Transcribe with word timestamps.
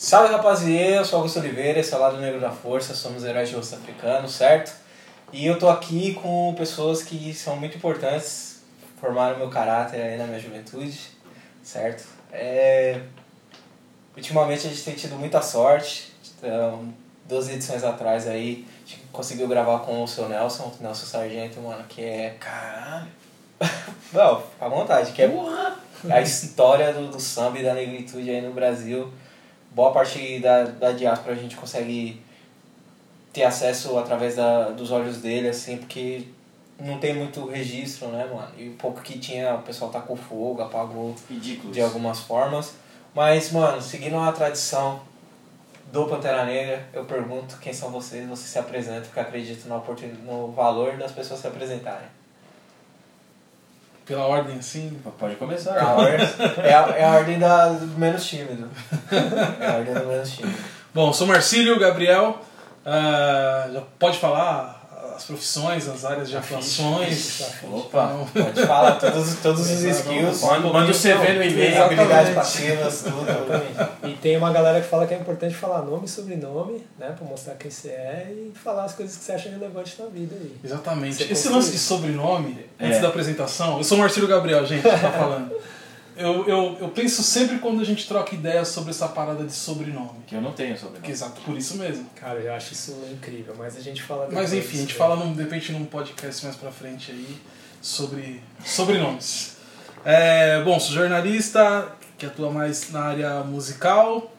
Salve 0.00 0.32
rapaziada, 0.32 0.94
eu 0.94 1.04
sou 1.04 1.16
Augusto 1.16 1.40
Oliveira, 1.40 1.80
esse 1.80 1.92
é 1.92 1.96
o 1.96 2.00
Lado 2.00 2.18
Negro 2.18 2.40
da 2.40 2.52
Força, 2.52 2.94
somos 2.94 3.24
heróis 3.24 3.48
de 3.48 3.56
rosto 3.56 3.74
africano, 3.74 4.28
certo? 4.28 4.72
E 5.32 5.44
eu 5.44 5.58
tô 5.58 5.68
aqui 5.68 6.14
com 6.14 6.54
pessoas 6.56 7.02
que 7.02 7.34
são 7.34 7.56
muito 7.56 7.76
importantes, 7.76 8.62
formaram 9.00 9.36
meu 9.36 9.50
caráter 9.50 10.00
aí 10.00 10.16
na 10.16 10.24
minha 10.24 10.38
juventude, 10.38 11.00
certo? 11.64 12.06
É... 12.30 13.00
Ultimamente 14.16 14.68
a 14.68 14.70
gente 14.70 14.84
tem 14.84 14.94
tido 14.94 15.16
muita 15.16 15.42
sorte, 15.42 16.12
então, 16.38 16.94
duas 17.24 17.48
edições 17.48 17.82
atrás 17.82 18.28
aí, 18.28 18.68
a 18.76 18.88
gente 18.88 19.02
conseguiu 19.10 19.48
gravar 19.48 19.80
com 19.80 20.04
o 20.04 20.06
seu 20.06 20.28
Nelson, 20.28 20.72
Nelson 20.80 21.06
Sargento, 21.06 21.60
mano, 21.60 21.82
que 21.88 22.04
é... 22.04 22.36
Caralho. 22.38 23.08
Não, 24.12 24.42
fica 24.42 24.64
à 24.64 24.68
vontade, 24.68 25.10
que 25.10 25.22
é 25.22 25.28
a 26.08 26.20
história 26.20 26.92
do, 26.92 27.08
do 27.08 27.18
samba 27.18 27.58
e 27.58 27.64
da 27.64 27.74
negritude 27.74 28.30
aí 28.30 28.40
no 28.40 28.52
Brasil. 28.52 29.12
Boa 29.78 29.92
parte 29.92 30.40
da, 30.40 30.64
da 30.64 30.90
diáspora 30.90 31.36
a 31.36 31.38
gente 31.38 31.54
consegue 31.54 32.20
ter 33.32 33.44
acesso 33.44 33.96
através 33.96 34.34
da, 34.34 34.70
dos 34.70 34.90
olhos 34.90 35.18
dele, 35.18 35.50
assim, 35.50 35.76
porque 35.76 36.24
não 36.80 36.98
tem 36.98 37.14
muito 37.14 37.46
registro, 37.46 38.08
né, 38.08 38.24
mano? 38.24 38.48
E 38.58 38.70
o 38.70 38.72
pouco 38.72 39.00
que 39.00 39.20
tinha, 39.20 39.54
o 39.54 39.62
pessoal 39.62 39.88
tacou 39.88 40.16
fogo, 40.16 40.62
apagou 40.62 41.14
de 41.30 41.80
algumas 41.80 42.18
formas. 42.18 42.74
Mas, 43.14 43.52
mano, 43.52 43.80
seguindo 43.80 44.18
a 44.18 44.32
tradição 44.32 45.00
do 45.92 46.06
Pantera 46.06 46.44
Negra, 46.44 46.84
eu 46.92 47.04
pergunto 47.04 47.56
quem 47.58 47.72
são 47.72 47.92
vocês, 47.92 48.28
vocês 48.28 48.50
se 48.50 48.58
apresentam, 48.58 49.02
porque 49.02 49.20
acredito 49.20 49.68
na 49.68 49.76
oportun... 49.76 50.08
no 50.24 50.50
valor 50.50 50.96
das 50.96 51.12
pessoas 51.12 51.38
se 51.38 51.46
apresentarem. 51.46 52.17
Pela 54.08 54.26
ordem 54.26 54.56
assim. 54.56 54.98
Pode 55.18 55.36
começar. 55.36 55.78
A 55.78 55.94
ordem, 55.94 56.26
é, 56.64 56.72
a, 56.72 56.94
é 56.96 57.04
a 57.04 57.10
ordem 57.10 57.38
da, 57.38 57.68
do 57.68 57.98
menos 57.98 58.26
tímido. 58.26 58.70
É 59.60 59.66
a 59.68 59.76
ordem 59.76 59.94
do 59.94 60.06
menos 60.06 60.30
tímido. 60.30 60.58
Bom, 60.94 61.12
sou 61.12 61.26
Marcílio 61.26 61.78
Gabriel. 61.78 62.40
já 62.84 63.82
pode 63.98 64.18
falar 64.18 64.77
as 65.18 65.24
profissões, 65.24 65.88
as 65.88 66.04
áreas 66.04 66.30
de 66.30 66.36
atuações. 66.36 67.40
Opa. 67.64 68.14
Então, 68.30 68.44
Pode 68.44 68.66
falar 68.66 68.92
todos, 68.92 69.34
todos 69.42 69.60
os 69.68 69.82
skills, 69.82 70.42
Manda, 70.42 70.68
manda 70.72 70.90
o 70.92 70.94
CV 70.94 71.32
no 71.34 71.42
e-mail. 71.42 71.82
Habilidades 71.82 72.34
passivas, 72.34 73.02
tudo. 73.02 74.08
E 74.08 74.14
tem 74.14 74.36
uma 74.36 74.52
galera 74.52 74.80
que 74.80 74.86
fala 74.88 75.06
que 75.06 75.14
é 75.14 75.18
importante 75.18 75.54
falar 75.54 75.82
nome 75.82 76.06
e 76.06 76.08
sobrenome, 76.08 76.84
né? 76.98 77.12
Pra 77.18 77.26
mostrar 77.26 77.54
quem 77.56 77.70
você 77.70 77.88
é 77.88 78.28
e 78.32 78.52
falar 78.56 78.84
as 78.84 78.94
coisas 78.94 79.16
que 79.16 79.24
você 79.24 79.32
acha 79.32 79.48
relevantes 79.48 79.98
na 79.98 80.06
vida 80.06 80.36
aí. 80.40 80.54
Exatamente. 80.64 81.16
Você 81.16 81.32
Esse 81.32 81.48
lance 81.48 81.72
de 81.72 81.78
sobrenome, 81.78 82.64
É. 82.78 82.86
antes 82.86 83.00
da 83.00 83.08
apresentação, 83.08 83.78
eu 83.78 83.84
sou 83.84 83.98
Marcílio 83.98 84.28
Gabriel, 84.28 84.64
gente, 84.64 84.82
que 84.82 84.88
tá 84.88 85.10
falando. 85.10 85.50
Eu, 86.18 86.48
eu, 86.48 86.76
eu 86.80 86.88
penso 86.88 87.22
sempre 87.22 87.58
quando 87.58 87.80
a 87.80 87.84
gente 87.84 88.08
troca 88.08 88.34
ideias 88.34 88.66
sobre 88.68 88.90
essa 88.90 89.06
parada 89.06 89.44
de 89.44 89.52
sobrenome. 89.52 90.20
Que 90.26 90.34
eu 90.34 90.40
não 90.40 90.52
tenho 90.52 90.74
Que, 90.74 90.80
sobrenome. 90.80 91.10
exato, 91.12 91.40
por 91.42 91.56
isso 91.56 91.76
mesmo. 91.76 92.10
Cara, 92.16 92.40
eu 92.40 92.52
acho 92.52 92.72
isso 92.72 92.92
incrível, 93.12 93.54
mas 93.56 93.76
a 93.76 93.80
gente 93.80 94.02
fala 94.02 94.28
Mas 94.32 94.52
enfim, 94.52 94.78
a 94.78 94.80
gente 94.80 94.92
né? 94.94 94.98
fala 94.98 95.16
num, 95.16 95.32
de 95.32 95.40
repente 95.40 95.70
num 95.70 95.84
podcast 95.84 96.44
mais 96.44 96.56
pra 96.56 96.72
frente 96.72 97.12
aí 97.12 97.38
sobre 97.80 98.42
sobrenomes. 98.64 99.56
É, 100.04 100.60
bom, 100.64 100.80
sou 100.80 100.92
jornalista 100.92 101.92
que 102.18 102.26
atua 102.26 102.50
mais 102.50 102.90
na 102.90 103.00
área 103.00 103.44
musical, 103.44 104.34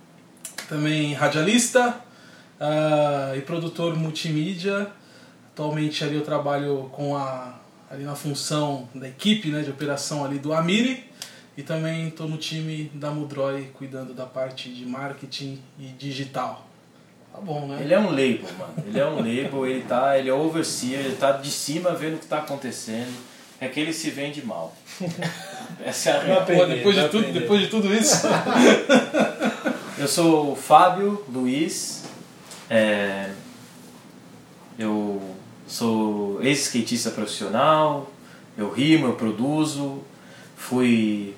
também 0.68 1.14
radialista 1.14 1.96
ah, 2.60 3.34
e 3.38 3.42
produtor 3.42 3.96
multimídia. 3.96 4.92
Atualmente 5.54 6.04
ali 6.04 6.16
eu 6.16 6.24
trabalho 6.24 6.90
com 6.92 7.16
a 7.16 7.58
ali 7.90 8.04
na 8.04 8.16
função 8.16 8.88
da 8.94 9.08
equipe 9.08 9.50
né, 9.50 9.62
de 9.62 9.72
operação 9.72 10.24
ali 10.24 10.38
do 10.38 10.54
Amiri 10.54 11.09
e 11.60 11.62
também 11.62 12.08
estou 12.08 12.26
no 12.26 12.38
time 12.38 12.90
da 12.94 13.12
Mudroy 13.12 13.70
cuidando 13.74 14.14
da 14.14 14.26
parte 14.26 14.70
de 14.74 14.86
marketing 14.86 15.62
e 15.78 15.88
digital. 15.88 16.66
Tá 17.34 17.42
bom, 17.42 17.68
né? 17.68 17.80
Ele 17.82 17.94
é 17.94 18.00
um 18.00 18.12
label, 18.12 18.48
mano. 18.58 18.74
Ele 18.88 18.98
é 18.98 19.06
um 19.06 19.18
label, 19.18 19.68
ele 19.68 19.82
tá. 19.82 20.18
Ele 20.18 20.30
é 20.30 20.34
overseer, 20.34 21.02
ele 21.02 21.18
tá 21.18 21.34
de 21.34 21.52
cima 21.52 21.94
vendo 21.94 22.16
o 22.16 22.18
que 22.20 22.28
tá 22.28 22.38
acontecendo. 22.38 23.14
É 23.60 23.68
que 23.68 23.78
ele 23.78 23.92
se 23.92 24.10
vende 24.10 24.42
mal. 24.46 24.74
Essa 25.84 26.12
é 26.12 26.14
a 26.14 26.22
real. 26.22 26.40
aprendi. 26.40 26.62
Pô, 26.62 26.68
depois, 26.68 26.96
de 26.96 27.10
tudo, 27.10 27.34
depois 27.34 27.62
de 27.62 27.68
tudo 27.68 27.94
isso. 27.94 28.26
Eu 30.00 30.08
sou 30.08 30.54
o 30.54 30.56
Fábio 30.56 31.26
Luiz. 31.28 32.06
é, 32.70 33.32
eu 34.78 35.36
sou 35.68 36.42
ex-skatista 36.42 37.12
profissional. 37.12 38.10
Eu 38.58 38.72
rimo, 38.72 39.08
eu 39.08 39.14
produzo. 39.16 40.02
Fui 40.56 41.36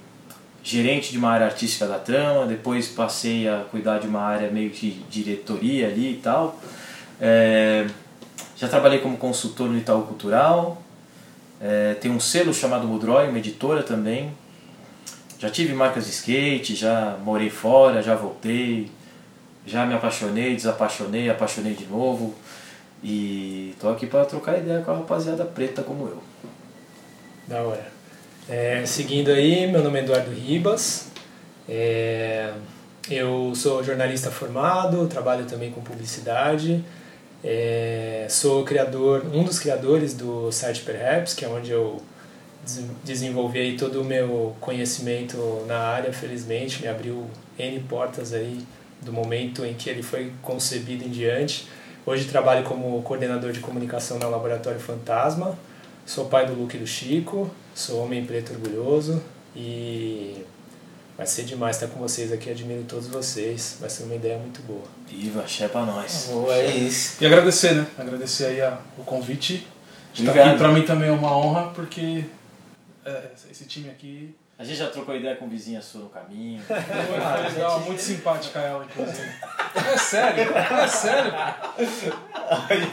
gerente 0.63 1.11
de 1.11 1.17
uma 1.17 1.29
área 1.29 1.45
artística 1.45 1.85
da 1.87 1.99
trama. 1.99 2.45
Depois 2.45 2.87
passei 2.87 3.47
a 3.47 3.65
cuidar 3.69 3.99
de 3.99 4.07
uma 4.07 4.21
área 4.21 4.49
meio 4.49 4.69
que 4.69 5.03
diretoria 5.09 5.87
ali 5.87 6.13
e 6.13 6.17
tal. 6.17 6.59
É, 7.19 7.87
já 8.57 8.67
trabalhei 8.67 8.99
como 8.99 9.17
consultor 9.17 9.69
no 9.69 9.77
Itaú 9.77 10.03
Cultural. 10.03 10.81
É, 11.59 11.95
tem 11.95 12.09
um 12.09 12.19
selo 12.19 12.53
chamado 12.53 12.87
Mudroy, 12.87 13.27
uma 13.29 13.37
editora 13.37 13.83
também. 13.83 14.31
Já 15.37 15.49
tive 15.49 15.73
marcas 15.73 16.05
de 16.05 16.11
skate, 16.11 16.75
já 16.75 17.17
morei 17.23 17.49
fora, 17.49 18.01
já 18.01 18.15
voltei, 18.15 18.91
já 19.65 19.85
me 19.85 19.93
apaixonei, 19.93 20.55
desapaixonei, 20.55 21.29
apaixonei 21.29 21.73
de 21.73 21.85
novo. 21.85 22.35
E 23.03 23.75
tô 23.79 23.89
aqui 23.89 24.05
para 24.05 24.25
trocar 24.25 24.59
ideia 24.59 24.81
com 24.81 24.91
a 24.91 24.97
rapaziada 24.97 25.43
preta 25.43 25.81
como 25.81 26.07
eu. 26.07 26.21
Da 27.47 27.61
hora. 27.63 27.90
É, 28.49 28.85
seguindo 28.85 29.31
aí, 29.31 29.67
meu 29.71 29.83
nome 29.83 29.99
é 29.99 30.03
Eduardo 30.03 30.31
Ribas. 30.31 31.07
É, 31.69 32.51
eu 33.09 33.53
sou 33.55 33.83
jornalista 33.83 34.29
formado, 34.31 35.07
trabalho 35.07 35.45
também 35.45 35.71
com 35.71 35.81
publicidade. 35.81 36.83
É, 37.43 38.25
sou 38.29 38.63
criador, 38.63 39.25
um 39.33 39.43
dos 39.43 39.59
criadores 39.59 40.13
do 40.13 40.51
site 40.51 40.81
Perhaps, 40.81 41.33
que 41.33 41.45
é 41.45 41.47
onde 41.47 41.71
eu 41.71 42.01
des- 42.63 42.85
desenvolvi 43.03 43.75
todo 43.77 44.01
o 44.01 44.03
meu 44.03 44.55
conhecimento 44.59 45.63
na 45.67 45.77
área, 45.79 46.11
felizmente, 46.13 46.81
me 46.81 46.87
abriu 46.87 47.25
N 47.57 47.79
portas 47.81 48.33
aí 48.33 48.59
do 49.01 49.11
momento 49.11 49.65
em 49.65 49.73
que 49.73 49.89
ele 49.89 50.03
foi 50.03 50.31
concebido 50.41 51.03
em 51.03 51.09
diante. 51.09 51.67
Hoje 52.05 52.25
trabalho 52.25 52.63
como 52.63 53.01
coordenador 53.01 53.51
de 53.51 53.59
comunicação 53.59 54.19
na 54.19 54.27
Laboratório 54.27 54.79
Fantasma, 54.79 55.57
Sou 56.13 56.25
pai 56.25 56.45
do 56.45 56.53
Luke 56.53 56.75
e 56.75 56.79
do 56.81 56.85
Chico, 56.85 57.49
sou 57.73 58.03
homem 58.03 58.25
preto 58.25 58.51
orgulhoso 58.51 59.23
e 59.55 60.43
vai 61.15 61.25
ser 61.25 61.43
demais 61.43 61.77
estar 61.77 61.87
com 61.87 62.01
vocês 62.01 62.33
aqui, 62.33 62.49
admiro 62.49 62.83
todos 62.83 63.07
vocês, 63.07 63.77
vai 63.79 63.89
ser 63.89 64.03
uma 64.03 64.15
ideia 64.15 64.37
muito 64.37 64.61
boa. 64.63 64.83
Viva, 65.07 65.39
axé 65.43 65.69
pra 65.69 65.85
nós. 65.85 66.27
Boa, 66.29 66.53
é 66.53 66.69
isso. 66.75 67.15
E 67.23 67.25
agradecer, 67.25 67.75
né? 67.75 67.87
Agradecer 67.97 68.47
aí 68.47 68.59
a- 68.61 68.77
o 68.97 69.05
convite. 69.05 69.65
Estar 70.13 70.31
Obrigado. 70.31 70.49
aqui 70.49 70.57
pra 70.57 70.67
mim 70.73 70.81
também 70.83 71.07
é 71.07 71.13
uma 71.13 71.33
honra, 71.37 71.69
porque 71.73 72.25
é, 73.05 73.29
esse 73.49 73.63
time 73.63 73.87
aqui 73.89 74.35
A 74.61 74.63
gente 74.63 74.77
já 74.77 74.87
trocou 74.89 75.15
ideia 75.15 75.35
com 75.35 75.49
vizinha 75.49 75.81
sua 75.81 76.01
no 76.01 76.09
caminho. 76.09 76.61
foi 76.61 77.49
legal, 77.49 77.79
muito 77.79 77.99
simpática 77.99 78.59
ela, 78.59 78.85
inclusive. 78.85 79.27
É 79.73 79.97
sério, 79.97 80.53
é 80.55 80.87
sério. 80.87 81.33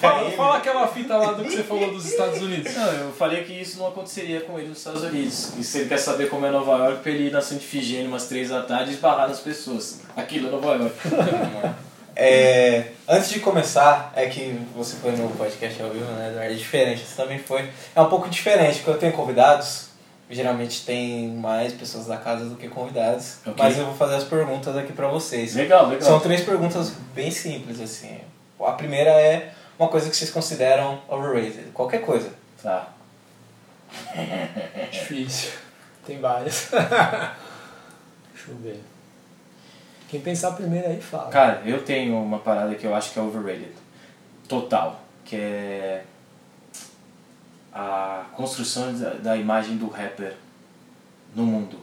Fala, 0.00 0.30
fala 0.30 0.56
aquela 0.56 0.88
fita 0.88 1.18
lá 1.18 1.32
do 1.32 1.44
que 1.44 1.50
você 1.50 1.62
falou 1.62 1.90
dos 1.92 2.06
Estados 2.06 2.40
Unidos. 2.40 2.74
Não, 2.74 2.90
eu 2.92 3.12
falei 3.12 3.44
que 3.44 3.52
isso 3.52 3.78
não 3.80 3.88
aconteceria 3.88 4.40
com 4.40 4.58
ele 4.58 4.68
nos 4.68 4.78
Estados 4.78 5.02
Unidos. 5.02 5.58
E 5.58 5.62
se 5.62 5.80
ele 5.80 5.90
quer 5.90 5.98
saber 5.98 6.30
como 6.30 6.46
é 6.46 6.50
Nova 6.50 6.86
York, 6.86 7.02
pra 7.02 7.12
ele 7.12 7.26
ir 7.26 7.32
na 7.32 7.42
Santa 7.42 7.62
Ifigênia 7.62 8.08
umas 8.08 8.28
três 8.28 8.48
da 8.48 8.62
tarde 8.62 8.92
e 8.92 8.94
esbarrar 8.94 9.28
nas 9.28 9.40
pessoas. 9.40 10.00
Aquilo 10.16 10.48
é 10.48 10.50
Nova 10.50 10.74
York. 10.74 10.96
É, 12.20 12.86
antes 13.06 13.30
de 13.30 13.38
começar, 13.38 14.12
é 14.16 14.26
que 14.26 14.58
você 14.74 14.96
foi 14.96 15.12
no 15.12 15.30
podcast 15.36 15.80
ao 15.80 15.90
vivo, 15.90 16.04
né, 16.06 16.30
Eduardo? 16.30 16.52
É 16.52 16.56
diferente, 16.56 17.06
você 17.06 17.14
também 17.14 17.38
foi. 17.38 17.70
É 17.94 18.00
um 18.00 18.08
pouco 18.08 18.28
diferente, 18.28 18.78
porque 18.78 18.90
eu 18.90 18.98
tenho 18.98 19.12
convidados, 19.12 19.87
geralmente 20.30 20.84
tem 20.84 21.28
mais 21.28 21.72
pessoas 21.72 22.06
da 22.06 22.16
casa 22.16 22.44
do 22.46 22.56
que 22.56 22.68
convidados, 22.68 23.38
Ok. 23.46 23.54
mas 23.56 23.78
eu 23.78 23.86
vou 23.86 23.94
fazer 23.94 24.16
as 24.16 24.24
perguntas 24.24 24.76
aqui 24.76 24.92
pra 24.92 25.08
vocês. 25.08 25.54
Legal, 25.54 25.86
legal. 25.88 26.02
São 26.02 26.20
três 26.20 26.42
perguntas 26.42 26.92
bem 27.14 27.30
simples, 27.30 27.80
assim. 27.80 28.20
A 28.60 28.72
primeira 28.72 29.10
é 29.10 29.52
uma 29.78 29.88
coisa 29.88 30.10
que 30.10 30.16
vocês 30.16 30.30
consideram 30.30 31.00
overrated, 31.08 31.70
qualquer 31.72 32.02
coisa. 32.02 32.30
Tá. 32.62 32.88
Difícil, 34.90 35.52
tem 36.06 36.18
várias. 36.20 36.68
Deixa 38.34 38.50
eu 38.50 38.56
ver. 38.56 38.82
Quem 40.08 40.20
pensar 40.20 40.52
primeiro 40.52 40.88
aí 40.88 41.00
fala. 41.00 41.30
Cara, 41.30 41.62
eu 41.64 41.82
tenho 41.82 42.16
uma 42.16 42.38
parada 42.38 42.74
que 42.74 42.86
eu 42.86 42.94
acho 42.94 43.12
que 43.12 43.18
é 43.18 43.22
overrated. 43.22 43.72
Total. 44.48 45.00
Que 45.24 45.36
é 45.36 46.04
a 47.72 48.26
construção 48.34 48.92
da, 49.22 49.36
imagem 49.36 49.76
do 49.76 49.88
rapper 49.88 50.36
no 51.34 51.44
mundo. 51.44 51.78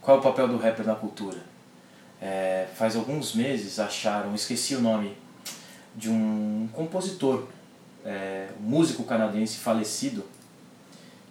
Qual 0.00 0.16
é 0.16 0.20
o 0.20 0.22
papel 0.22 0.48
do 0.48 0.56
rapper 0.56 0.86
na 0.86 0.94
cultura? 0.94 1.38
É, 2.20 2.68
faz 2.74 2.96
alguns 2.96 3.34
meses 3.34 3.78
acharam, 3.78 4.34
esqueci 4.34 4.74
o 4.74 4.80
nome, 4.80 5.16
de 5.94 6.08
um 6.08 6.68
compositor, 6.72 7.46
é, 8.04 8.48
músico 8.60 9.04
canadense 9.04 9.58
falecido, 9.58 10.24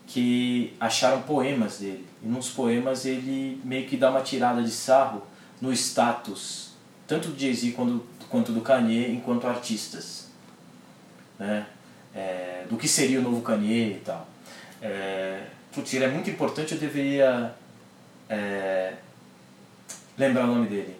que 0.05 0.75
acharam 0.79 1.21
poemas 1.21 1.79
dele. 1.79 2.05
E 2.21 2.27
nos 2.27 2.49
poemas 2.49 3.05
ele 3.05 3.61
meio 3.63 3.87
que 3.87 3.95
dá 3.97 4.09
uma 4.09 4.21
tirada 4.21 4.61
de 4.61 4.71
sarro 4.71 5.23
no 5.61 5.71
status 5.71 6.71
tanto 7.11 7.27
do 7.27 7.37
Jay-Z 7.37 7.73
quanto, 7.73 8.01
quanto 8.29 8.53
do 8.53 8.61
Kanye 8.61 9.11
enquanto 9.11 9.45
artistas. 9.45 10.29
Né? 11.37 11.65
É, 12.13 12.63
do 12.69 12.77
que 12.77 12.87
seria 12.87 13.19
o 13.19 13.21
novo 13.21 13.41
Kanye 13.41 13.93
e 13.93 14.01
tal. 14.03 14.27
É, 14.81 15.41
putz, 15.73 15.93
ele 15.93 16.05
é 16.05 16.07
muito 16.07 16.29
importante, 16.29 16.73
eu 16.73 16.79
deveria 16.79 17.53
é, 18.29 18.93
lembrar 20.17 20.45
o 20.45 20.47
nome 20.47 20.67
dele. 20.67 20.95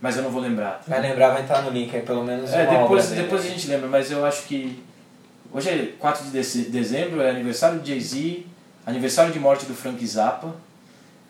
Mas 0.00 0.16
eu 0.16 0.24
não 0.24 0.30
vou 0.30 0.42
lembrar. 0.42 0.82
Vai 0.86 1.00
lembrar, 1.00 1.30
vai 1.30 1.42
estar 1.42 1.62
no 1.62 1.70
link 1.70 1.94
aí, 1.94 2.02
pelo 2.02 2.24
menos 2.24 2.52
É, 2.52 2.66
uma 2.66 2.82
depois, 2.82 3.10
depois 3.10 3.44
a 3.44 3.48
gente 3.48 3.68
lembra, 3.68 3.88
mas 3.88 4.10
eu 4.10 4.24
acho 4.24 4.46
que. 4.48 4.82
Hoje 5.52 5.68
é 5.68 5.94
4 5.98 6.24
de 6.24 6.30
dezembro, 6.70 7.20
é 7.20 7.30
aniversário 7.30 7.78
de 7.78 7.90
Jay-Z, 7.90 8.46
aniversário 8.84 9.32
de 9.32 9.38
morte 9.38 9.64
do 9.66 9.74
Frank 9.74 10.04
Zappa. 10.04 10.54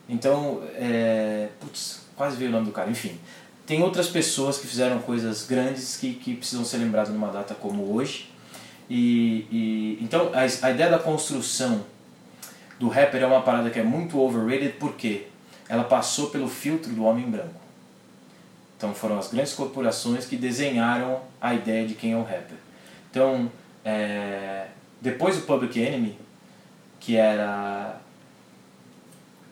Então, 0.08 0.62
é. 0.75 1.49
Putz, 1.61 2.00
quase 2.17 2.37
veio 2.37 2.49
o 2.50 2.52
nome 2.52 2.67
do 2.67 2.73
cara. 2.73 2.90
Enfim, 2.90 3.19
tem 3.67 3.82
outras 3.82 4.08
pessoas 4.08 4.56
que 4.56 4.67
fizeram 4.67 5.00
coisas 5.00 5.46
grandes 5.46 5.99
que, 5.99 6.14
que 6.14 6.34
precisam 6.34 6.64
ser 6.64 6.79
lembradas 6.79 7.12
numa 7.12 7.29
data 7.29 7.55
como 7.55 7.94
hoje. 7.94 8.31
E, 8.94 9.47
e 9.50 9.99
então, 10.03 10.31
a, 10.35 10.41
a 10.41 10.71
ideia 10.71 10.91
da 10.91 10.99
construção 10.99 11.83
do 12.79 12.89
rapper 12.89 13.23
é 13.23 13.27
uma 13.27 13.41
parada 13.41 13.71
que 13.71 13.79
é 13.79 13.83
muito 13.83 14.21
overrated 14.21 14.75
porque 14.79 15.29
ela 15.67 15.83
passou 15.83 16.29
pelo 16.29 16.47
filtro 16.47 16.93
do 16.93 17.05
homem 17.05 17.25
branco. 17.25 17.62
Então 18.77 18.93
foram 18.93 19.19
as 19.19 19.31
grandes 19.31 19.55
corporações 19.55 20.27
que 20.27 20.37
desenharam 20.37 21.23
a 21.41 21.55
ideia 21.55 21.87
de 21.87 21.94
quem 21.94 22.12
é 22.12 22.17
o 22.17 22.23
rapper. 22.23 22.59
Então, 23.11 23.50
é, 23.83 24.67
depois 25.00 25.37
do 25.37 25.43
Public 25.47 25.81
Enemy, 25.81 26.19
que 27.00 27.17
era 27.17 27.99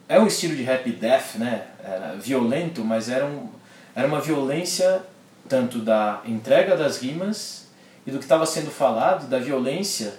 é 0.07 0.19
um 0.19 0.27
estilo 0.27 0.55
de 0.55 0.61
rap 0.61 0.87
death, 0.91 1.37
né? 1.37 1.65
Era 1.83 2.15
violento, 2.15 2.85
mas 2.85 3.09
era, 3.09 3.25
um, 3.25 3.49
era 3.95 4.07
uma 4.07 4.21
violência 4.21 5.01
tanto 5.49 5.79
da 5.79 6.21
entrega 6.27 6.77
das 6.77 7.01
rimas 7.01 7.60
e 8.05 8.11
do 8.11 8.17
que 8.17 8.25
estava 8.25 8.45
sendo 8.45 8.71
falado, 8.71 9.29
da 9.29 9.39
violência 9.39 10.13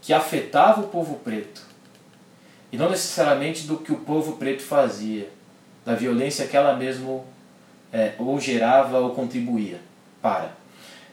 que 0.00 0.12
afetava 0.12 0.80
o 0.80 0.88
povo 0.88 1.16
preto. 1.16 1.62
E 2.70 2.76
não 2.76 2.88
necessariamente 2.90 3.66
do 3.66 3.78
que 3.78 3.92
o 3.92 3.98
povo 3.98 4.36
preto 4.36 4.62
fazia, 4.62 5.28
da 5.84 5.94
violência 5.94 6.46
que 6.46 6.56
ela 6.56 6.74
mesmo 6.74 7.24
é, 7.92 8.14
ou 8.18 8.40
gerava 8.40 8.98
ou 8.98 9.10
contribuía 9.10 9.78
para. 10.20 10.52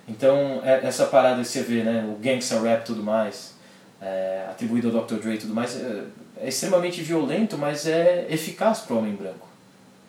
Então, 0.08 0.62
é- 0.64 0.86
essa 0.86 1.06
parada 1.06 1.42
que 1.42 1.48
você 1.48 1.62
vê, 1.62 1.84
né, 1.84 2.08
o 2.10 2.16
gangsta 2.20 2.60
rap 2.62 2.86
tudo 2.86 3.04
mais, 3.04 3.54
é, 4.02 4.46
atribuído 4.50 4.88
ao 4.88 5.06
Dr. 5.06 5.16
Dre 5.16 5.38
tudo 5.38 5.54
mais, 5.54 5.76
é, 5.76 6.04
é 6.38 6.48
extremamente 6.48 7.02
violento, 7.02 7.58
mas 7.58 7.86
é 7.86 8.26
eficaz 8.30 8.80
para 8.80 8.96
o 8.96 9.00
homem 9.00 9.14
branco. 9.14 9.48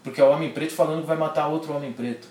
Porque 0.03 0.21
é 0.21 0.25
o 0.25 0.31
homem 0.31 0.53
preto 0.53 0.73
falando 0.73 1.03
que 1.03 1.07
vai 1.07 1.17
matar 1.17 1.49
outro 1.49 1.75
homem 1.75 1.93
preto. 1.93 2.29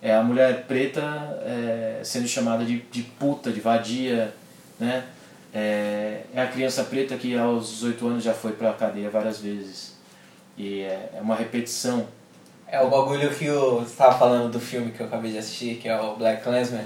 É 0.00 0.14
a 0.14 0.22
mulher 0.22 0.64
preta 0.66 1.02
é, 1.44 2.00
sendo 2.04 2.28
chamada 2.28 2.64
de, 2.64 2.78
de 2.82 3.02
puta, 3.02 3.50
de 3.50 3.60
vadia, 3.60 4.32
né? 4.78 5.04
É, 5.52 6.20
é 6.34 6.40
a 6.40 6.46
criança 6.46 6.84
preta 6.84 7.16
que 7.16 7.36
aos 7.36 7.70
18 7.70 8.06
anos 8.06 8.24
já 8.24 8.34
foi 8.34 8.52
para 8.52 8.70
a 8.70 8.74
cadeia 8.74 9.10
várias 9.10 9.40
vezes. 9.40 9.96
E 10.56 10.82
é, 10.82 11.10
é 11.16 11.20
uma 11.20 11.36
repetição 11.36 12.06
É 12.66 12.80
o 12.80 12.90
bagulho 12.90 13.30
que 13.30 13.44
eu 13.46 13.82
estava 13.82 14.18
falando 14.18 14.52
do 14.52 14.60
filme 14.60 14.90
que 14.92 15.00
eu 15.00 15.06
acabei 15.06 15.32
de 15.32 15.38
assistir, 15.38 15.76
que 15.76 15.88
é 15.88 15.98
o 16.00 16.16
Black 16.16 16.42
Clansman, 16.42 16.84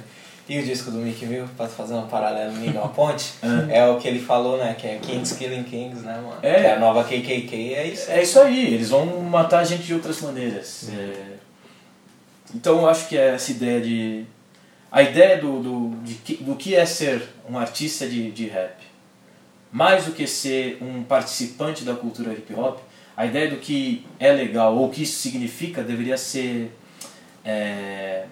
e 0.48 0.58
o 0.58 0.62
disco 0.62 0.90
do 0.90 0.98
Mickey 0.98 1.26
Mill, 1.26 1.48
pra 1.56 1.66
fazer 1.66 1.94
um 1.94 2.06
paralelo 2.06 2.54
lindo 2.56 2.78
uma 2.78 2.88
ponte, 2.88 3.32
é 3.70 3.84
o 3.86 3.96
que 3.98 4.08
ele 4.08 4.20
falou, 4.20 4.58
né? 4.58 4.74
Que 4.78 4.86
é 4.86 4.96
Kings 4.96 5.36
Killing 5.36 5.64
Kings, 5.64 6.04
né, 6.04 6.14
mano? 6.14 6.36
É. 6.42 6.54
Que 6.54 6.66
é 6.66 6.72
a 6.74 6.78
nova 6.78 7.04
KKK, 7.04 7.74
é 7.74 7.86
isso. 7.86 8.10
É 8.10 8.22
isso 8.22 8.40
aí, 8.40 8.74
eles 8.74 8.90
vão 8.90 9.06
matar 9.22 9.60
a 9.60 9.64
gente 9.64 9.82
de 9.82 9.94
outras 9.94 10.20
maneiras. 10.20 10.88
É, 10.92 11.32
Então 12.54 12.80
eu 12.80 12.88
acho 12.88 13.08
que 13.08 13.16
é 13.16 13.34
essa 13.34 13.50
ideia 13.50 13.80
de. 13.80 14.24
A 14.90 15.02
ideia 15.02 15.40
do, 15.40 15.60
do, 15.60 15.96
de 16.02 16.14
que, 16.14 16.36
do 16.36 16.54
que 16.54 16.74
é 16.74 16.84
ser 16.84 17.26
um 17.48 17.58
artista 17.58 18.06
de, 18.06 18.30
de 18.30 18.46
rap, 18.46 18.76
mais 19.72 20.04
do 20.04 20.12
que 20.12 20.26
ser 20.26 20.76
um 20.82 21.02
participante 21.02 21.82
da 21.82 21.94
cultura 21.94 22.32
hip 22.32 22.52
hop, 22.54 22.78
a 23.16 23.24
ideia 23.24 23.50
do 23.50 23.56
que 23.56 24.06
é 24.20 24.30
legal 24.32 24.76
ou 24.76 24.88
o 24.88 24.90
que 24.90 25.02
isso 25.02 25.18
significa 25.18 25.82
deveria 25.82 26.18
ser 26.18 26.76
é, 27.42 28.26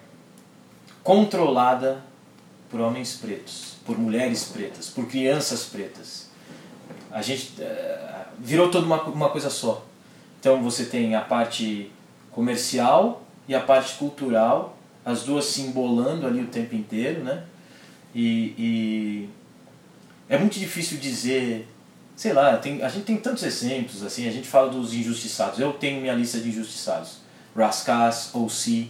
controlada 1.03 2.03
por 2.69 2.79
homens 2.79 3.15
pretos, 3.15 3.77
por 3.83 3.97
mulheres 3.97 4.43
pretas, 4.45 4.87
por 4.87 5.07
crianças 5.07 5.65
pretas. 5.65 6.29
A 7.11 7.23
gente 7.23 7.59
é, 7.59 8.25
virou 8.37 8.69
toda 8.69 8.85
uma, 8.85 9.01
uma 9.03 9.29
coisa 9.29 9.49
só. 9.49 9.83
Então 10.39 10.61
você 10.61 10.85
tem 10.85 11.15
a 11.15 11.21
parte 11.21 11.91
comercial 12.31 13.25
e 13.51 13.55
a 13.55 13.59
parte 13.59 13.95
cultural, 13.95 14.77
as 15.03 15.23
duas 15.23 15.43
se 15.43 15.61
embolando 15.61 16.25
ali 16.25 16.39
o 16.41 16.47
tempo 16.47 16.73
inteiro, 16.73 17.21
né? 17.21 17.43
E, 18.15 18.53
e 18.57 19.29
é 20.29 20.37
muito 20.37 20.57
difícil 20.57 20.97
dizer, 20.97 21.67
sei 22.15 22.31
lá, 22.31 22.55
tem, 22.55 22.81
a 22.81 22.87
gente 22.87 23.03
tem 23.03 23.17
tantos 23.17 23.43
exemplos, 23.43 24.03
assim, 24.03 24.25
a 24.25 24.31
gente 24.31 24.47
fala 24.47 24.69
dos 24.69 24.93
injustiçados. 24.93 25.59
Eu 25.59 25.73
tenho 25.73 25.99
minha 25.99 26.13
lista 26.13 26.39
de 26.39 26.47
injustiçados. 26.47 27.17
Rascas, 27.53 28.33
O.C., 28.33 28.87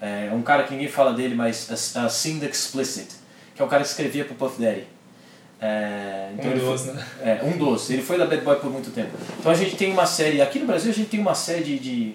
é 0.00 0.30
um 0.32 0.40
cara 0.40 0.64
que 0.64 0.72
ninguém 0.72 0.88
fala 0.88 1.12
dele, 1.12 1.34
mas 1.34 1.94
a, 1.94 2.04
a 2.04 2.06
Explicit, 2.06 3.08
que 3.54 3.60
é 3.60 3.64
um 3.64 3.68
cara 3.68 3.82
que 3.82 3.88
escrevia 3.90 4.24
pro 4.24 4.34
Puff 4.34 4.58
Daddy. 4.60 4.84
É, 5.60 6.30
Um 6.38 6.50
ele 6.50 6.60
foi- 6.60 6.70
dos, 6.72 6.84
né? 6.86 7.06
é, 7.22 7.40
um 7.44 7.58
dos. 7.58 7.90
Ele 7.90 8.02
foi 8.02 8.16
da 8.18 8.26
Bad 8.26 8.42
Boy 8.42 8.56
por 8.56 8.70
muito 8.70 8.90
tempo. 8.90 9.10
Então 9.38 9.52
a 9.52 9.54
gente 9.54 9.76
tem 9.76 9.92
uma 9.92 10.06
série, 10.06 10.40
aqui 10.42 10.58
no 10.58 10.66
Brasil 10.66 10.90
a 10.90 10.94
gente 10.94 11.08
tem 11.10 11.20
uma 11.20 11.34
série 11.34 11.62
de, 11.64 11.78
de, 11.78 12.14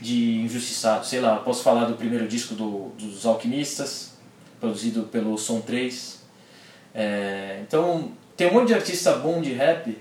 de 0.00 0.40
injustiçados. 0.40 1.08
Sei 1.08 1.20
lá, 1.20 1.36
posso 1.36 1.62
falar 1.62 1.84
do 1.84 1.94
primeiro 1.94 2.26
disco 2.26 2.54
do, 2.54 2.90
dos 2.98 3.26
Alquimistas, 3.26 4.14
produzido 4.58 5.04
pelo 5.04 5.36
Som 5.36 5.60
3. 5.60 6.20
É, 6.94 7.60
então 7.62 8.12
tem 8.36 8.48
um 8.48 8.54
monte 8.54 8.68
de 8.68 8.74
artista 8.74 9.14
bom 9.16 9.40
de 9.40 9.52
rap 9.52 9.96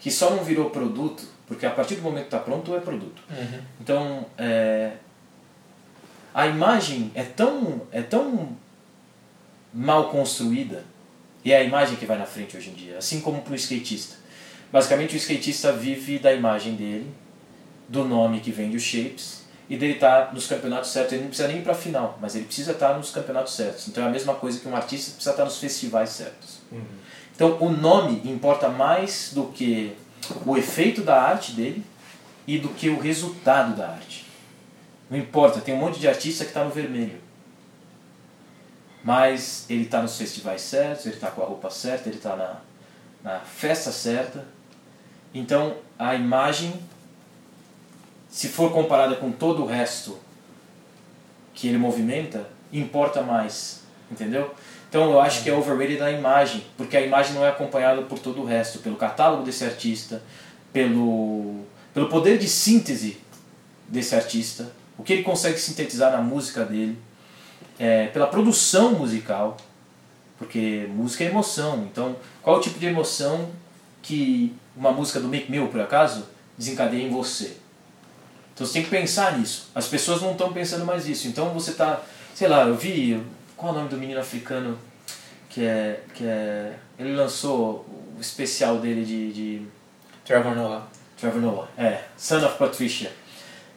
que 0.00 0.10
só 0.10 0.30
não 0.30 0.44
virou 0.44 0.70
produto, 0.70 1.24
porque 1.46 1.66
a 1.66 1.70
partir 1.70 1.96
do 1.96 2.02
momento 2.02 2.22
que 2.22 2.26
está 2.28 2.38
pronto 2.38 2.74
é 2.74 2.80
produto. 2.80 3.22
Uhum. 3.30 3.60
Então, 3.80 4.26
é, 4.36 4.92
a 6.32 6.46
imagem 6.46 7.10
é 7.14 7.24
tão, 7.24 7.82
é 7.90 8.00
tão 8.00 8.56
mal 9.74 10.08
construída, 10.10 10.84
e 11.44 11.52
é 11.52 11.58
a 11.58 11.64
imagem 11.64 11.96
que 11.96 12.06
vai 12.06 12.18
na 12.18 12.26
frente 12.26 12.56
hoje 12.56 12.70
em 12.70 12.74
dia, 12.74 12.98
assim 12.98 13.20
como 13.20 13.42
para 13.42 13.52
o 13.52 13.56
skatista. 13.56 14.16
Basicamente, 14.72 15.14
o 15.14 15.16
skatista 15.16 15.72
vive 15.72 16.18
da 16.18 16.32
imagem 16.32 16.74
dele, 16.74 17.12
do 17.88 18.04
nome 18.04 18.40
que 18.40 18.52
vende 18.52 18.76
os 18.76 18.82
shapes, 18.82 19.38
e 19.68 19.76
dele 19.76 19.94
estar 19.94 20.32
nos 20.32 20.46
campeonatos 20.46 20.90
certos. 20.90 21.12
Ele 21.12 21.22
não 21.22 21.28
precisa 21.28 21.48
nem 21.48 21.58
ir 21.58 21.62
para 21.62 21.72
a 21.72 21.76
final, 21.76 22.18
mas 22.20 22.34
ele 22.34 22.46
precisa 22.46 22.72
estar 22.72 22.94
nos 22.94 23.10
campeonatos 23.10 23.54
certos. 23.54 23.88
Então 23.88 24.04
é 24.04 24.06
a 24.06 24.10
mesma 24.10 24.34
coisa 24.34 24.58
que 24.58 24.68
um 24.68 24.74
artista 24.74 25.12
precisa 25.12 25.30
estar 25.30 25.44
nos 25.44 25.58
festivais 25.58 26.10
certos. 26.10 26.58
Então 27.34 27.58
o 27.60 27.70
nome 27.70 28.22
importa 28.24 28.68
mais 28.68 29.32
do 29.34 29.44
que 29.44 29.94
o 30.46 30.56
efeito 30.56 31.02
da 31.02 31.20
arte 31.20 31.52
dele 31.52 31.84
e 32.46 32.58
do 32.58 32.70
que 32.70 32.88
o 32.88 32.98
resultado 32.98 33.76
da 33.76 33.90
arte. 33.90 34.26
Não 35.10 35.18
importa, 35.18 35.60
tem 35.60 35.74
um 35.74 35.78
monte 35.78 36.00
de 36.00 36.08
artista 36.08 36.44
que 36.44 36.50
está 36.50 36.64
no 36.64 36.70
vermelho. 36.70 37.20
Mas 39.04 39.66
ele 39.70 39.84
está 39.84 40.02
nos 40.02 40.16
festivais 40.16 40.62
certos, 40.62 41.06
ele 41.06 41.14
está 41.14 41.30
com 41.30 41.42
a 41.42 41.46
roupa 41.46 41.70
certa, 41.70 42.08
ele 42.08 42.16
está 42.16 42.34
na, 42.34 42.56
na 43.22 43.40
festa 43.40 43.92
certa. 43.92 44.44
Então 45.32 45.76
a 45.98 46.14
imagem, 46.14 46.72
se 48.30 48.48
for 48.48 48.72
comparada 48.72 49.16
com 49.16 49.30
todo 49.30 49.62
o 49.62 49.66
resto 49.66 50.18
que 51.54 51.68
ele 51.68 51.78
movimenta, 51.78 52.48
importa 52.72 53.22
mais. 53.22 53.82
Entendeu? 54.10 54.54
Então 54.88 55.10
eu 55.10 55.20
acho 55.20 55.42
que 55.42 55.50
é 55.50 55.54
overrated 55.54 56.00
a 56.02 56.10
imagem, 56.10 56.64
porque 56.76 56.96
a 56.96 57.00
imagem 57.00 57.34
não 57.34 57.44
é 57.44 57.48
acompanhada 57.48 58.02
por 58.02 58.18
todo 58.18 58.40
o 58.40 58.44
resto, 58.44 58.78
pelo 58.78 58.96
catálogo 58.96 59.42
desse 59.42 59.64
artista, 59.64 60.22
pelo, 60.72 61.62
pelo 61.92 62.08
poder 62.08 62.38
de 62.38 62.48
síntese 62.48 63.18
desse 63.86 64.14
artista, 64.14 64.72
o 64.96 65.02
que 65.02 65.12
ele 65.12 65.22
consegue 65.22 65.58
sintetizar 65.58 66.10
na 66.10 66.22
música 66.22 66.64
dele, 66.64 66.98
é, 67.78 68.06
pela 68.06 68.26
produção 68.26 68.92
musical, 68.92 69.56
porque 70.38 70.88
música 70.90 71.24
é 71.24 71.26
emoção. 71.26 71.86
Então, 71.90 72.16
qual 72.42 72.56
o 72.56 72.60
tipo 72.60 72.78
de 72.78 72.86
emoção 72.86 73.50
que 74.02 74.54
uma 74.76 74.92
música 74.92 75.20
do 75.20 75.28
Make 75.28 75.50
Mill, 75.50 75.68
por 75.68 75.80
acaso, 75.80 76.26
desencadeia 76.56 77.02
em 77.02 77.10
você? 77.10 77.56
Então 78.58 78.66
você 78.66 78.72
tem 78.72 78.82
que 78.82 78.90
pensar 78.90 79.38
nisso. 79.38 79.70
As 79.72 79.86
pessoas 79.86 80.20
não 80.20 80.32
estão 80.32 80.52
pensando 80.52 80.84
mais 80.84 81.06
nisso. 81.06 81.28
Então 81.28 81.50
você 81.50 81.74
tá, 81.74 82.02
sei 82.34 82.48
lá, 82.48 82.64
eu 82.64 82.74
vi 82.74 83.22
qual 83.56 83.70
é 83.72 83.76
o 83.76 83.78
nome 83.78 83.88
do 83.88 83.96
menino 83.96 84.18
africano 84.18 84.76
que 85.48 85.64
é 85.64 86.02
que 86.12 86.24
é 86.26 86.74
ele 86.98 87.14
lançou 87.14 87.86
o 88.16 88.20
especial 88.20 88.78
dele 88.78 89.04
de, 89.04 89.32
de 89.32 89.62
Trevor 90.24 90.56
Noah. 90.56 90.82
Trevor 91.16 91.40
Noah, 91.40 91.68
é, 91.78 92.02
Son 92.16 92.44
of 92.44 92.58
Patricia, 92.58 93.12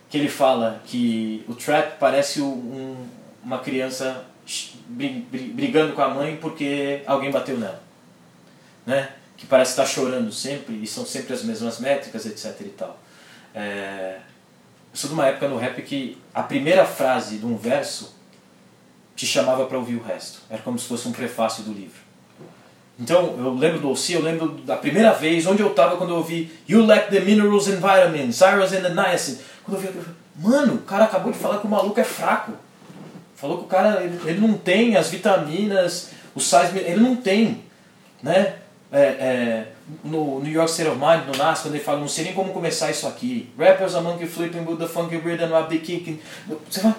que 0.10 0.18
ele 0.18 0.28
fala 0.28 0.82
que 0.84 1.46
o 1.48 1.54
trap 1.54 2.00
parece 2.00 2.42
um, 2.42 3.06
uma 3.44 3.60
criança 3.60 4.26
bri- 4.88 5.28
bri- 5.32 5.52
brigando 5.54 5.94
com 5.94 6.02
a 6.02 6.10
mãe 6.10 6.38
porque 6.38 7.04
alguém 7.06 7.30
bateu 7.30 7.56
nela, 7.56 7.84
né? 8.84 9.12
Que 9.38 9.46
parece 9.46 9.72
estar 9.72 9.86
chorando 9.86 10.32
sempre 10.32 10.82
e 10.82 10.88
são 10.88 11.06
sempre 11.06 11.34
as 11.36 11.44
mesmas 11.44 11.80
métricas, 11.80 12.26
etc 12.26 12.60
e 12.62 12.70
tal. 12.70 13.00
É, 13.54 14.18
sou 14.94 15.10
de 15.10 15.14
uma 15.14 15.26
época 15.28 15.48
no 15.48 15.58
rap 15.58 15.82
que 15.82 16.18
a 16.34 16.44
primeira 16.44 16.86
frase 16.86 17.38
de 17.38 17.46
um 17.46 17.56
verso 17.56 18.16
te 19.16 19.26
chamava 19.26 19.66
para 19.66 19.78
ouvir 19.78 19.96
o 19.96 20.04
resto. 20.04 20.40
Era 20.50 20.62
como 20.62 20.78
se 20.78 20.88
fosse 20.88 21.08
um 21.08 21.12
prefácio 21.12 21.64
do 21.64 21.72
livro. 21.72 22.00
Então, 23.00 23.36
eu 23.38 23.54
lembro 23.54 23.80
do 23.80 23.90
Ossi, 23.90 24.14
eu 24.14 24.22
lembro 24.22 24.50
da 24.50 24.76
primeira 24.76 25.12
vez, 25.14 25.48
onde 25.48 25.62
eu 25.62 25.72
estava 25.72 25.98
quando 25.98 26.12
eu 26.12 26.18
ouvi 26.18 26.52
You 26.68 26.86
lack 26.86 27.10
the 27.10 27.20
minerals 27.20 27.68
and 27.68 27.78
vitamins, 27.78 28.42
iron 28.42 28.64
and 28.64 28.68
the 28.68 28.90
niacin. 28.90 29.40
Quando 29.64 29.78
eu 29.78 29.82
vi, 29.82 29.88
eu 29.88 30.04
falei, 30.04 30.18
mano, 30.36 30.76
o 30.76 30.82
cara 30.82 31.06
acabou 31.06 31.32
de 31.32 31.38
falar 31.38 31.60
que 31.60 31.68
o 31.68 31.70
maluco 31.70 32.00
é 32.00 32.04
fraco. 32.04 32.52
Falou 33.36 33.58
que 33.58 33.64
o 33.64 33.68
cara, 33.68 34.04
ele, 34.04 34.20
ele 34.26 34.40
não 34.40 34.54
tem 34.54 34.96
as 34.96 35.10
vitaminas, 35.10 36.12
os 36.36 36.46
sais, 36.46 36.76
ele 36.76 37.00
não 37.00 37.16
tem, 37.16 37.64
né? 38.22 38.56
É, 38.92 39.02
é, 39.02 39.68
no 40.04 40.40
New 40.40 40.52
York 40.52 40.72
State 40.72 40.90
of 40.90 41.00
Mind, 41.00 41.28
no 41.28 41.38
NAS, 41.38 41.62
quando 41.62 41.76
ele 41.76 41.84
fala, 41.84 42.00
não 42.00 42.08
sei 42.08 42.26
nem 42.26 42.34
como 42.34 42.54
começar 42.54 42.90
isso 42.90 43.08
aqui. 43.08 43.52
Rappers 43.58 43.96
are 43.96 44.04
monkey 44.04 44.28
flipping 44.28 44.66
with 44.66 44.78
the 44.78 44.88
funky 44.88 45.18
rhythm 45.18 45.54
of 45.54 45.70
the 45.70 45.78
kicking. 45.78 46.20
Você 46.70 46.80
fala, 46.80 46.98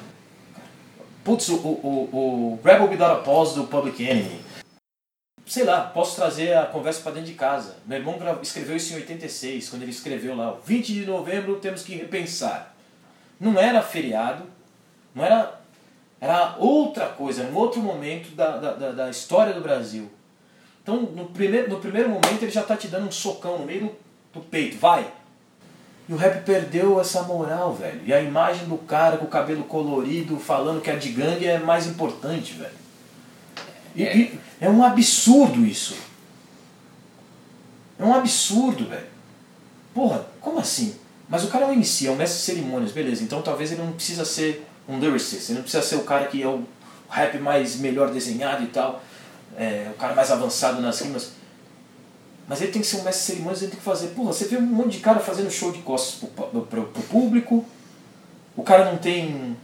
putz, 1.25 1.49
o, 1.49 1.57
o, 1.57 2.09
o 2.13 2.61
Rebel 2.65 2.89
Without 2.89 3.13
a 3.13 3.23
Pause 3.23 3.55
do 3.55 3.65
Public 3.65 4.03
Enemy. 4.05 4.41
Sei 5.47 5.65
lá, 5.65 5.83
posso 5.83 6.17
trazer 6.17 6.57
a 6.57 6.67
conversa 6.67 7.03
para 7.03 7.13
dentro 7.13 7.31
de 7.31 7.35
casa. 7.35 7.77
Meu 7.87 7.99
irmão 7.99 8.19
escreveu 8.41 8.77
isso 8.77 8.93
em 8.93 8.97
86, 8.97 9.69
quando 9.69 9.83
ele 9.83 9.91
escreveu 9.91 10.37
lá, 10.37 10.57
20 10.65 10.93
de 10.93 11.07
novembro 11.07 11.57
temos 11.57 11.83
que 11.83 11.95
repensar. 11.95 12.75
Não 13.41 13.59
era 13.59 13.83
feriado, 13.83 14.45
não 15.15 15.25
era. 15.25 15.61
Era 16.21 16.55
outra 16.61 17.09
coisa, 17.09 17.43
um 17.43 17.57
outro 17.57 17.81
momento 17.81 18.37
da, 18.37 18.57
da, 18.57 18.93
da 18.93 19.11
história 19.11 19.53
do 19.53 19.61
Brasil. 19.61 20.09
Então, 20.83 21.03
no 21.03 21.27
primeiro, 21.27 21.71
no 21.71 21.79
primeiro 21.79 22.09
momento, 22.09 22.43
ele 22.43 22.51
já 22.51 22.63
está 22.63 22.77
te 22.77 22.89
dando 22.89 23.07
um 23.07 23.13
socão 23.13 23.59
no 23.59 23.65
meio 23.65 23.93
do, 24.33 24.41
peito, 24.41 24.77
vai! 24.79 25.09
E 26.09 26.13
o 26.13 26.17
rap 26.17 26.45
perdeu 26.45 27.01
essa 27.01 27.23
moral, 27.23 27.73
velho. 27.73 28.01
E 28.05 28.13
a 28.13 28.21
imagem 28.21 28.67
do 28.67 28.77
cara 28.77 29.17
com 29.17 29.25
o 29.25 29.29
cabelo 29.29 29.63
colorido 29.63 30.37
falando 30.39 30.81
que 30.81 30.91
a 30.91 30.97
de 30.97 31.11
gangue 31.11 31.47
é 31.47 31.61
mais 31.61 31.87
importante, 31.87 32.55
velho. 32.55 32.83
E, 33.95 34.05
é. 34.05 34.17
E 34.17 34.41
é 34.61 34.69
um 34.69 34.83
absurdo 34.83 35.65
isso. 35.65 35.97
É 37.99 38.05
um 38.05 38.13
absurdo, 38.13 38.89
velho. 38.89 39.07
Porra, 39.95 40.27
como 40.41 40.59
assim? 40.59 40.97
Mas 41.29 41.45
o 41.45 41.49
cara 41.49 41.67
é 41.67 41.69
um 41.69 41.73
MC, 41.73 42.09
é 42.09 42.11
um 42.11 42.17
mestre 42.17 42.39
de 42.41 42.45
cerimônias, 42.45 42.91
beleza. 42.91 43.23
Então 43.23 43.41
talvez 43.41 43.71
ele 43.71 43.83
não 43.83 43.93
precisa 43.93 44.25
ser 44.25 44.67
um 44.89 44.99
lyricist, 44.99 45.51
ele 45.51 45.59
não 45.59 45.63
precisa 45.63 45.83
ser 45.83 45.97
o 45.97 46.03
cara 46.03 46.27
que 46.27 46.43
é 46.43 46.49
o 46.49 46.65
rap 47.09 47.39
mais 47.39 47.77
melhor 47.77 48.11
desenhado 48.11 48.65
e 48.65 48.67
tal 48.67 49.01
é, 49.57 49.89
o 49.91 49.99
cara 49.99 50.15
mais 50.15 50.31
avançado 50.31 50.81
nas 50.81 51.01
rimas. 51.01 51.33
Mas 52.49 52.61
ele 52.61 52.73
tem 52.73 52.83
que 52.83 52.89
ser 52.89 52.97
um 52.97 53.03
mestre 53.03 53.21
de 53.21 53.27
cerimônias, 53.27 53.63
ele 53.63 53.71
tem 53.71 53.79
que 53.79 53.85
fazer. 53.85 54.09
Porra, 54.09 54.33
você 54.33 54.47
vê 54.47 54.57
um 54.57 54.63
monte 54.63 54.93
de 54.93 54.99
cara 54.99 55.21
fazendo 55.21 55.51
show 55.51 55.71
de 55.73 55.79
costas 55.81 56.29
pro, 56.31 56.63
pro, 56.63 56.85
pro 56.85 57.03
público, 57.05 57.65
o 58.57 58.63
cara 58.63 58.85
não 58.85 58.99
tem. 58.99 59.57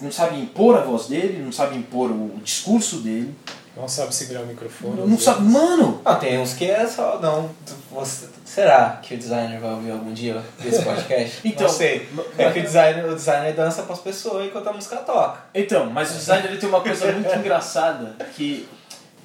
não 0.00 0.10
sabe 0.10 0.40
impor 0.40 0.76
a 0.76 0.82
voz 0.82 1.06
dele, 1.06 1.42
não 1.42 1.52
sabe 1.52 1.76
impor 1.76 2.10
o, 2.10 2.36
o 2.36 2.40
discurso 2.42 2.98
dele. 2.98 3.34
Não 3.74 3.88
sabe 3.88 4.14
segurar 4.14 4.42
o 4.42 4.46
microfone. 4.46 5.00
Não, 5.00 5.06
não 5.06 5.18
sabe. 5.18 5.44
Mano! 5.44 6.02
Ah, 6.04 6.16
tem 6.16 6.38
uns 6.38 6.52
que 6.52 6.66
é 6.66 6.86
só. 6.86 7.18
Não. 7.20 7.48
Você, 7.90 8.26
será 8.44 9.00
que 9.02 9.14
o 9.14 9.18
designer 9.18 9.58
vai 9.58 9.70
ouvir 9.70 9.92
algum 9.92 10.12
dia 10.12 10.42
desse 10.60 10.82
podcast? 10.84 11.40
então, 11.42 11.66
não 11.66 11.72
sei. 11.72 12.06
É 12.36 12.50
que 12.50 12.58
o 12.58 12.62
designer, 12.62 13.06
o 13.06 13.14
designer 13.14 13.54
dança 13.54 13.82
pras 13.84 14.00
pessoas 14.00 14.44
enquanto 14.46 14.68
a 14.68 14.72
música 14.74 14.96
toca. 14.96 15.44
Então, 15.54 15.88
mas 15.88 16.10
o 16.10 16.14
designer 16.14 16.50
ele 16.50 16.58
tem 16.58 16.68
uma 16.68 16.82
coisa 16.82 17.10
muito 17.12 17.32
engraçada 17.34 18.14
que 18.36 18.68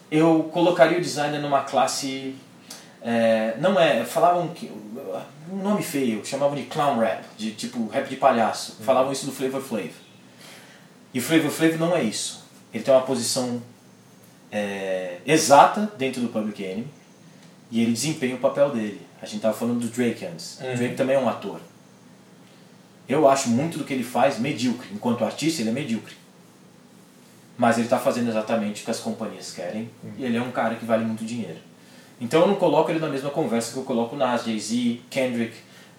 eu 0.09 0.49
colocaria 0.53 0.97
o 0.97 1.01
designer 1.01 1.39
numa 1.39 1.61
classe. 1.61 2.35
É, 3.01 3.55
não 3.59 3.79
é. 3.79 4.03
Falavam 4.05 4.47
que. 4.49 4.71
Um 5.49 5.63
nome 5.63 5.81
feio, 5.81 6.25
chamavam 6.25 6.55
de 6.55 6.63
clown 6.63 6.99
rap, 6.99 7.23
de 7.37 7.51
tipo 7.51 7.87
rap 7.87 8.09
de 8.09 8.17
palhaço. 8.17 8.75
Uhum. 8.79 8.85
Falavam 8.85 9.13
isso 9.13 9.25
do 9.25 9.31
Flavor 9.31 9.61
Flav. 9.61 9.91
E 11.13 11.19
o 11.19 11.21
Flavor 11.21 11.49
Flav 11.49 11.77
não 11.77 11.95
é 11.95 12.03
isso. 12.03 12.45
Ele 12.73 12.83
tem 12.83 12.93
uma 12.93 13.03
posição 13.03 13.61
é, 14.51 15.19
exata 15.25 15.91
dentro 15.97 16.21
do 16.21 16.27
Public 16.27 16.61
Enemy 16.61 16.87
e 17.71 17.81
ele 17.81 17.91
desempenha 17.91 18.35
o 18.35 18.39
papel 18.39 18.71
dele. 18.71 19.01
A 19.21 19.25
gente 19.25 19.37
estava 19.37 19.55
falando 19.55 19.79
do 19.79 19.87
Drake 19.87 20.25
antes. 20.25 20.59
Uhum. 20.59 20.73
O 20.73 20.77
Drake 20.77 20.95
também 20.95 21.15
é 21.15 21.19
um 21.19 21.29
ator. 21.29 21.59
Eu 23.07 23.27
acho 23.27 23.49
muito 23.49 23.77
do 23.77 23.83
que 23.83 23.93
ele 23.93 24.03
faz 24.03 24.37
medíocre. 24.37 24.89
Enquanto 24.93 25.23
artista, 25.23 25.61
ele 25.61 25.69
é 25.69 25.73
medíocre. 25.73 26.13
Mas 27.57 27.77
ele 27.77 27.87
está 27.87 27.97
fazendo 27.97 28.29
exatamente 28.29 28.81
o 28.81 28.85
que 28.85 28.91
as 28.91 28.99
companhias 28.99 29.51
querem 29.51 29.89
uhum. 30.03 30.11
e 30.17 30.25
ele 30.25 30.37
é 30.37 30.41
um 30.41 30.51
cara 30.51 30.75
que 30.75 30.85
vale 30.85 31.03
muito 31.03 31.25
dinheiro. 31.25 31.57
Então 32.19 32.41
eu 32.41 32.47
não 32.47 32.55
coloco 32.55 32.91
ele 32.91 32.99
na 32.99 33.09
mesma 33.09 33.29
conversa 33.29 33.73
que 33.73 33.77
eu 33.77 33.83
coloco 33.83 34.15
Nas, 34.15 34.43
Jay-Z, 34.43 35.01
Kendrick, 35.09 35.55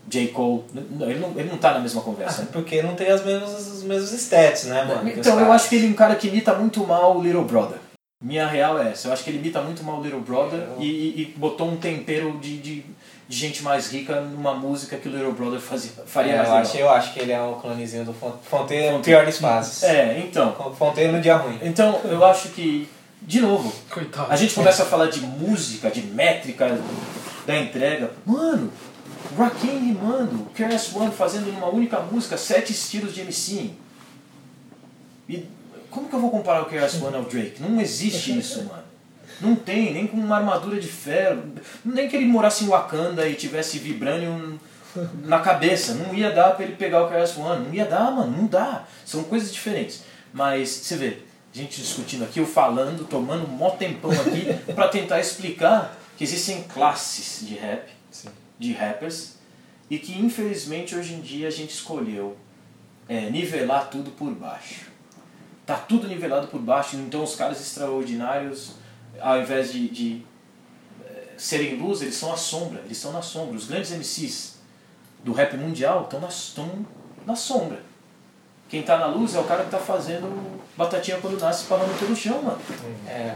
J. 0.09 0.29
Cole. 0.29 0.65
Ele 1.01 1.19
não, 1.19 1.31
ele 1.37 1.49
não 1.51 1.59
tá 1.59 1.75
na 1.75 1.81
mesma 1.81 2.01
conversa. 2.01 2.43
Ah, 2.43 2.47
porque 2.53 2.83
não 2.83 2.95
tem 2.95 3.09
as 3.09 3.25
mesmas, 3.25 3.69
os 3.69 3.83
mesmos 3.83 4.13
stats, 4.13 4.65
né, 4.65 4.85
mano? 4.85 5.09
Então 5.11 5.39
eu 5.39 5.53
acho 5.53 5.69
que 5.69 5.77
ele 5.77 5.87
é 5.87 5.91
um 5.91 5.95
cara 5.95 6.17
que 6.17 6.29
imita 6.29 6.55
muito 6.55 6.85
mal 6.87 7.17
o 7.17 7.23
Little 7.23 7.45
Brother. 7.45 7.79
Minha 8.23 8.49
real 8.49 8.81
é 8.81 8.91
essa. 8.91 9.09
Eu 9.09 9.13
acho 9.13 9.23
que 9.23 9.31
ele 9.31 9.39
imita 9.39 9.61
muito 9.61 9.85
mal 9.85 10.01
o 10.01 10.03
Little 10.03 10.21
Brother 10.21 10.61
eu... 10.61 10.77
e, 10.81 11.23
e, 11.23 11.35
botou 11.37 11.69
um 11.69 11.77
tempero 11.77 12.37
de, 12.39 12.59
de, 12.59 12.85
de, 13.29 13.37
gente 13.37 13.63
mais 13.63 13.91
rica 13.93 14.21
numa 14.21 14.55
música 14.55 14.97
que 14.97 15.09
o 15.09 15.13
Little 15.13 15.33
Brother 15.33 15.61
fazia, 15.61 15.91
faria 16.07 16.33
é, 16.33 16.37
mais 16.39 16.49
eu 16.49 16.55
acho, 16.57 16.77
eu 16.77 16.91
acho 16.91 17.13
que 17.13 17.21
ele 17.21 17.33
é 17.33 17.41
o 17.41 17.55
clonezinho 17.57 18.05
do 18.05 18.15
Fonteiro 18.15 18.97
no 18.97 19.03
pior 19.03 19.25
das 19.25 19.39
fases. 19.39 19.83
É, 19.83 20.19
então. 20.19 20.55
Fonteiro 20.79 21.13
no 21.13 21.21
dia 21.21 21.37
ruim. 21.37 21.59
Então, 21.63 22.01
eu 22.05 22.25
acho 22.25 22.49
que, 22.51 22.89
de 23.23 23.41
novo, 23.41 23.73
Coitado. 23.91 24.33
a 24.33 24.37
gente 24.37 24.55
começa 24.55 24.83
a 24.83 24.87
falar 24.87 25.07
de 25.07 25.21
música, 25.21 25.91
de 25.91 26.03
métrica 26.03 26.79
da 27.47 27.57
entrega. 27.57 28.11
Mano, 28.25 28.73
Rakim 29.37 29.79
rimando, 29.79 30.47
KRS 30.55 30.97
One 30.97 31.13
fazendo 31.13 31.53
numa 31.53 31.69
única 31.69 32.01
música 32.01 32.37
sete 32.37 32.73
estilos 32.73 33.15
de 33.15 33.21
MC. 33.23 33.71
E 35.29 35.47
como 35.91 36.09
que 36.09 36.15
eu 36.15 36.21
vou 36.21 36.31
comparar 36.31 36.63
o 36.63 36.67
KRS 36.67 37.03
One 37.03 37.17
ao 37.17 37.25
Drake? 37.25 37.61
Não 37.61 37.81
existe 37.81 38.39
isso, 38.39 38.65
mano. 38.65 38.88
Não 39.41 39.55
tem, 39.55 39.93
nem 39.93 40.07
com 40.07 40.17
uma 40.17 40.37
armadura 40.37 40.81
de 40.81 40.89
ferro. 40.89 41.43
Nem 41.85 42.09
que 42.09 42.17
ele 42.17 42.27
morasse 42.27 42.65
em 42.65 42.69
Wakanda 42.69 43.29
e 43.29 43.35
tivesse 43.35 43.79
vibranium 43.79 44.59
na 45.23 45.41
cabeça. 45.41 45.95
Não 45.95 46.15
ia 46.15 46.31
dar 46.31 46.53
pra 46.53 46.65
ele 46.65 46.77
pegar 46.77 47.05
o 47.05 47.09
KRS 47.09 47.39
One. 47.39 47.67
Não 47.67 47.75
ia 47.75 47.85
dar, 47.85 48.11
mano. 48.11 48.37
Não 48.37 48.47
dá. 48.47 48.85
São 49.05 49.25
coisas 49.25 49.53
diferentes. 49.53 50.03
Mas, 50.33 50.69
você 50.69 50.97
vê, 50.97 51.19
gente 51.53 51.81
discutindo 51.81 52.25
aqui, 52.25 52.41
eu 52.41 52.47
falando, 52.47 53.07
tomando 53.07 53.45
um 53.45 53.57
mó 53.57 53.71
tempão 53.71 54.11
aqui 54.11 54.53
para 54.75 54.89
tentar 54.89 55.21
explicar 55.21 55.97
que 56.17 56.25
existem 56.25 56.65
classes 56.65 57.47
de 57.47 57.55
rap, 57.55 57.89
Sim. 58.11 58.29
de 58.59 58.73
rappers, 58.73 59.37
e 59.89 59.99
que 59.99 60.19
infelizmente 60.19 60.95
hoje 60.95 61.15
em 61.15 61.21
dia 61.21 61.49
a 61.49 61.51
gente 61.51 61.71
escolheu 61.71 62.37
é, 63.09 63.31
nivelar 63.31 63.89
tudo 63.89 64.11
por 64.11 64.31
baixo 64.33 64.89
tá 65.69 65.77
tudo 65.77 66.09
nivelado 66.09 66.49
por 66.49 66.63
baixo, 66.63 66.97
então 66.97 67.23
os 67.23 67.37
caras 67.37 67.61
extraordinários, 67.61 68.77
ao 69.21 69.41
invés 69.41 69.73
de, 69.73 69.89
de 69.89 70.23
é, 71.05 71.35
serem 71.37 71.77
luz, 71.77 72.03
eles 72.03 72.15
são 72.15 72.33
a 72.33 72.37
sombra, 72.37 72.81
eles 72.85 72.97
estão 72.97 73.13
na 73.13 73.23
sombra. 73.23 73.57
Os 73.57 73.67
grandes 73.67 73.91
MCs 73.91 74.59
do 75.25 75.33
rap 75.33 75.57
mundial 75.57 76.05
estão 76.05 76.21
na, 76.21 76.29
estão 76.29 76.87
na 77.27 77.37
sombra. 77.37 77.81
Quem 78.69 78.83
tá 78.83 78.99
na 78.99 79.07
luz 79.07 79.35
é 79.35 79.41
o 79.41 79.45
cara 79.45 79.65
que 79.65 79.71
tá 79.71 79.79
fazendo 79.79 80.61
batatinha 80.77 81.19
quando 81.21 81.41
nasce 81.41 81.65
parando 81.65 81.93
pelo 81.99 82.15
chão, 82.15 82.43
mano. 82.43 82.61
É. 83.07 83.35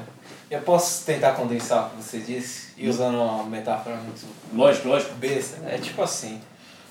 Eu 0.51 0.61
posso 0.61 1.07
tentar 1.07 1.33
condensar 1.33 1.87
o 1.87 1.91
que 1.91 2.03
você 2.03 2.19
disse 2.19 2.73
e 2.77 2.87
usando 2.87 3.15
uma 3.15 3.45
metáfora 3.45 3.97
muito. 3.97 4.27
Lógico, 4.53 4.89
lógico. 4.89 5.15
Besta. 5.15 5.57
É 5.67 5.79
tipo 5.79 6.03
assim. 6.03 6.41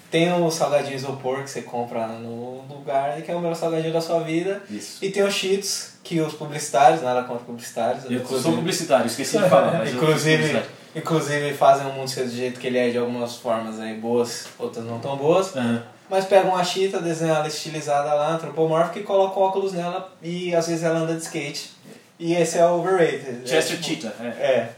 Tem 0.10 0.34
o 0.34 0.50
salgadinho 0.50 0.96
isopor 0.96 1.44
que 1.44 1.50
você 1.52 1.62
compra 1.62 2.08
no 2.08 2.64
lugar, 2.68 3.22
que 3.22 3.32
é 3.32 3.36
o 3.36 3.40
melhor 3.40 3.56
salgadinho 3.56 3.94
da 3.94 4.02
sua 4.02 4.22
vida. 4.22 4.62
Isso. 4.70 4.98
E 5.06 5.12
tem 5.12 5.24
os 5.24 5.34
cheats, 5.34 5.91
que 6.04 6.20
os 6.20 6.34
publicitários, 6.34 7.02
nada 7.02 7.24
contra 7.24 7.44
publicitários. 7.44 8.06
Eu 8.06 8.14
inclusive... 8.14 8.42
sou 8.42 8.54
publicitário, 8.54 9.06
esqueci 9.06 9.38
de 9.38 9.50
falar. 9.50 9.80
Mas 9.80 9.94
inclusive, 9.94 10.64
inclusive 10.96 11.54
fazem 11.54 11.88
o 11.88 11.94
mundo 11.94 12.10
ser 12.10 12.26
do 12.26 12.32
jeito 12.32 12.60
que 12.60 12.68
ele 12.68 12.78
é 12.78 12.90
de 12.90 12.98
algumas 12.98 13.36
formas 13.36 13.80
aí 13.80 13.96
boas, 13.96 14.48
outras 14.58 14.86
não 14.86 15.00
tão 15.00 15.16
boas. 15.16 15.54
Uhum. 15.56 15.82
Mas 16.10 16.26
pegam 16.26 16.56
a 16.56 16.64
chita, 16.64 17.00
desenham 17.00 17.38
ela 17.38 17.48
estilizada 17.48 18.14
lá, 18.14 18.34
antropomórfica 18.34 19.00
e 19.00 19.04
colocam 19.04 19.44
óculos 19.44 19.72
nela 19.74 20.12
e 20.22 20.54
às 20.54 20.68
vezes 20.68 20.84
ela 20.84 21.00
anda 21.00 21.14
de 21.14 21.22
skate. 21.22 21.72
E 22.20 22.34
esse 22.34 22.58
é 22.58 22.66
o 22.66 22.80
overrated. 22.80 23.48
Chester 23.50 23.80
é, 23.80 23.84
Cheetah, 23.84 24.14
é. 24.20 24.28
é. 24.28 24.74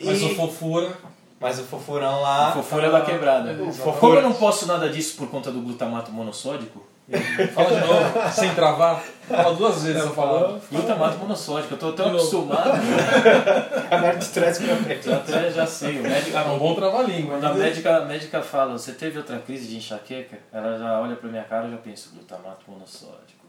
Mas 0.00 0.22
o 0.22 0.34
fofura 0.34 0.96
mas 1.40 1.58
o 1.58 1.62
fofurão 1.62 2.20
lá. 2.20 2.50
O 2.50 2.54
fofura 2.54 2.90
da 2.90 3.00
quebrada. 3.02 3.54
Fofura... 3.54 3.96
Como 3.98 4.14
eu 4.14 4.22
não 4.22 4.32
posso 4.32 4.66
nada 4.66 4.88
disso 4.88 5.16
por 5.16 5.28
conta 5.28 5.50
do 5.52 5.60
glutamato 5.60 6.10
monossódico. 6.10 6.84
Fala 7.54 7.80
de 7.80 7.86
novo, 7.86 8.32
sem 8.32 8.54
travar. 8.54 9.02
Fala 9.26 9.54
duas 9.54 9.82
vezes 9.82 10.02
essa 10.02 10.10
palavra. 10.10 10.60
Glutamato 10.70 11.18
monossódico, 11.18 11.74
eu 11.74 11.78
tô 11.78 11.92
tão 11.92 12.08
acostumado. 12.08 12.72
a 13.90 13.98
médica 13.98 14.18
de 14.18 14.28
trás 14.28 14.58
pra 14.58 14.76
frente. 14.76 15.12
Até 15.12 15.50
já 15.50 15.66
sei. 15.66 16.00
O 16.00 16.02
médico, 16.02 16.36
é 16.36 16.42
um 16.42 16.58
bom 16.58 16.74
trava-língua. 16.74 17.38
A 17.42 17.54
médica, 17.54 17.96
a 17.96 18.04
médica 18.04 18.42
fala: 18.42 18.72
Você 18.72 18.92
teve 18.92 19.16
outra 19.16 19.38
crise 19.38 19.68
de 19.68 19.78
enxaqueca? 19.78 20.38
Ela 20.52 20.78
já 20.78 21.00
olha 21.00 21.16
pra 21.16 21.30
minha 21.30 21.44
cara 21.44 21.66
e 21.68 21.70
já 21.70 21.76
pensa: 21.78 22.10
glutamato 22.12 22.70
monossódico. 22.70 23.46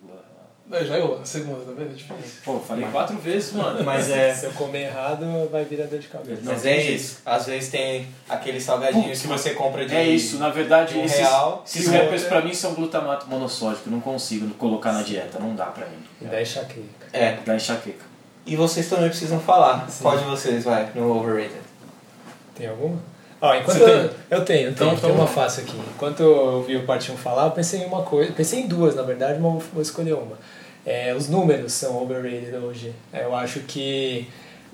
É, 0.72 0.86
já 0.86 0.98
errou, 1.00 1.18
na 1.18 1.26
segunda, 1.26 1.66
tá 1.66 1.72
vendo? 1.76 1.90
É 1.92 1.94
difícil. 1.96 2.42
Pô, 2.46 2.60
falei 2.60 2.86
quatro 2.92 3.18
vezes, 3.18 3.54
mano. 3.54 3.84
Mas 3.84 4.08
é. 4.10 4.32
Se 4.36 4.46
eu 4.46 4.52
comer 4.52 4.84
errado, 4.84 5.50
vai 5.52 5.66
virar 5.66 5.86
dor 5.88 5.98
de 5.98 6.08
cabeça. 6.08 6.42
Mas 6.44 6.64
é 6.64 6.78
isso. 6.80 7.22
Às 7.26 7.48
vezes 7.48 7.72
tem 7.72 8.08
aqueles 8.30 8.64
salgadinhos 8.64 9.20
que 9.20 9.28
você 9.28 9.52
compra 9.56 9.84
de. 9.86 9.96
É 9.96 10.04
isso, 10.04 10.38
na 10.38 10.50
verdade, 10.50 10.94
de 10.94 11.00
um 11.00 11.06
esses, 11.06 11.18
real, 11.20 11.64
esses 11.66 11.88
rappers 11.88 12.24
pra 12.26 12.42
mim 12.42 12.54
são 12.54 12.76
glutamato 12.76 13.28
monossódico, 13.28 13.90
não 13.90 14.00
consigo 14.00 14.48
colocar 14.56 14.92
na 14.92 15.02
dieta, 15.02 15.40
não 15.40 15.56
dá 15.56 15.66
pra 15.66 15.88
mim. 15.88 15.98
E 16.22 16.26
daí 16.26 16.44
enxaqueca. 16.44 17.08
É. 17.14 17.38
Dá 17.44 17.56
enxaqueca. 17.56 18.06
E 18.46 18.56
vocês 18.56 18.88
também 18.88 19.10
precisam 19.10 19.40
falar. 19.40 19.90
Sim. 19.90 20.04
Qual 20.04 20.18
de 20.20 20.24
vocês 20.26 20.64
vai 20.64 20.92
no 20.94 21.18
overrated? 21.18 21.62
Tem 22.56 22.68
alguma? 22.68 23.00
Ó, 23.42 23.56
enquanto 23.56 23.80
eu, 23.80 23.88
eu 24.30 24.46
tenho, 24.46 24.68
eu 24.68 24.72
Então, 24.72 24.88
tenho, 24.90 24.94
então 24.94 24.96
tem 24.98 25.10
uma 25.10 25.26
vamos. 25.26 25.32
fácil 25.32 25.64
aqui. 25.64 25.78
Enquanto 25.96 26.20
eu 26.20 26.36
ouvi 26.56 26.76
o 26.76 26.84
Partinho 26.86 27.18
falar, 27.18 27.46
eu 27.46 27.52
pensei 27.52 27.82
em 27.82 27.86
uma 27.86 28.04
coisa, 28.04 28.34
pensei 28.34 28.60
em 28.60 28.68
duas 28.68 28.96
na 28.96 29.02
verdade, 29.02 29.40
mas 29.40 29.64
vou 29.74 29.82
escolher 29.82 30.14
uma. 30.14 30.38
É, 30.86 31.14
os 31.14 31.30
números 31.30 31.74
são 31.74 32.02
overrated 32.02 32.56
hoje. 32.56 32.94
É, 33.14 33.24
Eu 33.24 33.36
acho 33.36 33.60
que 33.62 34.28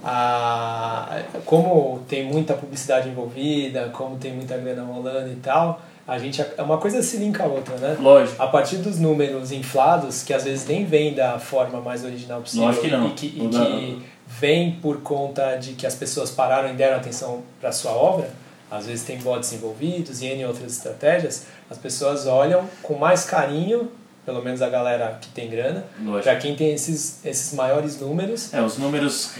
a, 0.04 1.22
como 1.46 2.04
tem 2.08 2.26
muita 2.26 2.54
publicidade 2.54 3.10
envolvida, 3.10 3.90
como 3.94 4.18
tem 4.18 4.34
muita 4.34 4.58
grana 4.58 4.84
rolando 4.84 5.32
e 5.32 5.36
tal, 5.38 5.82
a 6.08 6.20
gente 6.20 6.40
é 6.42 6.62
uma 6.62 6.78
coisa 6.78 7.02
se 7.02 7.18
linka 7.18 7.44
à 7.44 7.48
outra, 7.48 7.76
né? 7.78 7.98
Lógico. 8.00 8.42
A 8.42 8.48
partir 8.48 8.78
dos 8.78 9.00
números 9.00 9.52
inflados, 9.52 10.22
que 10.22 10.34
às 10.34 10.44
vezes 10.44 10.68
nem 10.68 10.86
vêm 10.86 11.14
da 11.16 11.40
forma 11.40 11.82
mais 11.82 12.04
original 12.04 12.42
possível 12.42 12.68
Lógico 12.68 12.86
que 12.86 12.92
não. 12.92 13.08
e 13.08 13.12
que, 13.12 13.26
e 13.26 13.50
que 13.50 14.06
vem 14.28 14.72
por 14.74 15.02
conta 15.02 15.56
de 15.56 15.74
que 15.74 15.88
as 15.88 15.96
pessoas 15.96 16.30
pararam 16.30 16.70
e 16.70 16.74
deram 16.74 16.98
atenção 16.98 17.42
para 17.60 17.72
sua 17.72 17.92
obra, 17.92 18.30
às 18.70 18.86
vezes 18.86 19.04
tem 19.04 19.18
bots 19.18 19.52
envolvidos 19.54 20.22
e 20.22 20.28
N 20.28 20.46
outras 20.46 20.72
estratégias, 20.74 21.46
as 21.70 21.78
pessoas 21.78 22.28
olham 22.28 22.66
com 22.84 22.96
mais 22.96 23.26
carinho, 23.26 23.92
pelo 24.26 24.44
menos 24.44 24.62
a 24.62 24.70
galera 24.70 25.18
que 25.22 25.30
tem 25.30 25.50
grana, 25.50 25.84
Lógico. 26.04 26.24
para 26.24 26.36
quem 26.38 26.56
tem 26.56 26.74
esses, 26.74 27.20
esses 27.24 27.54
maiores 27.54 28.00
números. 28.00 28.54
É, 28.54 28.62
os 28.62 28.78
números. 28.78 29.32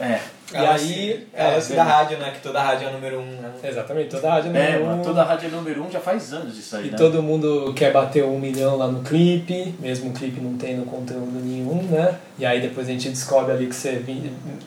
É. 0.00 0.20
E 0.50 0.56
aí, 0.56 1.26
É, 1.34 1.44
é, 1.44 1.58
é, 1.58 1.76
da 1.76 1.84
rádio, 1.84 2.18
né? 2.18 2.30
Que 2.30 2.40
toda 2.40 2.62
rádio 2.62 2.86
é 2.86 2.90
o 2.90 2.92
número 2.94 3.20
um, 3.20 3.26
né? 3.26 3.52
Exatamente, 3.62 4.08
toda 4.08 4.28
a 4.28 4.34
rádio 4.34 4.50
É, 4.56 4.72
número 4.72 4.86
mano, 4.86 5.00
um, 5.02 5.04
toda 5.04 5.20
a 5.20 5.24
rádio 5.24 5.48
é 5.48 5.50
número 5.50 5.84
um 5.84 5.90
já 5.90 6.00
faz 6.00 6.32
anos 6.32 6.56
isso 6.56 6.74
aí, 6.76 6.88
E 6.88 6.90
né? 6.90 6.96
todo 6.96 7.22
mundo 7.22 7.72
quer 7.76 7.92
bater 7.92 8.24
um 8.24 8.38
milhão 8.38 8.76
lá 8.76 8.86
no 8.86 9.02
clipe, 9.02 9.74
mesmo 9.78 10.10
o 10.10 10.12
clipe 10.14 10.40
não 10.40 10.56
tendo 10.56 10.86
conteúdo 10.86 11.38
nenhum, 11.44 11.82
né? 11.82 12.16
E 12.38 12.46
aí 12.46 12.62
depois 12.62 12.88
a 12.88 12.92
gente 12.92 13.10
descobre 13.10 13.52
ali 13.52 13.66
que 13.66 13.74
você, 13.76 14.02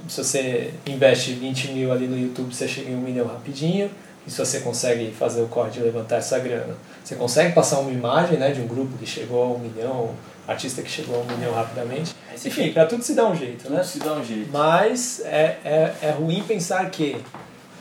se 0.08 0.24
você 0.24 0.74
investe 0.86 1.34
20 1.34 1.72
mil 1.72 1.92
ali 1.92 2.06
no 2.08 2.18
YouTube, 2.18 2.54
você 2.54 2.68
chega 2.68 2.92
em 2.92 2.96
um 2.96 3.02
milhão 3.02 3.26
rapidinho. 3.26 3.90
E 4.28 4.30
se 4.30 4.38
você 4.38 4.60
consegue 4.60 5.10
fazer 5.12 5.42
o 5.42 5.48
corte 5.48 5.80
e 5.80 5.82
levantar 5.82 6.18
essa 6.18 6.38
grana, 6.38 6.76
você 7.04 7.16
consegue 7.16 7.54
passar 7.54 7.80
uma 7.80 7.92
imagem 7.92 8.38
né, 8.38 8.52
de 8.52 8.62
um 8.62 8.68
grupo 8.68 8.98
que 8.98 9.06
chegou 9.06 9.44
a 9.44 9.48
um 9.48 9.60
milhão, 9.60 10.12
artista 10.48 10.82
que 10.82 10.90
chegou 10.90 11.16
a 11.18 11.20
um 11.20 11.38
milhão 11.38 11.54
rapidamente. 11.54 12.16
Enfim, 12.34 12.72
pra 12.72 12.86
tudo 12.86 13.04
se 13.04 13.14
dá 13.14 13.28
um 13.28 13.36
jeito, 13.36 13.70
né? 13.70 13.78
Tudo 13.78 13.88
se 13.88 14.00
dá 14.00 14.14
um 14.14 14.24
jeito. 14.24 14.50
Mas 14.52 15.22
é, 15.26 15.58
é, 15.64 15.94
é 16.02 16.12
ruim 16.12 16.44
pensar 16.48 16.90
que, 16.90 17.18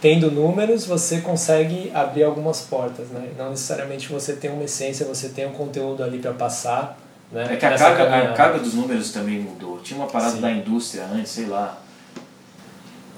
tendo 0.00 0.31
números, 0.31 0.85
você 0.85 1.21
consegue 1.21 1.91
abrir 1.95 2.25
algumas 2.25 2.61
portas, 2.62 3.09
né? 3.09 3.31
Não 3.39 3.50
necessariamente 3.50 4.09
você 4.09 4.35
tem 4.35 4.50
uma 4.50 4.65
essência, 4.65 5.07
você 5.07 5.29
tem 5.29 5.47
um 5.47 5.53
conteúdo 5.53 6.03
ali 6.03 6.19
para 6.19 6.33
passar. 6.33 6.99
Né? 7.31 7.47
É 7.50 7.57
que 7.57 7.65
a 7.65 7.77
carga, 7.77 8.05
a 8.05 8.33
carga 8.33 8.59
dos 8.59 8.75
números 8.75 9.12
também 9.12 9.39
mudou. 9.39 9.79
Tinha 9.79 9.99
uma 9.99 10.09
parada 10.09 10.33
Sim. 10.33 10.41
da 10.41 10.50
indústria 10.50 11.05
antes, 11.05 11.31
sei 11.31 11.47
lá. 11.47 11.79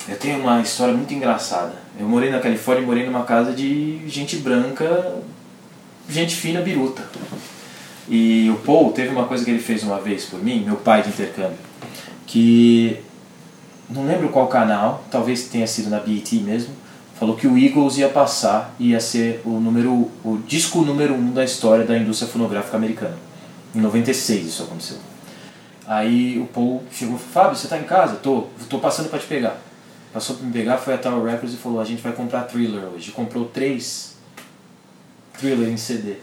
Eu 0.08 0.18
tenho 0.18 0.40
uma 0.40 0.60
história 0.60 0.92
muito 0.92 1.14
engraçada. 1.14 1.72
Eu 1.98 2.08
morei 2.08 2.28
na 2.28 2.40
Califórnia 2.40 2.82
e 2.82 2.86
morei 2.86 3.06
numa 3.06 3.24
casa 3.24 3.52
de 3.52 4.06
gente 4.08 4.36
branca, 4.36 5.14
gente 6.08 6.34
fina, 6.36 6.60
biruta. 6.60 7.02
E 8.08 8.50
o 8.50 8.58
Paul 8.58 8.92
teve 8.92 9.10
uma 9.10 9.26
coisa 9.26 9.44
que 9.44 9.50
ele 9.50 9.60
fez 9.60 9.82
uma 9.82 10.00
vez 10.00 10.24
por 10.24 10.42
mim, 10.42 10.64
meu 10.64 10.76
pai 10.76 11.02
de 11.02 11.08
intercâmbio, 11.10 11.58
que 12.26 12.98
não 13.88 14.06
lembro 14.06 14.28
qual 14.28 14.48
canal, 14.48 15.04
talvez 15.10 15.44
tenha 15.44 15.66
sido 15.66 15.88
na 15.88 16.00
BET 16.00 16.32
mesmo, 16.40 16.74
falou 17.18 17.36
que 17.36 17.46
o 17.46 17.56
Eagles 17.56 17.98
ia 17.98 18.08
passar 18.08 18.74
ia 18.80 18.98
ser 18.98 19.40
o 19.44 19.60
número 19.60 20.10
o 20.24 20.38
disco 20.46 20.82
número 20.82 21.14
um 21.14 21.30
da 21.32 21.44
história 21.44 21.84
da 21.84 21.96
indústria 21.96 22.30
fonográfica 22.30 22.76
americana. 22.76 23.16
Em 23.74 23.80
96 23.80 24.46
isso 24.46 24.62
aconteceu. 24.64 24.98
Aí 25.86 26.38
o 26.38 26.46
Paul 26.46 26.82
chegou 26.92 27.18
Fábio, 27.18 27.56
você 27.56 27.68
tá 27.68 27.78
em 27.78 27.84
casa? 27.84 28.16
Tô, 28.16 28.46
tô 28.68 28.78
passando 28.78 29.08
pra 29.08 29.18
te 29.18 29.26
pegar. 29.26 29.56
Passou 30.12 30.36
pra 30.36 30.46
me 30.46 30.52
pegar, 30.52 30.78
foi 30.78 30.94
a 30.94 30.98
Tower 30.98 31.24
Records 31.24 31.54
e 31.54 31.56
falou, 31.56 31.80
a 31.80 31.84
gente 31.84 32.02
vai 32.02 32.12
comprar 32.12 32.42
Thriller 32.42 32.84
hoje. 32.94 33.10
Comprou 33.10 33.46
três 33.46 34.11
Thriller 35.42 35.68
em 35.68 35.76
CD. 35.76 36.18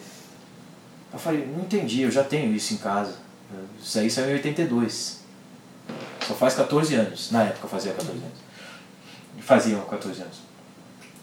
Eu 1.11 1.19
falei, 1.19 1.45
não 1.45 1.63
entendi, 1.63 2.03
eu 2.03 2.11
já 2.11 2.23
tenho 2.23 2.55
isso 2.55 2.73
em 2.73 2.77
casa. 2.77 3.15
Isso 3.81 3.99
aí 3.99 4.09
saiu 4.09 4.29
em 4.29 4.33
82. 4.35 5.19
Só 6.25 6.33
faz 6.35 6.53
14 6.53 6.95
anos. 6.95 7.31
Na 7.31 7.43
época 7.43 7.67
fazia 7.67 7.91
14 7.91 8.17
anos. 8.17 8.39
Faziam 9.41 9.81
14 9.81 10.21
anos. 10.21 10.37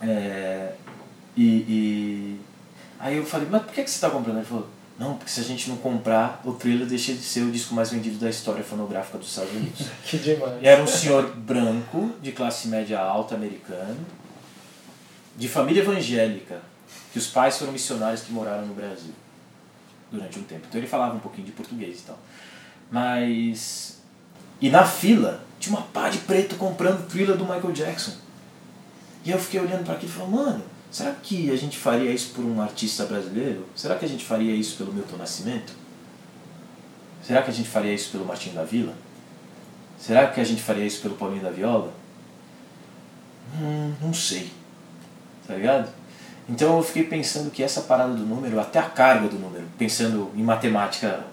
É, 0.02 0.72
e, 1.34 1.44
e 1.46 2.40
aí 2.98 3.16
eu 3.16 3.24
falei, 3.24 3.48
mas 3.50 3.62
por 3.62 3.72
que, 3.72 3.82
que 3.82 3.90
você 3.90 3.96
está 3.96 4.10
comprando? 4.10 4.36
Ele 4.36 4.44
falou, 4.44 4.68
não, 4.98 5.16
porque 5.16 5.30
se 5.30 5.40
a 5.40 5.44
gente 5.44 5.70
não 5.70 5.76
comprar, 5.76 6.42
o 6.44 6.52
Thriller 6.52 6.86
deixa 6.86 7.14
de 7.14 7.22
ser 7.22 7.42
o 7.42 7.50
disco 7.50 7.74
mais 7.74 7.90
vendido 7.90 8.18
da 8.18 8.28
história 8.28 8.62
fonográfica 8.62 9.16
dos 9.16 9.28
Estados 9.28 9.52
Unidos. 9.52 9.86
Que 10.04 10.18
demais. 10.18 10.62
E 10.62 10.66
era 10.66 10.82
um 10.82 10.86
senhor 10.86 11.34
branco, 11.34 12.12
de 12.20 12.32
classe 12.32 12.68
média 12.68 12.98
alta, 12.98 13.34
americano, 13.34 14.04
de 15.36 15.48
família 15.48 15.82
evangélica, 15.82 16.60
que 17.16 17.18
os 17.18 17.28
pais 17.28 17.56
foram 17.56 17.72
missionários 17.72 18.20
que 18.20 18.30
moraram 18.30 18.66
no 18.66 18.74
Brasil 18.74 19.14
durante 20.12 20.38
um 20.38 20.42
tempo. 20.42 20.66
Então 20.68 20.78
ele 20.78 20.86
falava 20.86 21.16
um 21.16 21.18
pouquinho 21.18 21.46
de 21.46 21.52
português 21.52 22.00
e 22.00 22.02
tal. 22.02 22.18
Mas. 22.90 24.02
E 24.60 24.68
na 24.68 24.84
fila, 24.84 25.42
tinha 25.58 25.74
uma 25.74 25.86
pá 25.86 26.10
de 26.10 26.18
preto 26.18 26.56
comprando 26.56 27.08
thriller 27.08 27.34
do 27.34 27.44
Michael 27.44 27.72
Jackson. 27.72 28.12
E 29.24 29.30
eu 29.30 29.38
fiquei 29.38 29.60
olhando 29.60 29.82
para 29.82 29.94
aquilo 29.94 30.12
e 30.12 30.14
falei, 30.14 30.30
mano, 30.30 30.64
será 30.90 31.12
que 31.12 31.50
a 31.50 31.56
gente 31.56 31.78
faria 31.78 32.10
isso 32.10 32.34
por 32.34 32.44
um 32.44 32.60
artista 32.60 33.06
brasileiro? 33.06 33.66
Será 33.74 33.96
que 33.96 34.04
a 34.04 34.08
gente 34.08 34.22
faria 34.22 34.54
isso 34.54 34.76
pelo 34.76 34.92
Milton 34.92 35.16
Nascimento? 35.16 35.72
Será 37.22 37.42
que 37.42 37.50
a 37.50 37.54
gente 37.54 37.68
faria 37.70 37.94
isso 37.94 38.10
pelo 38.10 38.26
Martinho 38.26 38.56
da 38.56 38.64
Vila? 38.64 38.92
Será 39.98 40.26
que 40.26 40.38
a 40.38 40.44
gente 40.44 40.62
faria 40.62 40.84
isso 40.84 41.00
pelo 41.00 41.14
Paulinho 41.14 41.42
da 41.42 41.50
Viola? 41.50 41.94
Hum, 43.58 43.94
não 44.02 44.12
sei. 44.12 44.52
Tá 45.46 45.54
ligado? 45.54 45.90
Então 46.48 46.76
eu 46.76 46.82
fiquei 46.82 47.04
pensando 47.04 47.50
que 47.50 47.62
essa 47.62 47.82
parada 47.82 48.14
do 48.14 48.24
número, 48.24 48.60
até 48.60 48.78
a 48.78 48.84
carga 48.84 49.28
do 49.28 49.38
número, 49.38 49.64
pensando 49.76 50.30
em 50.36 50.42
matemática 50.42 51.24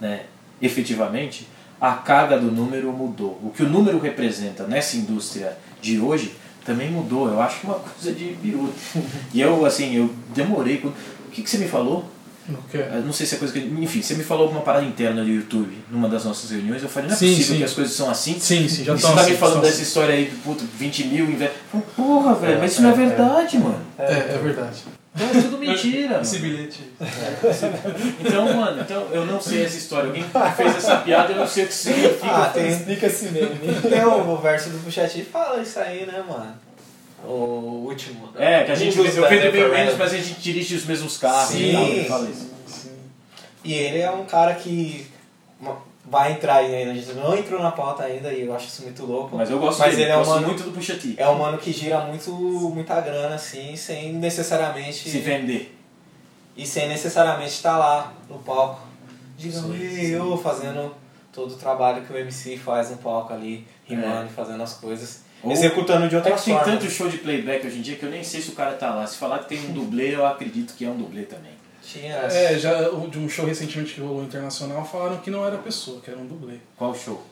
né, 0.00 0.24
efetivamente, 0.60 1.46
a 1.80 1.94
carga 1.94 2.38
do 2.38 2.50
número 2.50 2.92
mudou. 2.92 3.38
O 3.42 3.50
que 3.54 3.62
o 3.62 3.68
número 3.68 3.98
representa 3.98 4.66
nessa 4.66 4.96
indústria 4.96 5.58
de 5.80 5.98
hoje 5.98 6.34
também 6.64 6.90
mudou. 6.90 7.28
Eu 7.28 7.40
acho 7.40 7.60
que 7.60 7.66
é 7.66 7.70
uma 7.70 7.78
coisa 7.80 8.12
de 8.12 8.32
biruta. 8.34 8.72
E 9.34 9.40
eu, 9.40 9.66
assim, 9.66 9.96
eu 9.96 10.14
demorei. 10.34 10.76
O 10.76 11.30
que, 11.30 11.42
que 11.42 11.50
você 11.50 11.58
me 11.58 11.68
falou? 11.68 12.08
O 12.48 12.68
quê? 12.70 12.78
Eu 12.78 13.02
não 13.02 13.12
sei 13.12 13.24
se 13.24 13.36
é 13.36 13.38
coisa 13.38 13.54
que. 13.54 13.60
Enfim, 13.60 14.02
você 14.02 14.14
me 14.14 14.24
falou 14.24 14.44
alguma 14.44 14.62
parada 14.62 14.84
interna 14.84 15.22
do 15.22 15.28
YouTube 15.28 15.72
numa 15.90 16.08
das 16.08 16.24
nossas 16.24 16.50
reuniões. 16.50 16.82
Eu 16.82 16.88
falei, 16.88 17.08
não 17.08 17.14
é 17.14 17.18
Sim, 17.18 17.28
possível 17.28 17.52
sim. 17.52 17.58
que 17.58 17.64
as 17.64 17.72
coisas 17.72 17.94
são 17.94 18.10
assim. 18.10 18.40
Sim, 18.40 18.68
sim, 18.68 18.84
já 18.84 18.94
e 18.94 18.96
você 18.96 19.02
estão 19.02 19.14
tá 19.14 19.20
assim, 19.20 19.30
me 19.30 19.36
falando 19.36 19.56
estão 19.56 19.70
dessa 19.70 19.82
história 19.82 20.14
aí, 20.14 20.32
puta, 20.44 20.64
20 20.76 21.04
mil 21.04 21.30
investe. 21.30 21.56
Porra, 21.94 22.34
velho, 22.34 22.58
mas 22.58 22.72
isso 22.72 22.82
não 22.82 22.90
é 22.90 22.92
é, 22.92 22.94
é. 22.94 23.06
verdade, 23.06 23.58
mano. 23.58 23.80
É, 23.98 24.12
é 24.12 24.40
verdade. 24.42 24.82
Não, 25.14 25.26
é 25.26 25.42
tudo 25.42 25.58
mentira. 25.58 26.20
Esse 26.22 26.38
mano. 26.38 26.56
bilhete. 26.56 26.90
Então, 28.20 28.54
mano, 28.54 28.80
então 28.80 29.06
eu 29.12 29.26
não 29.26 29.40
sei 29.40 29.64
essa 29.64 29.76
história. 29.76 30.06
Alguém 30.06 30.24
fez 30.56 30.76
essa 30.76 30.96
piada, 30.96 31.32
eu 31.32 31.38
não 31.38 31.46
sei 31.46 31.64
o 31.64 31.68
que 31.68 31.74
significa. 31.74 32.26
Ah, 32.26 32.50
tem, 32.52 32.68
Explica 32.68 33.06
esse 33.06 33.26
meme. 33.26 33.58
tem 33.82 34.04
o, 34.04 34.30
o 34.32 34.36
verso 34.38 34.70
do 34.70 34.78
Puxati 34.78 35.22
fala 35.22 35.60
isso 35.60 35.78
aí, 35.78 36.06
né, 36.06 36.24
mano? 36.26 36.54
O 37.24 37.84
último. 37.88 38.28
É, 38.36 38.64
que 38.64 38.72
a 38.72 38.74
gente 38.74 38.98
Who's 38.98 39.16
eu 39.16 39.28
vendo 39.28 39.40
Forever. 39.50 39.70
menos, 39.70 39.96
mas 39.96 40.12
a 40.12 40.16
gente 40.16 40.40
dirige 40.40 40.74
os 40.74 40.84
mesmos 40.84 41.16
carros 41.18 41.50
Sim. 41.54 41.68
e 41.68 41.72
tal. 41.72 41.84
ele 41.88 42.04
Fala 42.04 42.28
isso. 42.30 42.50
Sim. 42.66 42.90
E 43.64 43.74
ele 43.74 43.98
é 44.00 44.10
um 44.10 44.24
cara 44.24 44.54
que 44.54 45.06
vai 46.04 46.32
entrar 46.32 46.56
aí 46.56 46.74
ainda. 46.74 46.90
A 46.90 46.94
gente 46.94 47.12
não 47.12 47.36
entrou 47.36 47.62
na 47.62 47.70
pauta 47.70 48.02
ainda 48.04 48.32
e 48.32 48.42
eu 48.44 48.54
acho 48.54 48.66
isso 48.66 48.82
muito 48.82 49.04
louco. 49.04 49.36
Mas 49.36 49.50
eu 49.50 49.58
gosto 49.58 49.78
Mas 49.78 49.90
dele, 49.92 50.02
ele 50.02 50.10
é 50.10 50.14
um 50.16 50.18
gosto 50.18 50.30
mano- 50.34 50.46
muito 50.48 50.62
do 50.64 50.72
Pusha 50.72 50.94
T. 50.96 51.14
É 51.16 51.28
um 51.28 51.38
mano 51.38 51.58
que 51.58 51.72
gira 51.72 52.00
muito, 52.00 52.30
muita 52.32 53.00
grana, 53.00 53.36
assim, 53.36 53.76
sem 53.76 54.12
necessariamente. 54.14 55.08
Se 55.08 55.18
vender. 55.18 55.78
E 56.56 56.66
sem 56.66 56.88
necessariamente 56.88 57.52
estar 57.52 57.78
lá 57.78 58.12
no 58.28 58.38
palco. 58.40 58.80
Digamos, 59.38 59.76
Sim, 59.76 59.82
"Ei, 59.82 60.14
eu 60.14 60.36
fazendo 60.36 60.94
todo 61.32 61.52
o 61.52 61.56
trabalho 61.56 62.04
que 62.04 62.12
o 62.12 62.16
MC 62.18 62.56
faz 62.58 62.90
no 62.90 62.98
palco 62.98 63.32
ali, 63.32 63.66
rimando, 63.86 64.28
fazendo 64.30 64.62
as 64.62 64.74
coisas. 64.74 65.20
Ou- 65.42 65.52
executando 65.52 66.08
de 66.08 66.14
É 66.14 66.18
outras 66.18 66.40
que 66.40 66.44
tem 66.46 66.54
formas. 66.58 66.78
tanto 66.78 66.90
show 66.90 67.08
de 67.08 67.18
playback 67.18 67.66
hoje 67.66 67.78
em 67.78 67.82
dia 67.82 67.96
que 67.96 68.04
eu 68.04 68.10
nem 68.10 68.22
sei 68.22 68.40
se 68.40 68.50
o 68.50 68.54
cara 68.54 68.72
tá 68.74 68.94
lá. 68.94 69.06
Se 69.06 69.16
falar 69.16 69.40
que 69.40 69.48
tem 69.48 69.60
um 69.60 69.72
dublê, 69.72 70.14
eu 70.14 70.24
acredito 70.26 70.74
que 70.74 70.84
é 70.84 70.88
um 70.88 70.96
dublê 70.96 71.22
também. 71.22 71.52
Tinha. 71.82 72.14
É, 72.14 72.56
já 72.58 72.88
de 73.08 73.18
um 73.18 73.28
show 73.28 73.44
recentemente 73.44 73.94
que 73.94 74.00
rolou 74.00 74.22
internacional 74.22 74.84
falaram 74.84 75.18
que 75.18 75.30
não 75.30 75.44
era 75.44 75.58
pessoa, 75.58 76.00
que 76.00 76.10
era 76.10 76.18
um 76.18 76.26
dublê. 76.26 76.58
Qual 76.76 76.94
show? 76.94 77.26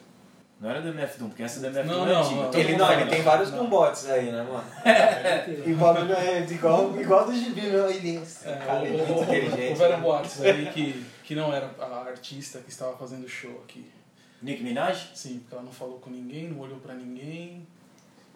Não 0.61 0.69
era 0.69 0.83
do 0.83 0.89
MF 0.89 1.19
Doom, 1.19 1.29
porque 1.29 1.43
essa 1.43 1.59
do 1.61 1.67
MF 1.69 1.89
Não, 1.89 2.01
Doom 2.01 2.07
é 2.07 2.13
não, 2.13 2.21
antiga. 2.21 2.43
não. 2.43 2.55
Ele 2.55 2.77
não, 2.77 2.93
ele 2.93 3.07
tem 3.11 3.23
vários 3.23 3.51
bombotes 3.51 4.11
aí, 4.11 4.31
né, 4.31 4.43
mano? 4.43 4.65
E 5.67 5.73
o 5.73 5.77
bagulho 5.77 6.13
é 6.13 6.41
igual, 6.51 7.01
igual 7.01 7.25
do 7.25 7.33
gibi, 7.35 7.63
meu. 7.63 7.89
Ele, 7.91 8.21
É, 8.45 8.53
cara, 8.57 8.87
é 8.87 8.91
muito 8.91 9.23
inteligente. 9.23 9.71
Houveram 9.71 9.97
né? 9.97 10.03
boatos 10.03 10.43
aí 10.43 10.67
que, 10.75 11.05
que 11.25 11.35
não 11.35 11.51
era 11.55 11.71
a 11.81 12.05
artista 12.09 12.59
que 12.59 12.71
estava 12.71 12.95
fazendo 12.97 13.27
show 13.27 13.63
aqui. 13.65 13.91
Nick 14.43 14.63
Minaj? 14.63 15.13
Sim, 15.15 15.39
porque 15.39 15.55
ela 15.55 15.63
não 15.65 15.73
falou 15.73 15.99
com 15.99 16.11
ninguém, 16.11 16.49
não 16.51 16.59
olhou 16.61 16.79
pra 16.79 16.93
ninguém. 16.95 17.67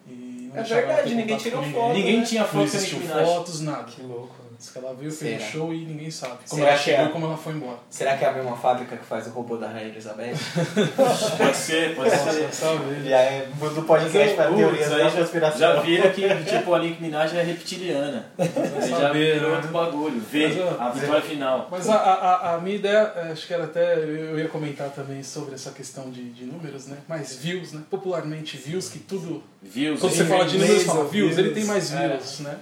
E 0.07 0.49
não 0.53 0.57
É 0.57 0.63
verdade, 0.63 1.15
ninguém 1.15 1.37
tirou 1.37 1.63
foto, 1.63 1.93
Ninguém 1.93 2.19
né? 2.19 2.25
tinha 2.25 2.41
Não 2.41 2.47
foto 2.47 2.57
do 2.59 2.63
existiu 2.65 2.99
Minaj. 2.99 3.25
fotos, 3.25 3.61
nada. 3.61 3.83
Que 3.83 4.01
louco. 4.03 4.35
Diz 4.57 4.69
que 4.69 4.77
ela 4.77 4.93
veio, 4.93 5.11
fez 5.11 5.39
Será? 5.41 5.51
show 5.51 5.73
e 5.73 5.85
ninguém 5.85 6.09
sabe. 6.11 6.37
Como 6.47 6.61
Será 6.61 6.69
ela 6.73 6.77
que 6.77 6.83
chegou 6.83 7.05
é? 7.05 7.07
e 7.07 7.11
como 7.11 7.25
ela 7.25 7.37
foi 7.37 7.53
embora. 7.53 7.77
Será 7.89 8.17
que 8.17 8.25
é 8.25 8.27
a 8.29 8.33
mesma 8.33 8.55
fábrica 8.57 8.95
que 8.97 9.05
faz 9.05 9.27
o 9.27 9.29
robô 9.31 9.57
da 9.57 9.67
Rainha 9.67 9.89
Elizabeth? 9.89 10.33
Pode 11.37 11.57
ser, 11.57 11.95
pode 11.95 12.09
ser. 12.09 12.17
Nossa, 12.43 12.51
sabe? 12.51 13.09
Já 13.09 13.17
é 13.19 13.47
do 13.59 13.81
podcast 13.83 14.35
para 14.35 14.45
Putz, 14.47 14.57
teorias 14.57 14.91
aí 14.91 14.97
da 15.03 15.09
já- 15.09 15.19
conspiração. 15.19 15.59
Já 15.59 15.79
vira 15.81 16.09
que 16.11 16.21
tipo, 16.45 16.73
a 16.73 16.79
Nick 16.79 17.01
Minaj 17.01 17.35
é 17.35 17.41
reptiliana. 17.43 18.25
Aí 18.37 18.89
já 18.89 19.11
virou 19.11 19.49
né? 19.51 19.55
outro 19.57 19.71
bagulho. 19.71 20.19
Vê 20.31 20.47
Mas, 20.47 20.79
a 20.79 20.89
vitória 20.89 21.21
final. 21.21 21.67
Mas 21.71 21.89
a, 21.89 21.95
a, 21.95 22.55
a 22.55 22.57
minha 22.59 22.75
ideia, 22.75 23.11
é, 23.15 23.31
acho 23.31 23.47
que 23.47 23.53
era 23.53 23.65
até, 23.65 23.97
eu 23.99 24.37
ia 24.39 24.47
comentar 24.47 24.89
também 24.89 25.21
sobre 25.23 25.55
essa 25.55 25.71
questão 25.71 26.09
de, 26.09 26.29
de 26.31 26.45
números, 26.45 26.87
né? 26.87 26.97
Mais 27.07 27.35
views, 27.35 27.73
né? 27.73 27.81
Popularmente 27.89 28.57
views, 28.57 28.89
que 28.89 28.99
tudo 28.99 29.43
Views 29.61 29.99
Quando 29.99 30.11
aí. 30.11 30.17
você 30.19 30.25
fala 30.25 30.45
de 30.45 30.57
números, 30.59 30.77
você 30.81 30.85
fala 30.85 31.05
Views, 31.05 31.11
views, 31.11 31.37
ele 31.37 31.49
views, 31.49 31.55
tem 31.55 31.65
mais 31.65 31.93
é. 31.93 32.07
views, 32.07 32.39
né? 32.41 32.55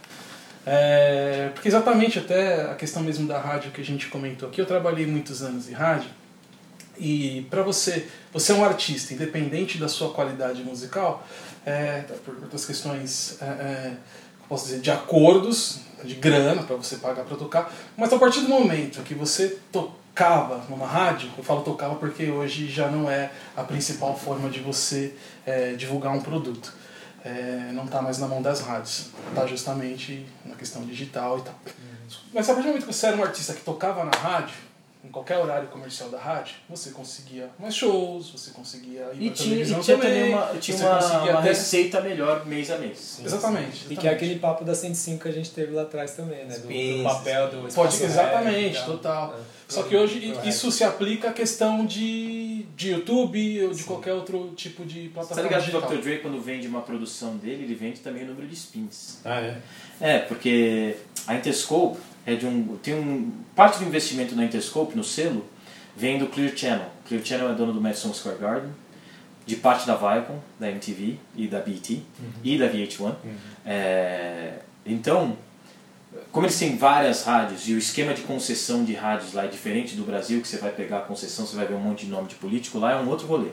É, 0.65 1.49
porque 1.53 1.67
exatamente 1.67 2.19
até 2.19 2.61
a 2.71 2.75
questão 2.75 3.03
mesmo 3.03 3.27
da 3.27 3.37
rádio 3.37 3.71
que 3.71 3.81
a 3.81 3.85
gente 3.85 4.07
comentou 4.07 4.47
aqui, 4.47 4.61
eu 4.61 4.65
trabalhei 4.65 5.05
muitos 5.05 5.41
anos 5.43 5.69
em 5.69 5.73
rádio 5.73 6.09
e 6.97 7.45
para 7.49 7.63
você, 7.63 8.07
você 8.31 8.51
é 8.51 8.55
um 8.55 8.63
artista, 8.63 9.13
independente 9.13 9.77
da 9.77 9.87
sua 9.87 10.13
qualidade 10.13 10.63
musical, 10.63 11.25
é, 11.65 12.03
por 12.23 12.35
outras 12.35 12.65
questões, 12.65 13.37
é, 13.41 13.45
é, 13.45 13.93
posso 14.47 14.65
dizer, 14.65 14.79
de 14.79 14.91
acordos, 14.91 15.79
de 16.03 16.15
grana 16.15 16.63
para 16.63 16.75
você 16.75 16.97
pagar 16.97 17.23
para 17.25 17.35
tocar, 17.35 17.73
mas 17.97 18.11
a 18.13 18.17
partir 18.17 18.41
do 18.41 18.49
momento 18.49 19.01
que 19.01 19.13
você 19.13 19.57
tocava 19.71 20.63
numa 20.69 20.85
rádio, 20.85 21.29
eu 21.37 21.43
falo 21.43 21.61
tocava 21.61 21.95
porque 21.95 22.29
hoje 22.29 22.67
já 22.69 22.89
não 22.89 23.09
é 23.09 23.31
a 23.55 23.63
principal 23.63 24.15
forma 24.17 24.49
de 24.49 24.59
você 24.59 25.13
é, 25.45 25.73
divulgar 25.73 26.13
um 26.13 26.21
produto 26.21 26.73
é, 27.23 27.71
não 27.73 27.85
está 27.85 28.01
mais 28.01 28.17
na 28.17 28.27
mão 28.27 28.41
das 28.41 28.61
rádios. 28.61 29.09
Está 29.29 29.45
justamente 29.47 30.25
na 30.45 30.55
questão 30.55 30.83
digital 30.83 31.39
e 31.39 31.41
tal. 31.41 31.55
Mas 32.33 32.49
a 32.49 32.53
partir 32.53 32.67
do 32.67 32.73
momento 32.73 32.87
que 32.87 32.93
você 32.93 33.07
era 33.07 33.17
um 33.17 33.23
artista 33.23 33.53
que 33.53 33.61
tocava 33.61 34.03
na 34.03 34.11
rádio, 34.11 34.55
em 35.03 35.09
qualquer 35.09 35.37
horário 35.37 35.67
comercial 35.67 36.09
da 36.09 36.17
rádio, 36.17 36.55
você 36.69 36.91
conseguia 36.91 37.49
mais 37.59 37.75
shows, 37.75 38.29
você 38.31 38.51
conseguia 38.51 39.09
ir 39.13 39.23
E 39.23 39.27
pra 39.27 39.35
tinha, 39.35 39.49
televisão 39.49 39.79
e 39.79 39.83
tinha 39.83 39.97
também, 39.97 40.13
também 40.13 40.33
uma, 40.33 40.47
tinha 40.59 40.77
você 40.77 40.83
uma, 40.85 40.95
conseguia 40.95 41.31
uma 41.31 41.39
até- 41.39 41.49
receita 41.49 42.01
melhor 42.01 42.45
mês 42.45 42.71
a 42.71 42.77
mês. 42.77 43.19
Exatamente. 43.23 43.67
E 43.67 43.71
que 43.71 43.93
exatamente. 43.93 44.07
é 44.07 44.11
aquele 44.11 44.39
papo 44.39 44.63
da 44.63 44.73
105 44.73 45.23
que 45.23 45.27
a 45.27 45.31
gente 45.31 45.51
teve 45.51 45.73
lá 45.73 45.81
atrás 45.81 46.11
também, 46.15 46.45
né? 46.45 46.57
Do, 46.57 46.67
do 46.67 47.03
papel 47.03 47.49
do 47.49 47.73
Pode, 47.73 48.01
exatamente, 48.03 48.77
aéreo 48.77 48.85
total. 48.85 49.35
É. 49.37 49.41
Só 49.67 49.83
que 49.83 49.95
hoje 49.95 50.33
isso 50.45 50.71
se 50.71 50.83
aplica 50.83 51.29
à 51.29 51.33
questão 51.33 51.85
de, 51.85 52.63
de 52.75 52.91
YouTube 52.91 53.63
ou 53.65 53.73
de 53.73 53.83
qualquer 53.83 54.13
outro 54.13 54.53
tipo 54.55 54.85
de 54.85 55.07
Você 55.07 55.09
tá 55.09 55.13
plataforma 55.13 55.49
ligado 55.49 55.65
que 55.89 55.95
o. 55.95 55.97
Dr. 55.97 56.01
Dre, 56.01 56.17
quando 56.19 56.39
vende 56.39 56.67
uma 56.67 56.81
produção 56.81 57.35
dele, 57.37 57.63
ele 57.63 57.75
vende 57.75 57.99
também 58.01 58.23
o 58.23 58.27
número 58.27 58.47
de 58.47 58.53
spins. 58.55 59.17
Ah, 59.25 59.41
é? 59.41 59.57
É, 59.99 60.19
porque 60.19 60.95
a 61.25 61.33
Interscope 61.35 61.97
é 62.25 62.35
de 62.35 62.45
um. 62.45 62.77
Tem 62.77 62.93
um. 62.93 63.31
Parte 63.55 63.79
do 63.79 63.85
investimento 63.85 64.35
na 64.35 64.45
Interscope, 64.45 64.95
no 64.95 65.03
selo, 65.03 65.45
vem 65.95 66.17
do 66.17 66.27
Clear 66.27 66.55
Channel. 66.55 66.89
Clear 67.07 67.23
Channel 67.23 67.51
é 67.51 67.53
dono 67.53 67.73
do 67.73 67.81
Madison 67.81 68.13
Square 68.13 68.37
Garden, 68.39 68.71
de 69.45 69.55
parte 69.57 69.85
da 69.85 69.95
Viacom, 69.95 70.39
da 70.59 70.69
MTV 70.69 71.17
e 71.35 71.47
da 71.47 71.59
BT 71.59 72.01
e 72.43 72.57
da 72.57 72.67
VH1. 72.67 73.15
É, 73.65 74.53
então, 74.85 75.37
como 76.31 76.45
eles 76.45 76.57
têm 76.57 76.77
várias 76.77 77.23
rádios 77.23 77.67
e 77.67 77.73
o 77.73 77.77
esquema 77.77 78.13
de 78.13 78.21
concessão 78.21 78.83
de 78.83 78.93
rádios 78.93 79.33
lá 79.33 79.45
é 79.45 79.47
diferente 79.47 79.95
do 79.95 80.03
Brasil, 80.03 80.41
que 80.41 80.47
você 80.47 80.57
vai 80.57 80.71
pegar 80.71 80.99
a 80.99 81.01
concessão, 81.01 81.45
você 81.45 81.55
vai 81.55 81.65
ver 81.65 81.75
um 81.75 81.79
monte 81.79 82.05
de 82.05 82.11
nome 82.11 82.27
de 82.27 82.35
político, 82.35 82.79
lá 82.79 82.93
é 82.93 82.95
um 82.95 83.07
outro 83.07 83.27
rolê. 83.27 83.49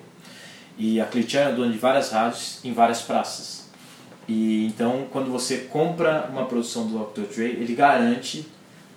E 0.79 1.01
a 1.01 1.05
Clear 1.05 1.29
Channel 1.29 1.53
é 1.53 1.55
dona 1.55 1.73
de 1.73 1.79
várias 1.79 2.11
rádios 2.11 2.65
em 2.65 2.73
várias 2.73 3.03
praças. 3.03 3.69
E 4.29 4.67
então, 4.67 5.09
quando 5.11 5.31
você 5.31 5.59
compra 5.59 6.29
uma 6.31 6.47
produção 6.47 6.87
do 6.87 6.99
Dr. 6.99 7.23
Dre, 7.35 7.47
ele 7.47 7.75
garante 7.75 8.47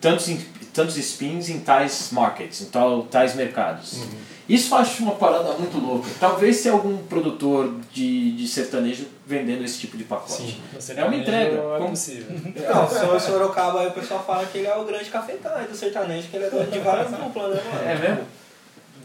tantos, 0.03 0.29
tantos 0.73 0.97
spins 0.97 1.47
em 1.47 1.61
tais 1.61 2.09
markets, 2.11 2.61
em 2.61 2.65
tal, 2.65 3.03
tais 3.03 3.35
mercados. 3.35 4.01
Isso 4.49 4.73
eu 4.73 4.77
acho 4.77 5.01
uma 5.01 5.15
parada 5.15 5.53
muito 5.53 5.77
louca. 5.77 6.09
Talvez 6.19 6.57
se 6.57 6.67
algum 6.67 6.97
produtor 6.97 7.73
de, 7.93 8.33
de 8.33 8.45
sertanejo 8.45 9.05
vendendo 9.25 9.63
esse 9.63 9.79
tipo 9.79 9.95
de 9.95 10.03
pacote. 10.03 10.59
Sim. 10.77 10.93
É 10.97 11.05
uma 11.05 11.15
entrega. 11.15 11.55
É 11.55 11.77
Como- 11.77 11.91
possível. 11.91 12.27
Não, 12.53 13.15
o 13.15 13.19
Sorocaba 13.19 13.79
aí 13.79 13.87
o 13.87 13.91
pessoal 13.91 14.21
fala 14.27 14.45
que 14.45 14.57
ele 14.57 14.67
é 14.67 14.75
o 14.75 14.83
grande 14.83 15.09
cafetão 15.09 15.55
aí 15.55 15.65
do 15.65 15.75
sertanejo, 15.75 16.27
que 16.27 16.35
ele 16.35 16.45
é 16.45 16.49
dono 16.49 16.69
de 16.69 16.79
várias 16.79 17.09
duplas, 17.09 17.55
né, 17.55 17.63
mano? 17.71 17.89
É 17.89 17.95
mesmo? 17.95 18.25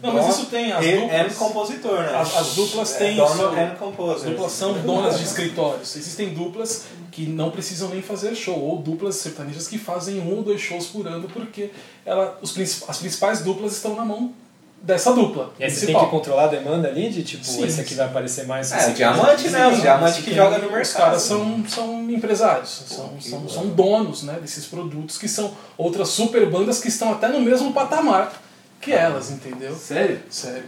Não, 0.01 0.13
mas 0.13 0.27
isso 0.29 0.45
tem, 0.45 0.71
as 0.71 0.83
Ele 0.85 1.01
duplas... 1.01 1.19
É 1.19 1.35
compositor, 1.35 1.99
né? 1.99 2.15
As- 2.15 2.37
as 2.37 2.55
duplas 2.55 2.95
É 2.95 2.97
têm 2.99 3.15
dono 3.17 3.35
seu- 3.35 3.49
and 3.51 3.71
As 3.73 3.77
composer. 3.79 4.29
duplas 4.31 4.51
são 4.51 4.73
donas 4.73 5.17
de 5.17 5.25
escritórios. 5.25 5.95
Existem 5.95 6.29
duplas 6.29 6.85
que 7.11 7.25
não 7.25 7.51
precisam 7.51 7.89
nem 7.89 8.01
fazer 8.01 8.33
show, 8.35 8.57
ou 8.59 8.77
duplas 8.77 9.15
sertanejas 9.15 9.67
que 9.67 9.77
fazem 9.77 10.19
um 10.21 10.37
ou 10.37 10.43
dois 10.43 10.61
shows 10.61 10.85
por 10.87 11.07
ano, 11.07 11.27
porque 11.33 11.71
ela, 12.05 12.37
os, 12.41 12.51
princip- 12.51 12.85
as 12.89 12.97
principais 12.97 13.41
duplas 13.41 13.73
estão 13.73 13.95
na 13.95 14.05
mão 14.05 14.31
dessa 14.81 15.11
dupla. 15.11 15.51
E 15.59 15.65
aí 15.65 15.69
você 15.69 15.87
tem 15.87 15.99
que 15.99 16.05
controlar 16.05 16.45
a 16.45 16.47
demanda 16.47 16.87
ali 16.87 17.09
de 17.09 17.21
tipo, 17.21 17.43
Sim, 17.43 17.65
esse 17.65 17.81
aqui 17.81 17.89
sim. 17.89 17.95
vai 17.97 18.05
aparecer 18.05 18.47
mais. 18.47 18.71
É, 18.71 18.87
o 18.87 18.93
diamante, 18.93 19.49
né? 19.49 19.67
Os 19.67 19.75
Sim, 19.75 19.81
diamantes 19.81 20.15
sim, 20.15 20.21
que 20.21 20.33
joga 20.33 20.57
no 20.57 20.67
Os 20.67 20.71
mercado. 20.71 20.97
caras 21.03 21.21
são, 21.23 21.65
são 21.67 22.09
empresários, 22.09 22.83
são, 22.87 23.19
são, 23.19 23.49
são 23.49 23.67
donos 23.67 24.23
né, 24.23 24.37
desses 24.41 24.65
produtos, 24.67 25.17
que 25.17 25.27
são 25.27 25.51
outras 25.77 26.07
super 26.07 26.49
bandas 26.49 26.79
que 26.79 26.87
estão 26.87 27.11
até 27.11 27.27
no 27.27 27.41
mesmo 27.41 27.73
patamar 27.73 28.31
que 28.81 28.91
elas, 28.91 29.31
entendeu? 29.31 29.75
Sério? 29.75 30.21
Sério. 30.29 30.63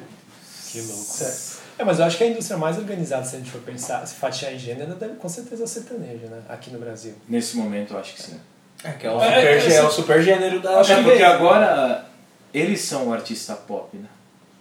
Que 0.72 0.82
louco. 0.82 1.04
Sério. 1.04 1.62
É, 1.78 1.84
mas 1.84 2.00
eu 2.00 2.06
acho 2.06 2.18
que 2.18 2.24
a 2.24 2.28
indústria 2.28 2.58
mais 2.58 2.78
organizada, 2.78 3.26
se 3.26 3.36
a 3.36 3.40
gente 3.40 3.50
for 3.50 3.62
pensar, 3.62 4.06
se 4.06 4.16
fatiar 4.16 4.54
em 4.54 4.60
gênero, 4.60 4.94
deve 4.96 5.16
com 5.16 5.28
certeza 5.28 5.64
o 5.64 5.68
sertanejo, 5.68 6.28
né? 6.28 6.42
Aqui 6.48 6.70
no 6.70 6.80
Brasil. 6.80 7.16
Nesse 7.28 7.58
momento 7.58 7.94
eu 7.94 8.00
acho 8.00 8.14
que 8.14 8.22
sim. 8.22 8.40
É, 8.84 8.92
que 8.92 9.08
é 9.08 9.12
o 9.12 9.22
É, 9.22 9.60
super, 9.60 9.72
é, 9.72 9.76
é 9.76 9.84
o 9.84 9.92
super 9.92 10.24
gênero 10.24 10.60
da 10.60 10.80
Acho 10.80 10.94
É 10.94 10.96
que 10.98 11.04
porque 11.04 11.24
agora 11.24 12.06
eles 12.54 12.82
são 12.82 13.08
o 13.08 13.14
artista 13.14 13.56
pop, 13.56 13.96
né? 13.98 14.08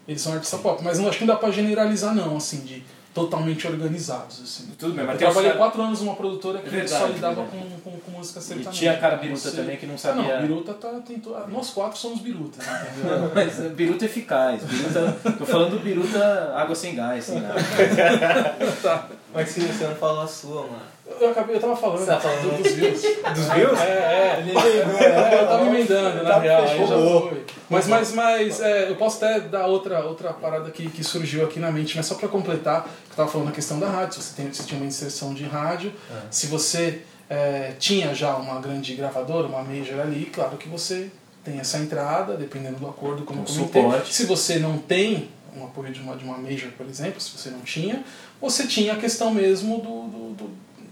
Eles 0.07 0.21
são 0.23 0.33
artistas 0.33 0.61
pop, 0.61 0.83
mas 0.83 0.99
não 0.99 1.09
acho 1.09 1.19
que 1.19 1.25
não 1.25 1.35
dá 1.35 1.39
pra 1.39 1.51
generalizar 1.51 2.15
não, 2.15 2.37
assim, 2.37 2.61
de 2.61 2.83
totalmente 3.13 3.67
organizados, 3.67 4.41
assim. 4.43 4.69
Tudo 4.79 4.93
bem, 4.93 5.01
Eu 5.01 5.07
mas 5.07 5.17
os 5.17 5.21
trabalhei 5.21 5.53
quatro 5.53 5.83
anos 5.83 6.01
numa 6.01 6.15
produtora 6.15 6.61
que 6.61 6.69
verdade, 6.69 6.91
só 7.03 7.07
lidava 7.09 7.43
com, 7.45 7.59
com, 7.83 7.99
com 7.99 8.11
música 8.13 8.39
E 8.39 8.43
sertaneja. 8.43 8.71
tinha 8.71 8.97
cara 8.99 9.17
biruta 9.17 9.41
Você- 9.41 9.57
também 9.57 9.77
que 9.77 9.87
não 9.87 9.95
Ah, 9.95 9.99
sabia. 9.99 10.41
não, 10.41 10.47
biruta 10.47 10.75
tá, 10.75 10.89
tem 11.07 11.19
to... 11.19 11.35
ah, 11.35 11.47
Nós 11.49 11.71
quatro 11.71 11.99
somos 11.99 12.21
birutas, 12.21 12.65
entendeu? 12.67 13.33
Mas 13.35 13.61
é 13.61 13.69
biruta 13.69 14.05
eficaz. 14.05 14.63
Biruta, 14.63 15.17
tô 15.39 15.45
falando 15.45 15.71
do 15.73 15.79
biruta 15.81 16.55
água 16.57 16.75
sem 16.75 16.95
gás, 16.95 17.25
sem 17.25 17.41
nada. 17.41 17.61
Mas 19.35 19.49
se 19.49 19.61
você 19.61 19.85
não 19.87 19.95
falou 19.97 20.23
a 20.23 20.27
sua, 20.27 20.63
mano. 20.63 20.90
Eu, 21.21 21.31
acabei, 21.31 21.57
eu 21.57 21.61
tava 21.61 21.75
falando, 21.77 21.99
Você 22.01 22.07
tá 22.07 22.21
falando 22.21 22.57
do- 22.57 22.63
dos 22.63 22.73
views. 22.73 23.03
Dos 23.03 23.49
views? 23.55 23.81
É, 23.81 23.85
é. 23.85 24.37
Ele 24.41 24.53
lembrou, 24.53 25.01
né? 25.01 25.41
Eu 25.43 25.49
tava 25.49 25.67
emendando, 25.67 26.23
na 26.25 26.39
real, 26.39 26.63
aí 26.63 26.79
já 26.79 26.87
foi. 26.87 27.45
Mas, 27.69 27.87
mas, 27.87 28.13
mas 28.13 28.61
é, 28.61 28.91
eu 28.91 28.97
posso 28.97 29.25
até 29.25 29.41
dar 29.41 29.67
outra, 29.67 30.05
outra 30.05 30.33
parada 30.33 30.71
que, 30.71 30.89
que 30.91 31.05
surgiu 31.05 31.45
aqui 31.45 31.61
na 31.61 31.71
mente, 31.71 31.97
mas 31.97 32.07
só 32.07 32.15
pra 32.17 32.29
completar, 32.29 32.83
que 32.85 33.13
eu 33.13 33.17
tava 33.17 33.29
falando 33.31 33.49
a 33.49 33.53
questão 33.53 33.79
da 33.79 33.89
rádio, 33.89 34.15
se 34.15 34.23
você, 34.31 34.35
tem, 34.43 34.53
você 34.53 34.63
tinha 34.65 34.81
uma 34.81 34.87
inserção 34.89 35.33
de 35.35 35.45
rádio, 35.45 35.93
se 36.31 36.47
você 36.49 37.03
é, 37.29 37.73
tinha 37.79 38.13
já 38.15 38.35
uma 38.37 38.61
grande 38.61 38.95
gravadora, 38.95 39.47
uma 39.47 39.63
major 39.63 40.01
ali, 40.01 40.27
claro 40.33 40.57
que 40.57 40.69
você 40.69 41.11
tem 41.45 41.61
essa 41.61 41.79
entrada, 41.79 42.37
dependendo 42.37 42.77
do 42.79 42.89
acordo, 42.89 43.23
como 43.25 43.41
Um 43.41 43.45
eu 43.45 43.49
comentei. 43.49 43.83
suporte. 43.83 44.13
Se 44.15 44.27
você 44.27 44.59
não 44.59 44.77
tem 44.79 45.29
um 45.57 45.65
apoio 45.65 45.93
de 45.93 46.01
uma, 46.01 46.17
de 46.17 46.25
uma 46.25 46.37
major, 46.39 46.71
por 46.77 46.87
exemplo, 46.87 47.21
se 47.21 47.31
você 47.37 47.51
não 47.51 47.61
tinha, 47.61 48.03
você 48.41 48.67
tinha 48.67 48.95
a 48.95 48.97
questão 48.97 49.33
mesmo 49.33 49.79
do, 49.79 50.09
do- 50.09 50.35
do 50.35 50.51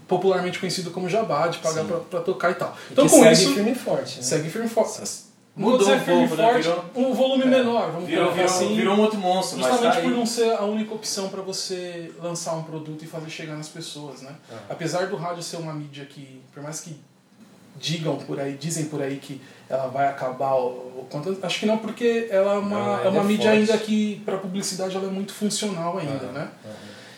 popularmente 0.09 0.59
conhecido 0.59 0.91
como 0.91 1.07
jabá, 1.07 1.47
de 1.47 1.59
pagar 1.59 1.85
pra, 1.85 1.97
pra 1.97 2.19
tocar 2.19 2.51
e 2.51 2.55
tal. 2.55 2.75
Então 2.91 3.05
que 3.05 3.11
com 3.11 3.19
segue 3.21 3.33
isso... 3.33 3.53
firme 3.53 3.71
e 3.71 3.75
forte, 3.75 4.17
né? 4.17 4.23
Segue 4.23 4.49
firme 4.49 4.67
e 4.67 4.69
forte. 4.69 5.29
Mudou 5.55 5.87
um 5.89 5.99
firme 5.99 6.23
e 6.25 6.27
pouco, 6.27 6.35
né? 6.41 6.51
forte, 6.51 6.67
Virou- 6.67 6.85
um 6.95 7.13
volume 7.13 7.45
menor, 7.45 7.91
vamos 7.91 8.07
Virou, 8.09 8.31
virou, 8.31 8.45
assim. 8.45 8.75
virou 8.75 8.95
um 8.95 9.01
outro 9.01 9.19
monstro, 9.19 9.59
mas 9.59 9.67
Justamente 9.71 9.95
tá 9.95 10.01
por 10.01 10.11
aí. 10.11 10.17
não 10.17 10.25
ser 10.25 10.51
a 10.53 10.63
única 10.63 10.93
opção 10.93 11.29
para 11.29 11.41
você 11.41 12.11
lançar 12.21 12.55
um 12.55 12.63
produto 12.63 13.03
e 13.03 13.07
fazer 13.07 13.29
chegar 13.29 13.55
nas 13.55 13.67
pessoas, 13.67 14.21
né? 14.21 14.35
Apesar 14.69 15.07
do 15.07 15.15
rádio 15.15 15.43
ser 15.43 15.57
uma 15.57 15.73
mídia 15.73 16.05
que, 16.05 16.41
por 16.53 16.63
mais 16.63 16.79
que 16.81 16.95
digam 17.79 18.17
por 18.17 18.39
aí, 18.39 18.55
dizem 18.57 18.85
por 18.85 19.01
aí 19.01 19.17
que 19.17 19.41
ela 19.69 19.87
vai 19.87 20.07
acabar 20.07 20.53
o, 20.55 21.05
quanto, 21.09 21.37
acho 21.43 21.59
que 21.59 21.65
não 21.65 21.77
porque 21.77 22.27
ela 22.29 22.53
é 22.55 22.57
uma, 22.57 22.79
Não, 22.97 23.03
é 23.05 23.09
uma 23.09 23.21
é 23.21 23.23
mídia 23.23 23.45
forte. 23.51 23.59
ainda 23.59 23.77
que 23.77 24.21
para 24.25 24.37
publicidade 24.37 24.95
ela 24.95 25.07
é 25.07 25.11
muito 25.11 25.33
funcional 25.33 25.97
ainda, 25.97 26.27
né? 26.31 26.49
E 26.65 26.67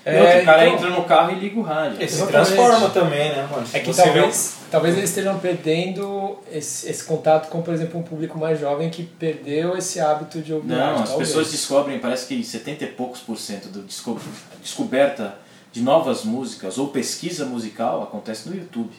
outro, 0.06 0.42
o 0.42 0.46
cara 0.46 0.66
então- 0.68 0.76
entra 0.78 0.90
no 0.90 1.04
carro 1.04 1.32
e 1.32 1.36
liga 1.40 1.60
o 1.60 1.64
rádio. 1.64 1.98
Ele 2.02 2.08
se 2.10 2.26
transforma 2.26 2.90
também, 2.90 3.30
né, 3.30 3.48
mano? 3.52 3.68
É 3.72 3.80
que 3.80 3.86
Você 3.94 4.04
talvez, 4.04 4.56
talvez 4.72 4.98
eles 4.98 5.10
estejam 5.10 5.38
perdendo 5.40 6.40
esse, 6.52 6.90
esse 6.90 7.04
contato 7.04 7.50
com, 7.50 7.62
por 7.62 7.74
exemplo, 7.74 8.00
um 8.00 8.04
público 8.04 8.38
mais 8.40 8.60
jovem 8.60 8.90
que 8.90 9.04
perdeu 9.04 9.78
esse 9.78 10.00
hábito 10.00 10.42
de 10.42 10.54
ouvir 10.54 10.70
Não, 10.70 10.78
rádio, 10.78 11.04
as 11.04 11.10
talvez. 11.10 11.30
pessoas 11.30 11.52
descobrem, 11.52 12.00
parece 12.00 12.26
que 12.26 12.44
70 12.44 12.84
e 12.84 12.88
poucos 12.88 13.20
por 13.22 13.38
cento 13.38 13.68
da 13.70 13.82
desco 13.82 14.20
descoberta 14.62 15.36
de 15.72 15.82
novas 15.82 16.24
músicas 16.24 16.78
ou 16.78 16.88
pesquisa 16.88 17.46
musical 17.46 18.02
acontece 18.04 18.50
no 18.50 18.56
YouTube. 18.56 18.92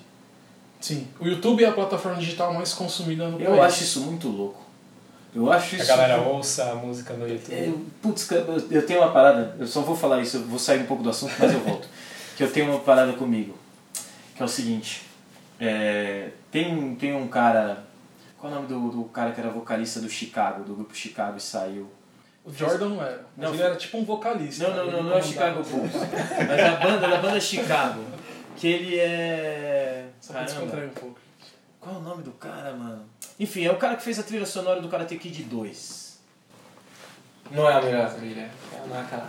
Sim, 0.81 1.07
o 1.21 1.27
YouTube 1.27 1.63
é 1.65 1.69
a 1.69 1.73
plataforma 1.73 2.19
digital 2.19 2.53
mais 2.55 2.73
consumida 2.75 3.29
no 3.29 3.41
Eu 3.41 3.51
país. 3.57 3.61
acho 3.75 3.83
isso 3.85 4.01
muito 4.01 4.29
louco. 4.29 4.62
Eu 5.35 5.51
acho 5.51 5.71
Que 5.71 5.77
isso. 5.83 5.91
a 5.93 5.97
galera 5.97 6.21
ouça 6.21 6.71
a 6.73 6.75
música 6.75 7.15
no 7.15 7.27
YouTube. 7.27 7.55
É, 7.55 7.73
putz, 8.03 8.31
eu- 8.31 8.67
eu 8.71 8.87
tenho 8.87 9.01
uma 9.01 9.11
parada, 9.13 9.57
eu 9.59 9.67
só 9.67 9.81
vou 9.81 9.97
falar 9.97 10.21
isso, 10.21 10.37
eu 10.39 10.43
vou 10.45 10.59
sair 10.59 10.81
um 10.81 10.87
pouco 10.87 11.03
do 11.03 11.09
assunto, 11.11 11.33
mas 11.39 11.53
eu 11.53 11.61
volto. 11.61 11.89
que 12.37 12.43
eu 12.45 12.53
tenho 12.53 12.71
uma 12.71 12.81
parada 12.81 13.13
comigo, 13.15 13.57
que 14.37 14.43
é 14.43 14.45
o 14.45 14.49
seguinte, 14.49 15.07
é, 15.59 16.31
tem, 16.51 16.95
tem 16.97 17.15
um 17.15 17.29
cara, 17.29 17.85
qual 18.39 18.53
é 18.53 18.57
o 18.57 18.63
nome 18.63 18.69
do, 18.69 18.91
do 18.91 19.05
cara 19.05 19.33
que 19.33 19.41
era 19.41 19.49
vocalista 19.51 20.01
do 20.01 20.09
Chicago, 20.09 20.65
do 20.65 20.75
grupo 20.75 20.95
Chicago 20.95 21.37
e 21.39 21.41
saiu? 21.41 21.91
O 22.45 22.53
Jordan 22.53 22.89
não 22.91 23.03
era. 23.03 23.25
Mas 23.37 23.47
Não, 23.49 23.55
ele 23.55 23.63
era 23.63 23.77
tipo 23.77 23.97
um 23.99 24.05
vocalista. 24.05 24.69
Não, 24.69 24.77
não, 24.77 24.83
Ele 24.83 24.97
não, 24.97 25.03
não 25.05 25.17
é. 25.17 25.23
Chicago 25.23 25.63
Bulls, 25.63 25.93
mas 26.49 26.61
a 26.61 26.77
banda, 26.77 27.09
da 27.09 27.17
banda 27.23 27.41
Chicago, 27.41 28.01
que 28.57 28.67
ele 28.67 28.99
é... 28.99 30.09
Só 30.21 30.33
pra 30.35 30.45
Caramba, 30.45 30.77
um 30.85 30.89
pouco. 30.91 31.21
qual 31.81 31.95
é 31.95 31.99
o 31.99 32.03
nome 32.03 32.23
do 32.23 32.33
cara, 32.33 32.73
mano? 32.75 33.05
Enfim, 33.43 33.65
é 33.67 33.71
o 33.73 33.77
cara 33.77 33.97
que 33.97 34.03
fez 34.05 34.19
a 34.19 34.23
trilha 34.23 34.47
sonora 34.47 34.81
do 34.81 34.89
Karate 34.89 35.17
Kid 35.17 35.43
2. 35.45 36.19
Não 37.51 37.69
é 37.69 37.75
a 37.75 37.83
melhor 37.83 38.15
trilha. 38.15 38.43
É 38.73 38.89
não 38.89 38.97
é 38.97 39.01
aquela. 39.01 39.27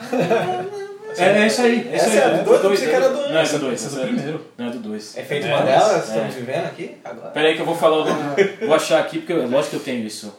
É, 1.18 1.42
é 1.44 1.48
isso 1.48 1.62
aí. 1.62 1.90
É 1.92 1.96
isso 1.96 2.06
Essa 2.06 2.26
aí. 2.26 2.34
é 2.34 2.38
do 2.38 2.44
dois, 2.46 2.64
eu 2.64 2.70
pensei 2.70 2.88
que 2.90 2.96
era 2.96 3.10
do 3.10 3.20
um. 3.20 3.30
Não, 3.34 3.40
é 3.40 3.46
do 3.46 3.60
2. 3.60 3.74
Esse 3.86 3.86
é 3.86 4.00
do 4.00 4.08
primeiro. 4.08 4.46
Não, 4.58 4.68
é 4.68 4.70
do 4.72 4.80
2. 4.80 5.18
É 5.18 5.24
feito 5.24 5.48
É, 5.48 5.54
uma 5.54 5.64
delas? 5.64 5.94
é. 5.94 5.98
Estamos 6.14 6.36
vivendo 6.36 6.66
aqui? 6.66 6.98
Agora. 7.04 7.30
Pera 7.32 7.48
aí 7.50 7.56
que 7.56 7.62
eu 7.62 7.66
vou 7.66 7.76
falar 7.76 7.98
o 7.98 8.06
nome. 8.06 8.44
Vou 8.62 8.74
achar 8.76 9.00
aqui, 9.00 9.18
porque 9.20 9.34
eu- 9.34 9.48
lógico 9.50 9.72
que 9.72 9.76
eu 9.78 9.84
tenho 9.84 10.06
isso. 10.06 10.34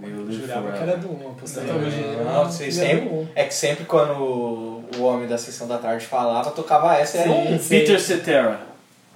Will 0.00 0.10
Eu 0.10 0.16
live 0.26 0.34
jurava 0.40 0.72
que 0.72 0.78
era 0.82 0.96
do 0.98 1.08
1, 1.10 1.30
apostava. 1.30 1.66
Não, 1.72 2.50
sempre, 2.50 3.08
um. 3.08 3.26
é 3.34 3.44
que 3.44 3.54
sempre 3.54 3.84
quando 3.86 4.12
o 4.18 5.02
homem 5.02 5.26
da 5.26 5.38
sessão 5.38 5.66
da 5.66 5.78
tarde 5.78 6.04
falava, 6.04 6.50
tocava 6.50 6.94
essa 6.96 7.16
e 7.16 7.20
era 7.20 7.58
Sim. 7.58 7.68
Peter 7.68 7.98
Cetera. 8.00 8.60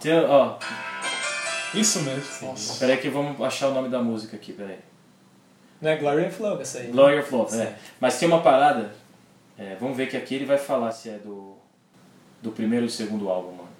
Tem- 0.00 0.24
ó, 0.24 0.54
Isso 1.74 2.00
mesmo. 2.02 2.22
Nossa. 2.48 2.78
pera 2.80 2.92
aí 2.92 2.98
que 2.98 3.08
vamos 3.08 3.40
achar 3.40 3.68
o 3.68 3.74
nome 3.74 3.88
da 3.88 4.00
música 4.00 4.36
aqui, 4.36 4.52
pera 4.52 4.70
aí. 4.70 4.78
Não 5.80 5.90
é 5.90 5.96
Glory 5.96 6.26
and 6.26 6.30
Flow 6.30 6.60
essa 6.60 6.78
aí? 6.78 6.88
Glory 6.88 7.18
of 7.20 7.34
Love, 7.34 7.52
Sim. 7.52 7.62
é. 7.62 7.74
Mas 8.00 8.18
tem 8.18 8.28
uma 8.28 8.40
parada, 8.42 8.90
é, 9.58 9.76
vamos 9.80 9.96
ver 9.96 10.08
que 10.08 10.16
aqui 10.16 10.34
ele 10.34 10.44
vai 10.44 10.58
falar 10.58 10.90
se 10.92 11.08
é 11.08 11.14
do, 11.18 11.54
do 12.42 12.50
primeiro 12.50 12.84
ou 12.84 12.88
do 12.90 12.92
segundo 12.92 13.28
álbum, 13.30 13.52
mano. 13.52 13.70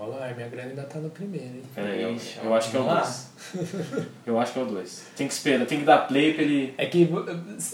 Olha 0.00 0.16
lá, 0.16 0.32
minha 0.32 0.46
grana 0.48 0.68
ainda 0.68 0.82
tá 0.84 0.98
no 1.00 1.10
primeiro, 1.10 1.46
hein? 1.46 1.62
Pera 1.74 1.88
aí, 1.88 2.02
eu, 2.02 2.16
eu 2.44 2.54
acho 2.54 2.70
que 2.70 2.76
é 2.76 2.80
o. 2.80 2.84
2. 2.84 3.28
Eu 4.26 4.38
acho 4.38 4.52
que 4.52 4.58
é 4.58 4.62
o 4.62 4.66
2. 4.66 5.02
Tem 5.16 5.26
que 5.26 5.32
esperar, 5.32 5.66
tem 5.66 5.78
que 5.80 5.84
dar 5.84 6.06
play 6.06 6.34
pra 6.34 6.42
ele... 6.42 6.74
É 6.78 6.86
que 6.86 7.08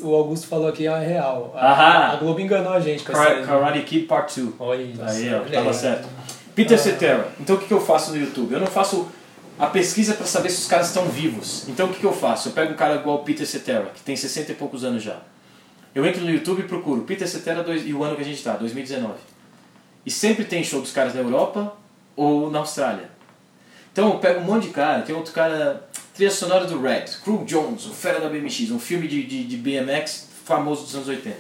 o 0.01 0.15
Augusto 0.15 0.47
falou 0.47 0.69
aqui 0.69 0.87
é 0.87 0.99
real. 0.99 1.53
A, 1.57 1.73
Aham. 1.73 2.13
a 2.13 2.17
Globo 2.17 2.41
enganou 2.41 2.73
a 2.73 2.81
gente 2.81 3.03
com 3.05 3.13
Kara- 3.13 3.41
essa. 3.41 3.47
Karate 3.47 3.83
Kid 3.83 4.07
Part 4.07 4.41
2. 4.41 4.55
Olha 4.59 4.83
isso. 4.83 5.03
Aí, 5.03 5.35
ó, 5.35 5.41
tava 5.41 5.73
certo. 5.73 6.09
Peter 6.55 6.79
Cetera. 6.79 7.29
Então 7.41 7.57
o 7.57 7.59
que, 7.59 7.67
que 7.67 7.75
eu 7.75 7.81
faço 7.81 8.13
no 8.13 8.17
YouTube? 8.19 8.53
Eu 8.55 8.61
não 8.61 8.67
faço 8.69 9.09
a 9.59 9.67
pesquisa 9.67 10.15
para 10.15 10.27
saber 10.27 10.51
se 10.51 10.63
os 10.63 10.67
caras 10.67 10.89
estão 10.89 11.07
vivos. 11.07 11.69
Então 11.69 11.87
o 11.87 11.93
que, 11.93 12.01
que 12.01 12.07
eu 12.07 12.13
faço? 12.13 12.49
Eu 12.49 12.53
pego 12.53 12.73
um 12.73 12.77
cara 12.77 12.97
igual 12.97 13.17
o 13.17 13.25
Peter 13.25 13.47
Cetera, 13.47 13.87
que 13.95 14.03
tem 14.03 14.17
60 14.17 14.53
e 14.53 14.55
poucos 14.55 14.85
anos 14.85 15.03
já. 15.03 15.21
Eu 15.95 16.05
entro 16.05 16.23
no 16.23 16.31
YouTube 16.31 16.61
e 16.61 16.65
procuro 16.65 17.03
Peter 17.03 17.29
Cetera 17.29 17.63
dois, 17.63 17.87
e 17.87 17.95
o 17.95 18.03
ano 18.03 18.17
que 18.17 18.23
a 18.23 18.25
gente 18.25 18.43
tá, 18.43 18.57
2019. 18.57 19.15
E 20.05 20.11
sempre 20.11 20.45
tem 20.45 20.63
show 20.65 20.81
dos 20.81 20.91
caras 20.91 21.15
na 21.15 21.21
Europa 21.21 21.77
ou 22.17 22.51
na 22.51 22.59
Austrália. 22.59 23.11
Então 23.93 24.13
eu 24.13 24.19
pego 24.19 24.41
um 24.41 24.45
monte 24.45 24.65
de 24.65 24.71
cara, 24.71 25.03
tem 25.03 25.15
outro 25.15 25.33
cara, 25.33 25.89
trilha 26.13 26.31
sonora 26.31 26.67
do 26.67 26.81
Red, 26.83 27.05
Crew 27.23 27.45
Jones, 27.45 27.87
o 27.87 27.91
Fera 27.91 28.19
da 28.21 28.29
BMX, 28.29 28.71
um 28.73 28.79
filme 28.81 29.07
de, 29.07 29.23
de, 29.23 29.45
de 29.45 29.57
BMX 29.57 30.29
famoso 30.45 30.83
dos 30.83 30.95
anos 30.97 31.09
80. 31.09 31.37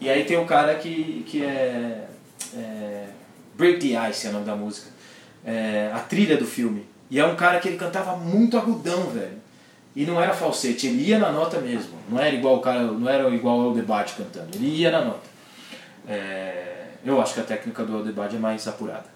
E 0.00 0.10
aí 0.10 0.24
tem 0.24 0.36
um 0.36 0.46
cara 0.46 0.74
que, 0.74 1.24
que 1.26 1.44
é, 1.44 2.08
é 2.56 3.06
Break 3.56 3.78
the 3.78 4.10
Ice 4.10 4.26
é 4.26 4.30
o 4.30 4.32
nome 4.32 4.44
da 4.44 4.54
música. 4.54 4.88
É, 5.44 5.90
a 5.92 5.98
trilha 5.98 6.36
do 6.36 6.46
filme. 6.46 6.84
E 7.10 7.18
é 7.18 7.26
um 7.26 7.36
cara 7.36 7.58
que 7.58 7.68
ele 7.68 7.76
cantava 7.76 8.16
muito 8.16 8.58
agudão, 8.58 9.04
velho. 9.10 9.38
E 9.96 10.04
não 10.04 10.22
era 10.22 10.32
falsete, 10.32 10.86
ele 10.86 11.08
ia 11.08 11.18
na 11.18 11.32
nota 11.32 11.58
mesmo. 11.58 11.92
Não 12.08 12.20
era 12.20 12.34
igual 12.34 12.56
o 12.56 12.60
cara, 12.60 12.82
não 12.82 13.08
era 13.08 13.28
igual 13.30 13.60
ao 13.60 13.72
debate 13.72 14.14
cantando. 14.14 14.48
Ele 14.54 14.68
ia 14.68 14.90
na 14.90 15.04
nota. 15.04 15.26
É, 16.06 16.86
eu 17.04 17.20
acho 17.20 17.34
que 17.34 17.40
a 17.40 17.44
técnica 17.44 17.84
do 17.84 18.04
debate 18.04 18.36
é 18.36 18.38
mais 18.38 18.66
apurada. 18.68 19.06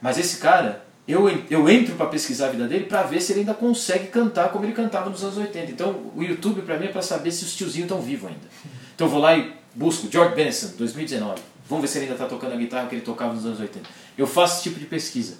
Mas 0.00 0.18
esse 0.18 0.36
cara, 0.36 0.84
eu, 1.08 1.28
eu 1.50 1.68
entro 1.68 1.94
para 1.96 2.06
pesquisar 2.06 2.46
a 2.46 2.50
vida 2.50 2.68
dele 2.68 2.84
para 2.84 3.02
ver 3.02 3.20
se 3.20 3.32
ele 3.32 3.40
ainda 3.40 3.54
consegue 3.54 4.08
cantar 4.08 4.50
como 4.50 4.64
ele 4.64 4.72
cantava 4.72 5.10
nos 5.10 5.24
anos 5.24 5.38
80. 5.38 5.72
Então, 5.72 6.12
o 6.14 6.22
YouTube 6.22 6.62
para 6.62 6.76
mim 6.76 6.86
é 6.86 6.88
para 6.88 7.02
saber 7.02 7.30
se 7.32 7.44
os 7.44 7.56
tiozinhos 7.56 7.86
estão 7.90 8.00
vivos 8.00 8.28
ainda. 8.28 8.46
Então 8.94 9.06
eu 9.06 9.10
vou 9.10 9.20
lá 9.20 9.36
e 9.36 9.52
busco 9.74 10.08
George 10.10 10.34
Benson, 10.34 10.72
2019. 10.76 11.40
Vamos 11.68 11.82
ver 11.82 11.88
se 11.88 11.98
ele 11.98 12.04
ainda 12.06 12.14
está 12.14 12.26
tocando 12.26 12.52
a 12.52 12.56
guitarra 12.56 12.86
que 12.88 12.94
ele 12.94 13.02
tocava 13.02 13.32
nos 13.32 13.44
anos 13.44 13.60
80. 13.60 13.88
Eu 14.16 14.26
faço 14.26 14.56
esse 14.56 14.64
tipo 14.64 14.78
de 14.78 14.86
pesquisa. 14.86 15.36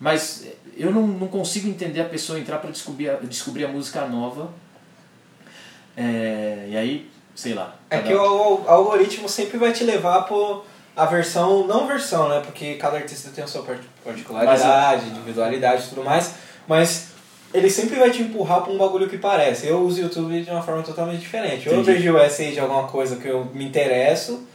Mas 0.00 0.46
eu 0.76 0.90
não, 0.92 1.06
não 1.06 1.26
consigo 1.28 1.68
entender 1.68 2.00
a 2.00 2.04
pessoa 2.04 2.38
entrar 2.38 2.58
para 2.58 2.70
descobrir, 2.70 3.10
a- 3.10 3.16
descobrir 3.16 3.64
a 3.64 3.68
música 3.68 4.06
nova. 4.06 4.50
É, 5.96 6.66
e 6.68 6.76
aí, 6.76 7.10
sei 7.34 7.54
lá. 7.54 7.74
É 7.90 7.98
que 7.98 8.14
o, 8.14 8.62
o 8.62 8.68
algoritmo 8.68 9.28
sempre 9.28 9.58
vai 9.58 9.72
te 9.72 9.84
levar 9.84 10.22
por 10.22 10.64
a 10.96 11.04
versão, 11.06 11.66
não 11.66 11.86
versão, 11.86 12.28
né? 12.28 12.40
Porque 12.44 12.74
cada 12.74 12.96
artista 12.96 13.30
tem 13.34 13.42
a 13.42 13.46
sua 13.46 13.62
part- 13.62 13.82
particularidade, 14.04 15.06
individualidade 15.08 15.84
e 15.84 15.88
tudo 15.88 16.04
mais, 16.04 16.34
mas 16.66 17.08
ele 17.54 17.70
sempre 17.70 17.96
vai 17.98 18.10
te 18.10 18.22
empurrar 18.22 18.62
pra 18.62 18.72
um 18.72 18.78
bagulho 18.78 19.08
que 19.08 19.16
parece. 19.18 19.66
Eu 19.66 19.80
uso 19.80 20.00
o 20.00 20.04
YouTube 20.04 20.42
de 20.42 20.50
uma 20.50 20.62
forma 20.62 20.82
totalmente 20.82 21.20
diferente. 21.20 21.68
Ou 21.68 21.76
eu 21.76 21.82
vejo 21.84 22.12
o 22.14 22.18
essay 22.18 22.52
de 22.52 22.60
alguma 22.60 22.86
coisa 22.88 23.16
que 23.16 23.26
eu 23.28 23.44
me 23.54 23.64
interesso, 23.64 24.46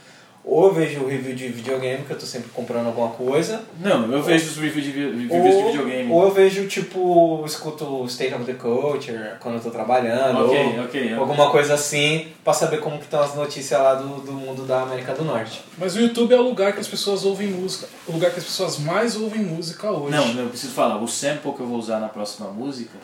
ou 0.46 0.66
eu 0.66 0.74
vejo 0.74 1.00
o 1.00 1.08
review 1.08 1.34
de 1.34 1.48
videogame, 1.48 2.04
que 2.04 2.10
eu 2.12 2.18
tô 2.18 2.26
sempre 2.26 2.50
comprando 2.50 2.86
alguma 2.86 3.08
coisa, 3.08 3.62
Não, 3.80 4.12
eu 4.12 4.22
vejo 4.22 4.50
os 4.50 4.56
reviews 4.58 4.84
de, 4.84 4.92
vi- 4.92 5.26
reviews 5.28 5.28
de 5.30 5.62
ou, 5.62 5.66
videogame. 5.72 6.12
ou 6.12 6.24
eu 6.24 6.30
vejo, 6.32 6.66
tipo, 6.68 7.42
escuto 7.46 7.84
o 7.84 8.04
State 8.06 8.34
of 8.34 8.44
the 8.44 8.52
Culture 8.52 9.30
quando 9.40 9.54
eu 9.54 9.60
tô 9.62 9.70
trabalhando, 9.70 10.38
Ok, 10.84 11.14
ou 11.14 11.20
alguma 11.20 11.50
coisa 11.50 11.72
assim, 11.74 12.28
pra 12.44 12.52
saber 12.52 12.80
como 12.80 12.98
que 12.98 13.04
estão 13.04 13.20
as 13.22 13.34
notícias 13.34 13.80
lá 13.80 13.94
do, 13.94 14.20
do 14.20 14.32
mundo 14.32 14.66
da 14.66 14.82
América 14.82 15.14
do 15.14 15.24
Norte. 15.24 15.62
Mas 15.78 15.96
o 15.96 16.00
YouTube 16.00 16.34
é 16.34 16.38
o 16.38 16.42
lugar 16.42 16.74
que 16.74 16.80
as 16.80 16.88
pessoas 16.88 17.24
ouvem 17.24 17.48
música. 17.48 17.86
O 18.06 18.12
lugar 18.12 18.30
que 18.30 18.38
as 18.38 18.44
pessoas 18.44 18.78
mais 18.78 19.16
ouvem 19.16 19.40
música 19.42 19.90
hoje. 19.90 20.14
Não, 20.14 20.28
não, 20.34 20.42
eu 20.42 20.48
preciso 20.50 20.72
falar. 20.74 20.98
O 21.02 21.08
sample 21.08 21.52
que 21.52 21.60
eu 21.60 21.66
vou 21.66 21.78
usar 21.78 21.98
na 22.00 22.08
próxima 22.08 22.50
música 22.50 22.98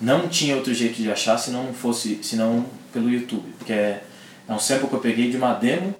não 0.00 0.28
tinha 0.28 0.54
outro 0.54 0.74
jeito 0.74 0.96
de 1.02 1.10
achar 1.10 1.38
se 1.38 1.50
não 1.50 1.72
fosse, 1.72 2.20
se 2.22 2.36
não 2.36 2.66
pelo 2.92 3.08
YouTube, 3.10 3.44
porque 3.58 3.72
é, 3.72 4.02
é 4.46 4.52
um 4.52 4.58
sample 4.58 4.88
que 4.88 4.94
eu 4.94 5.00
peguei 5.00 5.30
de 5.30 5.36
uma 5.38 5.54
demo 5.54 5.94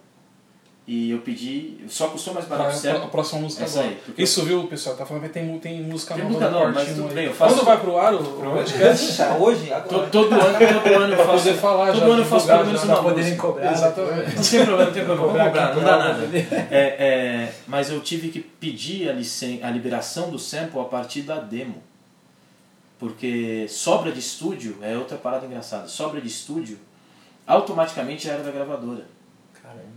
e 0.88 1.10
eu 1.10 1.18
pedi, 1.18 1.78
só 1.88 2.06
custou 2.06 2.32
mais 2.32 2.46
barato 2.46 2.76
o 2.78 2.80
pra- 2.80 2.92
a 2.96 3.06
próxima 3.08 3.40
música 3.40 3.64
Essa 3.64 3.80
agora. 3.80 3.94
aí, 3.94 4.00
porque- 4.04 4.22
Isso, 4.22 4.44
viu, 4.44 4.68
pessoal? 4.68 4.94
Tá 4.96 5.04
falando 5.04 5.24
que 5.24 5.30
tem, 5.30 5.58
tem 5.58 5.82
música 5.82 6.14
Tem 6.14 6.22
nova 6.22 6.34
música 6.38 6.50
nova, 6.52 6.72
mas 6.72 6.88
tudo 6.94 7.08
aí. 7.08 7.14
bem, 7.14 7.24
eu 7.26 7.34
faço- 7.34 7.54
Quando 7.56 7.64
vai 7.66 7.80
pro 7.80 7.98
ar 7.98 8.14
o, 8.14 8.18
podcast? 8.24 9.22
Hoje? 9.40 9.72
Agora? 9.72 10.06
Todo 10.06 10.32
ano, 10.32 10.42
todo 10.82 10.94
ano 10.94 11.12
eu 11.14 11.18
faço. 11.26 11.54
falar 11.54 11.86
todo 11.92 11.98
já, 11.98 12.04
ano 12.06 12.18
eu 12.22 12.24
faço 12.24 12.46
pelo 12.46 12.66
menos 12.66 12.84
uma 12.84 12.94
Pra 12.94 13.02
poderem 13.02 13.24
música. 13.30 13.42
cobrar. 13.48 13.72
Exatamente. 13.72 14.36
Não 14.36 14.42
tem 14.44 14.64
problema, 14.64 14.84
não 14.84 14.92
tem 14.92 15.04
problema, 15.04 15.26
vamos 15.32 15.42
Cobrar 15.48 15.74
não 15.74 15.82
dá 15.82 15.98
nada. 15.98 16.24
É, 16.70 16.96
é, 16.98 17.52
mas 17.66 17.90
eu 17.90 18.00
tive 18.00 18.28
que 18.28 18.38
pedir 18.40 19.08
a, 19.08 19.12
licen 19.12 19.60
a 19.64 19.70
liberação 19.70 20.30
do 20.30 20.38
sample 20.38 20.78
a 20.80 20.84
partir 20.84 21.22
da 21.22 21.40
demo. 21.40 21.82
Porque 22.98 23.66
sobra 23.68 24.10
de 24.10 24.20
estúdio 24.20 24.78
é 24.80 24.96
outra 24.96 25.16
parada 25.18 25.44
engraçada. 25.46 25.86
Sobra 25.88 26.20
de 26.20 26.28
estúdio 26.28 26.78
automaticamente 27.46 28.24
já 28.26 28.32
era 28.34 28.42
da 28.42 28.50
gravadora. 28.50 29.04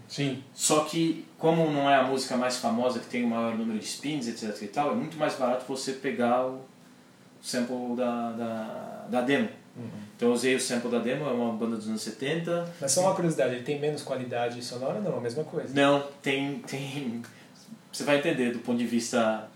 Sim. 0.10 0.44
Só 0.54 0.82
que, 0.86 1.26
como 1.38 1.72
não 1.72 1.90
é 1.90 1.96
a 1.96 2.04
música 2.04 2.36
mais 2.36 2.58
famosa, 2.58 3.00
que 3.00 3.06
tem 3.06 3.24
o 3.24 3.28
maior 3.28 3.56
número 3.56 3.80
de 3.80 3.86
spins, 3.86 4.28
etc 4.28 4.62
e 4.64 4.68
tal, 4.68 4.92
é 4.92 4.96
muito 4.96 5.16
mais 5.18 5.36
barato 5.36 5.64
você 5.68 5.94
pegar 5.94 6.48
o 6.48 6.60
sample 7.42 7.96
da, 7.96 8.32
da, 8.32 9.06
da 9.10 9.22
demo. 9.22 9.50
Então 10.16 10.30
eu 10.30 10.34
usei 10.34 10.56
o 10.56 10.60
sample 10.60 10.90
da 10.90 11.00
demo, 11.00 11.26
é 11.26 11.32
uma 11.32 11.54
banda 11.54 11.78
dos 11.78 11.88
anos 11.88 12.02
70. 12.02 12.74
Mas 12.82 12.92
só 12.92 13.02
uma 13.02 13.16
curiosidade, 13.16 13.56
ele 13.56 13.64
tem 13.64 13.80
menos 13.80 14.02
qualidade 14.02 14.62
sonora? 14.64 15.00
Não, 15.00 15.18
a 15.18 15.22
mesma 15.22 15.44
coisa. 15.44 15.74
Não, 15.74 16.04
tem, 16.22 16.60
tem. 16.60 17.22
Você 17.92 18.04
vai 18.04 18.18
entender 18.18 18.52
do 18.52 18.60
ponto 18.60 18.78
de 18.78 18.86
vista 18.86 19.48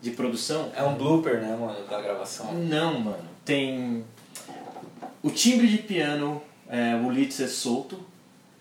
de 0.00 0.12
produção. 0.12 0.70
É 0.76 0.82
um 0.82 0.94
blooper, 0.94 1.40
né, 1.40 1.56
mano, 1.56 1.84
da 1.88 2.00
gravação. 2.00 2.52
Não, 2.54 3.00
mano. 3.00 3.24
Tem. 3.44 4.04
O 5.22 5.30
timbre 5.30 5.66
de 5.66 5.78
piano, 5.78 6.40
é, 6.68 6.94
o 6.94 7.08
lead 7.08 7.42
é 7.42 7.48
solto, 7.48 7.98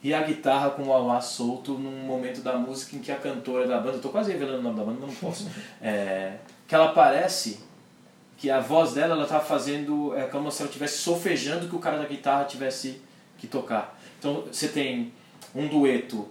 e 0.03 0.13
a 0.13 0.21
guitarra 0.21 0.71
com 0.71 0.83
o 0.83 0.93
auá 0.93 1.21
solto 1.21 1.73
num 1.73 2.05
momento 2.05 2.41
da 2.41 2.57
música 2.57 2.97
em 2.97 2.99
que 2.99 3.11
a 3.11 3.15
cantora 3.15 3.65
da 3.65 3.79
banda, 3.79 3.97
eu 3.97 4.01
tô 4.01 4.09
quase 4.09 4.33
revelando 4.33 4.59
o 4.59 4.61
nome 4.61 4.77
da 4.77 4.83
banda, 4.83 4.99
mas 5.01 5.09
não 5.09 5.15
posso. 5.15 5.49
É, 5.81 6.37
que 6.67 6.75
ela 6.75 6.89
parece 6.89 7.59
que 8.37 8.49
a 8.49 8.59
voz 8.59 8.93
dela 8.93 9.15
ela 9.15 9.25
tá 9.25 9.39
fazendo 9.39 10.13
é 10.15 10.23
como 10.23 10.51
se 10.51 10.61
ela 10.61 10.69
estivesse 10.69 10.97
solfejando 10.97 11.69
que 11.69 11.75
o 11.75 11.79
cara 11.79 11.97
da 11.97 12.05
guitarra 12.05 12.43
tivesse 12.43 13.01
que 13.37 13.47
tocar. 13.47 13.97
Então 14.19 14.43
você 14.51 14.67
tem 14.67 15.13
um 15.55 15.67
dueto 15.67 16.27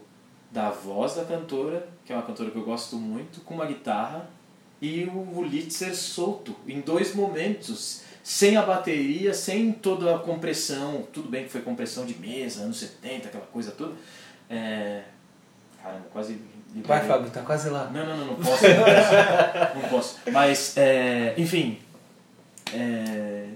da 0.51 0.71
voz 0.71 1.15
da 1.15 1.25
cantora, 1.25 1.89
que 2.05 2.13
é 2.13 2.17
uma 2.17 2.23
cantora 2.23 2.51
que 2.51 2.57
eu 2.57 2.65
gosto 2.65 2.97
muito, 2.97 3.41
com 3.41 3.55
uma 3.55 3.65
guitarra 3.65 4.29
e 4.83 5.05
o 5.05 5.35
Wurlitzer 5.35 5.97
solto 5.97 6.55
em 6.67 6.81
dois 6.81 7.15
momentos, 7.15 8.02
sem 8.23 8.57
a 8.57 8.63
bateria, 8.63 9.35
sem 9.35 9.73
toda 9.73 10.15
a 10.15 10.19
compressão. 10.19 11.07
Tudo 11.13 11.29
bem 11.29 11.45
que 11.45 11.51
foi 11.51 11.61
compressão 11.63 12.07
de 12.07 12.19
mesa, 12.19 12.63
anos 12.63 12.79
70, 12.79 13.29
aquela 13.29 13.47
coisa 13.47 13.73
toda. 13.73 13.95
É... 14.49 15.03
Caramba, 15.83 16.07
quase. 16.13 16.39
Vai, 16.85 17.07
Fábio, 17.07 17.31
tá 17.31 17.43
quase 17.43 17.69
lá. 17.69 17.91
Não, 17.93 18.07
não, 18.07 18.17
não, 18.17 18.27
não 18.27 18.37
posso. 18.37 18.65
Não 18.65 18.85
posso. 18.85 19.75
Não 19.75 19.89
posso. 19.89 20.19
Mas, 20.31 20.77
é, 20.77 21.35
enfim. 21.37 21.79
é, 22.73 23.49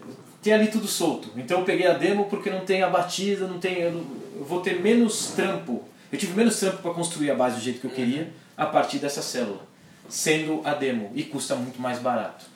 tem 0.43 0.53
ali 0.53 0.69
tudo 0.69 0.87
solto. 0.87 1.31
Então 1.37 1.61
eu 1.61 1.65
peguei 1.65 1.87
a 1.87 1.95
demo 1.95 2.27
porque 2.27 2.51
não 2.51 2.61
tem 2.61 2.83
a 2.83 2.89
batida, 2.89 3.47
não 3.47 3.59
tem. 3.59 3.81
Eu, 3.81 4.05
vou 4.41 4.61
ter 4.61 4.81
menos 4.81 5.33
trampo. 5.35 5.85
Eu 6.11 6.19
tive 6.19 6.35
menos 6.35 6.59
trampo 6.61 6.79
para 6.79 6.93
construir 6.95 7.31
a 7.31 7.35
base 7.35 7.57
do 7.57 7.63
jeito 7.63 7.81
que 7.81 7.87
eu 7.87 7.91
queria 7.91 8.31
a 8.57 8.67
partir 8.67 8.99
dessa 8.99 9.23
célula, 9.23 9.61
sendo 10.09 10.61
a 10.65 10.73
demo 10.75 11.11
e 11.15 11.25
custa 11.25 11.55
muito 11.55 11.81
mais 11.81 11.99
barato. 11.99 12.47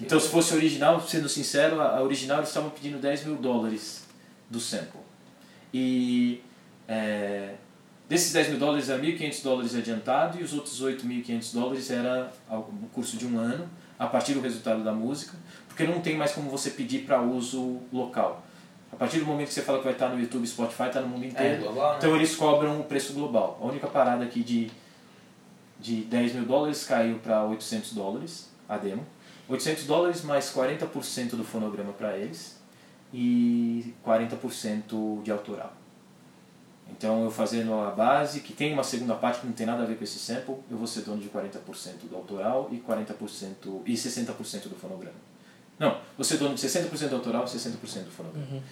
Então 0.00 0.18
se 0.20 0.28
fosse 0.28 0.54
original, 0.54 1.00
sendo 1.00 1.28
sincero, 1.28 1.80
a 1.80 2.00
original 2.02 2.38
eles 2.38 2.48
estavam 2.50 2.70
pedindo 2.70 2.98
10 2.98 3.24
mil 3.24 3.36
dólares 3.36 4.04
do 4.48 4.60
sample. 4.60 5.00
E 5.74 6.40
é, 6.86 7.54
desses 8.08 8.32
10 8.32 8.50
mil 8.50 8.58
dólares 8.58 8.88
era 8.88 9.02
1.500 9.02 9.42
dólares 9.42 9.74
adiantado 9.74 10.40
e 10.40 10.42
os 10.44 10.52
outros 10.54 10.80
8.500 10.82 11.52
dólares 11.52 11.90
era 11.90 12.32
no 12.50 12.88
curso 12.92 13.16
de 13.16 13.26
um 13.26 13.38
ano, 13.38 13.68
a 13.98 14.06
partir 14.06 14.34
do 14.34 14.40
resultado 14.40 14.84
da 14.84 14.92
música, 14.92 15.36
porque 15.66 15.84
não 15.84 16.00
tem 16.00 16.16
mais 16.16 16.32
como 16.32 16.48
você 16.48 16.70
pedir 16.70 17.00
para 17.00 17.20
uso 17.20 17.80
local. 17.92 18.44
A 18.92 18.96
partir 18.96 19.18
do 19.18 19.26
momento 19.26 19.48
que 19.48 19.54
você 19.54 19.62
fala 19.62 19.78
que 19.78 19.84
vai 19.84 19.92
estar 19.92 20.08
no 20.08 20.18
YouTube, 20.20 20.46
Spotify, 20.46 20.84
está 20.84 21.00
no 21.00 21.08
mundo 21.08 21.24
É, 21.24 21.28
inteiro. 21.28 21.62
global, 21.62 21.90
né? 21.92 21.96
Então 21.98 22.16
eles 22.16 22.34
cobram 22.36 22.80
o 22.80 22.84
preço 22.84 23.12
global. 23.12 23.58
A 23.60 23.66
única 23.66 23.86
parada 23.88 24.24
aqui 24.24 24.42
de, 24.42 24.70
de 25.78 26.02
10 26.04 26.34
mil 26.34 26.44
dólares 26.46 26.84
caiu 26.84 27.18
para 27.18 27.44
800 27.44 27.92
dólares, 27.92 28.48
a 28.68 28.78
demo. 28.78 29.04
800 29.48 29.84
dólares 29.84 30.22
mais 30.22 30.52
40% 30.52 31.30
do 31.30 31.44
fonograma 31.44 31.92
para 31.92 32.16
eles 32.16 32.56
e 33.12 33.94
40% 34.04 35.22
de 35.22 35.30
autoral. 35.30 35.72
Então 36.90 37.24
eu 37.24 37.30
fazendo 37.30 37.74
a 37.74 37.90
base, 37.90 38.40
que 38.40 38.52
tem 38.52 38.72
uma 38.72 38.84
segunda 38.84 39.14
parte 39.14 39.40
que 39.40 39.46
não 39.46 39.52
tem 39.52 39.66
nada 39.66 39.82
a 39.82 39.86
ver 39.86 39.96
com 39.96 40.04
esse 40.04 40.18
sample, 40.18 40.56
eu 40.70 40.76
vou 40.76 40.86
ser 40.86 41.02
dono 41.02 41.20
de 41.20 41.28
40% 41.28 42.08
do 42.08 42.16
autoral 42.16 42.68
e 42.72 42.76
40% 42.78 43.82
e 43.86 43.94
60% 43.94 44.68
do 44.68 44.74
fonograma. 44.74 45.16
Não, 45.78 46.00
vou 46.16 46.24
ser 46.24 46.38
dono 46.38 46.54
de 46.54 46.66
60% 46.66 47.08
do 47.08 47.16
autoral 47.16 47.44
e 47.44 47.46
60% 47.46 47.72
do 48.04 48.10
fonograma. 48.10 48.62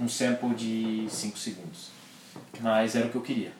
Um 0.00 0.08
sample 0.08 0.54
de 0.54 1.06
5 1.08 1.38
segundos. 1.38 1.88
Mas 2.60 2.94
era 2.94 3.06
o 3.06 3.10
que 3.10 3.16
eu 3.16 3.22
queria. 3.22 3.52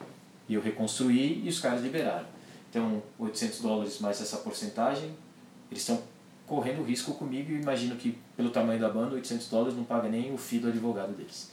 E 0.49 0.55
eu 0.55 0.61
reconstruí 0.61 1.43
e 1.45 1.49
os 1.49 1.61
caras 1.61 1.83
liberaram. 1.83 2.27
Então, 2.69 3.03
800 3.19 3.61
dólares 3.61 4.01
mais 4.01 4.21
essa 4.21 4.39
porcentagem, 4.39 5.17
eles 5.71 5.83
estão 5.83 6.03
correndo 6.47 6.83
risco 6.83 7.15
comigo 7.15 7.53
e 7.53 7.61
imagino 7.61 7.97
que 7.97 8.19
pelo 8.37 8.51
tamanho 8.51 8.81
da 8.81 8.89
banda, 8.89 9.15
800 9.15 9.49
dólares 9.49 9.77
não 9.77 9.85
paga 9.85 10.09
nem 10.09 10.33
o 10.33 10.37
FII 10.37 10.59
do 10.61 10.69
advogado 10.69 11.13
deles. 11.13 11.51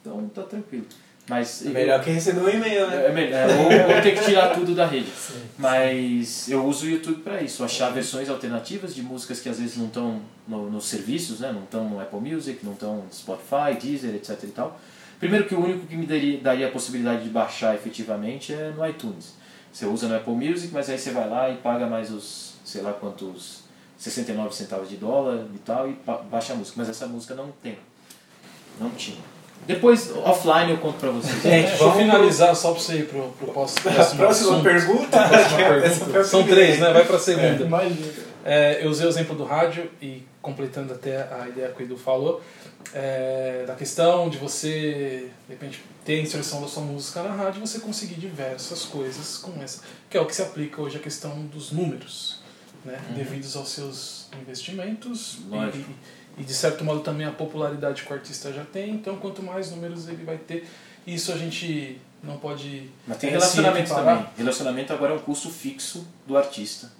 Então, 0.00 0.28
tá 0.28 0.42
tranquilo. 0.42 0.86
Mas 1.28 1.64
É 1.64 1.70
melhor 1.70 2.04
que 2.04 2.10
receber 2.10 2.40
um 2.40 2.48
e-mail, 2.48 2.86
né? 2.86 3.06
é 3.06 3.12
melhor. 3.12 3.48
Ou, 3.48 3.94
ou 3.94 4.02
ter 4.02 4.14
que 4.14 4.24
tirar 4.24 4.50
tudo 4.50 4.74
da 4.74 4.84
rede. 4.86 5.10
Mas 5.56 6.50
eu 6.50 6.64
uso 6.66 6.84
o 6.84 6.90
YouTube 6.90 7.22
para 7.22 7.40
isso, 7.40 7.64
achar 7.64 7.90
versões 7.90 8.28
alternativas 8.28 8.94
de 8.94 9.02
músicas 9.02 9.40
que 9.40 9.48
às 9.48 9.58
vezes 9.58 9.78
não 9.78 9.86
estão 9.86 10.20
no, 10.46 10.70
nos 10.70 10.86
serviços, 10.86 11.40
né? 11.40 11.50
não 11.50 11.62
estão 11.62 11.88
no 11.88 11.98
Apple 11.98 12.20
Music, 12.20 12.60
não 12.62 12.74
estão 12.74 12.96
no 12.96 13.12
Spotify, 13.12 13.74
Deezer, 13.80 14.14
etc. 14.14 14.38
E 14.42 14.46
tal. 14.48 14.78
Primeiro 15.18 15.46
que 15.46 15.54
o 15.54 15.64
único 15.64 15.86
que 15.86 15.96
me 15.96 16.04
daria, 16.04 16.38
daria 16.38 16.68
a 16.68 16.70
possibilidade 16.70 17.24
de 17.24 17.30
baixar 17.30 17.74
efetivamente 17.74 18.52
é 18.52 18.74
no 18.76 18.86
iTunes. 18.86 19.34
Você 19.72 19.86
usa 19.86 20.06
no 20.06 20.16
Apple 20.16 20.34
Music, 20.34 20.72
mas 20.72 20.90
aí 20.90 20.98
você 20.98 21.10
vai 21.10 21.28
lá 21.28 21.48
e 21.48 21.56
paga 21.56 21.86
mais 21.86 22.10
os, 22.10 22.54
sei 22.64 22.82
lá 22.82 22.92
quantos, 22.92 23.63
69 24.04 24.54
centavos 24.54 24.88
de 24.88 24.96
dólar 24.96 25.46
e 25.54 25.58
tal, 25.58 25.88
e 25.88 25.92
ba- 26.04 26.18
baixa 26.30 26.52
a 26.52 26.56
música. 26.56 26.74
Mas 26.78 26.88
essa 26.90 27.06
música 27.06 27.34
não 27.34 27.50
tem. 27.62 27.78
Não 28.80 28.90
tinha. 28.90 29.18
Depois, 29.66 30.10
offline, 30.24 30.72
eu 30.72 30.78
conto 30.78 30.98
pra 30.98 31.10
vocês. 31.10 31.34
Gente, 31.42 31.68
Deixa 31.68 31.74
eu 31.74 31.78
vamos 31.88 31.96
finalizar 31.96 32.54
só 32.54 32.72
pra 32.72 32.80
você 32.80 32.96
ir 32.98 33.08
pro, 33.08 33.28
pro 33.30 33.46
próximo, 33.52 33.80
próximo 33.90 34.18
Próxima 34.18 34.62
pergunta? 34.62 35.28
Próxima 35.28 35.60
Essa 35.86 36.04
foi 36.04 36.20
a 36.20 36.24
São 36.24 36.44
três, 36.46 36.78
né? 36.80 36.92
Vai 36.92 37.04
pra 37.06 37.18
segunda. 37.18 37.64
Imagina. 37.64 38.12
É, 38.44 38.84
eu 38.84 38.90
usei 38.90 39.06
o 39.06 39.08
exemplo 39.08 39.34
do 39.34 39.44
rádio 39.44 39.90
e 40.02 40.22
completando 40.42 40.92
até 40.92 41.16
a 41.32 41.48
ideia 41.48 41.68
que 41.70 41.82
o 41.82 41.86
Edu 41.86 41.96
falou, 41.96 42.42
é, 42.92 43.64
da 43.66 43.74
questão 43.74 44.28
de 44.28 44.36
você, 44.36 45.30
de 45.48 45.54
repente, 45.54 45.82
ter 46.04 46.16
a 46.18 46.20
inserção 46.20 46.60
da 46.60 46.68
sua 46.68 46.82
música 46.82 47.22
na 47.22 47.30
rádio 47.32 47.66
você 47.66 47.78
conseguir 47.78 48.16
diversas 48.16 48.84
coisas 48.84 49.38
com 49.38 49.62
essa, 49.62 49.80
que 50.10 50.18
é 50.18 50.20
o 50.20 50.26
que 50.26 50.34
se 50.36 50.42
aplica 50.42 50.82
hoje 50.82 50.98
à 50.98 51.00
questão 51.00 51.30
dos 51.46 51.72
números, 51.72 52.40
né? 52.84 52.98
devidos 53.14 53.56
aos 53.56 53.68
seus 53.70 54.26
investimentos 54.40 55.38
e, 56.36 56.40
e, 56.40 56.44
de 56.44 56.52
certo 56.54 56.84
modo 56.84 57.00
também 57.00 57.26
a 57.26 57.32
popularidade 57.32 58.02
que 58.02 58.10
o 58.10 58.14
artista 58.14 58.52
já 58.52 58.64
tem, 58.64 58.90
então 58.94 59.16
quanto 59.16 59.42
mais 59.42 59.70
números 59.70 60.08
ele 60.08 60.24
vai 60.24 60.36
ter, 60.36 60.68
isso 61.06 61.32
a 61.32 61.36
gente 61.36 62.00
não 62.22 62.38
pode 62.38 62.90
Mas 63.06 63.18
tem 63.18 63.28
é, 63.30 63.32
relacionamento 63.32 63.94
também. 63.94 64.26
Relacionamento 64.36 64.92
agora 64.92 65.12
é 65.12 65.16
um 65.16 65.20
custo 65.20 65.50
fixo 65.50 66.06
do 66.26 66.36
artista, 66.36 66.90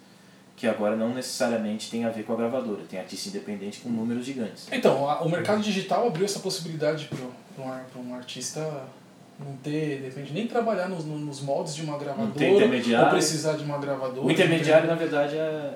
que 0.56 0.66
agora 0.66 0.94
não 0.96 1.14
necessariamente 1.14 1.90
tem 1.90 2.04
a 2.04 2.10
ver 2.10 2.24
com 2.24 2.32
a 2.34 2.36
gravadora. 2.36 2.82
Tem 2.88 2.98
artista 3.00 3.28
independente 3.30 3.80
com 3.80 3.88
números 3.88 4.24
gigantes. 4.26 4.66
Então, 4.70 5.08
a- 5.08 5.22
o 5.22 5.28
mercado 5.28 5.62
digital 5.62 6.06
abriu 6.06 6.24
essa 6.26 6.38
possibilidade 6.40 7.08
para 7.08 7.64
um, 7.64 8.08
um 8.10 8.14
artista 8.14 8.60
não 9.38 9.56
ter, 9.56 9.98
de 9.98 10.04
repente, 10.06 10.32
nem 10.32 10.46
trabalhar 10.46 10.88
nos, 10.88 11.04
no- 11.04 11.18
nos 11.18 11.40
moldes 11.40 11.74
de 11.74 11.82
uma 11.82 11.98
gravadora 11.98 12.64
ou 13.04 13.10
precisar 13.10 13.54
de 13.54 13.64
uma 13.64 13.78
gravadora. 13.78 14.26
O 14.26 14.30
intermediário, 14.30 14.86
na 14.88 14.94
verdade, 14.94 15.36
é 15.36 15.74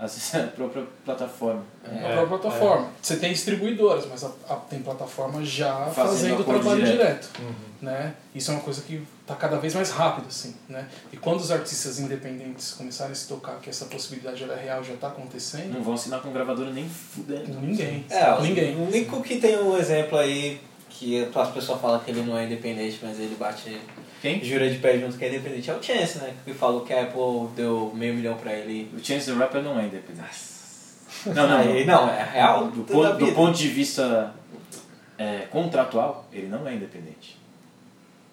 vezes, 0.00 0.34
a 0.34 0.42
própria 0.48 0.84
plataforma. 1.04 1.62
a 1.84 1.88
própria 2.12 2.26
plataforma. 2.38 2.88
Você 3.00 3.16
tem 3.16 3.32
distribuidoras, 3.32 4.06
mas 4.10 4.24
a, 4.24 4.30
a- 4.48 4.56
tem 4.56 4.80
plataforma 4.80 5.44
já 5.44 5.72
Fazendo 5.86 6.08
fazendo, 6.36 6.40
o 6.40 6.44
trabalho 6.44 6.84
direto. 6.84 7.30
direto. 7.38 7.72
Né? 7.80 8.14
Isso 8.32 8.50
é 8.50 8.54
uma 8.54 8.62
coisa 8.62 8.80
que 8.82 9.02
está 9.22 9.34
cada 9.34 9.56
vez 9.58 9.74
mais 9.74 9.90
rápido. 9.90 10.26
Assim, 10.28 10.54
né? 10.68 10.86
E 11.12 11.16
quando 11.16 11.40
os 11.40 11.50
artistas 11.50 11.98
independentes 11.98 12.74
começarem 12.74 13.10
a 13.12 13.14
se 13.14 13.26
tocar 13.26 13.58
que 13.60 13.68
essa 13.70 13.86
possibilidade 13.86 14.42
ela 14.42 14.54
é 14.54 14.62
real 14.64 14.84
já 14.84 14.94
está 14.94 15.08
acontecendo, 15.08 15.74
Não 15.74 15.82
vão 15.82 15.94
assinar 15.94 16.20
com 16.20 16.32
gravadora 16.32 16.70
nem 16.70 16.88
fudendo. 16.88 17.60
ninguém. 17.60 18.04
É, 18.08 18.40
ninguém. 18.40 18.76
O 18.76 18.86
único 18.86 19.20
que 19.22 19.38
tem 19.38 19.58
um 19.58 19.76
exemplo 19.76 20.16
aí 20.18 20.60
que 21.02 21.28
as 21.34 21.50
pessoas 21.50 21.80
falam 21.80 21.98
que 21.98 22.10
ele 22.12 22.22
não 22.22 22.38
é 22.38 22.44
independente, 22.44 23.00
mas 23.02 23.18
ele 23.18 23.34
bate 23.34 23.76
Quem? 24.20 24.42
jura 24.44 24.70
de 24.70 24.78
pé 24.78 24.98
junto 24.98 25.18
que 25.18 25.24
é 25.24 25.28
independente, 25.28 25.68
é 25.68 25.74
o 25.74 25.82
Chance, 25.82 26.18
né? 26.18 26.32
Que 26.44 26.54
falou 26.54 26.82
que 26.82 26.92
a 26.92 27.02
Apple 27.02 27.48
deu 27.56 27.90
meio 27.94 28.14
milhão 28.14 28.36
pra 28.36 28.52
ele. 28.52 28.88
O 28.96 29.04
Chance 29.04 29.26
the 29.30 29.36
Rapper 29.36 29.62
não 29.62 29.78
é 29.80 29.86
independente. 29.86 30.52
Não, 31.26 31.48
não, 31.48 31.58
Aí, 31.58 31.84
não. 31.84 32.06
não, 32.06 32.12
é 32.14 32.22
real. 32.24 32.68
Do, 32.68 32.84
ponto, 32.84 33.16
do 33.18 33.32
ponto 33.32 33.58
de 33.58 33.68
vista 33.68 34.32
é, 35.18 35.40
contratual, 35.50 36.28
ele 36.32 36.46
não 36.46 36.66
é 36.66 36.74
independente. 36.74 37.36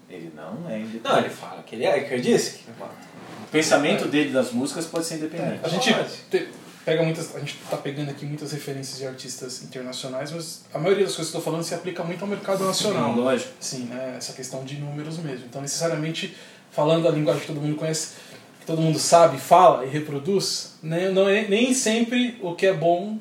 Ele 0.09 0.31
não 0.35 0.69
é 0.69 0.77
independente. 0.79 1.03
Não, 1.03 1.17
ele 1.19 1.29
fala 1.29 1.63
que 1.63 1.75
ele 1.75 1.85
é, 1.85 1.99
que 2.01 2.13
eu 2.13 2.19
disse. 2.21 2.59
Que... 2.59 2.71
O 2.71 3.47
pensamento 3.51 4.07
dele 4.07 4.31
das 4.31 4.51
músicas 4.51 4.85
pode 4.85 5.05
ser 5.05 5.15
independente. 5.15 5.59
A 5.63 5.67
gente 5.67 5.93
te- 6.29 6.47
pega 6.89 7.03
muitas, 7.03 7.35
a 7.35 7.39
gente 7.39 7.55
tá 7.69 7.77
pegando 7.77 8.09
aqui 8.09 8.25
muitas 8.25 8.51
referências 8.51 8.97
de 8.97 9.05
artistas 9.05 9.61
internacionais, 9.61 10.31
mas 10.31 10.61
a 10.73 10.79
maioria 10.79 11.05
das 11.05 11.15
coisas 11.15 11.31
que 11.31 11.37
eu 11.37 11.41
tô 11.41 11.45
falando 11.45 11.63
se 11.63 11.75
aplica 11.75 12.03
muito 12.03 12.21
ao 12.23 12.27
mercado 12.27 12.65
nacional. 12.65 13.15
Lógico. 13.15 13.51
Sim, 13.59 13.83
né? 13.83 14.15
Essa 14.17 14.33
questão 14.33 14.63
de 14.63 14.77
números 14.77 15.19
mesmo. 15.19 15.45
Então, 15.45 15.61
necessariamente, 15.61 16.35
falando 16.71 17.07
a 17.07 17.11
linguagem 17.11 17.41
que 17.41 17.47
todo 17.47 17.61
mundo 17.61 17.75
conhece, 17.75 18.13
que 18.59 18.65
todo 18.65 18.81
mundo 18.81 18.97
sabe, 18.97 19.37
fala 19.37 19.85
e 19.85 19.89
reproduz, 19.89 20.73
né? 20.81 21.09
não 21.09 21.29
é, 21.29 21.47
nem 21.47 21.75
sempre 21.75 22.39
o 22.41 22.55
que 22.55 22.65
é 22.65 22.73
bom 22.73 23.19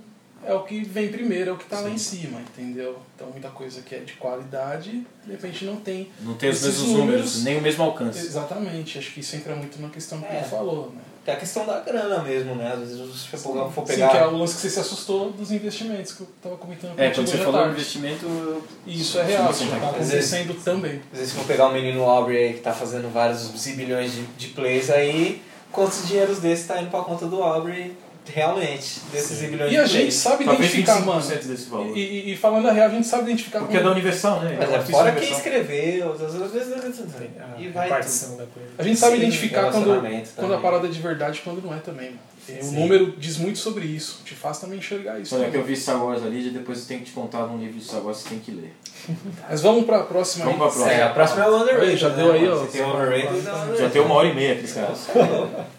é 0.48 0.54
o 0.54 0.62
que 0.62 0.82
vem 0.82 1.08
primeiro, 1.08 1.50
é 1.50 1.52
o 1.52 1.56
que 1.58 1.64
está 1.64 1.80
lá 1.80 1.90
em 1.90 1.98
cima, 1.98 2.40
entendeu? 2.40 2.98
Então, 3.14 3.28
muita 3.30 3.50
coisa 3.50 3.82
que 3.82 3.94
é 3.94 3.98
de 3.98 4.14
qualidade, 4.14 5.04
de 5.26 5.32
repente 5.32 5.66
não 5.66 5.76
tem. 5.76 6.08
Não 6.22 6.34
tem 6.34 6.48
os 6.48 6.62
mesmos 6.62 6.88
números, 6.88 7.44
nem 7.44 7.58
o 7.58 7.60
mesmo 7.60 7.84
alcance. 7.84 8.18
Exatamente, 8.20 8.98
acho 8.98 9.12
que 9.12 9.20
isso 9.20 9.36
entra 9.36 9.54
muito 9.54 9.78
na 9.78 9.90
questão 9.90 10.20
que 10.22 10.26
É. 10.26 10.38
ele 10.38 10.44
falou, 10.46 10.90
né? 10.94 11.02
É 11.26 11.32
a 11.32 11.36
questão 11.36 11.66
da 11.66 11.80
grana 11.80 12.22
mesmo, 12.22 12.54
né? 12.54 12.72
Às 12.72 12.78
vezes 12.80 12.96
se 13.20 13.28
você 13.28 13.36
for 13.36 13.70
for 13.70 13.86
Sim, 13.86 13.92
pegar. 13.94 14.08
que 14.08 14.16
é 14.16 14.26
o 14.26 14.36
lance 14.38 14.54
que 14.54 14.60
você 14.62 14.70
se 14.70 14.80
assustou 14.80 15.30
dos 15.30 15.52
investimentos 15.52 16.12
que 16.12 16.22
eu 16.22 16.28
estava 16.36 16.56
comentando 16.56 16.98
É, 16.98 17.10
quando 17.10 17.26
você 17.28 17.36
falou 17.38 17.52
tarde. 17.52 17.70
investimento, 17.72 18.24
eu- 18.24 18.62
E 18.86 18.98
isso 19.00 19.18
é 19.18 19.24
real, 19.24 19.44
Sim, 19.44 19.50
isso 19.50 19.58
sim. 19.58 19.76
está 19.76 19.88
Às 19.90 19.96
vezes- 19.96 20.32
acontecendo 20.32 20.64
também. 20.64 21.02
Às 21.12 21.18
vezes 21.18 21.32
se 21.34 21.38
for 21.38 21.46
pegar 21.46 21.66
o 21.68 21.72
menino 21.72 22.02
Aubrey 22.04 22.36
aí 22.46 22.52
que 22.54 22.60
tá 22.60 22.72
fazendo 22.72 23.12
vários 23.12 23.40
zibilhões 23.58 24.12
de, 24.12 24.22
de 24.38 24.48
plays 24.48 24.88
aí, 24.88 25.42
quantos 25.70 26.06
dinheiros 26.08 26.38
desses 26.38 26.66
tá 26.66 26.80
indo 26.80 26.90
pra 26.90 27.00
conta 27.02 27.26
do 27.26 27.42
Aubrey 27.42 27.94
realmente, 28.32 29.00
desses 29.12 29.38
zibilhões 29.38 29.72
E 29.72 29.76
a 29.76 29.86
gente 29.86 30.12
sabe 30.12 30.44
identificar, 30.44 31.00
25% 31.00 31.04
mano. 31.04 31.20
desse 31.22 31.68
valor. 31.68 31.96
E, 31.96 32.00
e- 32.00 32.32
e 32.32 32.36
falando 32.36 32.68
a 32.68 32.72
real, 32.72 32.88
a 32.88 32.90
gente 32.90 33.06
sabe 33.06 33.24
identificar 33.24 33.60
Porque 33.60 33.76
é 33.76 33.82
da 33.82 33.90
Universal, 33.90 34.40
né? 34.40 34.56
Mas 34.58 34.70
é 34.70 34.74
Artista 34.76 34.92
fora 34.92 35.12
quem 35.12 35.30
escreveu, 35.32 36.12
às 36.12 36.20
vezes, 36.20 36.42
às 36.42 36.52
vezes 36.52 36.72
A 36.72 37.60
e 37.60 37.68
vai 37.68 37.84
repartição 37.88 38.36
da 38.36 38.44
coisa. 38.46 38.68
A 38.78 38.82
gente 38.82 38.98
sabe 38.98 39.16
Sim, 39.16 39.22
identificar 39.22 39.70
quando, 39.70 40.02
quando 40.36 40.54
a 40.54 40.58
parada 40.58 40.86
é 40.86 40.90
de 40.90 41.00
verdade 41.00 41.38
e 41.38 41.42
quando 41.42 41.62
não 41.64 41.74
é 41.74 41.78
também, 41.78 42.10
mano. 42.10 42.20
O 42.48 42.64
Sim. 42.64 42.80
número 42.80 43.12
diz 43.18 43.36
muito 43.36 43.58
sobre 43.58 43.84
isso, 43.84 44.22
te 44.24 44.34
faz 44.34 44.58
também 44.58 44.78
enxergar 44.78 45.20
isso. 45.20 45.34
Olha, 45.34 45.44
que 45.44 45.50
também. 45.50 45.60
eu 45.60 45.66
vi 45.66 45.76
Star 45.76 46.02
Wars 46.02 46.22
ali, 46.24 46.46
e 46.46 46.50
depois 46.50 46.80
eu 46.80 46.86
tenho 46.86 47.00
que 47.00 47.06
te 47.06 47.12
contar 47.12 47.44
um 47.44 47.58
livro 47.58 47.78
de 47.78 47.84
Star 47.84 48.00
Wars 48.00 48.22
que 48.22 48.22
você 48.24 48.28
tem 48.30 48.38
que 48.38 48.50
ler. 48.52 48.72
Mas 49.50 49.60
vamos 49.60 49.84
pra 49.84 50.02
próxima 50.04 50.46
Vamos 50.46 50.58
aí. 50.60 50.66
pra 50.66 50.72
próxima. 50.74 50.92
É, 50.92 51.02
a 51.02 51.08
próxima 51.10 51.44
é 51.44 51.48
o 51.50 51.56
underrated. 51.60 51.96
Já 51.98 52.08
né? 52.08 52.16
deu 52.16 52.32
aí, 52.32 52.48
ó. 52.48 52.56
Você 52.56 52.78
tem 52.78 52.86
o 52.86 52.88
overrated 52.94 53.26
o 53.28 53.36
underrated. 53.38 53.78
Já 53.78 53.90
tem 53.90 54.00
uma 54.02 54.14
hora 54.14 54.28
e 54.28 54.34
meia 54.34 54.52
aqueles 54.52 54.72
caras. 54.72 54.98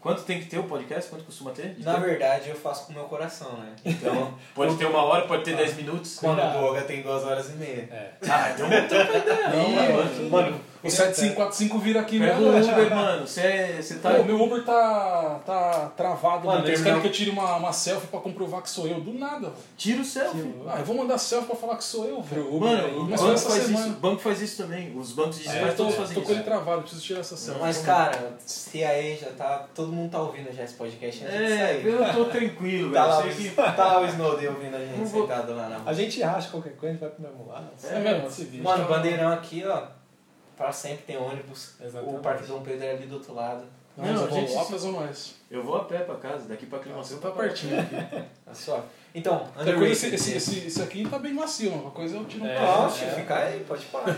Quanto 0.00 0.22
tem 0.22 0.38
que 0.38 0.46
ter 0.46 0.58
o 0.58 0.62
podcast? 0.64 1.10
Quanto 1.10 1.24
costuma 1.24 1.50
ter? 1.50 1.76
Na 1.80 1.94
tempo? 1.94 2.06
verdade, 2.06 2.48
eu 2.50 2.54
faço 2.54 2.86
com 2.86 2.92
o 2.92 2.94
meu 2.94 3.04
coração, 3.04 3.52
né? 3.58 3.72
Então, 3.84 4.34
Pode 4.54 4.76
ter 4.76 4.86
uma 4.86 5.02
hora, 5.02 5.26
pode 5.26 5.42
ter 5.44 5.56
dez 5.56 5.76
minutos. 5.76 6.18
quando 6.20 6.40
o 6.40 6.50
Boga 6.60 6.82
tem 6.82 7.02
duas 7.02 7.24
horas 7.24 7.50
e 7.50 7.54
meia. 7.54 7.88
É. 7.90 8.10
Ah, 8.28 8.50
então 8.54 8.66
ideia. 8.66 9.48
Não, 9.50 9.70
Ih, 9.70 9.92
mano, 9.92 10.30
mano. 10.30 10.60
O 10.82 10.88
7545 10.90 11.78
vira 11.78 12.00
aqui 12.00 12.18
Pega 12.18 12.34
mesmo. 12.34 12.48
o 12.48 12.52
né? 12.52 12.60
Uber, 12.72 12.94
mano. 12.94 13.26
Você 13.26 13.76
você 13.82 13.94
tá. 13.96 14.14
Pô, 14.14 14.22
meu 14.24 14.40
Uber 14.40 14.64
tá, 14.64 15.40
tá 15.44 15.92
travado, 15.96 16.46
Mano. 16.46 16.66
Eles 16.66 16.80
querem 16.82 17.00
que 17.00 17.06
eu 17.08 17.12
tire 17.12 17.30
uma, 17.30 17.56
uma 17.56 17.72
selfie 17.72 18.06
pra 18.06 18.20
comprovar 18.20 18.62
que 18.62 18.70
sou 18.70 18.86
eu. 18.86 19.00
Do 19.00 19.12
nada. 19.12 19.52
Tira 19.76 20.00
o 20.00 20.04
selfie. 20.04 20.54
Ah, 20.68 20.78
eu 20.78 20.84
vou 20.84 20.96
mandar 20.96 21.18
selfie 21.18 21.46
pra 21.48 21.56
falar 21.56 21.76
que 21.76 21.84
sou 21.84 22.04
eu, 22.06 22.22
velho. 22.22 22.60
Mano, 22.60 23.00
o 23.00 23.04
banco 23.06 23.18
faz 23.38 23.62
semana. 23.64 23.86
isso. 23.86 23.96
O 23.96 24.00
banco 24.00 24.20
faz 24.22 24.40
isso 24.40 24.62
também. 24.62 24.96
Os 24.96 25.12
bancos 25.12 25.36
É, 25.36 25.42
digitais 25.42 25.62
eu 25.66 25.70
tô, 25.70 25.76
todos 25.84 25.94
fazem 25.96 26.14
tô 26.14 26.22
com 26.22 26.30
ele 26.30 26.40
isso. 26.40 26.48
travado, 26.48 26.80
preciso 26.82 27.02
tirar 27.02 27.20
essa 27.20 27.36
selfie. 27.36 27.60
Mas, 27.60 27.78
cara, 27.78 28.32
se 28.38 28.84
aí 28.84 29.16
já 29.16 29.30
tá. 29.30 29.66
Todo 29.74 29.92
mundo 29.92 30.10
tá 30.10 30.20
ouvindo 30.20 30.52
já 30.54 30.62
esse 30.62 30.74
podcast 30.74 31.24
É, 31.24 31.80
eu 31.84 32.12
tô 32.14 32.24
tranquilo, 32.26 32.92
Tá 32.94 33.04
lá, 33.06 33.20
velho. 33.22 33.52
tá 33.54 33.74
lá 33.94 34.00
o 34.00 34.06
Snowden 34.06 34.48
ouvindo 34.48 34.76
a 34.76 34.78
gente 34.84 35.08
sentado 35.08 35.54
lá 35.54 35.68
na 35.68 35.80
A 35.84 35.92
gente 35.92 36.22
acha 36.22 36.50
qualquer 36.50 36.76
coisa, 36.76 36.98
vai 36.98 37.08
pro 37.10 37.22
mesmo 37.22 37.46
lado. 37.48 37.66
É 37.90 37.98
mesmo? 37.98 38.30
se 38.30 38.44
vira. 38.44 38.62
Mano, 38.62 38.84
bandeirão 38.88 39.32
aqui, 39.32 39.64
ó. 39.66 39.97
Pra 40.58 40.72
sempre 40.72 41.04
tem 41.04 41.16
ônibus. 41.16 41.74
Exatamente. 41.80 42.16
O 42.16 42.18
Parque 42.20 42.46
Dom 42.46 42.60
Pedro 42.62 42.84
é 42.84 42.90
ali 42.90 43.06
do 43.06 43.14
outro 43.14 43.32
lado. 43.32 43.64
Não, 43.96 44.04
Não, 44.04 44.12
eu 44.14 44.22
a 44.24 44.26
vou 44.26 44.40
gente- 44.40 44.66
pra 44.68 44.78
Zona 44.78 44.98
Oeste. 44.98 45.36
Eu 45.50 45.62
vou 45.64 45.76
a 45.76 45.84
pé 45.84 45.98
pra 46.00 46.16
casa, 46.16 46.46
daqui 46.48 46.66
pra 46.66 46.78
Climação. 46.78 47.16
Você 47.16 47.22
tá 47.22 47.30
pertinho 47.32 47.80
aqui. 47.80 47.96
Tá 48.44 48.52
só. 48.54 48.84
Então, 49.14 49.38
Qualquer 49.54 49.74
coisa, 49.76 49.92
esse, 49.92 50.06
underrated. 50.06 50.14
esse, 50.36 50.50
esse, 50.56 50.66
esse 50.66 50.82
aqui 50.82 51.08
tá 51.08 51.18
bem 51.18 51.32
macio. 51.32 51.70
Qualquer 51.70 51.90
coisa 51.96 52.16
eu 52.16 52.24
tiro 52.26 52.44
um 52.44 52.46
É. 52.48 52.60
Nossa, 52.60 53.04
É. 53.04 53.14
fica 53.14 53.36
aí, 53.38 53.64
pode 53.66 53.84
parar. 53.86 54.10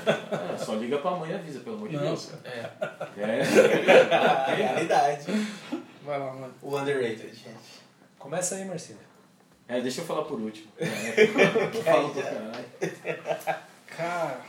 É, 0.52 0.56
só 0.58 0.74
liga 0.74 0.98
pra 0.98 1.12
mãe 1.12 1.30
e 1.30 1.34
avisa, 1.34 1.60
pelo 1.60 1.76
amor 1.76 1.88
de 1.88 1.96
Deus. 1.98 2.30
É. 2.44 2.70
É. 3.22 4.14
A 4.14 4.54
realidade. 4.54 5.24
Vai 6.04 6.18
lá, 6.18 6.32
mano. 6.32 6.54
O 6.62 6.76
underrated, 6.76 7.28
gente. 7.34 7.80
Começa 8.18 8.56
aí, 8.56 8.64
Marcílio. 8.64 9.00
É, 9.68 9.80
deixa 9.80 10.00
eu 10.00 10.04
falar 10.04 10.22
por 10.24 10.38
último. 10.40 10.70
É, 10.78 10.86
eu 11.76 11.82
falo 11.84 12.10
pra 12.10 12.22
caralho. 12.22 12.64
Cara, 13.86 14.40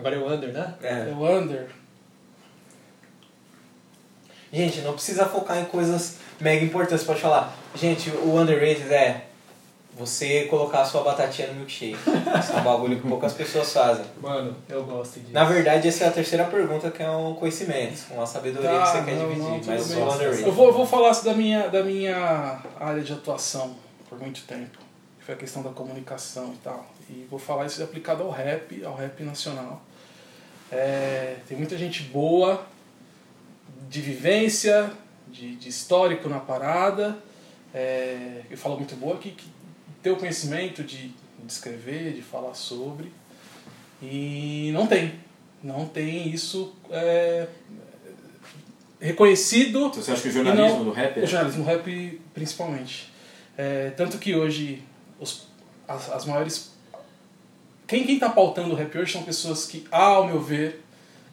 Agora 0.00 0.16
é 0.16 0.18
o 0.18 0.32
Under, 0.32 0.52
né? 0.52 0.74
É. 0.82 1.12
o 1.14 1.24
Under. 1.38 1.68
Gente, 4.52 4.80
não 4.80 4.94
precisa 4.94 5.26
focar 5.26 5.58
em 5.58 5.64
coisas 5.66 6.16
mega 6.40 6.64
importantes, 6.64 7.04
pode 7.04 7.20
falar. 7.20 7.54
Gente, 7.74 8.10
o 8.10 8.34
underrated 8.36 8.92
é 8.92 9.26
você 9.96 10.46
colocar 10.46 10.80
a 10.80 10.84
sua 10.84 11.02
batatinha 11.02 11.48
no 11.48 11.54
milkshake. 11.54 11.96
Esse 12.38 12.52
é 12.52 12.56
um 12.56 12.62
bagulho 12.64 12.98
que 13.00 13.06
poucas 13.06 13.32
pessoas 13.34 13.72
fazem. 13.72 14.04
Mano, 14.20 14.56
eu 14.68 14.82
gosto 14.84 15.20
disso. 15.20 15.32
Na 15.32 15.44
verdade, 15.44 15.86
essa 15.86 16.04
é 16.04 16.08
a 16.08 16.10
terceira 16.10 16.44
pergunta, 16.46 16.90
que 16.90 17.02
é 17.02 17.10
um 17.10 17.34
conhecimento, 17.34 18.06
uma 18.12 18.26
sabedoria 18.26 18.70
Tá, 18.70 18.82
que 18.82 18.88
você 18.98 19.04
quer 19.04 19.16
não, 19.16 19.28
dividir. 19.28 19.42
não, 19.42 19.60
mas 19.66 19.88
bem. 19.88 20.02
o 20.02 20.12
underrated. 20.12 20.46
Eu 20.46 20.52
vou, 20.52 20.66
eu 20.68 20.72
vou 20.72 20.86
falar 20.86 21.12
da 21.22 21.34
minha, 21.34 21.68
da 21.68 21.84
minha 21.84 22.58
área 22.80 23.02
de 23.02 23.12
atuação 23.12 23.76
por 24.08 24.18
muito 24.18 24.42
tempo, 24.46 24.78
que 25.18 25.24
foi 25.26 25.34
a 25.34 25.38
questão 25.38 25.62
da 25.62 25.70
comunicação 25.70 26.52
e 26.54 26.56
tal. 26.58 26.86
E 27.08 27.26
vou 27.30 27.38
falar 27.38 27.66
isso 27.66 27.82
aplicado 27.84 28.22
ao 28.24 28.30
rap, 28.30 28.82
ao 28.84 28.96
rap 28.96 29.22
nacional. 29.22 29.82
É, 30.70 31.36
tem 31.48 31.56
muita 31.56 31.76
gente 31.76 32.02
boa, 32.04 32.66
de 33.88 34.00
vivência, 34.00 34.92
de, 35.28 35.56
de 35.56 35.68
histórico 35.68 36.28
na 36.28 36.38
parada. 36.38 37.18
É, 37.74 38.42
eu 38.50 38.56
falo 38.56 38.76
muito 38.76 38.94
boa 38.96 39.16
que, 39.18 39.30
que 39.30 39.46
tem 40.02 40.12
o 40.12 40.16
conhecimento 40.16 40.82
de, 40.82 41.08
de 41.08 41.14
escrever, 41.48 42.12
de 42.12 42.22
falar 42.22 42.54
sobre. 42.54 43.12
E 44.02 44.70
não 44.72 44.86
tem. 44.86 45.14
Não 45.62 45.86
tem 45.86 46.28
isso 46.30 46.74
é, 46.90 47.46
reconhecido 49.00 49.86
Então 49.86 50.02
você 50.02 50.12
acha 50.12 50.22
que 50.22 50.28
o 50.28 50.32
jornalismo 50.32 50.78
não- 50.78 50.84
do 50.84 50.90
rap 50.92 51.18
é. 51.18 51.22
o 51.22 51.26
jornalismo 51.26 51.64
rap, 51.64 52.20
principalmente. 52.32 53.12
É, 53.56 53.90
tanto 53.90 54.18
que 54.18 54.34
hoje, 54.34 54.82
os, 55.18 55.46
as, 55.86 56.10
as 56.10 56.24
maiores. 56.24 56.70
Quem, 57.90 58.04
quem 58.06 58.18
tá 58.20 58.28
pautando 58.30 58.72
o 58.72 58.76
rap 58.76 58.96
hoje 58.96 59.12
são 59.12 59.24
pessoas 59.24 59.66
que, 59.66 59.84
ao 59.90 60.24
meu 60.28 60.40
ver, 60.40 60.80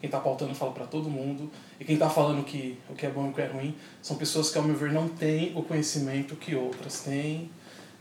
quem 0.02 0.10
tá 0.10 0.20
pautando 0.20 0.56
fala 0.56 0.72
pra 0.72 0.86
todo 0.86 1.08
mundo, 1.08 1.52
e 1.80 1.86
quem 1.86 1.96
tá 1.98 2.10
falando 2.10 2.44
que 2.44 2.80
o 2.90 2.96
que 2.96 3.06
é 3.06 3.10
bom 3.10 3.28
e 3.28 3.30
o 3.30 3.34
que 3.34 3.42
é 3.42 3.46
ruim, 3.46 3.76
são 4.02 4.18
pessoas 4.18 4.50
que, 4.50 4.58
ao 4.58 4.64
meu 4.64 4.76
ver, 4.76 4.92
não 4.92 5.08
têm 5.08 5.52
o 5.56 5.62
conhecimento 5.62 6.36
que 6.36 6.56
outras 6.56 7.02
têm. 7.02 7.52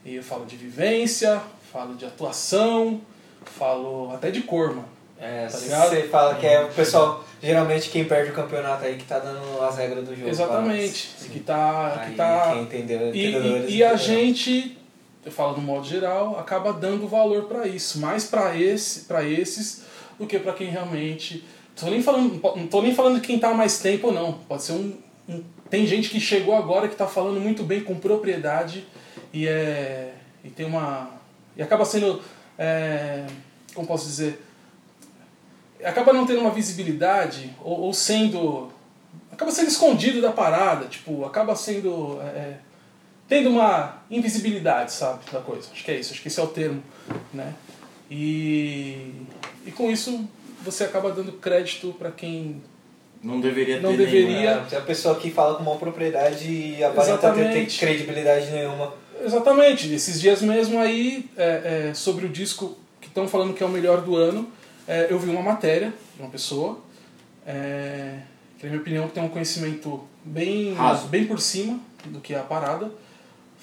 E 0.07 0.15
eu 0.15 0.23
falo 0.23 0.47
de 0.47 0.57
vivência, 0.57 1.39
falo 1.71 1.95
de 1.97 2.07
atuação, 2.07 3.01
falo 3.45 4.11
até 4.15 4.31
de 4.31 4.41
cor, 4.41 4.71
mano. 4.71 4.89
É, 5.21 5.47
Tá 5.47 5.59
ligado? 5.59 5.91
Você 5.91 6.03
fala 6.05 6.35
que 6.37 6.47
é 6.47 6.63
o 6.65 6.69
pessoal, 6.69 7.25
geralmente 7.43 7.91
quem 7.91 8.05
perde 8.05 8.31
o 8.31 8.35
campeonato 8.35 8.85
aí 8.87 8.97
que 8.97 9.05
tá 9.05 9.19
dando 9.19 9.63
as 9.63 9.77
regras 9.77 10.07
do 10.09 10.15
jogo. 10.17 10.29
Exatamente. 10.31 11.09
pra- 11.19 11.29
Que 11.29 11.41
tá. 11.41 11.97
Aí 12.01 12.11
Que 12.11 12.17
tá 12.17 12.51
quem 12.53 12.63
entendeu, 12.63 13.15
E, 13.15 13.29
entendedores 13.29 13.71
e, 13.71 13.77
e 13.77 13.85
a 13.85 13.97
gente, 13.97 14.76
eu 15.27 15.33
falo 15.33 15.57
no 15.57 15.63
modo 15.63 15.85
geral, 15.87 16.39
acaba 16.39 16.73
dando 16.73 17.07
valor 17.09 17.43
para 17.45 17.67
isso, 17.67 17.99
mais 17.99 18.25
para 18.25 18.57
esse, 18.57 19.01
para 19.01 19.25
esses 19.25 19.83
do 20.19 20.27
que 20.27 20.39
para 20.39 20.53
quem 20.55 20.69
realmente. 20.71 21.45
Tô 21.79 21.87
nem 21.91 22.01
falando, 22.03 22.41
não 22.57 22.67
tô 22.69 22.81
nem 22.81 22.95
falando 22.95 23.21
de 23.21 23.27
quem 23.27 23.39
tá 23.39 23.51
há 23.51 23.55
mais 23.55 23.81
tempo 23.81 24.07
ou 24.07 24.13
não. 24.13 24.33
Pode 24.35 24.63
ser 24.63 24.73
um, 24.73 24.97
um- 25.29 25.43
tem 25.69 25.85
gente 25.87 26.09
que 26.09 26.21
chegou 26.21 26.55
agora 26.55 26.89
que 26.89 26.95
tá 26.95 27.07
falando 27.09 27.41
muito 27.41 27.65
bem 27.65 27.81
com 27.83 27.97
propriedade 27.97 28.87
e 29.33 29.47
é 29.49 30.15
e 30.45 30.49
tem 30.49 30.65
uma 30.65 31.11
e 31.57 31.63
acaba 31.63 31.85
sendo 31.85 32.23
é, 32.57 33.27
como 33.75 33.85
posso 33.87 34.07
dizer 34.07 34.41
acaba 35.85 36.13
não 36.13 36.25
tendo 36.25 36.41
uma 36.41 36.51
visibilidade 36.51 37.53
ou, 37.63 37.81
ou 37.81 37.93
sendo 37.93 38.71
acaba 39.33 39.51
sendo 39.51 39.67
escondido 39.69 40.23
da 40.23 40.31
parada 40.31 40.87
tipo 40.87 41.25
acaba 41.25 41.57
sendo 41.57 42.21
é, 42.23 42.59
tendo 43.29 43.51
uma 43.51 44.03
invisibilidade 44.11 44.93
sabe 44.93 45.21
da 45.33 45.41
coisa 45.41 45.69
acho 45.73 45.85
que 45.85 45.91
é 45.91 45.99
isso 45.99 46.13
acho 46.13 46.23
que 46.23 46.29
esse 46.29 46.39
é 46.39 46.43
o 46.43 46.47
termo 46.49 46.83
né 47.33 47.55
e 48.11 49.13
e 49.65 49.71
com 49.73 49.91
isso 49.91 50.29
você 50.63 50.85
acaba 50.85 51.11
dando 51.13 51.33
crédito 51.33 51.95
para 51.99 52.11
quem 52.11 52.63
Não 53.23 53.41
deveria 53.41 53.81
Não 53.81 53.91
ter 53.91 53.99
deveria. 53.99 54.27
nenhuma. 54.57 54.67
É, 54.71 54.77
a 54.77 54.81
pessoa 54.81 55.15
que 55.17 55.31
fala 55.31 55.57
com 55.57 55.63
uma 55.63 55.77
propriedade 55.77 56.51
e 56.51 56.83
aparenta 56.85 57.33
ter, 57.33 57.53
ter 57.67 57.79
credibilidade 57.79 58.51
nenhuma. 58.51 58.93
Exatamente. 59.25 59.93
Esses 59.93 60.21
dias 60.21 60.43
mesmo 60.43 60.79
aí, 60.79 61.29
é, 61.37 61.89
é, 61.91 61.95
sobre 61.95 62.27
o 62.27 62.29
disco 62.29 62.77
que 63.01 63.09
estão 63.09 63.27
falando 63.29 63.55
que 63.55 63.63
é 63.63 63.67
o 63.67 63.69
melhor 63.69 64.01
do 64.03 64.17
ano, 64.17 64.49
é, 64.89 65.07
eu 65.11 65.19
vi 65.19 65.31
uma 65.31 65.43
matéria 65.43 65.93
de 66.17 66.23
uma 66.23 66.31
pessoa, 66.31 66.79
é, 67.47 68.19
que 68.59 68.65
na 68.65 68.71
minha 68.71 68.81
opinião 68.83 69.09
tem 69.09 69.23
um 69.23 69.29
conhecimento 69.29 70.05
bem, 70.25 70.75
Raso. 70.75 71.07
bem 71.09 71.25
por 71.27 71.41
cima 71.41 71.79
do 72.07 72.21
que 72.21 72.35
é 72.35 72.39
a 72.39 72.43
parada, 72.43 72.91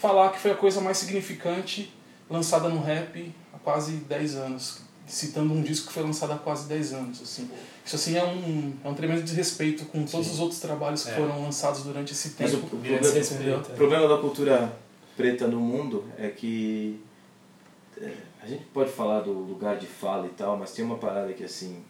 falar 0.04 0.32
que 0.34 0.40
foi 0.40 0.52
a 0.52 0.56
coisa 0.56 0.82
mais 0.82 0.98
significante 0.98 1.90
lançada 2.30 2.68
no 2.68 2.82
rap 2.82 3.34
há 3.54 3.58
quase 3.60 3.94
10 3.94 4.36
anos. 4.36 4.82
Citando 5.08 5.54
um 5.54 5.62
disco 5.62 5.88
que 5.88 5.94
foi 5.94 6.04
lançado 6.04 6.34
há 6.34 6.38
quase 6.38 6.68
10 6.68 6.94
anos. 6.94 7.22
Assim. 7.22 7.50
Isso 7.86 7.96
assim 7.96 8.18
é 8.18 8.24
um, 8.24 8.74
é 8.84 8.88
um 8.90 8.94
tremendo 8.94 9.22
desrespeito 9.24 9.86
com 9.86 10.06
todos 10.06 10.30
os 10.32 10.40
outros 10.40 10.60
trabalhos 10.60 11.04
que 11.06 11.12
É. 11.12 11.16
foram 11.16 11.42
lançados 11.42 11.84
durante 11.84 12.12
esse 12.14 12.34
Mas 12.40 12.52
o, 12.54 12.56
tempo. 12.58 12.68
o 12.68 12.70
problema, 12.70 13.00
desrespeito. 13.00 13.72
o 13.72 13.76
problema 13.76 14.08
da 14.08 14.18
cultura 14.18 14.74
preta 15.16 15.48
no 15.48 15.60
mundo 15.60 16.04
é 16.18 16.28
que 16.30 17.00
é, 18.02 18.12
a 18.42 18.48
gente 18.48 18.64
pode 18.74 18.92
falar 18.92 19.22
do 19.22 19.32
lugar 19.32 19.78
de 19.78 19.86
fala 19.88 20.26
e 20.26 20.30
tal, 20.32 20.58
mas 20.58 20.72
tem 20.74 20.84
uma 20.84 20.98
parada 20.98 21.32
que 21.34 21.44
assim 21.44 21.82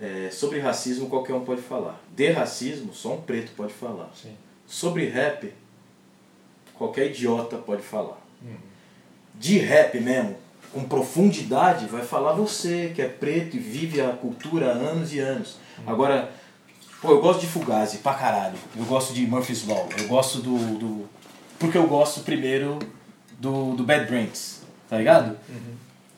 é, 0.00 0.28
sobre 0.30 0.58
racismo 0.60 1.08
qualquer 1.08 1.34
um 1.34 1.44
pode 1.44 1.62
falar. 1.62 2.02
De 2.14 2.30
racismo 2.30 2.92
só 2.92 3.14
um 3.14 3.20
preto 3.22 3.52
pode 3.56 3.72
falar. 3.72 4.10
Sim. 4.14 4.34
Sobre 4.66 5.06
rap 5.08 5.52
qualquer 6.74 7.06
idiota 7.06 7.56
pode 7.56 7.82
falar. 7.82 8.18
De 9.34 9.58
rap 9.58 9.98
mesmo, 10.00 10.36
com 10.72 10.84
profundidade, 10.84 11.86
vai 11.86 12.02
falar 12.02 12.32
você 12.32 12.92
que 12.94 13.02
é 13.02 13.08
preto 13.08 13.56
e 13.56 13.60
vive 13.60 14.00
a 14.00 14.10
cultura 14.10 14.72
há 14.72 14.72
anos 14.72 15.12
e 15.12 15.18
anos. 15.18 15.56
Agora, 15.86 16.32
pô, 17.00 17.10
eu 17.12 17.20
gosto 17.20 17.40
de 17.40 17.46
Fugazi 17.46 17.98
pra 17.98 18.14
caralho. 18.14 18.58
Eu 18.76 18.84
gosto 18.84 19.12
de 19.12 19.26
Murphy's 19.26 19.66
Law. 19.66 19.88
Eu 19.98 20.08
gosto 20.08 20.38
do. 20.38 20.78
do 20.78 21.08
porque 21.58 21.78
eu 21.78 21.86
gosto 21.86 22.20
primeiro 22.20 22.78
do, 23.38 23.74
do 23.74 23.84
Bad 23.84 24.06
Brains, 24.06 24.62
tá 24.88 24.98
ligado? 24.98 25.36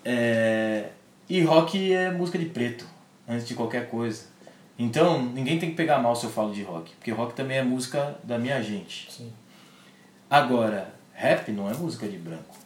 É, 0.05 0.89
e 1.29 1.43
rock 1.43 1.93
é 1.93 2.11
música 2.11 2.39
de 2.39 2.47
preto, 2.47 2.87
antes 3.29 3.47
de 3.47 3.55
qualquer 3.55 3.89
coisa. 3.89 4.25
Então, 4.79 5.23
ninguém 5.23 5.59
tem 5.59 5.71
que 5.71 5.77
pegar 5.77 5.99
mal 5.99 6.15
se 6.15 6.25
eu 6.25 6.31
falo 6.31 6.53
de 6.53 6.63
rock, 6.63 6.93
porque 6.97 7.11
rock 7.11 7.35
também 7.35 7.59
é 7.59 7.63
música 7.63 8.17
da 8.23 8.39
minha 8.39 8.63
gente. 8.63 9.11
Sim. 9.11 9.33
Agora, 10.31 10.95
rap 11.13 11.51
não 11.53 11.71
é 11.71 11.75
música 11.75 12.09
de 12.09 12.17
branco. 12.17 12.57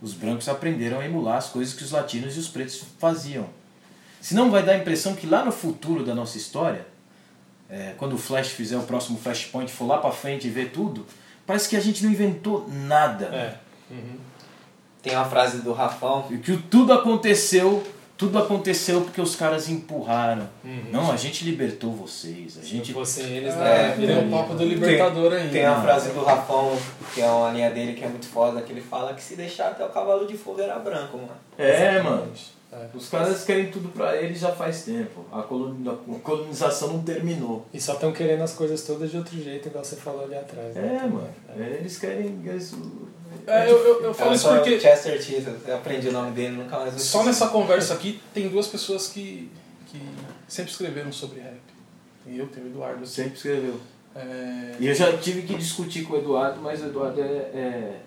Os 0.00 0.14
brancos 0.14 0.48
aprenderam 0.48 0.98
a 0.98 1.04
emular 1.04 1.36
as 1.36 1.48
coisas 1.48 1.74
que 1.74 1.84
os 1.84 1.92
latinos 1.92 2.36
e 2.36 2.40
os 2.40 2.48
pretos 2.48 2.82
faziam. 2.98 3.48
Senão 4.20 4.50
vai 4.50 4.62
dar 4.62 4.72
a 4.72 4.78
impressão 4.78 5.14
que 5.14 5.26
lá 5.26 5.44
no 5.44 5.52
futuro 5.52 6.04
da 6.04 6.14
nossa 6.14 6.36
história, 6.36 6.86
é, 7.68 7.94
quando 7.96 8.14
o 8.14 8.18
Flash 8.18 8.48
fizer 8.48 8.76
o 8.76 8.82
próximo 8.82 9.18
Flashpoint, 9.18 9.70
for 9.70 9.86
lá 9.86 9.98
pra 9.98 10.10
frente 10.10 10.46
e 10.46 10.50
ver 10.50 10.70
tudo, 10.70 11.06
parece 11.46 11.68
que 11.68 11.76
a 11.76 11.80
gente 11.80 12.04
não 12.04 12.10
inventou 12.10 12.68
nada. 12.68 13.26
É. 13.26 13.58
Uhum. 13.90 14.18
Tem 15.02 15.14
uma 15.14 15.24
frase 15.24 15.58
do 15.58 15.72
Rafão. 15.72 16.22
Que 16.22 16.56
tudo 16.56 16.92
aconteceu, 16.92 17.82
tudo 18.22 18.38
aconteceu 18.38 19.00
porque 19.00 19.20
os 19.20 19.34
caras 19.34 19.68
empurraram. 19.68 20.48
Uhum. 20.64 20.84
Não, 20.92 21.10
a 21.10 21.16
gente 21.16 21.44
libertou 21.44 21.90
vocês. 21.90 22.56
A 22.56 22.62
gente 22.64 22.92
Você 22.92 23.20
eles 23.22 23.52
É, 23.54 23.88
na 23.88 23.94
tem 23.96 24.28
o 24.28 24.30
papo 24.30 24.54
do 24.54 24.64
Libertador 24.64 25.32
ainda. 25.32 25.50
Tem 25.50 25.64
a 25.64 25.82
frase 25.82 26.10
do 26.10 26.22
Rafão, 26.22 26.78
que 27.12 27.20
é 27.20 27.26
uma 27.26 27.50
linha 27.50 27.68
dele 27.72 27.94
que 27.94 28.04
é 28.04 28.08
muito 28.08 28.26
foda, 28.26 28.62
que 28.62 28.70
ele 28.70 28.80
fala 28.80 29.12
que 29.14 29.20
se 29.20 29.34
deixar 29.34 29.70
até 29.72 29.84
o 29.84 29.88
cavalo 29.88 30.24
de 30.24 30.36
fogo 30.36 30.60
era 30.60 30.78
branco, 30.78 31.16
mano. 31.16 31.32
É, 31.58 32.00
mano. 32.00 32.30
É. 32.72 32.86
Os 32.94 33.08
caras 33.08 33.42
querem 33.44 33.72
tudo 33.72 33.88
pra 33.88 34.16
eles 34.16 34.38
já 34.38 34.52
faz 34.52 34.84
tempo. 34.84 35.26
A 35.32 35.42
colonização 35.42 36.92
não 36.92 37.02
terminou. 37.02 37.66
E 37.74 37.80
só 37.80 37.94
estão 37.94 38.12
querendo 38.12 38.42
as 38.42 38.54
coisas 38.54 38.84
todas 38.84 39.10
de 39.10 39.16
outro 39.16 39.36
jeito, 39.36 39.66
igual 39.66 39.84
você 39.84 39.96
falou 39.96 40.24
ali 40.24 40.36
atrás. 40.36 40.76
né? 40.76 41.00
É, 41.02 41.06
mano. 41.08 41.28
É, 41.58 41.78
Eles 41.80 41.98
querem. 41.98 42.40
Eles, 42.46 42.72
É, 43.46 43.70
eu, 43.70 43.78
eu, 43.78 44.02
eu 44.04 44.14
falo 44.14 44.34
isso 44.34 44.44
só, 44.44 44.56
porque 44.56 44.78
Chester 44.78 45.20
Cheetah, 45.20 45.56
eu 45.66 45.76
aprendi 45.76 46.08
o 46.08 46.12
nome 46.12 46.32
dele, 46.32 46.56
nunca 46.56 46.78
mais 46.78 47.00
só 47.02 47.24
nessa 47.24 47.48
conversa 47.50 47.94
aqui 47.94 48.20
tem 48.32 48.48
duas 48.48 48.66
pessoas 48.66 49.08
que, 49.08 49.50
que 49.86 50.00
sempre 50.48 50.70
escreveram 50.70 51.12
sobre 51.12 51.40
rap. 51.40 51.60
Tem 52.24 52.36
eu, 52.36 52.46
tem 52.46 52.62
o 52.62 52.66
Eduardo. 52.66 53.02
assim. 53.02 53.22
sempre 53.22 53.34
escreveu. 53.34 53.80
É, 54.14 54.76
E 54.78 54.86
eu 54.86 54.94
já 54.94 55.16
tive 55.16 55.42
que 55.42 55.54
discutir 55.54 56.04
com 56.04 56.14
o 56.14 56.18
Eduardo, 56.18 56.60
mas 56.60 56.82
o 56.82 56.86
Eduardo 56.86 57.20
é. 57.20 57.24
é 57.24 58.00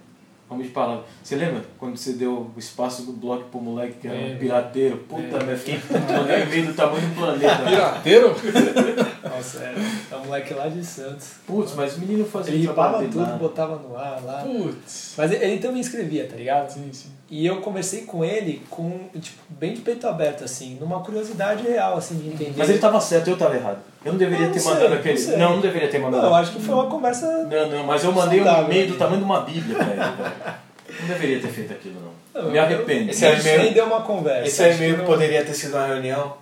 homem 0.56 0.68
de 0.68 0.74
palavra. 0.74 1.04
Você 1.24 1.36
lembra 1.36 1.64
quando 1.78 1.98
você 1.98 2.14
deu 2.14 2.52
o 2.56 2.60
espaço 2.60 3.04
do 3.04 3.12
bloco 3.12 3.46
pro 3.46 3.62
moleque 3.62 3.94
que 4.02 4.08
era 4.08 4.18
um 4.18 4.22
Lembro. 4.22 4.40
pirateiro? 4.40 4.98
Puta, 4.98 5.38
meu, 5.44 5.52
eu 5.52 5.58
fiquei 5.58 5.80
puto, 5.80 6.14
mandei 6.14 6.46
meio 6.46 6.68
do 6.68 6.74
tamanho 6.74 7.08
do 7.10 7.16
planeta. 7.16 7.64
Pirateiro? 7.64 8.36
Nossa, 9.24 9.64
é, 9.64 9.76
é 10.12 10.16
um 10.16 10.26
moleque 10.26 10.54
lá 10.54 10.68
de 10.68 10.84
Santos. 10.84 11.36
Putz, 11.46 11.74
mas 11.76 11.96
o 11.96 12.00
menino 12.00 12.26
fazia 12.26 12.54
Ele 12.54 12.66
o 12.66 12.70
ripava 12.70 13.04
tudo, 13.04 13.38
botava 13.38 13.76
no 13.78 13.96
ar 13.96 14.22
lá. 14.24 14.44
Putz. 14.44 15.14
Mas 15.18 15.32
ele, 15.32 15.46
ele 15.46 15.60
também 15.60 15.82
escrevia, 15.82 16.28
tá 16.28 16.36
ligado? 16.36 16.70
Sim, 16.70 16.90
sim. 16.92 17.10
E 17.30 17.46
eu 17.46 17.60
conversei 17.60 18.02
com 18.04 18.24
ele 18.24 18.62
com, 18.70 19.10
tipo, 19.20 19.42
bem 19.50 19.74
de 19.74 19.82
peito 19.82 20.08
aberto, 20.08 20.44
assim, 20.44 20.78
numa 20.80 21.00
curiosidade 21.00 21.64
real, 21.64 21.98
assim, 21.98 22.18
de 22.20 22.28
entender. 22.30 22.54
Mas 22.56 22.70
ele 22.70 22.78
tava 22.78 23.02
certo, 23.02 23.30
eu 23.32 23.36
tava 23.38 23.56
errado. 23.56 23.80
Eu 24.04 24.12
não 24.12 24.20
deveria 24.20 24.46
Eu 24.46 24.52
ter 24.52 24.60
não 24.60 24.66
mandado 24.66 24.88
sei, 24.90 24.98
aquele. 25.00 25.14
não 25.20 25.26
sei. 25.28 25.38
Não, 25.38 25.50
não 25.56 25.62
deveria 25.62 25.88
ter 25.90 25.98
Não, 25.98 26.12
mandado. 26.12 26.28
eu 26.28 26.36
acho 26.36 26.52
que 26.52 26.62
foi 26.62 26.76
uma 26.76 26.86
conversa. 26.86 27.26
Não, 27.50 27.70
não, 27.70 27.84
mas 27.84 28.04
eu 28.04 28.12
mandei 28.12 28.42
um 28.42 28.64
e-mail 28.66 28.88
do 28.90 28.98
tamanho 28.98 29.18
de 29.18 29.24
uma 29.24 29.42
bíblia 29.42 29.76
pra 29.76 29.88
ele, 29.88 29.96
velho. 29.96 30.56
Não 31.02 31.08
deveria 31.08 31.40
ter 31.42 31.48
feito 31.48 31.74
aquilo, 31.74 31.96
não. 32.00 32.44
Não, 32.44 32.52
Me 32.52 32.58
eu- 32.58 32.64
arrependo. 32.64 33.10
Esse 33.10 33.26
é 33.26 33.40
e-mail- 33.40 33.62
Nem 33.64 33.74
deu 33.74 33.86
uma 33.86 34.02
conversa. 34.02 34.48
Esse 34.48 34.64
é 34.64 34.76
e-mail 34.76 34.94
que 34.96 35.02
não- 35.02 35.08
poderia 35.08 35.44
ter 35.44 35.54
sido 35.56 35.76
uma 35.76 35.88
reunião. 35.88 36.34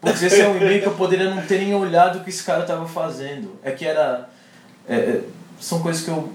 Putz, 0.00 0.22
esse 0.22 0.40
é 0.40 0.48
um 0.48 0.56
e-mail 0.56 0.80
que 0.82 0.86
eu 0.88 0.94
poderia 0.94 1.30
não 1.34 1.42
ter 1.42 1.58
nem 1.58 1.74
olhado 1.74 2.18
o 2.18 2.24
que 2.24 2.30
esse 2.30 2.44
cara 2.44 2.62
tava 2.62 2.86
fazendo. 2.86 3.56
É 3.64 3.72
que 3.72 3.84
era. 3.84 4.28
é, 4.88 4.94
é, 4.94 5.20
são 5.58 5.80
coisas 5.82 6.02
que 6.04 6.10
eu. 6.10 6.32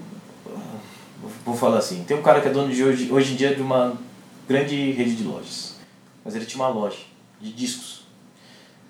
Vou 1.48 1.56
falar 1.56 1.78
assim. 1.78 2.04
Tem 2.04 2.14
um 2.14 2.20
cara 2.20 2.42
que 2.42 2.48
é 2.48 2.50
dono 2.50 2.70
de 2.70 2.84
hoje, 2.84 3.10
hoje 3.10 3.32
em 3.32 3.36
dia 3.36 3.54
de 3.54 3.62
uma 3.62 3.96
grande 4.46 4.90
rede 4.90 5.16
de 5.16 5.24
lojas. 5.24 5.76
Mas 6.22 6.36
ele 6.36 6.44
tinha 6.44 6.62
uma 6.62 6.68
loja 6.68 6.98
de 7.40 7.50
discos. 7.54 8.02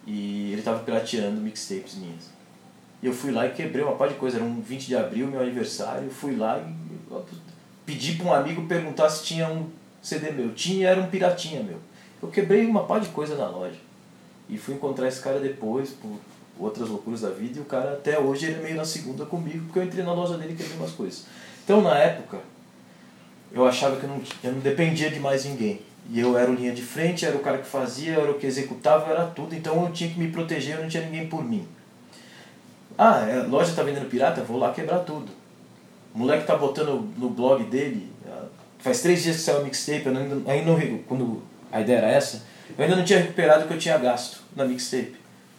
E 0.05 0.51
ele 0.53 0.63
tava 0.63 0.81
pirateando 0.81 1.41
mixtapes 1.41 1.95
minhas. 1.95 2.33
E 3.01 3.07
eu 3.07 3.13
fui 3.13 3.31
lá 3.31 3.47
e 3.47 3.53
quebrei 3.53 3.85
uma 3.85 3.95
par 3.95 4.09
de 4.09 4.17
coisa. 4.17 4.39
Era 4.39 4.45
um 4.45 4.61
20 4.61 4.89
de 4.89 4.97
abril, 4.97 5.29
meu 5.29 5.41
aniversário. 5.41 6.11
Fui 6.11 6.35
lá 6.35 6.59
e 6.59 7.15
pedi 7.87 8.17
para 8.17 8.27
um 8.27 8.35
amigo 8.35 8.67
perguntar 8.67 9.09
se 9.09 9.23
tinha 9.23 9.49
um 9.49 9.69
CD 10.03 10.33
meu. 10.33 10.53
Tinha, 10.53 10.89
era 10.89 11.01
um 11.01 11.09
piratinha 11.09 11.63
meu. 11.63 11.79
Eu 12.21 12.29
quebrei 12.29 12.67
uma 12.67 12.87
par 12.87 13.01
de 13.01 13.09
coisa 13.11 13.37
na 13.37 13.49
loja. 13.49 13.79
E 14.49 14.59
fui 14.59 14.75
encontrar 14.75 15.07
esse 15.07 15.21
cara 15.21 15.39
depois, 15.39 15.91
por 15.91 16.19
outras 16.59 16.89
loucuras 16.89 17.21
da 17.21 17.31
vida, 17.31 17.61
e 17.61 17.63
o 17.63 17.67
cara 17.67 17.93
até 17.93 18.19
hoje 18.19 18.47
ele 18.47 18.57
é 18.57 18.63
meio 18.63 18.77
na 18.77 18.85
segunda 18.85 19.25
comigo, 19.25 19.67
porque 19.67 19.79
eu 19.79 19.85
entrei 19.85 20.03
na 20.03 20.13
loja 20.13 20.37
dele 20.37 20.55
e 20.55 20.57
quebrei 20.57 20.77
umas 20.77 20.91
coisas. 20.91 21.25
Então 21.69 21.83
na 21.83 21.99
época, 21.99 22.39
eu 23.53 23.69
achava 23.69 23.97
que 23.97 24.05
eu 24.05 24.09
não, 24.09 24.23
eu 24.43 24.53
não 24.53 24.61
dependia 24.61 25.11
de 25.11 25.21
mais 25.21 25.45
ninguém. 25.45 25.83
E 26.11 26.19
eu 26.19 26.39
era 26.39 26.51
o 26.51 26.55
linha 26.55 26.73
de 26.73 26.81
frente, 26.81 27.27
era 27.27 27.37
o 27.37 27.41
cara 27.41 27.59
que 27.59 27.67
fazia, 27.67 28.15
era 28.15 28.31
o 28.31 28.39
que 28.39 28.47
executava, 28.47 29.11
era 29.11 29.27
tudo, 29.27 29.55
então 29.55 29.85
eu 29.85 29.93
tinha 29.93 30.09
que 30.09 30.19
me 30.19 30.33
proteger, 30.33 30.77
eu 30.77 30.81
não 30.81 30.89
tinha 30.89 31.05
ninguém 31.05 31.29
por 31.29 31.45
mim. 31.45 31.69
Ah, 32.97 33.23
é, 33.29 33.41
a 33.41 33.43
loja 33.43 33.75
tá 33.75 33.83
vendendo 33.83 34.09
pirata? 34.09 34.41
Vou 34.41 34.57
lá 34.57 34.73
quebrar 34.73 35.01
tudo. 35.01 35.31
O 36.15 36.19
moleque 36.21 36.47
tá 36.47 36.57
botando 36.57 37.07
no 37.19 37.29
blog 37.29 37.63
dele, 37.65 38.11
ah, 38.27 38.47
faz 38.79 39.03
três 39.03 39.23
dias 39.23 39.37
que 39.37 39.43
saiu 39.43 39.61
o 39.61 39.65
mixtape, 39.65 40.07
eu 40.07 40.17
ainda, 40.17 40.51
ainda 40.51 40.73
não, 40.73 40.99
quando 41.07 41.43
a 41.71 41.83
ideia 41.83 41.99
era 41.99 42.09
essa, 42.09 42.45
eu 42.79 42.83
ainda 42.83 42.97
não 42.97 43.05
tinha 43.05 43.19
recuperado 43.19 43.67
o 43.67 43.69
que 43.69 43.75
eu 43.75 43.79
tinha 43.79 43.99
gasto 43.99 44.41
na 44.57 44.65
mixtape. 44.65 45.17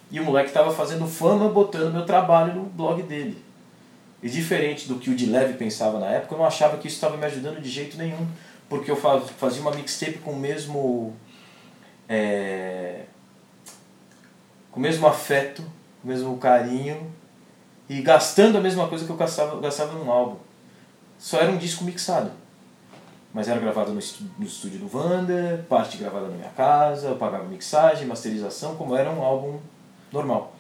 E 0.10 0.20
o 0.20 0.24
moleque 0.24 0.52
tava 0.52 0.74
fazendo 0.74 1.06
fama 1.06 1.50
botando 1.50 1.94
meu 1.94 2.04
trabalho 2.04 2.56
no 2.56 2.64
blog 2.64 3.04
dele. 3.04 3.49
E 4.22 4.30
diferente 4.30 4.88
do 4.88 4.96
que 5.00 5.10
o 5.10 5.16
de 5.16 5.26
leve 5.26 5.54
pensava 5.54 5.98
na 6.00 6.08
época, 6.08 6.34
eu 6.36 6.40
não 6.40 6.46
achava 6.46 6.78
que 6.78 6.88
isso 6.88 6.98
estava 6.98 7.16
me 7.16 7.26
ajudando 7.26 7.62
de 7.62 7.70
jeito 7.70 7.98
nenhum. 7.98 8.28
Porque 8.68 8.92
eu 8.92 8.96
fa- 8.96 9.22
fazia 9.22 9.62
uma 9.62 9.72
mixtape 9.72 10.20
com 10.20 10.32
o 10.32 10.40
mesmo. 10.40 11.14
é, 12.08 13.04
com 14.72 14.80
o 14.80 14.84
mesmo 14.84 15.08
afeto, 15.08 15.62
com 16.02 16.08
o 16.08 16.12
mesmo 16.12 16.38
carinho 16.38 17.12
e 17.90 18.02
gastando 18.02 18.58
a 18.58 18.62
mesma 18.62 18.88
coisa 18.88 19.06
que 19.06 19.12
eu 19.12 19.16
gastava, 19.16 19.60
gastava 19.60 19.94
num 19.94 20.12
álbum. 20.12 20.38
Só 21.18 21.40
era 21.40 21.52
um 21.52 21.58
disco 21.58 21.84
mixado. 21.84 22.32
Mas 23.34 23.48
era 23.48 23.60
gravado 23.60 23.92
no, 23.94 24.00
estu- 24.00 24.24
no 24.38 24.46
estúdio 24.46 24.80
do 24.80 24.96
Wanda, 24.98 25.66
parte 25.70 25.98
gravada 25.98 26.28
na 26.28 26.36
minha 26.36 26.50
casa, 26.50 27.08
eu 27.10 27.16
pagava 27.16 27.44
mixagem, 27.46 28.08
masterização, 28.08 28.76
como 28.76 28.96
era 28.96 29.10
um 29.12 29.22
álbum 29.24 29.60
normal. 30.12 30.56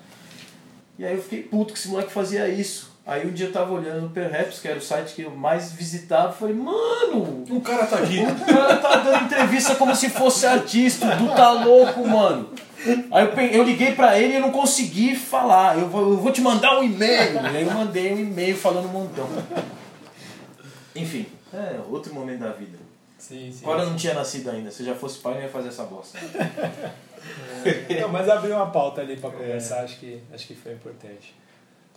E 0.97 1.05
aí 1.05 1.15
eu 1.15 1.21
fiquei 1.21 1.41
puto 1.43 1.73
que 1.73 1.79
esse 1.79 1.87
moleque 1.87 2.11
fazia 2.11 2.47
isso. 2.47 2.91
Aí 3.09 3.25
um 3.25 3.31
dia 3.31 3.47
eu 3.47 3.51
tava 3.51 3.73
olhando 3.73 4.01
no 4.01 4.09
Perhaps, 4.11 4.59
que 4.59 4.67
era 4.67 4.77
o 4.77 4.81
site 4.81 5.15
que 5.15 5.23
eu 5.23 5.31
mais 5.31 5.71
visitava, 5.71 6.31
e 6.31 6.37
falei, 6.37 6.53
mano, 6.53 7.43
O 7.49 7.59
cara 7.59 7.87
tá 7.87 7.97
aqui. 7.97 8.19
o 8.19 8.45
cara 8.45 8.75
tá 8.75 8.95
dando 8.97 9.25
entrevista 9.25 9.73
como 9.73 9.95
se 9.95 10.11
fosse 10.11 10.45
artista, 10.45 11.17
tu 11.17 11.27
tá 11.35 11.51
louco, 11.51 12.07
mano. 12.07 12.51
Aí 13.11 13.25
eu, 13.25 13.61
eu 13.61 13.63
liguei 13.63 13.93
pra 13.95 14.19
ele 14.19 14.33
e 14.33 14.35
eu 14.35 14.41
não 14.41 14.51
consegui 14.51 15.15
falar. 15.15 15.79
Eu 15.79 15.89
vou, 15.89 16.11
eu 16.11 16.17
vou 16.17 16.31
te 16.31 16.39
mandar 16.39 16.79
um 16.79 16.83
e-mail. 16.83 17.33
E 17.33 17.57
aí 17.57 17.63
eu 17.63 17.73
mandei 17.73 18.13
um 18.13 18.19
e-mail 18.19 18.55
falando 18.55 18.85
um 18.85 18.91
montão. 18.91 19.27
Enfim, 20.95 21.25
é 21.51 21.79
outro 21.89 22.13
momento 22.13 22.41
da 22.41 22.51
vida. 22.51 22.77
Sim, 23.17 23.51
sim. 23.51 23.63
Agora 23.63 23.81
eu 23.83 23.89
não 23.89 23.95
tinha 23.95 24.13
nascido 24.13 24.51
ainda. 24.51 24.69
Se 24.69 24.83
eu 24.83 24.85
já 24.85 24.95
fosse 24.95 25.17
pai, 25.17 25.33
eu 25.33 25.37
não 25.37 25.43
ia 25.43 25.49
fazer 25.49 25.69
essa 25.69 25.83
bosta. 25.83 26.19
Não, 27.99 28.07
mas 28.07 28.29
abriu 28.29 28.55
uma 28.55 28.71
pauta 28.71 29.01
ali 29.01 29.17
pra 29.17 29.29
conversar, 29.29 29.83
acho, 29.83 29.99
que, 29.99 30.21
acho 30.33 30.47
que 30.47 30.55
foi 30.55 30.71
importante. 30.71 31.35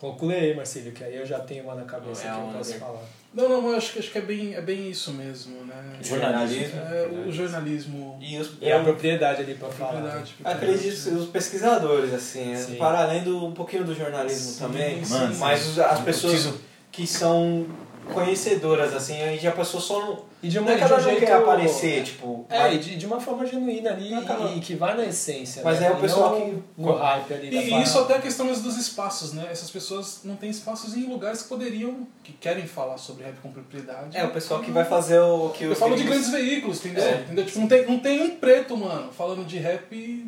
Conclui 0.03 0.35
aí, 0.35 0.53
Marcílio, 0.53 0.91
que 0.91 1.01
aí 1.01 1.15
eu 1.15 1.25
já 1.25 1.39
tenho 1.39 1.63
uma 1.63 1.75
na 1.75 1.85
cabeça 1.85 2.27
É 2.27 2.31
que 2.33 2.37
eu 2.37 2.47
posso 2.57 2.73
falar. 2.73 2.99
Não, 3.33 3.47
não, 3.47 3.69
eu 3.69 3.77
acho 3.77 3.93
que, 3.93 3.99
acho 3.99 4.11
que 4.11 4.17
é, 4.17 4.21
bem, 4.21 4.53
é 4.53 4.59
bem 4.59 4.89
isso 4.89 5.13
mesmo, 5.13 5.63
né? 5.63 5.95
Jornalismo. 6.01 6.77
É, 6.77 7.07
o 7.25 7.31
jornalismo. 7.31 8.19
E 8.21 8.37
os, 8.37 8.51
E 8.61 8.69
a 8.69 8.83
propriedade 8.83 9.43
ali 9.43 9.55
pra 9.55 9.69
falar. 9.69 10.01
Propriedade, 10.01 10.35
Acredito 10.43 11.03
que 11.03 11.09
os 11.09 11.29
pesquisadores, 11.29 12.13
assim, 12.13 12.53
Sim. 12.53 12.75
para 12.75 13.03
além 13.03 13.23
do 13.23 13.45
um 13.45 13.53
pouquinho 13.53 13.85
do 13.85 13.95
jornalismo 13.95 14.51
Sim, 14.51 14.59
também, 14.59 15.05
Mano, 15.05 15.35
mas 15.37 15.79
as 15.79 16.01
pessoas 16.01 16.53
que 16.91 17.07
são 17.07 17.65
conhecedoras, 18.11 18.93
assim, 18.93 19.21
aí 19.21 19.37
já 19.39 19.49
a 19.49 19.53
pessoa 19.53 19.81
só 19.81 19.99
não. 19.99 20.33
E 20.41 20.49
de 20.49 20.57
Não 20.57 20.63
uma 20.63 20.73
é 20.73 20.77
que 20.77 20.83
ela 20.83 20.95
de 20.97 21.01
um 21.01 21.03
não 21.05 21.09
jeito- 21.11 21.25
quer 21.25 21.33
aparecer, 21.35 22.03
tipo. 22.03 22.45
É, 22.49 22.73
e 22.73 22.77
de, 22.77 22.95
de 22.97 23.05
uma 23.05 23.19
forma 23.19 23.45
genuína 23.45 23.91
ali 23.91 24.09
Não, 24.11 24.23
cara. 24.25 24.51
e, 24.51 24.59
que 24.59 24.75
vai 24.75 24.95
na 24.97 25.05
essência. 25.05 25.61
Mas 25.63 25.79
né? 25.79 25.87
é 25.87 25.91
o 25.91 25.95
pessoal 25.95 26.37
não 26.37 26.41
que- 26.49 26.63
No 26.77 26.93
hype 26.93 27.33
ali 27.33 27.49
da 27.49 27.55
E, 27.57 27.69
e 27.73 27.81
isso 27.83 27.99
até 27.99 28.15
a 28.17 28.21
questão 28.21 28.47
dos 28.47 28.77
espaços, 28.77 29.31
né? 29.33 29.47
Essas 29.49 29.69
pessoas 29.71 30.21
não 30.23 30.35
têm 30.35 30.49
espaços 30.49 30.95
em 30.97 31.05
lugares 31.05 31.43
que 31.43 31.49
poderiam, 31.49 32.05
que 32.23 32.33
querem 32.33 32.67
falar 32.67 32.97
sobre 32.97 33.23
rap 33.23 33.35
com 33.41 33.51
propriedade. 33.51 34.17
É, 34.17 34.23
o 34.25 34.31
pessoal 34.31 34.59
que 34.59 34.71
vai 34.71 34.83
fazer 34.83 35.19
o 35.19 35.49
que 35.49 35.63
Eu 35.63 35.71
os 35.71 35.79
falo 35.79 35.95
de 35.95 36.03
grandes 36.03 36.29
veículos, 36.29 36.79
entendeu? 36.85 37.03
É. 37.03 37.21
entendeu? 37.21 37.45
Tipo, 37.45 37.59
não 37.59 37.67
tem, 37.67 37.85
não 37.85 37.99
tem 37.99 38.21
um 38.23 38.29
preto, 38.35 38.75
mano, 38.75 39.11
falando 39.13 39.45
de 39.45 39.57
rap, 39.59 40.27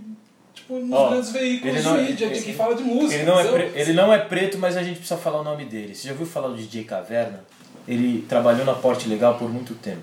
tipo, 0.53 0.75
nos 0.79 0.97
Ó, 0.97 1.09
grandes 1.09 1.31
veículos 1.31 1.75
de 1.75 1.83
não 1.83 1.97
é- 1.97 2.01
mídia, 2.03 2.27
de 2.29 2.33
esse- 2.35 2.45
que 2.45 2.53
fala 2.53 2.73
de 2.73 2.83
música. 2.83 3.15
Ele 3.15 3.25
não, 3.25 3.39
é 3.39 3.43
pre- 3.51 3.71
ele 3.75 3.93
não 3.93 4.13
é 4.13 4.17
preto, 4.19 4.57
mas 4.57 4.77
a 4.77 4.81
gente 4.83 4.97
precisa 4.99 5.17
falar 5.19 5.41
o 5.41 5.43
nome 5.43 5.65
dele. 5.65 5.93
Você 5.93 6.07
já 6.07 6.13
ouviu 6.13 6.25
falar 6.25 6.47
do 6.47 6.55
DJ 6.55 6.85
Caverna? 6.85 7.43
Ele 7.87 8.25
trabalhou 8.27 8.65
na 8.65 8.73
Porte 8.73 9.07
Legal 9.07 9.37
por 9.37 9.51
muito 9.51 9.73
tempo. 9.75 10.01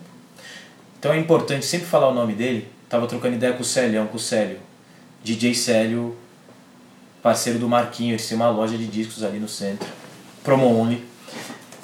Então 0.98 1.12
é 1.12 1.18
importante 1.18 1.66
sempre 1.66 1.86
falar 1.86 2.08
o 2.08 2.14
nome 2.14 2.34
dele. 2.34 2.68
Tava 2.88 3.06
trocando 3.06 3.34
ideia 3.34 3.52
com 3.54 3.62
o 3.62 3.64
Célião, 3.64 4.06
com 4.06 4.16
o 4.16 4.20
Célio. 4.20 4.60
DJ 5.24 5.54
Célio, 5.54 6.16
parceiro 7.22 7.58
do 7.58 7.68
Marquinho, 7.68 8.12
eles 8.12 8.28
têm 8.28 8.36
uma 8.36 8.50
loja 8.50 8.76
de 8.76 8.86
discos 8.86 9.22
ali 9.22 9.38
no 9.38 9.48
centro. 9.48 9.88
Promo 10.44 10.66
Only. 10.66 11.04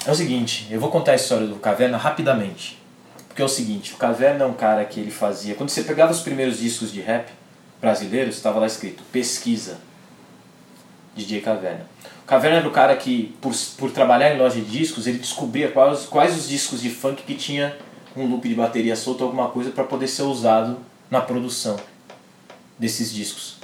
É 0.05 0.11
o 0.11 0.15
seguinte, 0.15 0.67
eu 0.71 0.79
vou 0.79 0.89
contar 0.89 1.13
a 1.13 1.15
história 1.15 1.47
do 1.47 1.55
Caverna 1.55 1.97
rapidamente. 1.97 2.79
Porque 3.27 3.41
é 3.41 3.45
o 3.45 3.49
seguinte, 3.49 3.93
o 3.93 3.97
Caverna 3.97 4.43
é 4.43 4.47
um 4.47 4.53
cara 4.53 4.83
que 4.85 4.99
ele 4.99 5.11
fazia... 5.11 5.55
Quando 5.55 5.69
você 5.69 5.83
pegava 5.83 6.11
os 6.11 6.21
primeiros 6.21 6.59
discos 6.59 6.91
de 6.91 7.01
rap 7.01 7.29
brasileiros, 7.81 8.35
estava 8.35 8.59
lá 8.59 8.67
escrito 8.67 9.03
pesquisa. 9.11 9.77
DJ 11.15 11.41
Caverna. 11.41 11.85
Caverna 12.29 12.57
era 12.57 12.67
o 12.67 12.71
cara 12.71 12.95
que, 12.95 13.35
por, 13.41 13.51
por 13.79 13.89
trabalhar 13.89 14.35
em 14.35 14.37
loja 14.37 14.61
de 14.61 14.65
discos, 14.65 15.07
ele 15.07 15.17
descobria 15.17 15.71
quais, 15.71 16.05
quais 16.05 16.37
os 16.37 16.47
discos 16.47 16.79
de 16.79 16.91
funk 16.91 17.23
que 17.23 17.33
tinha 17.33 17.75
um 18.15 18.27
loop 18.27 18.47
de 18.47 18.53
bateria 18.53 18.95
solto, 18.95 19.23
alguma 19.23 19.49
coisa, 19.49 19.71
para 19.71 19.83
poder 19.83 20.07
ser 20.07 20.21
usado 20.21 20.77
na 21.09 21.21
produção 21.21 21.75
desses 22.77 23.11
discos. 23.11 23.57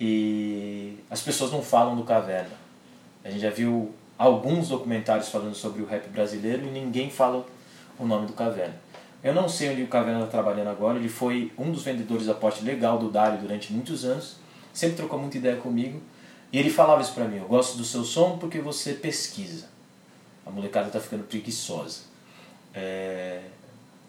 E 0.00 0.98
as 1.08 1.20
pessoas 1.20 1.52
não 1.52 1.62
falam 1.62 1.94
do 1.94 2.02
Caverna. 2.02 2.50
A 3.24 3.30
gente 3.30 3.40
já 3.40 3.50
viu 3.50 3.94
alguns 4.18 4.66
documentários 4.66 5.28
falando 5.28 5.54
sobre 5.54 5.80
o 5.80 5.86
rap 5.86 6.08
brasileiro 6.08 6.66
e 6.66 6.70
ninguém 6.72 7.08
fala 7.08 7.46
o 8.00 8.04
nome 8.04 8.26
do 8.26 8.32
Caverna. 8.32 8.74
Eu 9.22 9.32
não 9.32 9.48
sei 9.48 9.70
onde 9.70 9.84
o 9.84 9.86
Caverna 9.86 10.24
está 10.24 10.32
trabalhando 10.32 10.70
agora, 10.70 10.98
ele 10.98 11.08
foi 11.08 11.52
um 11.56 11.70
dos 11.70 11.84
vendedores 11.84 12.26
da 12.26 12.34
porte 12.34 12.64
legal 12.64 12.98
do 12.98 13.08
Dário 13.08 13.38
durante 13.38 13.72
muitos 13.72 14.04
anos, 14.04 14.38
sempre 14.72 14.96
trocou 14.96 15.20
muita 15.20 15.38
ideia 15.38 15.54
comigo, 15.54 16.02
e 16.52 16.58
ele 16.58 16.70
falava 16.70 17.00
isso 17.00 17.12
pra 17.12 17.24
mim, 17.24 17.38
eu 17.38 17.46
gosto 17.46 17.78
do 17.78 17.84
seu 17.84 18.04
som 18.04 18.36
porque 18.36 18.60
você 18.60 18.92
pesquisa. 18.92 19.66
A 20.44 20.50
molecada 20.50 20.90
tá 20.90 21.00
ficando 21.00 21.24
preguiçosa. 21.24 22.00
É... 22.74 23.40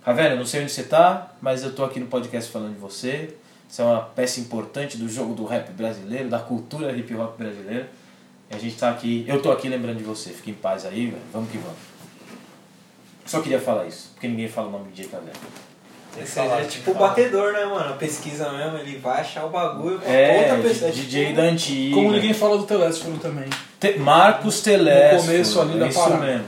Caverna, 0.03 0.31
eu 0.31 0.39
não 0.39 0.45
sei 0.45 0.61
onde 0.61 0.71
você 0.71 0.83
tá, 0.83 1.33
mas 1.41 1.63
eu 1.63 1.73
tô 1.73 1.85
aqui 1.85 1.99
no 1.99 2.07
podcast 2.07 2.51
falando 2.51 2.73
de 2.73 2.79
você. 2.79 3.35
Isso 3.69 3.81
é 3.81 3.85
uma 3.85 4.01
peça 4.01 4.39
importante 4.41 4.97
do 4.97 5.07
jogo 5.07 5.33
do 5.33 5.45
rap 5.45 5.71
brasileiro, 5.71 6.29
da 6.29 6.39
cultura 6.39 6.91
hip 6.91 7.15
hop 7.15 7.37
brasileira. 7.37 7.89
E 8.51 8.55
a 8.55 8.59
gente 8.59 8.75
tá 8.75 8.89
aqui, 8.89 9.23
eu 9.27 9.41
tô 9.41 9.51
aqui 9.51 9.69
lembrando 9.69 9.97
de 9.97 10.03
você. 10.03 10.31
Fique 10.31 10.51
em 10.51 10.55
paz 10.55 10.85
aí, 10.85 11.07
velho. 11.07 11.21
Vamos 11.31 11.49
que 11.49 11.57
vamos. 11.57 11.77
Só 13.25 13.41
queria 13.41 13.59
falar 13.59 13.87
isso, 13.87 14.09
porque 14.13 14.27
ninguém 14.27 14.49
fala 14.49 14.67
o 14.67 14.71
nome 14.71 14.91
de 14.91 15.05
Caverna. 15.05 15.39
Esse 16.21 16.39
é 16.39 16.61
tipo 16.65 16.91
o 16.91 16.93
batedor, 16.93 17.53
né, 17.53 17.65
mano? 17.65 17.89
A 17.93 17.97
pesquisa 17.97 18.51
mesmo, 18.51 18.77
ele 18.77 18.97
vai 18.99 19.21
achar 19.21 19.45
o 19.45 19.49
bagulho 19.49 20.01
É, 20.05 20.51
outra 20.53 20.69
pessoa. 20.69 20.91
D- 20.91 20.95
tipo, 20.97 21.07
DJ 21.09 21.33
da 21.33 21.41
antiga. 21.43 21.95
Como 21.95 22.11
ninguém 22.11 22.33
fala 22.33 22.57
do 22.57 22.65
Telésforo 22.65 23.17
também. 23.17 23.49
Te- 23.79 23.97
Marcos 23.97 24.61
Telésforo. 24.61 25.15
No 25.15 25.21
começo 25.27 25.61
ali 25.61 25.79
da 25.79 25.85
é 25.85 25.89
isso 25.89 25.99
parada. 25.99 26.25
mesmo. 26.25 26.45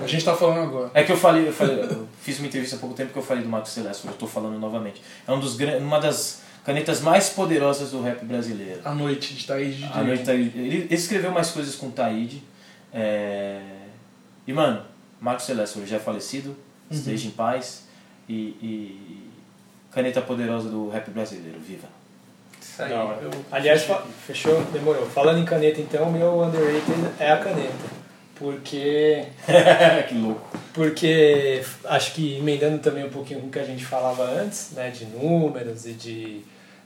A 0.00 0.06
gente 0.06 0.24
tá 0.24 0.34
falando 0.34 0.60
agora. 0.62 0.90
É 0.92 1.02
que 1.04 1.12
eu 1.12 1.16
falei, 1.16 1.46
eu 1.48 1.52
falei, 1.52 1.80
eu 1.80 2.08
fiz 2.20 2.38
uma 2.38 2.48
entrevista 2.48 2.76
há 2.76 2.78
pouco 2.78 2.94
tempo 2.94 3.12
que 3.12 3.18
eu 3.18 3.22
falei 3.22 3.42
do 3.44 3.48
Marcos 3.48 3.74
Telésforo, 3.74 4.12
eu 4.12 4.18
tô 4.18 4.26
falando 4.26 4.58
novamente. 4.58 5.00
É 5.26 5.32
um 5.32 5.38
dos, 5.38 5.56
uma 5.80 6.00
das 6.00 6.42
canetas 6.64 7.00
mais 7.00 7.28
poderosas 7.30 7.90
do 7.92 8.02
rap 8.02 8.24
brasileiro. 8.24 8.80
A 8.84 8.92
noite 8.94 9.34
de 9.34 9.46
Thaís 9.46 9.76
de 9.76 9.84
A 9.84 10.02
noite 10.02 10.24
Taíde. 10.24 10.58
Ele, 10.58 10.76
ele 10.76 10.94
escreveu 10.94 11.30
mais 11.30 11.50
coisas 11.50 11.74
com 11.76 11.90
Taíde. 11.90 12.42
É... 12.92 13.60
E, 14.46 14.52
mano, 14.52 14.82
Marcos 15.20 15.46
Telésforo 15.46 15.86
já 15.86 15.96
é 15.96 16.00
falecido, 16.00 16.50
Uhum. 16.90 16.96
esteja 16.98 17.28
em 17.28 17.30
paz. 17.30 17.83
E, 18.28 18.32
e 18.62 19.30
caneta 19.92 20.20
poderosa 20.22 20.68
do 20.68 20.88
rap 20.88 21.10
brasileiro, 21.10 21.58
viva. 21.60 21.86
Isso 22.60 22.82
aí. 22.82 22.90
Eu- 22.92 23.30
Aliás, 23.52 23.84
fa- 23.84 24.02
fechou? 24.26 24.62
Demorou. 24.72 25.06
Falando 25.06 25.38
em 25.40 25.44
caneta, 25.44 25.80
então, 25.80 26.10
meu 26.10 26.40
underrated 26.42 26.94
é 27.20 27.30
a 27.30 27.38
caneta. 27.38 27.94
Porque, 28.34 29.24
que 30.08 30.14
louco. 30.16 30.58
porque 30.72 31.62
acho 31.84 32.12
que 32.14 32.36
emendando 32.38 32.78
também 32.78 33.04
um 33.04 33.10
pouquinho 33.10 33.40
com 33.40 33.46
o 33.46 33.50
que 33.50 33.60
a 33.60 33.64
gente 33.64 33.84
falava 33.84 34.24
antes, 34.24 34.72
né, 34.72 34.90
de 34.90 35.04
números 35.06 35.86
e 35.86 35.92
de 35.92 36.40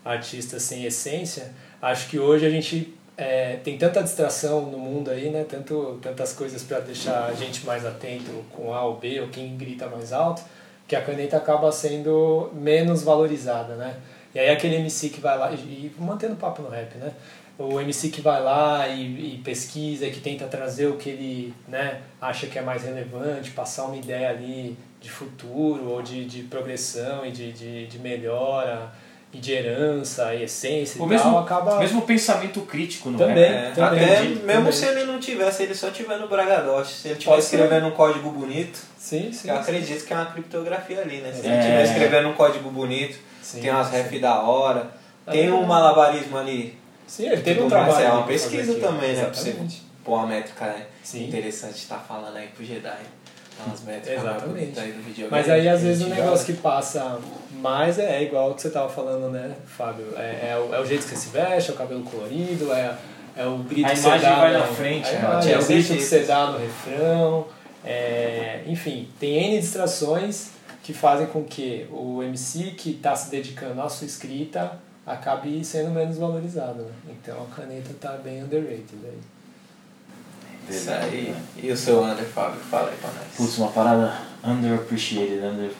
artistas 0.04 0.62
sem 0.62 0.84
essência, 0.84 1.50
acho 1.80 2.08
que 2.08 2.18
hoje 2.18 2.44
a 2.44 2.50
gente 2.50 2.94
é, 3.16 3.56
tem 3.64 3.78
tanta 3.78 4.02
distração 4.02 4.66
no 4.66 4.78
mundo 4.78 5.10
aí, 5.10 5.30
né, 5.30 5.44
tanto, 5.48 5.98
tantas 6.02 6.34
coisas 6.34 6.62
para 6.62 6.80
deixar 6.80 7.24
a 7.26 7.32
gente 7.32 7.64
mais 7.64 7.84
atento 7.86 8.30
com 8.52 8.72
A 8.74 8.82
ou 8.84 8.96
B, 8.96 9.18
ou 9.20 9.28
quem 9.28 9.56
grita 9.56 9.86
mais 9.86 10.12
alto, 10.12 10.42
que 10.88 10.96
a 10.96 11.02
caneta 11.02 11.36
acaba 11.36 11.70
sendo 11.70 12.50
menos 12.54 13.02
valorizada, 13.02 13.76
né? 13.76 13.96
E 14.34 14.38
aí 14.38 14.48
aquele 14.48 14.76
MC 14.76 15.10
que 15.10 15.20
vai 15.20 15.36
lá, 15.36 15.52
e, 15.52 15.92
mantendo 15.98 16.32
o 16.32 16.36
papo 16.36 16.62
no 16.62 16.70
rap, 16.70 16.96
né? 16.96 17.12
O 17.58 17.78
MC 17.78 18.08
que 18.08 18.22
vai 18.22 18.42
lá 18.42 18.88
e, 18.88 19.34
e 19.34 19.38
pesquisa, 19.38 20.08
que 20.08 20.20
tenta 20.20 20.46
trazer 20.46 20.86
o 20.86 20.96
que 20.96 21.10
ele 21.10 21.54
né, 21.66 22.02
acha 22.20 22.46
que 22.46 22.58
é 22.58 22.62
mais 22.62 22.84
relevante, 22.84 23.50
passar 23.50 23.84
uma 23.84 23.96
ideia 23.96 24.30
ali 24.30 24.78
de 25.00 25.10
futuro, 25.10 25.90
ou 25.90 26.00
de, 26.00 26.24
de 26.24 26.44
progressão 26.44 27.26
e 27.26 27.32
de, 27.32 27.52
de, 27.52 27.86
de 27.86 27.98
melhora, 27.98 28.92
e 29.32 29.38
de 29.38 29.52
herança, 29.52 30.34
e 30.34 30.44
essência 30.44 31.02
O 31.02 31.06
e 31.06 31.08
mesmo, 31.08 31.30
tal, 31.32 31.38
acaba... 31.40 31.78
mesmo 31.78 32.02
pensamento 32.02 32.60
crítico 32.62 33.10
no 33.10 33.18
Também. 33.18 33.44
rap. 33.44 33.52
É, 33.52 33.70
também. 33.72 34.04
até 34.04 34.22
mesmo 34.24 34.42
também. 34.46 34.72
se 34.72 34.86
ele 34.86 35.04
não 35.04 35.20
tivesse, 35.20 35.62
ele 35.64 35.74
só 35.74 35.90
tiver 35.90 36.18
no 36.18 36.28
Bragadote. 36.28 36.92
Se 36.92 37.08
ele 37.08 37.14
estiver 37.18 37.34
ser. 37.40 37.56
escrevendo 37.56 37.86
um 37.88 37.90
código 37.90 38.30
bonito, 38.30 38.78
Sim, 38.98 39.30
sim. 39.32 39.48
eu 39.50 39.56
acredito 39.56 40.04
que 40.04 40.12
é 40.12 40.16
uma 40.16 40.26
criptografia 40.26 41.00
ali, 41.00 41.18
né? 41.18 41.32
Se 41.32 41.40
ele 41.46 41.54
É. 41.54 41.58
estiver 41.58 41.84
escrevendo 41.84 42.28
um 42.28 42.32
código 42.34 42.70
bonito, 42.70 43.18
sim, 43.42 43.60
tem 43.60 43.70
umas 43.70 43.88
sim. 43.88 43.96
rap 43.96 44.18
da 44.18 44.40
hora, 44.40 44.90
tem 45.30 45.48
é. 45.48 45.52
um 45.52 45.64
malabarismo 45.64 46.38
ali. 46.38 46.78
Sim, 47.06 47.26
ele 47.26 47.42
teve 47.42 47.60
um 47.62 47.68
trabalho. 47.68 48.04
É 48.06 48.10
uma 48.10 48.22
pesquisa 48.26 48.74
também, 48.80 49.14
né? 49.14 49.24
Pra 49.24 49.34
você 49.34 49.48
Exatamente. 49.50 49.82
pôr 50.04 50.14
uma 50.14 50.26
métrica 50.26 50.64
né? 50.66 50.86
Sim. 51.02 51.26
interessante 51.28 51.72
de 51.74 51.78
estar 51.80 51.98
falando 51.98 52.36
aí 52.36 52.48
pro 52.48 52.64
Jedi. 52.64 52.98
Umas 53.66 53.82
métricas 53.82 54.22
Exatamente. 54.22 54.70
do 54.72 55.02
videogame. 55.02 55.28
Mas 55.30 55.50
aí, 55.50 55.68
às 55.68 55.82
vezes, 55.82 56.04
o 56.06 56.08
negócio 56.08 56.38
joga. 56.38 56.44
que 56.44 56.52
passa 56.54 57.18
mais 57.52 57.98
é, 57.98 58.18
é 58.18 58.22
igual 58.22 58.52
o 58.52 58.54
que 58.54 58.62
você 58.62 58.70
tava 58.70 58.88
falando, 58.88 59.30
né, 59.30 59.54
Fábio? 59.66 60.06
É, 60.16 60.50
é, 60.52 60.56
o, 60.58 60.74
é 60.74 60.80
o 60.80 60.86
jeito 60.86 61.02
que 61.04 61.10
você 61.10 61.16
se 61.16 61.28
veste, 61.30 61.70
é 61.70 61.74
o 61.74 61.76
cabelo 61.76 62.02
colorido, 62.04 62.72
é, 62.72 62.94
é 63.36 63.44
o 63.46 63.58
grito 63.58 63.86
A 63.86 63.90
que 63.90 63.96
você 63.96 64.06
imagem 64.08 64.28
dá. 64.30 64.36
vai 64.36 64.52
no- 64.52 64.58
na 64.60 64.66
frente, 64.66 65.08
a 65.08 65.12
né? 65.12 65.18
imagem, 65.18 65.52
é 65.52 65.56
o 65.56 65.58
que 65.58 65.64
ser 65.66 65.72
grito 65.74 65.94
que 65.94 66.00
você 66.02 66.20
dá 66.20 66.46
no 66.52 66.58
refrão. 66.58 67.46
é, 67.84 68.62
enfim, 68.66 69.08
tem 69.18 69.52
N 69.54 69.60
distrações 69.60 70.50
que 70.82 70.92
fazem 70.92 71.26
com 71.26 71.44
que 71.44 71.86
o 71.90 72.22
MC 72.22 72.70
que 72.76 72.90
está 72.92 73.14
se 73.16 73.30
dedicando 73.30 73.80
à 73.82 73.88
sua 73.88 74.06
escrita 74.06 74.78
acabe 75.06 75.64
sendo 75.64 75.90
menos 75.90 76.16
valorizado. 76.18 76.82
né? 76.82 76.90
Então 77.10 77.36
a 77.50 77.54
caneta 77.54 77.90
tá 78.00 78.12
bem 78.12 78.42
underrated 78.42 78.98
aí. 79.04 79.18
Isso 80.68 80.90
aí. 80.90 81.34
E 81.56 81.70
o 81.70 81.76
seu 81.76 82.02
Under, 82.02 82.26
Fábio? 82.26 82.60
Fala 82.60 82.90
aí 82.90 82.96
pra 82.96 83.10
nós. 83.10 83.34
Putz, 83.36 83.58
uma 83.58 83.70
parada 83.70 84.20
underappreciated, 84.44 85.44
under... 85.44 85.72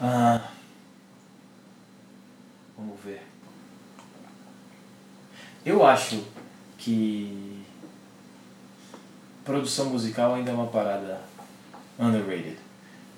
Ah, 0.00 0.48
vamos 2.76 2.98
ver. 3.04 3.22
Eu 5.64 5.84
acho 5.86 6.24
que 6.78 7.62
produção 9.44 9.86
musical 9.86 10.34
ainda 10.34 10.50
é 10.50 10.54
uma 10.54 10.66
parada 10.66 11.20
underrated. 11.98 12.56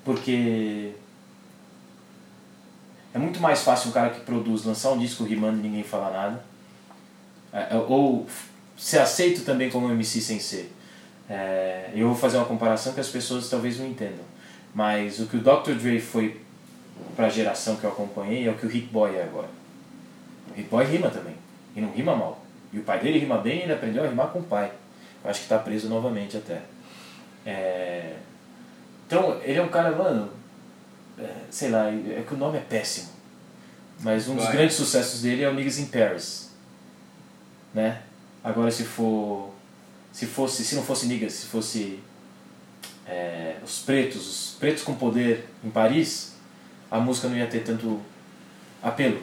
Porque 0.03 0.93
é 3.13 3.17
muito 3.17 3.39
mais 3.39 3.63
fácil 3.63 3.89
um 3.89 3.93
cara 3.93 4.09
que 4.09 4.21
produz 4.21 4.65
lançar 4.65 4.91
um 4.91 4.99
disco 4.99 5.23
rimando 5.23 5.59
e 5.59 5.61
ninguém 5.63 5.83
fala 5.83 6.11
nada. 6.11 6.45
É, 7.51 7.75
é, 7.75 7.77
ou 7.77 8.27
ser 8.77 8.99
aceito 8.99 9.43
também 9.43 9.69
como 9.69 9.89
MC 9.91 10.21
sem 10.21 10.39
ser. 10.39 10.71
É, 11.29 11.89
eu 11.95 12.07
vou 12.07 12.15
fazer 12.15 12.37
uma 12.37 12.45
comparação 12.45 12.93
que 12.93 12.99
as 12.99 13.09
pessoas 13.09 13.49
talvez 13.49 13.79
não 13.79 13.87
entendam. 13.87 14.23
Mas 14.73 15.19
o 15.19 15.25
que 15.27 15.37
o 15.37 15.39
Dr. 15.41 15.73
Dre 15.73 15.99
foi 15.99 16.41
para 17.15 17.27
a 17.27 17.29
geração 17.29 17.75
que 17.77 17.83
eu 17.83 17.89
acompanhei 17.89 18.47
é 18.47 18.51
o 18.51 18.55
que 18.55 18.65
o 18.65 18.69
Hit 18.69 18.87
Boy 18.87 19.15
é 19.15 19.23
agora. 19.23 19.47
O 20.51 20.53
Hit 20.55 20.69
Boy 20.69 20.85
rima 20.85 21.09
também. 21.09 21.35
E 21.75 21.81
não 21.81 21.91
rima 21.91 22.15
mal. 22.15 22.43
E 22.71 22.79
o 22.79 22.83
pai 22.83 22.99
dele 22.99 23.19
rima 23.19 23.37
bem 23.37 23.59
e 23.59 23.61
ele 23.63 23.73
aprendeu 23.73 24.03
a 24.03 24.07
rimar 24.07 24.27
com 24.27 24.39
o 24.39 24.43
pai. 24.43 24.71
Eu 25.23 25.29
acho 25.29 25.39
que 25.39 25.45
está 25.45 25.57
preso 25.57 25.87
novamente 25.89 26.37
até. 26.37 26.61
É, 27.45 28.15
Então, 29.07 29.39
ele 29.43 29.59
é 29.59 29.61
um 29.61 29.69
cara, 29.69 29.95
mano. 29.95 30.29
é, 31.17 31.29
sei 31.49 31.69
lá, 31.69 31.87
é 31.89 32.23
que 32.27 32.33
o 32.33 32.37
nome 32.37 32.57
é 32.57 32.61
péssimo. 32.61 33.09
Mas 34.01 34.27
um 34.27 34.35
dos 34.35 34.43
Vai. 34.45 34.53
grandes 34.57 34.75
sucessos 34.75 35.21
dele 35.21 35.43
é 35.43 35.49
o 35.49 35.53
Niggas 35.53 35.79
in 35.79 35.85
Paris. 35.85 36.51
Né? 37.73 38.01
Agora 38.45 38.69
se 38.69 38.83
for. 38.83 39.51
Se 40.13 40.27
fosse. 40.27 40.63
Se 40.63 40.75
não 40.75 40.83
fosse 40.83 41.07
Niggas, 41.07 41.33
se 41.33 41.47
fosse. 41.47 41.99
é, 43.07 43.55
os 43.63 43.79
pretos, 43.79 44.27
os 44.27 44.55
pretos 44.59 44.83
com 44.83 44.93
poder 44.93 45.49
em 45.63 45.71
Paris, 45.71 46.35
a 46.91 46.99
música 46.99 47.27
não 47.27 47.35
ia 47.35 47.47
ter 47.47 47.63
tanto 47.63 47.99
apelo. 48.83 49.19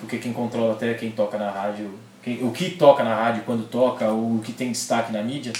Porque 0.00 0.18
quem 0.18 0.34
controla 0.34 0.74
até 0.74 0.92
quem 0.92 1.10
toca 1.10 1.38
na 1.38 1.50
rádio, 1.50 1.98
quem, 2.22 2.44
o 2.44 2.52
que 2.52 2.70
toca 2.72 3.02
na 3.02 3.14
rádio 3.14 3.44
quando 3.44 3.66
toca, 3.68 4.10
ou 4.10 4.36
o 4.36 4.42
que 4.42 4.52
tem 4.52 4.70
destaque 4.70 5.12
na 5.12 5.22
mídia, 5.22 5.52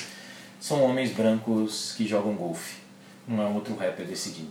são 0.60 0.82
homens 0.82 1.10
brancos 1.12 1.94
que 1.96 2.06
jogam 2.06 2.34
golfe. 2.34 2.76
Não 3.26 3.42
é 3.42 3.46
um 3.46 3.54
outro 3.54 3.74
rapper 3.74 4.06
decidindo. 4.06 4.50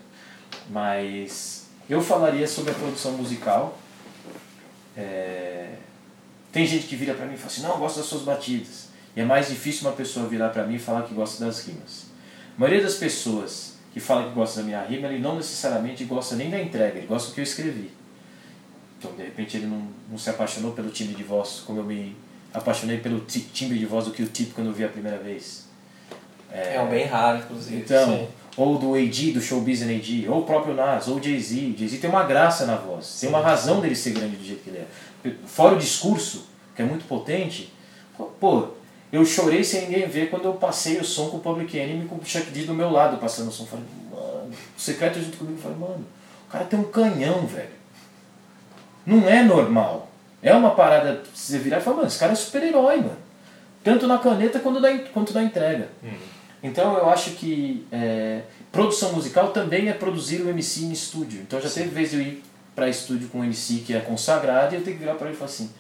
Mas 0.70 1.68
eu 1.88 2.02
falaria 2.02 2.48
sobre 2.48 2.72
a 2.72 2.74
produção 2.74 3.12
musical. 3.14 3.78
É, 4.96 5.76
Tem 6.52 6.66
gente 6.66 6.88
que 6.88 6.96
vira 6.96 7.14
pra 7.14 7.26
mim 7.26 7.34
e 7.34 7.38
fala 7.38 7.48
assim, 7.52 7.62
não, 7.62 7.72
eu 7.72 7.78
gosto 7.78 7.98
das 7.98 8.06
suas 8.06 8.24
batidas. 8.24 8.88
E 9.16 9.22
é 9.22 9.26
mais 9.26 9.50
difícil 9.50 9.88
uma 9.88 9.96
pessoa 9.96 10.28
virar 10.28 10.50
pra 10.50 10.64
mim 10.66 10.76
e 10.76 10.80
falar 10.80 11.04
que 11.04 11.14
gosta 11.14 11.44
das 11.44 11.66
rimas. 11.66 12.06
A 12.56 12.60
maioria 12.60 12.82
das 12.84 12.96
pessoas 12.96 13.74
que 13.94 14.00
fala 14.00 14.28
que 14.30 14.36
gosta 14.36 14.60
da 14.62 14.66
minha 14.66 14.82
rima, 14.84 15.08
ele 15.08 15.20
não 15.20 15.36
necessariamente 15.36 16.04
gosta 16.06 16.36
nem 16.36 16.50
da 16.50 16.60
entrega, 16.62 16.98
ele 16.98 17.08
gosta 17.08 17.30
do 17.30 17.34
que 17.36 17.40
eu 17.42 17.44
escrevi. 17.44 17.92
Então, 19.00 19.12
de 19.16 19.24
repente, 19.24 19.58
ele 19.58 19.68
não, 19.68 19.88
não 20.10 20.18
se 20.18 20.30
apaixonou 20.30 20.72
pelo 20.72 20.90
timbre 20.90 21.16
de 21.16 21.24
voz, 21.24 21.62
como 21.66 21.80
eu 21.80 21.84
me 21.84 22.16
apaixonei 22.54 22.98
pelo 23.00 23.20
ti- 23.22 23.48
timbre 23.54 23.78
de 23.78 23.86
voz 23.86 24.06
do 24.06 24.12
que 24.12 24.24
o 24.24 24.28
tipo 24.28 24.54
quando 24.56 24.68
eu 24.68 24.74
vi 24.74 24.84
a 24.84 24.90
primeira 24.90 25.18
vez. 25.20 25.66
É 26.52 26.80
um 26.82 26.90
bem 26.90 27.06
raro, 27.06 27.40
inclusive. 27.40 27.76
Então, 27.78 28.18
Sim. 28.18 28.28
ou 28.56 28.80
do 28.80 28.96
AD, 28.96 29.32
do 29.34 29.42
Showbiz 29.42 29.82
and 29.82 29.96
AD, 29.96 30.28
ou 30.30 30.40
o 30.42 30.44
próprio 30.46 30.74
Nas, 30.74 31.08
ou 31.08 31.18
o 31.18 31.24
Jay-Z. 31.24 31.74
O 31.76 31.78
Jay-Z 31.78 31.98
tem 31.98 32.10
uma 32.10 32.24
graça 32.24 32.66
na 32.66 32.76
voz, 32.76 33.20
tem 33.20 33.30
uma 33.30 33.42
razão 33.42 33.82
dele 33.82 33.96
ser 33.96 34.12
grande 34.12 34.38
do 34.38 34.44
jeito 34.44 34.64
que 34.64 34.70
ele 34.70 34.80
é. 34.80 34.86
Fora 35.46 35.76
o 35.76 35.78
discurso, 35.78 36.48
que 36.76 36.82
é 36.82 36.86
muito 36.86 37.06
potente, 37.06 37.74
pô, 38.40 38.70
eu 39.12 39.26
chorei 39.26 39.64
sem 39.64 39.88
ninguém 39.88 40.08
ver 40.08 40.30
quando 40.30 40.46
eu 40.46 40.54
passei 40.54 40.98
o 40.98 41.06
som 41.06 41.30
com 41.30 41.38
o 41.38 41.40
Public 41.40 41.78
Enemy 41.78 42.08
com 42.08 42.16
o 42.16 42.26
Chuck 42.26 42.52
D 42.52 42.64
do 42.64 42.74
meu 42.74 42.90
lado 42.90 43.18
passando 43.18 43.50
o 43.50 43.52
som. 43.52 43.66
Falei, 43.66 43.86
mano, 44.12 44.52
o 44.78 44.80
secreto 44.80 45.20
junto 45.20 45.38
comigo, 45.38 45.58
falei, 45.60 45.78
mano, 45.78 46.06
o 46.48 46.52
cara 46.52 46.66
tem 46.66 46.80
um 46.80 46.84
canhão, 46.84 47.46
velho. 47.46 47.78
Não 49.06 49.28
é 49.28 49.44
normal. 49.44 50.10
É 50.42 50.54
uma 50.54 50.72
parada 50.72 51.24
você 51.34 51.58
virar 51.58 51.80
e 51.80 51.82
falar, 51.82 51.98
mano, 51.98 52.08
esse 52.08 52.20
cara 52.20 52.34
é 52.34 52.36
super-herói, 52.36 52.98
mano. 52.98 53.18
Tanto 53.84 54.06
na 54.06 54.18
caneta 54.18 54.60
quanto 54.60 54.80
na, 54.80 54.98
quanto 55.14 55.34
na 55.34 55.44
entrega. 55.44 55.88
Então 56.62 56.98
eu 56.98 57.10
acho 57.10 57.32
que 57.32 57.88
é, 57.92 58.42
produção 58.72 59.14
musical 59.14 59.50
também 59.50 59.88
é 59.88 59.94
produzir 59.94 60.42
o 60.42 60.50
MC 60.50 60.84
em 60.84 60.92
estúdio. 60.92 61.42
Então 61.42 61.62
já 61.62 61.70
teve 61.70 61.90
vez 61.90 62.12
de 62.12 62.18
eu 62.18 62.22
ir 62.22 62.44
para 62.78 62.88
estúdio 62.88 63.28
com 63.30 63.40
um 63.40 63.44
MC 63.44 63.80
que 63.80 63.96
é 63.96 64.00
consagrado 64.00 64.76
e 64.76 64.78
eu 64.78 64.84
tenho 64.84 64.98
que 64.98 65.04
virar 65.04 65.16
para 65.16 65.26
ele 65.26 65.36
e 65.36 65.40
falar 65.40 65.50
assim: 65.50 65.72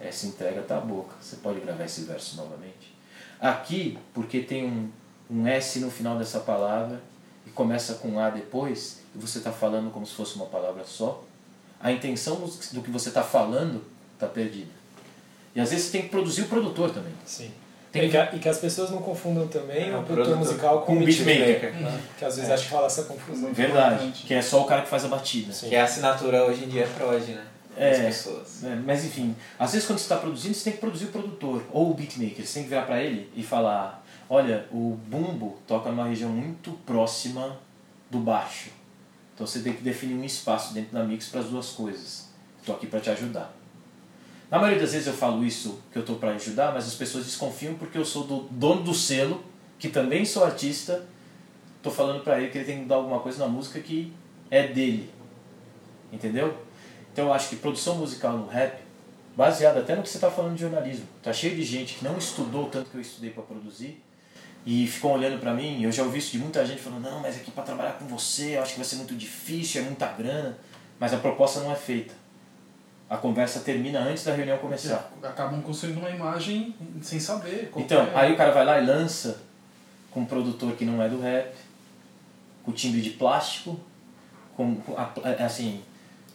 essa 0.00 0.26
entrega 0.26 0.62
tá 0.62 0.80
boca, 0.80 1.14
você 1.20 1.36
pode 1.36 1.60
gravar 1.60 1.84
esse 1.84 2.00
verso 2.00 2.36
novamente. 2.36 2.92
Aqui, 3.40 3.96
porque 4.12 4.40
tem 4.40 4.66
um, 4.66 4.90
um 5.30 5.46
S 5.46 5.78
no 5.78 5.88
final 5.88 6.18
dessa 6.18 6.40
palavra 6.40 7.00
e 7.46 7.50
começa 7.50 7.94
com 7.94 8.18
A 8.18 8.30
depois, 8.30 8.98
e 9.14 9.18
você 9.18 9.38
está 9.38 9.52
falando 9.52 9.92
como 9.92 10.04
se 10.04 10.12
fosse 10.12 10.34
uma 10.34 10.46
palavra 10.46 10.82
só, 10.84 11.22
a 11.80 11.92
intenção 11.92 12.34
do, 12.34 12.48
do 12.72 12.82
que 12.82 12.90
você 12.90 13.10
está 13.10 13.22
falando 13.22 13.84
está 14.14 14.26
perdida. 14.26 14.72
E 15.54 15.60
às 15.60 15.70
vezes 15.70 15.86
você 15.86 15.92
tem 15.92 16.02
que 16.02 16.08
produzir 16.08 16.42
o 16.42 16.48
produtor 16.48 16.90
também. 16.90 17.12
Sim. 17.24 17.52
Tem 17.90 18.04
e, 18.04 18.10
que, 18.10 18.36
e 18.36 18.38
que 18.38 18.48
as 18.48 18.58
pessoas 18.58 18.90
não 18.90 18.98
confundam 18.98 19.48
também 19.48 19.84
É, 19.90 19.96
o 19.96 20.02
produtor 20.02 20.14
produtor 20.14 20.36
musical 20.36 20.82
com 20.82 20.96
o 20.96 21.04
beatmaker. 21.04 21.46
beatmaker. 21.46 21.72
né? 21.80 22.00
Que 22.18 22.24
às 22.24 22.36
vezes 22.36 22.50
acho 22.50 22.66
que 22.68 22.74
rola 22.74 22.86
essa 22.86 23.04
confusão. 23.04 23.52
Verdade. 23.52 24.24
Que 24.26 24.34
é 24.34 24.42
só 24.42 24.60
o 24.62 24.64
cara 24.66 24.82
que 24.82 24.88
faz 24.88 25.04
a 25.04 25.08
batida. 25.08 25.52
Sim. 25.52 25.68
Que 25.70 25.76
a 25.76 25.84
assinatura 25.84 26.44
hoje 26.44 26.64
em 26.64 26.68
dia 26.68 26.84
é 26.84 26.86
prod, 26.86 27.22
né? 27.28 27.44
É. 27.76 28.06
Pessoas. 28.06 28.64
É, 28.64 28.74
mas 28.74 29.04
enfim, 29.04 29.34
às 29.58 29.72
vezes 29.72 29.86
quando 29.86 29.98
você 30.00 30.04
está 30.04 30.16
produzindo, 30.16 30.54
você 30.54 30.64
tem 30.64 30.72
que 30.72 30.80
produzir 30.80 31.06
o 31.06 31.08
produtor 31.08 31.62
ou 31.72 31.90
o 31.90 31.94
beatmaker. 31.94 32.44
Você 32.44 32.54
tem 32.54 32.62
que 32.64 32.68
virar 32.68 32.82
para 32.82 33.00
ele 33.02 33.30
e 33.36 33.42
falar: 33.42 34.04
olha, 34.28 34.66
o 34.72 34.98
bumbo 35.06 35.58
toca 35.66 35.88
numa 35.90 36.06
região 36.08 36.28
muito 36.30 36.72
próxima 36.84 37.56
do 38.10 38.18
baixo. 38.18 38.70
Então 39.34 39.46
você 39.46 39.60
tem 39.60 39.72
que 39.72 39.82
definir 39.82 40.14
um 40.14 40.24
espaço 40.24 40.74
dentro 40.74 40.92
da 40.92 41.04
mix 41.04 41.28
para 41.28 41.40
as 41.40 41.46
duas 41.46 41.68
coisas. 41.70 42.26
Estou 42.60 42.74
aqui 42.74 42.86
para 42.88 42.98
te 43.00 43.10
ajudar. 43.10 43.54
Na 44.50 44.58
maioria 44.58 44.80
das 44.80 44.92
vezes 44.92 45.06
eu 45.06 45.12
falo 45.12 45.44
isso 45.44 45.80
que 45.92 45.98
eu 45.98 46.00
estou 46.00 46.16
para 46.16 46.30
ajudar, 46.30 46.72
mas 46.72 46.86
as 46.86 46.94
pessoas 46.94 47.26
desconfiam 47.26 47.74
porque 47.74 47.98
eu 47.98 48.04
sou 48.04 48.24
do 48.24 48.40
dono 48.50 48.82
do 48.82 48.94
selo, 48.94 49.44
que 49.78 49.88
também 49.88 50.24
sou 50.24 50.42
artista. 50.42 51.04
Estou 51.76 51.92
falando 51.92 52.24
para 52.24 52.40
ele 52.40 52.50
que 52.50 52.58
ele 52.58 52.64
tem 52.64 52.80
que 52.80 52.84
dar 52.86 52.96
alguma 52.96 53.20
coisa 53.20 53.38
na 53.40 53.48
música 53.48 53.78
que 53.78 54.12
é 54.50 54.66
dele. 54.66 55.10
Entendeu? 56.10 56.56
Então 57.12 57.26
eu 57.26 57.32
acho 57.32 57.50
que 57.50 57.56
produção 57.56 57.96
musical 57.96 58.38
no 58.38 58.46
rap, 58.46 58.80
baseada 59.36 59.80
até 59.80 59.94
no 59.94 60.02
que 60.02 60.08
você 60.08 60.16
está 60.16 60.30
falando 60.30 60.54
de 60.54 60.62
jornalismo, 60.62 61.06
tá 61.22 61.32
cheio 61.32 61.54
de 61.54 61.62
gente 61.62 61.94
que 61.94 62.04
não 62.04 62.16
estudou 62.16 62.66
tanto 62.66 62.90
que 62.90 62.96
eu 62.96 63.00
estudei 63.00 63.30
para 63.30 63.42
produzir 63.42 64.02
e 64.64 64.86
ficam 64.86 65.12
olhando 65.12 65.38
para 65.38 65.52
mim. 65.52 65.82
Eu 65.82 65.92
já 65.92 66.02
ouvi 66.02 66.18
isso 66.18 66.32
de 66.32 66.38
muita 66.38 66.64
gente 66.64 66.80
falando: 66.80 67.02
não, 67.02 67.20
mas 67.20 67.36
aqui 67.36 67.50
para 67.50 67.64
trabalhar 67.64 67.92
com 67.92 68.06
você, 68.06 68.56
eu 68.56 68.62
acho 68.62 68.72
que 68.72 68.78
vai 68.78 68.88
ser 68.88 68.96
muito 68.96 69.14
difícil, 69.14 69.82
é 69.82 69.84
muita 69.84 70.06
grana. 70.12 70.58
Mas 70.98 71.12
a 71.12 71.18
proposta 71.18 71.60
não 71.60 71.70
é 71.70 71.76
feita. 71.76 72.14
A 73.10 73.16
conversa 73.16 73.60
termina 73.60 74.00
antes 74.00 74.24
da 74.24 74.34
reunião 74.34 74.58
começar. 74.58 75.10
Acabam 75.22 75.62
construindo 75.62 75.98
uma 75.98 76.10
imagem 76.10 76.74
sem 77.02 77.18
saber. 77.18 77.70
Então, 77.76 78.02
é. 78.02 78.10
aí 78.14 78.32
o 78.32 78.36
cara 78.36 78.52
vai 78.52 78.64
lá 78.66 78.78
e 78.80 78.84
lança 78.84 79.40
com 80.10 80.20
um 80.20 80.24
produtor 80.26 80.72
que 80.74 80.84
não 80.84 81.02
é 81.02 81.08
do 81.08 81.18
rap, 81.20 81.54
com 82.64 82.72
timbre 82.72 83.00
de 83.00 83.10
plástico, 83.10 83.80
com, 84.56 84.76
a- 84.96 85.10
é, 85.24 85.42
assim, 85.42 85.80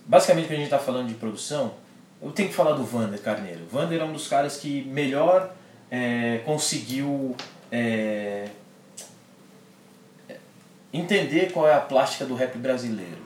basicamente 0.06 0.46
quando 0.46 0.54
a 0.54 0.56
gente 0.56 0.66
está 0.66 0.80
falando 0.80 1.08
de 1.10 1.14
produção, 1.16 1.74
eu 2.22 2.32
tenho 2.32 2.50
que 2.50 2.56
falar 2.56 2.72
do 2.74 2.84
Vander 2.84 3.22
Carneiro. 3.22 3.64
O 3.66 3.68
Vander 3.68 4.02
é 4.02 4.04
um 4.04 4.14
dos 4.14 4.28
caras 4.28 4.58
que 4.58 4.84
melhor 4.86 5.54
é, 5.92 6.40
conseguiu 6.46 7.36
é, 7.72 8.48
entender 10.92 11.52
qual 11.52 11.68
é 11.68 11.74
a 11.74 11.80
plástica 11.82 12.26
do 12.26 12.36
rap 12.36 12.58
brasileiro. 12.58 13.23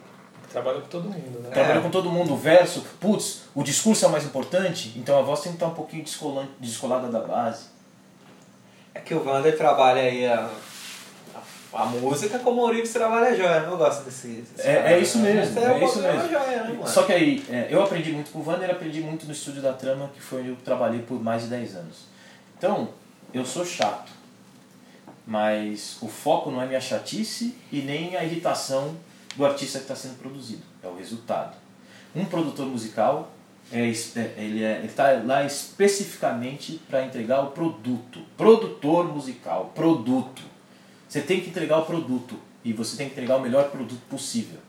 Trabalha 0.51 0.79
com 0.81 0.87
todo 0.87 1.03
mundo, 1.09 1.39
né? 1.43 1.49
Trabalhou 1.51 1.83
com 1.83 1.89
todo 1.89 2.09
mundo, 2.09 2.33
o 2.33 2.37
verso, 2.37 2.81
putz, 2.99 3.41
o 3.53 3.63
discurso 3.63 4.05
é 4.05 4.07
o 4.07 4.11
mais 4.11 4.23
importante, 4.25 4.93
então 4.95 5.19
a 5.19 5.21
voz 5.21 5.41
tem 5.41 5.51
que 5.51 5.57
estar 5.57 5.67
um 5.67 5.73
pouquinho 5.73 6.03
descolante- 6.03 6.51
descolada 6.59 7.09
da 7.09 7.19
base. 7.19 7.65
É 8.95 8.99
que 8.99 9.13
o 9.13 9.19
Vander 9.23 9.55
trabalha 9.57 10.01
aí 10.01 10.25
a, 10.25 10.49
a, 11.73 11.81
a 11.83 11.85
música 11.85 12.39
como 12.39 12.61
o 12.61 12.65
Orives 12.65 12.93
trabalha 12.93 13.27
a 13.27 13.35
joia. 13.35 13.59
né? 13.59 13.67
Eu 13.69 13.77
gosto 13.77 14.03
desse. 14.05 14.27
desse 14.27 14.67
É- 14.67 14.93
é 14.93 14.99
isso 14.99 15.17
né? 15.19 15.33
mesmo, 15.33 15.55
Mas 15.55 15.63
é 15.65 15.73
um 15.73 15.85
isso 15.85 15.99
mesmo. 16.01 16.29
joia, 16.29 16.63
né? 16.63 16.79
Só 16.85 17.03
que 17.03 17.11
aí, 17.13 17.45
é, 17.49 17.67
eu 17.69 17.83
aprendi 17.83 18.11
muito 18.13 18.31
com 18.31 18.39
o 18.39 18.41
Vander, 18.43 18.69
aprendi 18.71 19.01
muito 19.01 19.25
no 19.25 19.33
estúdio 19.33 19.61
da 19.61 19.73
Trama, 19.73 20.09
que 20.15 20.21
foi 20.21 20.39
onde 20.39 20.49
eu 20.49 20.55
trabalhei 20.63 21.01
por 21.01 21.21
mais 21.21 21.43
de 21.43 21.49
10 21.49 21.75
anos. 21.75 21.97
Então, 22.57 22.89
eu 23.33 23.45
sou 23.45 23.65
chato, 23.65 24.11
mas 25.25 25.97
o 26.01 26.07
foco 26.07 26.49
não 26.49 26.61
é 26.61 26.65
minha 26.65 26.81
chatice 26.81 27.55
e 27.71 27.81
nem 27.81 28.15
a 28.15 28.23
irritação 28.23 28.95
do 29.37 29.45
artista 29.45 29.77
que 29.77 29.85
está 29.85 29.95
sendo 29.95 30.17
produzido, 30.17 30.63
é 30.83 30.87
o 30.87 30.95
resultado. 30.95 31.55
Um 32.15 32.25
produtor 32.25 32.65
musical, 32.65 33.31
é, 33.71 33.81
é, 33.81 34.33
ele 34.37 34.63
é, 34.63 34.83
está 34.83 35.11
lá 35.23 35.45
especificamente 35.45 36.81
para 36.89 37.05
entregar 37.05 37.41
o 37.43 37.51
produto. 37.51 38.21
Produtor 38.35 39.13
musical, 39.13 39.71
produto. 39.75 40.41
Você 41.07 41.21
tem 41.21 41.39
que 41.39 41.49
entregar 41.49 41.77
o 41.77 41.85
produto 41.85 42.39
e 42.65 42.73
você 42.73 42.97
tem 42.97 43.07
que 43.07 43.13
entregar 43.13 43.37
o 43.37 43.41
melhor 43.41 43.69
produto 43.69 44.01
possível. 44.09 44.59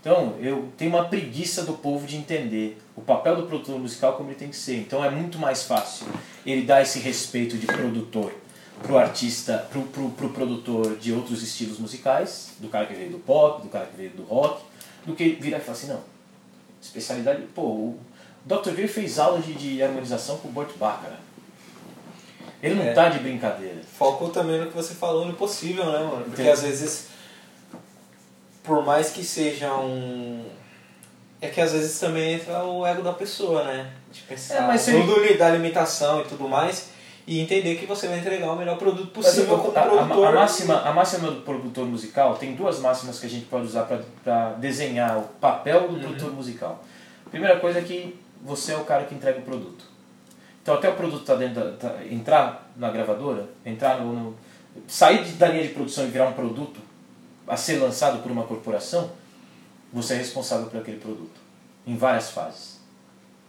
Então, 0.00 0.36
eu 0.40 0.72
tenho 0.76 0.90
uma 0.90 1.04
preguiça 1.04 1.62
do 1.62 1.74
povo 1.74 2.04
de 2.08 2.16
entender 2.16 2.76
o 2.96 3.00
papel 3.00 3.36
do 3.36 3.44
produtor 3.44 3.78
musical 3.78 4.14
como 4.14 4.30
ele 4.30 4.36
tem 4.36 4.48
que 4.48 4.56
ser. 4.56 4.78
Então, 4.78 5.04
é 5.04 5.08
muito 5.08 5.38
mais 5.38 5.62
fácil 5.62 6.08
ele 6.44 6.62
dar 6.62 6.82
esse 6.82 6.98
respeito 6.98 7.56
de 7.56 7.68
produtor 7.68 8.32
pro 8.82 8.98
artista, 8.98 9.66
pro, 9.70 9.82
pro, 9.82 10.10
pro 10.10 10.28
produtor 10.30 10.96
de 10.96 11.12
outros 11.12 11.42
estilos 11.42 11.78
musicais, 11.78 12.50
do 12.58 12.68
cara 12.68 12.86
que 12.86 12.94
veio 12.94 13.10
do 13.10 13.18
pop, 13.18 13.62
do 13.62 13.68
cara 13.68 13.86
que 13.86 13.96
veio 13.96 14.10
do 14.10 14.22
rock, 14.24 14.62
do 15.06 15.14
que 15.14 15.30
virar 15.30 15.58
e 15.58 15.60
falar 15.60 15.76
assim, 15.76 15.86
não, 15.88 16.00
especialidade, 16.80 17.42
pô, 17.54 17.62
o 17.62 17.98
Dr. 18.44 18.70
Dre 18.70 18.88
fez 18.88 19.18
aula 19.18 19.40
de, 19.40 19.54
de 19.54 19.82
harmonização 19.82 20.36
com 20.38 20.48
o 20.48 20.52
Burt 20.52 20.76
Bacharach. 20.76 21.20
Ele 22.62 22.74
não 22.76 22.84
É. 22.84 22.92
tá 22.92 23.08
de 23.08 23.18
brincadeira. 23.18 23.80
Foco 23.98 24.28
também 24.28 24.60
no 24.60 24.66
que 24.66 24.74
você 24.74 24.94
falou, 24.94 25.24
no 25.26 25.34
possível, 25.34 25.84
né, 25.86 25.98
mano? 25.98 26.24
Porque 26.24 26.42
Entendi. 26.42 26.48
às 26.50 26.62
vezes, 26.62 27.06
por 28.62 28.84
mais 28.84 29.10
que 29.10 29.24
seja 29.24 29.72
um. 29.74 30.44
É 31.40 31.48
que 31.48 31.60
às 31.60 31.72
vezes 31.72 31.98
também 31.98 32.34
entra 32.34 32.64
o 32.64 32.86
ego 32.86 33.02
da 33.02 33.12
pessoa, 33.12 33.64
né? 33.64 33.90
De 34.12 34.20
pensar 34.22 34.54
É, 34.54 34.60
mas 34.60 34.84
tudo 34.84 35.18
li- 35.20 35.36
da 35.36 35.50
limitação 35.50 36.20
e 36.20 36.24
tudo 36.24 36.48
mais. 36.48 36.90
E 37.26 37.38
entender 37.40 37.76
que 37.76 37.86
você 37.86 38.08
vai 38.08 38.18
entregar 38.18 38.50
o 38.52 38.56
melhor 38.56 38.76
produto 38.76 39.08
possível 39.12 39.56
como 39.58 39.76
a, 39.76 39.80
a- 39.80 39.86
produtor. 40.06 40.26
a 40.26 40.32
máxima, 40.32 40.80
a 40.82 40.92
máxima 40.92 41.30
do 41.30 41.40
produtor 41.42 41.86
musical 41.86 42.34
tem 42.36 42.54
duas 42.54 42.80
máximas 42.80 43.20
que 43.20 43.26
a 43.26 43.30
gente 43.30 43.46
pode 43.46 43.66
usar 43.66 43.84
para 44.24 44.50
desenhar 44.54 45.18
o 45.18 45.22
papel 45.40 45.88
do 45.88 46.00
produtor 46.00 46.32
musical. 46.32 46.84
Primeira 47.30 47.60
coisa 47.60 47.78
é 47.78 47.82
que 47.82 48.18
você 48.42 48.72
é 48.72 48.76
o 48.76 48.84
cara 48.84 49.04
que 49.04 49.14
entrega 49.14 49.38
o 49.38 49.42
produto. 49.42 49.84
Então 50.62 50.74
até 50.74 50.88
o 50.88 50.94
produto 50.94 51.24
tá 51.24 51.36
dentro 51.36 51.62
da, 51.62 51.72
tá- 51.76 52.04
entrar 52.10 52.70
na 52.76 52.90
gravadora, 52.90 53.48
entrar 53.64 54.00
no, 54.00 54.12
no- 54.12 54.36
sair 54.88 55.24
da 55.34 55.46
linha 55.48 55.62
de 55.62 55.68
produção 55.74 56.04
e 56.04 56.08
virar 56.08 56.26
um 56.26 56.32
produto 56.32 56.80
a 57.46 57.56
ser 57.56 57.76
lançado 57.78 58.20
por 58.22 58.32
uma 58.32 58.44
corporação, 58.44 59.10
você 59.92 60.14
é 60.14 60.16
responsável 60.16 60.66
por 60.66 60.80
aquele 60.80 60.98
produto 60.98 61.40
em 61.86 61.96
várias 61.96 62.30
fases. 62.30 62.80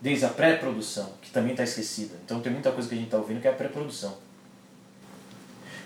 Desde 0.02 0.26
a 0.26 0.30
pré-produção, 0.30 1.10
também 1.34 1.52
está 1.52 1.64
esquecida. 1.64 2.14
Então 2.24 2.40
tem 2.40 2.52
muita 2.54 2.72
coisa 2.72 2.88
que 2.88 2.94
a 2.96 2.98
gente 2.98 3.08
está 3.08 3.18
ouvindo 3.18 3.42
que 3.42 3.48
é 3.48 3.52
a 3.52 3.54
pré-produção. 3.54 4.14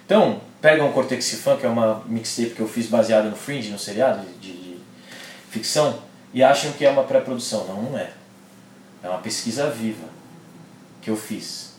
Então, 0.06 0.40
pega 0.62 0.84
um 0.86 0.92
Cortex 0.92 1.34
Fan, 1.36 1.58
que 1.58 1.66
é 1.66 1.70
uma 1.70 2.02
mixtape 2.06 2.52
que 2.52 2.62
eu 2.62 2.68
fiz 2.68 2.88
baseada 2.88 3.30
no 3.30 3.36
Fringe, 3.36 3.70
no 3.70 3.80
seriado 3.80 4.26
de, 4.26 4.34
de- 4.52 4.58
de 4.58 4.80
ficção, 5.50 6.00
e 6.34 6.42
acham 6.44 6.72
que 6.74 6.86
é 6.86 6.90
uma 6.90 7.04
pré-produção. 7.04 7.66
Não, 7.68 7.82
não 7.84 7.98
é. 7.98 8.12
É 9.04 9.10
uma 9.10 9.20
pesquisa 9.20 9.70
viva 9.70 10.08
que 11.02 11.10
eu 11.10 11.18
fiz. 11.18 11.74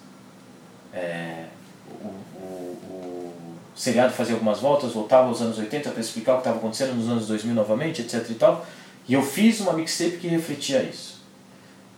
É, 0.93 1.47
o, 1.91 2.07
o, 2.07 2.12
o 2.45 3.35
seriado 3.75 4.12
fazia 4.12 4.35
algumas 4.35 4.61
voltas, 4.61 4.93
voltava 4.93 5.29
aos 5.29 5.41
anos 5.41 5.59
80 5.59 5.91
para 5.91 6.01
explicar 6.01 6.33
o 6.33 6.37
que 6.37 6.41
estava 6.43 6.59
acontecendo 6.59 6.95
nos 6.97 7.09
anos 7.09 7.27
2000 7.29 7.55
novamente, 7.55 8.03
etc 8.03 8.29
e 8.31 8.35
tal. 8.35 8.66
E 9.09 9.14
eu 9.14 9.23
fiz 9.23 9.61
uma 9.61 9.73
mixtape 9.73 10.19
que 10.19 10.29
refletia 10.29 10.83
isso. 10.83 11.18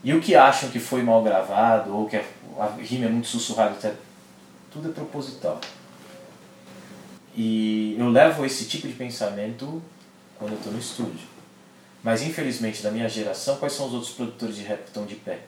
E 0.03 0.14
o 0.14 0.20
que 0.20 0.34
acham 0.34 0.70
que 0.70 0.78
foi 0.78 1.03
mal 1.03 1.22
gravado, 1.22 1.94
ou 1.94 2.07
que 2.07 2.16
a, 2.16 2.66
rima 2.80 3.07
é 3.07 3.09
muito 3.09 3.28
sussurrada. 3.28 3.96
Tudo 4.70 4.88
é 4.88 4.92
proposital. 4.92 5.61
E 7.36 7.96
eu 7.98 8.09
levo 8.09 8.44
esse 8.44 8.64
tipo 8.64 8.88
de 8.88 8.94
pensamento 8.94 9.82
quando 10.38 10.53
eu 10.53 10.59
estou 10.59 10.72
no 10.72 10.78
estúdio. 10.78 11.28
Mas 12.03 12.22
infelizmente, 12.22 12.82
da 12.82 12.90
minha 12.90 13.09
geração, 13.09 13.57
quais 13.57 13.74
são 13.74 13.86
os 13.86 13.92
outros 13.92 14.12
produtores 14.12 14.57
de 14.57 14.62
rap 14.62 14.80
que 14.80 14.88
estão 14.88 15.05
de 15.05 15.16
pé? 15.16 15.40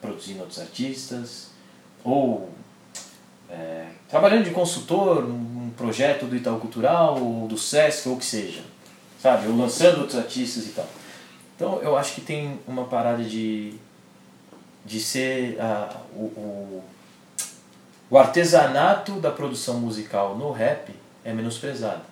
Produzindo 0.00 0.40
outros 0.40 0.58
artistas, 0.58 1.48
ou 2.04 2.50
é, 3.48 3.86
trabalhando 4.08 4.44
de 4.44 4.50
consultor 4.50 5.26
num 5.26 5.70
projeto 5.70 6.26
do 6.26 6.36
Itaú 6.36 6.60
Cultural, 6.60 7.18
ou 7.18 7.48
do 7.48 7.56
Sesc, 7.56 8.08
ou 8.08 8.16
o 8.16 8.18
que 8.18 8.26
seja. 8.26 8.62
Sabe? 9.20 9.48
Ou 9.48 9.56
lançando 9.56 10.00
outros 10.00 10.18
artistas 10.18 10.66
e 10.66 10.70
tal. 10.70 10.86
Então 11.58 11.80
eu 11.82 11.98
acho 11.98 12.14
que 12.14 12.20
tem 12.20 12.60
uma 12.68 12.84
parada 12.84 13.24
de, 13.24 13.74
de 14.86 15.00
ser 15.00 15.60
ah, 15.60 16.02
o, 16.14 16.22
o, 16.22 16.84
o 18.08 18.16
artesanato 18.16 19.14
da 19.14 19.32
produção 19.32 19.80
musical 19.80 20.36
no 20.36 20.52
rap 20.52 20.94
é 21.24 21.32
menosprezado. 21.32 22.02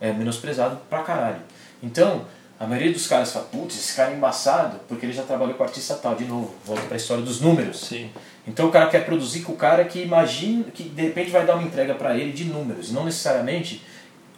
É 0.00 0.12
menosprezado 0.12 0.80
pra 0.90 1.04
caralho. 1.04 1.40
Então, 1.80 2.24
a 2.58 2.66
maioria 2.66 2.92
dos 2.92 3.06
caras 3.06 3.32
fala, 3.32 3.44
putz, 3.44 3.76
esse 3.76 3.94
cara 3.94 4.10
é 4.10 4.16
embaçado, 4.16 4.80
porque 4.88 5.06
ele 5.06 5.12
já 5.12 5.22
trabalhou 5.22 5.54
com 5.54 5.62
artista 5.62 5.94
tal. 5.94 6.16
De 6.16 6.24
novo, 6.24 6.52
volta 6.64 6.82
pra 6.82 6.96
história 6.96 7.22
dos 7.22 7.40
números. 7.40 7.82
Sim. 7.82 8.10
Então 8.44 8.66
o 8.66 8.72
cara 8.72 8.88
quer 8.88 9.06
produzir 9.06 9.42
com 9.42 9.52
o 9.52 9.56
cara 9.56 9.84
que 9.84 10.02
imagina, 10.02 10.64
que 10.64 10.82
de 10.82 11.02
repente 11.02 11.30
vai 11.30 11.46
dar 11.46 11.54
uma 11.54 11.62
entrega 11.62 11.94
para 11.94 12.16
ele 12.16 12.32
de 12.32 12.46
números, 12.46 12.90
não 12.90 13.04
necessariamente, 13.04 13.84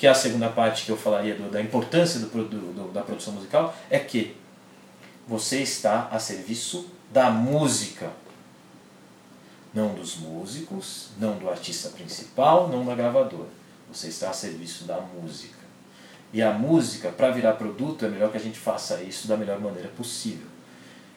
que 0.01 0.07
é 0.07 0.11
a 0.11 0.14
segunda 0.14 0.48
parte 0.48 0.86
que 0.86 0.90
eu 0.90 0.96
falaria 0.96 1.34
do- 1.34 1.51
da 1.51 1.61
importância 1.61 2.18
do, 2.20 2.26
do- 2.26 2.90
da 2.90 3.03
produção 3.03 3.34
musical, 3.34 3.76
é 3.90 3.98
que 3.98 4.34
você 5.28 5.61
está 5.61 6.09
a 6.11 6.18
serviço 6.18 6.88
da 7.12 7.30
música. 7.30 8.09
Não 9.74 9.92
dos 9.94 10.16
músicos, 10.16 11.11
não 11.18 11.36
do 11.36 11.51
artista 11.51 11.90
principal, 11.90 12.68
não 12.68 12.82
da 12.86 12.94
gravadora. 12.94 13.51
Você 13.92 14.09
está 14.09 14.30
a 14.30 14.32
serviço 14.32 14.84
da 14.84 14.98
música. 15.03 15.59
E 16.32 16.40
a 16.40 16.51
música, 16.51 17.11
para 17.11 17.30
virar 17.30 17.53
produto, 17.53 18.07
é 18.07 18.09
melhor 18.09 18.30
que 18.30 18.38
a 18.38 18.40
gente 18.40 18.59
faça 18.59 19.03
isso 19.03 19.28
da 19.28 19.36
melhor 19.36 19.61
maneira 19.61 19.88
possível. 19.90 20.46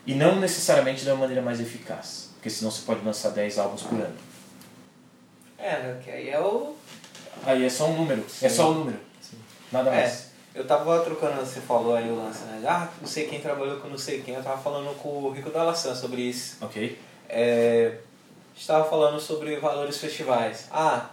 E 0.06 0.14
não 0.14 0.42
necessariamente 0.42 1.06
da 1.06 1.16
maneira 1.16 1.42
mais 1.42 1.62
eficaz, 1.62 2.32
porque 2.34 2.50
senão 2.50 2.70
você 2.70 2.82
pode 2.86 3.00
lançar 3.06 3.30
10 3.30 3.58
álbuns 3.58 3.84
por 3.84 3.98
ano. 4.02 4.18
É, 5.58 5.72
né? 5.82 6.04
É 6.30 6.38
o. 6.42 6.76
Aí 7.46 7.66
é 7.66 7.70
só 7.70 7.86
um 7.88 7.98
número, 7.98 8.24
é 8.42 8.50
só 8.50 8.72
um 8.72 8.74
número. 8.76 8.98
Nada 9.72 9.90
É, 9.92 10.02
mais. 10.02 10.28
eu 10.56 10.66
tava 10.66 11.00
trocando, 11.02 11.40
você 11.42 11.60
falou 11.60 11.96
aí 11.96 12.10
o 12.10 12.16
lance, 12.16 12.44
né? 12.44 12.62
Ah, 12.68 12.88
não 13.02 13.08
sei 13.08 13.28
quem 13.28 13.40
trabalhou 13.42 13.78
com 13.80 13.88
não 13.88 13.98
sei 13.98 14.22
quem, 14.22 14.36
eu 14.36 14.44
tava 14.44 14.58
falando 14.62 14.96
com 14.98 15.10
o 15.10 15.32
Rico 15.32 15.50
da 15.50 15.64
Laçã 15.64 15.94
sobre 15.96 16.22
isso. 16.22 16.58
Ok? 16.62 16.98
É, 17.28 17.98
a 18.54 18.56
gente 18.56 18.68
tava 18.68 18.88
falando 18.90 19.20
sobre 19.20 19.56
valores 19.58 19.98
festivais. 19.98 20.68
Ah, 20.72 21.10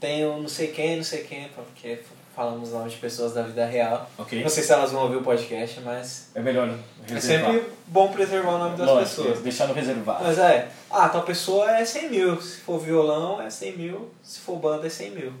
tem 0.00 0.24
o 0.24 0.38
não 0.38 0.48
sei 0.48 0.68
quem, 0.68 0.96
não 0.98 1.04
sei 1.04 1.24
quem, 1.24 1.48
porque 1.48 1.98
falamos 2.36 2.70
nomes 2.72 2.92
de 2.92 2.98
pessoas 2.98 3.32
da 3.34 3.42
vida 3.42 3.64
real. 3.66 4.08
Ok. 4.18 4.42
Não 4.42 4.48
sei 4.50 4.62
se 4.62 4.72
elas 4.72 4.90
vão 4.92 5.02
ouvir 5.02 5.16
o 5.16 5.22
podcast, 5.22 5.80
mas 5.80 6.28
É 6.34 6.40
melhor 6.40 6.68
é 6.68 7.12
reservar. 7.14 7.52
sempre 7.52 7.68
bom 7.86 8.08
preservar 8.12 8.50
o 8.54 8.58
nome 8.58 8.76
das 8.76 8.86
Lógico, 8.86 9.22
pessoas. 9.22 9.40
deixar 9.40 9.66
no 9.68 9.74
reservado. 9.74 10.24
Mas 10.24 10.38
é, 10.38 10.68
ah, 10.90 11.08
tal 11.08 11.22
pessoa 11.22 11.70
é 11.76 11.84
100 11.84 12.10
mil, 12.10 12.40
se 12.40 12.58
for 12.58 12.78
violão 12.78 13.40
é 13.42 13.50
100 13.50 13.76
mil, 13.76 14.10
se 14.22 14.38
for 14.40 14.56
banda 14.56 14.86
é 14.86 14.90
100 14.90 15.10
mil. 15.10 15.32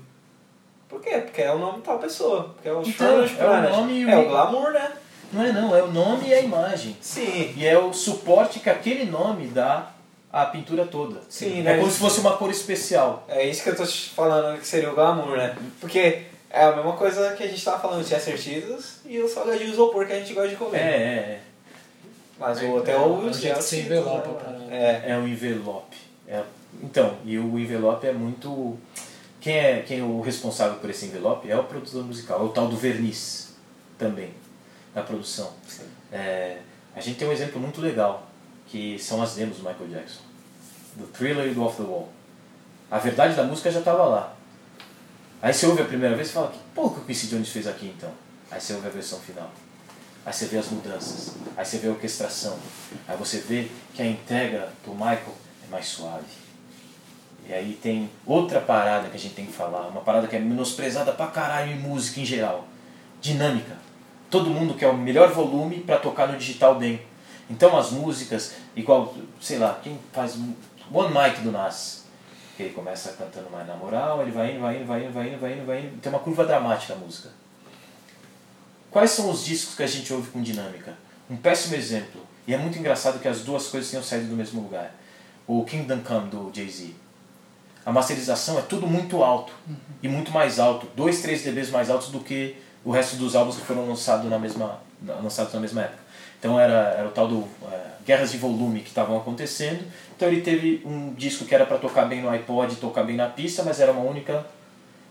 Por 0.88 1.00
quê? 1.00 1.18
Porque 1.18 1.42
é 1.42 1.52
o 1.52 1.58
nome 1.58 1.78
de 1.78 1.84
tal 1.84 1.98
pessoa. 1.98 2.50
Porque 2.54 2.68
é 2.68 2.72
o 2.72 2.82
Então, 2.82 2.92
Charles 3.26 3.32
é 3.38 3.44
o 3.44 3.70
nome 3.76 3.92
e 4.00 4.04
o- 4.06 4.10
É 4.10 4.18
o 4.18 4.28
glamour, 4.28 4.70
né? 4.72 4.92
Não 5.32 5.42
é 5.42 5.52
não, 5.52 5.74
é 5.76 5.82
o 5.82 5.90
nome 5.90 6.28
e 6.28 6.34
a 6.34 6.40
imagem. 6.40 6.96
Sim. 7.00 7.52
E 7.56 7.66
é 7.66 7.76
o 7.78 7.92
suporte 7.92 8.60
que 8.60 8.70
aquele 8.70 9.04
nome 9.04 9.48
dá 9.48 9.90
à 10.32 10.46
pintura 10.46 10.86
toda. 10.86 11.20
Sim, 11.28 11.60
é 11.60 11.62
né? 11.62 11.78
como 11.78 11.90
se 11.90 11.98
fosse 11.98 12.20
uma 12.20 12.36
cor 12.36 12.50
especial. 12.50 13.24
É 13.28 13.44
isso 13.44 13.62
que 13.62 13.70
eu 13.70 13.76
tô 13.76 13.84
te 13.84 14.10
falando 14.10 14.58
que 14.60 14.66
seria 14.66 14.90
o 14.90 14.94
glamour, 14.94 15.36
né? 15.36 15.56
Porque 15.80 16.22
é 16.50 16.64
a 16.64 16.76
mesma 16.76 16.92
coisa 16.92 17.32
que 17.32 17.42
a 17.42 17.48
gente 17.48 17.64
tava 17.64 17.80
falando 17.80 18.02
de 18.04 18.08
Chester 18.10 18.38
Cheetos 18.38 18.98
e 19.04 19.18
o 19.20 19.28
salgadinho 19.28 19.70
isopor 19.70 20.06
que 20.06 20.12
a 20.12 20.18
gente 20.20 20.32
gosta 20.34 20.48
de 20.50 20.54
É, 20.54 20.58
comer. 20.58 20.78
é, 20.80 21.40
Mas 22.38 22.62
o 22.62 22.70
hotel 22.76 22.96
é 22.96 23.06
o 23.06 23.12
um 23.26 23.32
jeito 23.32 23.56
que 23.56 23.62
você 23.64 23.80
envelopa. 23.80 24.40
É. 24.70 24.76
é. 24.76 25.04
É 25.08 25.16
o 25.16 25.26
envelope. 25.26 25.96
É- 26.28 26.42
então, 26.82 27.14
e 27.24 27.38
o 27.38 27.58
envelope 27.58 28.06
é 28.06 28.12
muito. 28.12 28.78
Quem 29.44 29.58
é, 29.58 29.82
quem 29.82 30.00
é 30.00 30.02
o 30.02 30.22
responsável 30.22 30.78
por 30.78 30.88
esse 30.88 31.04
envelope 31.04 31.50
é 31.50 31.54
o 31.54 31.64
produtor 31.64 32.02
musical, 32.02 32.40
é 32.40 32.44
o 32.44 32.48
tal 32.48 32.66
do 32.66 32.78
verniz 32.78 33.50
também, 33.98 34.32
na 34.94 35.02
produção. 35.02 35.52
É, 36.10 36.60
a 36.96 37.00
gente 37.02 37.18
tem 37.18 37.28
um 37.28 37.32
exemplo 37.32 37.60
muito 37.60 37.78
legal, 37.82 38.26
que 38.66 38.98
são 38.98 39.22
as 39.22 39.34
demos 39.34 39.58
do 39.58 39.68
Michael 39.68 39.90
Jackson, 39.90 40.22
do 40.96 41.06
Thriller 41.08 41.46
e 41.46 41.52
do 41.52 41.62
Off 41.62 41.76
the 41.76 41.82
Wall. 41.82 42.08
A 42.90 42.98
verdade 42.98 43.34
da 43.34 43.44
música 43.44 43.70
já 43.70 43.80
estava 43.80 44.04
lá. 44.04 44.34
Aí 45.42 45.52
você 45.52 45.66
ouve 45.66 45.82
a 45.82 45.84
primeira 45.84 46.16
vez 46.16 46.30
e 46.30 46.32
fala, 46.32 46.50
que 46.50 46.58
porra 46.74 46.94
que 46.94 47.00
o 47.00 47.04
Quincy 47.04 47.26
Jones 47.26 47.50
fez 47.50 47.66
aqui 47.66 47.92
então? 47.94 48.12
Aí 48.50 48.58
você 48.58 48.72
ouve 48.72 48.86
a 48.86 48.90
versão 48.90 49.18
final. 49.18 49.50
Aí 50.24 50.32
você 50.32 50.46
vê 50.46 50.56
as 50.56 50.70
mudanças. 50.70 51.34
Aí 51.54 51.66
você 51.66 51.76
vê 51.76 51.88
a 51.88 51.90
orquestração. 51.90 52.58
Aí 53.06 53.14
você 53.18 53.40
vê 53.40 53.68
que 53.92 54.00
a 54.00 54.06
entrega 54.06 54.72
do 54.86 54.92
Michael 54.92 55.34
é 55.68 55.70
mais 55.70 55.86
suave. 55.86 56.43
E 57.46 57.52
aí 57.52 57.78
tem 57.82 58.10
outra 58.24 58.60
parada 58.60 59.08
que 59.08 59.16
a 59.16 59.20
gente 59.20 59.34
tem 59.34 59.46
que 59.46 59.52
falar, 59.52 59.88
uma 59.88 60.00
parada 60.00 60.26
que 60.26 60.34
é 60.34 60.38
menosprezada 60.38 61.12
pra 61.12 61.26
caralho 61.26 61.72
em 61.72 61.78
música 61.78 62.20
em 62.20 62.24
geral. 62.24 62.66
Dinâmica. 63.20 63.76
Todo 64.30 64.50
mundo 64.50 64.74
quer 64.74 64.88
o 64.88 64.96
melhor 64.96 65.30
volume 65.30 65.80
para 65.80 65.98
tocar 65.98 66.26
no 66.28 66.38
digital 66.38 66.76
bem. 66.76 67.00
Então 67.48 67.76
as 67.76 67.90
músicas, 67.90 68.54
igual, 68.74 69.14
sei 69.40 69.58
lá, 69.58 69.78
quem 69.82 69.98
faz 70.12 70.36
One 70.90 71.08
Mic 71.14 71.40
do 71.42 71.52
Nas, 71.52 72.04
que 72.56 72.62
ele 72.62 72.74
começa 72.74 73.12
cantando 73.12 73.50
mais 73.50 73.66
na 73.66 73.76
moral, 73.76 74.22
ele 74.22 74.30
vai 74.30 74.52
indo, 74.52 74.60
vai 74.60 74.76
indo, 74.76 74.86
vai 74.86 75.04
indo, 75.04 75.12
vai 75.12 75.28
indo, 75.28 75.38
vai 75.38 75.52
indo, 75.52 75.66
vai 75.66 75.80
indo. 75.80 76.00
Tem 76.00 76.10
uma 76.10 76.18
curva 76.18 76.44
dramática 76.46 76.94
a 76.94 76.96
música. 76.96 77.28
Quais 78.90 79.10
são 79.10 79.30
os 79.30 79.44
discos 79.44 79.74
que 79.74 79.82
a 79.82 79.86
gente 79.86 80.12
ouve 80.12 80.30
com 80.30 80.40
dinâmica? 80.40 80.94
Um 81.28 81.36
péssimo 81.36 81.74
exemplo, 81.74 82.20
e 82.46 82.54
é 82.54 82.58
muito 82.58 82.78
engraçado 82.78 83.20
que 83.20 83.28
as 83.28 83.40
duas 83.40 83.68
coisas 83.68 83.90
tenham 83.90 84.02
saído 84.02 84.28
do 84.28 84.36
mesmo 84.36 84.62
lugar. 84.62 84.94
O 85.46 85.64
Kingdom 85.64 86.00
Come 86.00 86.30
do 86.30 86.50
Jay-Z. 86.54 87.03
A 87.84 87.92
masterização 87.92 88.58
é 88.58 88.62
tudo 88.62 88.86
muito 88.86 89.22
alto, 89.22 89.52
e 90.02 90.08
muito 90.08 90.30
mais 90.32 90.58
alto, 90.58 90.86
2, 90.96 91.20
3 91.20 91.42
dBs 91.42 91.70
mais 91.70 91.90
altos 91.90 92.08
do 92.08 92.20
que 92.20 92.56
o 92.84 92.90
resto 92.90 93.16
dos 93.16 93.34
álbuns 93.36 93.56
que 93.56 93.62
foram 93.64 93.86
lançados 93.88 94.28
na 94.30 94.38
mesma, 94.38 94.80
lançados 95.22 95.52
na 95.52 95.60
mesma 95.60 95.82
época. 95.82 95.98
Então 96.38 96.58
era, 96.60 96.94
era 96.98 97.08
o 97.08 97.10
tal 97.10 97.26
do 97.28 97.48
é, 97.70 97.80
guerras 98.06 98.32
de 98.32 98.38
volume 98.38 98.80
que 98.80 98.88
estavam 98.88 99.16
acontecendo. 99.16 99.82
Então 100.16 100.28
ele 100.28 100.42
teve 100.42 100.82
um 100.84 101.14
disco 101.14 101.44
que 101.46 101.54
era 101.54 101.64
para 101.64 101.78
tocar 101.78 102.04
bem 102.04 102.20
no 102.22 102.28
iPod, 102.28 102.76
tocar 102.76 103.02
bem 103.04 103.16
na 103.16 103.28
pista, 103.28 103.62
mas 103.62 103.80
era 103.80 103.92
uma 103.92 104.02
única 104.02 104.44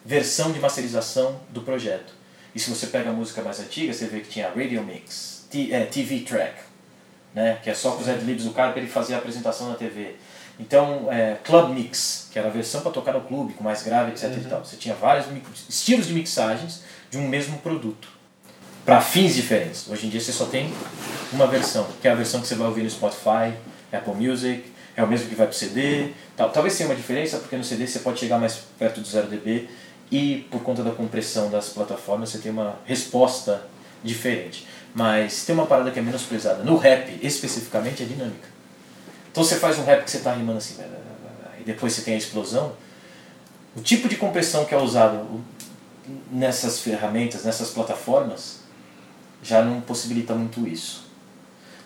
versão 0.06 0.52
de 0.52 0.60
masterização 0.60 1.40
do 1.50 1.62
projeto. 1.62 2.14
E 2.54 2.60
se 2.60 2.70
você 2.70 2.88
pega 2.88 3.10
a 3.10 3.14
música 3.14 3.42
mais 3.42 3.60
antiga, 3.60 3.92
você 3.94 4.06
vê 4.06 4.20
que 4.20 4.30
tinha 4.30 4.48
Radio 4.50 4.84
Mix, 4.84 5.48
T- 5.50 5.74
é, 5.74 5.86
TV 5.86 6.20
Track, 6.20 6.54
né? 7.34 7.58
que 7.64 7.70
é 7.70 7.74
só 7.74 7.92
com 7.92 8.02
os 8.02 8.10
adlibs 8.10 8.44
do 8.46 8.52
cara 8.52 8.72
para 8.72 8.82
ele 8.82 8.90
fazer 8.90 9.16
a 9.16 9.18
apresentação 9.18 9.70
na 9.70 9.76
TV. 9.76 10.16
Então, 10.60 11.12
é, 11.12 11.38
Club 11.44 11.72
Mix, 11.72 12.28
que 12.32 12.38
era 12.38 12.48
a 12.48 12.52
versão 12.52 12.82
para 12.82 12.92
tocar 12.92 13.14
no 13.14 13.22
clube, 13.22 13.54
com 13.54 13.64
mais 13.64 13.82
grave, 13.82 14.12
etc. 14.12 14.32
E 14.38 14.48
tal. 14.48 14.64
Você 14.64 14.76
tinha 14.76 14.94
vários 14.94 15.26
estilos 15.68 16.08
de 16.08 16.14
mixagens 16.14 16.84
de 17.10 17.18
um 17.18 17.28
mesmo 17.28 17.58
produto, 17.60 18.08
para 18.86 19.02
fins 19.02 19.36
diferentes. 19.36 19.88
Hoje 19.90 20.08
em 20.08 20.10
dia 20.10 20.20
você 20.20 20.32
só 20.32 20.46
tem 20.46 20.74
uma 21.32 21.48
versão, 21.48 21.88
que 22.02 22.08
é 22.08 22.12
a 22.12 22.16
versão 22.16 22.42
que 22.42 22.48
você 22.48 22.56
vai 22.56 22.68
ouvir 22.68 22.84
no 22.84 22.90
Spotify, 22.90 23.54
Apple 23.92 24.14
Music, 24.16 24.64
é 24.96 25.04
o 25.04 25.08
mesmo 25.08 25.28
que 25.28 25.36
vai 25.36 25.48
para 25.48 25.54
o 25.54 25.58
CD. 25.58 26.10
Tal. 26.36 26.50
Talvez 26.52 26.78
tenha 26.78 26.90
uma 26.90 26.96
diferença, 26.96 27.38
porque 27.38 27.56
no 27.56 27.64
CD 27.64 27.88
você 27.88 28.00
pode 28.00 28.20
chegar 28.20 28.40
mais 28.40 28.58
perto 28.78 29.02
do 29.02 29.08
0 29.08 29.28
dB 29.28 29.68
e 30.12 30.48
por 30.52 30.62
conta 30.62 30.84
da 30.84 30.92
compressão 30.92 31.50
das 31.50 31.70
plataformas 31.70 32.30
você 32.30 32.38
tem 32.38 32.52
uma 32.52 32.78
resposta 32.86 33.64
diferente. 34.04 34.68
Mas 34.94 35.44
tem 35.46 35.56
uma 35.56 35.66
parada 35.66 35.90
que 35.90 35.98
é 35.98 36.02
menosprezada. 36.02 36.64
No 36.64 36.78
rap, 36.78 37.20
especificamente, 37.24 38.04
é 38.04 38.06
dinâmica. 38.06 38.53
Então 39.34 39.44
você 39.44 39.56
faz 39.56 39.80
um 39.80 39.84
rap 39.84 40.04
que 40.04 40.12
você 40.12 40.18
está 40.18 40.32
rimando 40.32 40.60
assim, 40.60 40.76
blá, 40.76 40.86
blá, 40.86 41.32
blá, 41.42 41.60
e 41.60 41.64
depois 41.64 41.92
você 41.92 42.04
tem 42.04 42.14
a 42.14 42.18
explosão. 42.18 42.74
O 43.76 43.82
tipo 43.82 44.08
de 44.08 44.16
compressão 44.16 44.64
que 44.64 44.76
é 44.76 44.78
usado 44.78 45.44
nessas 46.32 46.80
ferramentas, 46.82 47.44
nessas 47.44 47.72
plataformas, 47.72 48.60
já 49.42 49.64
não 49.64 49.82
possibilita 49.82 50.36
muito 50.36 50.68
isso. 50.68 51.06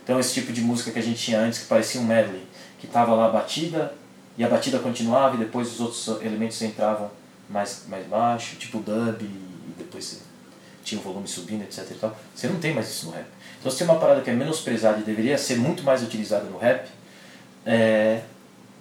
Então 0.03 0.19
esse 0.19 0.33
tipo 0.33 0.51
de 0.51 0.59
música 0.59 0.91
que 0.91 0.99
a 0.99 1.01
gente 1.01 1.23
tinha 1.23 1.39
antes, 1.39 1.59
que 1.59 1.67
parecia 1.67 2.01
um 2.01 2.03
medley, 2.03 2.45
que 2.81 2.85
estava 2.85 3.15
lá 3.15 3.27
a 3.27 3.29
batida, 3.29 3.93
e 4.37 4.43
a 4.43 4.49
batida 4.49 4.79
continuava, 4.79 5.35
e 5.35 5.39
depois 5.39 5.71
os 5.71 5.79
outros 5.79 6.21
elementos 6.21 6.61
entravam 6.61 7.09
mais, 7.49 7.83
mais 7.87 8.05
baixo, 8.07 8.57
tipo 8.57 8.79
dub, 8.79 9.21
e 9.23 9.73
depois 9.77 10.03
você 10.03 10.17
tinha 10.83 10.99
o 10.99 11.03
volume 11.03 11.29
subindo, 11.29 11.61
etc. 11.61 11.91
E 11.91 11.93
tal. 11.93 12.13
Você 12.35 12.47
não 12.47 12.59
tem 12.59 12.73
mais 12.73 12.89
isso 12.89 13.05
no 13.05 13.13
rap. 13.13 13.25
Então 13.57 13.71
se 13.71 13.77
tem 13.77 13.87
uma 13.87 13.97
parada 13.97 14.19
que 14.19 14.29
é 14.29 14.33
menosprezada 14.33 14.99
e 14.99 15.03
deveria 15.03 15.37
ser 15.37 15.55
muito 15.55 15.81
mais 15.83 16.03
utilizada 16.03 16.43
no 16.43 16.57
rap, 16.57 16.89
é 17.67 18.21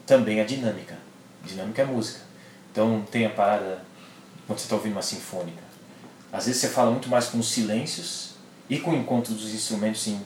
também 0.06 0.40
a 0.40 0.44
dinâmica. 0.44 0.96
Dinâmica 1.44 1.82
é 1.82 1.84
música. 1.84 2.20
Então 2.70 3.04
tem 3.10 3.26
a 3.26 3.30
parada, 3.30 3.82
quando 4.46 4.58
você 4.58 4.64
está 4.64 4.76
ouvindo 4.76 4.92
uma 4.92 5.02
sinfônica, 5.02 5.62
às 6.32 6.46
vezes 6.46 6.60
você 6.60 6.68
fala 6.68 6.90
muito 6.92 7.08
mais 7.08 7.26
com 7.26 7.38
os 7.38 7.48
silêncios 7.48 8.34
e 8.70 8.78
com 8.78 8.92
o 8.92 8.96
encontro 8.96 9.34
dos 9.34 9.52
instrumentos 9.52 10.06
em, 10.06 10.20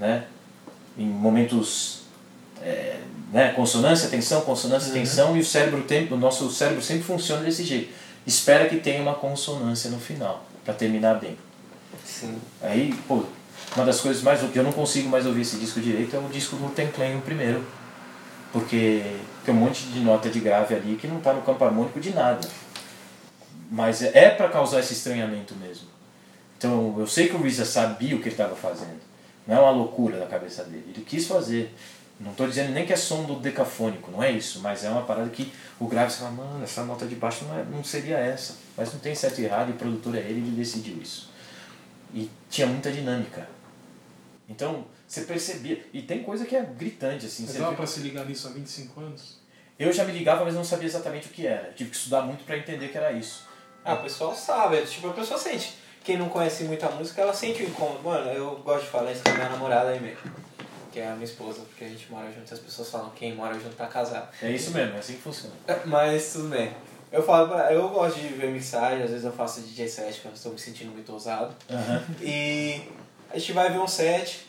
né, 0.00 0.24
em 0.98 1.06
momentos 1.06 2.02
é, 2.60 3.00
né, 3.32 3.52
consonância, 3.52 4.08
tensão, 4.08 4.40
consonância, 4.40 4.92
tensão 4.92 5.36
e 5.36 5.40
o 5.40 5.44
cérebro 5.44 5.82
tem, 5.82 6.10
o 6.12 6.16
nosso 6.16 6.50
cérebro 6.50 6.82
sempre 6.82 7.04
funciona 7.04 7.42
desse 7.42 7.64
jeito. 7.64 7.92
Espera 8.26 8.68
que 8.68 8.78
tenha 8.78 9.00
uma 9.00 9.14
consonância 9.14 9.90
no 9.90 10.00
final 10.00 10.44
para 10.64 10.74
terminar 10.74 11.20
bem. 11.20 11.36
Sim. 12.04 12.36
Aí, 12.60 12.92
pô, 13.06 13.24
uma 13.76 13.84
das 13.84 14.00
coisas 14.00 14.22
mais 14.22 14.40
que 14.40 14.58
eu 14.58 14.64
não 14.64 14.72
consigo 14.72 15.08
mais 15.08 15.26
ouvir 15.26 15.42
esse 15.42 15.58
disco 15.58 15.80
direito 15.80 16.16
é 16.16 16.18
o 16.18 16.28
disco 16.28 16.56
do 16.56 16.70
Ten 16.70 16.88
Clan, 16.88 17.18
o 17.18 17.20
primeiro. 17.20 17.62
Porque 18.50 19.02
tem 19.44 19.54
um 19.54 19.58
monte 19.58 19.84
de 19.84 20.00
nota 20.00 20.30
de 20.30 20.40
grave 20.40 20.74
ali 20.74 20.96
que 20.96 21.06
não 21.06 21.18
está 21.18 21.34
no 21.34 21.42
campo 21.42 21.62
harmônico 21.62 22.00
de 22.00 22.10
nada. 22.10 22.48
Mas 23.70 24.00
é, 24.02 24.30
para 24.30 24.48
causar 24.48 24.80
esse 24.80 24.94
estranhamento 24.94 25.54
mesmo. 25.56 25.88
Então, 26.56 26.96
eu 26.98 27.06
sei 27.06 27.28
que 27.28 27.36
o 27.36 27.42
Reza 27.42 27.66
sabia 27.66 28.16
o 28.16 28.18
que 28.18 28.28
ele 28.28 28.34
estava 28.34 28.56
fazendo. 28.56 28.98
Não 29.46 29.56
é 29.56 29.60
uma 29.60 29.70
loucura 29.70 30.18
da 30.18 30.26
cabeça 30.26 30.64
dele. 30.64 30.86
Ele 30.94 31.04
quis 31.04 31.26
fazer. 31.26 31.74
Não 32.18 32.30
estou 32.30 32.48
dizendo 32.48 32.72
nem 32.72 32.86
que 32.86 32.94
é 32.94 32.96
som 32.96 33.24
do 33.24 33.34
decafônico, 33.34 34.10
não 34.10 34.22
é 34.22 34.30
isso. 34.30 34.60
Mas 34.60 34.84
é 34.84 34.88
uma 34.88 35.02
parada 35.02 35.28
que 35.28 35.52
o 35.78 35.86
grave 35.86 36.14
fala, 36.14 36.30
mano, 36.30 36.64
essa 36.64 36.82
nota 36.82 37.04
de 37.04 37.14
baixo 37.14 37.44
não, 37.44 37.58
é, 37.58 37.64
não 37.64 37.84
seria 37.84 38.16
essa. 38.16 38.54
Mas 38.74 38.90
não 38.90 39.00
tem 39.00 39.14
certo 39.14 39.38
e 39.40 39.44
errado, 39.44 39.68
e 39.68 39.72
o 39.72 39.76
produtor 39.76 40.14
é 40.14 40.20
ele, 40.20 40.40
ele 40.40 40.56
decidiu 40.56 40.96
isso. 40.96 41.30
E 42.14 42.30
tinha 42.48 42.66
muita 42.66 42.90
dinâmica. 42.90 43.46
Então, 44.48 44.84
você 45.06 45.22
percebia. 45.22 45.84
E 45.92 46.02
tem 46.02 46.22
coisa 46.22 46.44
que 46.46 46.54
é 46.54 46.62
gritante, 46.62 47.26
assim. 47.26 47.44
Mas 47.44 47.52
você 47.52 47.58
dava 47.58 47.74
pra 47.74 47.86
se 47.86 48.00
ligar 48.00 48.24
nisso 48.24 48.46
há 48.46 48.50
25 48.50 49.00
anos? 49.00 49.38
Eu 49.78 49.92
já 49.92 50.04
me 50.04 50.12
ligava, 50.12 50.44
mas 50.44 50.54
não 50.54 50.64
sabia 50.64 50.86
exatamente 50.86 51.26
o 51.26 51.30
que 51.30 51.46
era. 51.46 51.72
Tive 51.72 51.90
que 51.90 51.96
estudar 51.96 52.22
muito 52.22 52.44
para 52.44 52.56
entender 52.56 52.88
que 52.88 52.96
era 52.96 53.12
isso. 53.12 53.44
Ah, 53.84 53.94
o 53.94 54.02
pessoal 54.02 54.34
sabe, 54.34 54.80
tipo, 54.82 55.08
a 55.08 55.12
pessoa 55.12 55.38
sente. 55.38 55.74
Quem 56.04 56.16
não 56.16 56.28
conhece 56.28 56.64
muita 56.64 56.88
música, 56.90 57.20
ela 57.22 57.34
sente 57.34 57.62
o 57.62 57.66
incômodo. 57.68 58.02
Mano, 58.02 58.30
eu 58.30 58.56
gosto 58.64 58.84
de 58.84 58.90
falar 58.90 59.12
isso 59.12 59.22
com 59.22 59.30
a 59.30 59.34
minha 59.34 59.48
namorada 59.48 59.90
aí 59.90 60.00
mesmo. 60.00 60.20
Que 60.92 61.00
é 61.00 61.08
a 61.08 61.12
minha 61.12 61.24
esposa, 61.24 61.60
porque 61.68 61.84
a 61.84 61.88
gente 61.88 62.10
mora 62.10 62.30
junto 62.32 62.50
e 62.50 62.54
as 62.54 62.60
pessoas 62.60 62.88
falam 62.88 63.10
quem 63.10 63.34
mora 63.34 63.52
junto 63.54 63.74
tá 63.76 63.86
casado. 63.86 64.28
É 64.40 64.50
isso 64.50 64.70
mesmo, 64.70 64.94
é 64.96 64.98
assim 64.98 65.14
que 65.14 65.22
funciona. 65.22 65.54
Mas 65.84 66.32
tudo 66.32 66.48
bem. 66.48 66.72
eu 67.12 67.22
falo, 67.22 67.48
pra- 67.48 67.72
eu 67.72 67.88
gosto 67.90 68.18
de 68.18 68.28
ver 68.28 68.50
mixagem, 68.50 69.02
às 69.02 69.10
vezes 69.10 69.24
eu 69.24 69.32
faço 69.32 69.60
DJ 69.60 69.88
set 69.88 70.20
quando 70.20 70.36
estou 70.36 70.52
me 70.52 70.58
sentindo 70.58 70.92
muito 70.92 71.12
ousado. 71.12 71.54
Aham. 71.70 72.02
E 72.22 72.80
a 73.30 73.38
gente 73.38 73.52
vai 73.52 73.70
ver 73.70 73.78
um 73.78 73.86
set, 73.86 74.46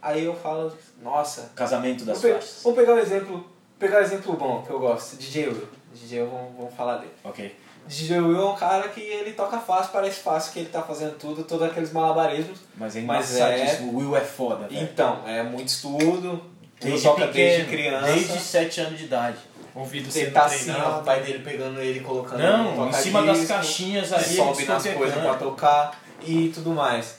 aí 0.00 0.24
eu 0.24 0.34
falo, 0.34 0.72
nossa. 1.02 1.50
Casamento 1.54 2.04
das 2.04 2.20
pe- 2.20 2.32
faixas. 2.32 2.60
vamos 2.62 2.78
pegar 2.78 2.94
um 2.94 2.98
exemplo, 2.98 3.46
pegar 3.78 3.98
um 3.98 4.02
exemplo 4.02 4.32
bom 4.34 4.62
que 4.62 4.70
eu 4.70 4.78
gosto, 4.78 5.16
DJ 5.16 5.48
Will. 5.48 5.68
DJ 5.94 6.22
Will, 6.22 6.30
vamos, 6.30 6.56
vamos 6.56 6.74
falar 6.74 6.98
dele. 6.98 7.12
Ok. 7.24 7.56
DJ 7.86 8.18
Will 8.20 8.40
é 8.40 8.44
um 8.44 8.56
cara 8.56 8.88
que 8.88 9.00
ele 9.00 9.32
toca 9.32 9.58
fácil, 9.58 9.92
parece 9.92 10.20
fácil 10.20 10.52
que 10.52 10.58
ele 10.58 10.68
tá 10.68 10.82
fazendo 10.82 11.16
tudo, 11.18 11.44
todos 11.44 11.68
aqueles 11.68 11.92
malabarismos. 11.92 12.58
Mas 12.76 12.96
é 12.96 13.00
Mas 13.02 13.30
engraçadíssimo. 13.30 13.92
O 13.92 13.96
Will 13.98 14.16
é 14.16 14.20
foda, 14.20 14.66
velho. 14.66 14.82
Então, 14.82 15.22
é 15.24 15.42
muito 15.44 15.68
estudo, 15.68 16.42
Desde 16.80 17.02
toca 17.06 17.28
desde 17.28 17.64
pequeno, 17.64 17.68
criança. 17.68 18.12
Desde 18.12 18.38
7 18.38 18.80
anos 18.80 18.98
de 18.98 19.04
idade. 19.04 19.38
Ouvido 19.74 20.08
Ele 20.18 20.30
tá 20.30 20.46
assim, 20.46 20.70
ó, 20.72 21.00
o 21.00 21.04
pai 21.04 21.22
dele 21.22 21.40
pegando 21.44 21.78
ele, 21.80 22.00
colocando 22.00 22.38
Não, 22.40 22.88
em 22.88 22.92
cima 22.94 23.20
das 23.20 23.38
toca-disco, 23.40 23.54
caixinhas 23.54 24.10
ele 24.12 24.24
sobe 24.36 24.64
nas 24.64 24.82
coisas 24.86 25.18
pra 25.22 25.34
tocar 25.34 26.00
e 26.22 26.48
tudo 26.48 26.70
mais. 26.70 27.18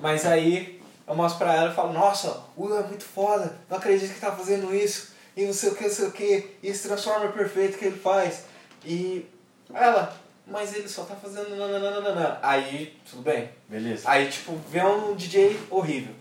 Mas 0.00 0.26
aí 0.26 0.80
eu 1.06 1.14
mostro 1.14 1.38
pra 1.38 1.54
ela 1.54 1.70
e 1.70 1.74
falo, 1.74 1.92
nossa, 1.92 2.42
o 2.56 2.64
Will 2.64 2.78
é 2.78 2.82
muito 2.82 3.04
foda, 3.04 3.56
não 3.70 3.78
acredito 3.78 4.12
que 4.12 4.20
tá 4.20 4.32
fazendo 4.32 4.74
isso, 4.74 5.14
e 5.36 5.44
não 5.44 5.52
sei 5.52 5.70
o 5.70 5.74
que, 5.74 5.84
não 5.84 5.90
sei 5.90 6.06
o 6.06 6.12
que, 6.12 6.56
e 6.62 6.68
esse 6.68 6.88
transformer 6.88 7.32
perfeito 7.32 7.78
que 7.78 7.84
ele 7.84 7.98
faz. 7.98 8.44
E 8.84 9.26
ela, 9.72 10.16
mas 10.46 10.74
ele 10.74 10.88
só 10.88 11.04
tá 11.04 11.14
fazendo 11.14 11.56
nananana. 11.56 12.38
Aí, 12.42 12.98
tudo 13.08 13.22
bem. 13.22 13.50
Beleza. 13.68 14.08
Aí, 14.08 14.28
tipo, 14.28 14.56
vê 14.68 14.82
um 14.82 15.14
DJ 15.14 15.58
horrível. 15.70 16.14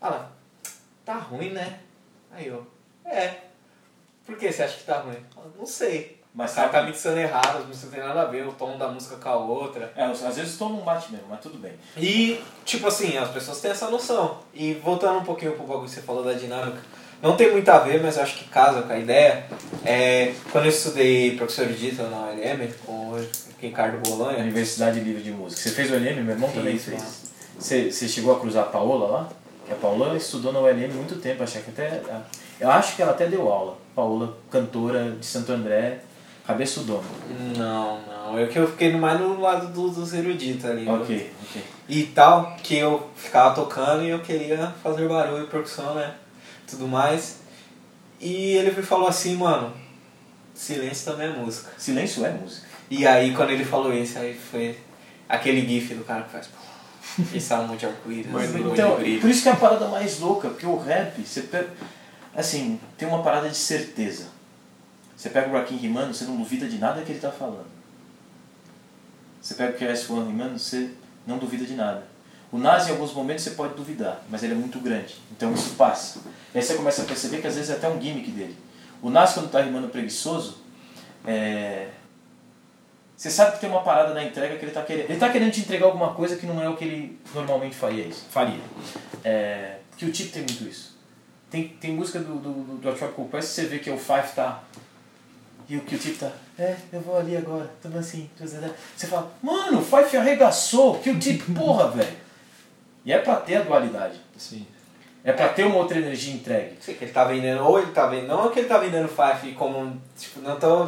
Ela, 0.00 0.32
tá 1.04 1.14
ruim, 1.14 1.50
né? 1.50 1.80
Aí 2.30 2.46
eu, 2.46 2.66
é. 3.04 3.42
Por 4.24 4.36
que 4.36 4.50
você 4.50 4.62
acha 4.62 4.78
que 4.78 4.84
tá 4.84 5.00
ruim? 5.00 5.24
Ela, 5.36 5.52
não 5.56 5.66
sei. 5.66 6.15
Mas 6.36 6.52
o 6.52 6.54
cara 6.56 6.68
tá- 6.68 6.80
tá 6.80 6.86
mixando 6.86 7.18
errado, 7.18 7.58
as 7.60 7.66
músicas 7.66 7.84
não 7.84 7.90
tem 7.98 8.08
nada 8.08 8.20
a 8.20 8.24
ver, 8.26 8.46
o 8.46 8.52
tom 8.52 8.76
da 8.76 8.88
música 8.88 9.16
com 9.16 9.28
a 9.28 9.36
outra. 9.36 9.90
É, 9.96 10.04
às 10.04 10.36
vezes 10.36 10.54
o 10.54 10.58
tom 10.58 10.68
não 10.68 10.80
bate 10.80 11.10
mesmo, 11.10 11.26
mas 11.30 11.40
tudo 11.40 11.56
bem. 11.56 11.72
E, 11.96 12.38
tipo 12.62 12.86
assim, 12.86 13.16
as 13.16 13.30
pessoas 13.30 13.58
têm 13.60 13.70
essa 13.70 13.88
noção. 13.88 14.38
E 14.52 14.74
voltando 14.74 15.18
um 15.18 15.24
pouquinho 15.24 15.52
pro 15.52 15.64
bagulho 15.64 15.86
que 15.88 15.94
você 15.94 16.02
falou 16.02 16.22
da 16.22 16.34
dinâmica, 16.34 16.78
não 17.22 17.36
tem 17.38 17.50
muito 17.50 17.66
a 17.70 17.78
ver, 17.78 18.02
mas 18.02 18.18
eu 18.18 18.22
acho 18.22 18.36
que 18.36 18.44
casa 18.44 18.82
com 18.82 18.92
a 18.92 18.98
ideia. 18.98 19.46
É, 19.82 20.34
quando 20.52 20.66
eu 20.66 20.70
estudei 20.70 21.34
professor 21.36 21.66
digital 21.68 22.10
na 22.10 22.26
ULM, 22.26 22.70
com 22.84 22.92
o 22.92 23.26
Ricardo 23.58 23.98
Bolonha, 24.06 24.38
Universidade 24.40 25.00
Livre 25.00 25.22
de 25.22 25.30
Música. 25.30 25.62
Você 25.62 25.70
fez 25.70 25.90
o 25.90 25.94
LM? 25.94 26.22
Meu 26.22 26.34
irmão 26.34 26.50
também 26.52 26.78
Fiz, 26.78 26.84
fez. 26.84 27.32
Você, 27.58 27.90
você 27.90 28.06
chegou 28.06 28.36
a 28.36 28.38
cruzar 28.40 28.64
a 28.64 28.66
Paola 28.68 29.06
lá? 29.06 29.28
Que 29.66 29.72
a 29.72 29.76
Paola 29.76 30.14
estudou 30.14 30.52
na 30.52 30.60
ULM 30.60 30.92
muito 30.92 31.16
tempo, 31.16 31.42
achei 31.42 31.62
que 31.62 31.70
até. 31.70 32.02
Eu 32.60 32.70
acho 32.70 32.94
que 32.94 33.00
ela 33.00 33.12
até 33.12 33.26
deu 33.26 33.50
aula. 33.50 33.78
Paola, 33.94 34.36
cantora 34.50 35.12
de 35.12 35.24
Santo 35.24 35.50
André, 35.52 36.00
cabeçudona. 36.46 37.02
Não, 37.56 38.00
não. 38.06 38.38
Eu 38.38 38.48
que 38.48 38.58
eu 38.58 38.66
fiquei 38.68 38.92
mais 38.96 39.18
no 39.20 39.40
lado 39.40 39.68
do- 39.72 39.90
dos 39.90 40.12
eruditos 40.14 40.64
ali. 40.64 40.82
né? 40.84 40.92
Ok, 40.92 41.32
ok. 41.48 41.64
E 41.88 42.02
tal, 42.04 42.56
que 42.62 42.76
eu 42.76 43.08
ficava 43.16 43.54
tocando 43.54 44.02
e 44.02 44.10
eu 44.10 44.18
queria 44.20 44.72
fazer 44.82 45.08
barulho, 45.08 45.46
percussão, 45.46 45.94
né? 45.94 46.14
Tudo 46.66 46.88
mais. 46.88 47.40
E 48.20 48.54
ele 48.56 48.70
me 48.72 48.82
falou 48.82 49.06
assim, 49.08 49.36
mano, 49.36 49.72
silêncio 50.54 51.12
também 51.12 51.28
é 51.28 51.30
música. 51.30 51.70
Silêncio 51.78 52.24
é 52.24 52.30
música. 52.32 52.66
E 52.90 53.06
aí 53.06 53.34
quando 53.34 53.50
ele 53.50 53.64
falou 53.64 53.92
isso, 53.92 54.18
aí 54.18 54.34
foi 54.34 54.76
aquele 55.28 55.66
gif 55.66 55.94
do 55.94 56.04
cara 56.04 56.22
que 56.22 56.30
faz. 56.32 56.48
Esse 57.34 57.52
é 57.52 57.56
um 57.56 57.68
monte 57.68 57.80
de 57.80 57.86
arco-íris, 57.86 58.26
Então, 58.72 58.96
de 58.96 59.18
por 59.20 59.30
isso 59.30 59.42
que 59.42 59.48
é 59.48 59.52
a 59.52 59.56
parada 59.56 59.88
mais 59.88 60.18
louca, 60.20 60.48
porque 60.48 60.66
o 60.66 60.76
rap, 60.76 61.20
você 61.24 61.42
pega, 61.42 61.68
assim, 62.34 62.78
tem 62.98 63.06
uma 63.08 63.22
parada 63.22 63.48
de 63.48 63.56
certeza. 63.56 64.26
Você 65.16 65.30
pega 65.30 65.48
o 65.48 65.52
Rakim 65.52 65.76
rimando, 65.76 66.12
você 66.12 66.24
não 66.24 66.36
duvida 66.36 66.68
de 66.68 66.78
nada 66.78 67.02
que 67.02 67.12
ele 67.12 67.20
tá 67.20 67.32
falando. 67.32 67.66
Você 69.40 69.54
pega 69.54 69.76
o 69.76 69.78
KS1 69.78 70.26
rimando, 70.26 70.58
você 70.58 70.90
não 71.26 71.38
duvida 71.38 71.64
de 71.64 71.74
nada. 71.74 72.06
O 72.52 72.58
Nas, 72.58 72.86
em 72.86 72.90
alguns 72.90 73.12
momentos, 73.12 73.44
você 73.44 73.50
pode 73.50 73.74
duvidar, 73.74 74.22
mas 74.28 74.42
ele 74.42 74.52
é 74.52 74.56
muito 74.56 74.78
grande, 74.78 75.16
então 75.32 75.52
isso 75.52 75.74
passa. 75.74 76.20
E 76.54 76.58
aí 76.58 76.62
você 76.62 76.74
começa 76.74 77.02
a 77.02 77.04
perceber 77.04 77.40
que 77.40 77.46
às 77.46 77.54
vezes 77.54 77.70
é 77.70 77.74
até 77.74 77.88
um 77.88 78.00
gimmick 78.00 78.30
dele. 78.30 78.56
O 79.02 79.10
Nas, 79.10 79.34
quando 79.34 79.50
tá 79.50 79.60
rimando 79.60 79.88
preguiçoso, 79.88 80.58
é... 81.24 81.88
Você 83.16 83.30
sabe 83.30 83.52
que 83.52 83.60
tem 83.60 83.70
uma 83.70 83.82
parada 83.82 84.12
na 84.12 84.22
entrega 84.22 84.56
que 84.56 84.64
ele 84.64 84.72
tá 84.72 84.82
querendo. 84.82 85.10
Ele 85.10 85.18
tá 85.18 85.30
querendo 85.30 85.50
te 85.50 85.60
entregar 85.60 85.86
alguma 85.86 86.12
coisa 86.12 86.36
que 86.36 86.44
não 86.44 86.62
é 86.62 86.68
o 86.68 86.76
que 86.76 86.84
ele 86.84 87.18
normalmente 87.34 87.74
faria. 87.74 88.12
Faria. 88.30 88.60
É, 89.24 89.78
porque 89.90 90.04
o 90.04 90.12
Tip 90.12 90.32
tem 90.32 90.42
muito 90.42 90.64
isso. 90.64 90.96
Tem, 91.50 91.68
tem 91.68 91.94
música 91.94 92.18
do, 92.18 92.36
do, 92.36 92.52
do, 92.52 92.76
do 92.76 93.30
Quest, 93.30 93.48
você 93.48 93.64
vê 93.64 93.78
que 93.78 93.90
o 93.90 93.96
Five 93.96 94.34
tá. 94.34 94.62
E 95.68 95.76
o 95.76 95.80
que 95.80 95.96
o 95.96 95.98
Tip 95.98 96.18
tá. 96.18 96.30
É, 96.58 96.76
eu 96.92 97.00
vou 97.00 97.18
ali 97.18 97.36
agora, 97.36 97.68
tamo 97.82 97.98
assim. 97.98 98.30
Você 98.38 99.06
fala, 99.06 99.32
mano, 99.42 99.80
o 99.80 99.82
Five 99.84 100.16
arregaçou, 100.16 100.98
que 101.00 101.10
o 101.10 101.18
Tip, 101.18 101.42
porra, 101.54 101.88
velho. 101.90 102.16
E 103.04 103.12
é 103.12 103.18
pra 103.18 103.36
ter 103.36 103.56
a 103.56 103.62
dualidade. 103.62 104.20
Sim. 104.36 104.66
É 105.24 105.32
pra 105.32 105.48
ter 105.48 105.64
uma 105.64 105.76
outra 105.76 105.98
energia 105.98 106.32
entregue. 106.34 106.76
Sei 106.80 106.94
que 106.94 107.04
ele 107.04 107.12
tá 107.12 107.24
vendendo, 107.24 107.64
ou 107.64 107.80
ele 107.80 107.90
tá 107.90 108.06
vendendo, 108.06 108.28
não 108.28 108.46
é 108.46 108.52
que 108.52 108.60
ele 108.60 108.68
tá 108.68 108.78
vendendo 108.78 109.08
Fife 109.08 109.52
como, 109.54 110.00
tipo, 110.16 110.40
não 110.40 110.56
tô, 110.58 110.84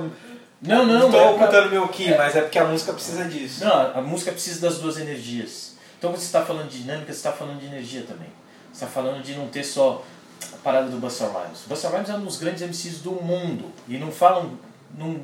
Não, 0.62 0.86
não, 0.86 0.86
não 0.86 1.10
tô 1.10 1.16
é 1.16 1.20
pra- 1.22 1.30
ocultando 1.32 1.70
meu 1.70 1.88
ki, 1.88 2.14
mas 2.16 2.36
é 2.36 2.42
porque 2.42 2.58
a 2.58 2.64
música 2.64 2.92
precisa 2.92 3.24
disso. 3.24 3.64
Não, 3.64 3.98
a 3.98 4.00
música 4.00 4.30
precisa 4.30 4.60
das 4.60 4.78
duas 4.78 4.96
energias. 4.98 5.76
Então 5.98 6.10
quando 6.10 6.20
você 6.20 6.26
está 6.26 6.44
falando 6.44 6.68
de 6.68 6.78
dinâmica, 6.82 7.06
você 7.12 7.18
está 7.18 7.32
falando 7.32 7.58
de 7.58 7.66
energia 7.66 8.02
também. 8.02 8.28
Você 8.72 8.84
está 8.84 8.86
falando 8.86 9.20
de 9.22 9.34
não 9.34 9.48
ter 9.48 9.64
só 9.64 10.04
a 10.52 10.56
parada 10.58 10.88
do 10.88 10.98
Busta 10.98 11.24
Rhymes. 11.26 11.66
O 11.66 11.68
Busta 11.68 11.88
Rhymes 11.88 12.08
é 12.08 12.14
um 12.14 12.24
dos 12.24 12.36
grandes 12.38 12.62
MCs 12.62 13.00
do 13.00 13.10
mundo. 13.12 13.72
E 13.88 13.98
não 13.98 14.12
falam. 14.12 14.52
Não, 14.96 15.20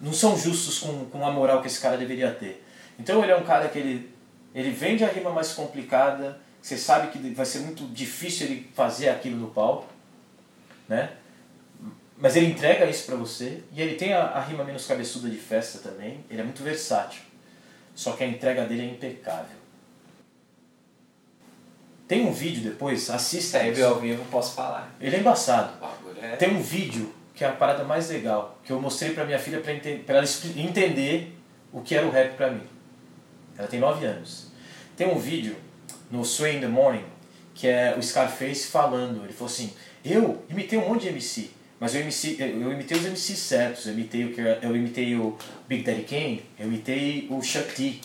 não 0.00 0.12
são 0.12 0.36
justos 0.36 0.78
com, 0.78 1.06
com 1.06 1.26
a 1.26 1.30
moral 1.30 1.60
que 1.60 1.66
esse 1.66 1.80
cara 1.80 1.96
deveria 1.96 2.30
ter. 2.30 2.64
Então 2.98 3.22
ele 3.22 3.32
é 3.32 3.36
um 3.36 3.44
cara 3.44 3.68
que 3.68 3.78
ele, 3.78 4.14
ele 4.54 4.70
vende 4.70 5.04
a 5.04 5.08
rima 5.08 5.30
mais 5.30 5.52
complicada. 5.52 6.40
Você 6.60 6.76
sabe 6.76 7.08
que 7.08 7.18
vai 7.30 7.46
ser 7.46 7.60
muito 7.60 7.84
difícil 7.92 8.46
ele 8.46 8.70
fazer 8.74 9.08
aquilo 9.08 9.36
no 9.36 9.50
palco. 9.50 9.86
Né? 10.88 11.10
Mas 12.16 12.34
ele 12.34 12.46
entrega 12.46 12.86
isso 12.86 13.06
pra 13.06 13.16
você. 13.16 13.62
E 13.72 13.80
ele 13.80 13.94
tem 13.94 14.12
a, 14.12 14.22
a 14.22 14.40
rima 14.40 14.64
menos 14.64 14.86
cabeçuda 14.86 15.28
de 15.28 15.36
festa 15.36 15.78
também. 15.78 16.24
Ele 16.28 16.40
é 16.40 16.44
muito 16.44 16.62
versátil. 16.62 17.20
Só 17.94 18.12
que 18.12 18.24
a 18.24 18.26
entrega 18.26 18.64
dele 18.64 18.82
é 18.82 18.86
impecável. 18.86 19.58
Tem 22.08 22.26
um 22.26 22.32
vídeo 22.32 22.62
depois, 22.62 23.10
assista 23.10 23.58
ver 23.58 23.82
ao 23.82 24.00
vivo, 24.00 24.24
posso 24.30 24.54
falar. 24.54 24.90
Ele 24.98 25.16
é 25.16 25.20
embaçado. 25.20 25.72
É... 26.22 26.36
Tem 26.36 26.56
um 26.56 26.62
vídeo 26.62 27.14
que 27.38 27.44
é 27.44 27.48
a 27.48 27.52
parada 27.52 27.84
mais 27.84 28.10
legal, 28.10 28.58
que 28.64 28.72
eu 28.72 28.80
mostrei 28.80 29.12
pra 29.12 29.24
minha 29.24 29.38
filha 29.38 29.60
pra 29.60 30.16
ela 30.16 30.26
entender 30.56 31.38
o 31.72 31.80
que 31.80 31.94
era 31.94 32.04
o 32.04 32.10
rap 32.10 32.36
pra 32.36 32.50
mim. 32.50 32.64
Ela 33.56 33.68
tem 33.68 33.78
9 33.78 34.04
anos. 34.04 34.48
Tem 34.96 35.06
um 35.06 35.16
vídeo 35.16 35.54
no 36.10 36.24
Sway 36.24 36.56
in 36.56 36.60
the 36.60 36.66
Morning, 36.66 37.04
que 37.54 37.68
é 37.68 37.94
o 37.96 38.02
Scarface 38.02 38.66
falando. 38.66 39.22
Ele 39.22 39.32
falou 39.32 39.46
assim: 39.46 39.72
Eu 40.04 40.42
imitei 40.50 40.76
um 40.80 40.88
monte 40.88 41.02
de 41.02 41.08
MC, 41.10 41.50
mas 41.78 41.94
eu, 41.94 42.00
MC, 42.00 42.36
eu 42.40 42.72
imitei 42.72 42.98
os 42.98 43.04
MCs 43.04 43.38
certos. 43.38 43.86
Eu 43.86 43.92
imitei 43.92 44.24
o, 44.24 44.40
eu 44.40 44.74
imitei 44.74 45.14
o 45.14 45.38
Big 45.68 45.84
Daddy 45.84 46.02
Kane, 46.02 46.44
eu 46.58 46.66
imitei 46.66 47.28
o 47.30 47.40
Chuck 47.40 47.80
D. 47.80 48.00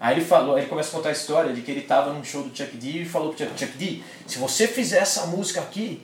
Aí 0.00 0.16
ele 0.16 0.24
falou, 0.24 0.56
ele 0.56 0.66
começa 0.66 0.88
a 0.88 0.92
contar 0.92 1.10
a 1.10 1.12
história 1.12 1.52
de 1.52 1.60
que 1.60 1.70
ele 1.70 1.82
tava 1.82 2.10
num 2.14 2.24
show 2.24 2.42
do 2.42 2.56
Chuck 2.56 2.74
D 2.74 3.02
e 3.02 3.04
falou 3.04 3.34
pro 3.34 3.46
Chuck, 3.46 3.60
Chuck 3.60 3.76
D, 3.76 4.02
se 4.26 4.38
você 4.38 4.66
fizer 4.66 4.98
essa 4.98 5.26
música 5.26 5.60
aqui, 5.60 6.02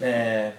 é, 0.00 0.52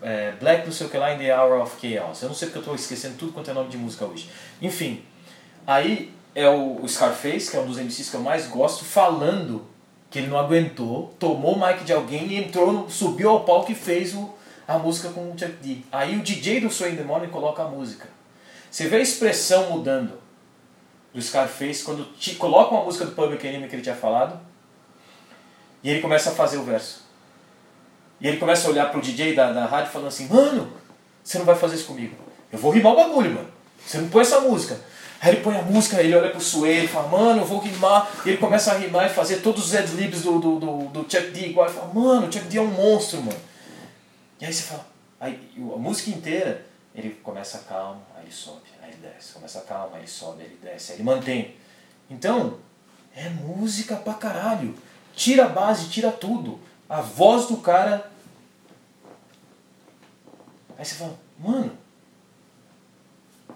é, 0.00 0.32
Black 0.40 0.64
não 0.66 0.72
sei 0.72 0.86
o 0.86 0.90
que 0.90 0.96
lá 0.96 1.14
in 1.14 1.18
the 1.18 1.36
Hour 1.36 1.62
of 1.62 1.76
Chaos. 1.80 2.22
Eu 2.22 2.28
não 2.28 2.34
sei 2.34 2.48
porque 2.48 2.58
eu 2.58 2.62
estou 2.62 2.74
esquecendo 2.74 3.16
tudo 3.16 3.32
quanto 3.32 3.50
é 3.50 3.54
nome 3.54 3.68
de 3.68 3.76
música 3.76 4.04
hoje. 4.04 4.30
Enfim, 4.60 5.02
aí 5.66 6.14
é 6.34 6.48
o, 6.48 6.82
o 6.82 6.88
Scarface, 6.88 7.50
que 7.50 7.56
é 7.56 7.60
um 7.60 7.66
dos 7.66 7.76
MCs 7.76 8.10
que 8.10 8.16
eu 8.16 8.20
mais 8.20 8.46
gosto, 8.46 8.84
falando 8.84 9.66
que 10.10 10.18
ele 10.18 10.28
não 10.28 10.38
aguentou, 10.38 11.14
tomou 11.18 11.54
o 11.54 11.66
mic 11.66 11.84
de 11.84 11.92
alguém 11.92 12.26
e 12.28 12.36
entrou, 12.36 12.88
subiu 12.88 13.30
ao 13.30 13.44
palco 13.44 13.72
e 13.72 13.74
fez 13.74 14.14
o, 14.14 14.32
a 14.68 14.78
música 14.78 15.08
com 15.08 15.30
o 15.30 15.38
Chuck 15.38 15.52
D. 15.62 15.78
Aí 15.90 16.18
o 16.18 16.22
DJ 16.22 16.60
do 16.60 16.70
Sway 16.70 16.92
in 16.92 16.96
the 16.96 17.02
Morning 17.02 17.28
coloca 17.28 17.62
a 17.62 17.68
música. 17.68 18.08
Você 18.70 18.88
vê 18.88 18.96
a 18.96 19.00
expressão 19.00 19.70
mudando 19.70 20.18
do 21.12 21.20
Scarface 21.20 21.84
quando 21.84 22.04
te 22.16 22.34
coloca 22.34 22.74
uma 22.74 22.84
música 22.84 23.04
do 23.04 23.12
Public 23.12 23.46
Enemy 23.46 23.68
que 23.68 23.74
ele 23.74 23.82
tinha 23.82 23.94
falado 23.94 24.40
e 25.82 25.90
ele 25.90 26.00
começa 26.00 26.30
a 26.30 26.34
fazer 26.34 26.58
o 26.58 26.62
verso. 26.62 27.01
E 28.22 28.28
ele 28.28 28.36
começa 28.36 28.68
a 28.68 28.70
olhar 28.70 28.90
pro 28.90 29.00
DJ 29.00 29.34
da, 29.34 29.52
da 29.52 29.66
rádio 29.66 29.90
falando 29.90 30.08
assim, 30.08 30.28
mano, 30.28 30.72
você 31.24 31.38
não 31.38 31.44
vai 31.44 31.56
fazer 31.56 31.74
isso 31.74 31.86
comigo. 31.86 32.14
Eu 32.52 32.58
vou 32.58 32.70
rimar 32.70 32.92
o 32.92 32.96
bagulho, 32.96 33.32
mano. 33.32 33.48
Você 33.84 33.98
não 33.98 34.08
põe 34.08 34.22
essa 34.22 34.40
música. 34.40 34.78
Aí 35.20 35.32
ele 35.32 35.40
põe 35.40 35.56
a 35.56 35.62
música, 35.62 36.00
ele 36.00 36.14
olha 36.14 36.30
pro 36.30 36.40
Sway, 36.40 36.78
ele 36.78 36.88
fala, 36.88 37.08
mano, 37.08 37.42
eu 37.42 37.44
vou 37.44 37.58
rimar. 37.58 38.08
E 38.24 38.30
ele 38.30 38.38
começa 38.38 38.72
a 38.72 38.78
rimar 38.78 39.06
e 39.06 39.08
fazer 39.08 39.38
todos 39.38 39.66
os 39.66 39.74
ad-libs 39.74 40.22
do, 40.22 40.38
do, 40.38 40.60
do, 40.60 40.76
do 40.88 41.00
Chuck 41.00 41.30
D 41.32 41.46
igual. 41.46 41.66
Ele 41.66 41.74
fala, 41.74 41.92
mano, 41.92 42.28
o 42.28 42.32
Chuck 42.32 42.46
D 42.46 42.58
é 42.58 42.60
um 42.60 42.68
monstro, 42.68 43.20
mano. 43.22 43.40
E 44.40 44.44
aí 44.44 44.52
você 44.52 44.62
fala, 44.62 44.86
aí 45.20 45.38
a 45.56 45.78
música 45.78 46.10
inteira, 46.10 46.64
ele 46.94 47.10
começa 47.24 47.58
calmo, 47.68 48.02
aí 48.16 48.24
ele 48.24 48.32
sobe, 48.32 48.62
aí 48.82 48.90
ele 48.90 48.98
desce, 49.00 49.32
começa 49.32 49.60
calmo, 49.62 49.94
aí 49.94 50.02
ele 50.02 50.08
sobe, 50.08 50.42
aí 50.42 50.46
ele 50.46 50.58
desce, 50.62 50.92
aí 50.92 50.98
ele 50.98 51.04
mantém. 51.04 51.56
Então, 52.08 52.58
é 53.16 53.28
música 53.28 53.96
pra 53.96 54.14
caralho. 54.14 54.74
Tira 55.14 55.46
a 55.46 55.48
base, 55.48 55.88
tira 55.88 56.12
tudo. 56.12 56.60
A 56.88 57.00
voz 57.00 57.46
do 57.46 57.56
cara. 57.56 58.11
Aí 60.82 60.86
você 60.86 60.96
fala, 60.96 61.16
mano, 61.38 61.78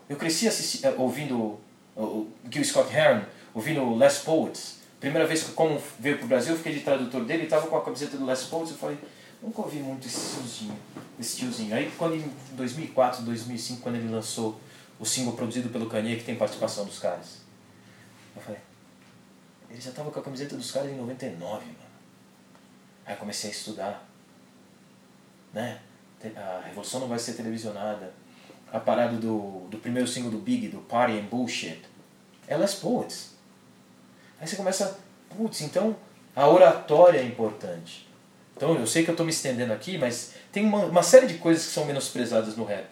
eu 0.09 0.17
cresci 0.17 0.47
assisti, 0.47 0.87
eh, 0.87 0.95
ouvindo 0.97 1.37
o, 1.37 2.01
o 2.01 2.33
Gil 2.49 2.65
Scott 2.65 2.95
Heron, 2.95 3.25
ouvindo 3.53 3.97
Les 3.97 4.19
Poets. 4.19 4.77
Primeira 5.01 5.27
vez 5.27 5.43
que 5.43 5.51
como 5.51 5.83
veio 5.99 6.19
pro 6.19 6.29
Brasil, 6.29 6.53
eu 6.53 6.57
fiquei 6.57 6.75
de 6.75 6.83
tradutor 6.83 7.25
dele 7.25 7.43
e 7.43 7.47
tava 7.49 7.67
com 7.67 7.77
a 7.77 7.85
camiseta 7.85 8.17
do 8.17 8.25
Les 8.25 8.45
Poets, 8.45 8.71
eu 8.71 8.79
falei, 8.79 8.97
nunca 9.43 9.61
ouvi 9.61 9.79
muito 9.79 10.07
esse 10.07 10.37
tiozinho, 10.37 10.79
esse 11.19 11.39
tiozinho. 11.39 11.75
Aí 11.75 11.93
quando 11.99 12.15
em 12.15 12.33
2004, 12.53 13.25
2005, 13.25 13.83
quando 13.83 13.97
ele 13.97 14.09
lançou 14.09 14.61
o 15.01 15.05
single 15.05 15.33
produzido 15.33 15.69
pelo 15.71 15.89
Kanye, 15.89 16.19
que 16.19 16.23
tem 16.23 16.37
participação 16.37 16.85
dos 16.85 17.01
caras, 17.01 17.39
eu 18.37 18.41
falei, 18.41 18.61
ele 19.69 19.81
já 19.81 19.91
tava 19.91 20.13
com 20.13 20.21
a 20.21 20.23
camiseta 20.23 20.55
dos 20.55 20.71
caras 20.71 20.93
em 20.93 20.95
99, 20.95 21.41
mano. 21.43 21.77
Aí 23.05 23.17
comecei 23.17 23.51
a 23.51 23.53
estudar, 23.53 24.09
né? 25.53 25.81
A 26.37 26.63
revolução 26.65 27.01
não 27.01 27.09
vai 27.09 27.19
ser 27.19 27.35
televisionada. 27.35 28.13
A 28.73 28.81
parada 28.81 29.17
do, 29.17 29.67
do 29.69 29.79
primeiro 29.79 30.09
single 30.09 30.31
do 30.31 30.39
Big, 30.39 30.69
do 30.69 30.79
Party 30.79 31.19
and 31.19 31.25
Bullshit, 31.25 31.83
é 32.49 32.57
Les 32.57 32.75
Poets. 32.75 33.31
Aí 34.41 34.47
você 34.47 34.57
começa, 34.57 34.99
putz, 35.31 35.61
então 35.63 35.97
a 36.35 36.49
oratória 36.49 37.19
é 37.19 37.25
importante. 37.25 38.07
Então 38.57 38.75
eu 38.75 38.87
sei 38.87 39.05
que 39.05 39.11
eu 39.11 39.13
estou 39.13 39.25
me 39.25 39.33
estendendo 39.33 39.73
aqui, 39.73 39.99
mas 39.99 40.33
tem 40.51 40.65
uma, 40.65 40.87
uma 40.87 41.03
série 41.03 41.27
de 41.27 41.35
coisas 41.35 41.67
que 41.67 41.73
são 41.73 41.85
menosprezadas 41.85 42.57
no 42.57 42.65
rap. 42.65 42.89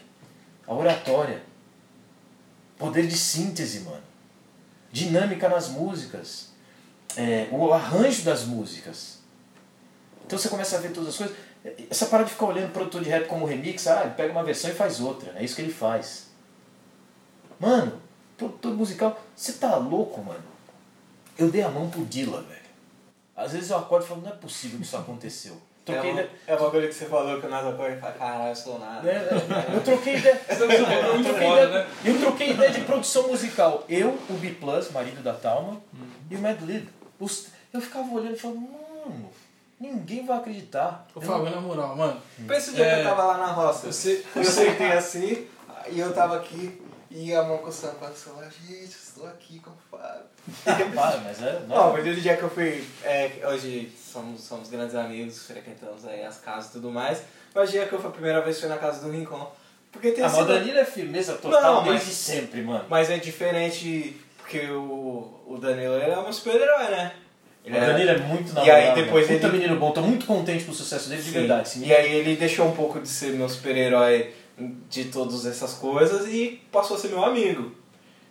A 0.67 0.75
oratória. 0.75 1.43
Poder 2.79 3.07
de 3.07 3.17
síntese, 3.17 3.81
mano. 3.81 4.03
Dinâmica 4.93 5.49
nas 5.49 5.69
músicas. 5.69 6.49
É, 7.17 7.49
o 7.51 7.73
arranjo 7.73 8.23
das 8.23 8.45
músicas. 8.45 9.19
Então 10.27 10.39
você 10.39 10.49
começa 10.49 10.77
a 10.77 10.81
ver 10.81 10.93
todas 10.93 11.11
as 11.11 11.17
coisas. 11.17 11.37
Essa 11.91 12.07
parada 12.07 12.29
de 12.29 12.35
ficar 12.35 12.47
olhando 12.47 12.69
o 12.69 12.73
produtor 12.73 13.03
de 13.03 13.09
rap 13.09 13.27
como 13.27 13.47
remix, 13.47 13.87
ah, 13.87 14.03
ele 14.05 14.15
pega 14.15 14.33
uma 14.33 14.45
versão 14.45 14.71
e 14.71 14.75
faz 14.75 15.01
outra. 15.01 15.33
É 15.37 15.43
isso 15.43 15.57
que 15.57 15.63
ele 15.63 15.73
faz. 15.73 16.29
Mano, 17.59 18.01
produtor 18.37 18.75
musical, 18.75 19.19
você 19.35 19.53
tá 19.55 19.77
louco, 19.77 20.23
mano? 20.23 20.45
Eu 21.39 21.51
dei 21.51 21.63
a 21.63 21.71
mão 21.71 21.89
pro 21.89 22.05
Dilla, 22.05 22.43
velho. 22.43 22.61
Às 23.35 23.53
vezes 23.53 23.71
eu 23.71 23.79
acordo 23.79 24.05
e 24.05 24.09
falo, 24.09 24.21
não 24.21 24.31
é 24.31 24.35
possível 24.35 24.79
que 24.79 24.85
isso 24.85 24.97
aconteceu. 24.97 25.61
Troquei 25.85 26.11
é, 26.11 26.13
uma, 26.13 26.21
ideia... 26.23 26.41
é 26.47 26.57
uma 26.57 26.71
coisa 26.71 26.89
que 26.89 26.95
você 26.95 27.07
falou 27.07 27.41
que 27.41 27.47
o 27.47 27.51
Nasa 27.51 27.69
acorda 27.71 27.97
e 27.97 28.01
fala, 28.01 28.13
caralho, 28.13 28.51
eu 28.51 28.57
sou 28.57 28.79
nada. 28.79 29.11
É, 29.11 29.15
é, 29.15 29.77
eu 29.77 29.83
troquei 29.83 30.17
ideia. 30.17 30.41
eu, 30.49 30.57
troquei 30.57 30.81
ideia 30.81 31.69
né? 31.69 31.87
eu 32.05 32.21
troquei 32.21 32.51
ideia 32.51 32.71
de 32.71 32.81
produção 32.83 33.29
musical. 33.29 33.85
Eu, 33.89 34.11
o 34.31 34.33
B 34.35 34.51
Plus, 34.53 34.91
marido 34.91 35.23
da 35.23 35.35
Talma, 35.35 35.81
hum. 35.93 36.07
e 36.31 36.37
o 36.37 36.39
Mad 36.39 36.61
Lib. 36.63 36.89
Os... 37.21 37.49
Eu 37.73 37.81
ficava 37.81 38.11
olhando 38.15 38.35
e 38.35 38.39
falando, 38.39 38.61
mano, 38.61 39.31
ninguém 39.79 40.25
vai 40.25 40.39
acreditar. 40.39 41.07
Ô, 41.15 41.21
Fábio, 41.21 41.51
na 41.51 41.61
moral, 41.61 41.97
mano. 41.97 42.21
Pensa 42.47 42.71
o 42.71 42.75
dia 42.75 42.85
é... 42.85 42.95
que 42.95 43.01
eu 43.01 43.05
tava 43.05 43.25
lá 43.25 43.39
na 43.39 43.47
roça. 43.47 43.87
Eu, 43.87 43.93
sei, 43.93 44.25
eu 44.35 44.45
sentei 44.45 44.93
assim, 44.93 45.47
e 45.91 45.99
eu 45.99 46.13
tava 46.13 46.37
aqui, 46.37 46.81
e 47.11 47.35
a 47.35 47.43
mão 47.43 47.59
coçando 47.59 47.95
pra 47.95 48.11
celular, 48.11 48.51
gente, 48.51 48.91
estou 48.91 49.27
aqui 49.27 49.61
com 49.61 49.71
o 49.71 49.77
Fábio. 49.91 50.35
Para, 50.95 51.19
mas 51.19 51.43
é. 51.43 51.61
Não, 51.61 51.77
não 51.77 51.93
mas 51.93 52.05
desde 52.05 52.21
o 52.21 52.23
dia 52.23 52.37
que 52.37 52.43
eu 52.43 52.51
fui. 52.51 52.85
É, 53.03 53.41
hoje 53.45 53.91
somos, 53.97 54.43
somos 54.43 54.69
grandes 54.69 54.95
amigos, 54.95 55.47
frequentamos 55.47 56.05
aí 56.05 56.25
as 56.25 56.39
casas 56.39 56.71
e 56.71 56.73
tudo 56.73 56.91
mais. 56.91 57.23
Mas 57.55 57.69
o 57.69 57.73
dia 57.73 57.87
que 57.87 57.93
eu 57.95 58.01
fui 58.01 58.09
a 58.09 58.13
primeira 58.13 58.43
vez 58.43 58.61
fui 58.61 58.69
na 58.69 58.77
casa 58.77 59.01
do 59.05 59.11
Rincon. 59.11 59.51
Porque 59.91 60.11
tem 60.11 60.25
a 60.25 60.29
sido... 60.29 60.49
Danilo 60.49 60.79
é 60.79 60.85
firmeza 60.85 61.35
total 61.35 61.63
não, 61.63 61.85
desde 61.85 62.07
mas, 62.07 62.15
sempre, 62.15 62.63
mano. 62.63 62.85
Mas 62.89 63.11
é 63.11 63.17
diferente 63.17 64.21
porque 64.39 64.69
o, 64.71 65.41
o 65.47 65.59
Danilo 65.59 65.95
ele 65.95 66.11
é 66.11 66.19
um 66.19 66.33
super-herói, 66.33 66.91
né? 66.91 67.15
Ele 67.65 67.79
o 67.79 67.81
Danilo 67.81 68.11
é 68.11 68.19
muito 68.19 68.53
na 68.53 68.65
E 68.65 68.71
aí 68.71 68.95
depois 68.95 69.29
ele... 69.29 69.39
Puta 69.39 69.53
menino 69.53 69.77
bom, 69.77 69.91
tô 69.91 70.03
muito 70.03 70.27
contente 70.27 70.65
com 70.65 70.73
o 70.73 70.75
sucesso 70.75 71.09
dele, 71.09 71.23
Sim. 71.23 71.29
de 71.29 71.39
verdade. 71.39 71.69
Sim. 71.69 71.87
E 71.87 71.95
aí 71.95 72.15
ele 72.15 72.37
deixou 72.37 72.67
um 72.67 72.73
pouco 72.73 73.01
de 73.01 73.09
ser 73.09 73.33
meu 73.33 73.49
super-herói 73.49 74.33
de 74.89 75.07
todas 75.07 75.47
essas 75.47 75.75
coisas 75.75 76.29
e 76.29 76.61
passou 76.71 76.97
a 76.97 77.01
ser 77.01 77.09
meu 77.09 77.25
amigo. 77.25 77.73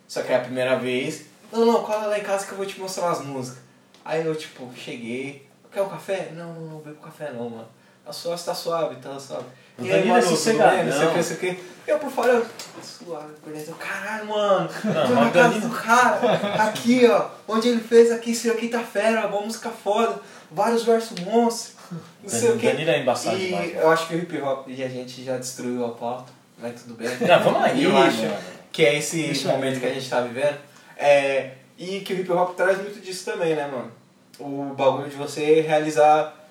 Só 0.06 0.22
que 0.22 0.32
é 0.32 0.36
a 0.36 0.40
primeira 0.40 0.76
vez, 0.76 1.26
não, 1.54 1.64
não, 1.64 1.82
cola 1.82 2.06
lá 2.06 2.18
em 2.18 2.22
casa 2.22 2.46
que 2.46 2.52
eu 2.52 2.56
vou 2.56 2.66
te 2.66 2.80
mostrar 2.80 3.10
as 3.10 3.24
músicas. 3.24 3.62
Aí 4.04 4.26
eu, 4.26 4.34
tipo, 4.34 4.68
cheguei, 4.76 5.46
quer 5.72 5.82
um 5.82 5.88
café? 5.88 6.30
Não, 6.34 6.52
não, 6.52 6.62
não 6.62 6.80
com 6.80 6.94
café 6.94 7.32
não, 7.32 7.48
mano. 7.48 7.68
A 8.06 8.12
sua 8.12 8.34
está 8.34 8.54
suave, 8.54 8.96
tá 8.96 9.18
suave. 9.18 9.46
E 9.78 9.90
aí, 9.90 10.08
é 10.08 10.20
sossegado, 10.20 10.84
não 10.84 10.92
sei 10.92 11.06
o 11.06 11.10
que, 11.10 11.16
não 11.16 11.22
sei 11.22 11.36
o 11.36 11.40
que. 11.40 11.74
Eu 11.86 11.98
por 11.98 12.10
fora, 12.10 12.32
eu, 12.32 12.46
suave, 12.82 13.32
por 13.42 13.52
dentro, 13.52 13.74
caralho, 13.74 14.26
mano, 14.26 14.70
não, 14.84 15.06
tô 15.06 15.14
na 15.14 15.30
casa 15.30 15.60
do 15.60 15.68
cara, 15.68 16.18
aqui, 16.62 17.06
ó, 17.06 17.26
onde 17.46 17.68
ele 17.68 17.80
fez 17.80 18.10
aqui, 18.10 18.30
isso 18.30 18.50
aqui 18.50 18.68
tá 18.68 18.80
fera, 18.80 19.26
uma 19.26 19.42
música 19.42 19.70
foda, 19.70 20.18
vários 20.50 20.82
versos 20.84 21.18
monstros, 21.20 21.74
não 22.22 22.28
sei 22.28 22.52
o 22.52 22.58
que. 22.58 22.68
Danilo 22.68 22.90
é 22.90 23.00
embaçado 23.00 23.36
E 23.36 23.46
demais, 23.48 23.76
eu 23.76 23.90
acho 23.90 24.06
que 24.06 24.14
o 24.14 24.18
hip 24.18 24.40
hop 24.40 24.68
e 24.68 24.82
a 24.82 24.88
gente 24.88 25.22
já 25.24 25.36
destruiu 25.36 25.84
a 25.84 25.90
pauta, 25.90 26.32
mas 26.58 26.80
tudo 26.80 26.94
bem. 26.94 27.08
Não, 27.08 27.42
vamos 27.42 27.62
aí, 27.62 27.84
eu 27.84 27.96
acho 27.98 28.30
que 28.72 28.84
é 28.84 28.96
esse 28.96 29.22
Deixa 29.22 29.48
momento 29.48 29.80
que 29.80 29.86
a 29.86 29.92
gente 29.92 30.08
tá 30.08 30.20
vivendo. 30.20 30.56
É, 30.96 31.50
e 31.76 32.00
que 32.00 32.14
o 32.14 32.20
hip 32.20 32.32
hop 32.32 32.56
traz 32.56 32.78
muito 32.78 33.00
disso 33.00 33.30
também, 33.30 33.54
né, 33.54 33.66
mano? 33.66 33.92
O 34.38 34.74
bagulho 34.74 35.10
de 35.10 35.16
você 35.16 35.60
realizar. 35.60 36.43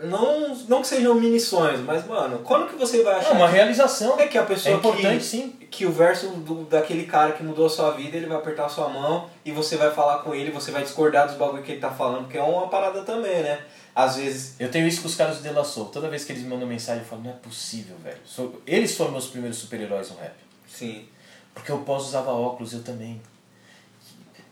Não, 0.00 0.54
não 0.66 0.80
que 0.80 0.88
sejam 0.88 1.14
mini 1.14 1.38
sonhos, 1.38 1.80
mas, 1.80 2.06
mano, 2.06 2.38
quando 2.38 2.70
que 2.70 2.76
você 2.76 3.02
vai 3.02 3.16
achar. 3.16 3.30
É 3.30 3.32
uma 3.34 3.48
realização. 3.48 4.18
É 4.18 4.26
que 4.26 4.38
a 4.38 4.44
pessoa. 4.44 4.74
É 4.74 4.78
importante, 4.78 5.18
que, 5.18 5.24
sim. 5.24 5.50
Que 5.70 5.84
o 5.84 5.92
verso 5.92 6.28
do, 6.28 6.64
daquele 6.64 7.04
cara 7.04 7.32
que 7.32 7.42
mudou 7.42 7.66
a 7.66 7.68
sua 7.68 7.90
vida, 7.90 8.16
ele 8.16 8.26
vai 8.26 8.38
apertar 8.38 8.64
a 8.64 8.68
sua 8.70 8.88
mão 8.88 9.28
e 9.44 9.52
você 9.52 9.76
vai 9.76 9.90
falar 9.90 10.20
com 10.20 10.34
ele, 10.34 10.50
você 10.50 10.70
vai 10.70 10.82
discordar 10.82 11.26
dos 11.26 11.36
bagulho 11.36 11.62
que 11.62 11.72
ele 11.72 11.80
tá 11.80 11.90
falando, 11.90 12.22
porque 12.22 12.38
é 12.38 12.42
uma 12.42 12.68
parada 12.68 13.02
também, 13.02 13.42
né? 13.42 13.60
Às 13.94 14.16
vezes. 14.16 14.54
Eu 14.58 14.70
tenho 14.70 14.88
isso 14.88 15.02
com 15.02 15.08
os 15.08 15.14
caras 15.14 15.36
do 15.36 15.42
De 15.42 15.50
La 15.50 15.64
Soul. 15.64 15.86
Toda 15.86 16.08
vez 16.08 16.24
que 16.24 16.32
eles 16.32 16.42
me 16.42 16.48
mandam 16.48 16.66
mensagem, 16.66 17.02
eu 17.02 17.08
falo, 17.08 17.22
não 17.22 17.30
é 17.30 17.34
possível, 17.34 17.96
velho. 18.02 18.18
Eles 18.66 18.96
foram 18.96 19.10
meus 19.12 19.26
primeiros 19.26 19.58
super-heróis 19.58 20.10
no 20.10 20.16
rap. 20.16 20.34
Sim. 20.66 21.06
Porque 21.54 21.70
o 21.70 21.78
pós 21.80 22.04
usava 22.04 22.32
óculos, 22.32 22.72
eu 22.72 22.82
também. 22.82 23.20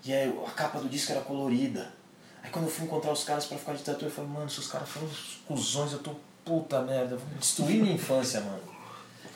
E 0.04 0.12
aí 0.12 0.30
a 0.46 0.50
capa 0.50 0.78
do 0.78 0.88
disco 0.90 1.12
era 1.12 1.22
colorida. 1.22 1.90
Aí 2.42 2.50
quando 2.50 2.66
eu 2.66 2.70
fui 2.70 2.84
encontrar 2.84 3.12
os 3.12 3.24
caras 3.24 3.46
pra 3.46 3.58
ficar 3.58 3.74
de 3.74 3.82
tatu, 3.82 4.04
eu 4.04 4.10
falei, 4.10 4.30
mano, 4.30 4.48
se 4.48 4.58
os 4.58 4.66
caras 4.66 4.88
foram 4.88 5.06
os 5.06 5.40
cuzões, 5.46 5.92
eu 5.92 5.98
tô 5.98 6.12
puta 6.44 6.80
merda, 6.82 7.16
vou 7.16 7.38
destruir 7.38 7.80
minha 7.80 7.94
infância, 7.94 8.40
mano. 8.40 8.62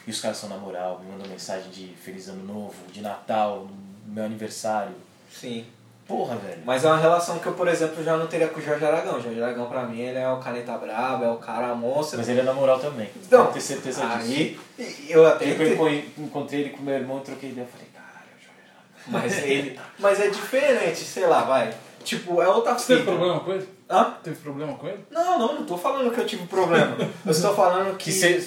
E 0.07 0.11
os 0.11 0.21
caras 0.21 0.37
são 0.37 0.49
na 0.49 0.57
moral, 0.57 1.01
me 1.01 1.11
mandam 1.13 1.29
mensagem 1.29 1.71
de 1.71 1.95
Feliz 2.03 2.29
Ano 2.29 2.45
Novo, 2.45 2.75
de 2.93 3.01
Natal, 3.01 3.69
meu 4.07 4.25
aniversário. 4.25 4.95
Sim. 5.31 5.67
Porra, 6.07 6.37
velho. 6.37 6.61
Mas 6.67 6.85
é 6.85 6.89
uma 6.89 6.99
relação 6.99 7.39
que 7.39 7.47
eu, 7.47 7.55
por 7.55 7.67
exemplo, 7.67 8.05
já 8.05 8.15
não 8.17 8.27
teria 8.27 8.49
com 8.49 8.61
o 8.61 8.63
Jorge 8.63 8.85
Aragão. 8.85 9.17
O 9.17 9.23
Jorge 9.23 9.43
Aragão, 9.43 9.67
pra 9.67 9.85
mim, 9.85 10.01
ele 10.01 10.19
é 10.19 10.29
o 10.29 10.39
caneta 10.39 10.77
brabo, 10.77 11.25
é 11.25 11.31
o 11.31 11.37
cara 11.37 11.75
monstro. 11.75 12.19
Mas 12.19 12.29
ele 12.29 12.41
é 12.41 12.43
na 12.43 12.53
moral 12.53 12.79
também. 12.79 13.09
Então, 13.17 13.51
ter 13.51 13.61
certeza 13.63 14.07
aí, 14.07 14.59
disso. 14.79 15.03
Eu 15.09 15.27
até 15.27 15.47
eu 15.47 15.89
encontrei 16.19 16.61
ele 16.61 16.71
com 16.71 16.83
meu 16.83 16.95
irmão, 16.95 17.21
troquei 17.21 17.51
ideia, 17.51 17.67
falei, 17.67 17.87
caralho, 17.95 18.29
é 18.31 18.37
o 18.37 18.45
Jorge 18.45 18.61
Aragão. 18.61 18.85
Mas 19.07 19.45
ele. 19.45 19.81
Mas 19.99 20.21
é 20.21 20.29
diferente, 20.29 21.01
sei 21.05 21.27
lá, 21.27 21.45
vai. 21.45 21.75
Tipo, 22.05 22.43
é 22.43 22.49
outra 22.49 22.75
Você 22.75 22.95
teve 22.95 23.05
problema 23.07 23.41
com 23.41 23.53
ele? 23.53 23.69
Hã? 23.91 24.15
Teve 24.23 24.37
problema 24.37 24.75
com 24.75 24.87
ele? 24.87 25.05
Não, 25.11 25.39
não, 25.39 25.55
não 25.55 25.65
tô 25.65 25.77
falando 25.79 26.13
que 26.13 26.21
eu 26.21 26.27
tive 26.27 26.47
problema. 26.47 26.97
eu 27.25 27.33
estou 27.33 27.55
falando 27.55 27.97
que. 27.97 28.05
que 28.05 28.13
cê, 28.13 28.41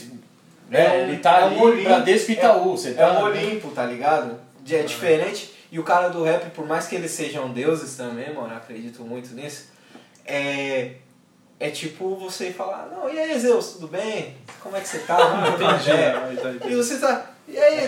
é, 0.70 1.03
ele 1.03 1.18
tá 1.18 1.39
é 1.39 1.43
ali 1.43 1.55
um 1.55 1.62
Olimpo, 1.62 1.84
Bradesco 1.89 2.32
Itaú. 2.32 2.74
É, 2.74 2.78
você 2.78 2.89
é 2.89 2.93
tá, 2.93 3.20
um 3.20 3.24
Olimpo, 3.24 3.72
tá 3.72 3.86
ligado? 3.86 4.39
É 4.70 4.84
diferente. 4.84 5.53
E 5.72 5.80
o 5.80 5.84
cara 5.84 6.10
do 6.10 6.24
rap, 6.24 6.49
por 6.51 6.66
mais 6.66 6.88
que 6.88 6.95
eles 6.95 7.12
sejam 7.12 7.51
deuses 7.51 7.97
também, 7.97 8.34
mano, 8.34 8.49
eu 8.49 8.58
acredito 8.58 9.03
muito 9.03 9.34
nisso, 9.34 9.70
é. 10.26 10.91
É 11.60 11.72
tipo 11.72 12.16
você 12.18 12.51
falar, 12.51 12.88
não, 12.91 13.11
e 13.11 13.18
aí 13.18 13.40
Zeus, 13.40 13.73
tudo 13.73 13.88
bem? 13.88 14.38
Como 14.61 14.77
é 14.77 14.80
que 14.80 14.88
você 14.88 14.99
tá? 14.99 15.18
Trocar 15.57 16.23
uma 16.23 16.34
ideia. 16.34 16.60
E 16.68 16.76
você 16.76 16.99
tá. 16.99 17.31
E 17.48 17.57
aí, 17.57 17.88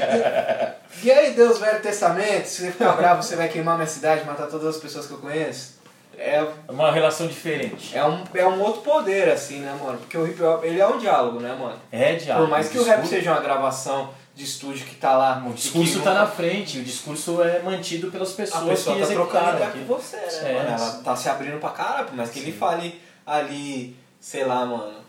e 1.03 1.11
aí 1.11 1.33
Deus, 1.33 1.59
Velho 1.59 1.81
Testamento, 1.81 2.45
se 2.47 2.61
você 2.61 2.71
ficar 2.71 2.93
bravo, 2.93 3.21
você 3.21 3.35
vai 3.35 3.49
queimar 3.49 3.75
minha 3.75 3.87
cidade, 3.87 4.25
matar 4.25 4.47
todas 4.47 4.75
as 4.75 4.81
pessoas 4.81 5.05
que 5.05 5.11
eu 5.13 5.17
conheço? 5.17 5.77
É, 6.17 6.45
uma 6.67 6.91
relação 6.91 7.27
diferente. 7.27 7.97
é, 7.97 8.05
um, 8.05 8.23
é 8.33 8.45
um 8.45 8.61
outro 8.61 8.81
poder, 8.81 9.29
assim, 9.29 9.59
né, 9.59 9.77
mano? 9.81 9.97
Porque 9.99 10.17
o 10.17 10.27
hip 10.27 10.41
hop, 10.41 10.63
ele 10.63 10.79
é 10.79 10.87
um 10.87 10.97
diálogo, 10.97 11.39
né, 11.39 11.55
mano? 11.57 11.77
É 11.91 12.15
diálogo. 12.15 12.47
Por 12.47 12.51
mais 12.51 12.67
que 12.69 12.77
o 12.77 12.83
rap 12.83 13.05
seja 13.05 13.31
uma 13.31 13.41
gravação 13.41 14.09
de 14.35 14.43
estúdio 14.43 14.85
que 14.85 14.95
tá 14.95 15.17
lá. 15.17 15.43
O 15.45 15.53
discurso 15.53 16.01
tá 16.01 16.13
na 16.13 16.25
frente, 16.27 16.79
o 16.79 16.83
discurso 16.83 17.41
é 17.41 17.59
mantido 17.61 18.09
pelas 18.11 18.31
pessoas 18.31 18.63
a 18.63 18.67
pessoa 18.67 18.95
que 18.95 19.01
tá 19.01 19.07
executaram. 19.07 19.49
ideia 19.55 19.67
aqui. 19.69 19.79
com 19.79 19.85
você, 19.95 20.17
né, 20.17 20.29
É, 20.43 20.53
mano? 20.53 20.69
Ela 20.69 20.91
tá 21.03 21.15
se 21.15 21.29
abrindo 21.29 21.59
pra 21.59 21.69
caralho, 21.71 22.07
por 22.07 22.15
mais 22.15 22.29
que 22.29 22.39
ele 22.39 22.51
Sim. 22.51 22.57
fale 22.57 23.01
ali, 23.25 23.97
sei 24.19 24.45
lá, 24.45 24.65
mano, 24.65 24.99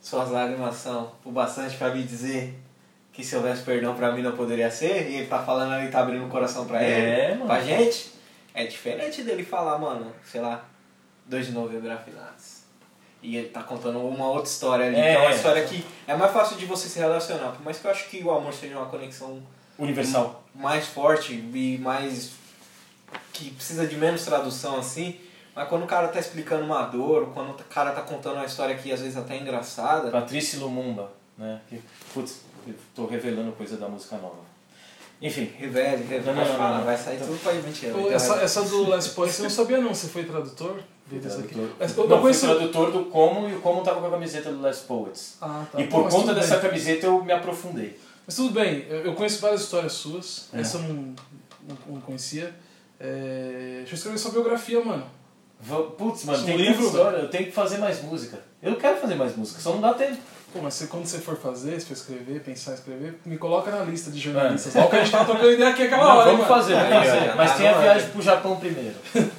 suas 0.00 0.30
lágrimas 0.30 0.76
são 0.76 1.12
o 1.24 1.30
bastante 1.30 1.76
pra 1.76 1.90
me 1.90 2.02
dizer 2.02 2.60
que 3.14 3.24
se 3.24 3.34
houvesse 3.36 3.62
perdão 3.62 3.94
pra 3.94 4.12
mim 4.12 4.20
não 4.22 4.32
poderia 4.36 4.70
ser, 4.70 5.08
e 5.08 5.16
ele 5.16 5.26
tá 5.26 5.38
falando 5.42 5.72
ali, 5.72 5.88
tá 5.90 6.00
abrindo 6.00 6.26
o 6.26 6.28
coração 6.28 6.66
pra 6.66 6.82
É, 6.82 7.26
ele, 7.30 7.34
mano. 7.36 7.46
pra 7.46 7.60
gente, 7.60 8.12
é 8.52 8.66
diferente 8.66 9.22
dele 9.22 9.44
falar, 9.44 9.78
mano, 9.78 10.12
sei 10.30 10.40
lá, 10.40 10.64
2 11.26 11.46
de 11.46 11.52
novembro 11.52 11.90
afinados. 11.92 12.64
E 13.22 13.36
ele 13.36 13.48
tá 13.48 13.62
contando 13.62 14.00
uma 14.06 14.26
outra 14.26 14.50
história 14.50 14.86
ali, 14.86 14.96
É. 14.96 15.12
que 15.12 15.16
é 15.16 15.20
uma 15.20 15.30
história 15.34 15.64
que 15.64 15.82
é 16.06 16.14
mais 16.16 16.30
fácil 16.32 16.56
de 16.58 16.66
você 16.66 16.88
se 16.88 16.98
relacionar, 16.98 17.52
por 17.52 17.64
mais 17.64 17.78
que 17.78 17.86
eu 17.86 17.90
acho 17.90 18.08
que 18.10 18.22
o 18.22 18.30
amor 18.30 18.52
seja 18.52 18.76
uma 18.76 18.86
conexão 18.86 19.40
Universal. 19.78 20.44
mais 20.54 20.86
forte 20.86 21.32
e 21.32 21.78
mais. 21.78 22.32
que 23.32 23.50
precisa 23.52 23.86
de 23.86 23.96
menos 23.96 24.24
tradução 24.24 24.76
assim. 24.78 25.18
Mas 25.54 25.68
quando 25.68 25.84
o 25.84 25.86
cara 25.86 26.08
tá 26.08 26.18
explicando 26.18 26.64
uma 26.64 26.82
dor, 26.82 27.30
quando 27.32 27.50
o 27.50 27.64
cara 27.64 27.92
tá 27.92 28.02
contando 28.02 28.34
uma 28.36 28.44
história 28.44 28.74
que 28.76 28.90
às 28.92 29.00
vezes 29.00 29.16
até 29.16 29.36
é 29.36 29.40
engraçada. 29.40 30.10
Patrícia 30.10 30.58
Lumumba, 30.58 31.12
né? 31.38 31.60
Que, 31.68 31.80
putz, 32.12 32.40
tô 32.94 33.06
revelando 33.06 33.52
coisa 33.52 33.76
da 33.76 33.88
música 33.88 34.16
nova. 34.16 34.54
Enfim, 35.22 35.50
Revele, 35.56 36.04
revele. 36.04 36.24
Não, 36.26 36.34
não, 36.34 36.44
não, 36.44 36.56
Fala, 36.56 36.78
não. 36.78 36.84
Vai 36.84 36.96
sair 36.98 37.18
tudo 37.18 37.38
pra 37.42 37.52
mentira. 37.54 37.92
Pô, 37.92 38.00
Então, 38.00 38.12
essa, 38.12 38.34
essa 38.36 38.62
do 38.62 38.90
Les 38.90 39.08
Paul, 39.08 39.28
você 39.28 39.42
não 39.42 39.50
sabia 39.50 39.78
não, 39.78 39.94
você 39.94 40.08
foi 40.08 40.24
tradutor? 40.24 40.80
Tradutor. 41.08 41.68
Eu 41.78 42.08
Não, 42.08 42.20
fui 42.20 42.34
tradutor 42.34 42.90
do 42.90 43.04
Common 43.06 43.48
e 43.48 43.54
o 43.54 43.60
Common 43.60 43.82
tava 43.82 44.00
com 44.00 44.06
a 44.06 44.10
camiseta 44.10 44.50
do 44.50 44.60
Les 44.60 44.78
Poets. 44.80 45.36
Ah, 45.40 45.64
tá. 45.70 45.80
E 45.80 45.86
por 45.86 46.04
mas 46.04 46.14
conta 46.14 46.34
dessa 46.34 46.56
bem. 46.56 46.68
camiseta 46.68 47.06
eu 47.06 47.22
me 47.24 47.32
aprofundei. 47.32 47.98
Mas 48.26 48.36
tudo 48.36 48.50
bem, 48.52 48.86
eu 48.88 49.14
conheço 49.14 49.40
várias 49.40 49.62
histórias 49.62 49.92
suas, 49.92 50.48
É. 50.52 50.60
essa 50.60 50.78
eu 50.78 50.82
não, 50.82 50.94
não, 51.68 51.76
não 51.88 52.00
conhecia. 52.00 52.54
É, 52.98 53.76
deixa 53.78 53.92
eu 53.92 53.96
escrever 53.96 54.18
sua 54.18 54.30
biografia, 54.32 54.82
mano. 54.84 55.04
Putz, 55.96 56.24
mano, 56.24 56.42
Um 56.42 56.44
tem 56.46 56.56
livro, 56.56 56.86
história, 56.86 57.18
eu 57.18 57.28
tenho 57.28 57.46
que 57.46 57.52
fazer 57.52 57.78
mais 57.78 58.02
música. 58.02 58.38
Eu 58.62 58.76
quero 58.76 58.98
fazer 58.98 59.14
mais 59.14 59.36
música, 59.36 59.60
só 59.60 59.72
não 59.72 59.80
dá 59.80 59.94
tempo. 59.94 60.18
Pô, 60.54 60.60
mas 60.62 60.74
você, 60.74 60.86
quando 60.86 61.04
você 61.04 61.18
for 61.18 61.36
fazer, 61.36 61.80
se 61.80 61.86
for 61.86 61.94
escrever, 61.94 62.38
pensar 62.40 62.70
em 62.70 62.74
escrever, 62.74 63.18
me 63.26 63.36
coloca 63.36 63.72
na 63.72 63.82
lista 63.82 64.08
de 64.08 64.20
jornalistas. 64.20 64.76
Olha 64.76 64.84
o 64.86 64.88
que 64.90 64.94
a 64.94 64.98
gente 65.00 65.10
tava 65.10 65.24
trocando 65.24 65.50
ideia 65.52 65.70
aqui 65.70 65.82
aquela 65.82 66.04
Não, 66.04 66.10
hora, 66.16 66.24
vamos 66.30 66.46
mano? 66.46 66.54
fazer, 66.54 66.74
vamos 66.76 67.08
fazer. 67.08 67.34
Mas 67.34 67.50
tá 67.50 67.56
tem 67.58 67.68
a 67.68 67.72
na 67.72 67.78
viagem 67.78 68.02
hora. 68.02 68.12
pro 68.12 68.22
Japão 68.22 68.56
primeiro. 68.56 68.94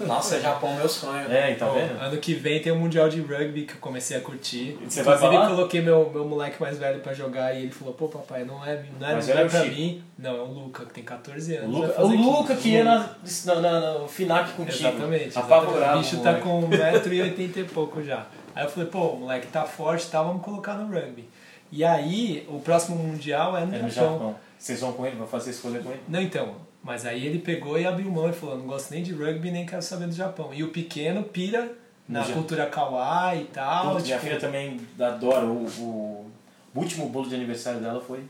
Nossa, 0.06 0.40
Japão 0.42 0.72
é 0.72 0.76
meu 0.76 0.90
sonho. 0.90 1.32
É, 1.32 1.54
e 1.54 1.56
tá 1.56 1.68
Bom, 1.68 1.74
vendo? 1.76 2.02
Ano 2.02 2.18
que 2.18 2.34
vem 2.34 2.62
tem 2.62 2.74
o 2.74 2.76
Mundial 2.76 3.08
de 3.08 3.22
Rugby 3.22 3.64
que 3.64 3.74
eu 3.76 3.80
comecei 3.80 4.18
a 4.18 4.20
curtir. 4.20 4.78
E 4.82 4.86
você 4.92 5.04
vai 5.04 5.18
falar? 5.18 5.48
coloquei 5.48 5.82
meu, 5.82 6.10
meu 6.14 6.26
moleque 6.26 6.60
mais 6.62 6.78
velho 6.78 7.00
pra 7.00 7.14
jogar 7.14 7.54
e 7.56 7.62
ele 7.64 7.72
falou: 7.72 7.94
pô, 7.94 8.10
papai, 8.10 8.44
não 8.44 8.66
é, 8.66 8.84
não 9.00 9.08
é 9.08 9.14
Mas 9.16 9.28
não 9.30 9.38
é 9.38 9.46
o 9.46 9.50
pra 9.50 9.64
Chico. 9.64 9.74
mim. 9.76 10.04
Não, 10.20 10.36
é 10.36 10.40
o 10.42 10.46
Luca, 10.46 10.86
que 10.86 10.94
tem 10.94 11.04
14 11.04 11.54
O 11.54 11.58
anos. 11.60 11.76
Luca, 11.76 11.88
vai 11.94 12.06
o 12.06 12.08
Luca 12.22 12.56
15. 12.56 12.62
que 12.62 12.70
ia 12.70 12.84
na, 12.84 13.10
na, 13.46 13.56
na, 13.62 14.00
no 14.00 14.08
FINAC 14.10 14.52
contigo. 14.54 14.78
Exatamente. 14.90 15.38
Apavorado. 15.38 15.78
exatamente. 15.78 16.16
O 16.16 16.18
bicho 16.18 16.24
tá 16.24 16.34
com 16.36 16.70
1,80m 16.70 17.58
e 17.58 17.64
pouco 17.64 18.04
já. 18.04 18.26
Aí 18.56 18.64
eu 18.64 18.70
falei, 18.70 18.90
pô, 18.90 19.00
o 19.10 19.20
moleque 19.20 19.48
tá 19.48 19.64
forte, 19.66 20.10
tá, 20.10 20.24
vamos 20.24 20.42
colocar 20.44 20.76
no 20.76 20.92
rugby. 20.94 21.28
E 21.72 21.84
aí, 21.84 22.48
o 22.50 22.60
próximo 22.60 22.96
Mundial 22.96 23.58
é 23.58 23.66
no, 23.66 23.76
É 23.76 23.80
no 23.80 23.90
Japão. 23.90 24.14
Japão. 24.14 24.36
Vocês 24.58 24.80
vão 24.80 24.94
com 24.94 25.06
ele? 25.06 25.16
Vão 25.18 25.28
fazer 25.28 25.52
escolha 25.52 25.80
com 25.82 25.92
ele? 25.92 26.02
Não, 26.08 26.22
então, 26.22 26.56
mas 26.82 27.06
aí 27.06 27.26
ele 27.26 27.40
pegou 27.40 27.78
e 27.78 27.86
abriu 27.86 28.10
mão 28.10 28.30
e 28.30 28.34
falou, 28.34 28.58
não 28.58 28.66
gosto 28.66 28.92
nem 28.92 29.04
de 29.04 29.12
rugby, 29.14 29.52
nem 29.52 29.66
quero 29.66 29.82
saber 29.82 30.08
do 30.08 30.14
Japão. 30.14 30.54
E 30.54 30.64
o 30.64 30.70
pequeno 30.70 31.24
pira 31.24 31.74
na 32.08 32.26
No 32.26 32.34
cultura 32.34 32.68
kawaii 32.68 33.42
e 33.42 33.46
tal. 33.46 33.96
Minha 33.96 34.02
tipo, 34.02 34.20
filha 34.20 34.40
também 34.40 34.80
adora. 35.00 35.46
O, 35.46 35.66
o, 35.66 36.32
o 36.74 36.80
último 36.80 37.10
bolo 37.10 37.28
de 37.28 37.36
aniversário 37.36 37.80
dela 37.82 38.00
foi 38.00 38.24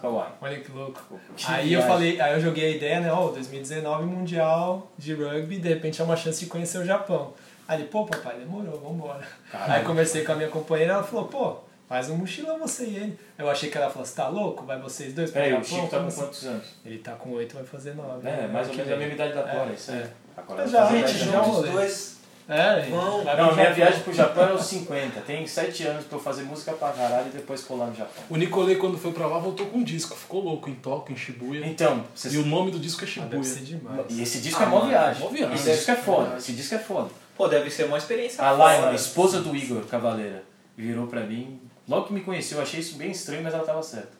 Kawaii. 0.00 0.32
Olha 0.40 0.60
que 0.60 0.70
louco. 0.70 1.18
Que 1.36 1.44
Aí 1.50 1.72
eu 1.72 1.80
viagem. 1.80 1.88
falei, 1.88 2.20
aí 2.20 2.32
eu 2.34 2.40
joguei 2.40 2.64
a 2.66 2.76
ideia, 2.76 3.00
né, 3.00 3.12
ó, 3.12 3.28
2019 3.30 4.06
Mundial 4.06 4.90
de 4.96 5.12
Rugby, 5.14 5.58
de 5.58 5.68
repente 5.68 6.00
é 6.00 6.04
uma 6.04 6.16
chance 6.16 6.40
de 6.40 6.46
conhecer 6.46 6.78
o 6.78 6.84
Japão. 6.84 7.32
Aí 7.68 7.80
ele, 7.80 7.88
pô, 7.88 8.06
papai, 8.06 8.36
demorou, 8.38 8.80
vambora. 8.80 9.20
Caralho. 9.52 9.72
Aí 9.74 9.84
conversei 9.84 10.24
com 10.24 10.32
a 10.32 10.34
minha 10.36 10.48
companheira, 10.48 10.94
ela 10.94 11.02
falou, 11.04 11.26
pô, 11.26 11.56
faz 11.86 12.08
um 12.08 12.16
mochilão 12.16 12.58
você 12.58 12.84
e 12.84 12.96
ele. 12.96 13.18
Eu 13.36 13.48
achei 13.50 13.68
que 13.70 13.76
ela 13.76 13.90
falou, 13.90 14.06
você 14.06 14.14
tá 14.16 14.26
louco? 14.28 14.64
Vai 14.64 14.80
vocês 14.80 15.12
dois 15.12 15.30
pro 15.30 15.42
Peraí, 15.42 15.52
o 15.52 15.62
Japão? 15.62 15.78
Chico 15.78 15.88
tá 15.90 15.98
com 16.00 16.06
assim?" 16.06 16.20
quantos 16.22 16.46
anos? 16.46 16.66
Ele 16.84 16.98
tá 16.98 17.12
com 17.12 17.30
8, 17.32 17.54
vai 17.54 17.64
fazer 17.64 17.94
9. 17.94 18.26
É, 18.26 18.46
mais 18.48 18.68
ou 18.68 18.74
menos 18.74 18.90
a 18.92 18.96
mesma 18.96 19.14
idade 19.14 19.34
da 19.34 19.42
Cora, 19.42 19.70
É, 19.70 19.74
isso 19.74 19.90
aí. 19.90 19.98
é. 19.98 20.10
Agora 20.36 20.62
Eu 20.64 20.68
vai 20.70 20.80
já- 20.80 21.06
gente, 21.08 21.18
já 21.18 21.24
anos. 21.36 21.46
Juntos 21.46 21.64
os 21.64 21.70
dois. 21.70 22.18
É, 22.50 22.86
Não, 22.88 23.22
minha 23.22 23.34
Japão. 23.36 23.74
viagem 23.74 24.00
pro 24.00 24.12
Japão 24.14 24.48
é 24.48 24.52
aos 24.52 24.64
50. 24.64 25.20
Tem 25.20 25.46
7 25.46 25.86
anos 25.86 26.06
pra 26.06 26.16
eu 26.16 26.22
fazer 26.22 26.44
música 26.44 26.72
pra 26.72 26.88
caralho 26.92 27.26
e 27.26 27.36
depois 27.36 27.60
colar 27.62 27.88
no 27.88 27.94
Japão. 27.94 28.24
O 28.30 28.36
Nicolai, 28.38 28.76
quando 28.76 28.96
foi 28.96 29.12
pra 29.12 29.26
lá, 29.26 29.38
voltou 29.38 29.66
com 29.66 29.76
um 29.76 29.84
disco. 29.84 30.16
Ficou 30.16 30.40
louco 30.42 30.70
em 30.70 30.74
Tóquio, 30.76 31.12
em 31.12 31.16
Shibuya. 31.18 31.66
Então, 31.66 32.04
vocês... 32.14 32.32
E 32.32 32.38
o 32.38 32.46
nome 32.46 32.70
do 32.70 32.78
disco 32.78 33.02
é 33.02 33.04
Ah, 33.04 33.10
Shibuya. 33.10 33.30
deve 33.32 33.44
ser 33.44 33.60
demais. 33.60 34.06
E 34.08 34.22
esse 34.22 34.38
disco 34.40 34.62
Ah, 34.62 34.64
é 34.64 34.68
mó 34.70 34.76
mano, 34.78 34.88
viagem. 34.88 35.22
mó 35.22 35.28
viagem. 35.28 35.54
Esse 35.56 35.70
disco 35.72 35.90
é 35.90 35.96
foda. 35.96 36.36
Esse 36.38 36.52
disco 36.52 36.74
é 36.74 36.78
foda. 36.78 37.10
Pô, 37.38 37.46
deve 37.46 37.70
ser 37.70 37.84
uma 37.84 37.96
experiência 37.96 38.42
A 38.42 38.50
foda. 38.50 38.64
Laila, 38.64 38.90
a 38.90 38.94
esposa 38.94 39.40
do 39.40 39.54
Igor 39.54 39.84
Cavaleira, 39.86 40.42
virou 40.76 41.06
pra 41.06 41.20
mim. 41.20 41.60
Logo 41.88 42.08
que 42.08 42.12
me 42.12 42.20
conheceu, 42.20 42.58
eu 42.58 42.62
achei 42.62 42.80
isso 42.80 42.96
bem 42.96 43.12
estranho, 43.12 43.44
mas 43.44 43.54
ela 43.54 43.64
tava 43.64 43.80
certa. 43.80 44.10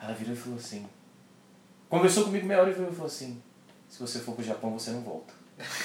Ela 0.00 0.12
virou 0.12 0.34
e 0.34 0.36
falou 0.36 0.58
assim. 0.58 0.86
Conversou 1.88 2.24
comigo 2.24 2.46
meia 2.46 2.60
hora 2.60 2.70
e 2.70 2.74
virou 2.74 2.90
e 2.90 2.94
falou 2.94 3.06
assim: 3.06 3.42
Se 3.88 3.98
você 3.98 4.18
for 4.18 4.34
pro 4.34 4.44
Japão, 4.44 4.78
você 4.78 4.90
não 4.90 5.00
volta. 5.00 5.32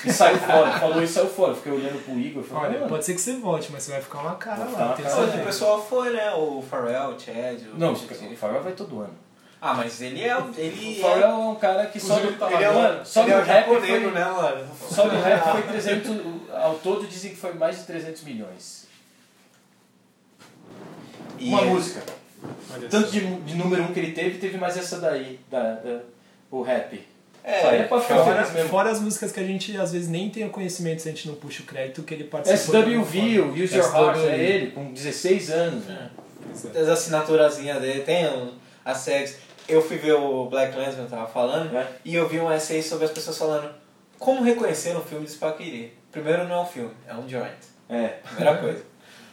E 0.05 0.11
saiu 0.11 0.37
fora, 0.37 0.71
falou 0.77 1.01
isso 1.01 1.13
saiu 1.13 1.29
fora. 1.29 1.55
Fiquei 1.55 1.71
olhando 1.71 2.03
pro 2.03 2.19
Igor 2.19 2.43
e 2.43 2.47
falei: 2.47 2.63
Olha, 2.65 2.79
"Mano, 2.79 2.89
pode 2.89 3.05
ser 3.05 3.13
que 3.15 3.21
você 3.21 3.37
volte, 3.37 3.71
mas 3.71 3.83
você 3.83 3.91
vai 3.93 4.01
ficar 4.01 4.19
uma 4.19 4.35
cara 4.35 4.65
lá. 4.65 4.65
uma 4.65 4.95
cara 4.97 5.15
lá. 5.15 5.35
o 5.41 5.45
pessoal 5.45 5.81
foi, 5.81 6.11
né? 6.11 6.31
O 6.33 6.61
Pharrell, 6.61 7.15
o 7.15 7.19
Chad. 7.19 7.61
O 7.73 7.79
Não, 7.79 7.93
o 7.93 8.35
Pharrell 8.35 8.61
vai 8.61 8.73
todo 8.73 8.99
ano. 8.99 9.23
Ah, 9.65 9.73
mas 9.75 10.01
ele 10.01 10.21
é. 10.21 10.37
O 10.37 10.51
Ele 10.57 10.99
Pharrell 11.01 11.23
é 11.23 11.33
um 11.33 11.55
cara 11.55 11.85
que 11.85 11.97
só 11.97 12.15
do, 12.15 12.27
ele 12.27 12.35
Ele 12.53 12.63
é 12.65 12.69
um, 12.69 12.81
mano, 12.81 13.05
só 13.05 13.21
ele 13.21 13.31
do 13.31 13.37
é 13.37 13.41
um 13.41 13.45
rap 13.45 13.59
japonês, 13.59 14.03
foi, 14.03 14.11
né, 14.11 14.25
mano? 14.25 14.67
Só 14.89 15.07
do 15.07 15.15
rap 15.15 15.51
foi 15.53 15.61
300. 15.61 16.11
Ao 16.55 16.75
todo 16.75 17.07
dizem 17.07 17.31
que 17.31 17.37
foi 17.37 17.53
mais 17.53 17.77
de 17.79 17.83
300 17.83 18.23
milhões. 18.23 18.87
E 21.39 21.49
Uma 21.49 21.61
é- 21.61 21.65
música. 21.65 22.01
Olha 22.73 22.89
Tanto 22.89 23.11
de, 23.11 23.19
de 23.21 23.55
número 23.55 23.83
um 23.83 23.93
que 23.93 23.99
ele 23.99 24.11
teve, 24.11 24.37
teve 24.37 24.57
mais 24.57 24.77
essa 24.77 24.99
daí, 24.99 25.39
da, 25.49 25.75
da- 25.75 26.01
o 26.51 26.61
rap. 26.61 27.01
É, 27.43 27.77
é 27.77 27.83
pra 27.83 27.99
ficar 27.99 28.23
Fora, 28.23 28.45
fora 28.69 28.89
as 28.91 29.01
músicas 29.01 29.31
que 29.31 29.39
a 29.39 29.43
gente 29.43 29.75
às 29.77 29.91
vezes 29.91 30.07
nem 30.07 30.29
tem 30.29 30.45
o 30.45 30.49
conhecimento 30.49 31.01
se 31.01 31.09
a 31.09 31.11
gente 31.11 31.27
não 31.27 31.35
puxa 31.35 31.61
o 31.61 31.65
crédito 31.65 32.01
que 32.03 32.13
ele 32.13 32.23
participou. 32.25 32.81
SWV, 32.81 33.39
o 33.41 33.51
Use 33.53 33.75
Your 33.75 33.93
Heart, 33.93 34.17
é 34.19 34.39
ele, 34.39 34.71
com 34.71 34.93
16 34.93 35.49
anos. 35.49 35.85
né? 35.85 36.09
as 36.53 36.87
assinaturazinhas 36.87 37.81
dele, 37.81 38.01
tem 38.01 38.27
um, 38.29 38.51
as 38.85 39.03
tags. 39.03 39.37
Eu 39.67 39.81
fui 39.81 39.97
ver 39.97 40.13
o 40.13 40.45
Black 40.45 40.77
Landsman, 40.77 41.05
tava 41.07 41.27
falando, 41.27 41.75
É. 41.75 41.87
e 42.05 42.13
eu 42.15 42.27
vi 42.29 42.39
um 42.39 42.51
essay 42.51 42.81
sobre 42.83 43.05
as 43.05 43.11
pessoas 43.11 43.37
falando 43.37 43.73
como 44.19 44.43
reconhecer 44.43 44.95
um 44.95 45.01
filme 45.01 45.25
de 45.25 45.37
Lee. 45.59 45.91
Primeiro 46.13 46.47
não 46.47 46.55
é 46.55 46.61
um 46.61 46.65
filme, 46.65 46.93
é 47.07 47.13
um 47.13 47.27
joint. 47.27 47.51
É. 47.89 48.07
Primeira 48.35 48.57
coisa. 48.57 48.83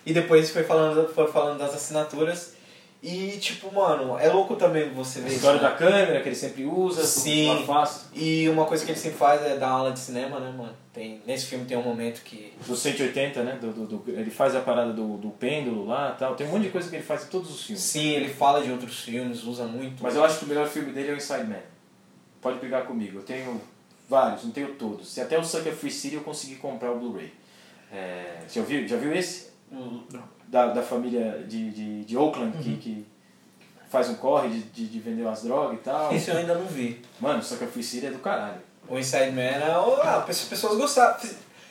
E 0.05 0.13
depois 0.13 0.51
foi 0.51 0.65
falando, 0.65 1.09
foi 1.15 1.31
falando 1.31 1.59
das 1.59 1.75
assinaturas. 1.75 2.55
E 3.03 3.39
tipo, 3.39 3.73
mano, 3.75 4.19
é 4.19 4.29
louco 4.29 4.57
também 4.57 4.91
você 4.93 5.21
A 5.21 5.23
ver 5.23 5.29
isso. 5.29 5.37
história 5.37 5.61
né? 5.63 5.69
da 5.71 5.75
câmera 5.75 6.21
que 6.21 6.29
ele 6.29 6.35
sempre 6.37 6.65
usa, 6.67 7.03
Sim. 7.03 7.49
E 8.15 8.47
uma 8.51 8.67
coisa 8.67 8.85
que 8.85 8.91
ele 8.91 8.99
sempre 8.99 9.17
faz 9.17 9.41
é 9.43 9.57
dar 9.57 9.69
aula 9.71 9.93
de 9.93 9.99
cinema, 9.99 10.39
né, 10.39 10.51
mano? 10.55 10.75
Tem, 10.93 11.23
nesse 11.27 11.47
filme 11.47 11.65
tem 11.65 11.79
um 11.79 11.83
momento 11.83 12.21
que. 12.23 12.53
Do 12.67 12.77
180, 12.77 13.43
né? 13.43 13.59
Do, 13.59 13.73
do- 13.73 13.87
do- 13.87 14.11
ele 14.11 14.31
faz 14.31 14.55
a 14.55 14.61
parada 14.61 14.93
do, 14.93 15.17
do 15.17 15.31
pêndulo 15.31 15.87
lá 15.87 16.15
tal. 16.19 16.35
Tem 16.35 16.47
um 16.47 16.51
monte 16.51 16.65
de 16.65 16.69
coisa 16.71 16.91
que 16.91 16.97
ele 16.97 17.03
faz 17.03 17.25
em 17.25 17.29
todos 17.29 17.51
os 17.51 17.63
filmes. 17.65 17.83
Sim, 17.83 18.11
ele 18.11 18.29
fala 18.29 18.63
de 18.63 18.71
outros 18.71 19.01
filmes, 19.01 19.45
usa 19.45 19.65
muito. 19.65 20.03
Mas 20.03 20.15
eu 20.15 20.23
acho 20.23 20.39
que 20.39 20.45
o 20.45 20.49
melhor 20.49 20.67
filme 20.69 20.93
dele 20.93 21.11
é 21.11 21.13
o 21.15 21.17
Inside 21.17 21.45
Man. 21.45 21.61
Pode 22.43 22.59
brigar 22.59 22.85
comigo. 22.85 23.19
Eu 23.21 23.23
tenho 23.23 23.61
vários, 24.11 24.45
não 24.45 24.51
tenho 24.51 24.75
todos. 24.75 25.09
Se 25.09 25.21
até 25.21 25.39
o 25.39 25.45
Sucker 25.45 25.73
Free 25.75 25.91
City 25.91 26.17
eu 26.17 26.23
consegui 26.23 26.57
comprar 26.57 26.91
o 26.91 26.99
Blu-ray. 26.99 27.33
É, 27.93 28.41
já, 28.53 28.61
viu, 28.63 28.87
já 28.87 28.97
viu 28.97 29.15
esse? 29.15 29.51
Hum, 29.73 30.03
Da, 30.49 30.67
da 30.67 30.83
família 30.83 31.45
de, 31.49 31.71
de, 31.71 32.05
de 32.05 32.17
Oakland 32.17 32.59
que, 32.59 32.77
que 32.77 33.07
faz 33.89 34.09
um 34.09 34.17
corre 34.17 34.49
de, 34.49 34.61
de, 34.63 34.87
de 34.89 34.99
vender 34.99 35.23
umas 35.23 35.43
drogas 35.45 35.79
e 35.79 35.83
tal. 35.83 36.13
Esse 36.15 36.31
eu 36.31 36.37
ainda 36.37 36.55
não 36.57 36.67
vi. 36.67 37.01
Mano, 37.21 37.39
o 37.39 37.43
Sucker 37.43 37.69
Free 37.69 37.83
City 37.85 38.07
é 38.07 38.11
do 38.11 38.19
caralho. 38.19 38.61
O 38.89 38.99
Inside 38.99 39.31
Man 39.31 39.43
é. 39.43 39.63
Ah, 40.03 40.25
as 40.29 40.41
pessoas 40.43 40.77
gostaram. 40.77 41.17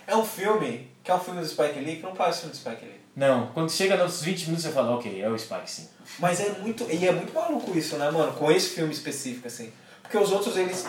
É 0.07 0.15
um 0.15 0.23
filme 0.25 0.87
que 1.03 1.11
é 1.11 1.13
um 1.15 1.19
filme 1.19 1.41
do 1.41 1.47
Spike 1.47 1.79
Lee 1.79 1.97
que 1.97 2.03
não 2.03 2.13
parece 2.13 2.39
filme 2.39 2.53
do 2.53 2.57
Spike 2.57 2.85
Lee. 2.85 2.99
Não, 3.15 3.47
quando 3.47 3.69
chega 3.69 3.97
nos 3.97 4.21
20 4.21 4.43
minutos 4.45 4.63
você 4.63 4.71
fala, 4.71 4.95
ok, 4.95 5.21
é 5.21 5.29
o 5.29 5.37
Spike 5.37 5.69
sim. 5.69 5.89
Mas 6.19 6.39
é 6.39 6.49
muito. 6.59 6.85
E 6.89 7.05
é 7.05 7.11
muito 7.11 7.33
maluco 7.33 7.77
isso, 7.77 7.97
né, 7.97 8.09
mano? 8.09 8.31
Com 8.33 8.49
esse 8.49 8.69
filme 8.69 8.93
específico, 8.93 9.47
assim. 9.47 9.73
Porque 10.01 10.17
os 10.17 10.31
outros, 10.31 10.55
eles 10.55 10.87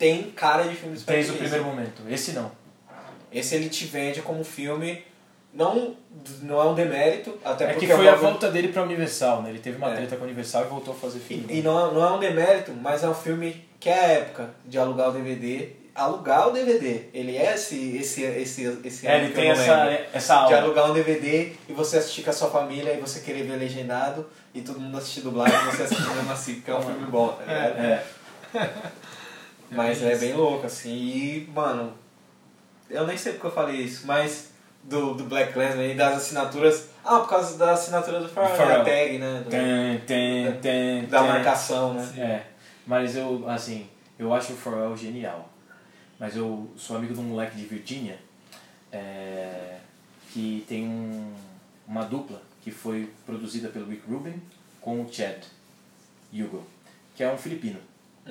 têm 0.00 0.22
cara 0.32 0.64
de 0.64 0.74
filme 0.74 0.96
Spike 0.96 1.12
Desde 1.12 1.32
o 1.32 1.36
primeiro 1.36 1.64
momento. 1.64 2.02
Esse 2.08 2.32
não. 2.32 2.50
Esse 3.30 3.54
ele 3.54 3.68
te 3.68 3.84
vende 3.84 4.20
como 4.22 4.42
filme. 4.42 5.04
Não, 5.52 5.96
não 6.42 6.60
é 6.60 6.64
um 6.64 6.74
demérito, 6.74 7.36
até 7.44 7.64
É 7.64 7.72
porque 7.72 7.86
que 7.86 7.92
foi 7.94 8.06
é 8.06 8.10
a 8.10 8.14
volta 8.14 8.50
dele 8.50 8.68
pra 8.68 8.82
Universal, 8.84 9.42
né? 9.42 9.50
Ele 9.50 9.58
teve 9.58 9.76
uma 9.78 9.92
É. 9.92 9.96
treta 9.96 10.16
com 10.16 10.22
a 10.22 10.26
Universal 10.26 10.64
e 10.64 10.68
voltou 10.68 10.94
a 10.94 10.96
fazer 10.96 11.18
filme. 11.18 11.44
E, 11.48 11.58
e 11.58 11.62
não, 11.62 11.90
é- 11.90 11.92
não 11.94 12.04
é 12.04 12.10
um 12.12 12.18
demérito, 12.20 12.72
mas 12.72 13.02
é 13.04 13.08
um 13.08 13.14
filme 13.14 13.64
que 13.80 13.88
é 13.88 13.98
a 13.98 14.02
época 14.04 14.50
de 14.64 14.78
alugar 14.78 15.08
o 15.08 15.12
DVD. 15.12 15.70
Alugar 15.92 16.48
o 16.48 16.52
DVD. 16.52 17.06
Ele 17.12 17.36
é 17.36 17.52
esse, 17.54 17.96
esse, 17.96 18.22
esse, 18.22 18.78
esse 18.84 19.06
É, 19.08 19.18
ele 19.18 19.28
que 19.28 19.34
tem 19.34 19.50
essa, 19.50 19.84
lembro. 19.84 20.04
essa 20.12 20.34
De 20.46 20.54
aula. 20.54 20.58
alugar 20.66 20.90
um 20.90 20.94
DVD 20.94 21.52
e 21.68 21.72
você 21.72 21.98
assistir 21.98 22.22
com 22.22 22.30
a 22.30 22.32
sua 22.32 22.48
família 22.48 22.94
e 22.94 23.00
você 23.00 23.18
querer 23.20 23.42
ver 23.42 23.56
legendado 23.56 24.26
e 24.54 24.60
todo 24.62 24.78
mundo 24.80 24.96
assistir 24.98 25.20
dublado 25.22 25.52
e 25.52 25.76
você 25.76 25.82
assistir 25.82 26.08
mesmo 26.14 26.30
assim, 26.32 26.54
porque 26.56 26.70
é 26.70 26.74
um 26.76 26.80
filme 26.82 27.06
bom, 27.06 27.28
tá 27.28 27.42
ligado? 27.44 27.78
É. 27.84 28.04
Mas 29.70 30.02
é 30.02 30.16
bem 30.16 30.34
louco, 30.34 30.66
assim. 30.66 30.92
E, 30.94 31.50
mano, 31.54 31.92
eu 32.88 33.06
nem 33.06 33.16
sei 33.16 33.32
porque 33.34 33.46
eu 33.46 33.52
falei 33.52 33.76
isso, 33.82 34.06
mas 34.06 34.50
do, 34.82 35.14
do 35.14 35.24
Black 35.24 35.52
Clansman 35.52 35.92
e 35.92 35.94
das 35.94 36.16
assinaturas. 36.16 36.88
Ah, 37.04 37.20
por 37.20 37.28
causa 37.28 37.56
da 37.56 37.72
assinatura 37.72 38.20
do 38.20 38.28
Pharrell, 38.28 38.56
Pharrell. 38.56 38.78
da 38.78 38.84
tag, 38.84 39.18
né? 39.18 39.42
Do- 39.44 39.50
Tem, 39.50 39.98
tem, 40.00 40.52
tem, 40.60 41.06
da 41.06 41.20
tem. 41.20 41.28
marcação, 41.28 41.94
né? 41.94 42.12
É, 42.18 42.42
mas 42.86 43.16
eu, 43.16 43.48
assim, 43.48 43.88
eu 44.18 44.34
acho 44.34 44.52
o 44.52 44.56
Pharrell 44.56 44.96
genial. 44.96 45.48
Mas 46.18 46.36
eu 46.36 46.70
sou 46.76 46.96
amigo 46.96 47.14
de 47.14 47.20
um 47.20 47.24
moleque 47.24 47.56
de 47.56 47.64
Virgínia 47.64 48.18
é, 48.92 49.76
que 50.32 50.64
tem 50.68 50.84
um, 50.86 51.32
uma 51.86 52.04
dupla 52.04 52.42
que 52.62 52.70
foi 52.70 53.10
produzida 53.24 53.68
pelo 53.68 53.86
Rick 53.88 54.02
Rubin 54.10 54.40
com 54.80 55.00
o 55.02 55.12
Chad 55.12 55.36
Hugo, 56.32 56.66
que 57.14 57.22
é 57.22 57.32
um 57.32 57.38
filipino. 57.38 57.78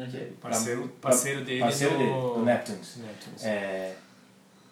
É- 0.03 0.31
Parceiro, 0.41 0.87
pra- 1.01 1.09
parceiro 1.11 1.43
dele 1.45 1.59
parceiro 1.61 1.93
no... 1.93 1.99
dele, 1.99 2.11
do 2.11 2.45
Neptunes. 2.45 2.97
Neptunes. 2.97 3.45
É, 3.45 3.95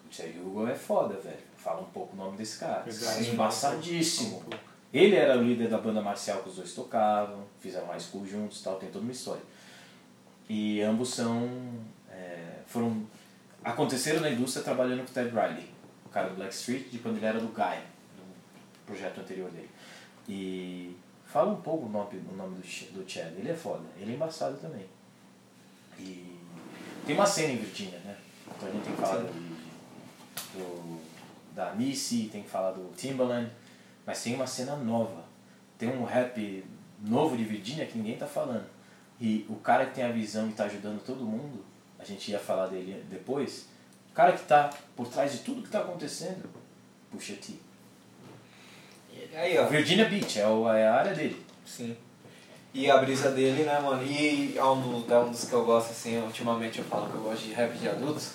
o 0.09 0.13
Chad 0.13 0.29
Hugo 0.37 0.67
é 0.67 0.75
foda, 0.75 1.15
velho. 1.19 1.37
Fala 1.57 1.81
um 1.81 1.85
pouco 1.85 2.13
o 2.15 2.17
nome 2.17 2.37
desse 2.37 2.59
cara. 2.59 2.83
Esse 2.87 3.05
é 3.05 3.33
embaçadíssimo. 3.33 4.43
Um. 4.53 4.57
Ele 4.93 5.15
era 5.15 5.37
o 5.37 5.43
líder 5.43 5.67
da 5.69 5.77
banda 5.77 6.01
marcial 6.01 6.39
que 6.41 6.49
os 6.49 6.55
dois 6.55 6.73
tocavam, 6.73 7.43
fizeram 7.59 7.87
high 7.87 7.99
school 7.99 8.25
juntos, 8.25 8.61
tal, 8.61 8.75
tem 8.77 8.89
toda 8.89 9.03
uma 9.03 9.11
história. 9.11 9.41
E 10.49 10.81
ambos 10.81 11.09
são 11.13 11.49
é, 12.09 12.59
foram 12.65 13.05
aconteceram 13.63 14.21
na 14.21 14.29
indústria 14.29 14.63
trabalhando 14.63 14.99
com 15.03 15.11
o 15.11 15.13
Ted 15.13 15.29
Riley, 15.29 15.69
o 16.05 16.09
cara 16.09 16.29
do 16.29 16.35
Blackstreet, 16.35 16.89
de 16.89 16.99
quando 16.99 17.17
ele 17.17 17.25
era 17.25 17.39
do 17.39 17.47
Guy, 17.47 17.79
do 18.15 18.85
projeto 18.85 19.19
anterior 19.19 19.49
dele. 19.51 19.69
E 20.29 20.95
fala 21.25 21.51
um 21.51 21.61
pouco 21.61 21.85
o 21.87 21.89
nome, 21.89 22.17
o 22.31 22.35
nome 22.35 22.55
do, 22.55 22.61
do 22.93 23.09
Chad, 23.09 23.33
ele 23.37 23.49
é 23.49 23.53
foda, 23.55 23.83
ele 23.99 24.13
é 24.13 24.15
embaçado 24.15 24.55
também. 24.57 24.85
E 25.99 26.39
tem 27.05 27.15
uma 27.15 27.25
cena 27.25 27.53
em 27.53 27.57
Virgínia, 27.57 27.99
né? 27.99 28.17
Então 28.55 28.69
a 28.69 28.71
gente 28.71 28.83
tem 28.83 28.95
que 28.95 29.01
falar 29.01 29.23
de, 29.23 30.57
do, 30.57 31.01
da 31.53 31.73
Missy, 31.73 32.29
tem 32.31 32.43
que 32.43 32.49
falar 32.49 32.71
do 32.71 32.91
Timbaland, 32.95 33.51
mas 34.05 34.23
tem 34.23 34.35
uma 34.35 34.47
cena 34.47 34.75
nova. 34.75 35.23
Tem 35.77 35.89
um 35.89 36.03
rap 36.03 36.65
novo 37.01 37.37
de 37.37 37.43
Virgínia 37.43 37.85
que 37.85 37.97
ninguém 37.97 38.17
tá 38.17 38.25
falando. 38.25 38.65
E 39.19 39.45
o 39.49 39.55
cara 39.55 39.85
que 39.85 39.95
tem 39.95 40.03
a 40.03 40.11
visão 40.11 40.47
e 40.49 40.53
tá 40.53 40.65
ajudando 40.65 41.03
todo 41.03 41.23
mundo, 41.23 41.63
a 41.99 42.03
gente 42.03 42.31
ia 42.31 42.39
falar 42.39 42.67
dele 42.67 43.03
depois, 43.09 43.67
o 44.11 44.13
cara 44.13 44.33
que 44.33 44.43
tá 44.45 44.69
por 44.95 45.07
trás 45.07 45.31
de 45.31 45.39
tudo 45.39 45.63
que 45.63 45.69
tá 45.69 45.79
acontecendo, 45.79 46.49
Pusha 47.11 47.33
T. 47.33 47.53
Aí, 49.33 49.57
ó. 49.57 49.65
Virginia 49.67 50.05
Beach 50.05 50.39
é, 50.39 50.43
é 50.43 50.87
a 50.87 50.95
área 50.95 51.13
dele. 51.13 51.43
Sim. 51.65 51.95
E 52.79 52.91
a 52.91 52.97
brisa 52.99 53.31
dele, 53.31 53.63
né, 53.63 53.79
mano? 53.79 54.03
E 54.03 54.55
é 54.55 54.63
um, 54.63 54.79
dos- 55.01 55.09
é 55.11 55.17
um 55.17 55.31
dos 55.31 55.45
que 55.45 55.53
eu 55.53 55.65
gosto, 55.65 55.89
assim, 55.89 56.21
ultimamente 56.21 56.77
eu 56.77 56.85
falo 56.85 57.09
que 57.09 57.15
eu 57.15 57.21
gosto 57.21 57.41
de 57.43 57.53
rap 57.53 57.71
de 57.73 57.89
adultos. 57.89 58.33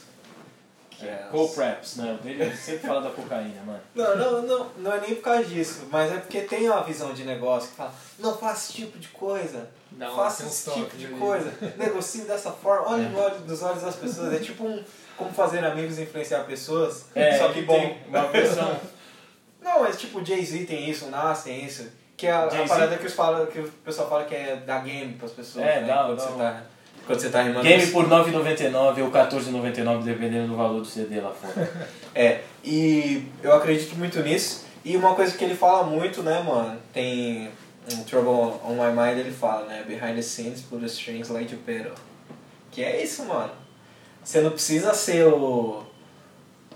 Que 0.90 1.06
é 1.06 1.28
Coke 1.30 1.58
Raps, 1.60 1.96
né? 1.96 2.18
Ele 2.24 2.56
sempre 2.56 2.86
fala 2.88 3.00
da 3.02 3.10
cocaína, 3.10 3.62
mano. 3.64 3.80
Não, 3.94 4.16
não, 4.16 4.42
não, 4.42 4.66
não 4.78 4.92
é 4.92 5.00
nem 5.00 5.14
por 5.14 5.22
causa 5.22 5.44
disso, 5.44 5.86
mas 5.92 6.10
é 6.12 6.16
porque 6.18 6.40
tem 6.42 6.68
uma 6.68 6.82
visão 6.82 7.12
de 7.14 7.24
negócio 7.24 7.70
que 7.70 7.76
fala, 7.76 7.92
não 8.18 8.36
faça 8.36 8.64
esse 8.70 8.72
tipo 8.82 8.98
de 8.98 9.08
coisa, 9.08 9.68
Não, 9.92 10.14
faça 10.16 10.44
esse 10.44 10.70
tipo 10.72 10.96
de 10.96 11.06
ali. 11.06 11.14
coisa, 11.18 11.52
negocie 11.76 12.22
dessa 12.22 12.50
forma, 12.50 12.90
olhe 12.90 13.08
no 13.08 13.18
olho 13.20 13.38
dos 13.40 13.62
olhos 13.62 13.82
das 13.82 13.94
pessoas. 13.96 14.32
É 14.34 14.38
tipo 14.40 14.64
um 14.64 14.82
como 15.16 15.32
fazer 15.32 15.64
amigos 15.64 15.98
e 15.98 16.02
influenciar 16.02 16.44
pessoas. 16.44 17.06
só 17.38 17.52
que 17.52 17.62
bom. 17.62 17.74
tem 17.78 17.98
uma 18.08 18.26
versão. 18.28 18.76
Não, 19.62 19.82
mas 19.82 20.00
tipo, 20.00 20.24
Jay-Z 20.24 20.64
tem 20.66 20.90
isso, 20.90 21.06
o 21.06 21.10
Nas 21.10 21.44
tem 21.44 21.64
isso. 21.64 21.86
Que 22.22 22.28
é 22.28 22.30
a, 22.30 22.44
a 22.44 22.68
parada 22.68 22.96
que, 22.96 23.04
os 23.04 23.14
fala, 23.14 23.46
que 23.46 23.58
o 23.58 23.68
pessoal 23.84 24.08
fala 24.08 24.22
que 24.22 24.32
é 24.32 24.62
dar 24.64 24.84
game 24.84 25.14
pras 25.14 25.32
pessoas. 25.32 25.66
É, 25.66 25.80
né? 25.80 25.88
dá- 25.88 26.04
quando, 26.04 26.16
dá 26.16 26.22
você 26.24 26.32
um- 26.32 26.38
tá, 26.38 26.62
quando 27.04 27.20
você 27.20 27.30
tá 27.30 27.42
rimando. 27.42 27.62
Game 27.64 27.86
por 27.88 28.08
9,99 28.08 29.02
ou 29.02 29.10
14,99, 29.10 30.04
dependendo 30.04 30.46
do 30.46 30.56
valor 30.56 30.78
do 30.78 30.84
CD 30.86 31.20
lá 31.20 31.32
fora. 31.32 31.68
É, 32.14 32.42
e 32.62 33.26
eu 33.42 33.52
acredito 33.52 33.96
muito 33.96 34.20
nisso. 34.20 34.66
E 34.84 34.96
uma 34.96 35.16
coisa 35.16 35.36
que 35.36 35.42
ele 35.42 35.56
fala 35.56 35.82
muito, 35.82 36.22
né, 36.22 36.40
mano, 36.46 36.78
tem 36.92 37.50
um 37.92 38.04
Trouble 38.04 38.60
on 38.64 38.74
My 38.74 38.92
Mind, 38.92 39.18
ele 39.18 39.32
fala, 39.32 39.66
né, 39.66 39.82
behind 39.84 40.14
the 40.14 40.22
scenes, 40.22 40.60
put 40.60 40.80
the 40.80 40.86
strings 40.86 41.28
like 41.28 41.52
you 41.52 41.58
pedal. 41.66 41.94
Que 42.70 42.84
é 42.84 43.02
isso, 43.02 43.24
mano. 43.24 43.50
Você 44.22 44.40
não 44.42 44.50
precisa 44.50 44.94
ser 44.94 45.26
o 45.26 45.82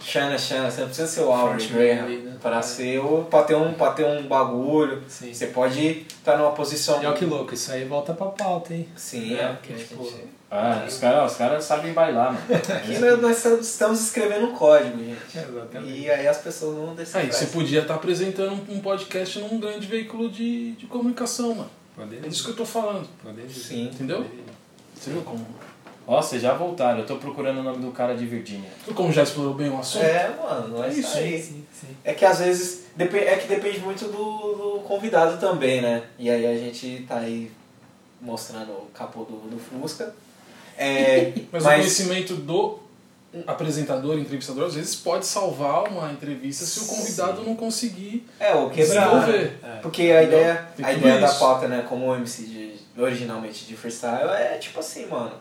Shana 0.01 0.39
Shana, 0.39 0.70
você 0.70 0.81
não 0.81 0.89
precisa 0.89 1.09
ser 1.09 1.20
o 1.23 1.32
Aubrey 1.32 1.66
Frontman 1.66 1.97
Graham 1.97 2.09
né? 2.24 2.36
pra 2.40 2.59
É. 2.59 2.62
ser 2.62 2.98
o, 3.01 3.24
pra 3.24 3.43
ter 3.43 3.55
um, 3.55 3.73
pra 3.74 3.90
ter 3.93 4.05
um 4.06 4.23
bagulho. 4.27 5.02
Sim. 5.09 5.32
Você 5.32 5.47
pode 5.48 6.06
estar 6.09 6.36
numa 6.36 6.52
posição... 6.52 7.02
E 7.02 7.06
olha 7.06 7.16
que 7.16 7.24
louco, 7.24 7.55
isso 7.55 7.73
aí 7.73 7.85
volta 7.85 8.12
pra 8.14 8.27
pauta, 8.27 8.73
hein? 8.74 8.89
Sim, 8.97 9.35
É, 9.36 9.43
é. 9.43 9.48
porque, 9.48 9.74
tipo, 9.74 10.09
Ah, 10.51 10.85
os 10.86 10.98
caras 10.98 11.32
os 11.32 11.36
cara 11.39 11.60
sabem 11.60 11.93
bailar, 11.93 12.32
mano. 12.32 12.47
Aqui 12.77 12.98
nós, 12.98 13.20
nós 13.20 13.44
estamos 13.66 14.01
escrevendo 14.01 14.47
um 14.47 14.55
código, 14.55 14.97
gente. 14.98 15.18
Exatamente. 15.36 15.98
E 16.01 16.10
aí 16.10 16.27
as 16.28 16.39
pessoas 16.39 16.77
não 16.78 16.94
decidem. 16.94 17.23
Aí, 17.23 17.32
você 17.32 17.47
podia 17.47 17.81
estar 17.82 17.94
apresentando 17.97 18.52
um 18.73 18.81
podcast 18.81 19.39
num 19.40 19.59
grande 19.59 19.86
veículo 19.86 20.28
de, 20.31 20.73
de 20.73 20.86
comunicação, 20.86 21.55
mano. 21.55 21.70
É 22.23 22.28
disso 22.28 22.44
que 22.44 22.51
eu 22.51 22.56
tô 22.56 22.64
falando. 22.64 23.09
Sim. 23.51 23.86
Entendeu? 23.86 24.24
Você 24.94 25.10
viu 25.10 25.23
como, 25.23 25.44
Ó, 26.07 26.23
vocês 26.23 26.41
já 26.41 26.55
voltaram. 26.55 27.01
Eu 27.01 27.07
tô 27.07 27.16
procurando 27.16 27.59
o 27.59 27.62
nome 27.62 27.85
do 27.85 27.91
cara 27.91 28.15
de 28.15 28.24
Virgínia. 28.24 28.70
como 28.95 29.12
já 29.12 29.24
explorou 29.24 29.55
bem 29.55 29.69
o 29.70 29.78
assunto? 29.78 30.05
É, 30.05 30.35
mano, 30.37 30.85
é 30.85 30.89
isso 30.91 31.16
aí. 31.16 31.43
Sim, 31.43 31.65
sim. 31.73 31.89
É 32.05 32.15
que 32.15 32.24
às 32.24 32.39
vezes 32.39 32.85
é 32.97 33.37
que 33.37 33.49
depende 33.49 33.81
muito 33.81 34.05
do, 34.07 34.12
do 34.12 34.81
convidado 34.87 35.39
também, 35.39 35.83
né? 35.83 36.05
E 36.19 36.31
aí 36.31 36.47
a 36.47 36.57
gente 36.57 37.05
tá 37.09 37.19
aí 37.19 37.51
mostrando 38.20 38.70
o 38.70 38.91
capô 38.95 39.24
do, 39.24 39.37
do 39.49 39.59
Fusca. 39.59 40.15
É, 40.78 41.33
Mas, 41.51 41.65
o 41.65 41.69
conhecimento 41.69 42.35
do 42.35 42.78
apresentador, 43.47 44.19
entrevistador, 44.19 44.66
às 44.66 44.74
vezes 44.74 44.95
pode 44.95 45.27
salvar 45.27 45.89
uma 45.89 46.11
entrevista 46.11 46.65
se 46.65 46.81
o 46.81 46.87
convidado 46.87 47.43
não 47.43 47.57
conseguir 47.57 48.27
é 48.39 48.55
o 48.55 48.70
quebrar. 48.70 49.27
né? 49.27 49.53
É. 49.62 49.81
Porque 49.83 50.03
a 50.03 50.23
ideia, 50.23 50.69
a 50.83 50.93
ideia 50.93 51.20
da 51.20 51.35
pauta, 51.35 51.69
né, 51.69 51.85
como 51.87 52.15
MC 52.15 52.45
de, 52.45 52.74
originalmente 52.97 53.66
de 53.66 53.77
freestyle, 53.77 54.31
é 54.31 54.57
tipo 54.59 54.78
assim, 54.81 55.07
mano. 55.07 55.33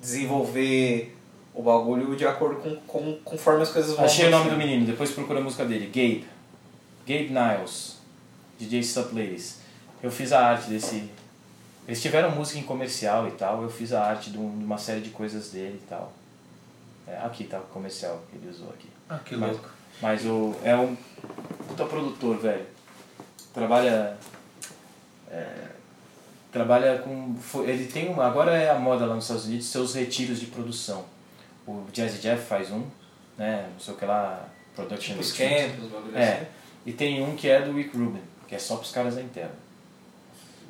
Desenvolver 0.00 1.16
o 1.54 1.62
bagulho 1.62 2.14
de 2.14 2.26
acordo 2.26 2.60
com, 2.60 2.76
com 2.86 3.18
conforme 3.24 3.62
as 3.62 3.70
coisas 3.70 3.96
vão 3.96 4.04
Achei 4.04 4.28
o 4.28 4.30
nome 4.30 4.50
do 4.50 4.56
menino, 4.56 4.86
depois 4.86 5.10
procura 5.10 5.40
a 5.40 5.42
música 5.42 5.64
dele. 5.64 5.86
Gabe. 5.86 6.24
Gabe 7.06 7.30
Niles. 7.30 7.98
DJ 8.58 8.82
Sup 8.82 9.12
Ladies. 9.12 9.58
Eu 10.02 10.10
fiz 10.10 10.32
a 10.32 10.40
arte 10.46 10.68
desse. 10.70 11.10
Eles 11.86 12.00
tiveram 12.02 12.30
música 12.30 12.58
em 12.58 12.62
comercial 12.62 13.26
e 13.26 13.32
tal. 13.32 13.62
Eu 13.62 13.70
fiz 13.70 13.92
a 13.92 14.02
arte 14.04 14.30
de 14.30 14.38
de 14.38 14.64
uma 14.64 14.78
série 14.78 15.00
de 15.00 15.10
coisas 15.10 15.50
dele 15.50 15.80
e 15.82 15.86
tal. 15.88 16.12
É, 17.06 17.16
aqui 17.18 17.44
tá 17.44 17.58
o 17.58 17.62
comercial 17.62 18.22
que 18.30 18.36
ele 18.36 18.48
usou 18.50 18.68
aqui. 18.68 18.88
Ah, 19.08 19.18
que 19.18 19.34
Mas- 19.36 19.52
louco. 19.52 19.70
Mas 20.00 20.24
o, 20.26 20.54
é 20.62 20.76
um 20.76 20.94
puta 21.66 21.84
produtor, 21.86 22.38
velho. 22.38 22.64
Trabalha. 23.52 24.16
é, 25.30 25.68
trabalha 26.52 26.98
com. 26.98 27.34
Ele 27.64 27.86
tem 27.86 28.08
uma. 28.08 28.26
Agora 28.26 28.56
é 28.56 28.70
a 28.70 28.78
moda 28.78 29.06
lá 29.06 29.14
nos 29.14 29.24
Estados 29.24 29.46
Unidos 29.46 29.66
seus 29.66 29.94
retiros 29.94 30.40
de 30.40 30.46
produção. 30.46 31.04
O 31.66 31.84
Jazzy 31.92 32.18
Jeff 32.18 32.42
faz 32.46 32.70
um, 32.70 32.84
né? 33.36 33.68
Não 33.72 33.80
sei 33.80 33.94
o 33.94 33.96
que 33.96 34.04
lá. 34.04 34.48
Production 34.74 35.14
Tipo 35.14 35.20
os 35.20 35.32
campos, 35.32 35.92
os 36.08 36.14
É. 36.14 36.32
assim. 36.34 36.46
E 36.86 36.92
tem 36.92 37.22
um 37.22 37.34
que 37.34 37.48
é 37.48 37.60
do 37.60 37.72
Rick 37.72 37.96
Rubin, 37.96 38.22
que 38.46 38.54
é 38.54 38.58
só 38.58 38.76
pros 38.76 38.92
caras 38.92 39.16
da 39.16 39.22
interna. 39.22 39.54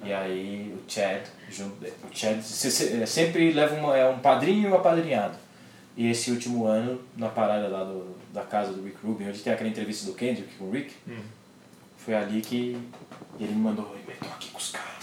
E 0.03 0.13
aí 0.13 0.75
o 0.75 0.91
Chad, 0.91 1.23
junto, 1.51 1.85
o 1.85 2.17
Chad 2.17 2.39
é, 2.39 3.07
sempre 3.07 3.53
leva 3.53 3.75
uma, 3.75 3.97
é 3.97 4.09
um 4.09 4.19
padrinho 4.19 4.69
e 4.69 4.73
um 4.73 4.77
apadrinhado. 4.77 5.37
E 5.97 6.09
esse 6.09 6.31
último 6.31 6.67
ano, 6.67 7.01
na 7.17 7.29
parada 7.29 7.69
lá 7.69 7.85
do, 7.85 8.17
da 8.33 8.43
casa 8.43 8.73
do 8.73 8.83
Rick 8.85 8.97
Rubin, 9.05 9.29
onde 9.29 9.41
tem 9.41 9.53
aquela 9.53 9.69
entrevista 9.69 10.07
do 10.07 10.15
Kendrick 10.15 10.55
com 10.57 10.67
o 10.67 10.71
Rick, 10.71 10.95
foi 11.99 12.15
ali 12.15 12.41
que 12.41 12.79
ele 13.39 13.53
me 13.53 13.61
mandou, 13.61 13.95
eu 14.07 14.15
tô 14.17 14.27
aqui 14.35 14.49
com 14.51 14.59
os 14.59 14.71
caras. 14.71 14.98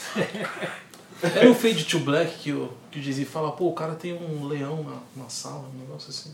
Era 1.23 1.49
o 1.49 1.55
Fade 1.55 1.85
to 1.85 1.99
Black 1.99 2.39
que 2.39 2.51
o, 2.51 2.71
que 2.91 2.99
o 2.99 3.01
Jay-Z 3.01 3.25
fala, 3.25 3.51
pô, 3.51 3.69
o 3.69 3.73
cara 3.73 3.95
tem 3.95 4.13
um 4.13 4.45
leão 4.45 4.83
na, 4.83 5.23
na 5.23 5.29
sala, 5.29 5.67
um 5.73 5.79
negócio 5.79 6.09
assim. 6.09 6.33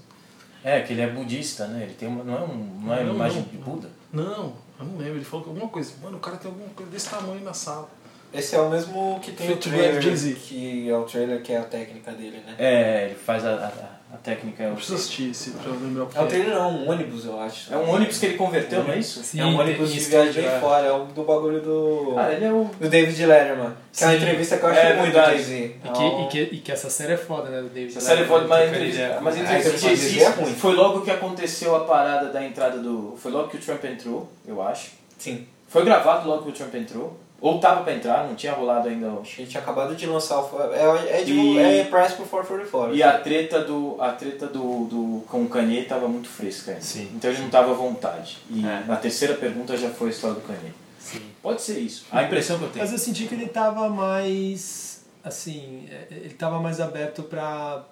É, 0.63 0.81
que 0.81 0.93
ele 0.93 1.01
é 1.01 1.07
budista, 1.07 1.67
né? 1.67 1.83
Ele 1.83 1.93
tem 1.93 2.07
uma, 2.07 2.23
não 2.23 2.35
é, 2.35 2.41
um, 2.41 2.81
não 2.83 2.93
é 2.93 3.03
Não, 3.03 3.15
imagem 3.15 3.41
não, 3.41 3.49
de. 3.49 3.57
Buda? 3.57 3.89
Não, 4.11 4.53
eu 4.79 4.85
não 4.85 4.97
lembro. 4.97 5.15
Ele 5.15 5.25
falou 5.25 5.43
que 5.43 5.49
alguma 5.49 5.69
coisa. 5.69 5.93
Mano, 6.03 6.17
o 6.17 6.19
cara 6.19 6.37
tem 6.37 6.51
alguma 6.51 6.69
coisa 6.69 6.91
desse 6.91 7.09
tamanho 7.09 7.43
na 7.43 7.53
sala. 7.53 7.89
Esse 8.33 8.55
é 8.55 8.61
o 8.61 8.69
mesmo 8.69 9.19
que 9.21 9.31
tem 9.31 9.51
o 9.51 9.57
trailer, 9.57 10.01
que 10.37 10.89
é 10.89 10.95
o 10.95 11.03
trailer 11.03 11.41
que 11.41 11.51
é 11.51 11.57
a 11.57 11.63
técnica 11.63 12.11
dele, 12.13 12.37
né? 12.45 12.55
É, 12.57 13.05
ele 13.07 13.15
faz 13.15 13.43
a, 13.45 13.55
a, 13.55 13.71
a 14.13 14.17
técnica. 14.17 14.63
É 14.63 14.67
Eu 14.67 14.71
o, 14.71 14.75
preciso 14.75 14.95
assistir 14.95 15.31
esse 15.31 15.51
pra 15.51 15.71
eu 15.71 15.79
lembrar 15.79 16.03
o 16.03 16.07
que 16.07 16.17
É 16.17 16.21
o 16.21 16.27
trailer 16.27 16.55
não, 16.55 16.71
um 16.71 16.89
ônibus, 16.89 17.25
eu 17.25 17.39
acho. 17.39 17.73
é 17.73 17.77
um 17.77 17.89
ônibus 17.89 18.17
que 18.17 18.25
ele 18.25 18.37
converteu, 18.37 18.83
não 18.83 18.93
é 18.93 18.99
isso? 18.99 19.23
Sim, 19.23 19.39
é 19.39 19.45
um 19.45 19.59
ônibus 19.59 19.95
isso, 19.95 20.09
viagem 20.09 20.33
bem 20.33 20.45
é. 20.45 20.59
fora, 20.59 20.87
é 20.87 20.91
o 20.91 21.05
do 21.05 21.23
bagulho 21.23 21.61
do. 21.61 22.15
Ah, 22.17 22.31
ele 22.31 22.45
é 22.45 22.51
o. 22.51 22.65
do 22.79 22.89
David 22.89 23.25
Letterman. 23.25 23.73
Que 23.93 24.03
é 24.03 24.07
uma 24.07 24.15
entrevista 24.15 24.57
que 24.57 24.63
eu 24.63 24.69
acho 24.69 24.79
É 24.79 24.93
muito 24.95 25.13
do. 25.13 25.25
Jay-Z. 25.25 25.75
E 25.83 25.89
que, 25.89 26.03
e, 26.03 26.27
que, 26.27 26.55
e 26.55 26.59
que 26.59 26.71
essa 26.71 26.89
série 26.89 27.13
é 27.13 27.17
foda, 27.17 27.49
né? 27.49 27.61
Do 27.61 27.69
David 27.69 27.97
Essa 27.97 28.01
série 28.07 28.21
Letterman, 28.21 28.67
entrevista. 28.67 29.19
Mas 29.21 29.37
entrevista 29.37 29.75
entrevista 29.75 30.23
é 30.23 30.29
ruim. 30.29 30.53
foi 30.55 30.73
logo 30.73 31.01
que 31.01 31.11
aconteceu 31.11 31.75
a 31.75 31.81
parada 31.81 32.29
da 32.29 32.43
entrada 32.43 32.77
do. 32.77 33.15
Foi 33.17 33.31
logo 33.31 33.49
que 33.49 33.57
o 33.57 33.59
Trump 33.59 33.83
entrou, 33.85 34.29
eu 34.47 34.61
acho. 34.61 34.91
Sim. 35.17 35.47
Foi 35.67 35.85
gravado 35.85 36.27
logo 36.27 36.43
que 36.43 36.49
o 36.49 36.53
Trump 36.53 36.75
entrou. 36.75 37.17
Ou 37.41 37.59
tava 37.59 37.81
pra 37.83 37.93
entrar, 37.95 38.27
não 38.27 38.35
tinha 38.35 38.53
rolado 38.53 38.87
ainda. 38.87 39.07
o- 39.07 39.21
Acho 39.21 39.37
que 39.37 39.45
tinha 39.47 39.61
acabado 39.63 39.95
de 39.95 40.05
lançar 40.05 40.39
o. 40.39 40.61
É, 40.73 41.21
é, 41.21 41.23
de, 41.23 41.33
E- 41.33 41.57
é 41.57 41.83
Press 41.85 42.13
pro 42.13 42.25
444. 42.27 42.95
E 42.95 43.01
a 43.01 43.17
treta 43.19 43.61
do. 43.61 43.97
A 43.99 44.11
treta 44.11 44.45
do, 44.45 44.85
do 44.85 45.23
com 45.27 45.41
o 45.43 45.49
Kanye 45.49 45.83
tava 45.85 46.07
muito 46.07 46.29
fresca 46.29 46.71
ainda. 46.71 46.83
Sim. 46.83 47.09
Então 47.15 47.31
ele 47.31 47.41
não 47.41 47.49
tava 47.49 47.71
à 47.71 47.73
vontade. 47.73 48.37
E 48.49 48.63
É. 48.63 48.83
na 48.87 48.95
terceira 48.95 49.33
pergunta 49.33 49.75
já 49.75 49.89
foi 49.89 50.09
a 50.09 50.11
história 50.11 50.35
do 50.35 50.41
Kanye. 50.41 50.71
Sim. 50.99 51.21
Pode 51.41 51.63
ser 51.63 51.79
isso. 51.79 52.05
A 52.11 52.21
impressão 52.23 52.59
que 52.59 52.65
eu 52.65 52.69
tenho. 52.69 52.85
Mas 52.85 52.93
eu 52.93 52.99
senti 52.99 53.25
que 53.25 53.33
ele 53.33 53.47
tava 53.47 53.89
mais. 53.89 55.01
Assim, 55.23 55.87
é, 55.91 56.07
ele 56.11 56.33
tava 56.35 56.59
mais 56.59 56.79
aberto 56.79 57.23
pra, 57.23 57.83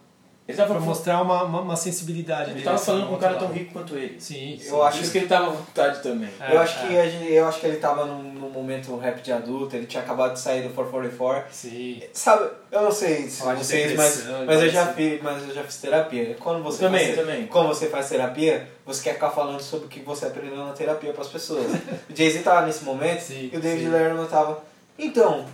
Ele 0.50 0.58
pra 0.58 0.68
tava, 0.68 0.80
mostrar 0.80 1.22
uma, 1.22 1.44
uma, 1.44 1.62
uma 1.62 1.76
sensibilidade 1.76 2.52
ele 2.52 2.62
tava 2.62 2.78
falando 2.78 3.08
com 3.08 3.16
um 3.16 3.20
cara 3.20 3.36
tão 3.36 3.48
rico 3.50 3.72
quanto 3.72 3.96
ele. 3.96 4.20
Sim, 4.20 4.58
sim. 4.60 4.68
Eu 4.70 4.84
acho 4.84 4.98
Por 4.98 5.04
isso 5.04 5.12
que 5.12 5.18
ele 5.20 5.28
tava 5.28 5.48
à 5.48 5.50
vontade 5.52 6.02
também. 6.02 6.30
É, 6.40 6.56
eu, 6.56 6.60
acho 6.60 6.80
que, 6.82 6.96
é. 6.96 7.02
a 7.02 7.10
gente- 7.10 7.32
eu 7.32 7.48
acho 7.48 7.60
que 7.60 7.68
ele 7.68 7.78
tava 7.78 8.06
num, 8.06 8.24
num 8.24 8.40
no 8.50 8.54
momento 8.54 8.98
rap 8.98 9.22
de 9.22 9.32
adulto, 9.32 9.76
ele 9.76 9.86
tinha 9.86 10.02
acabado 10.02 10.34
de 10.34 10.40
sair 10.40 10.64
do 10.64 10.74
444. 10.74 11.54
Sim. 11.54 12.02
Sabe, 12.12 12.50
eu 12.72 12.82
não 12.82 12.92
sei 12.92 13.30
se 13.30 13.44
vocês, 13.44 13.96
mas, 13.96 14.26
mas, 14.46 14.64
eu 14.64 14.70
já 14.70 14.88
fiz, 14.88 15.22
mas 15.22 15.48
eu 15.48 15.54
já 15.54 15.64
fiz 15.64 15.78
terapia. 15.78 16.36
Quando 16.40 16.64
você 16.64 16.80
também, 16.80 17.06
faz, 17.14 17.16
também. 17.20 17.48
Quando 17.48 17.68
você 17.68 17.88
faz 17.88 18.10
terapia, 18.10 18.68
você 18.86 19.04
quer 19.04 19.14
ficar 19.14 19.30
falando 19.30 19.62
sobre 19.62 19.86
o 19.86 19.90
que 19.90 20.00
você 20.00 20.26
aprendeu 20.26 20.58
na 20.58 20.74
terapia 20.74 21.14
para 21.14 21.22
as 21.22 21.28
pessoas. 21.28 21.66
o 22.10 22.16
Jay-Z 22.16 22.40
tava 22.40 22.66
nesse 22.66 22.84
momento 22.84 23.22
Sim, 23.22 23.50
e 23.54 23.58
o 23.58 23.60
David. 23.60 23.88
Letterman 23.90 24.26
tava. 24.26 24.64
Então, 24.98 25.46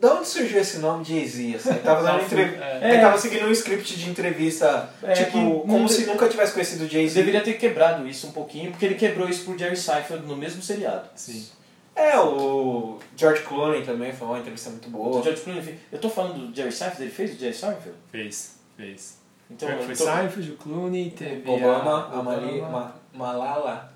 da 0.00 0.14
onde 0.14 0.26
surgiu 0.28 0.60
esse 0.60 0.78
nome 0.78 1.04
Jay-Z? 1.04 1.54
Assim, 1.56 1.70
ele 1.70 1.78
tava 1.80 2.02
dando 2.06 2.22
entrevista. 2.24 2.64
é. 2.64 2.90
Ele 2.92 3.00
tava 3.02 3.18
seguindo 3.18 3.46
um 3.46 3.50
script 3.52 3.96
de 3.98 4.10
entrevista, 4.10 4.88
É, 5.02 5.12
que 5.12 5.24
tipo, 5.24 5.36
não 5.38 5.60
como 5.60 5.86
de- 5.86 5.92
se 5.92 6.06
nunca 6.06 6.28
tivesse 6.28 6.52
conhecido 6.52 6.80
o 6.80 6.84
Ele 6.84 6.92
Jay-Z. 6.92 7.14
deveria 7.14 7.40
ter 7.42 7.54
quebrado 7.54 8.08
isso 8.08 8.26
um 8.26 8.32
pouquinho, 8.32 8.70
porque 8.70 8.86
ele 8.86 8.94
quebrou 8.94 9.28
isso 9.28 9.44
por 9.44 9.58
Jerry 9.58 9.76
Seinfeld 9.76 10.26
no 10.26 10.36
mesmo 10.36 10.62
seriado. 10.62 11.08
Sim. 11.14 11.46
É, 11.94 12.18
o 12.18 12.98
George 13.16 13.42
Clooney 13.42 13.84
também 13.84 14.10
foi 14.12 14.26
uma 14.26 14.38
entrevista 14.38 14.70
muito 14.70 14.88
O 14.88 14.90
boa. 14.92 15.22
George 15.22 15.42
Clooney 15.42 15.62
fez- 15.62 15.76
Eu 15.92 15.98
tô 15.98 16.08
falando 16.08 16.46
do 16.48 16.56
Jerry 16.56 16.72
Seinfeld, 16.72 17.02
ele 17.02 17.10
fez 17.10 17.34
o 17.34 17.38
Jerry 17.38 17.54
Seinfeld? 17.54 17.96
Fez, 18.10 18.56
fez. 18.76 19.18
Então, 19.50 19.68
foi 19.68 19.78
eu 19.78 19.82
foi 19.82 19.94
tô- 19.96 20.04
Seinfeld, 20.04 20.50
o 20.52 20.56
Clooney, 20.56 21.10
teve 21.10 21.42
Obama, 21.50 22.08
a, 22.10 22.16
a 22.16 22.20
Obama, 22.20 22.70
Ma, 22.70 22.94
Malala, 23.12 23.89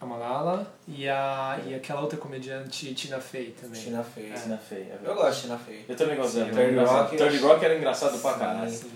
a 0.00 0.06
Malala 0.06 0.66
e, 0.88 1.06
a, 1.06 1.60
e 1.66 1.74
aquela 1.74 2.00
outra 2.00 2.18
comediante 2.18 2.94
Tina 2.94 3.20
Fey 3.20 3.54
também. 3.60 3.82
Tina 3.82 4.02
Fey. 4.02 4.32
Tina 4.32 4.56
Fey, 4.56 4.78
é. 4.78 4.98
Eu 5.04 5.14
gosto 5.14 5.34
de 5.36 5.42
Tina 5.42 5.58
Fey. 5.58 5.84
Eu 5.86 5.94
também 5.96 6.16
gosto 6.16 6.36
dela. 6.36 6.50
Third 6.50 6.72
Engraçado. 6.72 7.02
Rock, 7.02 7.16
Third 7.16 7.38
Rock 7.38 7.64
era 7.64 7.76
engraçado 7.76 8.18
pra 8.18 8.32
Sim. 8.32 8.38
caralho. 8.38 8.70
Sim. 8.70 8.90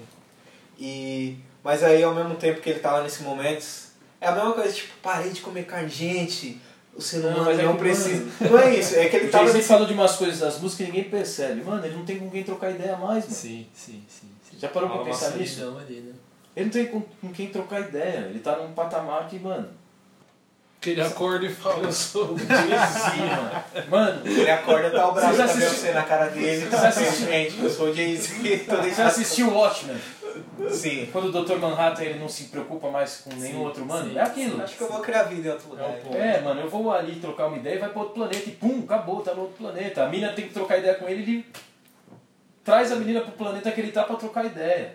E, 0.78 1.36
mas 1.62 1.82
aí, 1.82 2.02
ao 2.02 2.14
mesmo 2.14 2.34
tempo 2.36 2.60
que 2.60 2.70
ele 2.70 2.80
tava 2.80 3.02
nesse 3.02 3.22
momento, 3.22 3.64
é 4.18 4.28
a 4.28 4.32
mesma 4.32 4.52
coisa, 4.54 4.72
tipo, 4.72 4.94
parei 5.02 5.30
de 5.30 5.42
comer 5.42 5.66
carne, 5.66 5.90
gente. 5.90 6.58
O 6.94 7.02
ser 7.02 7.18
Não, 7.18 7.30
humano 7.30 7.44
mas 7.46 7.58
não, 7.58 7.70
é 7.70 7.72
que, 7.72 7.78
precisa. 7.78 8.48
Não 8.48 8.58
é 8.58 8.76
isso, 8.76 8.96
é 8.96 9.08
que 9.08 9.16
ele 9.16 9.28
tava 9.28 9.44
Jay-Z 9.44 9.58
nesse... 9.58 9.68
falou 9.68 9.86
de 9.86 9.92
umas 9.92 10.16
coisas 10.16 10.38
das 10.38 10.60
músicas 10.60 10.86
que 10.86 10.92
ninguém 10.92 11.10
percebe. 11.10 11.62
Mano, 11.62 11.84
ele 11.84 11.96
não 11.96 12.04
tem 12.04 12.18
com 12.18 12.30
quem 12.30 12.44
trocar 12.44 12.70
ideia 12.70 12.96
mais, 12.96 13.24
mano. 13.24 13.36
Sim, 13.36 13.66
sim, 13.74 14.02
sim. 14.08 14.28
sim. 14.48 14.58
Já 14.58 14.68
parou 14.68 14.88
pra 14.88 14.98
Rola 14.98 15.08
uma 15.08 15.18
pensar 15.18 15.36
nisso? 15.36 15.76
ali, 15.76 16.00
né? 16.00 16.12
Ele 16.54 16.66
não 16.66 16.72
tem 16.72 16.86
com, 16.86 17.00
com 17.00 17.32
quem 17.32 17.48
trocar 17.48 17.80
ideia. 17.80 18.28
Ele 18.30 18.38
tá 18.38 18.56
num 18.56 18.72
patamar 18.72 19.28
que, 19.28 19.40
mano. 19.40 19.68
Que 20.84 20.90
ele 20.90 21.00
acorda 21.00 21.46
e 21.46 21.48
fala, 21.54 21.82
eu 21.84 21.92
sou 21.92 22.34
o 22.34 22.36
Jay-Z, 22.38 23.16
mano. 23.16 23.64
Mano, 23.88 24.20
Ele 24.26 24.50
acorda, 24.50 24.90
tá 24.90 25.08
o 25.08 25.12
braço 25.12 25.34
Você 25.34 25.42
assistiu- 25.42 25.60
Beyoncé 25.70 25.92
na 25.94 26.02
cara 26.02 26.26
dele. 26.28 26.66
Você 26.66 26.76
assistiu- 26.86 27.26
Gente, 27.26 27.58
eu 27.62 27.70
sou 27.70 27.88
o 27.88 27.94
Jay-Z, 27.94 28.64
você 28.94 29.02
assistiu 29.02 29.50
Watchmen? 29.54 29.96
Sim. 30.70 31.08
Quando 31.10 31.26
o 31.34 31.44
Dr. 31.44 31.56
Manhattan 31.56 32.02
ele 32.02 32.18
não 32.18 32.28
se 32.28 32.44
preocupa 32.44 32.90
mais 32.90 33.18
com 33.22 33.30
nenhum 33.30 33.58
Sim, 33.60 33.64
outro 33.64 33.86
mano? 33.86 34.10
sim, 34.10 34.18
é 34.18 34.22
aquilo. 34.22 34.62
Acho 34.62 34.76
que 34.76 34.82
eu 34.82 34.88
vou 34.92 35.00
criar 35.00 35.22
vida 35.22 35.48
em 35.48 35.50
outro 35.52 35.70
lugar. 35.70 35.86
É 35.86 35.88
um 35.88 36.00
pouco. 36.00 36.16
É, 36.18 36.40
mano, 36.42 36.60
eu 36.60 36.68
vou 36.68 36.92
ali 36.92 37.16
trocar 37.16 37.46
uma 37.46 37.56
ideia 37.56 37.76
e 37.76 37.78
vai 37.78 37.88
pra 37.88 38.00
outro 38.00 38.14
planeta 38.14 38.46
e 38.48 38.52
pum, 38.52 38.82
acabou, 38.84 39.22
tá 39.22 39.32
no 39.32 39.42
outro 39.42 39.56
planeta. 39.56 40.04
A 40.04 40.08
mina 40.08 40.32
tem 40.32 40.48
que 40.48 40.52
trocar 40.52 40.76
ideia 40.78 40.94
com 40.96 41.08
ele 41.08 41.22
ele 41.22 41.46
traz 42.62 42.92
a 42.92 42.96
menina 42.96 43.20
pro 43.22 43.32
planeta 43.32 43.70
que 43.70 43.80
ele 43.80 43.92
tá 43.92 44.02
pra 44.02 44.16
trocar 44.16 44.44
ideia. 44.44 44.94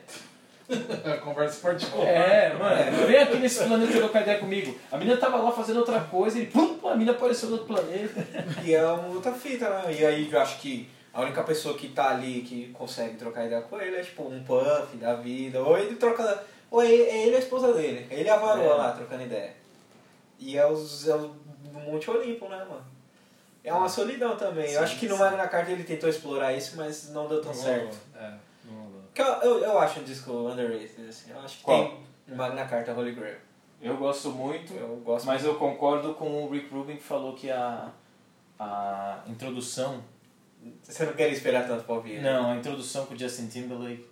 É, 1.05 1.17
conversa 1.23 1.59
particular. 1.61 2.07
É, 2.07 2.53
mano, 2.53 3.07
vem 3.07 3.17
aqui 3.17 3.37
nesse 3.37 3.63
planeta 3.65 3.91
trocar 3.97 4.21
ideia 4.21 4.39
comigo. 4.39 4.77
A 4.91 4.97
menina 4.97 5.17
tava 5.17 5.37
lá 5.37 5.51
fazendo 5.51 5.77
outra 5.79 5.99
coisa 6.01 6.39
e 6.39 6.45
pum, 6.45 6.77
a 6.87 6.91
menina 6.93 7.11
apareceu 7.11 7.49
no 7.49 7.57
outro 7.57 7.67
planeta. 7.73 8.25
E 8.63 8.73
é 8.73 8.85
uma 8.85 9.07
outra 9.07 9.31
fita, 9.33 9.69
né? 9.69 9.93
E 9.97 10.05
aí 10.05 10.29
eu 10.31 10.39
acho 10.39 10.59
que 10.59 10.89
a 11.13 11.21
única 11.21 11.43
pessoa 11.43 11.75
que 11.75 11.89
tá 11.89 12.11
ali 12.11 12.41
que 12.41 12.67
consegue 12.73 13.15
trocar 13.17 13.45
ideia 13.45 13.61
com 13.61 13.79
ele 13.81 13.95
é 13.97 14.01
tipo 14.03 14.23
um 14.23 14.43
puff 14.43 14.95
da 14.97 15.15
vida. 15.15 15.61
Ou 15.61 15.77
ele 15.77 15.95
troca. 15.95 16.43
Ou 16.69 16.81
é 16.83 16.87
é 16.87 17.23
ele 17.23 17.31
e 17.31 17.35
a 17.35 17.39
esposa 17.39 17.73
dele. 17.73 18.05
Ele 18.11 18.23
e 18.25 18.29
a 18.29 18.37
varoa 18.37 18.73
É. 18.73 18.77
lá 18.77 18.91
trocando 18.91 19.23
ideia. 19.23 19.53
E 20.37 20.55
é 20.57 20.65
os, 20.67 21.07
é 21.07 21.15
o 21.15 21.33
Monte 21.73 22.09
Olimpo, 22.11 22.47
né, 22.47 22.57
mano? 22.57 22.83
É 23.63 23.73
uma 23.73 23.89
solidão 23.89 24.37
também. 24.37 24.65
eu 24.65 24.77
Sim, 24.79 24.83
acho 24.83 24.99
que 24.99 25.07
no. 25.07 25.17
Magna 25.17 25.47
Carta 25.47 25.71
ele 25.71 25.83
tentou 25.83 26.09
explorar 26.09 26.53
isso, 26.53 26.77
mas 26.77 27.09
não 27.09 27.27
deu 27.27 27.41
tão 27.41 27.51
Não 27.53 27.59
certo. 27.61 27.81
rolou. 27.83 27.97
É, 28.15 28.33
não 28.65 28.73
rolou. 28.83 29.01
Que 29.19 29.23
eu, 29.45 29.51
eu, 29.51 29.63
eu 29.65 29.79
acho 29.79 29.99
um 29.99 30.03
disco 30.03 30.31
underrated, 30.31 31.09
assim. 31.09 31.31
Eu 31.31 31.39
acho 31.41 31.57
que 31.57 31.63
Qual? 31.63 31.89
tem 32.25 32.35
Magna 32.37 32.65
Carta 32.65 32.93
Holy 32.93 33.11
Grail. 33.11 33.35
Eu 33.81 33.97
gosto 33.97 34.29
muito, 34.29 34.73
Eu 34.73 34.95
gosto 35.03 35.25
mas 35.25 35.43
eu 35.43 35.55
concordo 35.55 36.13
com 36.13 36.45
o 36.45 36.49
Rick 36.49 36.73
Rubin 36.73 36.95
que 36.95 37.03
falou 37.03 37.33
que 37.33 37.51
a, 37.51 37.89
a 38.57 39.19
introdução. 39.27 40.01
Você 40.83 41.05
não 41.05 41.13
quer 41.13 41.29
esperar 41.31 41.67
tanto 41.67 41.83
pra 41.83 41.95
ouvir. 41.95 42.21
né? 42.21 42.31
Não, 42.33 42.51
a 42.51 42.55
introdução 42.55 43.05
com 43.05 43.13
o 43.13 43.19
Justin 43.19 43.47
Timberlake. 43.47 44.05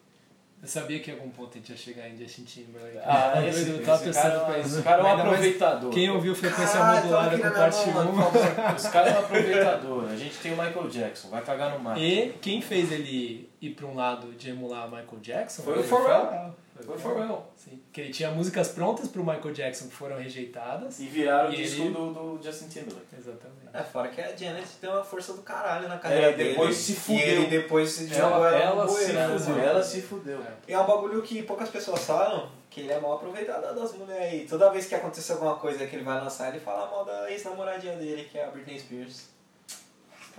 Eu 0.61 0.67
sabia 0.67 0.99
que 0.99 1.11
em 1.11 1.13
algum 1.13 1.29
ponto 1.29 1.51
a 1.51 1.53
gente 1.57 1.69
ia 1.71 1.77
chegar 1.77 2.09
em 2.09 2.17
Justin 2.17 2.43
Timberlake. 2.43 2.97
Ah, 3.03 3.33
Eu 3.43 3.49
esse, 3.49 3.77
tava 3.79 3.95
esse 3.95 4.05
pensando 4.05 4.41
cara, 4.41 4.59
esse 4.59 4.69
isso. 4.69 4.83
cara 4.83 5.01
é 5.01 5.05
um 5.05 5.17
aproveitador. 5.19 5.91
Quem 5.91 6.09
ouviu 6.09 6.35
frequência 6.35 6.79
Caralho, 6.79 7.01
modulada 7.03 7.37
tava 7.37 7.49
com 7.51 7.59
parte 7.59 7.81
minha 7.83 7.93
mão, 7.93 8.11
1 8.11 8.15
mano, 8.15 8.31
por 8.31 8.39
favor. 8.41 8.75
Os 8.75 8.87
caras 8.87 9.13
é 9.13 9.15
um 9.15 9.19
aproveitador. 9.19 10.09
A 10.09 10.15
gente 10.15 10.37
tem 10.39 10.53
o 10.53 10.57
Michael 10.57 10.89
Jackson, 10.89 11.29
vai 11.29 11.41
cagar 11.43 11.71
no 11.71 11.79
mar. 11.79 11.97
E 11.97 12.33
quem 12.41 12.61
fez 12.61 12.91
ele 12.91 13.46
ir 13.61 13.71
pra 13.71 13.85
um 13.87 13.95
lado 13.95 14.31
de 14.33 14.49
emular 14.51 14.85
Michael 14.87 15.19
Jackson 15.21 15.63
Foi 15.63 15.79
o 15.79 15.83
Pharrell. 15.83 16.53
Foi 16.75 16.83
Foi 16.85 16.93
o 16.93 16.97
o 16.97 16.99
Pharrell. 17.01 17.43
Sim, 17.55 17.77
porque 17.85 18.01
ele 18.01 18.11
tinha 18.13 18.29
músicas 18.29 18.67
prontas 18.69 19.07
pro 19.09 19.23
Michael 19.25 19.51
Jackson 19.51 19.87
que 19.87 19.95
foram 19.95 20.15
rejeitadas. 20.17 20.99
E 20.99 21.05
viraram 21.07 21.49
o 21.49 21.53
E 21.53 21.55
disco 21.57 21.81
ele- 21.81 21.89
do, 21.91 22.13
do 22.37 22.43
Justin 22.43 22.67
Timberlake. 22.67 23.07
Exatamente. 23.17 23.57
É, 23.73 23.81
fora 23.83 24.09
que 24.09 24.21
a 24.21 24.35
Janet 24.35 24.67
tem 24.79 24.89
uma 24.89 25.03
força 25.03 25.33
do 25.33 25.41
caralho 25.41 25.87
na 25.89 25.97
carreira 25.97 26.27
É, 26.27 26.33
dele. 26.33 26.49
depois 26.51 26.75
se 26.75 26.91
E 26.91 26.95
fudeu. 26.95 27.19
ele 27.19 27.45
depois 27.47 27.89
se 27.89 28.13
Ela- 28.13 28.29
jogou 28.29 28.45
ela, 28.47 28.57
ela 28.59 28.87
se 28.87 29.05
fudeu. 29.45 29.59
Ela 29.63 29.83
se 29.83 30.01
fudeu. 30.03 30.39
E 30.67 30.73
é 30.73 30.79
um 30.79 30.85
bagulho 30.85 31.21
que 31.23 31.41
poucas 31.43 31.69
pessoas 31.69 32.03
falam, 32.05 32.49
que 32.69 32.81
ele 32.81 32.91
é 32.91 32.99
mal 32.99 33.13
aproveitado 33.15 33.73
das 33.75 33.93
mulheres 33.95 34.33
aí. 34.33 34.47
Toda 34.47 34.69
vez 34.69 34.85
que 34.85 34.93
acontece 34.93 35.31
alguma 35.31 35.55
coisa 35.55 35.85
que 35.87 35.95
ele 35.95 36.03
vai 36.05 36.21
lançar, 36.21 36.49
ele 36.49 36.59
fala 36.59 36.89
mal 36.91 37.03
da 37.03 37.29
ex-namoradinha 37.31 37.95
dele, 37.97 38.25
que 38.31 38.37
é 38.37 38.45
a 38.45 38.49
Britney 38.51 38.79
Spears. 38.79 39.29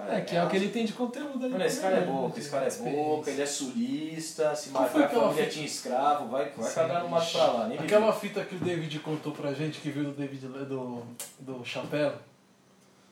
É, 0.06 0.20
que 0.20 0.36
é 0.36 0.44
o 0.44 0.48
que 0.48 0.56
ele 0.56 0.68
tem 0.68 0.84
de 0.84 0.92
conteúdo 0.92 1.44
ali. 1.44 1.52
Mano, 1.52 1.64
esse 1.64 1.80
cara 1.80 1.96
é 1.96 2.00
também, 2.00 2.14
boca, 2.14 2.28
né? 2.34 2.40
esse 2.40 2.50
cara 2.50 2.66
é 2.66 2.70
boca, 2.70 3.30
ele 3.30 3.42
é 3.42 3.46
sulista, 3.46 4.54
se 4.54 4.70
Qual 4.70 4.82
marcar 4.84 5.00
a 5.00 5.04
aquela 5.06 5.22
família 5.22 5.44
fita? 5.44 5.54
tinha 5.54 5.66
escravo, 5.66 6.28
vai, 6.28 6.50
vai 6.50 6.68
Sim. 6.68 6.74
cagar 6.74 7.02
no 7.02 7.08
mato 7.08 7.32
pra 7.32 7.46
lá, 7.46 7.68
nem 7.68 7.78
Aquela 7.78 8.12
fita 8.12 8.44
que 8.44 8.54
o 8.54 8.58
David 8.58 8.98
contou 9.00 9.32
pra 9.32 9.52
gente, 9.52 9.80
que 9.80 9.90
viu 9.90 10.04
do 10.04 10.12
David 10.12 10.46
do, 10.46 11.02
do 11.40 11.64
Chapéu, 11.64 12.12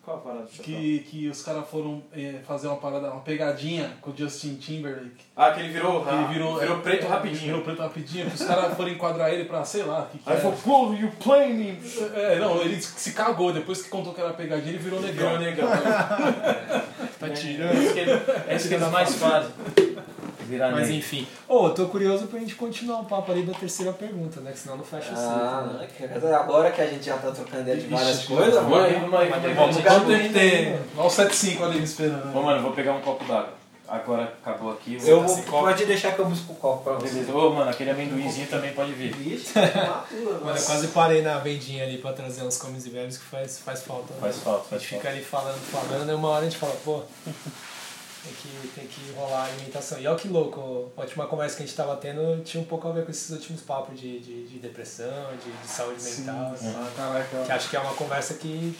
Qual 0.06 0.18
a 0.18 0.20
parada 0.20 0.42
do 0.44 0.50
chapéu? 0.50 0.64
que, 0.64 0.98
que 1.10 1.28
os 1.28 1.42
caras 1.42 1.68
foram 1.68 2.00
eh, 2.16 2.36
fazer 2.46 2.68
uma 2.68 2.76
parada, 2.76 3.10
uma 3.10 3.22
pegadinha 3.22 3.90
com 4.00 4.12
o 4.12 4.16
Justin 4.16 4.54
Timberlake. 4.54 5.16
Ah, 5.34 5.50
que 5.50 5.58
ele 5.58 5.70
virou, 5.70 6.04
Que 6.04 6.14
ele 6.14 6.26
virou, 6.28 6.58
virou 6.60 6.78
preto 6.78 7.06
é, 7.06 7.08
rapidinho. 7.08 7.46
Virou 7.46 7.62
preto 7.62 7.82
rapidinho, 7.82 8.26
que 8.30 8.36
os 8.36 8.44
caras 8.44 8.76
foram 8.76 8.90
enquadrar 8.90 9.30
ele 9.32 9.46
pra, 9.46 9.64
sei 9.64 9.82
lá, 9.82 10.06
que, 10.12 10.18
que 10.18 10.30
Aí 10.30 10.36
era. 10.36 10.42
falou, 10.42 10.56
pô, 10.88 10.94
you 10.94 11.10
play 11.20 11.52
me. 11.52 11.76
É, 12.14 12.38
não, 12.38 12.62
ele 12.62 12.80
se 12.80 13.12
cagou, 13.14 13.52
depois 13.52 13.82
que 13.82 13.88
contou 13.88 14.14
que 14.14 14.20
era 14.20 14.32
pegadinha, 14.32 14.70
ele 14.70 14.78
virou 14.78 15.00
negão. 15.00 15.38
Virou 15.38 15.38
negão. 15.40 15.68
Tá 17.18 17.28
É 17.28 17.30
tirando. 17.30 17.82
isso 17.82 17.94
que, 17.94 17.98
ele- 18.00 18.10
é 18.46 18.56
isso 18.56 18.68
que 18.68 18.74
eles 18.74 18.90
mais 18.90 19.14
fazem. 19.16 19.50
Virar 20.46 20.70
Mas 20.70 20.82
negro. 20.82 20.94
enfim. 20.96 21.26
Ô, 21.48 21.66
eu 21.66 21.74
tô 21.74 21.86
curioso 21.86 22.26
pra 22.26 22.38
gente 22.38 22.54
continuar 22.54 23.00
o 23.00 23.04
papo 23.04 23.32
ali 23.32 23.42
da 23.42 23.52
terceira 23.52 23.92
pergunta, 23.92 24.40
né? 24.40 24.52
Que 24.52 24.58
senão 24.58 24.76
não 24.76 24.84
fecha 24.84 25.10
o 25.12 25.14
Ah, 25.16 25.64
ciclo. 25.88 26.28
né? 26.28 26.34
agora 26.36 26.70
que 26.70 26.80
a 26.80 26.86
gente 26.86 27.04
já 27.06 27.16
tá 27.16 27.30
trocando 27.30 27.62
ideia 27.62 27.76
de 27.76 27.86
várias 27.88 28.18
Ixi, 28.18 28.26
coisas, 28.28 28.54
Vamos 28.54 28.70
mano. 28.70 28.84
aí, 28.84 28.94
vamos 28.94 29.14
aí, 29.20 29.28
vamos 29.28 29.76
vamos 29.76 30.06
ter 30.06 30.22
que 30.22 30.28
ter. 30.32 30.80
Olha 30.96 31.06
o 31.06 31.10
75 31.10 31.64
ali 31.64 31.78
me 31.78 31.84
esperando. 31.84 32.36
Ô, 32.36 32.42
mano, 32.42 32.62
vou 32.62 32.72
pegar 32.72 32.92
um 32.92 33.00
copo 33.00 33.24
d'água. 33.24 33.54
Agora 33.88 34.24
acabou 34.42 34.72
aqui. 34.72 34.98
Eu 35.06 35.22
vou 35.22 35.36
vou, 35.36 35.60
pode 35.62 35.84
deixar 35.84 36.12
que 36.12 36.18
eu 36.18 36.24
busco 36.26 36.52
o 36.52 36.56
copo 36.56 36.82
pra 36.82 36.94
você. 36.94 37.14
Beleza. 37.20 37.32
Ô, 37.32 37.50
mano, 37.50 37.70
aquele 37.70 37.90
amendoinzinho 37.90 38.48
também 38.48 38.72
pode 38.72 38.92
vir. 38.92 39.14
Vixe, 39.14 39.52
Mano, 39.56 40.58
eu 40.58 40.64
quase 40.64 40.88
parei 40.88 41.22
na 41.22 41.38
vendinha 41.38 41.84
ali 41.84 41.98
pra 41.98 42.12
trazer 42.12 42.42
uns 42.42 42.58
comes 42.58 42.84
e 42.84 42.90
bebes 42.90 43.16
que 43.16 43.24
faz, 43.24 43.60
faz 43.60 43.82
falta. 43.84 44.12
né? 44.14 44.18
Faz 44.20 44.38
falta, 44.38 44.62
A 44.62 44.64
faz 44.70 44.82
gente 44.82 44.90
falta. 44.90 45.04
fica 45.06 45.08
ali 45.16 45.24
falando, 45.24 45.60
falando, 45.70 46.10
e 46.10 46.14
uma 46.14 46.28
hora 46.30 46.40
a 46.40 46.48
gente 46.48 46.56
fala, 46.58 46.74
pô, 46.84 47.02
tem 48.26 48.34
que, 48.34 48.68
tem 48.68 48.86
que 48.86 49.12
rolar 49.12 49.42
a 49.42 49.44
alimentação. 49.46 49.98
E 50.00 50.06
olha 50.06 50.18
que 50.18 50.28
louco, 50.28 50.90
a 50.96 51.00
última 51.02 51.26
conversa 51.26 51.56
que 51.56 51.62
a 51.62 51.66
gente 51.66 51.76
tava 51.76 51.96
tendo 51.96 52.42
tinha 52.42 52.60
um 52.60 52.66
pouco 52.66 52.88
a 52.88 52.92
ver 52.92 53.04
com 53.04 53.10
esses 53.10 53.30
últimos 53.30 53.60
papos 53.62 53.98
de, 53.98 54.18
de, 54.18 54.46
de 54.48 54.58
depressão, 54.58 55.30
de, 55.44 55.50
de 55.52 55.68
saúde 55.68 56.02
mental. 56.02 56.52
assim. 56.52 56.74
Ah, 56.76 56.90
caraca. 56.96 57.44
Que 57.44 57.52
acho 57.52 57.70
que 57.70 57.76
é 57.76 57.80
uma 57.80 57.94
conversa 57.94 58.34
que 58.34 58.76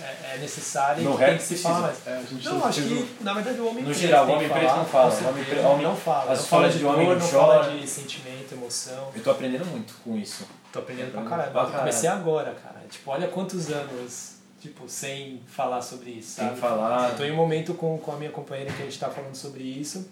é, 0.00 0.34
é 0.34 0.38
necessária 0.38 1.00
e 1.00 1.06
que 1.06 1.18
tem 1.24 1.36
que 1.36 1.42
se 1.42 1.56
falar 1.58 1.80
mais. 1.82 2.06
É, 2.06 2.16
a 2.16 2.22
gente 2.22 2.44
Não, 2.44 2.64
acho 2.64 2.82
que, 2.82 3.16
na 3.20 3.34
verdade, 3.34 3.60
o 3.60 3.68
homem 3.68 3.82
No 3.84 3.90
preto 3.90 4.00
geral, 4.00 4.26
o 4.26 4.32
homem 4.32 4.48
preto 4.48 4.76
não 4.76 4.84
fala, 4.84 5.12
o 5.14 5.28
homem 5.28 5.44
preto- 5.44 5.62
não 5.82 5.96
fala. 5.96 6.32
as 6.32 6.38
não 6.40 6.46
fala 6.46 6.66
histórias 6.68 6.72
de 6.74 6.78
de 6.80 6.84
homem 6.86 7.06
dor, 7.06 7.18
não 7.18 7.28
fala 7.28 7.70
de 7.70 7.86
sentimento, 7.86 8.52
emoção. 8.54 9.10
Eu 9.14 9.22
tô 9.22 9.30
aprendendo 9.30 9.64
muito 9.66 9.94
com 10.04 10.16
isso. 10.16 10.46
Tô 10.72 10.78
aprendendo 10.78 11.12
pra 11.12 11.22
caralho. 11.22 11.70
comecei 11.78 12.08
agora, 12.08 12.54
cara. 12.54 12.80
Tipo, 12.90 13.10
olha 13.10 13.28
quantos 13.28 13.70
anos, 13.70 14.31
tipo, 14.62 14.88
sem 14.88 15.40
falar 15.46 15.82
sobre 15.82 16.10
isso, 16.10 16.36
Sem 16.36 16.46
sabe? 16.48 16.60
falar. 16.60 17.10
Eu 17.10 17.16
tô 17.16 17.24
em 17.24 17.32
um 17.32 17.36
momento 17.36 17.74
com, 17.74 17.98
com 17.98 18.12
a 18.12 18.16
minha 18.16 18.30
companheira 18.30 18.72
que 18.72 18.80
a 18.82 18.84
gente 18.84 18.98
tá 18.98 19.10
falando 19.10 19.34
sobre 19.34 19.62
isso. 19.62 20.08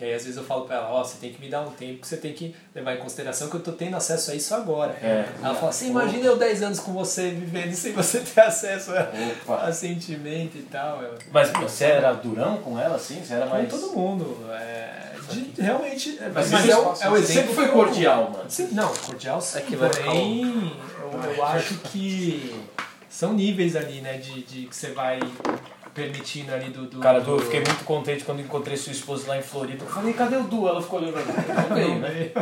E 0.00 0.04
aí, 0.04 0.14
às 0.14 0.22
vezes, 0.22 0.36
eu 0.36 0.44
falo 0.44 0.64
pra 0.64 0.76
ela, 0.76 0.90
ó, 0.90 1.02
você 1.02 1.16
tem 1.18 1.32
que 1.32 1.40
me 1.40 1.48
dar 1.48 1.60
um 1.62 1.70
tempo, 1.72 2.00
que 2.02 2.06
você 2.06 2.16
tem 2.16 2.32
que 2.32 2.54
levar 2.72 2.94
em 2.94 2.98
consideração 2.98 3.50
que 3.50 3.56
eu 3.56 3.60
tô 3.60 3.72
tendo 3.72 3.96
acesso 3.96 4.30
a 4.30 4.34
isso 4.36 4.54
agora. 4.54 4.92
É. 5.02 5.28
Ela 5.42 5.54
fala 5.56 5.70
assim, 5.70 5.88
imagina 5.90 6.24
eu 6.24 6.36
10 6.36 6.62
anos 6.62 6.78
com 6.78 6.92
você 6.92 7.30
vivendo 7.30 7.72
sem 7.74 7.92
você 7.92 8.20
ter 8.20 8.40
acesso 8.42 8.92
a, 8.92 9.54
a 9.66 9.72
sentimento 9.72 10.56
e 10.56 10.62
tal. 10.62 11.02
Eu, 11.02 11.14
Mas 11.32 11.50
você 11.50 11.86
era 11.86 12.12
durão 12.12 12.58
com 12.58 12.78
ela, 12.78 12.94
assim? 12.94 13.20
Você 13.24 13.34
era 13.34 13.46
com 13.46 13.54
mais. 13.56 13.68
todo 13.68 13.90
mundo. 13.90 14.38
É, 14.52 15.14
de- 15.32 15.60
realmente. 15.60 16.16
é- 16.20 16.28
Mas, 16.32 16.48
mas 16.52 16.68
é, 16.68 16.76
o, 16.76 16.94
é 17.00 17.10
o 17.10 17.16
exemplo 17.16 17.26
sempre 17.26 17.54
foi 17.54 17.68
cordial, 17.68 18.30
mano. 18.30 18.44
Sim, 18.48 18.68
não, 18.70 18.94
cordial 18.94 19.40
sim, 19.40 19.58
É 19.58 19.62
que 19.62 19.76
porém 19.76 20.72
eu, 21.02 21.22
eu 21.34 21.44
acho 21.44 21.74
que 21.78 22.54
são 23.08 23.32
níveis 23.32 23.74
ali, 23.74 24.00
né, 24.00 24.18
de, 24.18 24.42
de 24.42 24.66
que 24.66 24.76
você 24.76 24.90
vai 24.92 25.20
permitindo 25.94 26.52
ali 26.52 26.70
do. 26.70 26.86
do 26.86 27.00
Cara, 27.00 27.20
Du, 27.20 27.26
do... 27.26 27.32
eu 27.32 27.40
fiquei 27.40 27.60
muito 27.60 27.84
contente 27.84 28.24
quando 28.24 28.40
encontrei 28.40 28.76
sua 28.76 28.92
esposa 28.92 29.28
lá 29.28 29.38
em 29.38 29.42
Floripa. 29.42 29.84
Eu 29.84 29.88
falei, 29.90 30.12
cadê 30.12 30.36
o 30.36 30.44
Du? 30.44 30.68
Ela 30.68 30.80
ficou 30.80 31.00
olhando 31.00 31.14
pra 31.14 31.76
mim. 31.76 31.98
Né? 31.98 32.32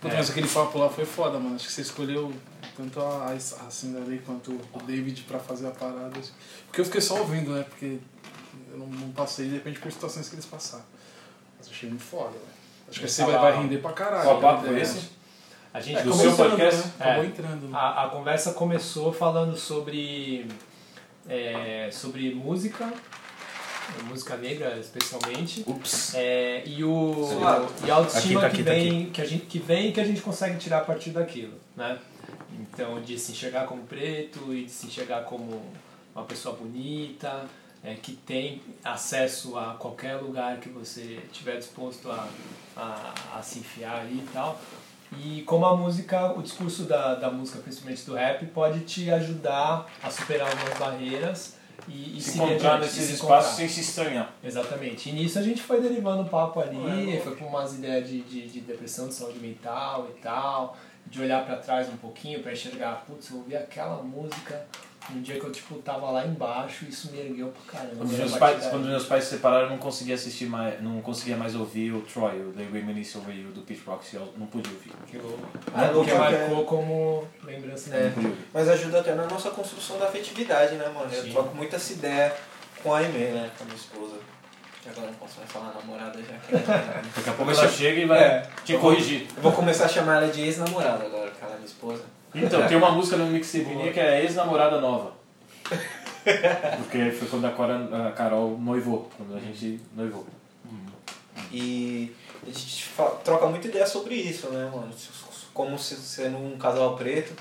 Puta, 0.00 0.16
Mas 0.16 0.30
aquele 0.30 0.48
papo 0.48 0.78
lá 0.78 0.88
foi 0.88 1.04
foda, 1.04 1.38
mano. 1.38 1.54
Acho 1.54 1.66
que 1.66 1.72
você 1.72 1.82
escolheu 1.82 2.32
tanto 2.76 3.00
a, 3.00 3.30
a 3.30 3.70
Cinderela 3.70 4.20
quanto 4.26 4.50
o 4.50 4.82
David 4.84 5.22
pra 5.22 5.38
fazer 5.38 5.68
a 5.68 5.70
parada. 5.70 6.20
Porque 6.66 6.80
eu 6.80 6.84
fiquei 6.84 7.00
só 7.00 7.20
ouvindo, 7.20 7.52
né? 7.52 7.62
Porque 7.62 7.98
eu 8.72 8.78
não, 8.78 8.86
não 8.86 9.12
passei, 9.12 9.48
de 9.48 9.54
repente, 9.54 9.78
por 9.78 9.92
situações 9.92 10.28
que 10.28 10.34
eles 10.34 10.44
passaram. 10.44 10.84
Mas 11.56 11.68
eu 11.68 11.72
achei 11.72 11.88
muito 11.88 12.02
foda, 12.02 12.30
velho. 12.30 12.42
Acho 12.90 13.00
que 13.00 13.08
você 13.08 13.24
vai, 13.24 13.38
vai 13.38 13.62
render 13.62 13.78
pra 13.78 13.92
caralho. 13.92 14.24
Qual 14.24 14.40
papo 14.40 14.62
né? 14.62 14.68
foi 14.68 14.80
esse? 14.80 15.10
A 15.74 15.80
gente 15.80 15.98
É, 16.00 16.02
seu 16.02 16.12
entrando, 16.12 16.36
podcast? 16.36 16.86
Né? 16.86 16.92
Acabou 17.00 17.24
É. 17.24 17.26
entrando. 17.26 17.68
Né? 17.68 17.78
A, 17.78 18.04
a 18.04 18.08
conversa 18.10 18.52
começou 18.52 19.12
falando 19.12 19.56
sobre, 19.56 20.46
é, 21.28 21.88
sobre 21.90 22.34
música, 22.34 22.92
música 24.04 24.36
negra 24.36 24.78
especialmente, 24.78 25.64
Ups. 25.66 26.14
é, 26.14 26.62
e, 26.66 26.84
o, 26.84 27.28
e 27.84 27.90
a 27.90 27.94
autoestima 27.94 28.46
Aqui, 28.46 28.62
tá 28.62 28.62
que, 28.62 28.62
aqui, 28.62 28.64
tá 28.64 28.70
vem, 28.70 29.10
que, 29.10 29.20
a 29.22 29.24
gente, 29.24 29.46
que 29.46 29.58
vem 29.58 29.88
e 29.88 29.92
que 29.92 30.00
a 30.00 30.04
gente 30.04 30.20
consegue 30.20 30.58
tirar 30.58 30.78
a 30.78 30.84
partir 30.84 31.10
daquilo. 31.10 31.54
Né? 31.76 31.98
Então, 32.60 33.00
de 33.00 33.18
se 33.18 33.32
enxergar 33.32 33.66
como 33.66 33.82
preto 33.84 34.52
e 34.52 34.64
de 34.64 34.70
se 34.70 34.86
enxergar 34.86 35.22
como 35.24 35.62
uma 36.14 36.24
pessoa 36.24 36.54
bonita, 36.54 37.46
é, 37.82 37.94
que 37.94 38.12
tem 38.12 38.60
acesso 38.84 39.58
a 39.58 39.74
qualquer 39.74 40.16
lugar 40.16 40.58
que 40.58 40.68
você 40.68 41.20
estiver 41.32 41.56
disposto 41.56 42.10
a, 42.10 42.28
a, 42.76 43.38
a 43.38 43.42
se 43.42 43.58
enfiar 43.60 44.00
ali 44.02 44.18
e 44.18 44.28
tal. 44.32 44.60
E 45.18 45.42
como 45.42 45.66
a 45.66 45.76
música, 45.76 46.32
o 46.32 46.42
discurso 46.42 46.84
da, 46.84 47.14
da 47.14 47.30
música, 47.30 47.58
principalmente 47.58 48.04
do 48.04 48.14
rap, 48.14 48.46
pode 48.46 48.80
te 48.80 49.10
ajudar 49.10 49.90
a 50.02 50.10
superar 50.10 50.50
algumas 50.50 50.78
barreiras 50.78 51.56
e, 51.88 52.16
e 52.16 52.20
Se 52.20 52.32
seguir 52.32 52.44
encontrar 52.44 52.78
nesses 52.80 53.06
se 53.06 53.14
espaços 53.14 53.56
sem 53.56 53.68
se 53.68 53.80
estranhar. 53.80 54.32
Exatamente. 54.42 55.10
E 55.10 55.12
nisso 55.12 55.38
a 55.38 55.42
gente 55.42 55.62
foi 55.62 55.80
derivando 55.80 56.22
o 56.22 56.28
papo 56.28 56.60
ali, 56.60 57.20
foi 57.22 57.36
com 57.36 57.46
umas 57.46 57.74
ideias 57.74 58.08
de, 58.08 58.22
de, 58.22 58.48
de 58.48 58.60
depressão, 58.60 59.08
de 59.08 59.14
saúde 59.14 59.38
mental 59.38 60.08
e 60.10 60.20
tal, 60.20 60.76
de 61.06 61.20
olhar 61.20 61.44
pra 61.44 61.56
trás 61.56 61.88
um 61.88 61.96
pouquinho 61.96 62.40
pra 62.40 62.52
enxergar, 62.52 63.04
putz, 63.06 63.30
eu 63.30 63.38
ouvi 63.38 63.56
aquela 63.56 64.02
música 64.02 64.66
um 65.10 65.20
dia 65.20 65.38
que 65.38 65.44
eu 65.44 65.50
tipo 65.52 65.74
tava 65.82 66.10
lá 66.10 66.24
embaixo 66.26 66.84
isso 66.84 67.10
me 67.10 67.18
ergueu 67.18 67.48
pra 67.48 67.80
caramba. 67.80 67.96
Quando 67.96 68.12
meus 68.16 68.36
pais, 68.36 68.66
quando 68.66 68.84
meus 68.86 69.04
pais 69.06 69.24
se 69.24 69.30
separaram, 69.30 69.64
eu 69.64 69.70
não 69.70 69.78
conseguia 69.78 70.14
assistir 70.14 70.46
mais, 70.46 70.80
não 70.82 71.00
conseguia 71.00 71.36
mais 71.36 71.54
ouvir 71.54 71.92
o 71.92 72.00
Troy, 72.02 72.40
o 72.40 72.52
The 72.52 72.64
Reminisce 72.72 73.18
Over 73.18 73.34
You 73.36 73.48
do 73.52 73.62
Pitch 73.62 73.84
Rock, 73.86 74.14
eu 74.14 74.32
não 74.36 74.46
podia 74.46 74.72
ouvir. 74.72 74.92
que 75.06 75.18
louco. 75.18 75.48
Ah, 75.74 75.82
louco, 75.90 75.94
Porque 75.98 76.10
é. 76.12 76.18
marcou 76.18 76.64
como 76.64 77.28
lembrança 77.44 77.94
É. 77.94 78.04
Não 78.04 78.12
podia 78.12 78.28
ouvir. 78.30 78.44
Mas 78.54 78.68
ajuda 78.68 79.00
até 79.00 79.14
na 79.14 79.26
nossa 79.26 79.50
construção 79.50 79.98
da 79.98 80.06
afetividade, 80.06 80.76
né, 80.76 80.88
mano? 80.94 81.12
Eu 81.12 81.22
Sim. 81.22 81.30
troco 81.32 81.54
muito 81.56 81.74
essa 81.74 81.92
ideia 81.92 82.34
com 82.82 82.94
a 82.94 82.98
Aimee, 82.98 83.30
né? 83.32 83.50
Com 83.58 83.64
a 83.64 83.66
minha 83.66 83.76
esposa. 83.76 84.14
Que 84.82 84.88
agora 84.88 85.06
eu 85.06 85.10
não 85.12 85.18
posso 85.18 85.38
mais 85.38 85.50
falar 85.52 85.72
namorada 85.74 86.18
já 86.20 86.34
que 86.38 86.54
ela- 86.54 87.02
Daqui 87.14 87.30
a 87.30 87.32
pouco 87.34 87.52
ela 87.52 87.68
chega 87.68 88.00
e 88.00 88.04
vai 88.04 88.18
É. 88.20 88.48
te 88.64 88.76
corrigir. 88.78 89.28
Eu 89.36 89.42
vou 89.42 89.52
começar 89.52 89.84
a 89.84 89.88
chamar 89.88 90.16
ela 90.22 90.32
de 90.32 90.40
ex-namorada 90.42 91.04
agora, 91.06 91.30
que 91.30 91.40
ela 91.40 91.52
é 91.52 91.56
minha 91.56 91.66
esposa. 91.66 92.02
Então, 92.34 92.66
tem 92.66 92.76
uma 92.76 92.90
música 92.90 93.16
no 93.16 93.26
Mixtape 93.26 93.66
minha 93.66 93.92
que 93.92 94.00
é 94.00 94.22
Ex-Namorada 94.22 94.80
Nova. 94.80 95.12
Porque 96.78 97.10
foi 97.10 97.28
quando 97.28 97.46
a, 97.46 97.50
Cora, 97.50 98.08
a 98.08 98.12
Carol 98.12 98.56
noivou, 98.58 99.10
quando 99.16 99.36
a 99.36 99.40
gente 99.40 99.80
noivou. 99.94 100.26
E 101.50 102.12
a 102.42 102.46
gente 102.46 102.84
fa- 102.84 103.10
troca 103.24 103.46
muita 103.46 103.66
ideia 103.68 103.86
sobre 103.86 104.14
isso, 104.14 104.48
né, 104.50 104.70
mano? 104.72 104.90
Como 105.52 105.78
se 105.78 105.96
sendo 105.96 106.38
um 106.38 106.56
casal 106.56 106.96
preto, 106.96 107.34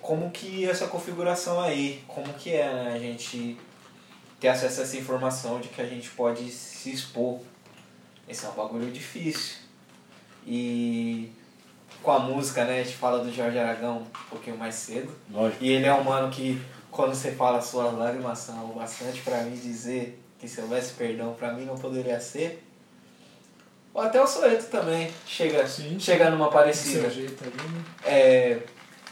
como 0.00 0.30
que 0.30 0.68
essa 0.68 0.86
configuração 0.88 1.60
aí, 1.60 2.02
como 2.08 2.32
que 2.34 2.50
é, 2.52 2.72
né? 2.72 2.92
A 2.94 2.98
gente 2.98 3.56
ter 4.40 4.48
acesso 4.48 4.80
a 4.80 4.84
essa 4.84 4.96
informação 4.96 5.60
de 5.60 5.68
que 5.68 5.80
a 5.80 5.86
gente 5.86 6.10
pode 6.10 6.50
se 6.50 6.90
expor. 6.92 7.38
Esse 8.28 8.44
é 8.44 8.48
um 8.48 8.52
bagulho 8.54 8.90
difícil. 8.90 9.56
E 10.46 11.30
com 12.04 12.10
a 12.12 12.18
música, 12.18 12.64
né? 12.64 12.80
A 12.80 12.84
gente 12.84 12.96
fala 12.96 13.18
do 13.24 13.32
Jorge 13.32 13.58
Aragão 13.58 13.98
um 13.98 14.28
pouquinho 14.30 14.56
mais 14.58 14.74
cedo. 14.74 15.10
Lógico. 15.32 15.64
E 15.64 15.72
ele 15.72 15.86
é 15.86 15.94
um 15.94 16.04
mano 16.04 16.30
que, 16.30 16.60
quando 16.90 17.14
você 17.14 17.32
fala 17.32 17.60
suas 17.60 17.92
lágrimas 17.96 18.38
são 18.38 18.70
o 18.70 18.74
bastante 18.74 19.22
pra 19.22 19.38
mim 19.42 19.56
dizer 19.56 20.20
que 20.38 20.46
se 20.46 20.60
houvesse 20.60 20.92
perdão 20.92 21.32
pra 21.32 21.52
mim 21.52 21.64
não 21.64 21.76
poderia 21.78 22.20
ser. 22.20 22.62
Ou 23.94 24.02
até 24.02 24.20
o 24.20 24.26
Soeto 24.26 24.66
também 24.66 25.10
chega, 25.26 25.66
Sim. 25.66 25.98
chega 25.98 26.28
numa 26.30 26.50
parecida. 26.50 27.08
jeito 27.08 27.42
ali, 27.42 27.68
né? 27.68 27.82
É, 28.04 28.58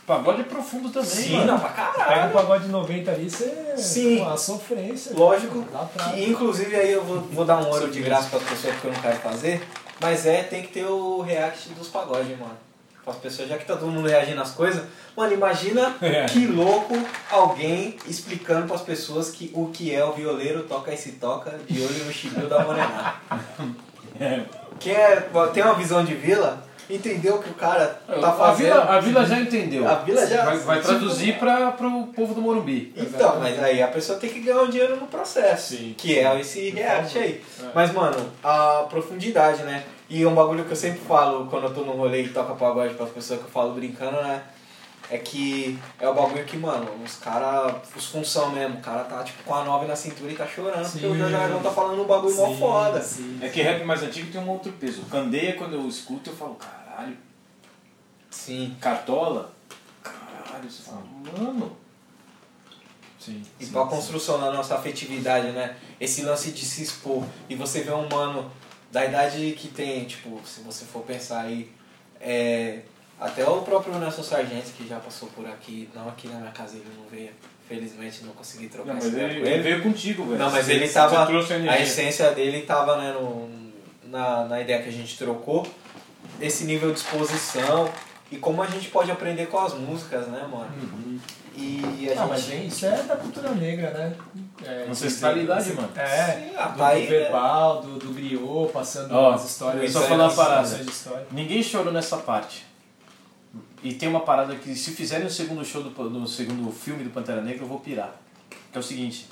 Pagode 0.05 0.41
é 0.41 0.45
profundo 0.45 0.91
também, 0.91 1.09
sim, 1.09 1.37
mano. 1.37 1.53
não, 1.53 1.61
pra 1.61 1.69
Pega 1.69 1.91
o 1.91 1.95
caralho. 1.95 2.33
pagode 2.33 2.67
90 2.69 3.11
ali, 3.13 3.31
você. 3.31 3.75
Sim. 3.77 4.19
Pô, 4.19 4.25
a 4.31 4.37
sofrência. 4.37 5.13
Lógico 5.15 5.65
atrás. 5.73 6.13
que, 6.13 6.25
inclusive, 6.29 6.75
aí 6.75 6.91
eu 6.91 7.05
vou, 7.05 7.21
vou 7.21 7.45
dar 7.45 7.59
um 7.59 7.69
ouro 7.69 7.89
de 7.89 8.03
graça 8.03 8.29
pra 8.29 8.41
pessoa 8.41 8.75
que 8.75 8.85
eu 8.85 8.93
não 8.93 9.01
quero 9.01 9.17
fazer, 9.21 9.63
mas 10.01 10.27
é, 10.27 10.43
tem 10.43 10.63
que 10.63 10.73
ter 10.73 10.85
o 10.85 11.21
react 11.21 11.69
dos 11.71 11.87
pagodes, 11.89 12.37
mano. 12.37 12.57
Para 13.05 13.15
as 13.15 13.19
pessoas, 13.19 13.49
já 13.49 13.59
que 13.59 13.65
tá 13.65 13.77
todo 13.77 13.91
mundo 13.91 14.09
reagindo 14.09 14.41
às 14.41 14.53
coisas, 14.53 14.85
mano, 15.17 15.33
imagina 15.33 15.97
É. 16.01 16.27
que 16.31 16.47
louco 16.47 16.95
alguém 17.31 17.97
explicando 18.07 18.67
para 18.67 18.77
as 18.77 18.83
pessoas 18.83 19.31
que 19.31 19.51
o 19.55 19.71
que 19.71 19.93
é 19.95 20.05
o 20.05 20.13
violeiro 20.13 20.63
toca 20.65 20.93
e 20.93 20.97
se 20.97 21.13
toca 21.13 21.59
de 21.69 21.81
olho 21.83 22.05
no 22.05 22.13
chibio 22.13 22.49
da 22.49 22.65
morená. 22.65 23.17
É. 24.21 24.43
Quem 24.79 24.93
é, 24.95 25.27
tem 25.55 25.63
uma 25.63 25.75
visão 25.75 26.05
de 26.05 26.15
vila, 26.15 26.63
entendeu 26.95 27.39
que 27.39 27.51
o 27.51 27.55
cara 27.55 27.87
tá 27.87 28.29
a, 28.29 28.33
fazendo. 28.33 28.67
vila, 28.67 28.85
a 28.85 29.01
vila 29.01 29.25
já 29.27 29.39
entendeu. 29.41 29.89
A 29.89 29.95
vila 29.97 30.27
já- 30.27 30.45
Vai, 30.45 30.59
vai 30.59 30.81
traduzir 30.81 31.39
para 31.39 31.69
o 31.87 32.07
povo 32.09 32.35
do 32.35 32.41
Morumbi. 32.43 32.93
Então, 32.97 33.39
mas 33.41 33.63
aí 33.63 33.83
a 33.83 33.89
pessoa 33.89 34.19
tem 34.19 34.31
que 34.31 34.41
ganhar 34.41 34.63
um 34.63 34.69
dinheiro 34.71 34.97
no 34.97 35.07
processo. 35.07 35.77
Sim. 35.77 35.95
Que 35.97 36.19
é 36.19 36.41
esse 36.41 36.71
react 36.71 37.19
aí. 37.19 37.43
É. 37.61 37.67
Mas, 37.75 37.93
mano, 37.93 38.17
a 38.43 38.87
profundidade, 38.89 39.63
né? 39.63 39.83
E 40.11 40.27
um 40.27 40.35
bagulho 40.35 40.65
que 40.65 40.73
eu 40.73 40.77
sempre 40.77 41.01
falo 41.01 41.47
quando 41.47 41.65
eu 41.65 41.75
tô 41.75 41.81
no 41.83 41.93
rolê 41.93 42.23
e 42.23 42.29
toca 42.29 42.55
pagode 42.55 42.95
pras 42.95 43.09
pessoas 43.11 43.41
que 43.41 43.47
eu 43.47 43.51
falo 43.51 43.73
brincando, 43.73 44.21
né? 44.23 44.43
É 45.11 45.19
que 45.19 45.79
é 46.01 46.09
o 46.09 46.15
bagulho 46.15 46.43
que, 46.45 46.57
mano, 46.57 46.87
os 47.05 47.17
caras, 47.17 47.75
os 47.95 48.07
função 48.07 48.51
mesmo, 48.51 48.79
o 48.79 48.81
cara 48.81 49.05
tá 49.05 49.23
tipo 49.23 49.43
com 49.43 49.55
a 49.55 49.63
nove 49.65 49.85
na 49.87 49.95
cintura 49.97 50.31
e 50.33 50.35
tá 50.35 50.47
chorando 50.47 50.89
porque 50.91 51.05
o 51.07 51.13
Sim. 51.13 51.19
Jorge 51.19 51.37
tá 51.63 51.71
falando 51.71 52.03
um 52.03 52.07
bagulho 52.07 52.35
mó 52.35 52.47
Sim, 52.47 52.59
foda. 52.59 53.01
sim. 53.03 53.39
É 53.43 53.49
que 53.49 53.61
rap 53.61 53.85
mais 53.85 54.03
antigo 54.03 54.31
tem 54.33 54.41
um 54.41 54.49
outro 54.49 54.73
peso. 54.73 55.03
Candeia, 55.11 55.55
quando 55.55 55.75
eu 55.75 55.87
escuto, 55.87 56.31
eu 56.31 56.35
falo, 56.37 56.57
caralho. 56.93 57.17
Sim. 58.31 58.77
Cartola, 58.81 59.53
caralho. 60.03 60.71
Você 60.71 60.83
fala, 60.83 61.03
mano. 61.39 61.77
Sim. 63.19 63.43
E 63.61 63.67
pra 63.67 63.85
construção 63.85 64.41
da 64.41 64.53
nossa 64.53 64.75
afetividade, 64.75 65.53
né? 65.53 65.77
Esse 66.01 66.23
lance 66.23 66.51
de 66.51 66.65
se 66.65 66.83
expor. 66.83 67.25
E 67.49 67.55
você 67.55 67.83
vê 67.83 67.93
um 67.93 68.09
mano 68.09 68.51
da 68.91 69.05
idade 69.05 69.53
que 69.53 69.69
tem, 69.69 70.05
tipo, 70.05 70.41
se 70.45 70.61
você 70.63 70.85
for 70.85 71.03
pensar 71.03 71.43
aí, 71.43 71.71
é, 72.21 72.81
até 73.21 73.47
o 73.49 73.63
próprio 73.63 73.97
Nelson 73.99 74.23
Sargento, 74.23 74.73
que 74.73 74.87
já 74.87 74.99
passou 74.99 75.29
por 75.29 75.47
aqui, 75.47 75.89
não 75.95 76.09
aqui 76.09 76.27
na 76.29 76.41
minha 76.41 76.51
casa 76.51 76.77
ele 76.77 76.91
não 76.99 77.07
veio, 77.09 77.31
felizmente 77.69 78.25
não 78.25 78.33
consegui 78.33 78.69
trocar 78.69 78.89
Não, 78.89 78.95
mas 78.95 79.07
essa 79.07 79.15
ideia 79.15 79.31
ele, 79.31 79.41
com 79.41 79.47
ele 79.47 79.63
veio 79.63 79.83
contigo, 79.83 80.25
velho. 80.25 80.39
Não, 80.39 80.51
mas 80.51 80.69
ele 80.69 80.87
você 80.87 80.95
tava. 80.95 81.29
a 81.71 81.81
essência 81.81 82.33
dele 82.33 82.63
tava 82.63 82.97
né, 82.97 83.13
no, 83.13 83.49
na, 84.05 84.45
na 84.47 84.61
ideia 84.61 84.83
que 84.83 84.89
a 84.89 84.93
gente 84.93 85.17
trocou, 85.17 85.65
esse 86.41 86.65
nível 86.65 86.93
de 86.93 86.99
exposição 86.99 87.91
e 88.31 88.37
como 88.37 88.63
a 88.63 88.67
gente 88.67 88.89
pode 88.89 89.11
aprender 89.11 89.47
com 89.47 89.59
as 89.59 89.75
músicas, 89.75 90.27
né, 90.29 90.41
mano? 90.51 90.71
Uhum. 90.81 91.19
E 91.55 92.09
a 92.17 92.23
Ah, 92.23 92.27
mas 92.27 92.41
gente. 92.45 92.57
bem, 92.57 92.67
isso 92.69 92.87
é 92.87 93.03
da 93.03 93.15
cultura 93.17 93.51
negra, 93.51 93.91
né? 93.91 94.17
É, 94.65 94.87
Ancestralidade, 94.89 95.73
mano. 95.75 95.91
É, 95.95 96.33
Sim, 96.33 96.75
do, 96.77 96.83
aí, 96.83 97.07
do 97.07 97.13
né? 97.13 97.19
verbal, 97.19 97.83
do, 97.83 97.99
do 97.99 98.13
griot, 98.15 98.73
passando 98.73 99.13
Ó, 99.13 99.33
as 99.35 99.45
histórias. 99.45 99.93
só 99.93 100.01
falar 100.03 100.29
uma 100.29 100.35
parada. 100.35 100.81
Ninguém 101.31 101.63
chorou 101.63 101.93
nessa 101.93 102.17
parte. 102.17 102.65
E 103.83 103.93
tem 103.93 104.09
uma 104.09 104.21
parada 104.21 104.55
que 104.55 104.75
se 104.75 104.93
fizerem 104.93 105.27
o 105.27 105.31
segundo 105.31 105.63
show 105.65 105.83
do, 105.83 105.91
no 106.09 106.27
segundo 106.27 106.71
filme 106.73 107.05
do 107.05 107.11
Pantera 107.11 107.43
Negra, 107.43 107.65
eu 107.65 107.69
vou 107.69 107.81
pirar. 107.81 108.15
Que 108.71 108.79
é 108.79 108.81
o 108.81 108.83
seguinte. 108.83 109.29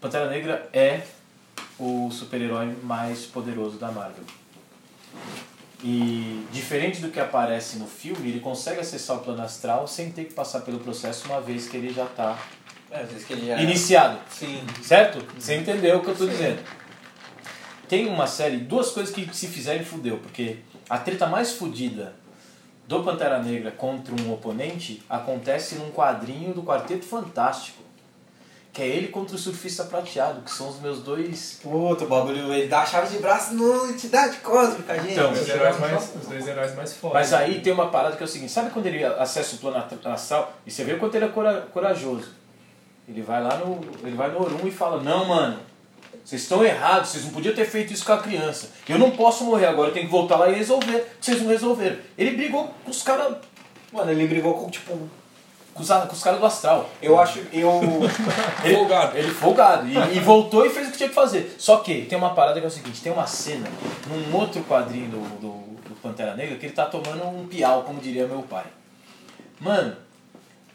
Pantera 0.00 0.28
Negra 0.28 0.68
é 0.72 1.02
o 1.78 2.10
super-herói 2.10 2.76
mais 2.82 3.24
poderoso 3.24 3.78
da 3.78 3.90
Marvel. 3.90 4.24
E 5.84 6.44
diferente 6.52 7.00
do 7.00 7.10
que 7.10 7.20
aparece 7.20 7.76
no 7.78 7.86
filme, 7.86 8.28
ele 8.30 8.40
consegue 8.40 8.80
acessar 8.80 9.16
o 9.18 9.20
plano 9.20 9.42
astral 9.42 9.86
sem 9.86 10.10
ter 10.10 10.24
que 10.24 10.32
passar 10.34 10.60
pelo 10.60 10.78
processo 10.80 11.26
uma 11.28 11.40
vez 11.40 11.68
que 11.68 11.76
ele 11.76 11.92
já 11.92 12.04
está 12.04 12.38
É, 12.90 13.04
já. 13.04 13.56
iniciado. 13.60 14.18
Sim. 14.30 14.64
Certo? 14.82 15.22
Você 15.38 15.56
entendeu 15.56 15.98
o 15.98 16.00
que 16.02 16.08
eu 16.08 16.16
tô 16.16 16.26
dizendo. 16.26 16.60
Tem 17.88 18.06
uma 18.08 18.26
série, 18.26 18.56
duas 18.56 18.90
coisas 18.90 19.14
que 19.14 19.28
se 19.34 19.46
fizerem 19.48 19.84
fudeu, 19.84 20.18
porque 20.18 20.56
a 20.88 20.98
treta 20.98 21.26
mais 21.26 21.52
fudida 21.52 22.14
do 22.88 23.02
Pantera 23.04 23.40
Negra 23.42 23.70
contra 23.70 24.14
um 24.14 24.32
oponente 24.32 25.02
acontece 25.08 25.74
num 25.76 25.90
quadrinho 25.90 26.52
do 26.54 26.62
Quarteto 26.62 27.04
Fantástico. 27.04 27.82
Que 28.76 28.82
é 28.82 28.88
ele 28.88 29.08
contra 29.08 29.34
o 29.34 29.38
Surfista 29.38 29.84
Prateado, 29.84 30.42
que 30.42 30.50
são 30.50 30.68
os 30.68 30.78
meus 30.82 30.98
dois. 30.98 31.58
Puta, 31.62 32.04
o 32.04 32.08
bagulho, 32.08 32.52
ele 32.52 32.68
dá 32.68 32.80
a 32.82 32.84
chave 32.84 33.08
de 33.08 33.22
braço 33.22 33.54
no 33.54 33.88
entidade 33.88 34.36
cósmica, 34.40 34.94
gente. 34.98 35.12
Então, 35.12 35.32
Os, 35.32 35.48
heróis 35.48 35.80
mais, 35.80 36.14
os 36.14 36.28
dois 36.28 36.46
heróis 36.46 36.74
mais 36.74 36.92
fortes. 36.92 37.14
Mas 37.14 37.32
aí 37.32 37.62
tem 37.62 37.72
uma 37.72 37.88
parada 37.88 38.16
que 38.16 38.22
é 38.22 38.26
o 38.26 38.28
seguinte: 38.28 38.52
sabe 38.52 38.68
quando 38.68 38.84
ele 38.84 39.02
acessa 39.02 39.56
o 39.56 39.58
plano 39.60 39.82
astral 40.04 40.52
e 40.66 40.70
você 40.70 40.84
vê 40.84 40.92
o 40.92 40.98
quanto 40.98 41.14
ele 41.14 41.24
é 41.24 41.28
cora- 41.28 41.66
corajoso? 41.72 42.28
Ele 43.08 43.22
vai 43.22 43.42
lá 43.42 43.56
no. 43.56 43.80
Ele 44.06 44.14
vai 44.14 44.30
no 44.30 44.42
Orum 44.42 44.66
e 44.66 44.70
fala, 44.70 45.02
não, 45.02 45.24
mano, 45.24 45.58
vocês 46.22 46.42
estão 46.42 46.62
errados, 46.62 47.08
vocês 47.08 47.24
não 47.24 47.32
podiam 47.32 47.54
ter 47.54 47.64
feito 47.64 47.94
isso 47.94 48.04
com 48.04 48.12
a 48.12 48.18
criança. 48.18 48.72
Eu 48.86 48.98
não 48.98 49.10
posso 49.12 49.42
morrer 49.44 49.64
agora, 49.64 49.88
eu 49.88 49.94
tenho 49.94 50.04
que 50.04 50.12
voltar 50.12 50.36
lá 50.36 50.50
e 50.50 50.54
resolver. 50.54 51.16
Vocês 51.18 51.40
não 51.40 51.48
resolveram. 51.48 51.96
Ele 52.18 52.32
brigou 52.32 52.74
com 52.84 52.90
os 52.90 53.02
caras. 53.02 53.38
Mano, 53.90 54.10
ele 54.10 54.26
brigou 54.26 54.52
com, 54.52 54.68
tipo... 54.68 55.08
Com 55.76 55.82
os, 55.82 55.88
com 55.88 56.12
os 56.12 56.22
caras 56.22 56.40
do 56.40 56.46
astral. 56.46 56.88
Eu 57.02 57.20
acho... 57.20 57.40
Eu... 57.52 57.80
Ele, 58.64 58.74
Folgado. 58.74 59.16
Ele 59.16 59.30
folgado. 59.30 59.86
E, 59.86 60.16
e 60.16 60.20
voltou 60.20 60.64
e 60.64 60.70
fez 60.70 60.88
o 60.88 60.90
que 60.90 60.96
tinha 60.96 61.08
que 61.10 61.14
fazer. 61.14 61.54
Só 61.58 61.78
que 61.78 62.06
tem 62.06 62.16
uma 62.16 62.34
parada 62.34 62.58
que 62.58 62.64
é 62.64 62.68
o 62.68 62.72
seguinte, 62.72 63.02
tem 63.02 63.12
uma 63.12 63.26
cena 63.26 63.68
num 64.08 64.34
outro 64.34 64.62
quadrinho 64.64 65.10
do, 65.10 65.20
do, 65.38 65.88
do 65.88 65.94
Pantera 66.00 66.34
Negra 66.34 66.56
que 66.56 66.64
ele 66.64 66.72
tá 66.72 66.86
tomando 66.86 67.24
um 67.26 67.46
piau, 67.46 67.82
como 67.82 68.00
diria 68.00 68.26
meu 68.26 68.42
pai. 68.42 68.64
Mano, 69.60 69.96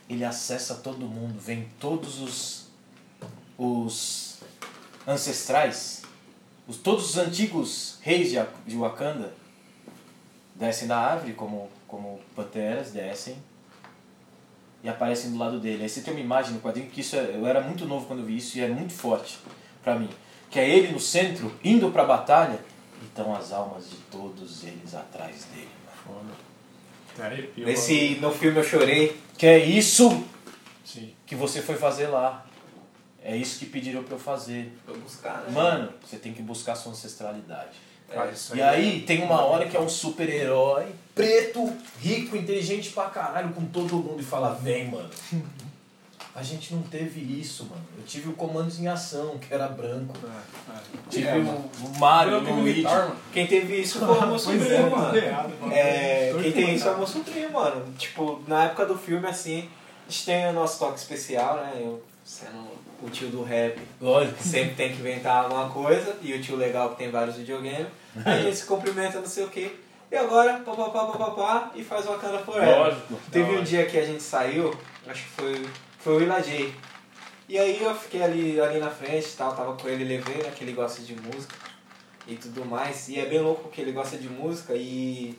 ele 0.08 0.24
acessa 0.24 0.76
todo 0.76 1.00
mundo, 1.00 1.40
vem 1.40 1.68
todos 1.80 2.22
os. 2.22 2.68
os 3.58 4.40
ancestrais, 5.08 6.04
os, 6.68 6.78
todos 6.78 7.10
os 7.10 7.18
antigos 7.18 7.98
reis 8.02 8.30
de, 8.30 8.40
de 8.68 8.78
Wakanda 8.78 9.34
descem 10.54 10.88
da 10.88 10.98
árvore 10.98 11.34
como, 11.34 11.70
como 11.88 12.20
panteras, 12.36 12.92
descem 12.92 13.36
e 14.84 14.90
aparecem 14.90 15.32
do 15.32 15.38
lado 15.38 15.60
dele. 15.60 15.84
Aí 15.84 15.90
você 15.90 16.02
tem 16.02 16.14
uma 16.14 16.20
imagem 16.20 16.54
no 16.54 16.60
quadrinho 16.60 16.90
que 16.90 17.02
isso 17.02 17.16
é- 17.16 17.32
eu 17.36 17.46
era 17.46 17.62
muito 17.62 17.86
novo 17.86 18.06
quando 18.06 18.20
eu 18.20 18.26
vi 18.26 18.38
isso 18.38 18.58
e 18.58 18.62
é 18.62 18.68
muito 18.68 18.94
forte 18.94 19.38
pra 19.84 19.96
mim. 19.98 20.10
Que 20.50 20.60
é 20.60 20.70
ele 20.70 20.92
no 20.92 21.00
centro, 21.00 21.52
indo 21.64 21.90
pra 21.92 22.04
batalha, 22.04 22.60
e 23.02 23.06
estão 23.06 23.34
as 23.36 23.52
almas 23.52 23.90
de 23.90 23.96
todos 24.12 24.64
eles 24.64 24.94
atrás 24.94 25.46
dele. 25.54 25.68
mano. 26.08 26.32
Arrepiou. 27.20 27.68
Nesse, 27.68 28.16
no 28.22 28.32
filme 28.32 28.58
eu 28.60 28.64
chorei. 28.64 29.20
Que 29.38 29.46
é 29.46 29.58
isso 29.60 30.24
Sim. 30.84 31.14
que 31.26 31.36
você 31.36 31.62
foi 31.62 31.76
fazer 31.76 32.08
lá. 32.08 32.46
É 33.24 33.36
isso 33.38 33.60
que 33.60 33.66
pediram 33.68 34.04
pra 34.04 34.16
eu 34.16 34.20
fazer. 34.20 34.76
Pra 34.86 34.96
buscar, 34.96 35.42
né? 35.44 35.52
Mano, 35.52 35.94
você 36.04 36.18
tem 36.18 36.34
que 36.34 36.42
buscar 36.42 36.76
sua 36.76 36.92
ancestralidade. 36.92 37.78
Isso 38.34 38.56
E 38.56 38.62
aí 38.62 39.04
tem 39.04 39.24
uma 39.24 39.42
hora 39.42 39.68
que 39.68 39.78
é 39.78 39.80
um 39.80 39.88
super-herói, 39.88 40.88
preto, 41.26 41.74
rico, 42.00 42.36
inteligente 42.36 42.90
pra 42.92 43.06
caralho, 43.06 43.54
com 43.54 43.66
todo 43.66 43.96
mundo 43.98 44.20
e 44.20 44.24
fala, 44.24 44.54
vem, 44.56 44.90
mano. 44.90 45.10
A 46.34 46.42
gente 46.42 46.74
não 46.74 46.82
teve 46.84 47.20
isso, 47.20 47.66
mano. 47.66 47.82
Eu 47.98 48.06
tive 48.06 48.30
o 48.30 48.34
Comandos 48.34 48.80
em 48.80 48.88
Ação, 48.88 49.38
que 49.38 49.54
era 49.54 49.68
branco. 49.68 50.14
Tive 51.10 51.28
É, 51.28 51.36
o, 51.36 51.44
mano. 51.44 51.70
o 51.84 52.00
Mario, 52.00 52.38
o 52.38 52.56
Luigi. 52.62 52.86
Quem 53.34 53.46
teve 53.48 53.82
isso 53.82 54.00
foi 54.00 54.08
o 54.08 54.12
Almoço 54.24 54.46
Pois 54.46 54.64
Primo, 54.66 54.86
é, 54.86 54.90
mano. 54.90 55.74
É, 55.74 56.34
quem 56.42 56.52
tem 56.54 56.76
isso 56.76 56.88
é 56.88 56.92
o. 56.92 56.94
Almoço 56.94 57.20
Primo, 57.20 57.52
mano. 57.52 57.94
Tipo, 57.98 58.42
na 58.48 58.64
época 58.64 58.86
do 58.86 58.98
filme, 58.98 59.28
assim, 59.28 59.68
a 60.08 60.10
gente 60.10 60.26
tem 60.26 60.48
o 60.48 60.54
nosso 60.54 60.80
toque 60.80 61.00
especial, 61.00 61.58
né? 61.58 61.74
Eu 61.76 62.02
sendo 62.24 62.66
o 63.04 63.10
tio 63.10 63.28
do 63.28 63.44
rap, 63.44 63.78
Lógico. 64.00 64.38
que 64.38 64.44
sempre 64.48 64.76
tem 64.76 64.94
que 64.94 65.00
inventar 65.00 65.44
alguma 65.44 65.70
coisa, 65.70 66.16
e 66.22 66.34
o 66.34 66.42
tio 66.42 66.56
legal 66.56 66.92
que 66.92 66.98
tem 66.98 67.12
vários 67.12 67.36
videogames. 67.36 67.88
Aí 68.24 68.40
a 68.40 68.44
gente 68.44 68.56
se 68.56 68.66
cumprimenta, 68.66 69.20
não 69.20 69.28
sei 69.28 69.44
o 69.44 69.50
quê. 69.50 69.76
E 70.12 70.18
agora, 70.18 70.60
papapá, 70.60 71.06
papapá, 71.06 71.72
e 71.74 71.82
faz 71.82 72.06
Wakanda 72.06 72.40
Forever. 72.40 72.80
Lógico. 72.80 73.18
Teve 73.32 73.58
um 73.58 73.64
dia 73.64 73.86
que 73.86 73.98
a 73.98 74.06
gente 74.06 74.22
saiu, 74.22 74.76
acho 75.08 75.24
que 75.24 75.30
foi, 75.30 75.66
foi 76.00 76.28
o 76.28 76.42
J. 76.42 76.76
E 77.48 77.58
aí 77.58 77.82
eu 77.82 77.96
fiquei 77.96 78.22
ali, 78.22 78.60
ali 78.60 78.78
na 78.78 78.90
frente 78.90 79.30
e 79.30 79.38
tal, 79.38 79.56
tava 79.56 79.74
com 79.78 79.88
ele, 79.88 80.04
levei, 80.04 80.44
né, 80.44 80.52
que 80.54 80.66
ele 80.66 80.74
gosta 80.74 81.02
de 81.02 81.16
música 81.16 81.56
e 82.28 82.36
tudo 82.36 82.66
mais. 82.66 83.08
E 83.08 83.20
é 83.20 83.26
bem 83.26 83.40
louco 83.40 83.64
porque 83.64 83.80
ele 83.80 83.94
gosta 83.94 84.18
de 84.18 84.28
música 84.28 84.74
e 84.76 85.38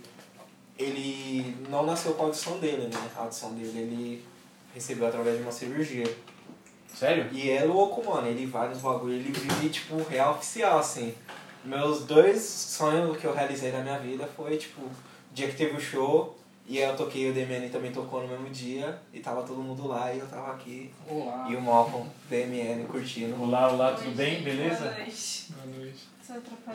ele 0.78 1.54
não 1.68 1.84
nasceu 1.84 2.14
com 2.14 2.22
a 2.22 2.26
audição 2.26 2.58
dele, 2.58 2.88
né? 2.92 3.10
A 3.14 3.20
audição 3.20 3.52
dele 3.54 3.78
ele 3.78 4.24
recebeu 4.74 5.06
através 5.06 5.36
de 5.36 5.42
uma 5.42 5.52
cirurgia. 5.52 6.04
Sério? 6.94 7.28
E 7.30 7.50
é 7.50 7.64
louco, 7.64 8.04
mano, 8.04 8.26
ele 8.26 8.46
vai 8.46 8.68
nos 8.68 8.78
bagulho, 8.78 9.14
ele 9.14 9.32
vive 9.32 9.68
tipo 9.68 10.02
real 10.04 10.32
oficial, 10.34 10.78
assim. 10.78 11.14
Meus 11.64 12.04
dois 12.04 12.42
sonhos 12.42 13.16
que 13.18 13.24
eu 13.24 13.34
realizei 13.34 13.70
na 13.72 13.80
minha 13.80 13.98
vida 13.98 14.28
foi, 14.36 14.56
tipo, 14.56 14.80
o 14.82 14.90
dia 15.32 15.48
que 15.48 15.56
teve 15.56 15.76
o 15.76 15.80
show, 15.80 16.36
e 16.66 16.78
eu 16.78 16.96
toquei, 16.96 17.30
o 17.30 17.34
DMN 17.34 17.68
também 17.70 17.92
tocou 17.92 18.22
no 18.22 18.28
mesmo 18.28 18.50
dia, 18.50 18.98
e 19.12 19.20
tava 19.20 19.42
todo 19.42 19.60
mundo 19.60 19.86
lá, 19.86 20.12
e 20.12 20.18
eu 20.18 20.26
tava 20.26 20.52
aqui, 20.52 20.92
Olá. 21.08 21.46
e 21.48 21.54
o 21.56 21.60
Malcolm, 21.60 22.08
DMN, 22.28 22.84
curtindo. 22.86 23.40
Olá, 23.42 23.70
olá, 23.72 23.92
tudo 23.92 24.14
bem? 24.16 24.36
Oi, 24.36 24.42
Beleza? 24.42 24.84
Boa 24.84 24.98
noite. 24.98 25.46
Boa 25.52 25.76
noite. 25.78 26.12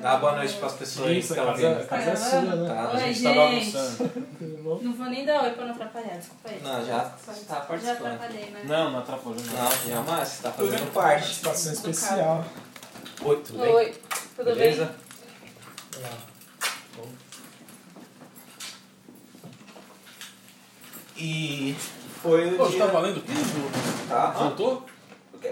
Dá 0.02 0.18
boa 0.18 0.36
noite 0.36 0.54
pras 0.58 0.74
pessoas 0.74 1.08
aí 1.08 1.14
que 1.16 1.20
estão 1.22 1.46
casa, 1.48 1.80
a 1.80 1.86
casa 1.86 2.10
é 2.12 2.16
sua, 2.16 2.42
né? 2.42 2.68
Tá. 2.68 2.82
A 2.84 2.92
Oi, 2.92 3.00
gente 3.00 3.24
tava 3.24 3.48
gente. 3.50 3.76
almoçando. 3.78 4.28
Não 4.84 4.94
vou 4.94 5.06
nem 5.08 5.26
dar 5.26 5.44
oi 5.46 5.52
pra 5.52 5.66
não 5.66 5.74
atrapalhar, 5.74 6.18
desculpa 6.18 6.50
aí. 6.50 6.62
Não, 6.62 6.86
já 6.86 7.00
Pode. 7.00 7.40
tá 7.40 7.56
Já 7.56 7.62
participando. 7.62 8.06
atrapalhei, 8.06 8.50
né? 8.52 8.62
Não, 8.66 8.92
não 8.92 9.00
atrapalhou 9.00 9.40
não. 9.40 9.64
Não, 9.64 9.72
jamais, 9.88 10.28
você 10.28 10.44
tá 10.44 10.52
fazendo 10.52 10.94
parte. 10.94 11.22
Participação 11.22 11.74
especial. 11.74 12.46
Oi, 13.22 13.36
tudo 13.38 13.60
bem? 13.60 13.74
Oi, 13.76 13.96
tudo 14.36 14.46
Beleza? 14.46 14.86
bem? 14.86 14.96
Olha 15.98 16.08
lá. 16.10 16.18
E 21.20 21.76
foi 22.22 22.54
o 22.54 22.58
Pô, 22.58 22.68
dia... 22.68 22.80
tá 22.80 22.86
valendo 22.88 23.22
tudo? 23.22 24.08
Tá? 24.08 24.32
Voltou? 24.32 24.86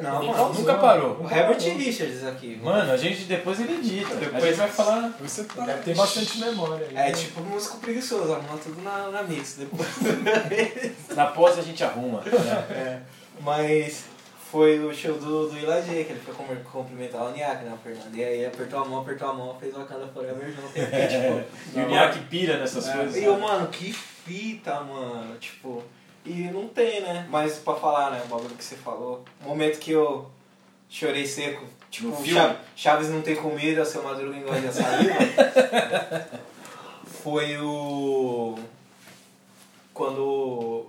Não, 0.02 0.20
Ninguém 0.20 0.32
mano. 0.32 0.54
Nunca 0.54 0.76
parou. 0.76 1.22
O 1.22 1.30
Herbert 1.30 1.60
Richards 1.78 2.24
aqui. 2.26 2.60
Mano, 2.62 2.92
a 2.92 2.98
gente 2.98 3.24
depois 3.26 3.60
ele 3.60 3.76
edita. 3.76 4.16
Depois- 4.16 4.44
A 4.44 4.48
gente 4.48 4.58
vai 4.58 4.68
falar. 4.70 5.14
Você 5.22 5.44
tá. 5.46 5.64
Deve 5.66 5.84
ter 5.84 5.96
bastante 5.96 6.38
memória 6.40 6.88
aí. 6.90 6.96
É 6.98 7.12
tipo 7.12 7.42
músico 7.42 7.78
preguiçoso, 7.78 8.34
arruma 8.34 8.58
tudo 8.58 8.82
na, 8.82 9.10
na 9.10 9.24
mix 9.24 9.56
depois. 9.58 9.88
Na 11.16 11.28
pós 11.28 11.58
a 11.58 11.62
gente 11.62 11.84
arruma. 11.84 12.20
né? 12.22 12.32
é. 12.72 13.00
Mas 13.42 14.06
foi 14.56 14.80
o 14.80 14.94
show 14.94 15.16
do, 15.18 15.50
do 15.50 15.60
Ila 15.60 15.82
J, 15.82 16.06
que 16.06 16.12
ele 16.14 16.20
foi 16.22 16.34
cum- 16.34 16.56
cumprimentar 16.72 17.24
o 17.24 17.32
Niak, 17.32 17.66
né, 17.66 17.78
Fernando? 17.84 18.16
E 18.16 18.24
aí 18.24 18.46
apertou 18.46 18.80
a 18.80 18.86
mão, 18.86 19.02
apertou 19.02 19.28
a 19.30 19.34
mão, 19.34 19.60
fez 19.60 19.74
Wakanda 19.74 20.08
Forever 20.08 20.50
junto. 20.50 20.78
E, 20.78 21.08
tipo, 21.08 21.44
E 21.78 21.84
o 21.84 21.88
Niak 21.90 22.20
pira 22.30 22.58
nessas 22.58 22.88
É. 22.88 22.94
coisas. 22.96 23.18
e 23.18 23.26
eu, 23.26 23.38
mano, 23.38 23.68
que 23.68 23.92
fita, 23.92 24.80
mano. 24.80 25.38
Tipo, 25.40 25.84
e 26.26 26.44
não 26.46 26.70
tem, 26.70 27.02
né? 27.02 27.28
Mas 27.30 27.58
pra 27.58 27.76
falar, 27.76 28.12
né, 28.12 28.22
o 28.24 28.30
bagulho 28.30 28.56
que 28.56 28.64
você 28.64 28.78
falou. 28.78 29.26
O 29.44 29.50
momento 29.50 29.78
que 29.78 29.92
eu 29.92 30.32
chorei 30.90 31.26
seco. 31.28 31.66
Tipo, 31.92 32.08
No 32.08 32.16
filme? 32.16 32.32
Cha- 32.40 32.56
Chaves 32.78 33.10
não 33.10 33.22
tem 33.22 33.36
comida, 33.36 33.84
seu 33.84 34.04
Madruga 34.04 34.38
engole 34.38 34.66
açaí, 34.68 35.08
mano. 35.08 36.26
Foi 37.24 37.58
o. 37.58 38.58
Quando 39.94 40.86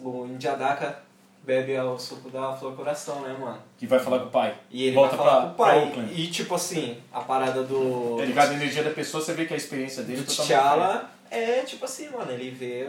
o 0.00 0.26
Indiadaka 0.26 1.03
bebe 1.44 1.78
o 1.78 1.98
suco 1.98 2.30
da 2.30 2.52
flor 2.56 2.74
coração, 2.74 3.20
né, 3.22 3.36
mano? 3.38 3.58
Que 3.76 3.86
vai 3.86 3.98
falar 3.98 4.20
com 4.20 4.26
o 4.26 4.30
pai. 4.30 4.54
E 4.70 4.84
ele 4.86 4.94
Volta 4.94 5.16
vai 5.16 5.26
falar 5.26 5.40
pra- 5.40 5.48
com 5.48 5.52
o 5.52 5.54
pai. 5.56 5.78
Oakland. 5.84 6.12
E 6.20 6.26
tipo 6.28 6.54
assim, 6.54 6.98
a 7.12 7.20
parada 7.20 7.62
do. 7.62 8.18
É 8.20 8.24
ligado 8.24 8.50
à 8.50 8.54
energia 8.54 8.82
da 8.82 8.90
pessoa, 8.90 9.22
você 9.22 9.32
vê 9.34 9.44
que 9.44 9.54
a 9.54 9.56
experiência 9.56 10.02
dele 10.02 10.22
do 10.22 10.22
é 10.22 10.26
diferente. 10.26 10.48
T'Challa 10.48 11.10
é 11.30 11.60
tipo 11.62 11.84
assim, 11.84 12.08
mano, 12.10 12.30
ele 12.32 12.50
vê. 12.50 12.88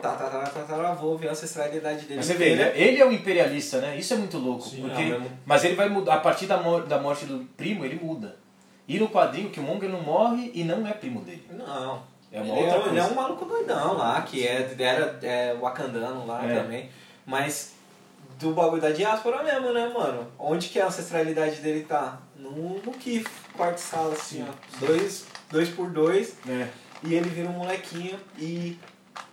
Tá, 0.00 0.12
tá, 0.12 0.26
tá, 0.30 0.38
tá, 0.46 0.62
tá, 0.62 0.92
vou 0.94 1.18
ver 1.18 1.28
a 1.28 1.32
ancestralidade 1.32 2.02
dele. 2.06 2.16
Mas 2.16 2.26
você 2.26 2.34
vê, 2.34 2.50
ele, 2.50 2.62
inteira. 2.62 2.78
ele 2.78 3.00
é 3.00 3.04
um 3.06 3.12
imperialista, 3.12 3.80
né? 3.80 3.96
Isso 3.96 4.14
é 4.14 4.16
muito 4.16 4.38
louco. 4.38 4.62
Sim, 4.62 4.80
porque, 4.82 5.02
não, 5.04 5.20
mesmo. 5.20 5.38
mas 5.44 5.64
ele 5.64 5.74
vai 5.74 5.88
mudar, 5.88 6.14
a 6.14 6.20
partir 6.20 6.46
da, 6.46 6.56
mor- 6.58 6.86
da 6.86 6.98
morte 7.00 7.24
do 7.26 7.38
primo, 7.56 7.84
ele 7.84 7.98
muda. 8.02 8.36
E 8.86 8.98
no 8.98 9.08
quadrinho, 9.08 9.50
que 9.50 9.58
o 9.60 9.62
Monger 9.62 9.88
não 9.90 10.00
morre 10.00 10.50
e 10.54 10.62
não 10.64 10.86
é 10.86 10.92
primo 10.92 11.20
dele. 11.22 11.44
Não. 11.50 12.00
É 12.30 12.40
uma 12.40 12.54
ele, 12.56 12.64
outra 12.66 12.78
é, 12.78 12.80
ele 12.88 12.98
é 12.98 13.00
coisa. 13.02 13.08
um 13.12 13.14
maluco 13.14 13.44
doidão 13.44 13.94
lá, 13.94 14.22
que 14.22 14.46
é, 14.46 14.74
era 14.78 15.18
é, 15.22 15.54
wakandano 15.60 16.26
lá 16.26 16.44
É. 16.50 16.54
também. 16.62 16.88
Mas 17.26 17.72
do 18.38 18.52
bagulho 18.52 18.82
da 18.82 18.90
diáspora 18.90 19.42
mesmo, 19.42 19.72
né, 19.72 19.88
mano? 19.94 20.26
Onde 20.38 20.68
que 20.68 20.80
a 20.80 20.86
ancestralidade 20.86 21.56
dele 21.56 21.84
tá? 21.84 22.18
No, 22.36 22.50
no 22.82 22.92
Kif, 22.92 23.26
quarto 23.56 23.78
sala, 23.78 24.12
assim, 24.14 24.44
ó. 24.48 24.84
Dois, 24.86 25.24
dois 25.50 25.68
por 25.68 25.90
dois. 25.90 26.34
É. 26.48 26.66
E 27.04 27.14
ele 27.14 27.28
vira 27.30 27.48
um 27.48 27.52
molequinho 27.52 28.18
e, 28.38 28.78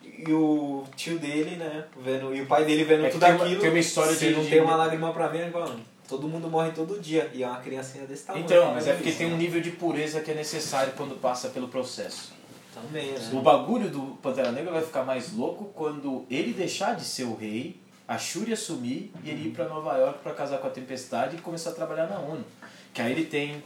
e 0.03 0.31
o 0.31 0.83
tio 0.95 1.17
dele, 1.19 1.55
né, 1.55 1.85
vendo, 1.99 2.35
e 2.35 2.41
o 2.41 2.45
pai 2.47 2.65
dele 2.65 2.83
vendo 2.83 3.05
É 3.05 3.09
tudo 3.09 3.25
tem 3.25 3.33
uma- 3.35 3.43
aquilo. 3.45 3.61
tem 3.61 3.69
uma 3.69 3.79
história 3.79 4.13
se 4.13 4.27
de- 4.27 4.35
não 4.35 4.43
de- 4.43 4.49
tem 4.49 4.61
uma 4.61 4.75
lágrima 4.75 5.11
pra 5.13 5.27
ver, 5.27 5.51
"Mano, 5.51 5.79
todo 6.07 6.27
mundo 6.27 6.49
morre 6.49 6.71
todo 6.71 6.99
dia. 6.99 7.29
E 7.33 7.43
é 7.43 7.47
uma 7.47 7.59
criancinha 7.59 8.05
desse 8.05 8.23
tamanho. 8.25 8.43
Então, 8.45 8.73
mas 8.73 8.87
é 8.87 8.93
porque 8.93 9.09
isso, 9.09 9.17
tem 9.19 9.27
um 9.27 9.31
né? 9.31 9.37
nível 9.37 9.61
de 9.61 9.71
pureza 9.71 10.19
que 10.21 10.31
é 10.31 10.33
necessário 10.33 10.93
quando 10.97 11.15
passa 11.19 11.49
pelo 11.49 11.67
processo. 11.67 12.33
Também, 12.73 13.11
né? 13.11 13.29
O 13.33 13.41
bagulho 13.41 13.89
do 13.89 14.01
Pantera 14.21 14.51
Negra 14.51 14.71
vai 14.71 14.81
ficar 14.83 15.03
mais 15.03 15.33
louco 15.33 15.65
quando 15.75 16.25
ele 16.29 16.53
deixar 16.53 16.95
de 16.95 17.03
ser 17.03 17.23
o 17.23 17.35
rei, 17.35 17.79
a 18.07 18.17
Shuri 18.17 18.53
assumir 18.53 19.11
e 19.23 19.29
ele 19.29 19.49
ir 19.49 19.51
pra 19.51 19.65
Nova 19.67 19.95
York 19.97 20.19
pra 20.23 20.33
casar 20.33 20.59
com 20.59 20.67
a 20.67 20.69
Tempestade 20.69 21.35
e 21.37 21.41
começar 21.41 21.71
a 21.71 21.73
trabalhar 21.73 22.07
na 22.07 22.19
ONU. 22.19 22.43
Que 22.93 23.01
aí 23.01 23.11
ele 23.11 23.25
tem 23.25 23.63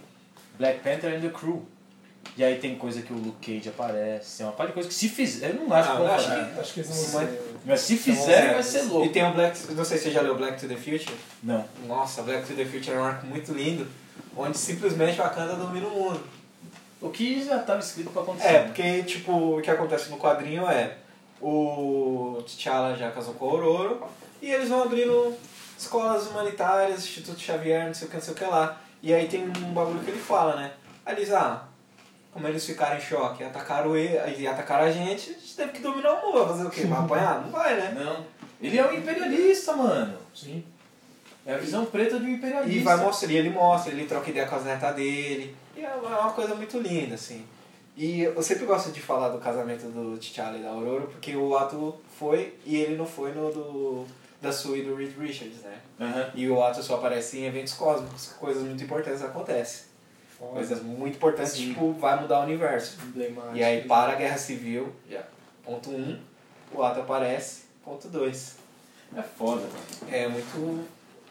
Black 0.57 0.79
Panther 0.79 1.15
and 1.15 1.21
the 1.21 1.29
Crew. 1.29 1.63
E 2.37 2.43
aí 2.43 2.57
tem 2.57 2.75
coisa 2.75 3.01
que 3.01 3.11
o 3.11 3.17
Luke 3.17 3.45
Cage 3.57 3.67
aparece, 3.69 4.37
tem 4.37 4.45
uma 4.45 4.53
parte 4.53 4.69
de 4.69 4.73
coisa 4.75 4.87
que 4.89 4.95
se 4.95 5.09
fizer, 5.09 5.49
eu 5.49 5.55
não 5.55 5.73
acho 5.73 5.89
Ah, 5.89 5.91
que 5.91 5.97
vão 6.01 6.13
acho 6.13 6.27
fazer. 6.29 6.45
que- 6.53 6.59
Acho 6.59 6.73
que 6.73 6.79
eles 6.79 6.89
não 7.13 7.19
mas-. 7.21 7.29
Mas 7.65 7.79
se 7.81 7.97
fizer, 7.97 8.53
vai 8.53 8.63
ser 8.63 8.81
louco. 8.83 9.05
E 9.05 9.09
tem 9.09 9.25
o 9.25 9.33
Black, 9.33 9.73
não 9.73 9.83
sei 9.85 9.97
se 9.97 10.05
você 10.05 10.11
já 10.11 10.21
leu 10.21 10.35
Black 10.37 10.59
to 10.59 10.67
the 10.67 10.75
Future. 10.77 11.15
Não. 11.43 11.65
Nossa, 11.85 12.21
Black 12.23 12.47
to 12.47 12.53
the 12.53 12.63
Future 12.65 12.91
é 12.95 12.99
um 12.99 13.03
arco 13.03 13.27
muito 13.27 13.51
lindo, 13.53 13.85
onde 14.37 14.57
simplesmente 14.57 15.19
o 15.19 15.23
Wakanda 15.23 15.55
domina 15.55 15.85
o 15.87 15.91
mundo. 15.91 16.23
O 17.03 17.09
que 17.09 17.43
já 17.43 17.57
estava 17.57 17.79
escrito 17.79 18.11
pra 18.11 18.21
acontecer. 18.21 18.47
É, 18.47 18.53
né? 18.53 18.63
porque, 18.63 19.03
tipo, 19.03 19.57
o 19.57 19.61
que 19.61 19.69
acontece 19.69 20.09
no 20.09 20.17
quadrinho 20.17 20.65
é 20.69 20.97
o 21.41 22.41
T'Challa 22.47 22.95
já 22.95 23.11
casou 23.11 23.33
com 23.33 23.45
o 23.45 23.53
Ororo 23.53 24.07
e 24.41 24.49
eles 24.49 24.69
vão 24.69 24.83
abrindo 24.83 25.35
escolas 25.77 26.27
humanitárias, 26.27 27.03
Instituto 27.03 27.39
Xavier, 27.39 27.87
não 27.87 27.93
sei 27.93 28.07
o 28.07 28.09
que, 28.09 28.15
não 28.15 28.23
sei 28.23 28.33
o 28.33 28.37
que 28.37 28.45
lá. 28.45 28.81
E 29.01 29.13
aí 29.13 29.27
tem 29.27 29.43
um 29.43 29.73
bagulho 29.73 29.99
que 29.99 30.11
ele 30.11 30.19
fala, 30.19 30.55
né? 30.55 30.71
Aí 31.05 31.13
eles, 31.17 31.29
ah, 31.33 31.65
como 32.31 32.47
eles 32.47 32.65
ficaram 32.65 32.95
em 32.95 33.01
choque, 33.01 33.43
atacaram 33.43 33.97
ele, 33.97 34.41
e 34.41 34.47
atacaram 34.47 34.85
a 34.85 34.91
gente, 34.91 35.31
a 35.31 35.33
gente 35.33 35.55
teve 35.57 35.71
que 35.73 35.81
dominar 35.81 36.13
o 36.13 36.25
mundo, 36.25 36.39
vai 36.39 36.47
fazer 36.47 36.67
o 36.67 36.69
quê? 36.69 36.85
Vai 36.85 36.99
apanhar? 36.99 37.41
Não 37.41 37.51
vai, 37.51 37.75
né? 37.75 37.93
Não. 37.99 38.25
Ele 38.61 38.77
é 38.77 38.87
um 38.87 38.93
imperialista, 38.93 39.73
mano. 39.75 40.17
Sim. 40.33 40.63
É 41.45 41.55
a 41.55 41.57
visão 41.57 41.85
preta 41.85 42.17
do 42.17 42.29
imperialista. 42.29 42.79
E 42.79 42.79
vai 42.79 42.95
mostrar, 42.95 43.29
e 43.29 43.35
ele 43.35 43.49
mostra, 43.49 43.91
ele 43.91 44.05
troca 44.05 44.29
ideia 44.29 44.47
com 44.47 44.55
as 44.55 44.63
netas 44.63 44.95
dele. 44.95 45.53
E 45.75 45.83
é 45.83 45.93
uma 45.93 46.15
é 46.15 46.19
uma 46.19 46.31
coisa 46.31 46.55
muito 46.55 46.77
linda, 46.79 47.15
assim. 47.15 47.45
E 47.95 48.21
eu 48.21 48.41
sempre 48.41 48.65
gosto 48.65 48.91
de 48.91 48.99
falar 48.99 49.29
do 49.29 49.37
casamento 49.37 49.85
do 49.87 50.17
T'Challa 50.17 50.57
e 50.57 50.63
da 50.63 50.69
Aurora, 50.69 51.05
porque 51.05 51.35
o 51.35 51.55
ato 51.55 51.95
foi 52.17 52.55
e 52.65 52.75
ele 52.75 52.95
não 52.95 53.05
foi 53.05 53.31
no 53.33 53.51
do 53.51 54.05
da 54.41 54.51
Sue 54.51 54.79
e 54.79 54.83
do 54.83 54.95
Reed 54.95 55.17
Richards, 55.17 55.61
né? 55.61 55.79
Aham. 55.99 56.31
E 56.35 56.49
o 56.49 56.61
ato 56.61 56.83
só 56.83 56.95
aparece 56.95 57.37
em 57.37 57.45
eventos 57.45 57.73
cósmicos, 57.73 58.33
coisas 58.39 58.63
muito 58.63 58.83
importantes 58.83 59.21
acontecem. 59.21 59.85
Coisas 60.37 60.83
muito 60.83 61.15
importantes, 61.15 61.53
Sim. 61.53 61.69
tipo, 61.69 61.93
vai 61.93 62.19
mudar 62.19 62.41
o 62.41 62.43
universo. 62.43 62.97
E 63.53 63.63
aí 63.63 63.83
para 63.87 64.11
a 64.11 64.15
Guerra 64.15 64.37
Civil, 64.37 64.93
ponto 65.63 65.89
1, 65.89 65.93
um, 65.93 66.19
o 66.73 66.83
ato 66.83 66.99
aparece, 66.99 67.61
ponto 67.85 68.09
2. 68.09 68.57
É 69.15 69.21
foda, 69.21 69.61
mano. 69.61 70.11
É 70.13 70.27
muito... 70.27 70.85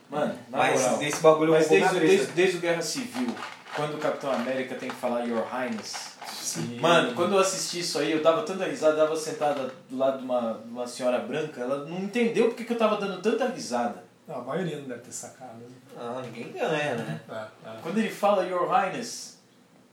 Mano, 0.09 0.35
na 0.49 0.59
Mas 0.59 0.81
moral. 0.81 1.03
esse 1.03 1.21
bagulho 1.21 1.53
Mas 1.53 1.69
minha 1.69 1.81
desde, 1.81 1.95
cabeça. 1.95 2.17
desde, 2.17 2.33
desde 2.33 2.57
o 2.57 2.61
Guerra 2.61 2.83
Civil, 2.83 3.35
quando 3.75 3.95
o 3.95 3.99
Capitão 3.99 4.31
América 4.31 4.75
tem 4.75 4.89
que 4.89 4.95
falar 4.95 5.25
Your 5.25 5.45
Highness. 5.45 6.13
Sim. 6.27 6.79
Mano, 6.81 7.15
quando 7.15 7.35
eu 7.35 7.39
assisti 7.39 7.81
isso 7.81 7.99
aí, 7.99 8.13
eu 8.13 8.23
dava 8.23 8.43
tanta 8.43 8.65
risada, 8.65 8.93
eu 8.95 8.99
dava 8.99 9.17
sentada 9.17 9.73
do 9.89 9.97
lado 9.97 10.19
de 10.19 10.25
uma, 10.25 10.61
de 10.65 10.71
uma 10.71 10.87
senhora 10.87 11.19
branca, 11.19 11.61
ela 11.61 11.85
não 11.85 11.99
entendeu 11.99 12.49
porque 12.49 12.65
que 12.65 12.73
eu 12.73 12.79
tava 12.79 12.97
dando 12.97 13.23
tanta 13.23 13.49
risada. 13.49 14.05
Não, 14.27 14.37
a 14.37 14.43
maioria 14.43 14.77
não 14.77 14.85
deve 14.85 15.01
ter 15.01 15.13
sacado. 15.13 15.59
né? 15.59 15.67
Ah, 15.99 16.23
ninguém 16.25 16.53
ganha, 16.53 16.95
né? 16.97 17.21
É, 17.29 17.69
é. 17.69 17.77
Quando 17.83 17.99
ele 17.99 18.11
fala 18.11 18.45
Your 18.47 18.69
Highness, 18.69 19.39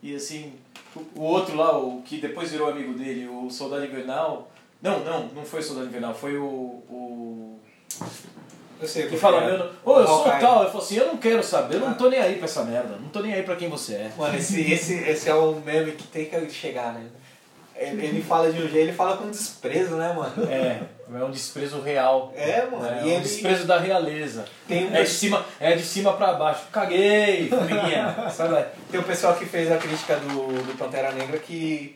e 0.02 0.16
assim, 0.16 0.54
o, 0.96 1.00
o 1.16 1.22
outro 1.24 1.56
lá, 1.56 1.78
o 1.78 2.02
que 2.04 2.20
depois 2.20 2.52
virou 2.52 2.70
amigo 2.70 2.94
dele, 2.94 3.28
o 3.28 3.50
Soldado 3.50 3.86
Invernal. 3.86 4.52
Não, 4.82 5.04
não, 5.04 5.28
não 5.28 5.44
foi 5.44 5.60
o 5.60 5.64
Soldado 5.64 5.88
Invernal, 5.88 6.14
foi 6.14 6.38
o. 6.38 6.44
o 6.46 7.60
Eu 8.82 8.88
sei 8.88 9.06
o 9.06 9.10
que 9.10 9.18
fala, 9.18 9.44
é. 9.44 9.46
meu, 9.58 9.70
ô, 9.84 10.00
eu 10.00 10.08
sou 10.08 10.26
Hawkeye. 10.26 10.40
tal. 10.40 10.64
Eu 10.64 10.70
falo 10.70 10.84
assim, 10.84 10.98
eu 10.98 11.08
não 11.08 11.18
quero 11.18 11.44
saber, 11.44 11.76
eu 11.76 11.82
não 11.82 11.94
tô 11.96 12.10
nem 12.10 12.20
aí 12.20 12.36
pra 12.36 12.46
essa 12.46 12.64
merda, 12.64 12.96
não 12.98 13.10
tô 13.10 13.20
nem 13.20 13.34
aí 13.34 13.44
pra 13.44 13.56
quem 13.56 13.70
você 13.70 13.96
é. 13.96 14.12
Mano, 14.18 14.38
esse, 14.38 14.62
esse, 14.72 14.94
esse 14.94 15.30
é 15.30 15.36
o 15.36 15.56
meme 15.56 15.92
que 15.92 16.08
tem 16.08 16.26
que 16.26 16.50
chegar, 16.52 16.94
né? 16.94 17.06
Ele, 17.76 18.06
ele 18.06 18.22
fala 18.22 18.52
de 18.52 18.58
um 18.58 18.64
jeito, 18.64 18.76
ele 18.76 18.94
fala 18.94 19.16
com 19.16 19.30
desprezo, 19.30 19.96
né, 19.96 20.12
mano? 20.12 20.52
É, 20.52 20.82
é 21.14 21.24
um 21.24 21.32
desprezo 21.32 21.80
real. 21.80 22.34
É, 22.36 22.66
mano. 22.66 22.86
É, 22.86 23.04
e 23.04 23.06
um 23.06 23.12
ele 23.12 23.22
desprezo 23.22 23.66
da 23.66 23.80
realeza. 23.80 24.44
tem 24.68 24.86
um, 24.88 24.94
É 24.94 25.04
de 25.04 25.10
cima, 25.10 25.46
é 25.62 25.76
de 25.76 25.84
cima 25.84 26.12
pra 26.14 26.34
baixo. 26.34 26.64
Caguei, 26.74 27.48
formiguinha. 27.48 28.28
Sai 28.32 28.50
lá. 28.50 28.68
tem 28.92 29.00
um 29.00 29.04
pessoal 29.04 29.36
que 29.36 29.46
fez 29.46 29.72
a 29.72 29.78
crítica 29.78 30.18
do, 30.18 30.62
do 30.64 30.78
Pantera 30.78 31.14
Negra 31.14 31.38
que 31.38 31.96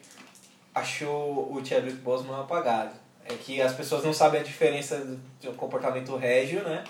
achou 0.74 1.54
o 1.54 1.62
Chadwick 1.64 1.98
Boseman 1.98 2.40
apagado. 2.40 3.03
É 3.26 3.34
que 3.36 3.62
as 3.62 3.74
pessoas 3.74 4.04
não 4.04 4.14
sabem 4.14 4.42
a 4.42 4.44
diferença 4.44 4.98
do, 4.98 5.20
do 5.42 5.54
comportamento 5.56 6.16
régio, 6.16 6.62
né? 6.64 6.84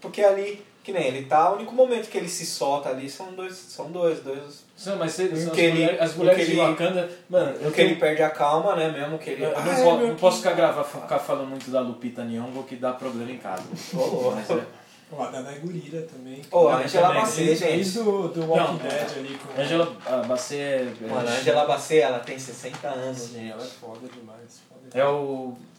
Porque 0.00 0.22
ali, 0.22 0.64
que 0.84 0.92
nem 0.92 1.06
ele 1.06 1.24
tá, 1.26 1.50
o 1.52 1.56
único 1.56 1.74
momento 1.74 2.08
que 2.08 2.18
ele 2.18 2.28
se 2.28 2.44
solta 2.44 2.88
ali 2.90 3.08
são 3.08 3.32
dois, 3.34 3.54
são 3.54 3.90
dois, 3.90 4.20
dois. 4.20 4.64
Não, 4.84 4.96
mas 4.96 5.18
Um 5.18 5.22
as, 5.24 5.50
que 5.50 5.60
ele- 5.60 5.72
mulheres, 5.72 6.00
as 6.02 6.14
um 6.14 6.18
mulheres 6.18 6.38
que 6.40 6.46
de 6.52 6.58
ele- 6.58 6.60
Wakanda. 6.60 7.10
Mano, 7.30 7.56
eu, 7.60 7.68
Um 7.68 7.72
que 7.72 7.80
ele 7.80 7.88
tenho, 7.90 8.00
perde 8.00 8.22
a 8.22 8.30
calma, 8.30 8.76
né? 8.76 8.90
Mesmo 8.90 9.18
que 9.18 9.30
ele. 9.30 9.44
eu 9.44 9.50
não, 9.52 9.58
Ai, 9.58 9.82
po- 9.82 9.96
meu 9.96 10.08
não 10.08 10.16
posso 10.16 10.38
ficar, 10.38 10.52
gravar, 10.54 10.84
ficar 10.84 11.18
falando 11.18 11.48
muito 11.48 11.70
da 11.70 11.80
Lupita 11.80 12.24
Nyong'o 12.24 12.62
que 12.64 12.76
dá 12.76 12.92
problema 12.92 13.30
em 13.30 13.38
casa. 13.38 13.64
Ô, 13.94 13.96
louco. 13.98 14.32
Mas 14.36 14.50
é- 14.50 14.64
Ó, 15.12 15.22
a 15.22 15.30
Danai 15.30 15.60
Gurira 15.60 16.02
também. 16.02 16.42
Ô, 16.50 16.66
a 16.66 16.78
Angela 16.78 17.14
Bassett, 17.14 17.54
gente. 17.54 17.76
desde 17.76 18.00
do, 18.00 18.26
do 18.26 18.44
Walking 18.44 18.72
Não, 18.72 18.76
Dead 18.78 19.10
ali 19.16 19.38
com. 19.38 19.60
Angela 19.62 19.96
ah, 20.04 20.16
Bassett 20.26 20.60
é, 20.60 21.06
Mano, 21.08 21.28
a 21.28 21.32
Angela 21.32 21.64
Bassett, 21.64 22.00
ela 22.00 22.18
tem 22.18 22.36
60 22.36 22.88
anos, 22.88 23.16
Sim, 23.18 23.34
gente. 23.34 23.52
ela 23.52 23.62
é 23.62 23.66
foda 23.66 24.00
demais. 24.12 24.60
Foda 24.68 24.80
é 24.92 25.04
o 25.06 25.54
E 25.56 25.75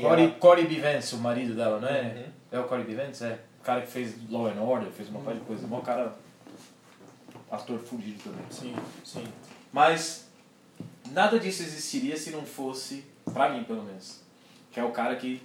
Corey, 0.00 0.24
ela- 0.24 0.34
Corey 0.34 0.66
B. 0.66 0.80
Vance, 0.80 1.14
o 1.14 1.18
marido 1.18 1.54
dela, 1.54 1.80
não 1.80 1.88
é? 1.88 2.02
Uhum. 2.02 2.32
É 2.52 2.60
o 2.60 2.64
Corey 2.64 2.84
B. 2.84 2.94
Vance? 2.94 3.24
É. 3.24 3.38
O 3.60 3.64
cara 3.64 3.80
que 3.82 3.86
fez 3.88 4.14
Law 4.30 4.46
and 4.46 4.60
Order, 4.60 4.90
fez 4.90 5.08
uma 5.08 5.20
parte 5.20 5.38
de 5.40 5.44
coisa. 5.46 5.66
Bom 5.66 5.80
cara, 5.80 6.14
ator 7.50 7.78
fudido 7.78 8.22
também. 8.22 8.44
Sim, 8.50 8.74
sim. 9.04 9.24
Mas 9.72 10.28
nada 11.12 11.38
disso 11.38 11.62
existiria 11.62 12.16
se 12.16 12.30
não 12.30 12.44
fosse, 12.44 13.04
pra 13.32 13.48
mim 13.50 13.64
pelo 13.64 13.82
menos, 13.82 14.20
que 14.70 14.78
é 14.80 14.84
o 14.84 14.90
cara 14.92 15.16
que 15.16 15.42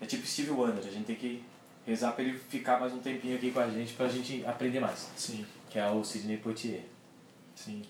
é 0.00 0.06
tipo 0.06 0.26
Steve 0.26 0.50
Wonder. 0.50 0.78
A 0.86 0.90
gente 0.90 1.04
tem 1.06 1.16
que 1.16 1.42
rezar 1.86 2.12
pra 2.12 2.24
ele 2.24 2.38
ficar 2.38 2.78
mais 2.78 2.92
um 2.92 2.98
tempinho 2.98 3.36
aqui 3.36 3.50
com 3.50 3.60
a 3.60 3.68
gente 3.70 3.94
pra 3.94 4.08
gente 4.08 4.44
aprender 4.46 4.80
mais. 4.80 5.08
Sim, 5.16 5.46
Que 5.70 5.78
é 5.78 5.88
o 5.90 6.04
Sidney 6.04 6.36
Poitier. 6.36 6.82
sim. 7.54 7.82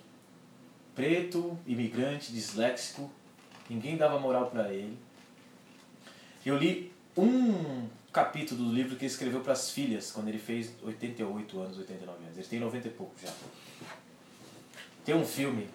Preto, 0.95 1.59
imigrante, 1.67 2.33
disléxico, 2.33 3.11
ninguém 3.69 3.97
dava 3.97 4.19
moral 4.21 4.51
pra 4.51 4.71
ele. 4.73 4.97
Eu 6.45 6.57
li 6.57 6.93
um 7.17 7.89
capítulo 8.13 8.65
do 8.65 8.73
livro 8.73 8.97
que 8.97 9.05
ele 9.05 9.13
escreveu 9.13 9.41
pras 9.41 9.71
filhas 9.71 10.11
quando 10.11 10.29
ele 10.29 10.39
fez 10.39 10.73
88 10.83 11.61
anos, 11.61 11.79
89 11.79 12.25
anos. 12.25 12.39
Ele 12.39 12.47
tem 12.47 12.61
90 12.61 12.89
e 12.89 12.91
pouco 12.91 13.15
já. 13.23 13.33
Tem 15.05 15.15
um 15.15 15.25
filme 15.25 15.69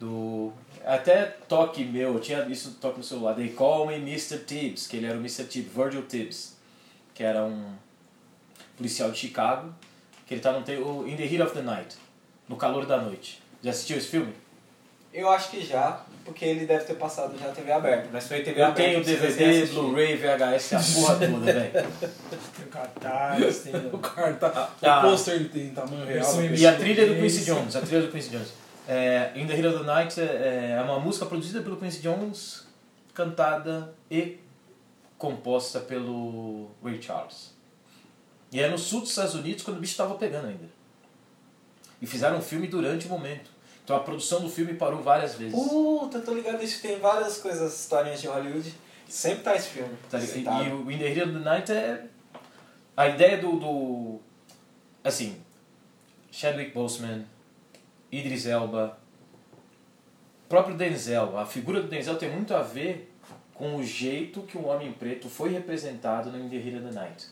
do. 0.00 0.52
Até 0.84 1.24
toque 1.24 1.84
meu, 1.84 2.14
eu 2.14 2.20
tinha 2.20 2.44
visto 2.44 2.78
toque 2.80 2.98
no 2.98 3.04
celular. 3.04 3.34
They 3.34 3.50
Call 3.50 3.86
Me 3.86 3.96
Mr. 3.96 4.38
Tibbs, 4.44 4.86
que 4.86 4.96
ele 4.96 5.06
era 5.06 5.16
o 5.16 5.20
Mr. 5.20 5.44
Tibbs, 5.44 5.72
Virgil 5.74 6.06
Tibbs, 6.06 6.56
que 7.14 7.22
era 7.22 7.44
um 7.44 7.74
policial 8.76 9.10
de 9.10 9.18
Chicago, 9.18 9.74
que 10.26 10.34
ele 10.34 10.40
tá 10.40 10.52
no 10.52 11.08
In 11.08 11.16
the 11.16 11.24
Heat 11.24 11.42
of 11.42 11.54
the 11.54 11.62
Night, 11.62 11.96
no 12.48 12.56
calor 12.56 12.86
da 12.86 13.00
noite. 13.00 13.42
Já 13.62 13.70
assistiu 13.70 13.96
esse 13.96 14.08
filme? 14.08 14.32
Eu 15.14 15.30
acho 15.30 15.48
que 15.48 15.64
já, 15.64 16.00
porque 16.24 16.44
ele 16.44 16.66
deve 16.66 16.84
ter 16.84 16.94
passado 16.94 17.38
já 17.38 17.52
TV 17.52 17.70
aberta. 17.70 18.08
Mas 18.12 18.26
foi 18.26 18.42
TV 18.42 18.60
Eu 18.60 18.64
aberta. 18.66 18.82
tenho 18.82 19.04
precisa 19.04 19.28
DVD. 19.28 19.66
Blu-ray, 19.66 20.16
VHS, 20.16 20.72
a 20.72 21.00
porra 21.00 21.14
toda, 21.30 21.52
velho. 21.52 21.72
Tem 21.72 22.64
o 22.64 22.68
cartaz, 22.68 23.58
tem. 23.60 23.76
O 23.92 23.98
cartaz. 23.98 24.68
Ah. 24.82 24.98
O 24.98 25.02
pôster 25.02 25.34
ele 25.34 25.48
tem 25.48 25.70
tamanho 25.70 26.04
real. 26.04 26.42
E 26.42 26.66
a 26.66 26.74
trilha 26.76 27.06
do 27.06 27.14
Quincy 27.14 27.44
Jones, 27.44 27.76
a 27.76 27.80
trilha 27.80 28.02
do 28.02 28.10
Quincy 28.10 28.30
Jones. 28.30 28.52
É, 28.88 29.30
In 29.36 29.46
the 29.46 29.54
Heat 29.54 29.66
of 29.68 29.78
the 29.78 29.84
Night 29.84 30.20
é, 30.20 30.76
é 30.76 30.82
uma 30.82 30.98
música 30.98 31.26
produzida 31.26 31.62
pelo 31.62 31.76
Quincy 31.76 32.02
Jones, 32.02 32.66
cantada 33.14 33.94
e 34.10 34.38
composta 35.16 35.78
pelo 35.78 36.70
Ray 36.82 37.00
Charles. 37.00 37.54
E 38.50 38.60
é 38.60 38.68
no 38.68 38.76
sul 38.76 39.00
dos 39.00 39.10
Estados 39.10 39.34
Unidos 39.36 39.62
quando 39.62 39.76
o 39.76 39.80
bicho 39.80 39.92
estava 39.92 40.16
pegando 40.16 40.48
ainda. 40.48 40.68
E 42.02 42.06
fizeram 42.06 42.38
um 42.38 42.42
filme 42.42 42.66
durante 42.66 43.06
o 43.06 43.08
momento. 43.08 43.53
Então 43.84 43.96
a 43.96 44.00
produção 44.00 44.40
do 44.40 44.48
filme 44.48 44.74
parou 44.74 45.02
várias 45.02 45.34
vezes. 45.34 45.54
Puta, 45.54 46.20
tô 46.20 46.32
ligado 46.32 46.62
isso. 46.64 46.80
Tem 46.80 46.98
várias 46.98 47.38
coisas, 47.38 47.78
historinhas 47.78 48.20
de 48.20 48.26
Hollywood. 48.26 48.74
Sempre 49.06 49.44
tá 49.44 49.54
esse 49.54 49.68
filme. 49.68 49.94
Tá. 50.10 50.18
E, 50.18 50.68
e 50.68 50.72
o 50.72 50.90
In 50.90 50.98
the 50.98 51.08
Heat 51.08 51.22
of 51.22 51.32
the 51.32 51.38
Night 51.38 51.70
é. 51.70 52.06
A 52.96 53.08
ideia 53.08 53.36
do. 53.38 53.52
do 53.58 54.20
assim. 55.02 55.36
Chadwick 56.32 56.72
Boseman, 56.72 57.24
Idris 58.10 58.46
Elba, 58.46 58.98
próprio 60.48 60.76
Denzel. 60.76 61.38
A 61.38 61.46
figura 61.46 61.80
do 61.80 61.86
Denzel 61.86 62.16
tem 62.16 62.28
muito 62.28 62.54
a 62.54 62.62
ver 62.62 63.14
com 63.54 63.76
o 63.76 63.84
jeito 63.84 64.42
que 64.42 64.58
o 64.58 64.66
Homem 64.66 64.92
Preto 64.92 65.28
foi 65.28 65.50
representado 65.50 66.32
no 66.32 66.38
In 66.38 66.48
the 66.48 66.56
Heat 66.56 66.76
of 66.76 66.88
the 66.88 66.92
Night. 66.92 67.26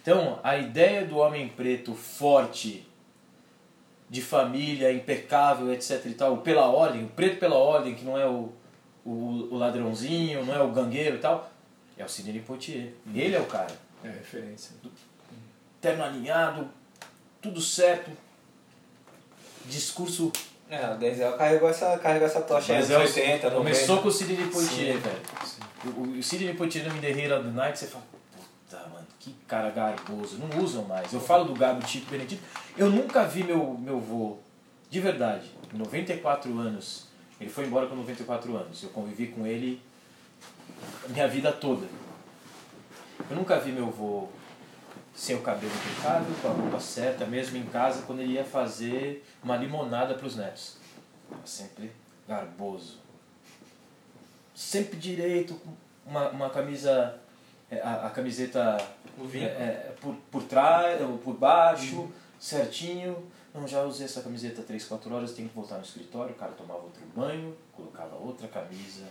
Então, 0.00 0.38
a 0.42 0.56
ideia 0.56 1.04
do 1.04 1.18
Homem 1.18 1.48
Preto 1.48 1.94
forte, 1.94 2.86
de 4.12 4.20
família, 4.20 4.92
impecável, 4.92 5.72
etc 5.72 6.04
e 6.04 6.12
tal, 6.12 6.36
pela 6.36 6.66
ordem, 6.66 7.02
o 7.02 7.08
preto 7.08 7.38
pela 7.40 7.56
ordem, 7.56 7.94
que 7.94 8.04
não 8.04 8.18
é 8.18 8.26
o, 8.26 8.52
o, 9.06 9.48
o 9.50 9.56
ladrãozinho, 9.56 10.44
não 10.44 10.54
é 10.54 10.60
o 10.60 10.70
gangueiro 10.70 11.16
e 11.16 11.18
tal, 11.18 11.50
é 11.96 12.04
o 12.04 12.08
Sidney 12.10 12.42
Poitier. 12.42 12.92
Ele 13.14 13.34
é 13.34 13.40
o 13.40 13.46
cara. 13.46 13.74
É 14.04 14.08
referência. 14.08 14.76
Terno 15.80 16.04
alinhado, 16.04 16.68
tudo 17.40 17.58
certo, 17.58 18.10
discurso... 19.64 20.30
É, 20.68 20.90
o 20.90 20.98
Denzel 20.98 21.32
carregou 21.38 21.70
essa, 21.70 21.98
carregou 21.98 22.26
essa 22.26 22.42
tocha 22.42 22.74
aí 22.74 22.80
nos 22.80 22.88
Denzel 22.88 23.06
80, 23.06 23.50
90. 23.50 23.56
Começou 23.56 24.02
com 24.02 24.08
o 24.08 24.12
Sidney 24.12 24.46
Poitier, 24.48 24.94
Sim. 24.94 25.00
velho. 25.00 25.96
O, 25.96 26.18
o 26.18 26.22
Sidney 26.22 26.52
Poitier 26.52 26.84
no 26.84 26.94
of 26.94 27.44
the 27.44 27.50
Night, 27.50 27.78
você 27.78 27.86
fala, 27.86 28.04
que 29.22 29.32
cara 29.46 29.70
garboso. 29.70 30.36
Não 30.38 30.62
usam 30.62 30.84
mais. 30.84 31.12
Eu 31.12 31.20
falo 31.20 31.44
do 31.44 31.54
Gabo 31.54 31.86
Chico 31.86 32.10
Benedito. 32.10 32.42
Eu 32.76 32.90
nunca 32.90 33.24
vi 33.24 33.44
meu, 33.44 33.74
meu 33.74 34.00
vô, 34.00 34.38
de 34.90 35.00
verdade, 35.00 35.48
com 35.70 35.78
94 35.78 36.58
anos. 36.58 37.06
Ele 37.40 37.48
foi 37.48 37.66
embora 37.66 37.86
com 37.86 37.94
94 37.94 38.56
anos. 38.56 38.82
Eu 38.82 38.90
convivi 38.90 39.28
com 39.28 39.46
ele 39.46 39.80
minha 41.08 41.28
vida 41.28 41.52
toda. 41.52 41.86
Eu 43.30 43.36
nunca 43.36 43.60
vi 43.60 43.70
meu 43.70 43.90
vô 43.90 44.28
sem 45.14 45.36
o 45.36 45.42
cabelo 45.42 45.72
impecável, 45.72 46.34
com 46.40 46.48
a 46.48 46.52
roupa 46.52 46.80
certa, 46.80 47.24
mesmo 47.24 47.56
em 47.56 47.66
casa, 47.66 48.02
quando 48.02 48.20
ele 48.20 48.32
ia 48.32 48.44
fazer 48.44 49.24
uma 49.42 49.56
limonada 49.56 50.14
para 50.14 50.26
os 50.26 50.34
netos. 50.34 50.78
Sempre 51.44 51.92
garboso. 52.26 52.98
Sempre 54.54 54.96
direito, 54.96 55.60
uma, 56.04 56.30
uma 56.30 56.50
camisa, 56.50 57.18
é, 57.70 57.80
a, 57.80 58.06
a 58.06 58.10
camiseta 58.10 58.76
O 59.18 59.24
É, 59.24 59.28
vinho. 59.28 59.46
é, 59.46 59.94
por, 60.00 60.14
por 60.30 60.42
trás, 60.44 61.00
ou 61.02 61.18
por 61.18 61.34
baixo, 61.34 62.08
certinho. 62.40 63.30
Não, 63.54 63.68
já 63.68 63.82
usei 63.82 64.06
essa 64.06 64.22
camiseta 64.22 64.62
3, 64.62 64.84
4 64.84 65.14
horas, 65.14 65.32
tenho 65.32 65.48
que 65.48 65.54
voltar 65.54 65.76
no 65.76 65.82
escritório. 65.82 66.32
O 66.34 66.38
cara 66.38 66.52
tomava 66.52 66.80
outro 66.80 67.02
banho, 67.14 67.54
colocava 67.72 68.16
outra 68.16 68.48
camisa, 68.48 69.04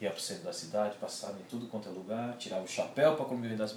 ia 0.00 0.10
pro 0.10 0.20
centro 0.20 0.44
da 0.44 0.52
cidade, 0.52 0.96
passava 0.98 1.36
em 1.38 1.42
tudo 1.50 1.66
quanto 1.66 1.88
é 1.88 1.92
lugar, 1.92 2.36
tirava 2.36 2.62
o 2.62 2.68
chapéu 2.68 3.16
pra 3.16 3.24
cumprimentar 3.24 3.66
as... 3.66 3.74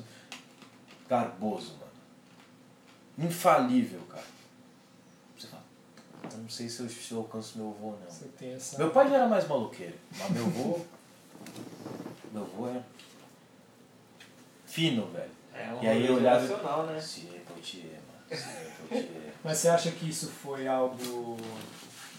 Garboso, 1.10 1.74
mano. 1.80 3.28
Infalível, 3.28 4.00
cara. 4.10 4.24
Você 5.38 5.48
fala, 5.48 5.64
eu 6.32 6.38
não 6.38 6.50
sei 6.50 6.70
se 6.70 6.82
eu, 6.82 6.90
se 6.90 7.12
eu 7.12 7.18
alcanço 7.18 7.58
meu 7.58 7.70
avô, 7.70 7.92
não. 8.02 8.10
Você 8.10 8.26
tem 8.38 8.54
essa. 8.54 8.78
Meu 8.78 8.92
pai 8.92 9.10
já 9.10 9.16
era 9.16 9.28
mais 9.28 9.48
maluqueiro, 9.48 9.98
mas 10.18 10.30
meu 10.30 10.46
avô. 10.46 10.80
meu 12.32 12.44
avô 12.44 12.68
era. 12.70 12.86
fino, 14.66 15.08
velho. 15.08 15.32
É 15.70 15.74
um 15.74 15.84
E 15.84 15.88
aí 15.88 16.06
eu 16.08 16.16
olhava- 16.16 16.84
né? 16.92 17.00
Sim, 17.00 17.30
Poitier, 17.48 17.86
mano. 18.08 18.44
Poitier. 18.90 19.32
Mas 19.44 19.58
você 19.58 19.68
acha 19.70 19.92
que 19.92 20.10
isso 20.10 20.28
foi 20.28 20.68
algo 20.68 21.38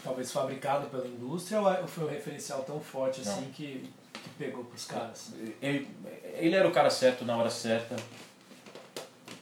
talvez 0.03 0.33
fabricado 0.33 0.89
pela 0.89 1.07
indústria 1.07 1.61
ou 1.61 1.71
é- 1.73 1.87
foi 1.87 2.05
um 2.05 2.09
referencial 2.09 2.63
tão 2.65 2.81
forte 2.81 3.21
assim 3.21 3.51
que, 3.55 3.89
que 4.13 4.29
pegou 4.39 4.65
pros 4.65 4.85
caras? 4.85 5.31
ele, 5.61 5.89
ele 6.35 6.55
era 6.57 6.67
o 6.67 6.73
cara 6.73 6.91
certo 6.91 7.25
na 7.25 7.37
hora 7.37 7.51
certa. 7.51 7.97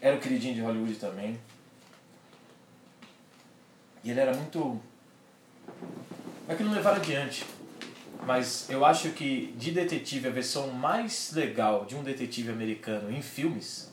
Era 0.01 0.17
o 0.17 0.21
queridinho 0.21 0.55
de 0.55 0.61
Hollywood 0.61 0.95
também. 0.95 1.39
E 4.03 4.11
ele 4.11 4.21
era 4.21 4.35
muito. 4.35 4.81
É 6.49 6.55
que 6.55 6.63
não 6.63 6.73
levaram 6.73 6.97
adiante. 6.99 7.45
Mas 8.27 8.69
eu 8.69 8.85
acho 8.85 9.11
que 9.13 9.53
de 9.59 9.71
detetive, 9.71 10.29
a 10.29 10.31
versão 10.31 10.69
mais 10.69 11.33
legal 11.33 11.85
de 11.87 11.97
um 11.97 12.03
detetive 12.03 12.51
americano 12.51 13.11
em 13.11 13.23
filmes, 13.23 13.90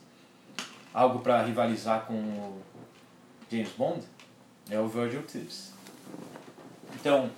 algo 0.97 1.19
para 1.19 1.43
rivalizar 1.43 2.05
com 2.05 2.15
o 2.15 2.61
James 3.51 3.69
Bond, 3.77 4.01
é 4.67 4.79
o 4.79 4.87
Virgil 4.87 5.21
Tibbs. 5.21 5.71
Então, 6.95 7.29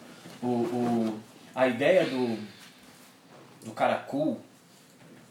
o, 0.41 0.47
o, 0.47 1.19
a 1.53 1.67
ideia 1.67 2.05
do, 2.05 2.39
do 3.65 3.71
cara 3.71 3.95
cool, 3.95 4.39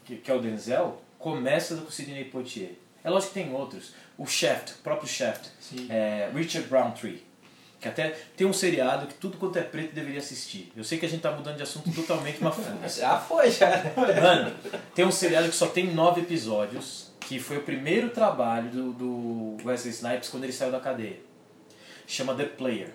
que, 0.05 0.17
que 0.17 0.31
é 0.31 0.35
o 0.35 0.43
Denzel, 0.43 1.01
começa 1.19 1.75
com 1.77 1.89
o 1.89 1.91
Sidney 1.91 2.25
Poitier. 2.25 2.73
É 3.03 3.09
lógico 3.09 3.33
que 3.33 3.41
tem 3.41 3.55
outros. 3.55 3.95
O 4.19 4.27
Shaft, 4.27 4.73
o 4.73 4.83
próprio 4.83 5.09
Shaft. 5.09 5.49
É, 5.89 6.31
Richard 6.35 6.69
Roundtree. 6.69 7.27
Que 7.81 7.89
até 7.89 8.11
tem 8.37 8.47
um 8.47 8.53
seriado 8.53 9.07
que 9.07 9.15
tudo 9.15 9.39
quanto 9.39 9.59
é 9.59 9.63
preto 9.63 9.95
deveria 9.95 10.19
assistir. 10.19 10.71
Eu 10.77 10.85
sei 10.85 10.99
que 10.99 11.07
a 11.07 11.09
gente 11.09 11.23
tá 11.23 11.31
mudando 11.31 11.57
de 11.57 11.63
assunto 11.63 11.91
totalmente, 11.93 12.43
mas. 12.43 12.57
Já 12.97 13.19
foi, 13.19 13.51
já. 13.51 13.85
Mano, 14.21 14.55
tem 14.95 15.07
um 15.07 15.13
seriado 15.13 15.49
que 15.49 15.55
só 15.55 15.69
tem 15.69 15.95
nove 15.95 16.21
episódios, 16.23 17.08
que 17.29 17.39
foi 17.39 17.59
o 17.59 17.63
primeiro 17.63 18.09
trabalho 18.09 18.71
do, 18.71 18.93
do 18.95 19.57
Wesley 19.63 19.93
Snipes 19.93 20.31
quando 20.31 20.45
ele 20.45 20.53
saiu 20.53 20.73
da 20.73 20.81
cadeia. 20.81 21.21
Chama 22.07 22.35
The 22.35 22.45
Player. 22.45 22.91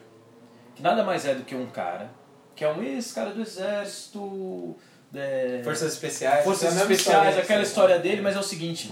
Que 0.76 0.82
nada 0.82 1.04
mais 1.04 1.24
é 1.24 1.36
do 1.36 1.44
que 1.44 1.54
um 1.54 1.68
cara, 1.68 2.10
que 2.56 2.66
é 2.66 2.68
um 2.68 2.82
ex-cara 2.82 3.30
do 3.30 3.44
exército. 3.44 4.76
é, 5.14 5.62
Forças 5.64 5.94
especiais. 5.94 6.44
Forças 6.44 6.76
é 6.76 6.80
a 6.80 6.82
especiais, 6.82 7.00
história, 7.00 7.44
aquela 7.44 7.62
assim. 7.62 7.70
história 7.70 8.00
dele, 8.00 8.22
mas 8.24 8.36
é 8.36 8.40
o 8.40 8.44
seguinte: 8.44 8.92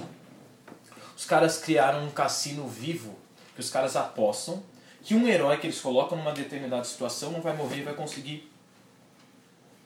os 1.18 1.26
caras 1.26 1.58
criaram 1.58 2.06
um 2.06 2.12
cassino 2.12 2.68
vivo 2.68 3.18
que 3.56 3.62
os 3.62 3.70
caras 3.72 3.96
apostam 3.96 4.62
que 5.02 5.16
um 5.16 5.28
herói 5.28 5.58
que 5.58 5.66
eles 5.66 5.82
colocam 5.82 6.20
numa 6.20 6.34
determinada 6.34 6.84
situação 6.84 7.32
não 7.32 7.42
vai 7.42 7.56
morrer 7.58 7.80
e 7.80 7.82
vai 7.82 7.96
conseguir 7.96 8.48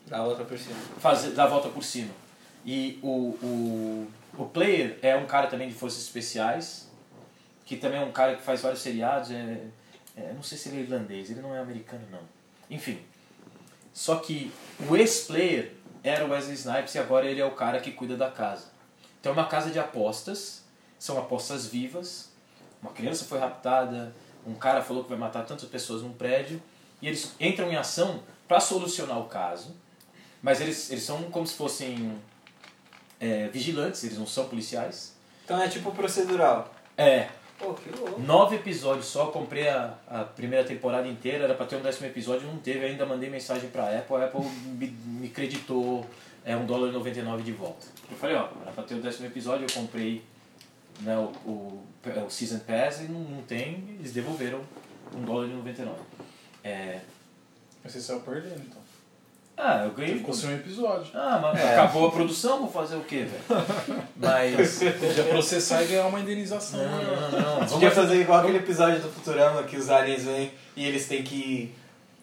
Dá 0.05 0.21
outra 0.21 0.43
por 0.43 0.59
cima. 0.59 0.75
fazer, 0.99 1.29
dar 1.29 1.45
a 1.45 1.47
volta 1.47 1.69
por 1.69 1.81
cima. 1.81 2.11
E 2.65 2.99
o, 3.01 3.07
o, 3.41 4.07
o 4.37 4.45
player 4.45 4.99
é 5.01 5.15
um 5.15 5.25
cara 5.25 5.47
também 5.47 5.67
de 5.67 5.73
forças 5.73 6.01
especiais, 6.01 6.89
que 7.65 7.77
também 7.77 8.01
é 8.01 8.05
um 8.05 8.11
cara 8.11 8.35
que 8.35 8.41
faz 8.41 8.61
vários 8.61 8.81
seriados. 8.81 9.31
É, 9.31 9.59
é, 10.15 10.33
não 10.33 10.43
sei 10.43 10.57
se 10.57 10.69
ele 10.69 10.79
é 10.79 10.81
irlandês, 10.81 11.29
ele 11.29 11.41
não 11.41 11.55
é 11.55 11.59
americano, 11.59 12.03
não. 12.11 12.21
Enfim. 12.69 12.99
Só 13.93 14.17
que 14.17 14.51
o 14.89 14.95
ex-player 14.95 15.73
era 16.03 16.25
o 16.25 16.29
Wesley 16.29 16.55
Snipes 16.55 16.93
e 16.95 16.99
agora 16.99 17.25
ele 17.25 17.41
é 17.41 17.45
o 17.45 17.51
cara 17.51 17.79
que 17.79 17.91
cuida 17.91 18.15
da 18.15 18.29
casa. 18.29 18.67
Então 19.19 19.31
é 19.31 19.33
uma 19.33 19.47
casa 19.47 19.71
de 19.71 19.79
apostas, 19.79 20.63
são 20.99 21.17
apostas 21.17 21.65
vivas. 21.65 22.29
Uma 22.81 22.91
criança 22.91 23.25
foi 23.25 23.39
raptada, 23.39 24.13
um 24.45 24.53
cara 24.53 24.81
falou 24.81 25.03
que 25.03 25.09
vai 25.09 25.17
matar 25.17 25.45
tantas 25.45 25.67
pessoas 25.67 26.03
num 26.03 26.13
prédio, 26.13 26.61
e 27.01 27.07
eles 27.07 27.33
entram 27.39 27.71
em 27.71 27.75
ação 27.75 28.21
para 28.47 28.59
solucionar 28.59 29.19
o 29.19 29.25
caso. 29.25 29.75
Mas 30.41 30.61
eles, 30.61 30.91
eles 30.91 31.03
são 31.03 31.23
como 31.31 31.47
se 31.47 31.55
fossem 31.55 32.15
é, 33.19 33.47
vigilantes, 33.47 34.03
eles 34.03 34.17
não 34.17 34.27
são 34.27 34.47
policiais. 34.47 35.13
Então 35.43 35.61
é 35.61 35.67
tipo 35.67 35.91
procedural. 35.91 36.73
É, 36.97 37.29
Pô, 37.57 37.73
que 37.73 37.89
louco. 37.89 38.19
nove 38.21 38.57
episódios 38.57 39.05
só, 39.05 39.27
comprei 39.27 39.69
a, 39.69 39.93
a 40.07 40.23
primeira 40.23 40.65
temporada 40.65 41.07
inteira, 41.07 41.45
era 41.45 41.53
pra 41.53 41.65
ter 41.65 41.77
um 41.77 41.81
décimo 41.81 42.07
episódio, 42.07 42.47
não 42.47 42.57
teve, 42.57 42.85
ainda 42.85 43.05
mandei 43.05 43.29
mensagem 43.29 43.69
pra 43.69 43.97
Apple, 43.97 44.15
a 44.17 44.25
Apple 44.25 44.41
me, 44.43 44.87
me 44.87 45.29
creditou 45.29 46.05
é, 46.43 46.55
um 46.55 46.65
dólar 46.65 46.89
e 46.89 46.91
99 46.91 47.43
de 47.43 47.51
volta. 47.53 47.87
Eu 48.09 48.17
falei, 48.17 48.35
ó, 48.35 48.49
era 48.61 48.71
pra 48.71 48.83
ter 48.83 48.95
o 48.95 49.01
décimo 49.01 49.27
episódio, 49.27 49.65
eu 49.65 49.73
comprei 49.73 50.23
né, 51.01 51.17
o, 51.17 51.31
o, 51.49 51.83
o 52.25 52.29
Season 52.29 52.59
Pass 52.59 53.01
e 53.01 53.03
não, 53.03 53.19
não 53.19 53.41
tem, 53.43 53.97
eles 53.99 54.11
devolveram 54.11 54.61
um 55.15 55.21
dólar 55.21 55.47
e 55.47 55.53
99. 55.53 55.97
É, 56.63 56.99
Mas 57.83 57.93
você 57.93 58.01
saiu 58.01 58.19
perdendo, 58.21 58.61
então. 58.61 58.81
Ah, 59.57 59.83
eu 59.85 59.91
ganhei... 59.91 60.17
Ficou 60.17 60.33
sem 60.33 60.49
um 60.49 60.55
episódio. 60.55 61.07
Ah, 61.13 61.39
mas 61.41 61.63
acabou 61.65 62.07
a 62.07 62.11
produção, 62.11 62.59
vou 62.59 62.69
fazer 62.71 62.95
o 62.97 63.01
quê, 63.01 63.25
velho? 63.25 63.61
Mas... 64.17 64.79
Podia 64.99 65.23
processar 65.25 65.83
e 65.83 65.87
ganhar 65.87 66.07
uma 66.07 66.19
indenização. 66.19 66.79
Não, 66.79 67.03
não, 67.03 67.31
não. 67.31 67.59
não. 67.61 67.67
Podia 67.67 67.91
fazer 67.91 68.19
igual 68.21 68.39
aquele 68.41 68.57
episódio 68.57 68.99
do 69.01 69.09
Futurama 69.09 69.63
que 69.63 69.77
os 69.77 69.89
aliens 69.89 70.23
vêm 70.23 70.51
e 70.75 70.85
eles 70.85 71.07
têm 71.07 71.23
que. 71.23 71.73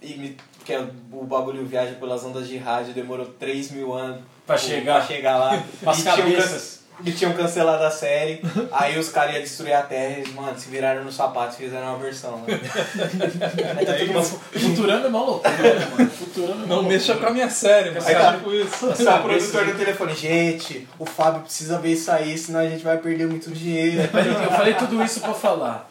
imi- 0.03 0.37
Que 0.65 0.75
é 0.75 0.81
o 1.13 1.25
bagulho 1.25 1.65
viaja 1.65 1.95
pelas 1.95 2.23
ondas 2.25 2.47
de 2.49 2.57
rádio, 2.59 2.93
demorou 2.93 3.27
3 3.27 3.71
mil 3.73 3.93
anos 3.95 4.21
Pra 4.47 4.57
chegar. 4.59 4.99
pra 4.99 5.07
chegar 5.07 5.39
lá. 5.39 5.63
As 5.87 6.03
cabeças. 6.03 6.82
Can- 6.99 7.09
E 7.09 7.13
tinham 7.13 7.33
cancelado 7.33 7.83
a 7.85 7.91
série, 7.91 8.41
aí 8.73 8.99
os 8.99 9.09
caras 9.09 9.35
iam 9.35 9.43
destruir 9.43 9.73
a 9.73 9.83
Terra 9.83 10.11
e 10.17 10.21
eles, 10.21 10.33
mano, 10.35 10.59
se 10.59 10.69
viraram 10.69 11.05
no 11.05 11.11
sapato 11.13 11.55
e 11.55 11.65
fizeram 11.65 11.89
uma 11.89 11.99
versão. 11.99 12.39
Né? 12.39 12.61
aí 13.77 14.13
tá. 14.13 14.23
Futurando 14.23 15.07
é 15.07 15.11
mó 15.11 15.25
loucura, 15.25 15.75
né, 15.79 15.87
mano? 15.97 16.11
Futurando 16.11 16.65
é 16.65 16.67
Não 16.67 16.83
mexa 16.83 17.17
com 17.17 17.27
a 17.27 17.31
minha 17.31 17.51
série, 17.51 17.91
mano. 17.91 18.07
Aí 18.07 18.15
tá- 18.15 18.33
Tipo 18.37 18.53
isso. 18.55 18.87
O 18.93 19.23
produtor 19.23 19.67
do 19.67 19.75
telefone, 19.77 20.15
gente, 20.15 20.89
o 20.99 21.05
Fábio 21.07 21.43
precisa 21.43 21.79
ver 21.79 21.93
isso 21.93 22.11
aí, 22.11 22.37
senão 22.37 22.61
a 22.61 22.69
gente 22.69 22.83
vai 22.85 22.99
perder 22.99 23.27
muito 23.27 23.51
dinheiro. 23.51 24.09
Mas 24.13 24.27
eu 24.27 24.51
falei 24.51 24.75
tudo 24.75 25.03
isso 25.03 25.21
pra 25.21 25.35
falar. 25.35 25.91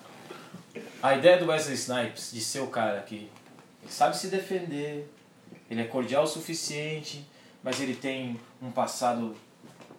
A 1.02 1.16
ideia 1.16 1.38
do 1.38 1.48
Wesley 1.48 1.76
Snipes 1.76 2.32
de 2.32 2.42
ser 2.42 2.60
o 2.60 2.68
cara 2.68 3.00
que 3.02 3.16
ele 3.16 3.32
sabe 3.90 4.16
se 4.18 4.28
defender, 4.28 5.10
ele 5.70 5.82
é 5.82 5.86
cordial 5.86 6.24
o 6.24 6.28
suficiente, 6.28 7.28
mas 7.64 7.80
ele 7.82 7.96
tem 7.96 8.40
um 8.62 8.70
passado 8.72 9.36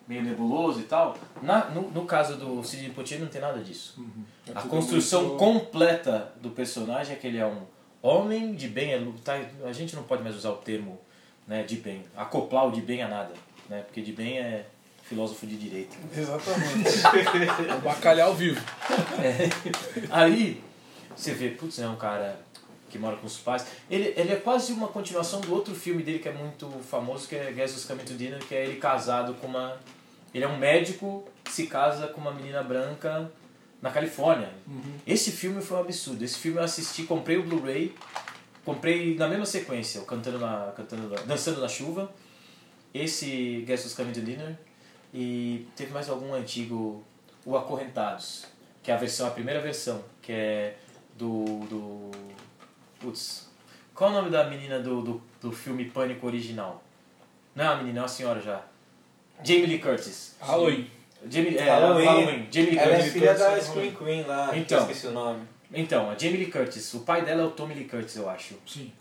meio 0.09 0.23
nebuloso 0.23 0.81
e 0.81 0.85
tal. 0.85 1.17
Na, 1.43 1.67
no, 1.67 1.91
no 1.91 2.05
caso 2.05 2.37
do 2.37 2.63
Sidney 2.65 2.91
Poitier 2.91 3.21
não 3.21 3.29
tem 3.29 3.41
nada 3.41 3.61
disso. 3.61 4.05
É 4.47 4.53
A 4.55 4.63
construção 4.63 5.23
muito- 5.23 5.37
completa 5.39 6.33
do 6.41 6.51
personagem 6.51 7.15
é 7.15 7.19
que 7.19 7.27
ele 7.27 7.39
é 7.39 7.47
um 7.47 7.63
homem 8.03 8.55
de 8.55 8.69
bem. 8.69 8.93
é 8.93 9.07
tá, 9.25 9.39
a 9.65 9.73
gente 9.73 9.95
não 9.97 10.03
pode 10.03 10.23
mais 10.23 10.35
usar 10.37 10.51
o 10.51 10.57
termo 10.57 11.01
né, 11.47 11.63
de 11.63 11.77
bem, 11.77 12.03
acoplar 12.17 12.67
o 12.67 12.73
de 12.73 12.81
bem 12.81 13.03
a 13.03 13.09
nada, 13.09 13.35
né, 13.69 13.83
porque 13.83 14.01
de 14.01 14.13
bem 14.13 14.39
é 14.39 14.67
filósofo 15.03 15.47
de 15.47 15.57
direito. 15.57 15.97
Exatamente. 16.17 16.89
É 17.71 17.77
Bacalhau 17.83 18.35
vivo. 18.35 18.61
É. 19.23 19.49
Aí 20.11 20.63
você 21.15 21.33
vê, 21.35 21.51
putz, 21.51 21.79
é 21.79 21.89
um 21.89 21.97
cara 21.97 22.39
que 22.93 22.99
mora 22.99 23.17
com 23.17 23.27
os 23.27 23.39
pais. 23.39 23.67
Ele, 23.91 24.13
ele 24.17 24.33
é 24.33 24.37
quase 24.37 24.73
uma 24.73 24.87
continuação 24.87 25.41
do 25.41 25.53
outro 25.53 25.75
filme 25.75 26.03
dele 26.03 26.19
que 26.19 26.29
é 26.29 26.33
muito 26.33 26.69
famoso, 26.89 27.27
que 27.27 27.35
é 27.35 27.51
Guess 27.51 27.73
Who's 27.73 27.85
Coming 27.87 28.05
to 28.05 28.15
Dinner, 28.15 28.39
que 28.45 28.55
é 28.55 28.67
ele 28.67 28.77
casado 28.77 29.35
com 29.35 29.47
uma. 29.47 29.79
Ele 30.35 30.45
é 30.45 30.49
um 30.49 30.59
médico 30.59 31.27
que 31.43 31.51
se 31.51 31.67
casa 31.67 32.07
com 32.09 32.21
uma 32.21 32.33
menina 32.33 32.63
branca 32.63 33.31
na 33.81 33.91
Califórnia. 33.91 34.51
Esse 35.07 35.33
filme 35.33 35.63
foi 35.63 35.79
um 35.79 35.81
absurdo. 35.81 36.23
Esse 36.23 36.39
filme 36.39 36.59
eu 36.59 36.63
assisti, 36.63 37.05
comprei 37.05 37.39
o 37.39 37.43
Blu-ray, 37.43 37.95
comprei 38.65 39.17
na 39.17 39.27
mesma 39.27 39.47
sequência, 39.47 40.01
o 40.01 40.05
cantando 40.05 40.39
na, 40.39 40.73
cantando 40.77 41.09
na, 41.09 41.21
dançando 41.23 41.61
na 41.61 41.69
chuva. 41.69 42.13
Esse 42.95 43.65
Guess 43.67 43.85
Who's 43.85 43.95
Coming 43.95 44.13
to 44.13 44.21
Dinner 44.21 44.57
e 45.15 45.67
teve 45.75 45.93
mais 45.93 46.09
algum 46.09 46.33
antigo, 46.35 47.03
o 47.45 47.57
Acorrentados, 47.57 48.47
que 48.83 48.91
é 48.91 48.95
a 48.95 48.97
versão, 48.99 49.27
a 49.27 49.31
primeira 49.31 49.61
versão, 49.61 50.03
que 50.21 50.33
é 50.33 50.77
do 51.17 51.45
do 51.69 52.11
putz, 53.03 53.49
qual 53.95 54.11
é 54.11 54.13
o 54.13 54.17
nome 54.17 54.31
da 54.31 54.45
menina 54.49 54.79
do, 54.79 55.03
do, 55.03 55.23
do 55.41 55.53
filme 55.53 55.85
Pânico 55.87 56.27
original? 56.27 56.83
Não 57.55 57.65
é 57.65 57.69
uma 57.69 57.77
menina, 57.79 57.99
é 57.99 58.03
uma 58.03 58.09
senhora 58.09 58.41
já. 58.41 58.63
Jamie 59.45 59.67
Lee 59.67 59.79
Curtis. 59.79 60.37
Halloween. 60.41 60.89
Jamie, 61.29 61.57
é, 61.57 61.65
Halloween. 61.65 62.05
Halloween. 62.05 62.49
Jamie 62.51 62.71
Lee 62.71 62.79
Ela 62.79 62.93
é 62.93 62.95
Curtis. 62.97 63.13
filha 63.13 63.35
da 63.35 63.61
Scream 63.61 63.93
Queen 63.95 64.23
lá, 64.23 64.57
Então. 64.57 64.65
que 64.67 64.75
eu 64.75 64.81
esqueci 64.81 65.07
o 65.09 65.13
nome. 65.13 65.43
Então, 65.75 66.11
a 66.11 66.17
Jamie 66.17 66.37
Lee 66.39 66.51
Curtis. 66.51 66.95
O 66.95 67.01
pai 67.01 67.23
dela 67.25 67.43
é 67.43 67.45
o 67.45 67.51
Tommy 67.51 67.75
Lee 67.75 67.85
Curtis, 67.85 68.17
eu 68.17 68.29
acho. 68.31 68.55
Sim. 68.67 68.93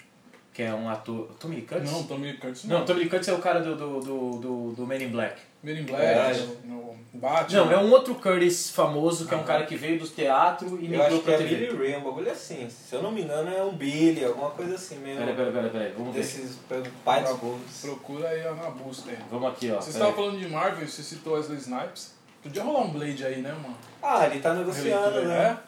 que 0.54 0.64
é 0.64 0.74
um 0.74 0.90
ator. 0.90 1.30
Tommy 1.40 1.56
Lee 1.56 1.66
Curtis? 1.66 1.92
Não, 1.92 2.04
Tommy 2.04 2.32
Lee 2.32 2.38
Curtis 2.38 2.64
Não, 2.66 2.84
Tommy 2.86 3.00
Lee 3.02 3.10
Curtis 3.10 3.28
é 3.30 3.34
o 3.34 3.40
cara 3.40 3.62
do, 3.62 3.76
do, 3.76 4.00
do, 4.02 4.40
do, 4.40 4.72
do 4.74 4.86
Men 4.88 5.04
in 5.04 5.10
Black. 5.10 5.40
Men 5.64 5.80
in. 5.82 5.84
Black, 5.84 6.40
no, 6.66 6.76
no 6.76 6.96
Batman. 7.14 7.66
Não, 7.66 7.72
é 7.72 7.78
um 7.78 7.92
outro 7.92 8.16
Curtis 8.16 8.72
famoso, 8.72 9.28
que 9.28 9.34
é 9.34 9.38
um 9.38 9.44
cara 9.44 9.66
que 9.66 9.76
veio 9.76 10.00
do 10.00 10.08
teatro 10.08 10.68
e 10.70 10.72
Eu 10.72 10.78
migrou 10.92 11.06
acho 11.06 11.18
que 11.18 11.24
pra 11.24 11.34
é 11.34 11.38
TV. 11.38 11.56
Billy 11.56 11.78
Ray, 11.78 11.96
um 11.98 12.04
bagulho 12.04 12.32
assim. 12.32 12.68
Se 12.70 12.96
eu 12.96 13.04
não 13.04 13.12
me 13.12 13.22
engano, 13.22 13.50
é 13.54 13.64
um 13.64 13.74
Billy, 13.74 14.26
alguma 14.26 14.50
coisa 14.52 14.76
assim 14.76 14.98
mesmo. 14.98 15.20
Peraí, 15.20 15.36
peraí, 15.36 15.52
peraí, 15.54 15.70
peraí, 15.70 15.94
vamos 15.98 16.14
ver. 16.14 16.22
Desses 16.22 16.58
pai 17.06 17.22
dos 17.24 17.38
povos. 17.38 17.62
Procura 17.82 18.28
aí 18.30 18.44
na 18.44 18.70
busca 18.72 19.12
aí. 19.12 19.18
Vamos 19.30 19.50
aqui, 19.50 19.72
ó. 19.72 19.80
Você 19.80 19.92
estava 19.92 20.14
falando 20.14 20.40
de 20.40 20.48
Marvel, 20.48 20.88
você 20.88 21.04
citou 21.04 21.34
Wesley 21.34 21.58
Snipes. 21.60 22.14
Podia 22.42 22.64
rolar 22.64 22.82
um 22.82 22.92
Blade 22.92 23.24
aí, 23.24 23.40
né, 23.42 23.52
mano? 23.52 23.78
Ah, 24.02 24.26
ele 24.26 24.40
tá 24.40 24.54
negociando, 24.56 25.22
né? 25.26 25.60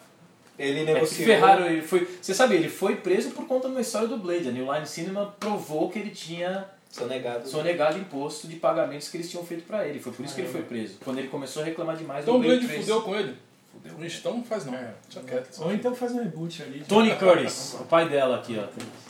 Ele 0.58 0.80
É 0.80 0.84
negociou. 0.94 1.26
ferraram 1.26 1.66
ele. 1.66 1.82
Foi, 1.82 2.08
você 2.20 2.34
sabe, 2.34 2.54
ele 2.56 2.68
foi 2.68 2.96
preso 2.96 3.30
por 3.30 3.46
conta 3.46 3.68
de 3.68 3.74
uma 3.74 3.80
história 3.80 4.08
do 4.08 4.16
Blade. 4.16 4.48
A 4.48 4.52
New 4.52 4.72
Line 4.72 4.86
Cinema 4.86 5.34
provou 5.38 5.88
que 5.90 5.98
ele 6.00 6.10
tinha 6.10 6.64
Sonegado. 6.94 7.48
sonegado 7.48 7.98
imposto 7.98 8.46
de 8.46 8.56
pagamentos 8.56 9.08
que 9.08 9.16
eles 9.16 9.28
tinham 9.28 9.44
feito 9.44 9.64
pra 9.64 9.86
ele. 9.86 9.98
Foi 9.98 10.12
por 10.12 10.24
isso 10.24 10.34
que 10.34 10.42
ele 10.42 10.48
foi 10.50 10.62
preso. 10.62 10.98
Quando 11.04 11.18
ele 11.18 11.28
começou 11.28 11.62
a 11.62 11.64
reclamar 11.64 11.96
demais 11.96 12.22
Então 12.22 12.36
o 12.36 12.38
Blade 12.38 12.58
Blade 12.60 12.68
3. 12.68 12.80
fudeu 12.80 13.02
com 13.02 13.16
ele? 13.16 13.36
Fudeu. 13.72 14.06
Então 14.06 14.36
não 14.36 14.44
faz 14.44 14.64
não. 14.64 14.74
É. 14.74 14.94
Quieto. 15.26 15.60
Ou 15.62 15.74
então 15.74 15.94
faz 15.94 16.12
um 16.12 16.22
reboot 16.22 16.62
ali. 16.62 16.84
Tony 16.88 17.14
Curtis, 17.16 17.74
o 17.80 17.84
pai 17.84 18.08
dela 18.08 18.36
aqui, 18.36 18.56
ó. 18.58 18.68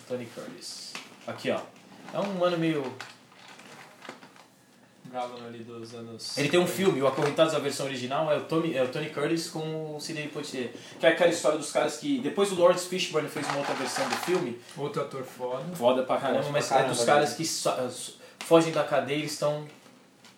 Tony 0.09 0.27
Curtis. 0.27 0.93
Aqui, 1.27 1.51
ó. 1.51 1.61
É 2.15 2.19
um 2.21 2.33
mano 2.35 2.57
meio. 2.57 2.83
Ali 5.47 5.59
dos 5.65 5.95
anos. 5.95 6.37
Ele 6.37 6.49
tem 6.49 6.59
um 6.59 6.67
filme, 6.67 7.01
o 7.01 7.07
Acorrentados, 7.07 7.55
a 7.55 7.59
versão 7.59 7.87
original, 7.87 8.31
é 8.33 8.37
o, 8.37 8.43
Tommy, 8.45 8.77
é 8.77 8.83
o 8.83 8.89
Tony 8.89 9.11
Curtis 9.11 9.49
com 9.49 9.95
o 9.97 10.01
Sidney 10.01 10.29
Poitier. 10.29 10.71
Que 10.99 11.07
é 11.07 11.11
aquela 11.11 11.31
história 11.31 11.57
dos 11.59 11.71
caras 11.71 11.97
que. 11.99 12.19
Depois 12.19 12.51
o 12.51 12.57
Lawrence 12.61 12.87
Fishburne 12.89 13.29
fez 13.29 13.47
uma 13.49 13.59
outra 13.59 13.75
versão 13.75 14.09
do 14.09 14.17
filme, 14.17 14.59
Outro 14.77 15.03
ator 15.03 15.23
foda. 15.25 15.65
foda 15.77 16.03
pra 16.03 16.17
caramba, 16.19 16.41
Foda 16.43 16.53
mas 16.53 16.67
pra 16.69 16.81
é 16.81 16.89
dos 16.89 17.05
caras 17.05 17.31
né? 17.31 17.37
que 17.37 17.45
so- 17.47 18.15
fogem 18.41 18.73
da 18.73 18.83
cadeia 18.85 19.19
e 19.19 19.25
estão 19.27 19.67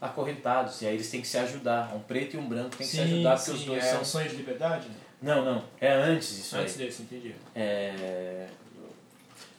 acorrentados. 0.01 0.83
E 0.83 0.87
aí 0.87 0.95
eles 0.95 1.11
têm 1.11 1.21
que 1.21 1.27
se 1.29 1.39
ajudar. 1.39 1.95
Um 1.95 2.01
preto 2.01 2.35
e 2.35 2.39
um 2.39 2.47
branco 2.47 2.71
têm 2.77 2.87
que 2.87 2.93
se 2.93 3.01
ajudar 3.01 3.37
porque 3.37 3.51
os 3.53 3.65
dois 3.65 3.85
é 3.85 3.91
são. 3.93 4.01
um 4.01 4.05
sonho 4.05 4.29
de 4.29 4.37
liberdade? 4.37 4.89
Não, 5.23 5.45
não. 5.45 5.65
É 5.81 5.91
antes 5.93 6.39
isso 6.39 6.57
Antes 6.57 6.79
aí. 6.79 6.87
desse, 6.87 7.03
entendi. 7.03 7.35
É. 7.55 8.47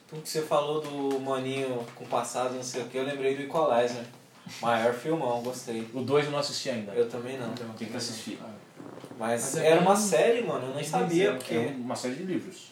Tudo 0.07 0.22
que 0.22 0.30
você 0.30 0.41
falou 0.44 0.80
do 0.80 1.19
maninho 1.19 1.85
com 1.95 2.06
passado, 2.06 2.53
não 2.53 2.64
sei 2.64 2.84
o 2.84 2.85
que, 2.85 2.98
eu 2.98 3.03
lembrei 3.03 3.35
do 3.35 3.41
Equalizer. 3.41 4.03
Maior 4.61 4.94
filmão, 4.94 5.41
gostei. 5.41 5.88
O 5.94 6.02
2 6.02 6.26
eu 6.26 6.32
não 6.32 6.40
assisti 6.40 6.69
ainda. 6.69 6.91
Eu 6.94 7.10
também 7.10 7.38
não. 7.38 7.53
Tem 7.76 7.88
que 7.88 7.98
assistir. 7.98 8.40
Mas, 9.19 9.41
Mas 9.44 9.57
é 9.57 9.68
era 9.72 9.82
uma 9.82 9.95
série, 9.95 10.41
mano, 10.44 10.68
eu 10.68 10.76
nem 10.76 10.84
sabia, 10.84 11.34
porque... 11.34 11.56
É 11.56 11.76
uma 11.78 11.95
série 11.95 12.15
de 12.15 12.24
livros. 12.24 12.68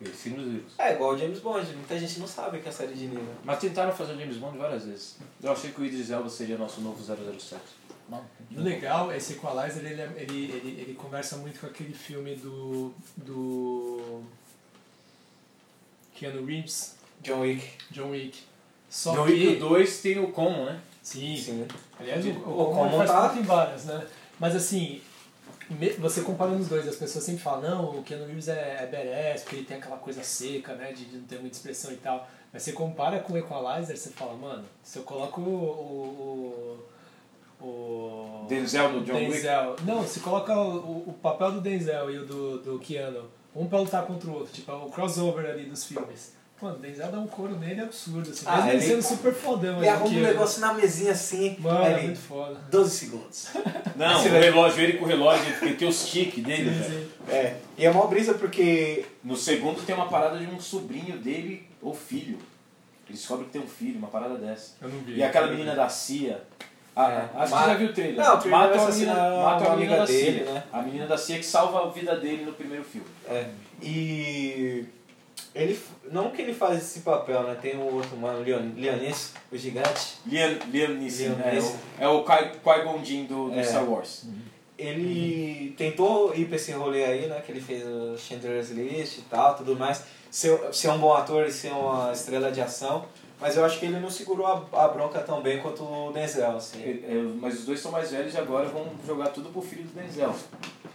Filmes 0.00 0.46
e 0.46 0.50
livros. 0.50 0.72
É 0.78 0.92
igual 0.92 1.14
o 1.14 1.18
James 1.18 1.40
Bond, 1.40 1.72
muita 1.74 1.98
gente 1.98 2.20
não 2.20 2.26
sabe 2.26 2.60
que 2.60 2.68
é 2.68 2.72
série 2.72 2.94
de 2.94 3.06
livro. 3.06 3.26
Mas 3.44 3.58
tentaram 3.58 3.92
fazer 3.92 4.12
o 4.12 4.18
James 4.18 4.36
Bond 4.36 4.56
várias 4.56 4.84
vezes. 4.84 5.16
Eu 5.42 5.50
achei 5.50 5.72
que 5.72 5.80
o 5.80 5.84
Idris 5.84 6.10
Elba 6.10 6.28
seria 6.28 6.56
nosso 6.56 6.80
novo 6.80 7.02
007. 7.02 7.60
Não. 8.08 8.24
E 8.50 8.56
o 8.56 8.62
legal, 8.62 9.12
esse 9.12 9.34
Equalizer, 9.34 9.84
ele, 9.84 10.00
é- 10.00 10.12
ele, 10.16 10.44
ele, 10.52 10.80
ele 10.80 10.94
conversa 10.94 11.36
muito 11.36 11.58
com 11.60 11.66
aquele 11.66 11.92
filme 11.92 12.36
do. 12.36 12.92
do. 13.16 14.22
Keanu 16.14 16.44
Reeves, 16.44 16.96
John 17.22 17.40
Wick. 17.40 17.64
John 17.90 18.10
Wick. 18.10 18.38
Só 18.88 19.14
John 19.14 19.26
que. 19.26 19.32
Wick 19.32 19.56
2 19.56 20.00
tem 20.00 20.18
o 20.20 20.30
Common, 20.32 20.64
né? 20.64 20.80
Sim, 21.08 21.36
Sim. 21.36 21.66
Aliás, 21.98 22.26
o, 22.26 22.28
O 22.30 22.62
o 22.62 22.74
Common 22.74 23.06
tá- 23.06 23.34
em 23.34 23.42
várias, 23.42 23.86
né? 23.86 24.06
Mas 24.38 24.54
assim, 24.54 25.00
você 25.98 26.20
comparando 26.20 26.58
os 26.58 26.68
dois, 26.68 26.86
as 26.86 26.96
pessoas 26.96 27.24
sempre 27.24 27.42
falam, 27.42 27.70
não, 27.70 27.98
o 27.98 28.02
Keanu 28.02 28.26
Reeves 28.26 28.48
é, 28.48 28.76
é 28.82 28.86
badass, 28.86 29.42
porque 29.42 29.56
ele 29.56 29.64
tem 29.64 29.78
aquela 29.78 29.96
coisa 29.96 30.22
seca, 30.22 30.74
né, 30.74 30.92
de, 30.92 31.06
de 31.06 31.16
não 31.16 31.24
ter 31.24 31.40
muita 31.40 31.56
expressão 31.56 31.90
e 31.92 31.96
tal. 31.96 32.28
Mas 32.52 32.62
você 32.62 32.72
compara 32.72 33.20
com 33.20 33.32
o 33.32 33.38
Equalizer, 33.38 33.96
você 33.96 34.10
fala, 34.10 34.34
mano, 34.34 34.64
se 34.82 34.98
eu 34.98 35.02
coloco 35.02 35.40
o... 35.40 36.78
o, 37.58 37.64
o 37.66 38.46
Denzel 38.46 38.92
no 38.92 39.00
John 39.02 39.14
Wick. 39.14 39.30
Denzel. 39.32 39.76
Não, 39.84 40.06
se 40.06 40.20
coloca 40.20 40.54
o, 40.54 41.08
o 41.08 41.14
papel 41.22 41.52
do 41.52 41.60
Denzel 41.62 42.10
e 42.10 42.18
o 42.18 42.26
do, 42.26 42.58
do 42.58 42.78
Keanu, 42.80 43.24
um 43.56 43.66
pra 43.66 43.78
lutar 43.78 44.04
contra 44.06 44.28
o 44.30 44.34
outro, 44.34 44.52
tipo, 44.52 44.70
é 44.70 44.74
o 44.74 44.90
crossover 44.90 45.46
ali 45.48 45.64
dos 45.64 45.84
filmes. 45.86 46.36
Mano, 46.60 46.74
o 46.76 46.78
Denzel 46.80 47.12
dá 47.12 47.18
um 47.20 47.26
couro 47.28 47.56
nele 47.56 47.80
absurdo, 47.82 48.30
assim, 48.30 48.44
Ah, 48.46 48.56
mesmo 48.56 48.70
ele 48.70 48.76
ele- 48.78 48.86
sendo 48.86 49.02
super 49.02 49.32
fodão. 49.32 49.74
E 49.76 49.76
ali, 49.78 49.88
arruma 49.88 50.18
um 50.18 50.22
negócio 50.22 50.60
na 50.60 50.74
mesinha 50.74 51.12
assim, 51.12 51.56
Mano, 51.60 51.84
é 51.84 52.02
muito 52.02 52.18
foda. 52.18 52.58
12 52.70 52.90
segundos. 52.98 53.46
Não, 53.94 54.18
Esse 54.18 54.28
o 54.28 54.32
relógio, 54.32 54.82
ele 54.82 54.92
com 54.94 55.04
o 55.04 55.08
relógio, 55.08 55.44
ele 55.62 55.74
tem 55.76 55.86
os 55.88 56.08
tiques 56.08 56.42
dele, 56.42 56.70
Sim, 56.72 56.78
velho. 56.80 57.00
sim. 57.04 57.08
É, 57.32 57.56
e 57.76 57.86
é 57.86 57.92
mó 57.92 58.06
brisa 58.06 58.34
porque 58.34 59.04
No 59.22 59.36
segundo 59.36 59.80
tem 59.86 59.94
uma 59.94 60.08
parada 60.08 60.36
de 60.38 60.46
um 60.46 60.58
sobrinho 60.60 61.16
dele 61.18 61.64
ou 61.80 61.94
filho. 61.94 62.38
Ele 63.08 63.16
descobre 63.16 63.44
que 63.46 63.52
tem 63.52 63.60
um 63.62 63.66
filho, 63.68 63.96
uma 63.98 64.08
parada 64.08 64.34
dessa. 64.36 64.72
Eu 64.82 64.88
não 64.88 64.98
vi. 65.00 65.14
E 65.16 65.22
aquela 65.22 65.46
menina 65.46 65.74
da 65.76 65.88
CIA. 65.88 66.42
Ah, 66.96 67.10
É. 67.12 67.40
acho 67.40 67.52
que 67.56 67.64
já 67.64 67.74
viu 67.74 67.88
o 67.88 67.92
trailer. 67.92 68.16
Não, 68.16 68.34
o 68.34 68.38
primeiro 68.38 68.64
mata 68.66 68.74
a 68.74 68.90
menina, 68.90 69.12
assassinar 69.12 69.16
mata 69.44 69.64
uma 69.64 69.72
a 69.72 69.76
menina 69.76 69.76
amiga 69.76 69.96
da 69.98 70.04
dele, 70.04 70.42
CIA. 70.44 70.52
né? 70.52 70.62
A 70.72 70.82
menina 70.82 71.06
da 71.06 71.16
CIA 71.16 71.38
que 71.38 71.46
salva 71.46 71.84
a 71.86 71.90
vida 71.90 72.16
dele 72.16 72.44
no 72.44 72.52
primeiro 72.52 72.82
filme. 72.84 73.06
É, 73.28 73.46
e 73.80 74.84
ele 75.54 75.78
não 76.10 76.30
que 76.30 76.42
ele 76.42 76.54
faz 76.54 76.78
esse 76.78 77.00
papel, 77.00 77.42
né? 77.42 77.56
Tem 77.60 77.76
o 77.76 77.94
outro 77.94 78.16
mano, 78.16 78.42
Leon, 78.42 78.70
Leonis, 78.76 79.32
o 79.50 79.56
gigante. 79.56 80.18
Neeson, 80.94 81.24
Liam 81.24 81.36
né? 81.36 81.58
É 82.00 82.06
o, 82.06 82.06
é 82.06 82.08
o 82.08 82.24
Qui- 82.24 82.58
Qui-Gon 82.62 83.26
do, 83.26 83.50
do 83.50 83.58
É. 83.58 83.62
Star 83.64 83.84
Wars. 83.88 84.26
Ele 84.76 85.74
tentou 85.76 86.32
ir 86.34 86.46
pra 86.46 86.56
esse 86.56 86.70
rolê 86.72 87.04
aí, 87.04 87.26
né? 87.26 87.42
Que 87.44 87.50
ele 87.50 87.60
fez 87.60 87.84
o 87.84 88.16
Chandler's 88.16 88.70
List 88.70 89.18
e 89.18 89.22
tal, 89.22 89.56
tudo 89.56 89.76
mais. 89.76 90.04
Ser, 90.30 90.56
ser 90.72 90.88
um 90.90 90.98
bom 90.98 91.12
ator 91.14 91.46
e 91.46 91.50
ser 91.52 91.72
uma 91.72 92.12
estrela 92.12 92.52
de 92.52 92.60
ação. 92.60 93.04
Mas 93.40 93.56
eu 93.56 93.64
acho 93.64 93.78
que 93.78 93.86
ele 93.86 94.00
não 94.00 94.10
segurou 94.10 94.46
a, 94.46 94.84
a 94.84 94.88
bronca 94.88 95.20
tão 95.20 95.40
bem 95.40 95.58
quanto 95.60 95.82
o 95.84 96.10
Denzel, 96.12 96.56
assim. 96.56 96.82
É, 96.82 96.90
é, 97.12 97.22
mas 97.40 97.54
os 97.60 97.64
dois 97.64 97.78
são 97.80 97.92
mais 97.92 98.10
velhos 98.10 98.34
e 98.34 98.38
agora 98.38 98.66
vão 98.68 98.86
jogar 99.06 99.28
tudo 99.28 99.50
pro 99.50 99.62
filho 99.62 99.84
do 99.84 99.94
Denzel. 100.00 100.34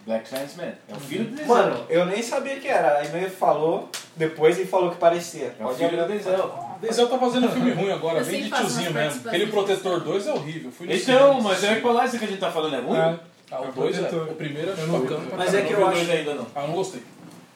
Black 0.05 0.29
Clansman. 0.29 0.73
É 0.89 0.93
o 0.93 0.99
filho 0.99 1.23
do 1.25 1.35
Denzel. 1.37 1.47
Mano, 1.55 1.85
eu 1.89 2.05
nem 2.05 2.21
sabia 2.21 2.57
que 2.59 2.67
era. 2.67 2.97
Aí 2.97 3.07
ele 3.15 3.29
falou, 3.29 3.87
depois 4.17 4.57
ele 4.59 4.67
falou 4.67 4.91
que 4.91 4.97
parecia. 4.97 5.55
é 5.57 5.65
o 5.65 5.69
filho 5.73 5.95
do 5.97 6.05
Denzel. 6.07 6.53
Denzel 6.81 7.07
tá 7.07 7.17
fazendo 7.17 7.49
filme 7.49 7.71
ruim 7.71 7.91
agora, 7.91 8.19
Eu 8.19 8.25
bem 8.25 8.43
de 8.43 8.49
tiozinho 8.51 8.91
mesmo. 8.93 9.21
Aquele. 9.29 9.47
Protetor 9.47 10.01
2 10.01 10.27
é 10.27 10.33
horrível. 10.33 10.71
Fui 10.71 10.85
no 10.87 10.93
Então, 10.93 11.29
cinema. 11.35 11.41
mas 11.49 11.63
é 11.63 11.71
o 11.71 11.77
Equalizer 11.77 12.19
que 12.19 12.25
a 12.25 12.29
gente 12.29 12.39
tá 12.39 12.51
falando, 12.51 12.75
é 12.75 12.79
ruim? 12.79 12.97
É. 12.97 13.19
Ah, 13.51 13.61
o 13.61 13.65
É 13.65 13.69
o 13.69 13.71
2 13.71 13.97
é. 13.99 14.01
O 14.09 14.35
primeiro 14.35 14.69
é 14.71 14.73
Eu 14.81 14.87
não 14.87 14.99
vi. 15.01 15.07
bacana 15.07 15.27
Mas 15.37 15.53
é 15.53 15.61
que 15.61 15.71
eu 15.73 15.79
o 15.79 15.85
acho- 15.87 16.11
ainda 16.11 16.33
não. 16.33 16.47
Ah, 16.53 16.61
não 16.67 16.73
gostei. 16.73 17.01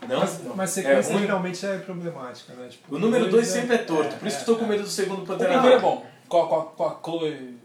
Não? 0.08 0.20
Mas, 0.20 0.42
mas 0.56 0.70
sequência 0.70 1.14
É 1.14 1.18
geralmente 1.20 1.66
é 1.66 1.78
problemática, 1.80 2.54
né? 2.54 2.68
Tipo, 2.70 2.96
O 2.96 3.00
número 3.00 3.30
2 3.30 3.48
é- 3.48 3.52
sempre 3.62 3.76
é 3.76 3.80
torto, 3.80 4.16
por 4.18 4.28
isso 4.28 4.38
que 4.44 4.50
eu 4.50 4.54
tô 4.56 4.60
com 4.60 4.66
é, 4.66 4.70
medo 4.70 4.84
do 4.84 4.90
segundo 4.90 5.24
O 5.24 5.26
Pantera 5.26 5.50
primeiro 5.54 5.68
é 5.78 5.82
Negra. 5.82 5.90
bom. 5.90 6.06
Com 6.28 6.42
a, 6.44 6.48
com 6.48 6.56
a, 6.60 6.66
com 6.66 6.84
a 6.86 7.00
Chloe 7.04 7.58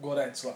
Goretz 0.00 0.42
lá. 0.44 0.54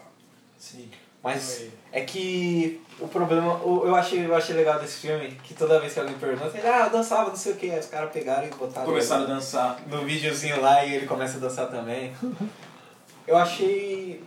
Sim. 0.57 0.89
Mas 1.23 1.65
é 1.91 2.01
que 2.01 2.81
o 2.99 3.07
problema, 3.07 3.53
o- 3.63 3.85
eu 3.85 3.95
achei, 3.95 4.25
eu 4.25 4.35
achei 4.35 4.55
legal 4.55 4.79
desse 4.79 4.97
filme, 5.07 5.37
que 5.43 5.53
toda 5.53 5.79
vez 5.79 5.93
que 5.93 5.99
alguém 5.99 6.15
pergunta, 6.17 6.57
ele, 6.57 6.67
ah, 6.67 6.85
eu 6.85 6.89
dançava, 6.89 7.29
não 7.29 7.35
sei 7.35 7.53
o 7.53 7.55
que, 7.57 7.69
os 7.69 7.85
caras 7.85 8.11
pegaram 8.11 8.47
e 8.47 8.49
botaram 8.49 8.85
Começaram 8.87 9.23
a 9.25 9.27
dançar. 9.27 9.79
no 9.87 10.03
videozinho 10.03 10.59
lá 10.59 10.83
e 10.83 10.95
ele 10.95 11.05
começa 11.05 11.37
a 11.37 11.39
dançar 11.39 11.67
também. 11.69 12.11
Eu 13.27 13.37
achei 13.37 14.23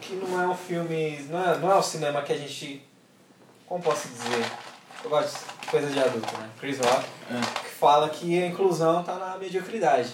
que 0.00 0.14
não 0.14 0.40
é 0.40 0.48
um 0.48 0.54
filme, 0.56 1.20
não 1.28 1.44
é, 1.52 1.58
não 1.58 1.70
é 1.70 1.76
um 1.78 1.82
cinema 1.82 2.22
que 2.22 2.32
a 2.32 2.36
gente, 2.36 2.82
como 3.66 3.82
posso 3.82 4.08
dizer, 4.08 4.44
eu 5.04 5.10
gosto 5.10 5.38
de 5.38 5.51
coisa 5.70 5.88
de 5.90 5.98
adulto, 5.98 6.32
né? 6.38 6.48
Chris 6.60 6.78
Rock, 6.78 7.06
É. 7.30 7.60
que 7.64 7.70
fala 7.70 8.08
que 8.08 8.42
a 8.42 8.46
inclusão 8.46 9.02
tá 9.02 9.16
na 9.16 9.36
mediocridade. 9.38 10.10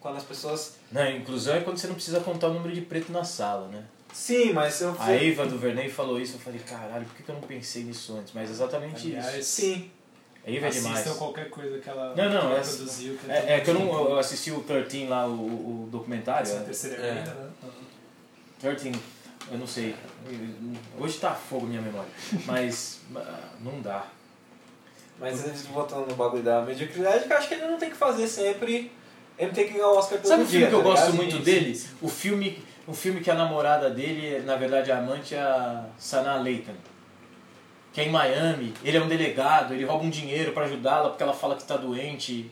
Quando 0.00 0.16
as 0.16 0.24
pessoas... 0.24 0.76
Não, 0.90 1.08
inclusão 1.10 1.54
é 1.56 1.60
quando 1.60 1.78
você 1.78 1.86
não 1.86 1.94
precisa 1.94 2.20
contar 2.20 2.48
o 2.48 2.54
número 2.54 2.74
de 2.74 2.80
preto 2.80 3.12
na 3.12 3.22
sala, 3.24 3.68
né? 3.68 3.84
Sim, 4.12 4.52
mas 4.52 4.80
eu... 4.80 4.94
A 4.98 5.12
Eva 5.12 5.46
do 5.46 5.56
Verney 5.58 5.88
falou 5.88 6.20
isso, 6.20 6.34
eu 6.36 6.40
falei, 6.40 6.60
caralho, 6.60 7.04
por 7.06 7.14
que 7.16 7.28
eu 7.28 7.34
não 7.34 7.42
pensei 7.42 7.84
nisso 7.84 8.16
antes? 8.18 8.32
Mas 8.34 8.48
é 8.50 8.52
exatamente 8.52 9.06
Aliás, 9.06 9.36
isso. 9.36 9.60
Sim, 9.60 9.90
A 10.46 10.50
Eva 10.50 10.66
é 10.66 10.70
demais. 10.70 10.98
Assistam 10.98 11.14
qualquer 11.18 11.48
coisa 11.50 11.78
que 11.78 11.88
ela, 11.88 12.14
Não, 12.16 12.28
não, 12.28 12.50
ela 12.50 12.58
essa- 12.58 12.76
produziu. 12.78 13.16
Que 13.16 13.30
É, 13.30 13.54
é 13.54 13.60
que 13.60 13.70
eu 13.70 13.74
não 13.74 13.86
eu 14.10 14.18
assisti 14.18 14.50
o 14.50 14.60
13 14.60 15.06
lá, 15.06 15.26
o, 15.26 15.84
o 15.84 15.88
documentário. 15.90 16.42
Essa 16.42 16.52
é 16.52 16.56
a 16.56 16.60
né? 16.60 16.64
terceira 16.66 16.96
É. 16.96 17.10
ainda, 17.12 17.34
né? 17.34 17.50
13, 18.60 18.92
eu 19.50 19.58
não 19.58 19.66
sei. 19.66 19.94
Hoje 20.98 21.18
tá 21.18 21.32
fogo 21.34 21.66
minha 21.66 21.80
memória. 21.80 22.10
Mas 22.44 23.00
ah, 23.16 23.38
não 23.60 23.80
dá. 23.80 24.06
Mas 25.20 25.42
de 25.44 25.50
voltando 25.68 26.08
no 26.08 26.14
bagulho 26.16 26.42
da 26.42 26.62
mediocridade, 26.62 27.24
que 27.26 27.32
eu 27.32 27.36
acho 27.36 27.48
que 27.48 27.54
ele 27.54 27.66
não 27.66 27.78
tem 27.78 27.90
que 27.90 27.96
fazer 27.96 28.26
sempre. 28.26 28.90
Ele 29.38 29.52
tem 29.52 29.66
que 29.66 29.72
ganhar 29.74 29.88
o 29.88 29.96
Oscar 29.96 30.18
todo 30.18 30.28
Sabe 30.28 30.42
o 30.42 30.46
dia. 30.46 30.60
filme 30.66 30.70
que 30.70 30.74
eu 30.74 30.82
tá 30.82 30.84
gosto 30.88 31.02
ligado? 31.12 31.16
muito 31.16 31.36
Sim, 31.36 31.42
dele? 31.42 31.80
O 32.02 32.08
filme, 32.08 32.64
o 32.86 32.92
filme 32.92 33.20
que 33.20 33.30
a 33.30 33.34
namorada 33.34 33.88
dele, 33.90 34.40
na 34.44 34.56
verdade 34.56 34.90
a 34.92 34.98
amante 34.98 35.34
é 35.34 35.40
a 35.40 35.86
Sanaa 35.98 36.36
Lathan. 36.36 36.74
Que 37.92 38.00
é 38.00 38.04
em 38.04 38.10
Miami, 38.10 38.72
ele 38.82 38.96
é 38.96 39.02
um 39.02 39.08
delegado, 39.08 39.74
ele 39.74 39.84
rouba 39.84 40.04
um 40.04 40.10
dinheiro 40.10 40.52
pra 40.52 40.64
ajudá-la 40.64 41.08
porque 41.10 41.22
ela 41.22 41.32
fala 41.34 41.56
que 41.56 41.64
tá 41.64 41.76
doente. 41.76 42.50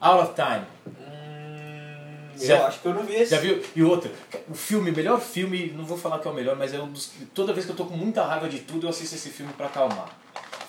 Out 0.00 0.24
of 0.24 0.34
Time. 0.34 0.66
Hum, 0.86 2.30
Já- 2.36 2.58
eu 2.58 2.66
acho 2.66 2.80
que 2.80 2.86
eu 2.86 2.94
não 2.94 3.02
vi 3.04 3.14
esse. 3.14 3.30
Já 3.30 3.38
viu? 3.38 3.62
E 3.76 3.82
outra, 3.82 4.10
o 4.48 4.54
filme, 4.54 4.90
melhor 4.90 5.20
filme, 5.20 5.72
não 5.76 5.84
vou 5.84 5.96
falar 5.96 6.18
que 6.18 6.26
é 6.26 6.30
o 6.30 6.34
melhor, 6.34 6.56
mas 6.56 6.74
é 6.74 6.80
um 6.80 6.90
dos. 6.90 7.12
Toda 7.34 7.52
vez 7.52 7.64
que 7.66 7.72
eu 7.72 7.76
tô 7.76 7.84
com 7.84 7.96
muita 7.96 8.22
raiva 8.24 8.48
de 8.48 8.60
tudo, 8.60 8.86
eu 8.86 8.90
assisto 8.90 9.14
esse 9.14 9.28
filme 9.30 9.52
pra 9.52 9.66
acalmar. 9.66 10.08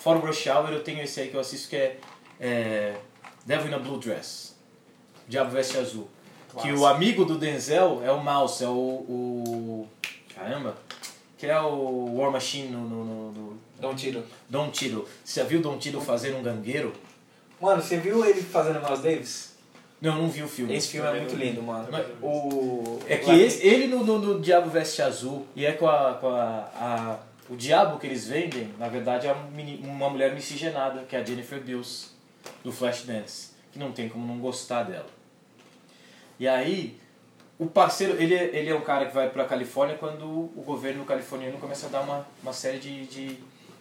Fora 0.04 0.18
o 0.18 0.20
Rush 0.26 0.46
Hour, 0.48 0.68
eu 0.70 0.84
tenho 0.84 1.02
esse 1.02 1.18
aí 1.18 1.28
que 1.28 1.34
eu 1.34 1.40
assisto 1.40 1.70
que 1.70 1.76
é, 1.76 1.96
é 2.38 2.94
Devil 3.46 3.70
in 3.70 3.74
a 3.74 3.78
Blue 3.78 3.96
Dress. 3.98 4.52
Diabo 5.26 5.50
Veste 5.50 5.78
Azul. 5.78 6.06
Que 6.60 6.70
o 6.74 6.84
amigo 6.84 7.24
do 7.24 7.38
Denzel 7.38 8.02
é 8.04 8.12
o 8.12 8.22
Mouse, 8.22 8.62
é 8.62 8.68
o. 8.68 8.70
o 8.70 9.88
caramba! 10.34 10.76
Que 11.38 11.46
é 11.46 11.58
o 11.58 12.16
War 12.18 12.30
Machine 12.30 12.68
no, 12.68 12.80
no, 12.86 13.04
no, 13.04 13.32
no 13.32 13.58
Dá 13.80 13.88
um 13.88 13.94
tiro. 13.94 14.22
Don 14.46 14.68
Tito. 14.70 15.08
Você 15.24 15.40
já 15.40 15.46
viu 15.46 15.62
Don 15.62 15.78
Tito 15.78 15.98
fazer 16.02 16.34
um 16.34 16.42
gangueiro? 16.42 16.92
Mano, 17.58 17.80
você 17.82 17.96
viu 17.96 18.22
ele 18.26 18.42
fazendo 18.42 18.82
Miles 18.82 19.00
Davis? 19.00 19.54
Não, 20.02 20.16
eu 20.16 20.22
não 20.22 20.28
vi 20.28 20.42
o 20.42 20.48
filme. 20.48 20.74
Esse 20.76 20.88
filme 20.88 21.08
é 21.08 21.18
muito 21.18 21.34
lindo, 21.34 21.62
mano. 21.62 21.88
Mas 21.90 22.04
O... 22.22 22.98
É 23.08 23.16
que 23.16 23.30
esse- 23.30 23.66
ele 23.66 23.86
no, 23.86 24.04
no, 24.04 24.18
no 24.18 24.40
Diabo 24.40 24.68
Veste 24.68 25.00
Azul 25.00 25.46
e 25.56 25.64
é 25.64 25.72
com 25.72 25.88
a. 25.88 26.12
Com 26.20 26.28
a, 26.28 26.68
a- 26.78 27.18
o 27.48 27.56
diabo 27.56 27.98
que 27.98 28.06
eles 28.06 28.26
vendem, 28.26 28.72
na 28.78 28.88
verdade, 28.88 29.26
é 29.26 29.32
uma, 29.32 30.08
mulher 30.08 30.34
miscigenada, 30.34 31.02
que 31.04 31.14
é 31.14 31.20
a 31.20 31.24
Jennifer 31.24 31.60
Bills, 31.60 32.10
do 32.62 32.72
Flashdance. 32.72 33.52
Que 33.72 33.78
não 33.78 33.92
tem 33.92 34.08
como 34.08 34.26
não 34.26 34.38
gostar 34.38 34.84
dela. 34.84 35.06
E 36.38 36.46
aí, 36.48 36.98
o 37.58 37.66
parceiro, 37.66 38.20
ele, 38.20 38.34
é- 38.34 38.56
ele 38.56 38.70
é 38.70 38.74
um 38.74 38.80
cara 38.80 39.06
que 39.06 39.14
vai 39.14 39.28
pra 39.28 39.44
Califórnia 39.44 39.96
quando 39.96 40.24
o 40.24 40.62
governo 40.64 41.04
californiano 41.04 41.58
começa 41.58 41.86
a 41.86 41.90
dar 41.90 42.00
uma, 42.00 42.26
uma 42.42 42.52
série 42.52 42.78
de, 42.78 43.06
de 43.06 43.38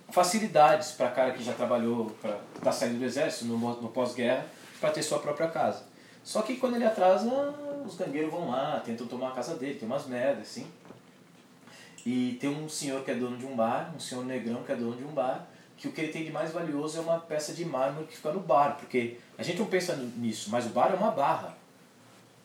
facilidades 0.09 0.91
para 0.91 1.09
cara 1.09 1.31
que 1.31 1.43
já 1.43 1.53
trabalhou, 1.53 2.11
para 2.21 2.37
tá 2.61 2.71
saindo 2.71 2.99
do 2.99 3.05
exército 3.05 3.45
no, 3.45 3.57
no 3.57 3.89
pós-guerra, 3.89 4.45
para 4.79 4.91
ter 4.91 5.03
sua 5.03 5.19
própria 5.19 5.47
casa. 5.47 5.83
Só 6.23 6.41
que 6.41 6.55
quando 6.55 6.75
ele 6.75 6.85
atrasa, 6.85 7.29
os 7.85 7.95
gangueiros 7.95 8.31
vão 8.31 8.49
lá, 8.49 8.81
tentam 8.83 9.07
tomar 9.07 9.29
a 9.29 9.31
casa 9.31 9.55
dele, 9.55 9.75
tem 9.75 9.87
umas 9.87 10.05
merdas, 10.05 10.43
assim. 10.43 10.67
E 12.05 12.37
tem 12.39 12.49
um 12.49 12.67
senhor 12.67 13.03
que 13.03 13.11
é 13.11 13.15
dono 13.15 13.37
de 13.37 13.45
um 13.45 13.55
bar, 13.55 13.93
um 13.95 13.99
senhor 13.99 14.25
negrão 14.25 14.63
que 14.63 14.71
é 14.71 14.75
dono 14.75 14.95
de 14.95 15.03
um 15.03 15.13
bar, 15.13 15.47
que 15.77 15.87
o 15.87 15.91
que 15.91 16.01
ele 16.01 16.11
tem 16.11 16.25
de 16.25 16.31
mais 16.31 16.51
valioso 16.51 16.97
é 16.97 17.01
uma 17.01 17.19
peça 17.19 17.53
de 17.53 17.63
mármore 17.65 18.07
que 18.07 18.15
fica 18.15 18.31
no 18.31 18.39
bar, 18.39 18.77
porque 18.77 19.17
a 19.37 19.43
gente 19.43 19.59
não 19.59 19.65
pensa 19.65 19.95
nisso, 19.95 20.49
mas 20.49 20.65
o 20.65 20.69
bar 20.69 20.91
é 20.91 20.95
uma 20.95 21.11
barra. 21.11 21.57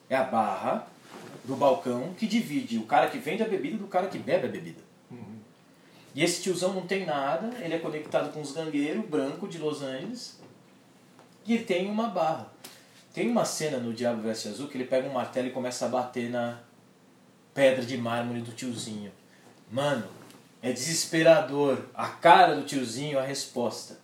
É 0.08 0.16
a 0.16 0.24
barra 0.24 0.86
do 1.44 1.56
balcão 1.56 2.14
que 2.14 2.26
divide 2.26 2.78
o 2.78 2.84
cara 2.84 3.08
que 3.08 3.18
vende 3.18 3.42
a 3.42 3.48
bebida 3.48 3.76
do 3.76 3.86
cara 3.86 4.06
que 4.06 4.18
bebe 4.18 4.46
a 4.46 4.50
bebida. 4.50 4.88
E 6.14 6.24
esse 6.24 6.42
tiozão 6.42 6.72
não 6.72 6.86
tem 6.86 7.06
nada, 7.06 7.56
ele 7.60 7.74
é 7.74 7.78
conectado 7.78 8.32
com 8.32 8.40
os 8.40 8.52
gangueiros, 8.52 9.06
branco 9.06 9.46
de 9.46 9.58
Los 9.58 9.82
Angeles, 9.82 10.40
e 11.46 11.54
ele 11.54 11.64
tem 11.64 11.88
uma 11.88 12.08
barra. 12.08 12.48
Tem 13.14 13.30
uma 13.30 13.44
cena 13.44 13.78
no 13.78 13.92
Diabo 13.92 14.22
Veste 14.22 14.48
Azul 14.48 14.68
que 14.68 14.76
ele 14.76 14.84
pega 14.84 15.08
um 15.08 15.12
martelo 15.12 15.48
e 15.48 15.52
começa 15.52 15.86
a 15.86 15.88
bater 15.88 16.28
na 16.28 16.58
pedra 17.54 17.84
de 17.84 17.96
mármore 17.96 18.40
do 18.40 18.52
tiozinho. 18.52 19.12
Mano, 19.70 20.06
é 20.62 20.72
desesperador. 20.72 21.78
A 21.94 22.08
cara 22.08 22.54
do 22.54 22.64
tiozinho, 22.64 23.18
a 23.18 23.22
resposta. 23.22 23.98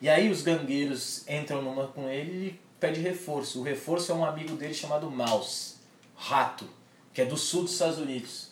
E 0.00 0.08
aí 0.08 0.30
os 0.30 0.42
gangueiros 0.42 1.28
entram 1.28 1.62
numa 1.62 1.88
com 1.88 2.08
ele 2.08 2.30
e 2.30 2.36
ele 2.36 2.60
pede 2.78 3.00
reforço. 3.00 3.60
O 3.60 3.62
reforço 3.62 4.10
é 4.10 4.14
um 4.14 4.24
amigo 4.24 4.56
dele 4.56 4.72
chamado 4.72 5.10
Mouse, 5.10 5.74
Rato, 6.16 6.66
que 7.12 7.20
é 7.20 7.26
do 7.26 7.36
sul 7.36 7.64
dos 7.64 7.72
Estados 7.72 7.98
Unidos, 7.98 8.50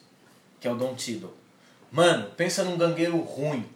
que 0.60 0.68
é 0.68 0.70
o 0.70 0.76
Don 0.76 0.94
Tiddle. 0.94 1.32
Mano, 1.90 2.30
pensa 2.36 2.62
num 2.64 2.76
gangueiro 2.76 3.16
ruim. 3.18 3.66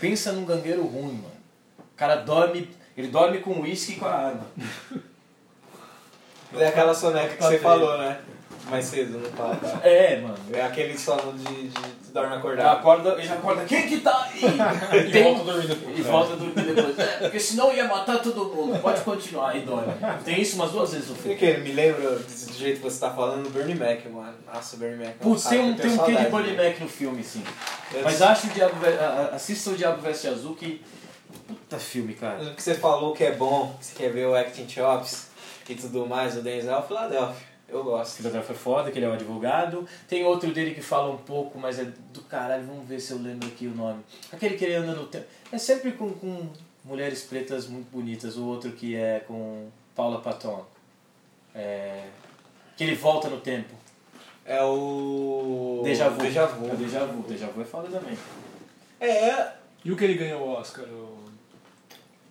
Pensa 0.00 0.32
num 0.32 0.46
gangueiro 0.46 0.84
ruim, 0.84 1.12
mano. 1.12 1.42
O 1.78 1.96
cara 1.96 2.16
dorme, 2.16 2.68
ele 2.96 3.08
dorme 3.08 3.40
com 3.40 3.60
uísque 3.60 3.92
e 3.92 3.96
com 3.96 4.06
a 4.06 4.14
arma. 4.14 4.46
É 6.54 6.68
aquela 6.68 6.92
soneca 6.92 7.34
que 7.34 7.42
você 7.42 7.58
falou, 7.58 7.96
né? 7.96 8.20
Mais 8.70 8.84
cedo 8.84 9.18
no 9.18 9.28
papo. 9.30 9.66
É, 9.82 10.18
mano. 10.20 10.36
É 10.52 10.62
aquele 10.62 10.96
sono 10.96 11.32
de, 11.32 11.44
de, 11.44 11.68
de 11.68 12.10
dorme 12.12 12.30
Já 12.30 12.36
acordado. 12.38 12.78
acorda, 12.78 13.12
ele 13.14 13.22
já 13.26 13.34
acorda, 13.34 13.64
quem 13.64 13.88
que 13.88 13.98
tá 14.00 14.28
aí? 14.32 14.40
E 15.08 15.10
Tem- 15.10 15.24
volta 15.34 15.40
a 15.40 15.52
dormir 15.54 15.66
depois. 15.68 15.98
E 15.98 16.02
volta 16.02 16.32
a 16.32 16.36
dormir 16.36 16.74
depois. 16.74 16.98
É, 16.98 17.06
porque 17.18 17.40
senão 17.40 17.72
ia 17.74 17.84
matar 17.84 18.18
todo 18.22 18.44
mundo. 18.46 18.78
Pode 18.80 19.00
continuar 19.02 19.56
e 19.56 19.60
dorme. 19.62 19.92
Tem 20.24 20.40
isso 20.40 20.56
umas 20.56 20.70
duas 20.70 20.92
vezes 20.92 21.08
no 21.08 21.14
filme. 21.16 21.36
Porque 21.36 21.52
me 21.58 21.72
lembra, 21.72 22.10
do 22.16 22.52
jeito 22.54 22.76
que 22.80 22.82
você 22.84 23.00
tá 23.00 23.10
falando, 23.10 23.44
do 23.44 23.50
Bernie 23.50 23.74
Mac, 23.74 24.04
mano. 24.06 24.34
Nossa, 24.46 24.76
o 24.76 24.78
Bernie 24.78 24.98
Mac. 25.06 25.14
é 25.20 25.26
um 25.26 25.30
Putz, 25.30 25.44
tem 25.44 25.60
um, 25.60 25.74
que 25.74 25.82
tem 25.82 25.90
um 25.90 25.98
quê 26.04 26.16
de 26.16 26.24
Bernie? 26.30 26.56
Mac 26.56 26.80
no 26.80 26.88
filme, 26.88 27.24
sim. 27.24 27.42
Eu- 27.92 28.02
Mas 28.04 28.22
acho 28.22 28.46
o 28.46 28.50
Diabo, 28.50 28.76
assista 29.32 29.70
o 29.70 29.74
Diabo 29.74 30.00
Veste 30.00 30.28
Azul 30.28 30.54
que... 30.54 30.82
Puta 31.48 31.78
filme, 31.78 32.14
cara. 32.14 32.42
O 32.42 32.54
que 32.54 32.62
você 32.62 32.74
falou 32.74 33.12
que 33.14 33.24
é 33.24 33.32
bom, 33.32 33.74
que 33.80 33.86
você 33.86 33.94
quer 33.96 34.12
ver 34.12 34.26
o 34.26 34.34
Acting 34.36 34.68
Chops 34.68 35.28
e 35.68 35.74
tudo 35.74 36.06
mais, 36.06 36.36
o 36.36 36.42
Denzel 36.42 36.76
é 36.78 36.82
Philadelphia. 36.82 37.51
Eu 37.72 37.82
gosto. 37.84 38.16
Philadelphia 38.18 38.52
é 38.52 38.56
foda, 38.56 38.90
que 38.90 38.98
ele 38.98 39.06
é 39.06 39.08
um 39.08 39.14
advogado. 39.14 39.86
Tem 40.08 40.24
outro 40.24 40.52
dele 40.52 40.74
que 40.74 40.82
fala 40.82 41.10
um 41.10 41.16
pouco, 41.16 41.58
mas 41.58 41.78
é 41.78 41.84
do 42.12 42.20
caralho, 42.22 42.64
vamos 42.66 42.86
ver 42.86 43.00
se 43.00 43.12
eu 43.12 43.18
lembro 43.18 43.48
aqui 43.48 43.66
o 43.66 43.74
nome. 43.74 44.02
Aquele 44.32 44.56
que 44.56 44.64
ele 44.64 44.74
anda 44.74 44.92
no 44.94 45.06
tempo. 45.06 45.24
É 45.50 45.56
sempre 45.58 45.92
com, 45.92 46.10
com 46.12 46.48
mulheres 46.84 47.22
pretas 47.22 47.66
muito 47.66 47.90
bonitas. 47.90 48.36
O 48.36 48.44
outro 48.46 48.72
que 48.72 48.94
é 48.94 49.20
com 49.20 49.68
Paula 49.96 50.20
Patton. 50.20 50.64
É, 51.54 52.04
que 52.76 52.84
ele 52.84 52.94
volta 52.94 53.28
no 53.28 53.38
tempo. 53.40 53.74
É 54.44 54.62
o. 54.62 55.80
Deja 55.84 56.08
Vu. 56.08 56.20
Deja 56.22 56.46
Vu. 56.46 56.68
É 56.68 56.72
o 56.72 56.76
Deja 56.76 57.04
Vu. 57.06 57.22
Deja 57.22 57.46
Vu 57.46 57.62
é 57.62 57.64
foda 57.64 57.88
também. 57.88 58.16
É, 59.00 59.48
E 59.84 59.90
o 59.92 59.96
que 59.96 60.04
ele 60.04 60.14
ganhou 60.14 60.42
o 60.42 60.50
Oscar? 60.52 60.84
O... 60.86 61.18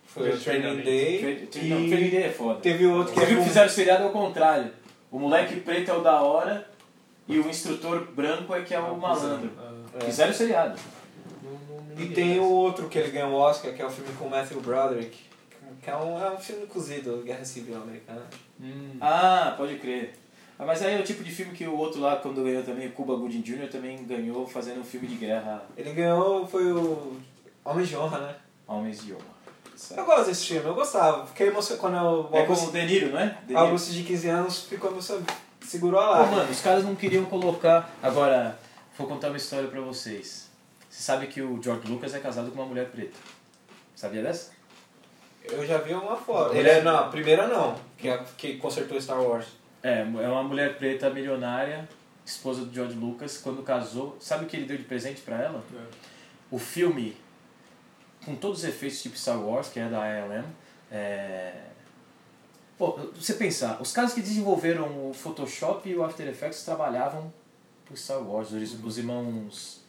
foi 0.06 0.30
o 0.30 0.38
Training 0.38 0.82
Day. 0.82 1.46
Training 1.50 1.88
Day 2.10 2.22
é 2.24 2.30
foda. 2.30 2.60
Teve 2.60 2.86
outro 2.86 3.12
que 3.14 3.20
é 3.20 3.24
viu 3.24 3.36
que 3.36 3.42
com- 3.42 3.48
fizeram 3.48 3.66
o 3.66 3.70
seriado 3.70 4.04
ao 4.04 4.10
contrário. 4.10 4.70
O 5.12 5.18
moleque 5.18 5.60
preto 5.60 5.90
é 5.90 5.94
o 5.94 6.00
da 6.00 6.22
hora 6.22 6.66
e 7.28 7.38
o 7.38 7.46
instrutor 7.48 8.10
branco 8.12 8.54
é 8.54 8.62
que 8.62 8.74
é 8.74 8.80
o 8.80 8.96
malandro. 8.96 9.52
É. 10.00 10.06
Fizeram 10.06 10.32
o 10.32 10.34
seriado. 10.34 10.80
E 11.98 12.06
tem 12.06 12.40
o 12.40 12.50
outro 12.50 12.88
que 12.88 12.98
ele 12.98 13.10
ganhou 13.10 13.32
o 13.32 13.34
Oscar, 13.34 13.74
que 13.74 13.82
é 13.82 13.86
o 13.86 13.90
filme 13.90 14.10
com 14.14 14.24
o 14.24 14.30
Matthew 14.30 14.62
Broderick. 14.62 15.18
Que 15.82 15.90
é 15.90 15.96
um, 15.96 16.18
é 16.18 16.30
um 16.30 16.38
filme 16.38 16.66
cozido, 16.66 17.22
Guerra 17.24 17.44
Civil 17.44 17.76
Americana. 17.76 18.22
Hum. 18.58 18.96
Ah, 19.00 19.54
pode 19.56 19.76
crer. 19.76 20.14
Ah, 20.58 20.64
mas 20.64 20.80
aí 20.82 20.94
é 20.94 21.00
o 21.00 21.04
tipo 21.04 21.22
de 21.22 21.30
filme 21.30 21.52
que 21.52 21.66
o 21.66 21.76
outro 21.76 22.00
lá, 22.00 22.16
quando 22.16 22.42
ganhou 22.42 22.62
também, 22.62 22.86
o 22.86 22.92
Cuba 22.92 23.14
Gooding 23.16 23.42
Jr., 23.42 23.68
também 23.68 24.04
ganhou 24.04 24.46
fazendo 24.46 24.80
um 24.80 24.84
filme 24.84 25.06
de 25.08 25.16
guerra 25.16 25.62
Ele 25.76 25.92
ganhou, 25.92 26.46
foi 26.46 26.72
o 26.72 27.16
Homem 27.64 27.84
de 27.84 27.96
Honra, 27.96 28.18
né? 28.18 28.36
Homens 28.66 29.04
de 29.04 29.12
Honra. 29.12 29.31
Eu 29.96 30.04
gosto 30.04 30.26
desse 30.26 30.46
filme, 30.46 30.66
eu 30.66 30.74
gostava. 30.74 31.26
Fiquei 31.26 31.48
emocionado 31.48 31.80
quando 31.80 31.96
eu, 31.96 32.28
É 32.38 32.44
com 32.44 32.52
Augusto, 32.52 32.68
o 32.68 32.72
De 32.72 32.84
Niro, 32.84 33.10
não 33.12 33.18
é? 33.18 33.38
De. 33.46 33.54
Augusto 33.54 33.90
de 33.92 34.02
15 34.04 34.28
anos 34.28 34.58
ficou 34.64 34.90
emocionado. 34.90 35.26
Segurou 35.62 36.00
a 36.00 36.10
lágrima. 36.10 36.36
mano, 36.38 36.50
os 36.50 36.60
caras 36.60 36.84
não 36.84 36.94
queriam 36.94 37.24
colocar... 37.24 37.90
Agora, 38.02 38.58
vou 38.98 39.06
contar 39.06 39.28
uma 39.28 39.36
história 39.36 39.68
pra 39.68 39.80
vocês. 39.80 40.50
Você 40.90 41.02
sabe 41.02 41.26
que 41.28 41.40
o 41.40 41.62
George 41.62 41.86
Lucas 41.88 42.14
é 42.14 42.18
casado 42.18 42.50
com 42.50 42.56
uma 42.60 42.66
mulher 42.66 42.90
preta. 42.90 43.16
Sabia 43.94 44.22
dessa? 44.22 44.50
Eu 45.44 45.64
já 45.66 45.78
vi 45.78 45.94
uma 45.94 46.16
foto. 46.16 46.54
Ele 46.54 46.68
é, 46.68 46.82
não, 46.82 46.96
a 46.98 47.04
primeira 47.08 47.46
não, 47.46 47.76
que, 47.96 48.08
é- 48.08 48.24
que 48.36 48.56
consertou 48.58 49.00
Star 49.00 49.20
Wars. 49.20 49.46
É, 49.82 50.00
é 50.00 50.28
uma 50.28 50.42
mulher 50.42 50.76
preta 50.78 51.08
milionária, 51.10 51.88
esposa 52.24 52.64
do 52.64 52.72
George 52.74 52.94
Lucas, 52.94 53.38
quando 53.38 53.62
casou. 53.62 54.16
Sabe 54.20 54.44
o 54.44 54.48
que 54.48 54.56
ele 54.56 54.66
deu 54.66 54.76
de 54.76 54.84
presente 54.84 55.20
pra 55.22 55.36
ela? 55.40 55.64
O 56.50 56.58
filme, 56.58 57.16
com 58.24 58.34
todos 58.36 58.60
os 58.60 58.64
efeitos 58.64 59.02
tipo 59.02 59.16
Star 59.16 59.40
Wars, 59.40 59.68
que 59.68 59.80
é 59.80 59.88
da 59.88 59.98
ILM, 59.98 60.44
é... 60.90 61.54
Pô, 62.78 62.98
você 63.14 63.34
pensar, 63.34 63.80
os 63.80 63.92
caras 63.92 64.12
que 64.12 64.20
desenvolveram 64.20 65.08
o 65.08 65.14
Photoshop 65.14 65.88
e 65.88 65.94
o 65.94 66.04
After 66.04 66.26
Effects 66.26 66.64
trabalhavam 66.64 67.32
pro 67.84 67.96
Star 67.96 68.20
Wars, 68.20 68.50
os, 68.50 68.84
os 68.84 68.98
irmãos 68.98 69.80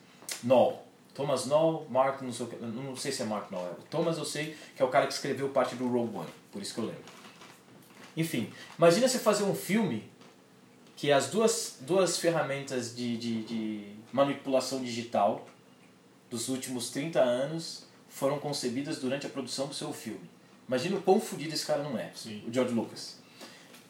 Knoll. 0.44 0.84
Thomas 1.14 1.46
Knoll, 1.46 1.88
Mark, 1.90 2.22
não 2.22 2.32
sei, 2.32 2.48
não 2.60 2.96
sei 2.96 3.12
se 3.12 3.22
é 3.22 3.26
Mark 3.26 3.52
Knoll, 3.52 3.68
é 3.68 3.76
Thomas 3.90 4.18
eu 4.18 4.26
sei 4.26 4.58
que 4.76 4.82
é 4.82 4.86
o 4.86 4.90
cara 4.90 5.08
que 5.08 5.14
escreveu 5.14 5.50
parte 5.50 5.76
do 5.76 5.88
Rogue 5.88 6.18
One, 6.18 6.30
por 6.52 6.62
isso 6.62 6.74
que 6.74 6.80
eu 6.80 6.86
lembro. 6.86 7.04
Enfim, 8.16 8.52
imagina 8.78 9.08
você 9.08 9.20
fazer 9.20 9.44
um 9.44 9.56
filme 9.56 10.10
que 10.96 11.12
as 11.12 11.30
duas, 11.30 11.78
duas 11.82 12.18
ferramentas 12.18 12.96
de, 12.96 13.18
de, 13.18 13.44
de 13.44 13.96
manipulação 14.12 14.82
digital 14.82 15.48
dos 16.30 16.50
últimos 16.50 16.90
30 16.90 17.20
anos 17.20 17.86
foram 18.14 18.38
concebidas 18.38 19.00
durante 19.00 19.26
a 19.26 19.30
produção 19.30 19.66
do 19.66 19.74
seu 19.74 19.92
filme. 19.92 20.30
Imagina 20.68 20.98
o 20.98 21.02
quão 21.02 21.20
fodido 21.20 21.54
esse 21.54 21.66
cara 21.66 21.82
não 21.82 21.98
é, 21.98 22.12
Sim. 22.14 22.44
o 22.48 22.54
George 22.54 22.74
Lucas. 22.74 23.18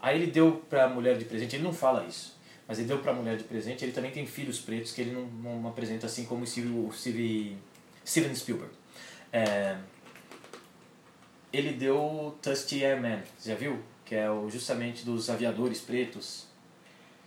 Aí 0.02 0.16
ele 0.16 0.32
deu 0.32 0.64
pra 0.70 0.88
mulher 0.88 1.18
de 1.18 1.26
presente, 1.26 1.58
ele 1.58 1.64
não 1.64 1.74
fala 1.74 2.06
isso, 2.06 2.36
mas 2.68 2.80
ele 2.80 2.88
deu 2.88 3.00
pra 3.00 3.14
mulher 3.14 3.36
de 3.38 3.44
presente, 3.44 3.84
ele 3.84 3.92
também 3.92 4.12
tem 4.12 4.26
filhos 4.26 4.60
pretos 4.60 4.94
que 4.94 5.02
ele 5.02 5.12
não, 5.12 5.26
não 5.26 5.68
apresenta 5.68 6.06
assim 6.06 6.26
como 6.26 6.44
o 6.44 6.48
Steve, 6.48 6.70
o 6.70 6.92
Steve, 6.94 7.58
Steven 8.06 8.34
Spielberg. 8.34 8.74
É, 9.32 9.78
ele 11.52 11.74
deu 11.74 12.38
Dusty 12.42 12.84
Airman, 12.84 13.22
você 13.38 13.50
já 13.50 13.56
viu? 13.56 13.80
Que 14.06 14.16
é 14.16 14.32
o, 14.32 14.50
justamente 14.50 15.04
dos 15.04 15.30
aviadores 15.30 15.82
pretos. 15.82 16.46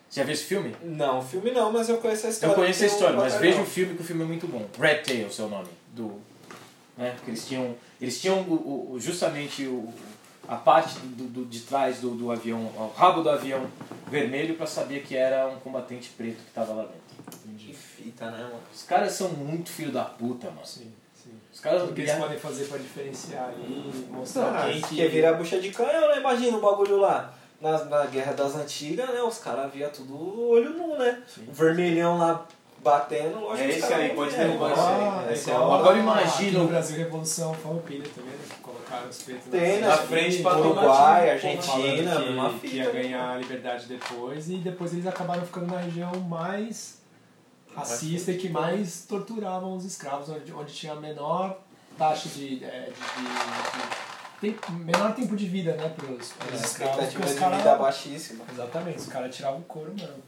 Você 0.09 0.20
já 0.20 0.24
viu 0.24 0.32
esse 0.32 0.44
filme? 0.44 0.74
Não, 0.82 1.20
filme 1.20 1.51
não, 1.51 1.70
mas 1.73 1.89
eu 1.89 1.98
conheço 1.98 2.27
a 2.27 2.31
história. 2.31 2.52
Eu 2.52 2.56
conheço 2.56 2.82
a 2.82 2.86
um 2.86 2.89
história, 2.89 3.16
mas 3.16 3.35
veja 3.35 3.60
o 3.60 3.66
filme 3.66 3.94
que 3.94 4.02
o 4.02 4.05
filme 4.05 4.23
é 4.23 4.27
muito 4.27 4.47
bom. 4.47 4.66
Red 4.78 5.02
Tail, 5.02 5.31
seu 5.31 5.48
nome. 5.48 5.68
Do, 5.94 6.20
né? 6.97 7.10
Porque 7.16 7.31
eles 7.31 7.47
tinham, 7.47 7.74
eles 8.01 8.20
tinham 8.20 8.40
o, 8.43 8.93
o- 8.94 9.01
justamente 9.01 9.66
o, 9.66 9.93
a 10.48 10.56
parte 10.56 10.98
do, 11.01 11.24
do- 11.24 11.44
de 11.44 11.60
trás 11.60 11.98
do, 12.01 12.10
do 12.10 12.31
avião, 12.31 12.60
o 12.60 12.93
rabo 12.97 13.23
do 13.23 13.31
avião 13.31 13.66
vermelho 14.09 14.55
para 14.56 14.66
saber 14.66 15.02
que 15.02 15.16
era 15.16 15.48
um 15.48 15.59
combatente 15.59 16.10
preto 16.16 16.36
que 16.43 16.48
estava 16.48 16.73
lá 16.73 16.82
dentro. 16.85 17.06
E, 17.59 17.73
fita, 17.74 18.31
né, 18.31 18.43
mano? 18.44 18.60
Os 18.73 18.82
caras 18.85 19.12
são 19.12 19.28
muito 19.31 19.68
filho 19.70 19.90
da 19.90 20.05
puta, 20.05 20.47
mano. 20.48 20.64
Sim, 20.64 20.93
sim. 21.14 21.32
Os 21.52 21.59
caras 21.60 21.82
O 21.82 21.93
que 21.93 22.02
eles 22.02 22.14
podem 22.14 22.39
fazer 22.39 22.64
pra 22.66 22.78
diferenciar 22.78 23.48
aí, 23.48 24.06
mostrar 24.10 24.55
Ah, 24.64 24.70
quem 24.70 24.81
que... 24.81 24.97
quer 24.97 25.09
virar 25.09 25.32
bucha 25.35 25.60
de 25.60 25.70
canhão, 25.70 26.09
né? 26.09 26.18
Imagina 26.20 26.56
o 26.56 26.60
bagulho 26.60 26.98
lá. 26.98 27.35
Na, 27.60 27.85
na 27.86 28.05
Guerra 28.06 28.32
das 28.35 28.55
Antigas, 28.55 29.09
né? 29.09 29.20
Os 29.23 29.39
caras 29.39 29.73
via 29.73 29.89
tudo 29.89 30.48
olho 30.51 30.70
nu, 30.74 30.97
né? 30.98 31.23
O 31.48 31.52
vermelhão 31.52 32.18
lá 32.18 32.47
batendo, 32.86 33.40
lógico 33.40 33.64
É 33.64 33.66
que 33.72 33.78
os 33.78 33.84
esse 33.84 33.92
aí, 33.94 34.10
pode 34.14 34.36
derrubar 34.36 34.72
esse 34.72 34.80
aí. 34.80 34.86
Ah, 34.86 35.26
é 35.28 35.50
é 35.50 35.58
o- 35.58 35.72
Agora 35.74 35.98
imagina 35.98 36.58
no 36.60 36.64
o- 36.64 36.68
Brasil, 36.68 36.96
Revolução 36.96 37.52
Farroupilha 37.54 38.08
também, 38.14 38.30
né? 38.32 38.38
Que 38.48 38.60
colocaram 38.60 39.08
os 39.08 39.22
pretos 39.22 39.50
Tem, 39.50 39.80
na 39.80 39.88
né? 39.88 39.96
frente 39.96 40.42
pra 40.42 40.56
Uruguai, 40.58 41.30
Argentina, 41.32 42.10
falando 42.12 42.30
uma 42.30 42.50
que, 42.50 42.58
que 42.60 42.68
fita. 42.68 42.76
ia 42.84 42.90
ganhar 42.90 43.30
a 43.32 43.36
liberdade 43.38 43.86
depois 43.86 44.48
e 44.48 44.56
depois 44.56 44.92
eles 44.92 45.06
acabaram 45.06 45.44
ficando 45.44 45.66
na 45.72 45.80
região 45.80 46.12
mais 46.20 46.98
racista 47.74 48.30
e 48.32 48.38
que 48.38 48.48
mais 48.48 49.04
torturavam 49.06 49.74
os 49.76 49.84
escravos, 49.84 50.28
onde, 50.30 50.52
onde 50.52 50.72
tinha 50.72 50.92
a 50.94 50.96
menor 50.96 51.58
taxa 51.98 52.28
de, 52.28 52.64
é, 52.64 52.88
de, 52.88 53.22
de- 53.22 53.80
de- 53.80 54.06
tem- 54.40 54.56
menor 54.70 55.14
tempo 55.14 55.34
de 55.34 55.46
vida, 55.46 55.72
né, 55.74 55.88
para 55.96 56.06
os 56.06 56.18
A 56.20 56.22
escravos, 56.22 56.60
expectativa 56.64 57.24
os 57.24 57.30
de 57.34 57.56
vida 57.56 57.74
baixíssima. 57.74 58.44
exatamente, 58.52 58.98
os 58.98 59.06
caras 59.06 59.34
tiravam 59.34 59.60
o 59.60 59.64
couro 59.64 59.92
mesmo. 59.94 60.22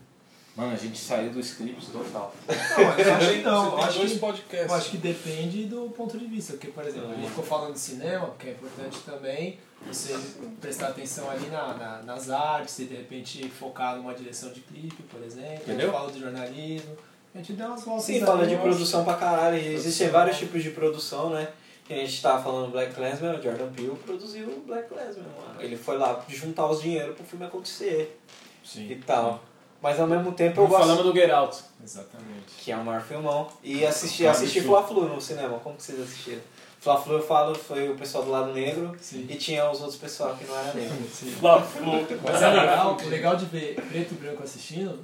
Mano, 0.58 0.72
a 0.72 0.76
gente 0.76 0.98
saiu 0.98 1.30
do 1.30 1.38
script 1.38 1.86
total. 1.92 2.34
Não, 2.48 2.82
eu 2.98 3.14
acho 3.14 3.30
que 3.30 3.42
não, 3.42 3.66
eu 3.72 3.78
acho 3.78 3.98
dois 3.98 4.12
que 4.12 4.18
podcasts. 4.18 4.68
Eu 4.68 4.74
acho 4.74 4.90
que 4.90 4.96
depende 4.98 5.64
do 5.66 5.88
ponto 5.90 6.18
de 6.18 6.26
vista, 6.26 6.54
porque, 6.54 6.66
por 6.66 6.84
exemplo, 6.84 7.12
a 7.12 7.14
gente 7.14 7.28
ficou 7.28 7.44
falando 7.44 7.74
de 7.74 7.78
cinema, 7.78 8.34
que 8.36 8.48
é 8.48 8.50
importante 8.50 8.98
também 9.06 9.56
você 9.86 10.18
prestar 10.60 10.88
atenção 10.88 11.30
ali 11.30 11.46
na, 11.46 11.74
na- 11.74 12.02
nas 12.02 12.28
artes 12.28 12.76
e 12.80 12.86
de 12.86 12.96
repente 12.96 13.48
focar 13.48 13.94
numa 13.96 14.12
direção 14.12 14.50
de 14.50 14.60
clipe, 14.62 15.00
por 15.04 15.22
exemplo. 15.22 15.48
A 15.52 15.54
Entendeu? 15.54 15.86
gente 15.86 15.92
fala 15.96 16.10
de 16.10 16.18
jornalismo, 16.20 16.96
a 17.32 17.38
gente 17.38 17.52
dá 17.52 17.68
umas 17.68 17.84
voltas 17.84 18.04
Sim, 18.06 18.20
fala 18.20 18.42
eu 18.42 18.48
de 18.48 18.54
acho. 18.54 18.62
produção 18.64 19.04
pra 19.04 19.14
caralho. 19.14 19.56
E 19.56 19.74
Existem 19.74 20.08
vários 20.08 20.36
tipos 20.38 20.60
de 20.60 20.70
produção, 20.70 21.30
né? 21.30 21.46
Que 21.84 21.94
a 21.94 21.98
gente 21.98 22.20
tava 22.20 22.42
falando 22.42 22.72
Black 22.72 22.94
Clansman, 22.96 23.38
o 23.38 23.40
Jordan 23.42 23.70
Peele 23.72 23.96
produziu 24.04 24.48
o 24.48 24.60
Black 24.66 24.88
Clansman, 24.88 25.24
mano. 25.40 25.62
Ele 25.62 25.76
foi 25.76 25.96
lá 25.96 26.20
juntar 26.28 26.66
os 26.66 26.82
dinheiros 26.82 27.14
pro 27.14 27.24
filme 27.24 27.46
acontecer 27.46 28.18
e 28.64 28.68
Sim. 28.68 29.00
tal. 29.06 29.40
Mas 29.80 30.00
ao 30.00 30.06
mesmo 30.06 30.32
tempo 30.32 30.60
eu 30.60 30.66
gosto... 30.66 30.80
falamos 30.80 31.04
do 31.04 31.12
Get 31.12 31.30
Out. 31.30 31.56
Exatamente. 31.82 32.54
Que 32.58 32.72
é 32.72 32.76
o 32.76 32.84
maior 32.84 33.02
filmão. 33.02 33.48
E 33.62 33.86
assisti, 33.86 34.26
assisti 34.26 34.58
absurdo. 34.58 34.86
Fla-Flu 34.86 35.14
no 35.14 35.20
cinema. 35.20 35.58
Como 35.60 35.76
que 35.76 35.82
vocês 35.82 36.00
assistiram? 36.00 36.40
Fla-Flu 36.80 37.14
eu 37.14 37.22
falo, 37.22 37.54
foi 37.54 37.88
o 37.88 37.96
pessoal 37.96 38.24
do 38.24 38.30
lado 38.30 38.52
negro 38.52 38.96
Sim. 39.00 39.26
e 39.28 39.36
tinha 39.36 39.68
os 39.70 39.80
outros 39.80 39.98
pessoal 39.98 40.34
que 40.36 40.44
não 40.44 40.56
era 40.56 40.72
negro. 40.74 40.96
Sim. 41.12 41.30
Fla-Flu. 41.32 42.06
Mas 42.22 42.42
é 42.42 42.48
legal, 42.48 42.96
o 42.96 43.08
legal 43.08 43.36
de 43.36 43.44
ver 43.46 43.74
preto 43.74 44.14
e 44.14 44.16
branco 44.16 44.42
assistindo 44.42 44.98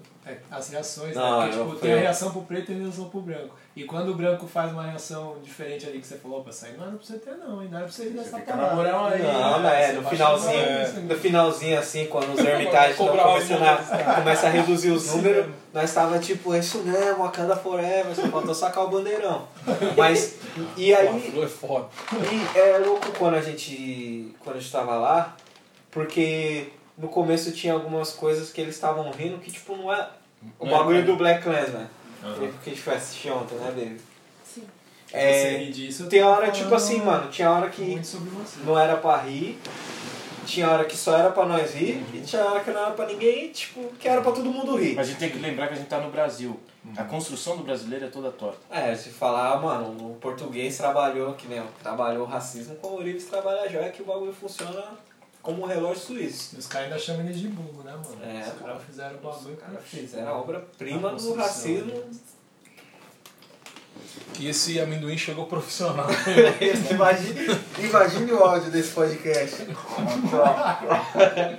as 0.50 0.68
reações, 0.70 1.14
Não, 1.14 1.40
né? 1.40 1.46
Porque, 1.48 1.58
tipo, 1.58 1.70
fui- 1.70 1.78
tem 1.80 1.92
a 1.92 1.96
reação 2.00 2.30
pro 2.32 2.42
preto 2.42 2.72
e 2.72 2.74
a 2.74 2.78
reação 2.84 3.08
pro 3.10 3.20
branco. 3.20 3.54
E 3.76 3.84
quando 3.84 4.10
o 4.10 4.14
branco 4.14 4.46
faz 4.46 4.72
uma 4.72 4.84
reação 4.84 5.36
diferente 5.42 5.86
ali 5.86 5.98
que 6.00 6.06
você 6.06 6.16
falou, 6.16 6.40
opa, 6.40 6.50
isso 6.50 6.64
aí 6.64 6.72
não 6.76 6.84
era 6.86 6.92
pra 6.96 7.04
você 7.04 7.18
ter 7.18 7.32
não, 7.36 7.60
hein? 7.62 7.68
Não 7.70 7.78
era 7.78 7.86
pra 7.86 7.92
você 7.94 8.04
ir 8.06 8.10
nessa 8.14 8.38
na 8.38 8.44
parada. 8.44 8.74
moral 8.76 9.06
aí. 9.06 9.22
Não, 9.22 9.60
né? 9.60 9.82
é, 9.82 9.86
Você 9.88 9.92
no 10.00 10.08
finalzinho, 10.08 10.64
bola, 10.64 11.00
no 11.00 11.16
finalzinho 11.18 11.78
assim, 11.78 12.06
quando 12.06 12.32
os 12.32 12.38
ermitários 12.46 12.98
estão 12.98 13.08
começando 13.16 13.62
a, 13.64 14.14
começa 14.14 14.46
a 14.46 14.50
reduzir 14.50 14.90
os 14.92 15.14
números, 15.14 15.46
nós 15.72 15.92
tava 15.92 16.18
tipo, 16.18 16.54
é 16.54 16.60
isso 16.60 16.78
mesmo, 16.78 17.24
Wakanda 17.24 17.56
Forever, 17.56 18.14
só 18.14 18.22
faltou 18.28 18.54
sacar 18.54 18.84
o 18.84 18.88
bandeirão. 18.88 19.46
Mas, 19.96 20.36
e 20.76 20.94
aí, 20.94 21.08
Fla-Flu 21.08 21.42
é 21.44 21.48
foda. 21.48 21.88
E 22.54 22.58
é 22.58 22.78
louco 22.78 23.10
quando 23.18 23.34
a 23.34 23.40
gente 23.42 24.34
quando 24.38 24.56
a 24.56 24.60
gente 24.60 24.70
tava 24.72 24.94
lá, 24.94 25.36
porque 25.90 26.68
no 26.96 27.08
começo 27.08 27.52
tinha 27.52 27.72
algumas 27.72 28.12
coisas 28.12 28.50
que 28.50 28.60
eles 28.60 28.74
estavam 28.74 29.10
rindo 29.10 29.38
que 29.38 29.50
tipo 29.50 29.76
não 29.76 29.92
é 29.92 30.08
o 30.58 30.66
Não 30.66 30.74
é 30.74 30.78
bagulho 30.78 30.98
nada. 31.00 31.10
do 31.12 31.16
Black 31.16 31.42
Clansman. 31.42 31.86
Aham. 32.22 32.50
Que 32.62 32.70
a 32.70 32.72
gente 32.74 32.82
foi 32.82 32.94
assistir 32.94 33.30
ontem, 33.30 33.54
né, 33.56 33.66
baby? 33.70 34.00
Sim. 34.44 34.62
Você 35.06 35.16
É, 35.16 35.56
ri 35.58 35.72
disso, 35.72 36.06
tem 36.06 36.22
hora 36.22 36.50
tipo 36.50 36.74
assim, 36.74 37.00
mano, 37.02 37.30
tinha 37.30 37.50
hora 37.50 37.68
que 37.70 38.00
não 38.64 38.78
era 38.78 38.96
pra 38.96 39.16
rir, 39.18 39.58
tinha 40.46 40.68
hora 40.70 40.84
que 40.84 40.96
só 40.96 41.16
era 41.16 41.30
pra 41.30 41.46
nós 41.46 41.72
rir, 41.74 42.02
e 42.12 42.20
tinha 42.20 42.42
hora 42.44 42.60
que 42.60 42.70
não 42.70 42.80
era 42.80 42.90
pra 42.92 43.06
ninguém, 43.06 43.48
tipo, 43.50 43.92
que 43.98 44.08
era 44.08 44.20
pra 44.22 44.32
todo 44.32 44.50
mundo 44.50 44.76
rir. 44.76 44.94
Mas 44.94 45.06
a 45.06 45.10
gente 45.10 45.18
tem 45.20 45.30
que 45.30 45.38
lembrar 45.38 45.68
que 45.68 45.74
a 45.74 45.76
gente 45.76 45.88
tá 45.88 45.98
no 46.00 46.10
Brasil. 46.10 46.58
A 46.96 47.04
construção 47.04 47.56
do 47.56 47.62
brasileiro 47.62 48.04
é 48.04 48.08
toda 48.08 48.30
torta. 48.30 48.58
É, 48.70 48.94
se 48.94 49.08
falar, 49.10 49.58
mano, 49.60 50.10
o 50.10 50.14
português 50.16 50.76
trabalhou, 50.76 51.32
que 51.34 51.46
nem, 51.48 51.62
trabalhou 51.82 52.24
o 52.26 52.28
racismo 52.28 52.74
com 52.76 52.88
o 52.88 52.96
Urives 52.98 53.24
trabalha 53.24 53.62
a 53.62 53.68
joia, 53.68 53.90
que 53.90 54.02
o 54.02 54.04
bagulho 54.04 54.34
funciona 54.34 54.82
como 55.44 55.62
um 55.62 55.66
relógio 55.66 56.02
suíço. 56.02 56.56
Os 56.58 56.66
caras 56.66 56.88
ainda 56.88 56.98
chamam 56.98 57.22
eles 57.26 57.38
de 57.38 57.48
burro, 57.48 57.82
né, 57.84 57.92
mano? 57.92 58.18
É, 58.24 58.48
os 58.48 58.58
caras 58.60 58.82
fizeram 58.84 59.14
o 59.16 59.18
bagulho 59.18 59.54
Os 59.54 59.60
caras 59.60 59.84
fizeram 59.84 60.28
a 60.28 60.38
obra-prima 60.40 61.10
do 61.12 61.34
racismo. 61.34 61.92
né? 61.92 62.02
E 64.40 64.48
esse 64.48 64.80
amendoim 64.80 65.16
chegou 65.16 65.46
profissional. 65.46 66.06
imagine, 66.90 67.60
imagine 67.78 68.32
o 68.32 68.42
áudio 68.42 68.70
desse 68.70 68.90
podcast. 68.92 69.62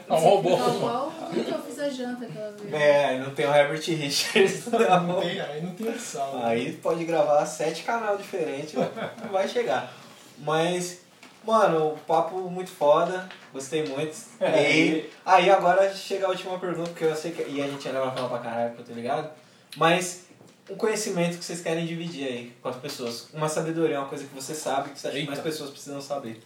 É 0.09 0.13
um 0.13 0.17
robô. 0.17 0.55
Igual 0.57 1.07
o 1.31 1.43
que 1.43 1.51
eu 1.51 1.61
fiz 1.61 1.79
a 1.79 1.89
janta 1.89 2.25
aquela 2.25 2.51
vez. 2.51 2.73
É, 2.73 3.19
não 3.19 3.33
tem 3.33 3.45
o 3.45 3.53
Herbert 3.55 3.81
Richards. 3.85 4.65
Não 4.65 4.79
Não. 5.07 5.21
tem, 5.21 5.39
aí 5.39 5.61
não 5.63 5.71
tem 5.71 5.87
opção. 5.89 6.39
né? 6.39 6.45
Aí 6.45 6.73
pode 6.73 7.05
gravar 7.05 7.45
sete 7.45 7.83
canais 7.83 8.17
diferentes, 8.17 8.73
não 8.73 9.31
vai 9.31 9.47
chegar. 9.47 9.93
Mas, 10.39 10.99
mano, 11.45 11.93
o 11.93 11.97
papo 11.99 12.37
muito 12.49 12.71
foda, 12.71 13.29
gostei 13.53 13.87
muito. 13.87 14.15
É, 14.39 14.77
e 14.77 15.09
aí 15.25 15.49
agora 15.49 15.93
chega 15.93 16.25
a 16.25 16.29
última 16.29 16.57
pergunta, 16.59 16.89
porque 16.89 17.05
eu 17.05 17.15
sei 17.15 17.31
que. 17.31 17.41
E 17.43 17.61
a 17.61 17.67
gente 17.67 17.87
ainda 17.87 18.01
vai 18.01 18.15
falar 18.15 18.29
pra 18.29 18.39
caralho, 18.39 18.69
porque 18.69 18.83
eu 18.83 18.87
tô 18.87 18.93
ligado. 18.93 19.29
Mas 19.77 20.25
um 20.69 20.75
conhecimento 20.75 21.37
que 21.37 21.45
vocês 21.45 21.61
querem 21.61 21.85
dividir 21.85 22.27
aí 22.27 22.53
com 22.61 22.69
as 22.69 22.77
pessoas. 22.77 23.29
Uma 23.33 23.47
sabedoria, 23.47 23.99
uma 23.99 24.09
coisa 24.09 24.25
que 24.25 24.33
você 24.33 24.55
sabe, 24.55 24.89
que 24.89 24.99
você 24.99 25.07
acha 25.07 25.17
que 25.17 25.25
mais 25.25 25.39
pessoas 25.39 25.69
precisam 25.69 26.01
saber. 26.01 26.41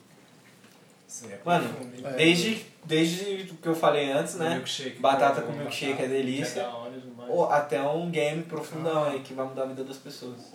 É 1.23 1.39
Mano. 1.43 1.67
Desde, 2.15 2.65
desde 2.85 3.51
o 3.51 3.55
que 3.55 3.67
eu 3.67 3.73
falei 3.73 4.11
antes, 4.11 4.35
né? 4.35 4.55
Milkshake 4.55 4.99
Batata 4.99 5.41
com 5.41 5.53
com 5.53 5.57
milkshake 5.57 6.03
é 6.03 6.07
delícia. 6.07 6.63
que 6.63 6.97
é 6.97 6.99
demais. 6.99 7.29
Ou 7.31 7.49
até 7.49 7.81
um 7.81 8.11
game 8.11 8.43
profundão 8.43 9.05
aí 9.05 9.21
que 9.21 9.33
vai 9.33 9.45
mudar 9.45 9.63
a 9.63 9.65
vida 9.65 9.83
das 9.83 9.97
pessoas. 9.97 10.53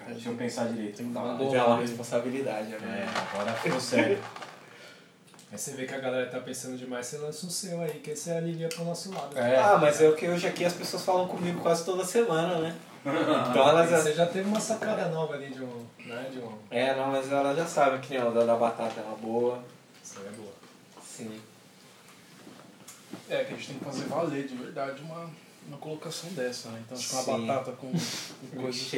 Cara, 0.00 0.12
deixa 0.14 0.30
eu 0.30 0.34
pensar 0.34 0.68
direito. 0.68 0.96
Tem 0.96 1.06
que 1.06 1.12
dar 1.12 1.20
uma 1.20 1.34
é 1.34 1.36
boa. 1.36 1.66
uma 1.66 1.80
responsabilidade, 1.80 2.74
É, 2.74 2.78
né? 2.78 3.06
agora 3.32 3.52
ficou 3.52 3.80
sério. 3.80 4.18
Aí 5.52 5.58
você 5.58 5.72
vê 5.72 5.84
que 5.84 5.94
a 5.94 5.98
galera 5.98 6.30
tá 6.30 6.38
pensando 6.38 6.78
demais, 6.78 7.06
você 7.06 7.18
lança 7.18 7.44
o 7.44 7.50
seu 7.50 7.80
aí, 7.80 7.98
que 7.98 8.12
esse 8.12 8.30
alivia 8.30 8.68
pro 8.68 8.84
nosso 8.84 9.12
lado. 9.12 9.36
É. 9.36 9.56
Ah, 9.56 9.76
mas 9.80 10.00
é 10.00 10.08
o 10.08 10.14
que 10.14 10.28
hoje 10.28 10.46
aqui 10.46 10.64
as 10.64 10.74
pessoas 10.74 11.04
falam 11.04 11.26
comigo 11.26 11.60
quase 11.60 11.84
toda 11.84 12.04
semana, 12.04 12.58
né? 12.58 12.76
Então 13.50 13.68
elas 13.68 13.90
já... 13.90 13.98
Você 13.98 14.12
já 14.12 14.26
teve 14.26 14.48
uma 14.48 14.60
sacada 14.60 15.08
nova 15.08 15.34
ali 15.34 15.48
de 15.48 15.60
um. 15.64 15.86
Né, 16.06 16.28
de 16.30 16.38
um. 16.38 16.56
É, 16.70 16.94
não, 16.94 17.08
mas 17.08 17.32
elas 17.32 17.56
já 17.56 17.66
sabem 17.66 18.00
que 18.00 18.14
nem 18.14 18.22
o 18.22 18.30
da, 18.30 18.44
da 18.44 18.54
batata 18.54 19.00
é 19.00 19.02
uma 19.02 19.16
boa. 19.16 19.60
Isso 20.04 20.20
aí 20.20 20.26
é 20.28 20.30
boa. 20.36 20.52
Sim. 21.04 21.40
É, 23.28 23.42
que 23.42 23.54
a 23.54 23.56
gente 23.56 23.68
tem 23.68 23.78
que 23.78 23.84
fazer 23.84 24.04
valer 24.04 24.46
de 24.46 24.54
verdade 24.54 25.02
uma, 25.02 25.28
uma 25.68 25.78
colocação 25.78 26.30
dessa, 26.30 26.68
né? 26.70 26.80
Então, 26.84 26.96
acho 26.98 27.08
que 27.08 27.14
Sim. 27.14 27.30
uma 27.30 27.38
batata 27.46 27.72
com, 27.72 27.92
com 27.92 28.60
coisas. 28.62 28.94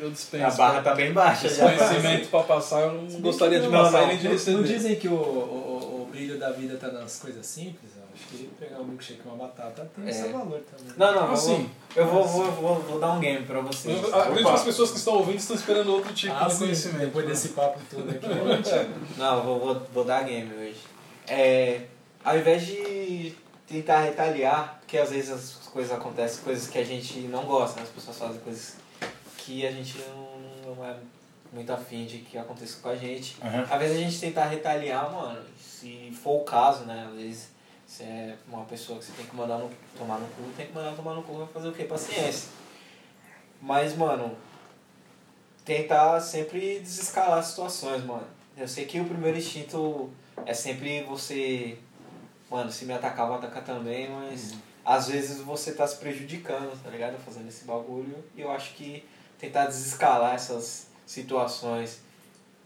Eu 0.00 0.10
dispenso. 0.10 0.44
A 0.46 0.50
barra 0.50 0.82
tá 0.82 0.94
bem 0.94 1.12
baixa 1.12 1.46
Esse 1.46 1.56
já. 1.58 1.64
conhecimento 1.76 2.28
pra 2.28 2.42
passar, 2.44 2.80
eu 2.82 2.92
não 3.02 3.20
gostaria 3.20 3.58
de 3.60 3.66
não, 3.68 3.72
passar 3.82 4.00
não. 4.02 4.06
nem 4.08 4.16
de 4.18 4.24
Não, 4.24 4.32
receber. 4.32 4.56
não 4.56 4.62
dizem 4.64 4.96
que 4.96 5.08
o, 5.08 5.14
o, 5.14 6.02
o 6.02 6.08
brilho 6.10 6.38
da 6.38 6.50
vida 6.50 6.76
tá 6.76 6.88
nas 6.92 7.18
coisas 7.18 7.44
simples? 7.46 7.92
Eu 7.96 8.00
Acho 8.12 8.24
que 8.26 8.50
pegar 8.58 8.80
um 8.80 8.84
milkshake 8.84 9.20
e 9.24 9.28
uma 9.28 9.36
batata 9.36 9.88
tem 9.94 10.08
É. 10.08 10.12
seu 10.12 10.32
valor 10.32 10.60
também. 10.60 10.92
Não, 10.96 11.14
não, 11.14 11.32
Assim. 11.32 11.70
eu, 11.96 12.06
vou, 12.06 12.22
eu 12.22 12.26
vou, 12.28 12.44
vou, 12.44 12.52
vou, 12.52 12.74
vou 12.82 13.00
dar 13.00 13.12
um 13.12 13.20
game 13.20 13.46
pra 13.46 13.60
vocês. 13.60 14.02
Eu 14.02 14.14
acredito 14.14 14.46
que 14.48 14.52
as 14.54 14.64
pessoas 14.64 14.90
que 14.90 14.98
estão 14.98 15.14
ouvindo 15.14 15.38
estão 15.38 15.54
esperando 15.56 15.92
outro 15.92 16.12
tipo 16.12 16.34
ah, 16.34 16.44
de 16.46 16.52
sim, 16.52 16.58
conhecimento. 16.58 16.98
depois 17.06 17.24
né? 17.24 17.30
desse 17.30 17.48
papo 17.50 17.78
todo 17.88 18.10
aqui. 18.10 18.26
Não, 19.16 19.36
eu 19.38 19.42
vou, 19.44 19.60
vou, 19.60 19.82
vou 19.94 20.04
dar 20.04 20.24
game 20.24 20.52
hoje. 20.52 20.80
É, 21.28 21.82
ao 22.24 22.36
invés 22.36 22.66
de 22.66 23.32
tentar 23.68 24.00
retaliar, 24.00 24.79
porque 24.90 24.98
às 24.98 25.10
vezes 25.10 25.30
as 25.30 25.68
coisas 25.68 25.92
acontecem, 25.92 26.42
coisas 26.42 26.68
que 26.68 26.76
a 26.76 26.82
gente 26.82 27.20
não 27.28 27.44
gosta, 27.44 27.76
né? 27.76 27.84
as 27.84 27.90
pessoas 27.90 28.18
fazem 28.18 28.40
coisas 28.40 28.74
que 29.38 29.64
a 29.64 29.70
gente 29.70 29.96
não, 29.98 30.74
não 30.74 30.84
é 30.84 30.96
muito 31.52 31.72
afim 31.72 32.06
de 32.06 32.18
que 32.18 32.36
aconteça 32.36 32.80
com 32.82 32.88
a 32.88 32.96
gente. 32.96 33.36
Aham. 33.40 33.68
Às 33.70 33.78
vezes 33.78 33.96
a 33.96 34.00
gente 34.00 34.18
tentar 34.18 34.46
retaliar, 34.46 35.12
mano, 35.12 35.40
se 35.56 36.10
for 36.20 36.40
o 36.40 36.44
caso, 36.44 36.86
né? 36.86 37.06
Às 37.08 37.14
vezes 37.14 37.48
você 37.86 38.02
é 38.02 38.36
uma 38.48 38.64
pessoa 38.64 38.98
que 38.98 39.04
você 39.04 39.12
tem 39.12 39.26
que 39.26 39.36
mandar 39.36 39.58
no, 39.58 39.70
tomar 39.96 40.18
no 40.18 40.26
cu, 40.26 40.42
tem 40.56 40.66
que 40.66 40.72
mandar 40.72 40.96
tomar 40.96 41.14
no 41.14 41.22
cu, 41.22 41.34
vai 41.34 41.46
fazer 41.46 41.68
o 41.68 41.72
quê? 41.72 41.84
Paciência. 41.84 42.48
Mas, 43.62 43.96
mano, 43.96 44.36
tentar 45.64 46.20
sempre 46.20 46.80
desescalar 46.80 47.38
as 47.38 47.46
situações, 47.46 48.02
mano. 48.04 48.26
Eu 48.56 48.66
sei 48.66 48.86
que 48.86 48.98
o 48.98 49.04
primeiro 49.04 49.38
instinto 49.38 50.10
é 50.44 50.52
sempre 50.52 51.04
você, 51.04 51.78
mano, 52.50 52.72
se 52.72 52.84
me 52.84 52.92
atacar, 52.92 53.28
vou 53.28 53.36
atacar 53.36 53.62
também, 53.62 54.10
mas 54.10 54.56
às 54.84 55.08
vezes 55.08 55.38
você 55.40 55.72
tá 55.72 55.86
se 55.86 55.96
prejudicando, 55.96 56.72
tá 56.82 56.90
ligado? 56.90 57.16
Fazendo 57.24 57.48
esse 57.48 57.64
bagulho. 57.64 58.16
E 58.36 58.40
eu 58.40 58.50
acho 58.50 58.74
que 58.74 59.04
tentar 59.38 59.66
desescalar 59.66 60.34
essas 60.34 60.86
situações 61.06 62.00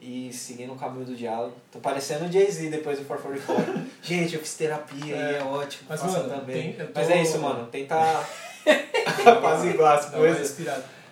e 0.00 0.32
seguir 0.32 0.66
no 0.66 0.76
caminho 0.76 1.06
do 1.06 1.14
diálogo. 1.16 1.54
Tô 1.72 1.78
parecendo 1.78 2.26
o 2.26 2.32
Jay-Z 2.32 2.68
depois 2.70 2.98
do 2.98 3.04
444. 3.06 3.86
Gente, 4.02 4.34
eu 4.34 4.40
fiz 4.40 4.54
terapia 4.54 5.16
e 5.16 5.34
é 5.36 5.42
ótimo, 5.42 5.84
Mas, 5.88 6.02
mano, 6.02 6.28
também. 6.28 6.72
tem- 6.74 6.86
tô- 6.86 6.92
Mas 6.94 7.10
é 7.10 7.22
isso, 7.22 7.38
mano. 7.38 7.66
Tentar 7.68 8.28
Apaziguar 9.26 9.98
as 9.98 10.06
uma 10.06 10.18
coisas. 10.18 10.56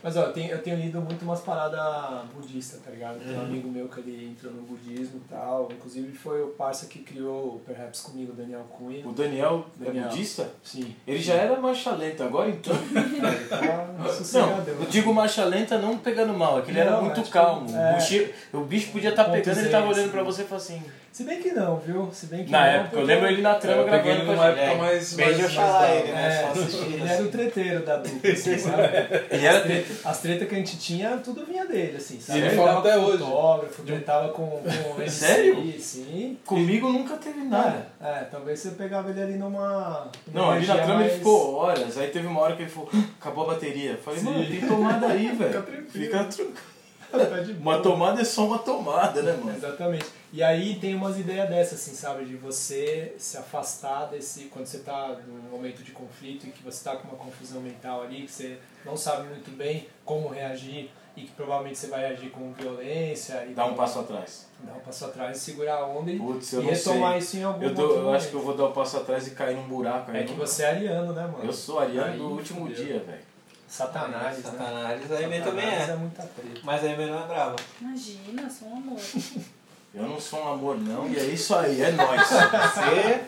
Mas 0.03 0.17
ó, 0.17 0.23
eu 0.25 0.33
tenho, 0.33 0.51
eu 0.51 0.63
tenho 0.63 0.77
lido 0.77 1.01
muito 1.01 1.23
umas 1.23 1.41
paradas 1.41 2.25
budistas, 2.35 2.81
tá 2.85 2.91
ligado? 2.91 3.21
Tem 3.21 3.37
um 3.37 3.43
amigo 3.43 3.69
meu 3.69 3.89
que 3.89 4.01
ele 4.01 4.31
entrou 4.31 4.53
no 4.53 4.63
budismo 4.63 5.21
e 5.25 5.29
tal. 5.29 5.69
Inclusive 5.71 6.13
foi 6.13 6.43
o 6.43 6.49
parça 6.49 6.87
que 6.87 6.99
criou 7.01 7.57
o 7.57 7.61
Perhaps 7.65 8.01
comigo, 8.01 8.33
o 8.33 8.35
Daniel 8.35 8.65
Cunha. 8.77 9.07
O 9.07 9.13
Daniel, 9.13 9.65
Daniel. 9.77 10.07
é 10.07 10.09
budista? 10.09 10.51
Sim. 10.63 10.95
Ele 11.07 11.21
já 11.21 11.35
era 11.35 11.61
marcha 11.61 11.93
lenta, 11.93 12.25
agora 12.25 12.49
então. 12.51 12.75
Tá 13.49 13.61
Não, 14.39 14.59
eu 14.67 14.87
digo 14.89 15.13
marcha 15.15 15.45
lenta 15.45 15.79
não 15.79 15.97
pegando 15.99 16.33
mal, 16.33 16.59
é 16.59 16.63
que 16.63 16.71
ele 16.71 16.81
era 16.81 16.93
Não, 16.93 17.03
muito 17.03 17.21
é 17.21 17.23
tipo, 17.23 17.33
calmo. 17.33 17.67
é. 17.77 17.99
O, 18.53 18.61
bicho, 18.65 18.91
podia 18.91 19.11
estar 19.11 19.25
Ponto 19.25 19.35
pegando, 19.35 19.57
ele 19.57 19.63
zen, 19.65 19.71
tava 19.71 19.87
olhando 19.87 20.01
assim. 20.01 20.11
pra 20.11 20.23
você 20.23 20.43
e 20.43 20.45
falou 20.45 20.63
assim. 20.63 20.83
Se 21.13 21.25
bem 21.25 21.43
que 21.43 21.51
não, 21.53 21.77
viu? 21.77 22.09
Se 22.11 22.25
bem 22.25 22.43
que 22.43 22.51
Na 22.51 22.61
não, 22.61 22.67
época, 22.67 22.97
eu 22.97 23.05
lembro 23.05 23.27
ele 23.29 23.43
na 23.43 23.55
trama 23.57 23.83
Eu 23.83 23.85
peguei 23.85 24.01
gravando 24.15 24.23
ele 24.23 24.25
com 24.25 24.33
a 24.33 24.35
numa 24.35 24.51
gente. 24.51 24.61
época 24.65 24.79
mais. 24.83 25.13
Bem 25.13 25.27
mais, 25.27 25.37
de 25.37 25.45
Oxalá 25.45 25.81
da- 25.83 25.95
ele, 25.95 26.13
né? 26.13 26.43
É, 26.43 26.87
ele 26.87 27.09
era 27.13 27.23
o 27.23 27.29
treteiro 27.29 27.85
da 27.85 27.97
dupla, 27.99 28.31
assim, 28.33 28.59
sabe? 28.59 28.83
Ele 29.31 29.47
era 29.47 29.57
As 29.59 29.63
treta- 29.65 30.09
As 30.09 30.21
tretas 30.23 30.49
que 30.49 30.55
a 30.55 30.59
gente 30.59 30.79
tinha, 30.79 31.17
tudo 31.19 31.45
vinha 31.45 31.67
dele, 31.67 31.99
assim, 31.99 32.19
sabe? 32.19 32.39
ele 32.39 32.49
Ele 32.49 32.57
fala 32.57 32.79
até 32.79 32.95
com 32.95 33.01
hoje. 33.05 33.19
fotógrafo, 33.19 33.83
ele 33.87 34.01
tava 34.01 34.29
com, 34.31 34.49
com 34.63 34.95
MC, 35.03 35.11
Sério? 35.11 35.75
sim. 35.79 36.39
Comigo 36.47 36.89
nunca 36.91 37.17
teve 37.17 37.41
nada. 37.45 37.87
É, 38.03 38.09
é, 38.09 38.15
talvez 38.31 38.59
você 38.61 38.71
pegava 38.71 39.11
ele 39.11 39.21
ali 39.21 39.35
numa. 39.35 40.11
numa 40.27 40.43
Não, 40.47 40.51
ali 40.51 40.67
na 40.67 40.75
trama 40.77 40.93
ele 40.95 41.01
mais- 41.03 41.13
ficou 41.19 41.57
horas. 41.57 41.99
Aí 41.99 42.09
teve 42.09 42.27
uma 42.27 42.41
hora 42.41 42.57
que 42.57 42.63
ele 42.63 42.71
falou, 42.71 42.89
"Ah, 42.95 43.03
acabou 43.21 43.45
a 43.45 43.53
bateria. 43.53 43.91
Eu 43.91 43.99
falei, 43.99 44.23
mano, 44.23 44.47
tem 44.47 44.61
tomada 44.67 45.09
aí, 45.09 45.29
velho. 45.37 45.51
tranquilo. 45.63 45.87
Fica 45.91 46.25
tranquilo. 46.25 46.53
Tá 47.13 47.19
de. 47.41 47.53
Uma 47.53 47.79
tomada 47.83 48.23
é 48.23 48.25
só 48.25 48.47
uma 48.47 48.59
tomada, 48.59 49.21
né, 49.21 49.37
mano? 49.39 49.55
Exatamente. 49.55 50.07
E 50.33 50.43
aí 50.43 50.77
tem 50.81 50.95
umas 50.95 51.19
ideias 51.19 51.47
dessas, 51.49 51.75
assim, 51.81 51.95
sabe? 51.95 52.25
De 52.25 52.37
você 52.37 53.15
se 53.19 53.37
afastar 53.37 54.07
desse. 54.07 54.45
Quando 54.45 54.65
você 54.65 54.79
tá 54.79 55.15
num 55.27 55.51
momento 55.51 55.83
de 55.83 55.91
conflito 55.93 56.47
e 56.47 56.51
que 56.51 56.63
você 56.63 56.83
tá 56.83 56.97
com 56.97 57.07
uma 57.09 57.19
confusão 57.19 57.61
mental 57.61 58.03
ali, 58.03 58.23
que 58.23 58.33
você 58.33 58.59
não 58.85 58.97
sabe 58.97 59.29
muito 59.29 59.51
bem 59.51 59.87
como 60.07 60.29
reagir 60.29 60.91
e 61.15 61.23
que 61.25 61.33
provavelmente 61.33 61.77
você 61.79 61.89
vai 61.89 62.07
agir 62.07 62.31
com 62.31 62.51
violência 62.55 63.45
e 63.45 63.53
Dá 63.53 63.67
um 63.67 63.75
passo 63.75 63.99
atrás. 63.99 64.47
dar 64.61 64.73
um 64.73 64.81
passo 64.81 65.05
atrás, 65.05 65.37
segurar 65.37 65.75
a 65.81 65.87
onda 65.87 66.11
e, 66.11 66.19
Putz, 66.19 66.51
e 66.53 66.57
eu 66.57 66.63
retomar 66.63 67.11
sei. 67.11 67.19
isso 67.19 67.37
em 67.37 67.43
algum 67.43 67.63
Eu, 67.63 67.75
tô, 67.75 67.95
eu 67.97 68.15
acho 68.15 68.29
que 68.29 68.35
eu 68.35 68.41
vou 68.41 68.57
dar 68.57 68.65
um 68.69 68.73
passo 68.73 68.97
atrás 68.97 69.27
e 69.27 69.33
cair 69.33 69.55
num 69.55 69.69
buraco. 69.69 70.11
aí 70.11 70.23
É 70.23 70.25
que 70.25 70.33
você 70.33 70.63
é 70.63 70.71
ariano, 70.71 71.13
né, 71.13 71.27
mano? 71.27 71.45
Eu 71.45 71.53
sou 71.53 71.79
ariano 71.79 72.13
Aí, 72.13 72.19
do 72.19 72.31
último 72.31 72.67
fudeu. 72.67 72.83
dia, 72.85 73.01
velho. 73.01 73.21
Satanás, 73.69 74.39
né? 74.39 74.43
Satanás, 74.43 75.13
aí 75.13 75.19
também 75.21 75.39
Satanás 75.45 75.89
é. 75.89 75.93
é 75.93 75.97
muita 75.97 76.23
treta. 76.23 76.61
Mas 76.65 76.85
aí 76.85 76.97
não 77.07 77.23
é 77.23 77.27
brava. 77.27 77.57
Imagina, 77.81 78.49
sou 78.49 78.69
um 78.69 78.77
amor. 78.79 78.99
Eu 79.95 80.05
não 80.05 80.19
sou 80.21 80.41
um 80.45 80.53
amor, 80.55 80.79
não, 80.79 81.07
e 81.09 81.19
é 81.19 81.25
isso 81.25 81.55
aí, 81.55 81.83
é 81.83 81.91
nóis. 81.93 82.21
Você. 82.29 83.21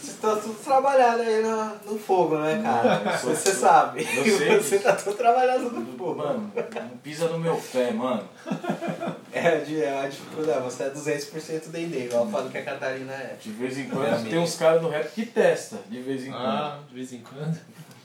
Vocês 0.00 0.14
estão 0.14 0.40
tudo 0.40 0.54
trabalhando 0.64 1.20
aí 1.20 1.42
no, 1.42 1.92
no 1.92 1.98
fogo, 1.98 2.38
né, 2.38 2.60
cara? 2.62 3.18
Sou- 3.18 3.34
Você 3.34 3.52
sabe. 3.52 4.02
eu 4.02 4.38
sei 4.38 4.56
Você 4.58 4.78
tá 4.78 4.94
tudo 4.94 5.16
trabalhando 5.16 5.70
no 5.70 5.98
fogo. 5.98 6.14
Mano, 6.16 6.52
não 6.54 6.96
pisa 6.98 7.28
no 7.28 7.38
meu 7.38 7.56
pé, 7.72 7.90
mano. 7.92 8.26
É, 9.32 9.58
de, 9.58 9.82
é 9.82 10.00
a 10.04 10.08
dificuldade. 10.08 10.62
Você 10.62 10.84
é 10.84 10.90
200% 10.90 11.68
D&D, 11.68 12.04
igual 12.06 12.24
eu 12.24 12.30
falo 12.30 12.48
que 12.50 12.58
a 12.58 12.64
Catarina 12.64 13.12
é. 13.12 13.36
De 13.40 13.50
vez 13.50 13.76
em 13.78 13.82
É, 13.82 13.86
quando 13.86 14.28
tem 14.30 14.38
uns 14.38 14.54
caras 14.56 14.80
no 14.80 14.88
rap 14.88 15.10
que 15.12 15.26
testa, 15.26 15.78
de 15.88 16.00
vez 16.00 16.24
em 16.26 16.30
quando. 16.30 16.44
Ah, 16.46 16.80
de 16.88 16.94
vez 16.94 17.12
em 17.12 17.20
quando. 17.20 17.58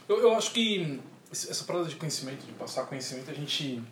Eu, 0.08 0.20
eu 0.22 0.34
acho 0.36 0.50
que 0.52 1.00
essa 1.32 1.64
parada 1.64 1.86
de 1.86 1.96
conhecimento, 1.96 2.44
de 2.44 2.52
passar 2.52 2.84
conhecimento, 2.86 3.30
a 3.30 3.34
gente. 3.34 3.82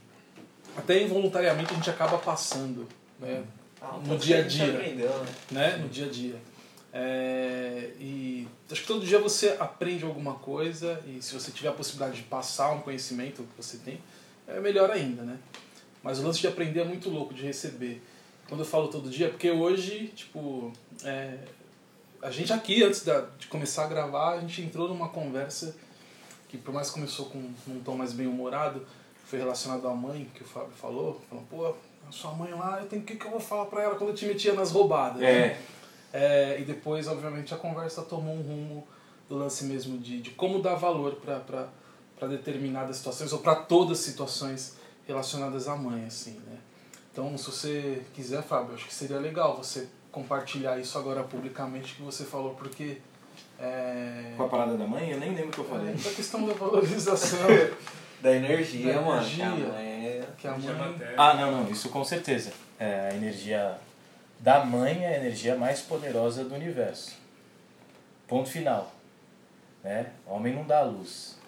Até 0.76 1.00
involuntariamente 1.02 1.72
a 1.72 1.74
gente 1.76 1.88
acaba 1.88 2.18
passando, 2.18 2.86
né? 3.18 3.44
Ah, 3.80 3.98
No 4.02 4.08
tanto 4.10 4.24
dia 4.24 4.38
a 4.38 4.42
dia. 4.42 4.72
aprendeu, 4.74 5.10
né? 5.10 5.26
né? 5.50 5.76
No 5.76 5.88
dia 5.88 6.06
a 6.06 6.08
dia. 6.08 6.36
É, 6.92 7.90
e 8.00 8.48
acho 8.70 8.80
que 8.80 8.86
todo 8.86 9.04
dia 9.04 9.18
você 9.18 9.56
aprende 9.60 10.04
alguma 10.04 10.34
coisa 10.34 11.02
e 11.06 11.20
se 11.20 11.34
você 11.34 11.50
tiver 11.50 11.68
a 11.68 11.72
possibilidade 11.72 12.16
de 12.16 12.22
passar 12.22 12.70
um 12.70 12.80
conhecimento 12.80 13.42
que 13.42 13.62
você 13.62 13.76
tem, 13.78 14.00
é 14.48 14.58
melhor 14.60 14.90
ainda, 14.90 15.22
né? 15.22 15.38
Mas 16.02 16.18
o 16.18 16.22
lance 16.22 16.40
de 16.40 16.46
aprender 16.46 16.80
é 16.80 16.84
muito 16.84 17.10
louco, 17.10 17.34
de 17.34 17.42
receber. 17.42 18.02
Quando 18.48 18.60
eu 18.60 18.66
falo 18.66 18.88
todo 18.88 19.10
dia, 19.10 19.26
é 19.26 19.28
porque 19.28 19.50
hoje, 19.50 20.12
tipo, 20.14 20.72
é, 21.04 21.36
a 22.22 22.30
gente 22.30 22.52
aqui, 22.52 22.82
antes 22.82 23.04
da, 23.04 23.26
de 23.38 23.46
começar 23.48 23.84
a 23.84 23.88
gravar, 23.88 24.34
a 24.34 24.40
gente 24.40 24.62
entrou 24.62 24.88
numa 24.88 25.08
conversa 25.08 25.76
que 26.48 26.56
por 26.56 26.72
mais 26.72 26.88
que 26.88 26.94
começou 26.94 27.26
com 27.26 27.38
um 27.68 27.80
tom 27.84 27.96
mais 27.96 28.12
bem 28.12 28.26
humorado, 28.26 28.86
foi 29.26 29.38
relacionado 29.38 29.86
à 29.88 29.94
mãe, 29.94 30.30
que 30.34 30.42
o 30.42 30.46
Fábio 30.46 30.72
falou, 30.76 31.20
falou, 31.28 31.44
pô, 31.50 31.74
a 32.08 32.12
sua 32.12 32.32
mãe 32.32 32.52
lá, 32.52 32.78
eu 32.80 32.86
tenho 32.86 33.02
o 33.02 33.04
que, 33.04 33.16
que 33.16 33.24
eu 33.26 33.30
vou 33.30 33.40
falar 33.40 33.66
pra 33.66 33.82
ela 33.82 33.94
quando 33.96 34.10
eu 34.10 34.16
te 34.16 34.26
metia 34.26 34.52
nas 34.54 34.70
roubadas? 34.70 35.20
né? 35.20 35.28
É, 35.28 35.58
É, 36.12 36.60
e 36.60 36.64
depois, 36.64 37.08
obviamente, 37.08 37.52
a 37.52 37.56
conversa 37.56 38.02
tomou 38.02 38.34
um 38.34 38.42
rumo 38.42 38.88
do 39.28 39.36
lance 39.36 39.64
mesmo 39.64 39.98
de, 39.98 40.20
de 40.22 40.30
como 40.30 40.62
dar 40.62 40.76
valor 40.76 41.16
para 41.16 42.28
determinadas 42.28 42.96
situações 42.96 43.32
ou 43.32 43.40
para 43.40 43.56
todas 43.56 43.98
as 43.98 44.04
situações 44.04 44.76
relacionadas 45.06 45.68
à 45.68 45.76
mãe, 45.76 46.04
assim, 46.06 46.40
né? 46.46 46.58
Então, 47.12 47.36
se 47.36 47.46
você 47.50 48.02
quiser, 48.14 48.42
Fábio, 48.42 48.74
acho 48.74 48.86
que 48.86 48.94
seria 48.94 49.18
legal 49.18 49.56
você 49.56 49.88
compartilhar 50.12 50.78
isso 50.78 50.96
agora 50.98 51.22
publicamente 51.22 51.94
que 51.94 52.02
você 52.02 52.24
falou, 52.24 52.54
porque 52.54 52.98
é, 53.58 54.34
com 54.36 54.44
a 54.44 54.48
parada 54.48 54.76
da 54.76 54.86
mãe, 54.86 55.10
eu 55.10 55.18
nem 55.18 55.30
lembro 55.30 55.48
o 55.48 55.52
que 55.52 55.58
eu 55.58 55.64
falei. 55.64 55.88
é 55.92 56.08
a 56.08 56.14
questão 56.14 56.46
da 56.46 56.52
valorização 56.54 57.38
Da 58.20 58.32
energia, 58.34 58.94
Da 58.94 59.00
mano. 59.00 59.20
energia. 59.22 59.46
Que 59.46 59.52
a 59.52 59.72
mãe 59.72 60.06
é- 60.06 60.26
que 60.38 60.46
a 60.48 60.52
mãe... 60.56 60.96
Ah, 61.16 61.34
não, 61.34 61.50
não, 61.64 61.70
isso 61.70 61.88
com 61.90 62.04
certeza. 62.04 62.52
É, 62.78 63.10
a 63.12 63.14
energia 63.14 63.76
da 64.40 64.64
mãe 64.64 65.04
é 65.04 65.14
a 65.14 65.16
energia 65.18 65.56
mais 65.56 65.80
poderosa 65.80 66.44
do 66.44 66.54
universo. 66.54 67.16
Ponto 68.26 68.48
final. 68.48 68.92
Né? 69.82 70.06
Homem 70.26 70.54
não 70.54 70.64
dá 70.64 70.82
luz. 70.82 71.38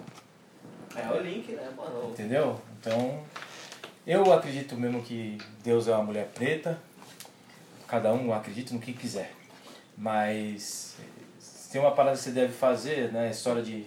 É 0.95 1.11
o 1.13 1.21
link, 1.21 1.53
né, 1.53 1.69
mano? 1.77 2.11
Entendeu? 2.11 2.61
Então, 2.81 3.23
eu 4.07 4.33
acredito 4.33 4.75
mesmo 4.77 5.03
que 5.03 5.37
Deus 5.63 5.87
é 5.89 5.93
uma 5.95 6.05
mulher 6.05 6.29
preta. 6.35 6.79
Cada 7.87 8.13
um 8.13 8.33
acredita 8.33 8.73
no 8.75 8.81
que 8.81 8.93
quiser. 8.93 9.33
Mas 9.97 10.95
se 11.41 11.71
tem 11.73 11.81
uma 11.81 11.91
parada 11.93 12.17
que 12.17 12.23
você 12.23 12.31
deve 12.31 12.53
fazer, 12.53 13.13
né? 13.13 13.27
A 13.29 13.31
história 13.31 13.63
de 13.63 13.85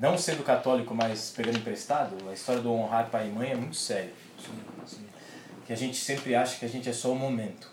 não 0.00 0.16
sendo 0.16 0.42
católico, 0.42 0.94
mas 0.94 1.30
pegando 1.36 1.58
emprestado, 1.58 2.16
a 2.28 2.32
história 2.32 2.62
do 2.62 2.72
honrar 2.72 3.10
pai 3.10 3.28
e 3.28 3.30
mãe 3.30 3.50
é 3.50 3.54
muito 3.54 3.76
séria. 3.76 4.12
Que 5.66 5.74
a 5.74 5.76
gente 5.76 5.98
sempre 5.98 6.34
acha 6.34 6.58
que 6.58 6.64
a 6.64 6.68
gente 6.68 6.88
é 6.88 6.92
só 6.92 7.12
o 7.12 7.14
momento. 7.14 7.68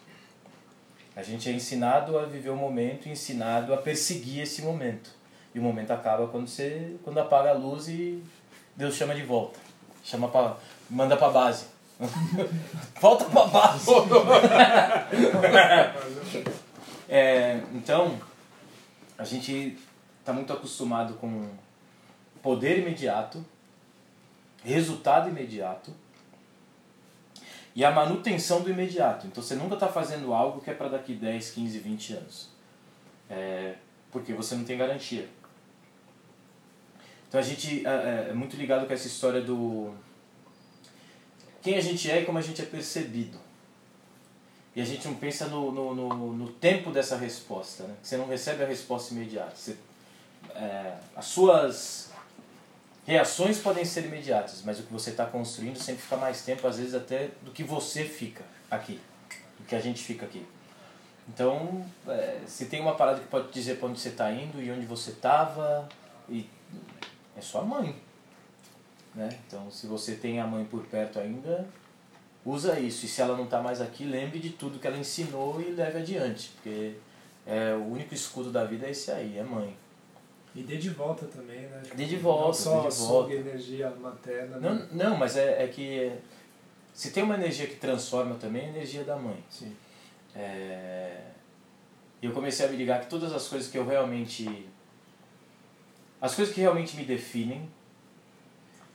A 1.15 1.23
gente 1.23 1.49
é 1.49 1.53
ensinado 1.53 2.19
a 2.19 2.25
viver 2.25 2.49
o 2.49 2.55
momento, 2.55 3.07
ensinado 3.07 3.73
a 3.73 3.77
perseguir 3.77 4.41
esse 4.41 4.61
momento. 4.61 5.09
E 5.55 5.59
o 5.59 5.63
momento 5.63 5.91
acaba 5.91 6.27
quando 6.27 6.47
você 6.47 6.97
quando 7.03 7.17
apaga 7.17 7.51
a 7.51 7.53
luz 7.53 7.87
e 7.87 8.21
Deus 8.75 8.95
chama 8.95 9.15
de 9.15 9.23
volta. 9.23 9.57
Chama 10.03 10.27
pra, 10.27 10.57
manda 10.89 11.15
pra 11.15 11.29
base. 11.29 11.65
Volta 13.01 13.25
pra 13.25 13.45
base. 13.47 13.87
É, 17.09 17.61
então, 17.73 18.19
a 19.17 19.23
gente 19.23 19.77
está 20.19 20.33
muito 20.33 20.51
acostumado 20.51 21.13
com 21.13 21.47
poder 22.47 22.79
imediato, 22.79 23.45
resultado 24.63 25.27
imediato 25.27 25.91
e 27.75 27.83
a 27.83 27.91
manutenção 27.91 28.61
do 28.61 28.69
imediato. 28.69 29.27
Então 29.27 29.43
você 29.43 29.53
nunca 29.53 29.73
está 29.73 29.89
fazendo 29.89 30.33
algo 30.33 30.61
que 30.61 30.71
é 30.71 30.73
para 30.73 30.87
daqui 30.87 31.13
10, 31.13 31.51
15, 31.51 31.79
20 31.79 32.13
anos. 32.13 32.49
É, 33.29 33.75
porque 34.13 34.31
você 34.31 34.55
não 34.55 34.63
tem 34.63 34.77
garantia. 34.77 35.27
Então 37.27 37.37
a 37.37 37.43
gente 37.43 37.85
é, 37.85 37.89
é- 37.89 38.27
é 38.29 38.33
muito 38.33 38.55
ligado 38.55 38.87
com 38.87 38.93
essa 38.93 39.07
história 39.07 39.41
do 39.41 39.93
quem 41.61 41.75
a 41.75 41.81
gente 41.81 42.09
é 42.09 42.21
e 42.21 42.25
como 42.25 42.37
a 42.37 42.41
gente 42.41 42.61
é 42.61 42.65
percebido. 42.65 43.37
E 44.73 44.79
a 44.79 44.85
gente 44.85 45.05
não 45.05 45.15
pensa 45.15 45.47
no, 45.47 45.69
no, 45.69 45.93
no, 45.93 46.33
no 46.33 46.49
tempo 46.53 46.91
dessa 46.91 47.17
resposta. 47.17 47.83
Né? 47.83 47.95
Você 48.01 48.15
não 48.15 48.25
recebe 48.25 48.63
a 48.63 48.67
resposta 48.67 49.13
imediata. 49.13 49.53
Você, 49.53 49.75
é, 50.55 50.97
as 51.13 51.25
suas 51.25 52.07
reações 53.07 53.57
podem 53.57 53.85
ser 53.85 54.05
imediatas, 54.05 54.61
mas 54.63 54.79
o 54.79 54.83
que 54.83 54.91
você 54.91 55.11
está 55.11 55.25
construindo 55.25 55.77
sempre 55.77 56.01
fica 56.01 56.17
mais 56.17 56.43
tempo, 56.43 56.67
às 56.67 56.77
vezes 56.77 56.93
até 56.93 57.29
do 57.41 57.51
que 57.51 57.63
você 57.63 58.03
fica 58.03 58.43
aqui, 58.69 58.99
do 59.57 59.65
que 59.65 59.73
a 59.73 59.79
gente 59.79 60.03
fica 60.03 60.25
aqui. 60.25 60.45
Então, 61.29 61.85
é, 62.05 62.41
se 62.45 62.65
tem 62.65 62.81
uma 62.81 62.95
parada 62.95 63.21
que 63.21 63.27
pode 63.27 63.49
dizer 63.51 63.77
para 63.77 63.87
onde 63.87 63.99
você 63.99 64.09
está 64.09 64.29
indo 64.31 64.61
e 64.61 64.69
onde 64.69 64.85
você 64.85 65.11
estava, 65.11 65.87
e 66.27 66.49
é 67.35 67.41
sua 67.41 67.63
mãe. 67.63 67.95
Né? 69.15 69.29
Então, 69.47 69.71
se 69.71 69.87
você 69.87 70.15
tem 70.15 70.41
a 70.41 70.45
mãe 70.45 70.65
por 70.65 70.85
perto 70.85 71.17
ainda, 71.17 71.65
usa 72.45 72.77
isso. 72.77 73.05
E 73.05 73.09
se 73.09 73.21
ela 73.21 73.37
não 73.37 73.45
está 73.45 73.61
mais 73.61 73.79
aqui, 73.79 74.03
lembre 74.03 74.39
de 74.39 74.49
tudo 74.49 74.79
que 74.79 74.87
ela 74.87 74.97
ensinou 74.97 75.61
e 75.61 75.71
leve 75.71 75.99
adiante, 75.99 76.49
porque 76.55 76.95
é, 77.45 77.73
o 77.73 77.85
único 77.93 78.13
escudo 78.13 78.51
da 78.51 78.65
vida 78.65 78.85
é 78.85 78.91
esse 78.91 79.09
aí, 79.11 79.37
é 79.37 79.43
mãe. 79.43 79.75
E 80.55 80.63
dê 80.63 80.77
de 80.77 80.89
volta 80.89 81.25
também, 81.27 81.61
né? 81.61 81.81
Dê 81.95 82.05
de 82.05 82.15
volta, 82.17 82.45
Não 82.47 82.53
só 82.53 82.81
dê 82.83 82.89
de 82.89 82.95
volta. 82.95 83.33
energia 83.33 83.89
materna. 83.91 84.57
Não, 84.57 84.75
né? 84.75 84.87
não 84.91 85.17
mas 85.17 85.37
é, 85.37 85.63
é 85.63 85.67
que 85.67 86.11
se 86.93 87.11
tem 87.11 87.21
uma 87.23 87.35
energia 87.35 87.67
que 87.67 87.75
transforma 87.75 88.35
também, 88.35 88.63
é 88.63 88.65
a 88.65 88.69
energia 88.69 89.03
da 89.03 89.15
mãe. 89.15 89.37
Sim. 89.49 89.75
É, 90.35 91.21
E 92.21 92.25
eu 92.25 92.31
comecei 92.31 92.65
a 92.65 92.69
me 92.69 92.75
ligar 92.77 93.01
que 93.01 93.07
todas 93.07 93.31
as 93.31 93.47
coisas 93.47 93.69
que 93.69 93.77
eu 93.77 93.85
realmente 93.85 94.67
as 96.19 96.33
coisas 96.33 96.53
que 96.53 96.61
realmente 96.61 96.97
me 96.97 97.05
definem 97.05 97.69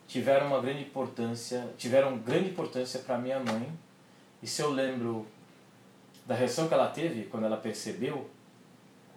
tiveram 0.09 0.49
uma 0.49 0.61
grande 0.61 0.83
importância, 0.83 1.69
tiveram 1.79 2.19
grande 2.19 2.51
importância 2.51 3.01
para 3.01 3.17
minha 3.17 3.39
mãe. 3.39 3.73
E 4.43 4.47
se 4.47 4.61
eu 4.61 4.71
lembro 4.71 5.25
da 6.27 6.35
reação 6.35 6.67
que 6.67 6.75
ela 6.75 6.89
teve 6.89 7.25
quando 7.27 7.47
ela 7.47 7.57
percebeu, 7.57 8.29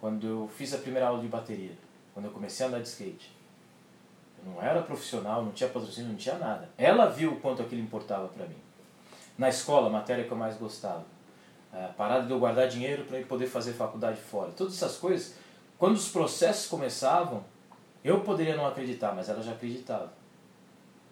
quando 0.00 0.26
eu 0.26 0.50
fiz 0.56 0.72
a 0.72 0.78
primeira 0.78 1.08
aula 1.08 1.20
de 1.20 1.26
bateria, 1.28 1.72
quando 2.16 2.24
eu 2.24 2.32
comecei 2.32 2.64
a 2.64 2.70
andar 2.70 2.80
de 2.80 2.88
skate. 2.88 3.30
Eu 4.38 4.50
não 4.50 4.62
era 4.62 4.80
profissional, 4.80 5.44
não 5.44 5.52
tinha 5.52 5.68
patrocínio, 5.68 6.08
não 6.08 6.16
tinha 6.16 6.38
nada. 6.38 6.66
Ela 6.78 7.10
viu 7.10 7.32
o 7.32 7.40
quanto 7.40 7.60
aquilo 7.60 7.82
importava 7.82 8.26
para 8.28 8.46
mim. 8.46 8.56
Na 9.36 9.50
escola, 9.50 9.88
a 9.88 9.90
matéria 9.90 10.24
que 10.24 10.30
eu 10.30 10.36
mais 10.36 10.56
gostava. 10.56 11.04
A 11.70 11.88
parada 11.88 12.24
de 12.24 12.32
eu 12.32 12.38
guardar 12.38 12.68
dinheiro 12.68 13.04
para 13.04 13.20
poder 13.24 13.46
fazer 13.46 13.74
faculdade 13.74 14.18
fora. 14.18 14.50
Todas 14.52 14.72
essas 14.72 14.96
coisas, 14.96 15.34
quando 15.76 15.96
os 15.96 16.08
processos 16.08 16.68
começavam, 16.68 17.44
eu 18.02 18.20
poderia 18.20 18.56
não 18.56 18.66
acreditar, 18.66 19.14
mas 19.14 19.28
ela 19.28 19.42
já 19.42 19.52
acreditava. 19.52 20.10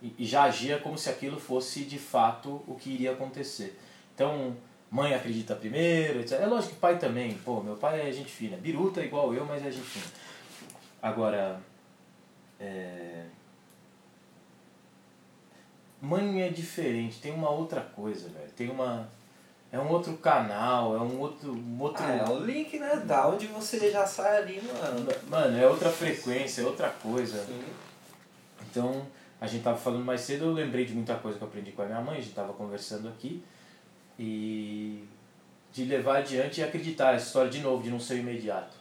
E, 0.01 0.15
e 0.21 0.25
já 0.25 0.45
agia 0.45 0.79
como 0.79 0.97
se 0.97 1.11
aquilo 1.11 1.39
fosse 1.39 1.85
de 1.85 1.99
fato 1.99 2.65
o 2.67 2.77
que 2.77 2.89
iria 2.89 3.13
acontecer. 3.13 3.79
Então, 4.15 4.57
mãe 4.91 5.13
acredita 5.13 5.55
primeiro, 5.55 6.21
etc. 6.21 6.41
É 6.41 6.47
lógico 6.47 6.73
que 6.73 6.81
pai 6.81 6.99
também. 6.99 7.35
Pô, 7.45 7.61
meu 7.61 7.77
pai 7.77 8.09
é 8.09 8.11
gente 8.11 8.31
fina. 8.31 8.57
Biruta 8.57 9.03
é 9.03 9.05
igual 9.05 9.35
eu, 9.35 9.45
mas 9.45 9.61
é 9.67 9.71
gente 9.71 9.85
fina. 9.85 10.25
Agora, 11.05 11.61
é... 12.59 13.27
mãe 16.01 16.41
é 16.41 16.49
diferente. 16.49 17.21
Tem 17.21 17.31
uma 17.31 17.51
outra 17.51 17.83
coisa, 17.83 18.31
velho. 18.31 18.51
Tem 18.57 18.71
uma... 18.71 19.07
É 19.71 19.79
um 19.79 19.91
outro 19.91 20.17
canal, 20.17 20.97
é 20.97 21.01
um 21.01 21.21
outro... 21.21 21.53
Um 21.53 21.79
outro... 21.79 22.03
Ah, 22.03 22.11
é 22.11 22.25
o 22.25 22.39
link, 22.39 22.79
né? 22.79 22.97
Da 23.05 23.29
onde 23.29 23.47
você 23.49 23.93
já 23.93 24.07
sai 24.07 24.39
ali, 24.39 24.63
mano. 24.63 25.07
Mano, 25.29 25.59
é 25.59 25.67
outra 25.67 25.91
frequência, 25.91 26.63
é 26.63 26.65
outra 26.65 26.89
coisa. 26.89 27.45
Sim. 27.45 27.63
Então, 28.63 29.07
a 29.39 29.47
gente 29.47 29.63
tava 29.63 29.77
falando 29.77 30.07
mais 30.07 30.23
cedo, 30.23 30.47
eu 30.47 30.53
lembrei 30.55 30.87
de 30.87 30.95
muita 30.95 31.17
coisa 31.17 31.37
que 31.37 31.45
eu 31.45 31.49
aprendi 31.49 31.73
com 31.73 31.83
a 31.83 31.87
minha 31.87 32.01
mãe, 32.01 32.17
a 32.17 32.21
gente 32.23 32.35
tava 32.35 32.55
conversando 32.55 33.09
aqui. 33.09 33.45
E 34.19 35.07
de 35.71 35.85
levar 35.85 36.21
adiante 36.21 36.63
e 36.63 36.65
acreditar 36.65 37.11
a 37.11 37.17
história 37.17 37.51
de 37.51 37.61
novo, 37.61 37.83
de 37.83 37.91
não 37.91 38.01
ser 38.01 38.21
imediato. 38.21 38.75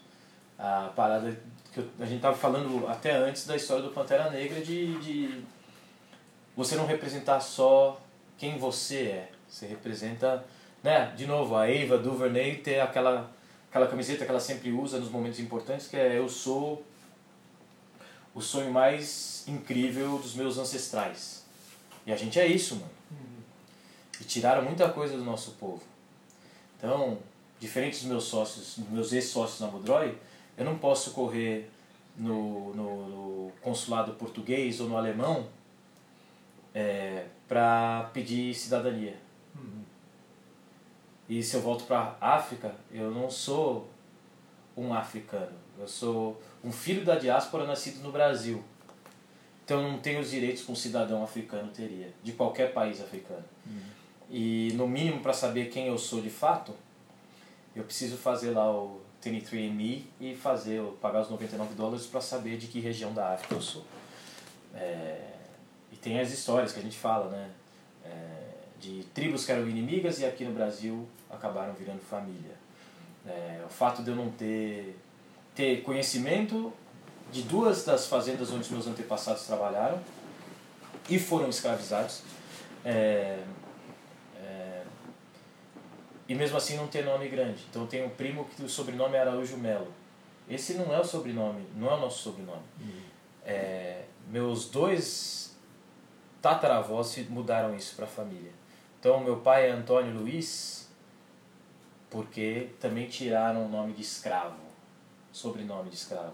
A 0.57 0.89
parada 0.95 1.35
que 1.73 1.83
a 1.99 2.05
gente 2.05 2.21
tava 2.21 2.37
falando 2.37 2.87
até 2.87 3.15
antes 3.15 3.47
da 3.47 3.55
história 3.55 3.83
do 3.83 3.89
Pantera 3.89 4.29
Negra 4.29 4.61
de, 4.61 4.97
de 4.99 5.43
você 6.55 6.75
não 6.75 6.85
representar 6.85 7.39
só 7.39 7.99
quem 8.37 8.57
você 8.57 8.97
é. 8.97 9.31
Você 9.49 9.65
representa, 9.65 10.45
né, 10.83 11.13
de 11.15 11.25
novo, 11.25 11.55
a 11.55 11.69
Eva 11.69 11.97
DuVernay 11.97 12.57
ter 12.57 12.79
aquela 12.79 13.31
aquela 13.69 13.87
camiseta 13.87 14.23
que 14.23 14.29
ela 14.29 14.39
sempre 14.39 14.71
usa 14.71 14.99
nos 14.99 15.09
momentos 15.09 15.39
importantes, 15.39 15.87
que 15.87 15.97
é 15.97 16.19
eu 16.19 16.29
sou 16.29 16.85
o 18.35 18.39
sonho 18.39 18.71
mais 18.71 19.43
incrível 19.47 20.19
dos 20.19 20.35
meus 20.35 20.59
ancestrais. 20.59 21.43
E 22.05 22.11
a 22.11 22.15
gente 22.15 22.39
é 22.39 22.45
isso, 22.45 22.75
mano. 22.75 22.91
E 24.21 24.23
tiraram 24.25 24.61
muita 24.61 24.89
coisa 24.89 25.17
do 25.17 25.23
nosso 25.23 25.53
povo. 25.53 25.81
Então, 26.77 27.17
diferente 27.59 27.97
dos 27.97 28.03
meus 28.03 28.25
sócios, 28.25 28.77
dos 28.77 28.89
meus 28.89 29.11
ex-sócios 29.11 29.59
na 29.59 29.67
Mudroy, 29.67 30.15
eu 30.57 30.65
não 30.65 30.77
posso 30.77 31.11
correr 31.11 31.69
no, 32.17 32.73
no, 32.73 33.09
no 33.09 33.51
consulado 33.61 34.13
português 34.13 34.79
ou 34.79 34.87
no 34.87 34.97
alemão 34.97 35.47
é, 36.73 37.25
para 37.47 38.09
pedir 38.13 38.53
cidadania. 38.53 39.17
E 41.27 41.41
se 41.41 41.55
eu 41.55 41.61
volto 41.61 41.85
para 41.85 42.17
África, 42.19 42.75
eu 42.91 43.09
não 43.09 43.29
sou 43.29 43.89
um 44.75 44.93
africano. 44.93 45.53
Eu 45.79 45.87
sou 45.87 46.41
um 46.63 46.71
filho 46.71 47.03
da 47.03 47.15
diáspora 47.15 47.65
nascido 47.65 48.03
no 48.03 48.11
Brasil. 48.11 48.63
Então 49.63 49.81
eu 49.81 49.91
não 49.91 49.99
tenho 49.99 50.19
os 50.19 50.29
direitos 50.29 50.63
que 50.63 50.71
um 50.71 50.75
cidadão 50.75 51.23
africano 51.23 51.71
teria, 51.71 52.13
de 52.21 52.33
qualquer 52.33 52.73
país 52.73 53.01
africano. 53.01 53.45
E 54.29 54.73
no 54.75 54.87
mínimo 54.87 55.21
para 55.21 55.33
saber 55.33 55.69
quem 55.69 55.87
eu 55.87 55.97
sou 55.97 56.21
de 56.21 56.29
fato, 56.29 56.73
eu 57.75 57.83
preciso 57.83 58.17
fazer 58.17 58.51
lá 58.51 58.69
o 58.69 59.01
23andMe 59.31 60.05
e 60.19 60.35
fazer, 60.35 60.81
pagar 61.01 61.21
os 61.21 61.29
99 61.29 61.73
dólares 61.75 62.05
para 62.05 62.21
saber 62.21 62.57
de 62.57 62.67
que 62.67 62.79
região 62.79 63.13
da 63.13 63.33
África 63.33 63.55
eu 63.55 63.61
sou. 63.61 63.83
É, 64.73 65.19
e 65.91 65.95
tem 65.95 66.19
as 66.19 66.31
histórias 66.31 66.71
que 66.71 66.79
a 66.79 66.83
gente 66.83 66.97
fala, 66.97 67.29
né? 67.29 67.49
É, 68.05 68.43
de 68.79 69.03
tribos 69.13 69.45
que 69.45 69.51
eram 69.51 69.67
inimigas 69.67 70.19
e 70.19 70.25
aqui 70.25 70.43
no 70.43 70.51
Brasil 70.51 71.07
acabaram 71.29 71.73
virando 71.73 72.01
família. 72.01 72.55
É, 73.25 73.61
o 73.65 73.69
fato 73.69 74.03
de 74.03 74.09
eu 74.09 74.15
não 74.15 74.29
ter, 74.31 74.97
ter 75.55 75.81
conhecimento 75.83 76.73
de 77.31 77.43
duas 77.43 77.85
das 77.85 78.07
fazendas 78.07 78.51
onde 78.51 78.69
meus 78.71 78.85
antepassados 78.85 79.43
trabalharam 79.43 79.99
e 81.09 81.17
foram 81.17 81.49
escravizados. 81.49 82.21
É, 82.83 83.39
e 86.27 86.35
mesmo 86.35 86.57
assim 86.57 86.77
não 86.77 86.87
ter 86.87 87.03
nome 87.03 87.27
grande. 87.27 87.63
Então 87.69 87.85
tenho 87.85 88.05
um 88.05 88.09
primo 88.09 88.45
que 88.45 88.63
o 88.63 88.69
sobrenome 88.69 89.15
é 89.15 89.21
Araújo 89.21 89.57
Melo. 89.57 89.91
Esse 90.49 90.73
não 90.73 90.93
é 90.93 90.99
o 90.99 91.03
sobrenome, 91.03 91.65
não 91.75 91.89
é 91.89 91.95
o 91.95 91.99
nosso 91.99 92.21
sobrenome. 92.21 92.63
É, 93.45 94.03
meus 94.29 94.69
dois 94.69 95.55
tataravós 96.41 97.17
mudaram 97.29 97.75
isso 97.75 97.95
para 97.95 98.05
a 98.05 98.07
família. 98.07 98.51
Então 98.99 99.19
meu 99.19 99.37
pai 99.37 99.69
é 99.69 99.71
Antônio 99.71 100.13
Luiz, 100.13 100.89
porque 102.09 102.69
também 102.79 103.07
tiraram 103.07 103.65
o 103.65 103.69
nome 103.69 103.93
de 103.93 104.01
escravo, 104.01 104.55
sobrenome 105.31 105.89
de 105.89 105.95
escravo. 105.95 106.33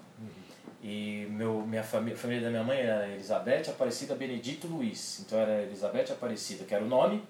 E 0.81 1.27
meu, 1.31 1.61
minha 1.65 1.83
família, 1.83 2.15
a 2.15 2.17
família 2.17 2.43
da 2.43 2.49
minha 2.49 2.63
mãe 2.63 2.79
era 2.79 3.07
Elizabeth 3.07 3.69
Aparecida 3.69 4.15
Benedito 4.15 4.67
Luiz. 4.67 5.19
Então 5.19 5.37
era 5.37 5.63
Elizabeth 5.63 6.11
Aparecida, 6.11 6.63
que 6.63 6.73
era 6.73 6.83
o 6.83 6.87
nome, 6.87 7.23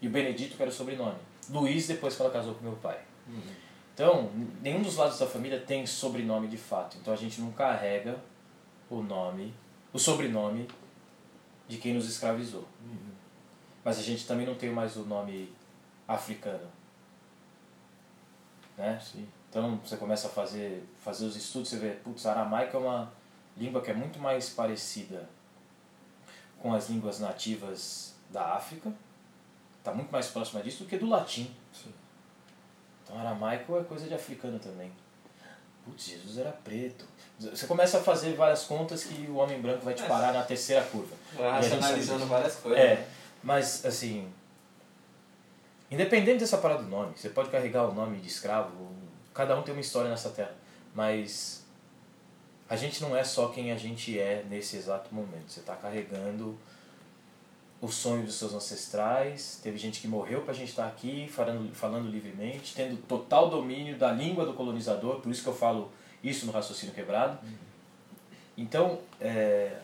e 0.00 0.06
o 0.06 0.10
Benedito, 0.10 0.56
que 0.56 0.62
era 0.62 0.70
o 0.70 0.74
sobrenome. 0.74 1.18
Luiz, 1.50 1.86
depois 1.86 2.16
que 2.16 2.22
ela 2.22 2.30
casou 2.30 2.54
com 2.54 2.64
meu 2.64 2.76
pai. 2.76 3.00
Então, 3.94 4.30
nenhum 4.60 4.82
dos 4.82 4.96
lados 4.96 5.18
da 5.18 5.26
família 5.26 5.60
tem 5.60 5.86
sobrenome 5.86 6.48
de 6.48 6.56
fato. 6.56 6.96
Então 7.00 7.12
a 7.12 7.16
gente 7.16 7.40
não 7.40 7.52
carrega 7.52 8.18
o 8.90 9.02
nome, 9.02 9.54
o 9.92 9.98
sobrenome 9.98 10.68
de 11.68 11.78
quem 11.78 11.94
nos 11.94 12.08
escravizou. 12.08 12.66
Mas 13.84 13.98
a 13.98 14.02
gente 14.02 14.26
também 14.26 14.46
não 14.46 14.54
tem 14.54 14.70
mais 14.70 14.96
o 14.96 15.04
nome 15.04 15.52
africano. 16.08 16.68
Né? 18.76 18.98
Sim. 19.00 19.28
Então 19.48 19.76
você 19.84 19.96
começa 19.96 20.26
a 20.26 20.30
fazer, 20.30 20.84
fazer 20.96 21.26
os 21.26 21.36
estudos, 21.36 21.68
você 21.68 21.76
vê, 21.76 21.90
putz, 21.90 22.26
aramaico 22.26 22.76
é 22.76 22.80
uma 22.80 23.12
língua 23.56 23.80
que 23.80 23.90
é 23.90 23.94
muito 23.94 24.18
mais 24.18 24.50
parecida 24.50 25.28
com 26.58 26.74
as 26.74 26.88
línguas 26.88 27.20
nativas 27.20 28.14
da 28.30 28.54
África, 28.54 28.92
está 29.84 29.92
muito 29.92 30.10
mais 30.10 30.28
próxima 30.28 30.62
disso 30.62 30.84
do 30.84 30.88
que 30.88 30.96
do 30.96 31.06
latim. 31.06 31.54
Sim. 31.70 31.92
Então 33.04 33.20
aramaico 33.20 33.78
é 33.78 33.84
coisa 33.84 34.08
de 34.08 34.14
africano 34.14 34.58
também. 34.58 34.90
Putz, 35.84 36.06
Jesus 36.06 36.38
era 36.38 36.50
preto. 36.50 37.04
Você 37.38 37.66
começa 37.66 37.98
a 37.98 38.02
fazer 38.02 38.34
várias 38.34 38.64
contas 38.64 39.04
que 39.04 39.26
o 39.26 39.36
homem 39.36 39.60
branco 39.60 39.84
vai 39.84 39.92
te 39.92 40.02
parar 40.04 40.32
na 40.32 40.42
terceira 40.42 40.82
curva. 40.86 41.14
Racionalizando 41.36 42.24
várias 42.24 42.56
coisas. 42.56 42.82
É, 42.82 43.06
mas 43.42 43.84
assim, 43.84 44.32
independente 45.90 46.38
dessa 46.38 46.56
parada 46.56 46.82
do 46.82 46.88
nome, 46.88 47.12
você 47.14 47.28
pode 47.28 47.50
carregar 47.50 47.84
o 47.84 47.92
nome 47.92 48.18
de 48.20 48.28
escravo, 48.28 48.90
cada 49.34 49.54
um 49.58 49.62
tem 49.62 49.74
uma 49.74 49.82
história 49.82 50.08
nessa 50.08 50.30
terra, 50.30 50.54
mas 50.94 51.62
a 52.70 52.76
gente 52.76 53.02
não 53.02 53.14
é 53.14 53.22
só 53.22 53.48
quem 53.48 53.70
a 53.70 53.76
gente 53.76 54.18
é 54.18 54.46
nesse 54.48 54.78
exato 54.78 55.14
momento. 55.14 55.50
Você 55.50 55.60
está 55.60 55.76
carregando 55.76 56.58
o 57.84 57.88
sonho 57.88 58.24
dos 58.24 58.36
seus 58.36 58.54
ancestrais, 58.54 59.60
teve 59.62 59.76
gente 59.76 60.00
que 60.00 60.08
morreu 60.08 60.40
para 60.40 60.52
a 60.52 60.54
gente 60.54 60.70
estar 60.70 60.86
aqui 60.86 61.28
falando, 61.30 61.74
falando 61.74 62.10
livremente, 62.10 62.74
tendo 62.74 62.96
total 63.06 63.50
domínio 63.50 63.98
da 63.98 64.10
língua 64.10 64.46
do 64.46 64.54
colonizador, 64.54 65.20
por 65.20 65.30
isso 65.30 65.42
que 65.42 65.48
eu 65.48 65.54
falo 65.54 65.92
isso 66.22 66.46
no 66.46 66.52
raciocínio 66.52 66.94
quebrado. 66.94 67.38
Então, 68.56 69.00
é, 69.20 69.76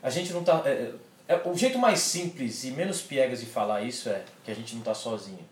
a 0.00 0.08
gente 0.10 0.32
não 0.32 0.40
está. 0.40 0.62
É, 0.64 0.94
é, 1.26 1.42
o 1.44 1.56
jeito 1.56 1.76
mais 1.76 1.98
simples 1.98 2.62
e 2.62 2.70
menos 2.70 3.02
piegas 3.02 3.40
de 3.40 3.46
falar 3.46 3.82
isso 3.82 4.08
é 4.08 4.24
que 4.44 4.52
a 4.52 4.54
gente 4.54 4.74
não 4.74 4.80
está 4.80 4.94
sozinho. 4.94 5.44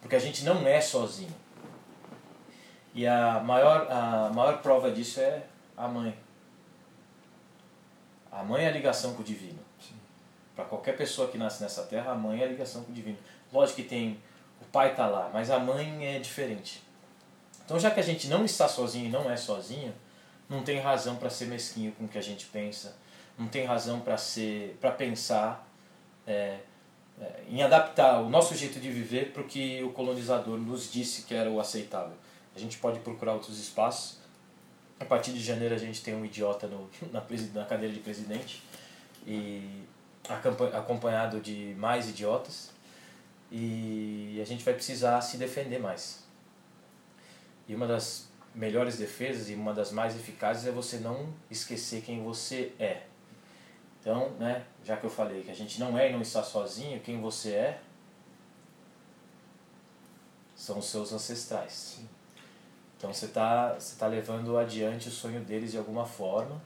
Porque 0.00 0.16
a 0.16 0.20
gente 0.20 0.44
não 0.44 0.66
é 0.66 0.80
sozinho. 0.80 1.34
E 2.94 3.06
a 3.06 3.40
maior, 3.40 3.86
a 3.90 4.30
maior 4.32 4.62
prova 4.62 4.90
disso 4.90 5.20
é 5.20 5.42
a 5.76 5.86
mãe. 5.86 6.16
A 8.32 8.42
mãe 8.42 8.64
é 8.64 8.68
a 8.68 8.72
ligação 8.72 9.12
com 9.12 9.20
o 9.20 9.24
divino. 9.24 9.65
Para 10.56 10.64
qualquer 10.64 10.96
pessoa 10.96 11.28
que 11.28 11.36
nasce 11.36 11.62
nessa 11.62 11.82
terra, 11.82 12.12
a 12.12 12.14
mãe 12.14 12.40
é 12.40 12.44
a 12.44 12.48
ligação 12.48 12.82
com 12.82 12.90
o 12.90 12.94
divino. 12.94 13.18
Lógico 13.52 13.82
que 13.82 13.88
tem. 13.88 14.18
O 14.60 14.64
pai 14.64 14.92
está 14.92 15.06
lá, 15.06 15.30
mas 15.32 15.50
a 15.50 15.58
mãe 15.58 16.06
é 16.06 16.18
diferente. 16.18 16.82
Então, 17.64 17.78
já 17.78 17.90
que 17.90 18.00
a 18.00 18.02
gente 18.02 18.26
não 18.26 18.44
está 18.44 18.66
sozinho 18.66 19.06
e 19.06 19.08
não 19.10 19.30
é 19.30 19.36
sozinho, 19.36 19.92
não 20.48 20.62
tem 20.62 20.80
razão 20.80 21.16
para 21.16 21.28
ser 21.28 21.46
mesquinho 21.46 21.92
com 21.92 22.04
o 22.04 22.08
que 22.08 22.16
a 22.16 22.22
gente 22.22 22.46
pensa, 22.46 22.96
não 23.38 23.48
tem 23.48 23.66
razão 23.66 24.00
para 24.00 24.16
ser, 24.16 24.78
para 24.80 24.92
pensar 24.92 25.68
é, 26.26 26.60
é, 27.20 27.42
em 27.48 27.62
adaptar 27.62 28.20
o 28.20 28.30
nosso 28.30 28.54
jeito 28.54 28.80
de 28.80 28.90
viver 28.90 29.32
para 29.32 29.42
o 29.42 29.44
que 29.44 29.82
o 29.82 29.90
colonizador 29.92 30.56
nos 30.58 30.90
disse 30.90 31.22
que 31.22 31.34
era 31.34 31.50
o 31.50 31.60
aceitável. 31.60 32.16
A 32.54 32.58
gente 32.58 32.78
pode 32.78 33.00
procurar 33.00 33.34
outros 33.34 33.58
espaços 33.58 34.18
A 34.98 35.04
partir 35.04 35.32
de 35.32 35.40
janeiro 35.40 35.74
a 35.74 35.78
gente 35.78 36.02
tem 36.02 36.14
um 36.14 36.24
idiota 36.24 36.66
no, 36.66 36.88
na, 37.12 37.22
na 37.52 37.64
cadeira 37.66 37.92
de 37.92 38.00
presidente 38.00 38.62
e 39.26 39.82
acompanhado 40.72 41.40
de 41.40 41.74
mais 41.78 42.08
idiotas 42.08 42.70
e 43.50 44.38
a 44.40 44.44
gente 44.44 44.64
vai 44.64 44.74
precisar 44.74 45.20
se 45.20 45.36
defender 45.36 45.78
mais. 45.78 46.24
E 47.68 47.74
uma 47.74 47.86
das 47.86 48.28
melhores 48.54 48.96
defesas 48.96 49.50
e 49.50 49.54
uma 49.54 49.74
das 49.74 49.92
mais 49.92 50.16
eficazes 50.16 50.66
é 50.66 50.70
você 50.70 50.98
não 50.98 51.32
esquecer 51.50 52.02
quem 52.02 52.22
você 52.22 52.72
é. 52.78 53.02
Então, 54.00 54.30
né, 54.38 54.64
já 54.84 54.96
que 54.96 55.04
eu 55.04 55.10
falei 55.10 55.42
que 55.42 55.50
a 55.50 55.54
gente 55.54 55.80
não 55.80 55.98
é 55.98 56.08
e 56.08 56.12
não 56.12 56.22
está 56.22 56.42
sozinho, 56.42 57.00
quem 57.00 57.20
você 57.20 57.50
é 57.52 57.80
são 60.54 60.78
os 60.78 60.86
seus 60.86 61.12
ancestrais. 61.12 62.00
Então 62.96 63.12
você 63.12 63.26
está 63.26 63.74
você 63.74 63.96
tá 63.96 64.06
levando 64.06 64.56
adiante 64.56 65.08
o 65.08 65.12
sonho 65.12 65.40
deles 65.40 65.72
de 65.72 65.78
alguma 65.78 66.06
forma. 66.06 66.60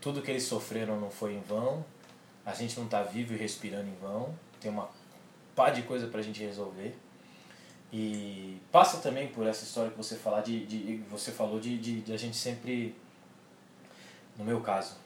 Tudo 0.00 0.20
que 0.20 0.30
eles 0.30 0.42
sofreram 0.44 1.00
não 1.00 1.10
foi 1.10 1.34
em 1.34 1.40
vão. 1.40 1.84
A 2.48 2.54
gente 2.54 2.78
não 2.78 2.86
está 2.86 3.02
vivo 3.02 3.34
e 3.34 3.36
respirando 3.36 3.88
em 3.88 3.94
vão. 4.00 4.34
Tem 4.58 4.70
uma 4.70 4.88
pá 5.54 5.68
de 5.68 5.82
coisa 5.82 6.06
para 6.06 6.20
a 6.20 6.22
gente 6.22 6.42
resolver. 6.42 6.96
E 7.92 8.58
passa 8.72 8.98
também 8.98 9.28
por 9.28 9.46
essa 9.46 9.64
história 9.64 9.90
que 9.90 9.96
você 9.98 10.16
falar 10.16 10.40
de, 10.40 10.64
de 10.64 10.96
você 11.10 11.30
falou 11.30 11.60
de, 11.60 11.76
de, 11.76 12.00
de 12.00 12.12
a 12.12 12.16
gente 12.16 12.36
sempre 12.36 12.94
no 14.36 14.44
meu 14.44 14.60
caso 14.60 14.96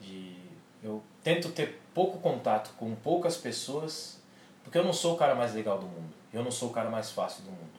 de 0.00 0.36
eu 0.82 1.02
tento 1.22 1.50
ter 1.50 1.80
pouco 1.94 2.18
contato 2.18 2.72
com 2.76 2.94
poucas 2.96 3.36
pessoas 3.36 4.18
porque 4.62 4.76
eu 4.76 4.84
não 4.84 4.92
sou 4.92 5.14
o 5.14 5.16
cara 5.16 5.34
mais 5.34 5.54
legal 5.54 5.78
do 5.78 5.86
mundo 5.86 6.12
eu 6.32 6.42
não 6.42 6.50
sou 6.50 6.70
o 6.70 6.72
cara 6.72 6.90
mais 6.90 7.10
fácil 7.12 7.44
do 7.44 7.50
mundo 7.50 7.78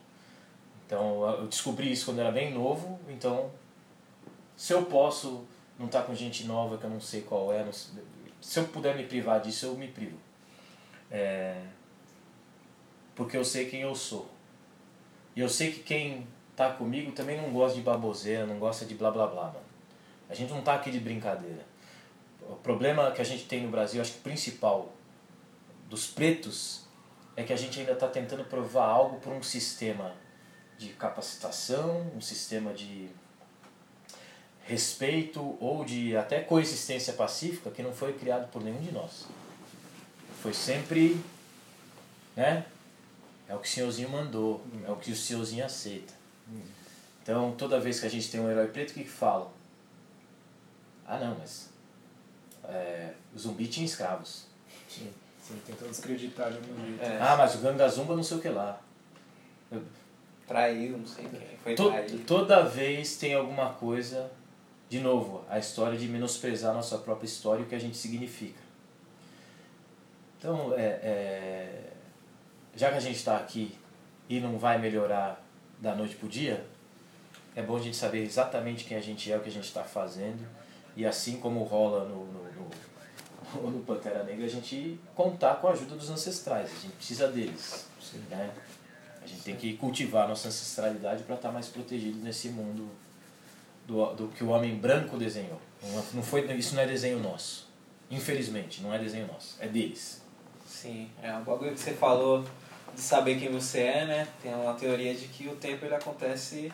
então 0.86 1.22
eu 1.38 1.46
descobri 1.46 1.92
isso 1.92 2.06
quando 2.06 2.18
eu 2.18 2.24
era 2.24 2.32
bem 2.32 2.52
novo 2.52 2.98
então 3.08 3.50
se 4.56 4.72
eu 4.72 4.86
posso 4.86 5.44
não 5.78 5.86
estar 5.86 6.02
com 6.02 6.14
gente 6.14 6.44
nova 6.44 6.78
que 6.78 6.84
eu 6.84 6.90
não 6.90 7.00
sei 7.00 7.20
qual 7.22 7.52
é 7.52 7.62
não 7.62 7.72
sei- 7.72 8.02
se 8.40 8.58
eu 8.58 8.68
puder 8.68 8.96
me 8.96 9.04
privar 9.04 9.40
disso 9.40 9.66
eu 9.66 9.74
me 9.74 9.88
privo 9.88 10.18
é, 11.10 11.60
porque 13.14 13.36
eu 13.36 13.44
sei 13.44 13.66
quem 13.68 13.82
eu 13.82 13.94
sou. 13.94 14.30
E 15.34 15.40
eu 15.40 15.48
sei 15.48 15.72
que 15.72 15.80
quem 15.80 16.26
tá 16.54 16.72
comigo 16.72 17.12
também 17.12 17.40
não 17.40 17.52
gosta 17.52 17.76
de 17.76 17.82
baboseira, 17.82 18.46
não 18.46 18.58
gosta 18.58 18.84
de 18.84 18.94
blá 18.94 19.10
blá 19.10 19.26
blá, 19.26 19.46
mano. 19.46 19.64
A 20.28 20.34
gente 20.34 20.50
não 20.50 20.62
tá 20.62 20.74
aqui 20.74 20.90
de 20.90 21.00
brincadeira. 21.00 21.66
O 22.48 22.56
problema 22.56 23.10
que 23.10 23.20
a 23.20 23.24
gente 23.24 23.44
tem 23.44 23.62
no 23.62 23.70
Brasil, 23.70 24.00
acho 24.00 24.12
que 24.12 24.18
o 24.18 24.22
principal 24.22 24.92
dos 25.88 26.06
pretos 26.06 26.86
é 27.36 27.42
que 27.42 27.52
a 27.52 27.56
gente 27.56 27.80
ainda 27.80 27.92
está 27.92 28.08
tentando 28.08 28.44
provar 28.44 28.86
algo 28.86 29.18
por 29.18 29.32
um 29.32 29.42
sistema 29.42 30.14
de 30.78 30.90
capacitação, 30.90 32.10
um 32.16 32.20
sistema 32.20 32.72
de 32.72 33.10
respeito 34.64 35.56
ou 35.60 35.84
de 35.84 36.16
até 36.16 36.40
coexistência 36.40 37.12
pacífica 37.14 37.70
que 37.70 37.82
não 37.82 37.92
foi 37.92 38.12
criado 38.12 38.50
por 38.50 38.62
nenhum 38.62 38.80
de 38.80 38.92
nós. 38.92 39.26
Foi 40.42 40.52
sempre, 40.54 41.20
né? 42.36 42.64
É 43.48 43.54
o 43.54 43.58
que 43.58 43.66
o 43.68 43.70
senhorzinho 43.70 44.08
mandou, 44.08 44.64
é 44.86 44.90
o 44.90 44.96
que 44.96 45.10
o 45.10 45.16
senhorzinho 45.16 45.64
aceita. 45.64 46.14
Então, 47.22 47.52
toda 47.58 47.80
vez 47.80 47.98
que 48.00 48.06
a 48.06 48.10
gente 48.10 48.30
tem 48.30 48.40
um 48.40 48.48
herói 48.50 48.68
preto, 48.68 48.90
o 48.90 48.94
que 48.94 49.04
que 49.04 49.10
fala? 49.10 49.50
Ah, 51.06 51.18
não, 51.18 51.36
mas 51.38 51.68
é, 52.64 53.12
o 53.34 53.38
zumbi 53.38 53.66
tinha 53.66 53.84
escravos. 53.84 54.44
Sim, 54.88 55.10
sim, 55.46 55.60
tentam 55.66 55.88
descreditar 55.88 56.50
de 56.50 56.58
algum 56.58 56.86
jeito. 56.86 57.02
É. 57.02 57.18
Ah, 57.20 57.36
mas 57.36 57.56
o 57.56 57.58
Ganga 57.58 57.88
Zumba 57.88 58.14
não 58.16 58.22
sei 58.22 58.36
o 58.38 58.40
que 58.40 58.48
lá. 58.48 58.80
Traiu, 60.46 60.98
não 60.98 61.06
sei 61.06 61.24
quem. 61.28 61.40
Foi 61.62 61.74
To- 61.74 61.90
traído. 61.90 62.18
toda 62.24 62.62
vez 62.64 63.16
tem 63.16 63.34
alguma 63.34 63.70
coisa, 63.74 64.30
de 64.90 64.98
novo, 64.98 65.44
a 65.48 65.56
história 65.56 65.96
de 65.96 66.08
menosprezar 66.08 66.72
a 66.72 66.74
nossa 66.74 66.98
própria 66.98 67.24
história 67.24 67.62
e 67.62 67.64
o 67.64 67.68
que 67.68 67.76
a 67.76 67.80
gente 67.80 67.96
significa. 67.96 68.58
Então, 70.36 70.74
é, 70.74 70.82
é, 70.82 71.92
já 72.74 72.90
que 72.90 72.96
a 72.96 73.00
gente 73.00 73.14
está 73.14 73.36
aqui 73.36 73.78
e 74.28 74.40
não 74.40 74.58
vai 74.58 74.78
melhorar 74.78 75.46
da 75.78 75.94
noite 75.94 76.16
para 76.16 76.26
o 76.26 76.28
dia, 76.28 76.66
é 77.54 77.62
bom 77.62 77.76
a 77.76 77.80
gente 77.80 77.96
saber 77.96 78.24
exatamente 78.24 78.84
quem 78.84 78.96
a 78.96 79.00
gente 79.00 79.30
é, 79.30 79.36
o 79.36 79.40
que 79.40 79.48
a 79.48 79.52
gente 79.52 79.66
está 79.66 79.84
fazendo, 79.84 80.44
e 80.96 81.06
assim 81.06 81.38
como 81.38 81.62
rola 81.62 82.08
no, 82.08 82.26
no, 82.26 82.42
no, 83.62 83.70
no 83.70 83.84
Pantera 83.84 84.24
Negra, 84.24 84.44
a 84.44 84.50
gente 84.50 84.98
contar 85.14 85.54
com 85.60 85.68
a 85.68 85.70
ajuda 85.70 85.94
dos 85.94 86.10
ancestrais, 86.10 86.68
a 86.68 86.80
gente 86.80 86.96
precisa 86.96 87.28
deles. 87.28 87.86
Né? 88.28 88.50
A 89.22 89.26
gente 89.26 89.42
tem 89.42 89.54
que 89.54 89.76
cultivar 89.76 90.24
a 90.24 90.28
nossa 90.28 90.48
ancestralidade 90.48 91.22
para 91.22 91.36
estar 91.36 91.52
mais 91.52 91.68
protegido 91.68 92.18
nesse 92.18 92.48
mundo 92.48 92.90
do, 93.86 94.14
do 94.14 94.28
que 94.28 94.44
o 94.44 94.48
homem 94.48 94.76
branco 94.76 95.16
desenhou. 95.16 95.60
Não, 95.82 96.04
não 96.14 96.22
foi, 96.22 96.44
isso 96.54 96.74
não 96.74 96.82
é 96.82 96.86
desenho 96.86 97.18
nosso. 97.18 97.68
Infelizmente, 98.10 98.82
não 98.82 98.92
é 98.92 98.98
desenho 98.98 99.26
nosso, 99.26 99.56
é 99.60 99.68
deles. 99.68 100.22
Sim, 100.66 101.08
é 101.22 101.32
um 101.32 101.42
bagulho 101.42 101.72
que 101.72 101.80
você 101.80 101.92
falou 101.92 102.44
de 102.94 103.00
saber 103.00 103.38
quem 103.38 103.50
você 103.50 103.80
é, 103.80 104.06
né? 104.06 104.28
Tem 104.42 104.54
uma 104.54 104.74
teoria 104.74 105.14
de 105.14 105.26
que 105.28 105.48
o 105.48 105.56
tempo 105.56 105.84
ele 105.84 105.94
acontece 105.94 106.72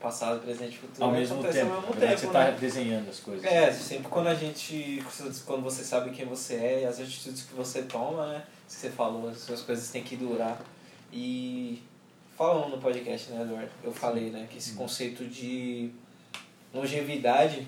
passado, 0.00 0.40
presente 0.40 0.74
e 0.74 0.78
futuro. 0.78 1.04
Ao 1.04 1.12
mesmo 1.12 1.34
acontece 1.34 1.58
tempo, 1.60 1.72
ao 1.72 1.80
mesmo 1.80 1.96
tempo, 1.96 2.18
você 2.18 2.26
está 2.26 2.44
né? 2.44 2.56
desenhando 2.58 3.08
as 3.08 3.20
coisas. 3.20 3.44
É, 3.44 3.72
sempre 3.72 4.08
quando 4.08 4.28
a 4.28 4.34
gente. 4.34 5.02
Quando 5.44 5.62
você 5.62 5.82
sabe 5.82 6.10
quem 6.10 6.24
você 6.24 6.54
é 6.54 6.82
e 6.82 6.86
as 6.86 7.00
atitudes 7.00 7.42
que 7.42 7.54
você 7.54 7.82
toma, 7.82 8.26
né? 8.26 8.44
Que 8.66 8.74
você 8.74 8.90
falou, 8.90 9.28
as 9.28 9.38
suas 9.38 9.62
coisas 9.62 9.90
têm 9.90 10.02
que 10.02 10.16
durar. 10.16 10.60
E 11.12 11.82
falando 12.36 12.70
no 12.70 12.78
podcast, 12.78 13.30
né, 13.30 13.42
Eduardo? 13.42 13.70
Eu 13.82 13.92
falei, 13.92 14.30
né, 14.30 14.46
que 14.50 14.58
esse 14.58 14.74
conceito 14.74 15.24
de 15.24 15.90
longevidade 16.76 17.66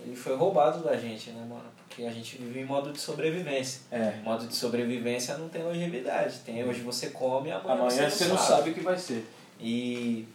ele 0.00 0.14
foi 0.14 0.36
roubado 0.36 0.82
da 0.82 0.96
gente, 0.96 1.30
né, 1.30 1.44
mano? 1.48 1.64
Porque 1.88 2.04
a 2.04 2.10
gente 2.10 2.36
vive 2.38 2.60
em 2.60 2.64
modo 2.64 2.92
de 2.92 3.00
sobrevivência. 3.00 3.82
É. 3.90 4.20
Modo 4.22 4.46
de 4.46 4.54
sobrevivência 4.54 5.36
não 5.36 5.48
tem 5.48 5.62
longevidade. 5.62 6.38
Tem 6.44 6.62
hoje 6.64 6.80
você 6.82 7.10
come, 7.10 7.50
amanhã, 7.50 7.74
Amanhã 7.74 8.08
você 8.08 8.26
não 8.26 8.38
sabe. 8.38 8.70
o 8.70 8.74
que 8.74 8.80
vai 8.80 8.96
ser. 8.96 9.28
E 9.60 10.26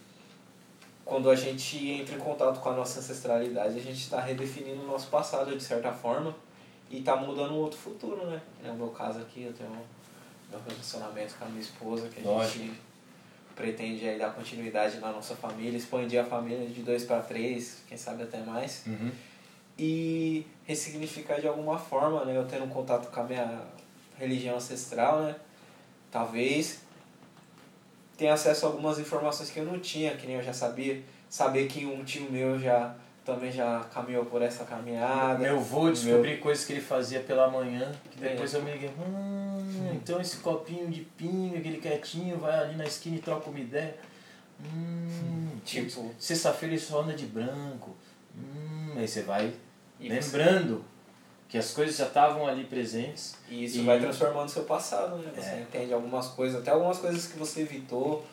quando 1.04 1.30
a 1.30 1.36
gente 1.36 1.88
entra 1.92 2.14
em 2.14 2.18
contato 2.18 2.60
com 2.60 2.68
a 2.68 2.74
nossa 2.74 3.00
ancestralidade, 3.00 3.78
a 3.78 3.82
gente 3.82 4.00
está 4.00 4.20
redefinindo 4.20 4.82
o 4.82 4.86
nosso 4.86 5.08
passado 5.08 5.56
de 5.56 5.62
certa 5.62 5.90
forma 5.92 6.34
e 6.90 6.98
está 6.98 7.16
mudando 7.16 7.52
um 7.52 7.58
outro 7.58 7.78
futuro, 7.78 8.26
né? 8.26 8.40
No 8.62 8.74
meu 8.74 8.88
caso 8.88 9.20
aqui, 9.20 9.44
eu 9.44 9.52
tenho 9.52 9.70
meu 10.50 10.60
relacionamento 10.68 11.34
com 11.38 11.44
a 11.46 11.48
minha 11.48 11.62
esposa, 11.62 12.08
que 12.08 12.20
a 12.20 12.30
Lógico. 12.30 12.58
gente 12.58 12.80
pretende 13.54 14.08
aí 14.08 14.18
dar 14.18 14.30
continuidade 14.34 14.98
na 14.98 15.12
nossa 15.12 15.34
família, 15.36 15.76
expandir 15.76 16.20
a 16.20 16.24
família 16.24 16.66
de 16.66 16.82
dois 16.82 17.04
para 17.04 17.20
três, 17.22 17.82
quem 17.88 17.96
sabe 17.96 18.22
até 18.24 18.38
mais 18.38 18.82
Uhum. 18.86 19.10
e 19.78 20.46
ressignificar 20.64 21.40
de 21.40 21.46
alguma 21.48 21.78
forma, 21.78 22.24
né? 22.24 22.36
Eu 22.36 22.46
tendo 22.46 22.64
um 22.64 22.68
contato 22.68 23.10
com 23.12 23.20
a 23.20 23.24
minha 23.24 23.62
religião 24.18 24.56
ancestral, 24.56 25.22
né? 25.22 25.36
Talvez 26.10 26.80
tenha 28.16 28.32
acesso 28.34 28.66
a 28.66 28.68
algumas 28.68 28.98
informações 28.98 29.50
que 29.50 29.58
eu 29.58 29.64
não 29.64 29.78
tinha, 29.80 30.16
que 30.16 30.26
nem 30.26 30.36
eu 30.36 30.42
já 30.42 30.52
sabia. 30.52 31.02
Saber 31.28 31.66
que 31.66 31.84
um 31.84 32.04
tio 32.04 32.30
meu 32.30 32.58
já 32.60 32.94
também 33.24 33.50
já 33.50 33.80
caminhou 33.92 34.24
por 34.26 34.42
essa 34.42 34.64
caminhada. 34.64 35.38
Meu 35.38 35.56
avô 35.56 35.90
descobri 35.90 36.36
coisas 36.38 36.64
que 36.64 36.74
ele 36.74 36.80
fazia 36.82 37.20
pela 37.20 37.48
manhã, 37.50 37.90
que 38.10 38.24
É. 38.24 38.30
depois 38.30 38.52
eu 38.52 38.62
me 38.62 38.72
liguei, 38.72 38.90
hum, 38.90 39.90
então 39.94 40.20
esse 40.20 40.38
copinho 40.38 40.88
de 40.90 41.00
pinho, 41.16 41.56
aquele 41.58 41.78
quietinho, 41.78 42.36
vai 42.38 42.58
ali 42.58 42.76
na 42.76 42.84
esquina 42.84 43.16
e 43.16 43.20
troca 43.20 43.48
uma 43.48 43.58
ideia. 43.58 43.96
Hum, 44.62 45.48
Tipo- 45.64 46.10
sexta-feira 46.18 46.74
ele 46.74 46.80
só 46.82 47.00
anda 47.02 47.14
de 47.14 47.26
branco. 47.26 47.96
Hum, 48.36 48.92
aí 48.96 49.08
você 49.08 49.22
vai 49.22 49.52
E 49.98 50.08
você- 50.08 50.36
lembrando 50.36 50.84
que 51.48 51.56
as 51.58 51.70
coisas 51.70 51.96
já 51.96 52.06
estavam 52.06 52.46
ali 52.46 52.64
presentes. 52.64 53.36
E 53.48 53.64
isso 53.64 53.78
E- 53.78 53.84
vai 53.84 53.98
transformando 54.00 54.46
o 54.48 54.50
seu 54.50 54.64
passado, 54.64 55.16
né? 55.16 55.32
Você 55.34 55.50
É. 55.50 55.60
entende 55.60 55.92
algumas 55.94 56.28
coisas, 56.28 56.60
até 56.60 56.70
algumas 56.70 56.98
coisas 56.98 57.26
que 57.26 57.38
você 57.38 57.60
evitou, 57.62 58.24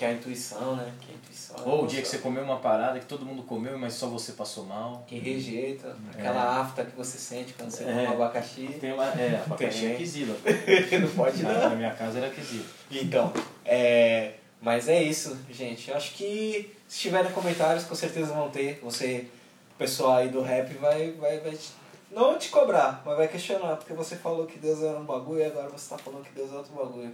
que 0.00 0.04
é 0.06 0.08
a 0.08 0.12
intuição, 0.14 0.76
né? 0.76 0.90
Que 0.98 1.12
a 1.12 1.14
intuição 1.14 1.56
é 1.58 1.68
Ou 1.68 1.84
o 1.84 1.86
dia 1.86 2.00
que 2.00 2.08
você 2.08 2.16
comeu 2.16 2.42
uma 2.42 2.56
parada 2.56 2.98
que 2.98 3.04
todo 3.04 3.26
mundo 3.26 3.42
comeu, 3.42 3.78
mas 3.78 3.92
só 3.92 4.06
você 4.06 4.32
passou 4.32 4.64
mal. 4.64 5.04
que 5.06 5.18
rejeita, 5.18 5.94
aquela 6.10 6.58
afta 6.58 6.86
que 6.86 6.96
você 6.96 7.18
sente 7.18 7.52
quando 7.52 7.70
você 7.70 7.84
É. 7.84 7.86
come 7.86 8.06
abacaxi. 8.06 8.78
Tem 8.80 8.94
uma, 8.94 9.04
é, 9.04 9.42
abacaxi 9.44 9.88
é 9.92 9.94
quesila. 9.96 10.34
não 11.02 11.08
pode 11.14 11.42
não. 11.42 11.68
na 11.68 11.76
minha 11.76 11.92
casa 11.94 12.16
era 12.18 12.30
quesila. 12.30 12.64
Então, 12.90 13.30
é, 13.62 14.36
mas 14.62 14.88
é 14.88 15.02
isso, 15.02 15.36
gente. 15.50 15.90
Eu 15.90 15.98
acho 15.98 16.14
que 16.14 16.74
se 16.88 16.98
tiverem 17.00 17.30
comentários, 17.32 17.84
com 17.84 17.94
certeza 17.94 18.32
vão 18.32 18.48
ter. 18.48 18.80
Você, 18.82 19.26
o 19.74 19.78
pessoal 19.78 20.16
aí 20.16 20.30
do 20.30 20.40
rap 20.40 20.72
vai, 20.78 21.10
vai, 21.12 21.40
vai 21.40 21.52
te- 21.52 21.72
não 22.10 22.38
te 22.38 22.48
cobrar, 22.48 23.02
mas 23.04 23.18
vai 23.18 23.28
questionar, 23.28 23.76
porque 23.76 23.92
você 23.92 24.16
falou 24.16 24.46
que 24.46 24.58
Deus 24.58 24.82
era 24.82 24.98
um 24.98 25.04
bagulho 25.04 25.40
e 25.40 25.44
agora 25.44 25.68
você 25.68 25.90
tá 25.90 25.98
falando 25.98 26.24
que 26.24 26.32
Deus 26.32 26.50
é 26.50 26.56
outro 26.56 26.72
bagulho. 26.72 27.12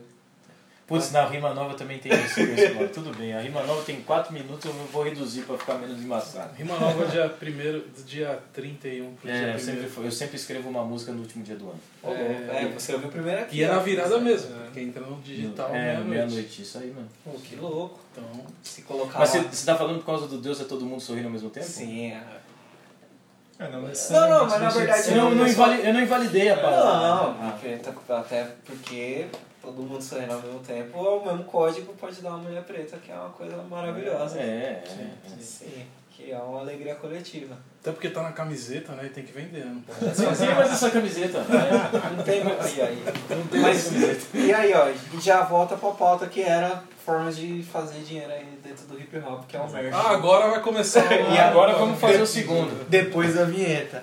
Putz, 0.86 1.10
na 1.10 1.26
rima 1.26 1.52
nova 1.52 1.74
também 1.74 1.98
tem 1.98 2.12
isso. 2.12 2.36
Tudo 2.94 3.12
bem, 3.18 3.34
a 3.34 3.40
rima 3.40 3.60
nova 3.64 3.82
tem 3.82 4.00
4 4.02 4.32
minutos, 4.32 4.64
eu 4.66 4.72
vou 4.92 5.02
reduzir 5.02 5.42
pra 5.42 5.58
ficar 5.58 5.74
menos 5.74 6.00
embaçado. 6.00 6.54
Rima 6.54 6.78
nova 6.78 7.06
dia 7.06 7.24
1 7.26 7.80
do 7.90 8.04
dia 8.04 8.38
31 8.52 9.12
pro 9.16 9.28
É, 9.28 9.32
dia 9.36 9.52
eu 9.54 9.58
sempre, 9.58 10.00
1 10.00 10.04
eu 10.04 10.12
sempre 10.12 10.36
escrevo 10.36 10.68
uma 10.68 10.84
música 10.84 11.10
no 11.10 11.22
último 11.22 11.42
dia 11.42 11.56
do 11.56 11.64
ano. 11.70 11.80
É, 12.04 12.62
é, 12.62 12.72
você 12.72 12.92
ouviu 12.94 13.08
primeiro 13.08 13.40
aqui. 13.42 13.58
E 13.58 13.64
é 13.64 13.68
na 13.68 13.80
virada 13.80 14.20
mesmo, 14.20 14.54
porque 14.62 14.78
entra 14.78 15.02
no 15.02 15.20
digital 15.22 15.70
é, 15.70 15.72
meia-noite. 15.72 16.08
meia-noite, 16.08 16.62
isso 16.62 16.78
aí, 16.78 16.92
mano. 16.94 17.08
Pô, 17.24 17.32
que 17.32 17.56
louco. 17.56 17.98
Então, 18.12 18.46
Se 18.62 18.82
colocar 18.82 19.18
Mas 19.18 19.30
você, 19.30 19.38
lá. 19.38 19.44
você 19.50 19.66
tá 19.66 19.74
falando 19.74 19.98
por 19.98 20.06
causa 20.06 20.28
do 20.28 20.38
Deus 20.38 20.60
é 20.60 20.64
todo 20.64 20.86
mundo 20.86 21.00
sorrindo 21.00 21.26
ao 21.26 21.32
mesmo 21.32 21.50
tempo? 21.50 21.66
Sim, 21.66 22.12
é. 22.12 22.22
É, 23.58 23.68
não, 23.70 23.80
Não, 23.82 24.28
não, 24.30 24.46
mas 24.48 24.60
na 24.60 24.68
verdade 24.68 25.10
Eu 25.10 25.16
não, 25.16 25.34
não 25.34 25.48
invali- 25.48 25.84
eu 25.84 25.92
não 25.94 26.00
invalidei 26.00 26.50
a 26.50 26.56
palavra. 26.58 27.42
Não, 27.42 27.50
porque, 27.52 27.76
tá- 27.78 28.18
até 28.18 28.44
porque 28.64 29.26
todo 29.66 29.82
mundo 29.82 30.01
sorrindo 30.01 30.32
ao 30.32 30.40
mesmo 30.40 30.60
tempo, 30.60 30.98
o 30.98 31.24
mesmo 31.24 31.44
código 31.44 31.93
pode 31.94 32.22
dar 32.22 32.30
uma 32.30 32.38
mulher 32.38 32.62
preta, 32.62 32.97
que 32.98 33.10
é 33.10 33.14
uma 33.14 33.30
coisa 33.30 33.56
maravilhosa. 33.64 34.38
É, 34.38 34.84
é. 34.86 35.10
é. 35.26 35.40
Sim, 35.40 35.86
que 36.10 36.30
é 36.30 36.38
uma 36.38 36.60
alegria 36.60 36.94
coletiva. 36.94 37.59
Até 37.86 37.92
porque 37.92 38.10
tá 38.10 38.20
na 38.20 38.32
camiseta, 38.32 38.92
né? 38.94 39.06
E 39.06 39.10
tem 39.10 39.22
que 39.22 39.32
vender, 39.32 39.64
né? 39.64 39.70
Não 39.72 39.80
pode. 39.82 40.16
Sim, 40.16 40.34
sim, 40.34 40.46
mas 40.56 40.72
essa 40.72 40.90
camiseta. 40.90 41.38
né? 41.42 41.90
Não 42.16 42.24
tem. 42.24 42.40
E 42.40 42.80
aí? 42.82 43.04
Não 43.30 43.46
tem 43.46 43.60
Mas, 43.60 43.76
essa 43.78 43.90
camiseta. 43.90 44.38
e 44.38 44.52
aí, 44.52 44.74
ó, 44.74 44.88
e 44.88 45.20
já 45.20 45.42
volta 45.44 45.76
pra 45.76 45.90
pauta 45.90 46.26
que 46.26 46.42
era 46.42 46.82
formas 47.04 47.36
de 47.36 47.62
fazer 47.62 48.00
dinheiro 48.00 48.32
aí 48.32 48.58
dentro 48.64 48.88
do 48.88 48.98
hip 48.98 49.16
hop, 49.18 49.44
que 49.46 49.56
é 49.56 49.60
o 49.60 49.70
merch. 49.70 49.94
Ah, 49.94 50.10
agora 50.10 50.50
vai 50.50 50.60
começar. 50.60 51.06
E 51.12 51.38
agora 51.38 51.74
vamos 51.74 52.00
fazer 52.02 52.20
o 52.20 52.26
segundo. 52.26 52.84
Depois 52.88 53.36
da 53.36 53.44
vinheta. 53.44 54.02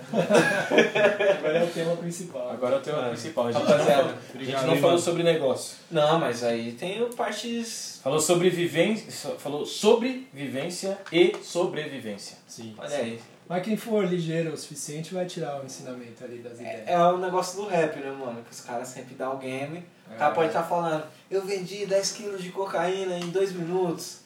Agora 1.38 1.58
é 1.58 1.64
o 1.66 1.68
tema 1.68 1.98
principal. 1.98 2.52
Agora 2.52 2.76
é 2.76 2.78
o 2.78 2.82
tema 2.82 3.10
principal. 3.10 3.48
A 3.48 3.52
gente 3.52 3.62
não 3.64 3.70
Rapaziada, 3.70 4.04
falou, 4.04 4.18
a 4.34 4.44
gente 4.46 4.66
não 4.66 4.78
falou 4.78 4.98
sobre 4.98 5.24
negócio. 5.24 5.76
Não, 5.92 6.22
mas 6.22 6.42
aí 6.42 6.72
tem 6.72 7.06
partes. 7.10 8.00
Falou 8.02 8.22
sobre 8.22 8.50
vivência, 8.50 9.32
falou 9.38 9.66
sobre 9.66 10.26
vivência 10.34 10.98
e 11.12 11.36
sobrevivência. 11.44 12.38
Sim. 12.48 12.74
Olha 12.78 12.96
aí. 12.96 13.20
Mas 13.48 13.64
quem 13.64 13.76
for 13.78 14.06
ligeiro 14.06 14.54
o 14.54 14.58
suficiente 14.58 15.14
vai 15.14 15.26
tirar 15.26 15.62
o 15.62 15.66
ensinamento 15.66 16.24
ali 16.24 16.38
das 16.40 16.60
ideias. 16.60 16.88
É, 16.88 16.94
é 16.94 17.00
o 17.00 17.18
negócio 17.18 17.62
do 17.62 17.68
rap, 17.68 17.98
né, 18.00 18.10
mano? 18.12 18.42
Que 18.44 18.52
os 18.52 18.62
caras 18.62 18.88
sempre 18.88 19.16
dão 19.16 19.36
o 19.36 19.38
game. 19.38 19.86
O 20.10 20.16
cara 20.18 20.34
pode 20.34 20.48
estar 20.48 20.64
falando, 20.64 21.06
eu 21.30 21.44
vendi 21.44 21.86
10 21.86 22.12
quilos 22.12 22.42
de 22.44 22.52
cocaína 22.52 23.18
em 23.18 23.30
2 23.32 23.52
minutos. 23.54 24.20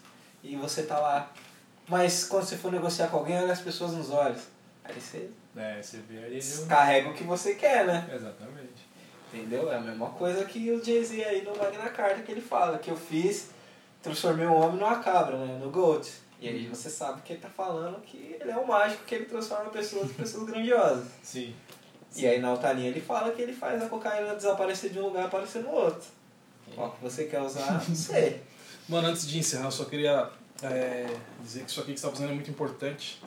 E 0.44 0.56
você 0.56 0.84
tá 0.84 1.00
lá. 1.00 1.32
Mas 1.88 2.26
quando 2.26 2.44
você 2.46 2.58
for 2.58 2.72
negociar 2.72 3.08
com 3.08 3.18
alguém, 3.18 3.38
olha 3.38 3.54
as 3.54 3.62
pessoas 3.62 3.94
nos 3.94 4.12
olhos. 4.12 4.42
Aí 4.84 4.94
você 5.00 5.30
É, 5.56 5.82
você 5.82 5.98
vê 6.08 6.24
ali. 6.26 6.40
no- 6.44 6.66
carrega 6.68 7.10
o 7.10 7.14
que 7.14 7.24
você 7.24 7.56
quer, 7.56 7.86
né? 7.86 8.08
Exatamente. 8.14 8.88
Entendeu? 9.34 9.72
É 9.72 9.78
a 9.78 9.82
mesma 9.82 10.10
coisa 10.12 10.46
que 10.46 10.72
o 10.72 10.84
Jay-Z 10.84 11.24
aí 11.24 11.42
no 11.44 11.56
Magna 11.58 11.90
Carta 11.90 12.22
que 12.22 12.32
ele 12.32 12.42
fala, 12.42 12.78
que 12.78 12.90
eu 12.92 12.96
fiz, 12.96 13.50
transformei 14.02 14.46
um 14.48 14.56
homem 14.56 14.78
numa 14.80 15.00
cabra, 15.00 15.38
né? 15.38 15.58
No 15.62 15.70
Goat. 15.70 16.10
E 16.40 16.48
aí 16.48 16.68
você 16.68 16.90
sabe 16.90 17.22
que 17.24 17.34
ele 17.34 17.42
tá 17.42 17.50
falando 17.50 18.00
que 18.02 18.38
ele 18.40 18.52
é 18.52 18.58
um 18.58 18.66
mágico, 18.66 19.04
que 19.06 19.16
ele 19.16 19.26
transforma 19.26 19.72
pessoas 19.72 20.12
em 20.12 20.14
pessoas 20.14 20.46
grandiosas. 20.46 21.08
Sim. 21.24 21.56
E 22.16 22.28
aí 22.28 22.40
na 22.40 22.52
outra 22.52 22.74
linha 22.74 22.90
ele 22.90 23.02
fala 23.02 23.32
que 23.32 23.42
ele 23.42 23.54
faz 23.54 23.82
a 23.82 23.90
cocaína 23.90 24.36
desaparecer 24.36 24.92
de 24.92 25.00
um 25.00 25.06
lugar 25.06 25.24
e 25.24 25.26
aparecer 25.26 25.64
no 25.64 25.72
outro. 25.72 26.08
Qual 26.76 26.92
que 26.92 27.02
você 27.02 27.26
quer 27.26 27.42
usar, 27.42 27.74
não 27.88 27.96
sei. 27.96 28.42
Mano, 28.88 29.08
antes 29.08 29.28
de 29.28 29.40
encerrar, 29.40 29.66
eu 29.66 29.72
só 29.72 29.86
queria 29.86 30.30
é, 30.62 31.08
dizer 31.42 31.64
que 31.64 31.72
isso 31.72 31.82
aqui 31.82 31.94
que 31.94 32.00
você 32.00 32.06
está 32.06 32.16
fazendo 32.16 32.32
é 32.32 32.36
muito 32.36 32.52
importante. 32.52 33.20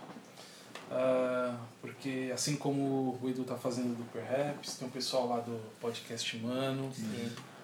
Ah, 0.91 1.57
porque 1.81 2.31
assim 2.35 2.57
como 2.57 3.19
o 3.23 3.29
Edu 3.29 3.45
tá 3.45 3.57
fazendo 3.57 3.97
do 3.97 4.05
Perhaps, 4.13 4.75
tem 4.75 4.89
um 4.89 4.91
pessoal 4.91 5.29
lá 5.29 5.41
do 5.41 5.61
podcast 5.81 6.37
Mano, 6.39 6.93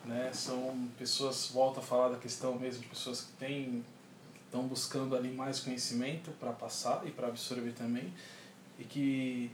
né? 0.04 0.30
São 0.32 0.88
pessoas, 0.96 1.50
volta 1.52 1.80
a 1.80 1.82
falar 1.82 2.10
da 2.10 2.18
questão 2.18 2.54
mesmo 2.54 2.82
de 2.82 2.88
pessoas 2.88 3.22
que 3.22 3.32
têm 3.32 3.84
estão 4.56 4.66
buscando 4.66 5.14
ali 5.14 5.30
mais 5.30 5.60
conhecimento 5.60 6.30
para 6.40 6.52
passar 6.52 7.02
e 7.06 7.10
para 7.10 7.28
absorver 7.28 7.72
também 7.72 8.12
e 8.78 8.84
que 8.84 9.50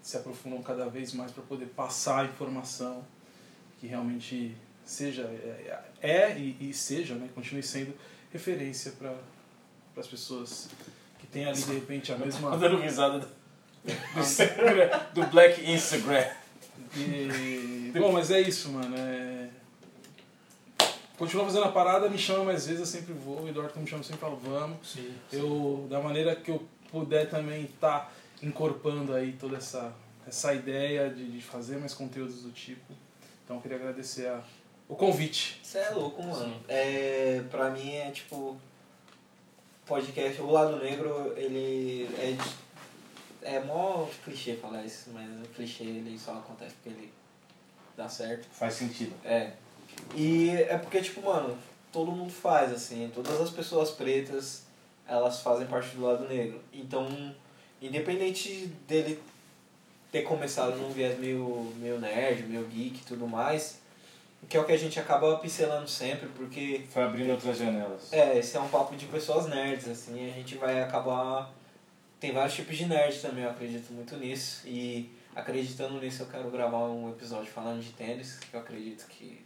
se 0.00 0.16
aprofundam 0.16 0.62
cada 0.62 0.86
vez 0.86 1.12
mais 1.12 1.32
para 1.32 1.42
poder 1.42 1.66
passar 1.66 2.20
a 2.20 2.24
informação 2.24 3.04
que 3.80 3.86
realmente 3.86 4.56
seja 4.84 5.22
é, 5.22 5.82
é 6.00 6.38
e, 6.38 6.56
e 6.60 6.74
seja, 6.74 7.14
né, 7.14 7.28
continue 7.34 7.62
sendo 7.62 7.94
referência 8.32 8.92
para 8.92 9.14
as 9.96 10.06
pessoas 10.06 10.68
que 11.18 11.26
têm 11.26 11.46
ali 11.46 11.60
de 11.60 11.72
repente 11.72 12.12
a 12.12 12.18
mesma 12.18 12.50
Tô 12.50 12.56
dando 12.56 12.80
risada 12.80 13.18
do, 13.18 13.26
do 15.14 15.22
do 15.22 15.26
Black 15.30 15.68
Instagram. 15.70 16.26
E, 16.96 17.92
bom, 17.98 18.12
mas 18.12 18.30
é 18.30 18.40
isso, 18.40 18.70
mano. 18.70 18.94
É... 18.96 19.48
Continua 21.16 21.44
fazendo 21.44 21.64
a 21.64 21.72
parada, 21.72 22.08
me 22.08 22.18
chama 22.18 22.44
mais 22.44 22.66
vezes, 22.66 22.80
eu 22.80 22.86
sempre 22.86 23.12
vou. 23.12 23.42
O 23.42 23.48
Eduardo 23.48 23.78
me 23.78 23.86
chama, 23.86 24.02
sempre 24.02 24.20
falo, 24.20 24.36
vamos. 24.36 24.78
Sim. 24.88 25.14
Eu, 25.32 25.86
da 25.88 26.00
maneira 26.00 26.34
que 26.34 26.50
eu 26.50 26.66
puder 26.90 27.30
também 27.30 27.64
estar 27.64 28.12
incorporando 28.42 29.14
aí 29.14 29.32
toda 29.32 29.56
essa, 29.56 29.92
essa 30.26 30.52
ideia 30.52 31.08
de, 31.10 31.30
de 31.30 31.40
fazer 31.40 31.76
mais 31.76 31.94
conteúdos 31.94 32.42
do 32.42 32.50
tipo. 32.50 32.92
Então 33.44 33.56
eu 33.56 33.62
queria 33.62 33.76
agradecer 33.76 34.26
a, 34.26 34.42
o 34.88 34.96
convite. 34.96 35.60
Você 35.62 35.78
é 35.78 35.90
louco, 35.90 36.22
mano. 36.22 36.60
É, 36.68 37.42
pra 37.50 37.70
mim 37.70 37.94
é 37.94 38.10
tipo. 38.10 38.56
Podcast, 39.86 40.40
o 40.40 40.50
lado 40.50 40.78
negro, 40.78 41.34
ele 41.36 42.08
é. 42.18 42.36
É 43.42 43.60
mó 43.60 44.08
clichê 44.24 44.56
falar 44.56 44.82
isso, 44.82 45.10
mas 45.12 45.28
o 45.28 45.48
clichê 45.50 45.84
ele 45.84 46.18
só 46.18 46.32
acontece 46.32 46.74
porque 46.76 46.88
ele 46.88 47.12
dá 47.94 48.08
certo. 48.08 48.46
Faz 48.50 48.72
sentido. 48.72 49.14
É. 49.22 49.52
E 50.14 50.50
é 50.50 50.78
porque, 50.78 51.00
tipo, 51.00 51.22
mano, 51.22 51.56
todo 51.92 52.10
mundo 52.12 52.32
faz, 52.32 52.72
assim, 52.72 53.10
todas 53.14 53.40
as 53.40 53.50
pessoas 53.50 53.90
pretas, 53.90 54.64
elas 55.06 55.40
fazem 55.40 55.66
parte 55.66 55.96
do 55.96 56.04
lado 56.04 56.28
negro. 56.28 56.60
Então, 56.72 57.34
independente 57.80 58.66
dele 58.88 59.20
ter 60.10 60.22
começado 60.22 60.76
num 60.76 60.90
viés 60.90 61.18
meio, 61.18 61.72
meio 61.76 61.98
nerd, 61.98 62.44
meio 62.44 62.64
geek 62.66 63.00
e 63.00 63.04
tudo 63.04 63.26
mais, 63.26 63.80
que 64.48 64.56
é 64.56 64.60
o 64.60 64.64
que 64.64 64.72
a 64.72 64.76
gente 64.76 64.98
acaba 65.00 65.36
pincelando 65.38 65.88
sempre, 65.88 66.28
porque 66.36 66.84
Foi 66.90 67.02
abrindo 67.02 67.30
outras 67.30 67.58
janelas. 67.58 68.12
é, 68.12 68.38
esse 68.38 68.56
é 68.56 68.60
um 68.60 68.68
papo 68.68 68.94
de 68.94 69.06
pessoas 69.06 69.46
nerds, 69.48 69.88
assim, 69.88 70.30
a 70.30 70.32
gente 70.34 70.56
vai 70.56 70.82
acabar. 70.82 71.52
Tem 72.20 72.32
vários 72.32 72.54
tipos 72.54 72.76
de 72.76 72.86
nerd 72.86 73.18
também, 73.20 73.44
eu 73.44 73.50
acredito 73.50 73.92
muito 73.92 74.16
nisso. 74.16 74.62
E 74.66 75.10
acreditando 75.34 76.00
nisso, 76.00 76.22
eu 76.22 76.26
quero 76.26 76.50
gravar 76.50 76.84
um 76.88 77.10
episódio 77.10 77.50
falando 77.50 77.82
de 77.82 77.90
tênis, 77.90 78.38
que 78.38 78.54
eu 78.54 78.60
acredito 78.60 79.06
que 79.08 79.43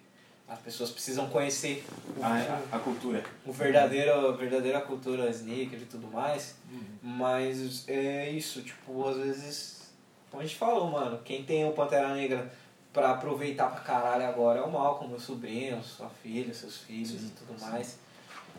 as 0.49 0.59
pessoas 0.61 0.91
precisam 0.91 1.29
conhecer 1.29 1.85
o, 2.17 2.25
A, 2.25 2.77
a, 2.77 2.79
cultura. 2.79 3.23
o 3.45 3.53
verdadeiro, 3.53 4.29
a 4.29 4.33
verdadeira 4.33 4.81
cultura 4.81 5.29
sneaker 5.31 5.79
e 5.81 5.85
tudo 5.85 6.07
mais. 6.09 6.55
Mas 7.03 7.87
é 7.89 8.31
isso, 8.31 8.63
tipo, 8.63 9.07
às 9.07 9.17
vezes, 9.19 9.91
como 10.31 10.43
a 10.43 10.47
gente 10.47 10.57
falou, 10.59 10.89
mano, 10.91 11.21
quem 11.25 11.45
tem 11.45 11.67
o 11.69 11.73
Pantera 11.73 12.15
Negra 12.15 12.51
pra 12.93 13.11
aproveitar 13.13 13.71
pra 13.71 13.81
caralho 13.81 14.27
agora 14.27 14.61
é 14.61 14.63
o 14.63 14.71
Malcolm, 14.71 15.11
meu 15.11 15.21
sobrinho, 15.21 15.83
sua 15.83 16.09
filha, 16.09 16.53
seus 16.55 16.79
filhos 16.79 17.23
e 17.25 17.29
tudo 17.31 17.61
mais. 17.61 17.99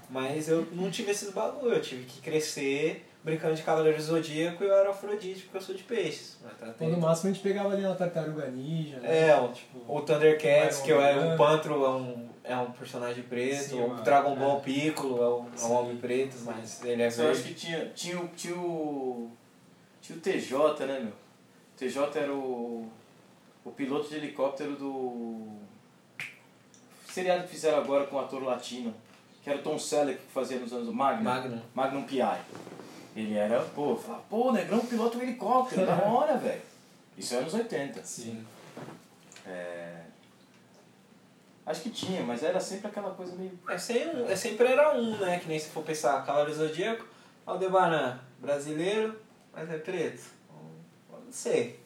Mas 0.10 0.48
eu 0.48 0.68
não 0.72 0.90
tive 0.90 1.12
esses 1.12 1.32
bagulho, 1.32 1.74
eu 1.74 1.82
tive 1.82 2.06
que 2.06 2.22
crescer 2.22 3.09
brincando 3.24 3.56
de 3.56 3.64
Cavaleiro 3.64 4.02
Zodíaco 4.02 4.64
e 4.64 4.68
eu 4.68 4.74
era 4.74 4.90
Afrodite 4.92 5.42
porque 5.44 5.58
eu 5.58 5.62
sou 5.62 5.76
de 5.76 5.84
peixes. 5.84 6.38
Mas 6.44 6.58
tá 6.76 6.86
no 6.88 6.98
máximo 6.98 7.30
a 7.30 7.34
gente 7.34 7.44
pegava 7.44 7.74
ali 7.74 7.86
uma 7.86 7.96
tartaruga 7.96 8.48
ninja, 8.48 8.98
né? 9.00 9.28
É, 9.30 9.36
o, 9.40 9.52
o 9.88 10.02
Thundercats, 10.02 10.80
que 10.82 10.90
eu 10.92 11.02
era 11.02 11.20
Man. 11.22 11.34
um 11.34 11.38
Pantro, 11.38 11.84
é 11.86 11.90
um, 11.90 12.30
é 12.44 12.56
um 12.58 12.72
personagem 12.72 13.24
preto, 13.24 13.62
Sim, 13.72 13.82
o 13.82 13.86
uma- 13.88 14.02
Dragon 14.02 14.36
Ball 14.36 14.58
é. 14.58 14.62
Piccolo 14.62 15.22
é 15.24 15.28
um, 15.30 15.46
é 15.48 15.54
um 15.54 15.58
Sim. 15.58 15.72
homem 15.74 15.98
preto, 15.98 16.38
mas 16.46 16.84
ele 16.84 17.02
é 17.02 17.06
Eu 17.06 17.08
acho 17.10 17.18
verde. 17.18 17.44
que 17.44 17.54
tinha, 17.54 17.86
tinha, 17.94 18.20
o- 18.20 18.28
tinha, 18.30 18.56
o, 18.56 19.32
tinha 20.02 20.18
o 20.18 20.22
TJ, 20.22 20.86
né, 20.86 21.00
meu? 21.00 21.12
O 21.12 21.78
TJ 21.78 22.20
era 22.20 22.34
o, 22.34 22.90
o 23.66 23.72
piloto 23.72 24.10
de 24.10 24.16
helicóptero 24.16 24.76
do 24.76 25.48
seriado 27.12 27.44
que 27.44 27.50
fizeram 27.50 27.80
agora 27.80 28.06
com 28.08 28.16
o 28.16 28.20
ator 28.20 28.42
latino, 28.44 28.94
que 29.44 29.50
era 29.50 29.60
o 29.60 29.62
Tom 29.62 29.78
Selleck 29.78 30.20
que 30.22 30.32
fazia 30.32 30.58
nos 30.60 30.72
anos 30.72 30.88
Magnum. 30.94 31.24
Magnum. 31.24 31.62
Magnum 31.74 32.04
PI. 32.04 32.22
Ele 33.16 33.36
era, 33.36 33.62
pô, 33.62 33.96
falava, 33.96 34.24
pô, 34.30 34.52
negrão 34.52 34.80
pilota 34.86 35.18
um 35.18 35.22
helicóptero, 35.22 35.86
da 35.86 35.96
hora, 36.06 36.38
velho. 36.38 36.62
Isso 37.18 37.36
é 37.36 37.40
anos 37.40 37.54
80. 37.54 38.04
Sim. 38.04 38.46
É... 39.46 40.02
Acho 41.66 41.82
que 41.82 41.90
tinha, 41.90 42.24
mas 42.24 42.42
era 42.42 42.60
sempre 42.60 42.88
aquela 42.88 43.12
coisa 43.12 43.36
meio. 43.36 43.58
É 43.68 43.78
sempre, 43.78 44.24
é 44.24 44.36
sempre 44.36 44.68
era 44.68 44.96
um, 44.98 45.18
né? 45.18 45.40
Que 45.40 45.48
nem 45.48 45.60
se 45.60 45.70
for 45.70 45.84
pensar, 45.84 46.26
Cavaleiro 46.26 46.58
Zodíaco, 46.58 47.06
Aldebaran, 47.46 48.20
brasileiro, 48.40 49.20
mas 49.54 49.70
é 49.70 49.78
preto. 49.78 50.24
Não 51.30 51.32
sei. 51.32 51.80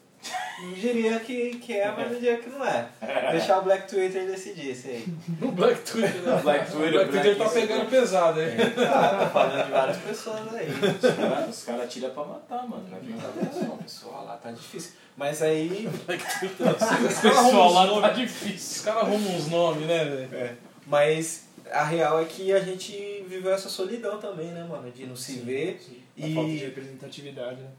Não 0.62 0.72
diria 0.74 1.20
que, 1.20 1.58
que 1.58 1.74
é, 1.74 1.92
mas 1.92 2.12
não 2.12 2.20
diria 2.20 2.38
que 2.38 2.50
não 2.50 2.66
é. 2.66 2.88
Deixar 3.32 3.60
o 3.60 3.64
Black 3.64 3.88
Twitter 3.90 4.26
decidir 4.28 4.72
isso 4.72 4.88
aí. 4.88 5.06
O 5.42 5.52
Black 5.52 5.82
Twitter, 5.82 6.22
né? 6.22 6.40
Black 6.42 6.72
Twitter, 6.72 6.88
o 6.88 6.92
Black 6.92 7.12
Twitter 7.12 7.38
tá 7.38 7.50
pegando 7.50 7.90
pesado, 7.90 8.42
hein? 8.42 8.50
Ah, 8.88 9.16
tá 9.20 9.30
falando 9.30 9.66
de 9.66 9.72
várias 9.72 9.98
pessoas 9.98 10.54
aí. 10.54 10.68
Os 10.70 11.16
caras 11.16 11.50
os 11.58 11.64
cara 11.66 11.88
tiram 11.88 12.10
pra 12.12 12.24
matar, 12.24 12.68
mano. 12.68 12.86
Vai 12.90 13.00
vir 13.02 13.16
pra 13.16 13.76
pessoal, 13.78 14.26
lá 14.26 14.38
tá 14.38 14.52
difícil. 14.52 14.92
Mas 15.18 15.42
aí. 15.42 15.90
Black 16.06 16.40
Twitter. 16.40 16.68
O 16.70 16.74
pessoal 17.22 17.72
lá 17.74 18.02
tá 18.02 18.10
difícil. 18.14 18.78
Os 18.78 18.82
caras 18.86 19.04
arrumam 19.04 19.36
uns 19.36 19.48
nomes, 19.48 19.88
né, 19.88 20.06
velho? 20.06 20.58
Mas 20.88 21.46
a 21.72 21.84
real 21.84 22.22
é 22.22 22.26
que 22.26 22.52
a 22.54 22.60
gente 22.60 23.24
viveu 23.28 23.54
essa 23.54 23.70
solidão 23.70 24.20
também, 24.20 24.48
né, 24.48 24.64
mano? 24.64 24.92
De 24.92 25.06
não 25.06 25.16
se 25.16 25.34
ver. 25.40 25.82
Sim. 25.84 25.98
E- 26.16 26.32
A 26.32 26.36
falta 26.36 26.50
de 26.52 26.58
representatividade, 26.58 27.62
né? 27.62 27.70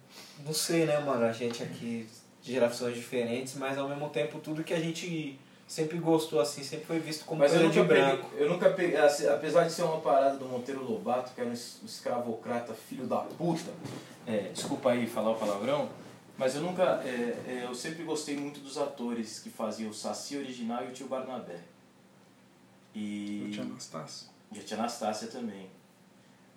Não 0.44 0.53
sei, 0.53 0.85
né, 0.86 0.99
mano? 0.99 1.25
A 1.25 1.33
gente 1.33 1.62
aqui 1.62 2.07
de 2.44 2.52
gerações 2.52 2.94
diferentes, 2.94 3.55
mas 3.55 3.78
ao 3.78 3.89
mesmo 3.89 4.08
tempo 4.10 4.39
tudo 4.39 4.62
que 4.62 4.74
a 4.74 4.78
gente 4.78 5.40
sempre 5.66 5.97
gostou 5.97 6.40
assim, 6.40 6.62
sempre 6.62 6.84
foi 6.84 6.98
visto 6.98 7.24
como 7.24 7.40
coisa 7.40 7.58
de 7.68 7.81
peguei, 7.81 7.86
branco. 7.86 8.31
eu 8.36 8.50
nunca 8.50 8.68
peguei, 8.70 8.97
assim, 8.98 9.26
apesar 9.26 9.64
de 9.64 9.73
ser 9.73 9.82
uma 9.82 9.98
parada 10.02 10.36
do 10.36 10.44
Monteiro 10.44 10.84
Lobato, 10.84 11.32
que 11.34 11.40
era 11.40 11.48
um 11.48 11.55
es- 11.55 11.81
escravocrata 11.82 12.74
filho 12.74 13.06
da 13.06 13.16
puta, 13.16 13.73
é, 14.26 14.50
desculpa 14.52 14.90
aí 14.90 15.06
falar 15.06 15.31
o 15.32 15.36
palavrão, 15.36 15.89
mas 16.36 16.55
eu 16.55 16.60
nunca, 16.60 16.82
é, 17.02 17.08
é, 17.48 17.64
eu 17.64 17.74
sempre 17.74 18.02
gostei 18.05 18.36
muito 18.36 18.60
dos 18.60 18.76
atores 18.76 19.39
que 19.39 19.48
faziam 19.48 19.89
o 19.90 19.94
Saci 19.94 20.36
original 20.36 20.84
e 20.84 20.89
o 20.89 20.92
tio 20.92 21.06
Barnabé. 21.08 21.60
E 22.94 23.44
Eu 23.47 23.50
te 23.52 23.60
Anastácio. 23.62 24.28
e 24.52 24.58
a 24.58 24.62
tia 24.62 24.76
Anastácia 24.76 25.28
também. 25.28 25.70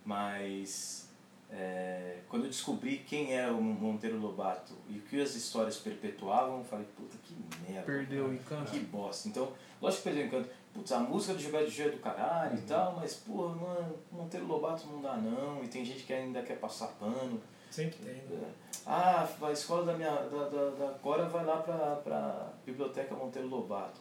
Mas 0.05 1.06
é, 1.51 2.17
quando 2.29 2.43
eu 2.43 2.49
descobri 2.49 2.97
quem 2.99 3.33
era 3.33 3.53
o 3.53 3.61
Monteiro 3.61 4.19
Lobato 4.19 4.73
e 4.89 4.97
o 4.97 5.01
que 5.01 5.21
as 5.21 5.33
histórias 5.35 5.77
perpetuavam, 5.77 6.59
eu 6.59 6.63
falei, 6.65 6.85
puta 6.95 7.15
que 7.23 7.35
merda. 7.67 7.85
Perdeu 7.85 8.25
o 8.25 8.33
encanto. 8.33 8.71
Que 8.71 8.79
bosta. 8.79 9.29
Então, 9.29 9.51
lógico 9.81 10.03
que 10.03 10.09
perdeu 10.09 10.23
o 10.25 10.27
encanto. 10.27 10.49
Putz, 10.73 10.91
a 10.91 10.99
música 10.99 11.33
do 11.33 11.39
Gilberto 11.39 11.71
Gil 11.71 11.87
é 11.87 11.89
do 11.89 11.97
caralho 11.99 12.51
Uhum. 12.51 12.57
e 12.59 12.61
tal, 12.63 12.95
mas, 12.95 13.15
pô, 13.15 13.47
mano, 13.49 13.95
Monteiro 14.11 14.45
Lobato 14.45 14.85
não 14.87 15.01
dá 15.01 15.15
não. 15.17 15.63
E 15.63 15.67
tem 15.67 15.83
gente 15.83 16.03
que 16.03 16.13
ainda 16.13 16.41
quer 16.43 16.59
passar 16.59 16.87
pano. 16.99 17.41
Sempre 17.71 17.97
tem, 17.97 18.13
né? 18.37 18.51
Ah, 18.85 19.27
a 19.41 19.51
escola 19.51 19.85
da 19.85 19.93
minha 19.93 20.09
da, 20.11 20.49
da, 20.49 20.69
da 20.71 20.99
Cora 20.99 21.27
vai 21.27 21.43
lá 21.45 21.57
pra, 21.57 21.95
pra 21.97 22.53
Biblioteca 22.65 23.15
Monteiro 23.15 23.47
Lobato. 23.47 23.99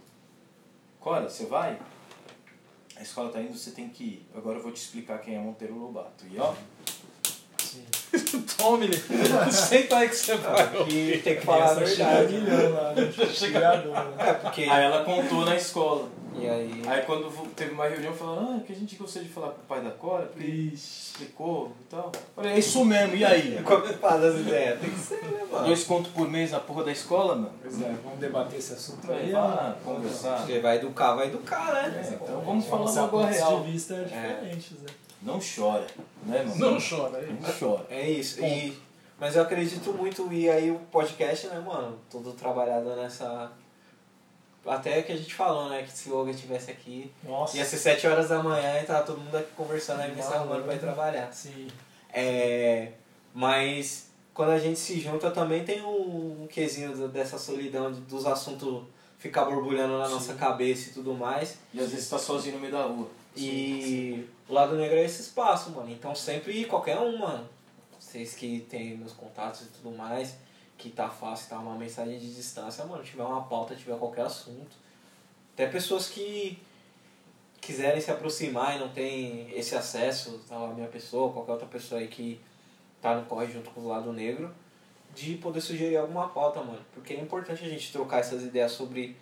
Cora, 1.00 1.28
você 1.28 1.46
vai? 1.46 1.78
A 2.96 3.02
escola 3.02 3.30
tá 3.30 3.40
indo, 3.40 3.56
você 3.56 3.70
tem 3.72 3.88
que 3.88 4.04
ir. 4.04 4.28
Agora 4.34 4.58
eu 4.58 4.62
vou 4.62 4.72
te 4.72 4.76
explicar 4.80 5.18
quem 5.20 5.34
é 5.34 5.38
Monteiro 5.38 5.76
Lobato. 5.78 6.26
E 6.30 6.38
ó. 6.38 6.54
Tome, 8.56 8.88
senta 9.50 9.96
aí 9.98 10.08
que 10.08 10.16
você 10.16 10.36
vai. 10.36 10.88
E 10.88 11.18
tem 11.18 11.36
que 11.36 11.42
falar 11.42 11.70
a 11.70 11.74
verdade. 11.74 12.32
milhão 12.34 12.72
lá, 12.72 12.92
né? 12.92 13.06
Né? 13.06 14.14
É, 14.18 14.32
porque. 14.34 14.62
aí 14.62 14.84
ela 14.84 15.04
contou 15.04 15.44
na 15.44 15.56
escola. 15.56 16.08
E 16.38 16.46
aí. 16.46 16.82
Aí 16.86 17.02
quando 17.02 17.30
teve 17.54 17.72
uma 17.72 17.88
reunião, 17.88 18.12
falaram, 18.12 18.56
ah, 18.56 18.60
que 18.60 18.72
a 18.72 18.76
gente 18.76 18.94
gostaria 18.96 19.26
de 19.26 19.32
falar 19.32 19.48
com 19.48 19.60
o 19.62 19.66
pai 19.66 19.80
da 19.80 19.90
Cora, 19.90 20.26
porque 20.26 20.44
explicou 20.46 21.72
e 21.80 21.84
tal. 21.84 22.12
Falei, 22.34 22.52
é 22.52 22.58
isso 22.58 22.84
mesmo, 22.84 23.16
e 23.16 23.24
aí? 23.24 23.60
Como 23.64 23.86
fala 23.94 24.28
as 24.28 24.40
ideias? 24.40 24.78
Tem 24.80 24.90
que 24.90 24.98
ser, 24.98 25.22
né, 25.24 25.44
mano? 25.50 25.66
Dois 25.66 25.84
contos 25.84 26.12
por 26.12 26.28
mês 26.28 26.50
na 26.50 26.60
porra 26.60 26.84
da 26.84 26.92
escola, 26.92 27.34
mano? 27.36 27.52
Pois 27.62 27.80
é, 27.80 27.94
vamos 28.04 28.18
debater 28.18 28.58
esse 28.58 28.74
assunto 28.74 29.06
Vai 29.06 29.20
aí. 29.20 29.32
lá, 29.32 29.76
conversar. 29.82 30.44
Você 30.44 30.60
vai 30.60 30.76
educar, 30.76 31.14
vai 31.14 31.28
educar, 31.28 31.72
né? 31.72 32.04
É, 32.06 32.14
então 32.14 32.40
vamos 32.42 32.66
falar 32.66 32.84
Vamos 32.84 32.96
logo 32.96 33.18
a 33.20 33.26
real. 33.26 33.60
de 33.60 33.70
vista 33.72 33.94
diferentes, 34.04 34.72
né? 34.72 34.88
Não 35.26 35.38
chora, 35.40 35.86
né, 36.24 36.42
mano? 36.42 36.56
Não 36.56 36.78
chora 36.80 37.18
aí. 37.18 37.32
Não 37.32 37.52
chora. 37.52 37.86
É 37.90 38.08
isso. 38.08 38.40
E, 38.44 38.76
mas 39.18 39.34
eu 39.36 39.42
acredito 39.42 39.92
muito, 39.92 40.32
e 40.32 40.48
aí 40.48 40.70
o 40.70 40.78
podcast, 40.90 41.48
né, 41.48 41.58
mano? 41.58 41.98
Tudo 42.10 42.32
trabalhado 42.32 42.94
nessa. 42.96 43.50
Até 44.66 45.02
que 45.02 45.12
a 45.12 45.16
gente 45.16 45.32
falou, 45.34 45.68
né? 45.68 45.82
Que 45.82 45.92
se 45.92 46.10
o 46.10 46.16
Olga 46.16 46.30
estivesse 46.32 46.70
aqui, 46.70 47.12
Nossa. 47.22 47.56
ia 47.56 47.64
ser 47.64 47.76
7 47.78 48.06
horas 48.08 48.28
da 48.28 48.42
manhã 48.42 48.80
e 48.80 48.84
tava 48.84 49.04
todo 49.04 49.20
mundo 49.20 49.36
aqui 49.36 49.50
conversando 49.56 50.00
aí, 50.00 50.14
se 50.20 50.32
arrumando 50.32 50.64
pra 50.64 50.74
ir 50.74 50.80
trabalhar. 50.80 51.32
Sim. 51.32 51.68
É, 52.12 52.92
mas 53.32 54.08
quando 54.34 54.50
a 54.50 54.58
gente 54.58 54.78
se 54.78 54.98
junta 55.00 55.30
também 55.30 55.64
tem 55.64 55.82
um, 55.82 56.42
um 56.42 56.46
quesinho 56.48 57.06
dessa 57.08 57.38
solidão, 57.38 57.92
de- 57.92 58.00
dos 58.02 58.26
assuntos 58.26 58.82
ficar 59.18 59.44
borbulhando 59.44 59.98
na 59.98 60.08
nossa 60.08 60.34
cabeça 60.34 60.90
e 60.90 60.92
tudo 60.92 61.14
mais. 61.14 61.58
E 61.72 61.78
às 61.80 61.90
vezes 61.90 62.08
tá 62.08 62.18
sozinho 62.18 62.56
no 62.56 62.60
meio 62.60 62.72
da 62.72 62.82
rua. 62.82 63.08
E 63.36 64.28
o 64.48 64.52
lado 64.52 64.76
negro 64.76 64.96
é 64.96 65.04
esse 65.04 65.22
espaço, 65.22 65.70
mano. 65.70 65.90
Então 65.90 66.14
sempre 66.14 66.64
qualquer 66.64 66.98
um, 66.98 67.18
mano. 67.18 67.48
Vocês 67.98 68.34
que 68.34 68.60
tem 68.68 68.96
meus 68.96 69.12
contatos 69.12 69.62
e 69.62 69.66
tudo 69.66 69.90
mais, 69.96 70.36
que 70.78 70.90
tá 70.90 71.08
fácil, 71.08 71.48
tá 71.50 71.58
uma 71.58 71.74
mensagem 71.76 72.18
de 72.18 72.34
distância, 72.34 72.84
mano. 72.84 73.02
Tiver 73.02 73.22
uma 73.24 73.42
pauta, 73.44 73.74
tiver 73.74 73.96
qualquer 73.98 74.22
assunto. 74.26 74.76
Até 75.54 75.66
pessoas 75.66 76.08
que 76.08 76.58
quiserem 77.60 78.00
se 78.00 78.10
aproximar 78.10 78.76
e 78.76 78.78
não 78.78 78.88
tem 78.90 79.50
esse 79.58 79.74
acesso 79.74 80.40
à 80.50 80.68
minha 80.68 80.88
pessoa, 80.88 81.32
qualquer 81.32 81.52
outra 81.52 81.66
pessoa 81.66 82.00
aí 82.00 82.08
que 82.08 82.40
tá 83.02 83.14
no 83.16 83.26
corre 83.26 83.50
junto 83.52 83.70
com 83.70 83.80
o 83.80 83.88
lado 83.88 84.12
negro, 84.12 84.54
de 85.14 85.34
poder 85.36 85.60
sugerir 85.60 85.96
alguma 85.96 86.28
pauta, 86.28 86.62
mano. 86.62 86.80
Porque 86.92 87.14
é 87.14 87.20
importante 87.20 87.64
a 87.64 87.68
gente 87.68 87.90
trocar 87.90 88.20
essas 88.20 88.42
ideias 88.42 88.72
sobre 88.72 89.16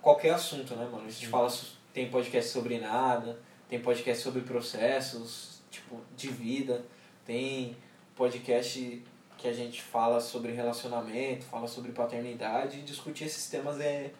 qualquer 0.00 0.30
assunto, 0.34 0.74
né, 0.74 0.84
mano? 0.90 1.06
A 1.06 1.10
gente 1.10 1.26
fala, 1.28 1.48
so- 1.48 1.76
tem 1.92 2.08
podcast 2.10 2.50
sobre 2.50 2.78
nada, 2.78 3.38
tem 3.68 3.80
podcast 3.80 4.22
sobre 4.22 4.42
processos, 4.42 5.60
tipo, 5.70 6.00
de 6.16 6.28
vida, 6.28 6.84
tem 7.24 7.76
podcast 8.14 9.02
que 9.38 9.48
a 9.48 9.52
gente 9.52 9.82
fala 9.82 10.20
sobre 10.20 10.52
relacionamento, 10.52 11.44
fala 11.44 11.66
sobre 11.66 11.92
paternidade, 11.92 12.78
e 12.78 12.82
discutir 12.82 13.24
esses 13.24 13.48
temas 13.48 13.80
é 13.80 14.10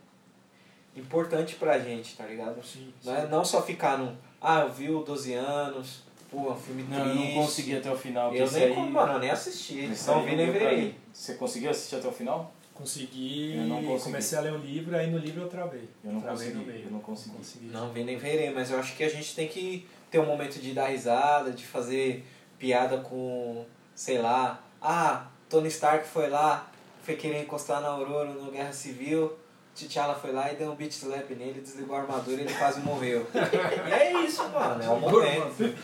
importante 0.96 1.54
pra 1.56 1.78
gente, 1.78 2.16
tá 2.16 2.26
ligado? 2.26 2.62
Sim, 2.64 2.92
Não 3.04 3.16
é 3.16 3.26
não 3.26 3.44
só 3.44 3.62
ficar 3.62 3.98
no, 3.98 4.16
ah, 4.40 4.60
eu 4.60 4.72
vi 4.72 4.90
o 4.90 5.02
12 5.02 5.32
anos, 5.34 6.02
pô, 6.30 6.50
um 6.50 6.56
filme 6.56 6.82
Não, 6.82 6.98
eu 6.98 7.04
triste. 7.04 7.34
não 7.34 7.42
consegui 7.42 7.76
até 7.76 7.90
o 7.90 7.96
final. 7.96 8.34
Eu 8.34 8.50
nem, 8.50 8.64
aí, 8.64 8.74
como, 8.74 8.90
mano, 8.90 9.12
eu 9.14 9.18
nem 9.20 9.30
assisti, 9.30 9.84
então 9.84 10.24
vi 10.24 10.36
não 10.36 10.52
nem 10.52 10.76
mim. 10.76 10.94
Você 11.12 11.34
conseguiu 11.34 11.70
assistir 11.70 11.96
até 11.96 12.08
o 12.08 12.12
final? 12.12 12.52
Consegui, 12.74 13.56
Eu 13.56 13.64
não 13.64 13.82
consegui. 13.82 14.02
comecei 14.04 14.38
a 14.38 14.40
ler 14.40 14.52
um 14.52 14.58
livro, 14.58 14.96
aí 14.96 15.10
no 15.10 15.18
livro 15.18 15.42
eu 15.42 15.48
travei. 15.48 15.88
Eu 16.04 16.12
não 16.12 16.20
travei 16.20 16.48
consegui, 16.48 16.58
no 16.66 16.72
meio. 16.72 16.84
eu 16.86 16.90
não 16.90 17.00
consegui. 17.00 17.66
Não 17.66 17.92
vi 17.92 18.04
nem 18.04 18.16
verei, 18.16 18.50
mas 18.50 18.70
eu 18.70 18.78
acho 18.78 18.96
que 18.96 19.04
a 19.04 19.08
gente 19.08 19.34
tem 19.34 19.46
que 19.48 19.86
ter 20.10 20.18
um 20.18 20.26
momento 20.26 20.58
de 20.58 20.72
dar 20.72 20.86
risada, 20.88 21.50
de 21.52 21.64
fazer 21.64 22.24
piada 22.58 22.98
com, 22.98 23.64
sei 23.94 24.18
lá, 24.18 24.62
ah, 24.80 25.26
Tony 25.48 25.68
Stark 25.68 26.06
foi 26.06 26.28
lá, 26.28 26.70
foi 27.02 27.16
querer 27.16 27.42
encostar 27.42 27.80
na 27.80 27.88
Aurora 27.88 28.30
no 28.30 28.50
Guerra 28.50 28.72
Civil, 28.72 29.32
T'Challa 29.74 30.14
foi 30.14 30.32
lá 30.32 30.52
e 30.52 30.56
deu 30.56 30.70
um 30.70 30.74
beat 30.74 30.92
slap 30.92 31.30
nele, 31.30 31.60
desligou 31.60 31.96
a 31.96 32.00
armadura 32.00 32.42
e 32.42 32.44
ele 32.44 32.54
quase 32.54 32.80
morreu. 32.80 33.26
e 33.34 33.90
é 33.92 34.22
isso, 34.24 34.46
mano, 34.50 34.82
é 34.82 34.88
o 34.88 35.00
momento. 35.00 35.74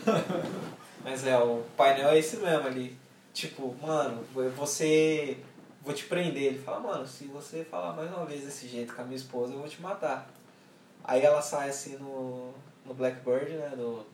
Mas 1.02 1.26
é, 1.26 1.38
o 1.38 1.62
painel 1.76 2.10
é 2.10 2.18
esse 2.18 2.36
mesmo 2.36 2.66
ali. 2.66 2.96
Tipo, 3.32 3.74
mano, 3.80 4.22
você. 4.56 5.38
Vou 5.82 5.94
te 5.94 6.04
prender. 6.04 6.42
Ele 6.42 6.58
fala, 6.58 6.80
mano, 6.80 7.06
se 7.06 7.24
você 7.24 7.64
falar 7.64 7.94
mais 7.94 8.10
uma 8.10 8.24
vez 8.24 8.44
desse 8.44 8.66
jeito 8.68 8.94
com 8.94 9.02
a 9.02 9.04
minha 9.04 9.16
esposa, 9.16 9.52
eu 9.52 9.58
vou 9.58 9.68
te 9.68 9.80
matar. 9.80 10.28
Aí 11.04 11.22
ela 11.22 11.40
sai 11.40 11.70
assim 11.70 11.96
no, 11.96 12.52
no 12.84 12.94
Blackbird, 12.94 13.52
né? 13.52 13.72
Do, 13.76 14.04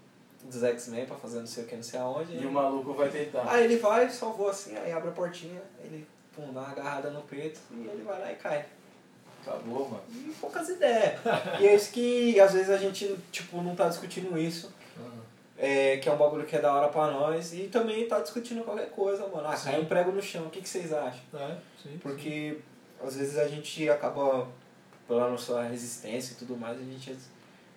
dos 0.44 0.62
X-Men 0.62 1.06
pra 1.06 1.16
fazer 1.16 1.40
não 1.40 1.46
sei 1.46 1.64
o 1.64 1.66
que, 1.66 1.76
não 1.76 1.82
sei 1.82 1.98
aonde. 1.98 2.32
E 2.34 2.40
né? 2.40 2.46
o 2.46 2.52
maluco 2.52 2.92
vai 2.94 3.08
tentar. 3.08 3.50
Aí 3.50 3.64
ele 3.64 3.76
vai, 3.76 4.08
salvou 4.10 4.48
assim, 4.48 4.76
aí 4.76 4.92
abre 4.92 5.08
a 5.08 5.12
portinha, 5.12 5.62
ele 5.82 6.06
pum, 6.34 6.52
dá 6.52 6.60
uma 6.60 6.70
agarrada 6.70 7.10
no 7.10 7.22
peito 7.22 7.60
e 7.70 7.86
ele 7.86 8.02
vai 8.02 8.20
lá 8.20 8.32
e 8.32 8.36
cai. 8.36 8.66
Acabou, 9.42 9.88
mano. 9.88 10.02
E 10.10 10.34
poucas 10.40 10.68
ideias. 10.68 11.20
e 11.60 11.66
é 11.66 11.74
isso 11.74 11.92
que 11.92 12.38
às 12.40 12.52
vezes 12.52 12.70
a 12.70 12.78
gente, 12.78 13.16
tipo, 13.30 13.60
não 13.60 13.76
tá 13.76 13.88
discutindo 13.88 14.38
isso. 14.38 14.72
É, 15.64 15.96
que 15.96 16.08
é 16.08 16.12
um 16.12 16.16
bagulho 16.16 16.44
que 16.44 16.54
é 16.56 16.60
da 16.60 16.74
hora 16.74 16.88
pra 16.88 17.10
nós. 17.10 17.54
E 17.54 17.68
também 17.68 18.06
tá 18.06 18.20
discutindo 18.20 18.62
qualquer 18.64 18.90
coisa, 18.90 19.26
mano. 19.28 19.48
Ah, 19.48 19.56
Sim. 19.56 19.70
caiu 19.70 19.82
um 19.82 19.86
prego 19.86 20.12
no 20.12 20.22
chão, 20.22 20.46
o 20.46 20.50
que, 20.50 20.60
que 20.60 20.68
vocês 20.68 20.92
acham? 20.92 21.22
É, 21.34 21.56
sim. 21.82 21.98
Porque 22.02 22.58
às 23.02 23.16
vezes 23.16 23.38
a 23.38 23.48
gente 23.48 23.88
acaba, 23.88 24.46
pela 25.08 25.30
nossa 25.30 25.62
resistência 25.62 26.34
e 26.34 26.36
tudo 26.36 26.56
mais, 26.56 26.78
a 26.78 26.82
gente 26.82 27.16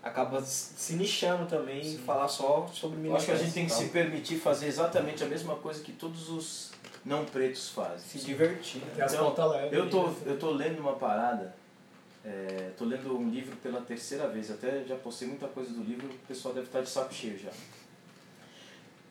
acaba 0.03 0.41
se 0.41 0.93
nichando 0.93 1.45
também 1.45 1.82
e 1.82 1.98
falar 1.98 2.27
só 2.27 2.67
sobre 2.74 3.07
Eu 3.07 3.16
acho 3.16 3.25
que 3.25 3.32
a 3.32 3.35
gente 3.35 3.53
tem 3.53 3.66
que 3.66 3.72
se 3.72 3.80
militância 3.80 4.03
permitir 4.03 4.38
fazer 4.38 4.67
exatamente 4.67 5.24
a 5.24 5.27
mesma 5.27 5.56
coisa 5.56 5.82
que 5.82 5.91
todos 5.91 6.30
os 6.30 6.72
não 7.06 7.25
pretos 7.25 7.69
fazem. 7.69 7.99
se 7.99 8.19
divertir. 8.19 8.82
né? 8.82 9.06
Então. 9.06 9.33
Eu 9.72 9.90
tô, 9.90 10.07
né? 10.07 10.17
eu 10.25 10.40
tô 10.40 10.51
lendo 10.51 10.80
uma 10.80 10.93
parada, 10.93 11.56
é, 12.27 12.72
tô 12.77 12.83
lendo 12.83 13.17
um 13.17 13.30
livro 13.30 13.56
pela 13.57 13.80
terceira 13.80 14.27
vez, 14.27 14.51
até 14.51 14.83
já 14.83 14.97
postei 14.97 15.30
muita 15.30 15.47
coisa 15.47 15.72
do 15.72 15.81
livro, 15.81 16.09
o 16.09 16.27
pessoal 16.27 16.53
deve 16.53 16.67
estar 16.67 16.81
de 16.81 16.89
saco 16.89 17.14
cheio 17.14 17.39
já. 17.39 17.51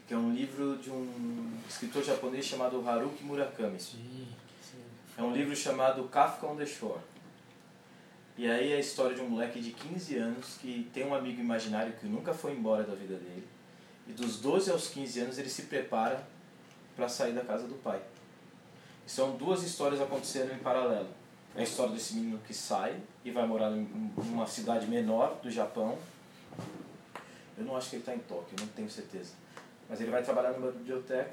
Que 0.07 0.13
é 0.13 0.17
um 0.19 0.35
livro 0.35 0.77
de 0.77 0.91
um 0.91 1.59
escritor 1.67 2.05
japonês 2.05 2.45
chamado 2.45 2.87
Haruki 2.87 3.25
Murakami. 3.25 3.79
É 5.17 5.23
um 5.23 5.33
livro 5.33 5.57
chamado 5.57 6.05
Kafka 6.09 6.47
on 6.47 6.57
the 6.57 6.67
Shore. 6.67 7.01
E 8.37 8.49
aí 8.51 8.73
é 8.73 8.77
a 8.77 8.81
história 8.81 9.17
de 9.17 9.23
um 9.23 9.31
moleque 9.31 9.61
de 9.61 9.73
15 9.73 10.17
anos 10.19 10.59
que 10.61 10.91
tem 10.93 11.07
um 11.07 11.15
amigo 11.15 11.41
imaginário 11.41 11.95
que 11.95 12.07
nunca 12.07 12.35
foi 12.35 12.53
embora 12.53 12.85
da 12.85 12.95
vida 12.95 13.15
dele. 13.15 13.49
E 14.07 14.13
dos 14.13 14.41
12 14.41 14.71
aos 14.71 14.89
15 14.89 15.21
anos 15.21 15.39
ele 15.39 15.49
se 15.49 15.63
prepara 15.63 16.23
para 16.95 17.09
sair 17.09 17.33
da 17.33 17.43
casa 17.43 17.67
do 17.67 17.77
pai. 17.77 18.03
E 19.07 19.11
são 19.11 19.37
duas 19.39 19.63
histórias 19.63 20.03
acontecendo 20.03 20.53
em 20.53 20.59
paralelo. 20.59 21.09
É 21.57 21.61
a 21.61 21.63
história 21.63 21.95
desse 21.95 22.15
menino 22.15 22.39
que 22.47 22.53
sai 22.53 23.01
e 23.25 23.31
vai 23.31 23.47
morar 23.47 23.73
em 23.73 23.89
uma 24.19 24.47
cidade 24.47 24.87
menor 24.87 25.41
do 25.43 25.51
Japão. 25.51 25.99
Eu 27.57 27.65
não 27.65 27.77
acho 27.77 27.89
que 27.89 27.97
ele 27.97 28.03
está 28.03 28.15
em 28.15 28.19
Tóquio, 28.19 28.57
não 28.61 28.67
tenho 28.69 28.91
certeza. 28.91 29.33
Mas 29.89 30.01
ele 30.01 30.11
vai 30.11 30.23
trabalhar 30.23 30.53
numa 30.53 30.71
biblioteca 30.71 31.33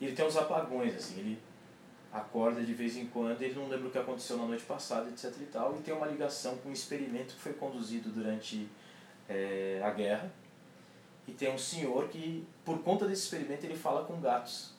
e 0.00 0.06
ele 0.06 0.16
tem 0.16 0.26
uns 0.26 0.36
apagões, 0.36 0.96
assim. 0.96 1.20
Ele 1.20 1.38
acorda 2.12 2.60
de 2.62 2.74
vez 2.74 2.96
em 2.96 3.06
quando, 3.06 3.40
ele 3.40 3.54
não 3.54 3.68
lembra 3.68 3.86
o 3.86 3.90
que 3.90 3.98
aconteceu 3.98 4.36
na 4.36 4.46
noite 4.46 4.64
passada, 4.64 5.08
etc 5.10 5.32
e 5.40 5.44
tal, 5.44 5.76
e 5.76 5.82
tem 5.82 5.94
uma 5.94 6.06
ligação 6.06 6.56
com 6.58 6.70
um 6.70 6.72
experimento 6.72 7.34
que 7.34 7.40
foi 7.40 7.52
conduzido 7.52 8.10
durante 8.10 8.68
é, 9.28 9.80
a 9.84 9.90
guerra 9.90 10.32
e 11.28 11.32
tem 11.32 11.52
um 11.52 11.58
senhor 11.58 12.08
que, 12.08 12.46
por 12.64 12.82
conta 12.82 13.06
desse 13.06 13.24
experimento, 13.24 13.64
ele 13.66 13.76
fala 13.76 14.04
com 14.04 14.20
gatos. 14.20 14.72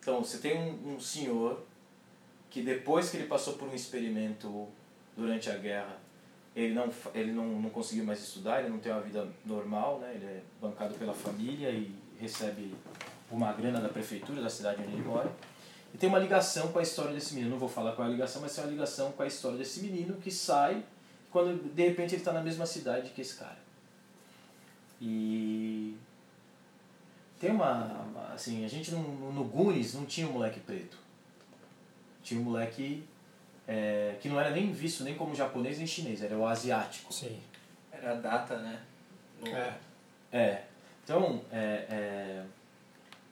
Então, 0.00 0.24
você 0.24 0.38
tem 0.38 0.56
um, 0.56 0.94
um 0.94 1.00
senhor 1.00 1.62
que 2.52 2.60
depois 2.60 3.08
que 3.08 3.16
ele 3.16 3.26
passou 3.26 3.54
por 3.54 3.66
um 3.66 3.74
experimento 3.74 4.68
durante 5.16 5.48
a 5.48 5.56
guerra, 5.56 5.96
ele 6.54 6.74
não, 6.74 6.90
ele 7.14 7.32
não, 7.32 7.46
não 7.46 7.70
conseguiu 7.70 8.04
mais 8.04 8.22
estudar, 8.22 8.60
ele 8.60 8.68
não 8.68 8.78
tem 8.78 8.92
uma 8.92 9.00
vida 9.00 9.26
normal, 9.46 10.00
né? 10.00 10.12
ele 10.14 10.26
é 10.26 10.42
bancado 10.60 10.92
pela 10.94 11.14
família 11.14 11.70
e 11.70 11.94
recebe 12.20 12.74
uma 13.30 13.50
grana 13.54 13.80
da 13.80 13.88
prefeitura 13.88 14.42
da 14.42 14.50
cidade 14.50 14.82
onde 14.82 14.92
ele 14.92 15.02
mora. 15.02 15.32
E 15.94 15.96
tem 15.96 16.10
uma 16.10 16.18
ligação 16.18 16.70
com 16.70 16.78
a 16.78 16.82
história 16.82 17.14
desse 17.14 17.32
menino. 17.34 17.52
Não 17.52 17.58
vou 17.58 17.70
falar 17.70 17.92
qual 17.92 18.06
é 18.06 18.10
a 18.10 18.12
ligação, 18.12 18.42
mas 18.42 18.54
tem 18.54 18.62
uma 18.62 18.70
ligação 18.70 19.12
com 19.12 19.22
a 19.22 19.26
história 19.26 19.56
desse 19.56 19.80
menino 19.80 20.16
que 20.16 20.30
sai 20.30 20.84
quando 21.30 21.72
de 21.74 21.82
repente 21.82 22.14
ele 22.14 22.20
está 22.20 22.34
na 22.34 22.42
mesma 22.42 22.66
cidade 22.66 23.10
que 23.10 23.22
esse 23.22 23.36
cara. 23.36 23.58
E 25.00 25.96
tem 27.40 27.50
uma, 27.50 28.06
assim, 28.34 28.62
a 28.62 28.68
gente 28.68 28.90
no, 28.90 29.32
no 29.32 29.44
Goonies 29.44 29.94
não 29.94 30.04
tinha 30.04 30.28
um 30.28 30.32
moleque 30.32 30.60
preto. 30.60 30.98
Tinha 32.22 32.40
um 32.40 32.44
moleque 32.44 33.04
é, 33.66 34.16
que 34.20 34.28
não 34.28 34.38
era 34.40 34.50
nem 34.50 34.72
visto 34.72 35.04
nem 35.04 35.14
como 35.14 35.34
japonês 35.34 35.78
nem 35.78 35.86
chinês, 35.86 36.22
era 36.22 36.36
o 36.36 36.46
asiático. 36.46 37.12
Sim. 37.12 37.38
Era 37.92 38.12
a 38.12 38.14
data, 38.14 38.56
né? 38.58 38.80
No- 39.40 39.48
É. 39.48 39.74
É. 40.32 40.62
Então, 41.04 41.42
é, 41.52 41.86
é, 41.90 42.42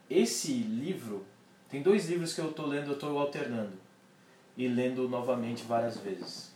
esse 0.09 0.53
livro, 0.53 1.25
tem 1.71 1.83
dois 1.83 2.09
livros 2.09 2.35
que 2.35 2.41
eu 2.41 2.51
estou 2.51 2.67
lendo, 2.67 2.89
eu 2.89 2.95
estou 2.95 3.19
alternando. 3.19 3.73
E 4.57 4.67
lendo 4.69 5.09
novamente 5.09 5.63
várias 5.63 5.97
vezes. 5.99 6.53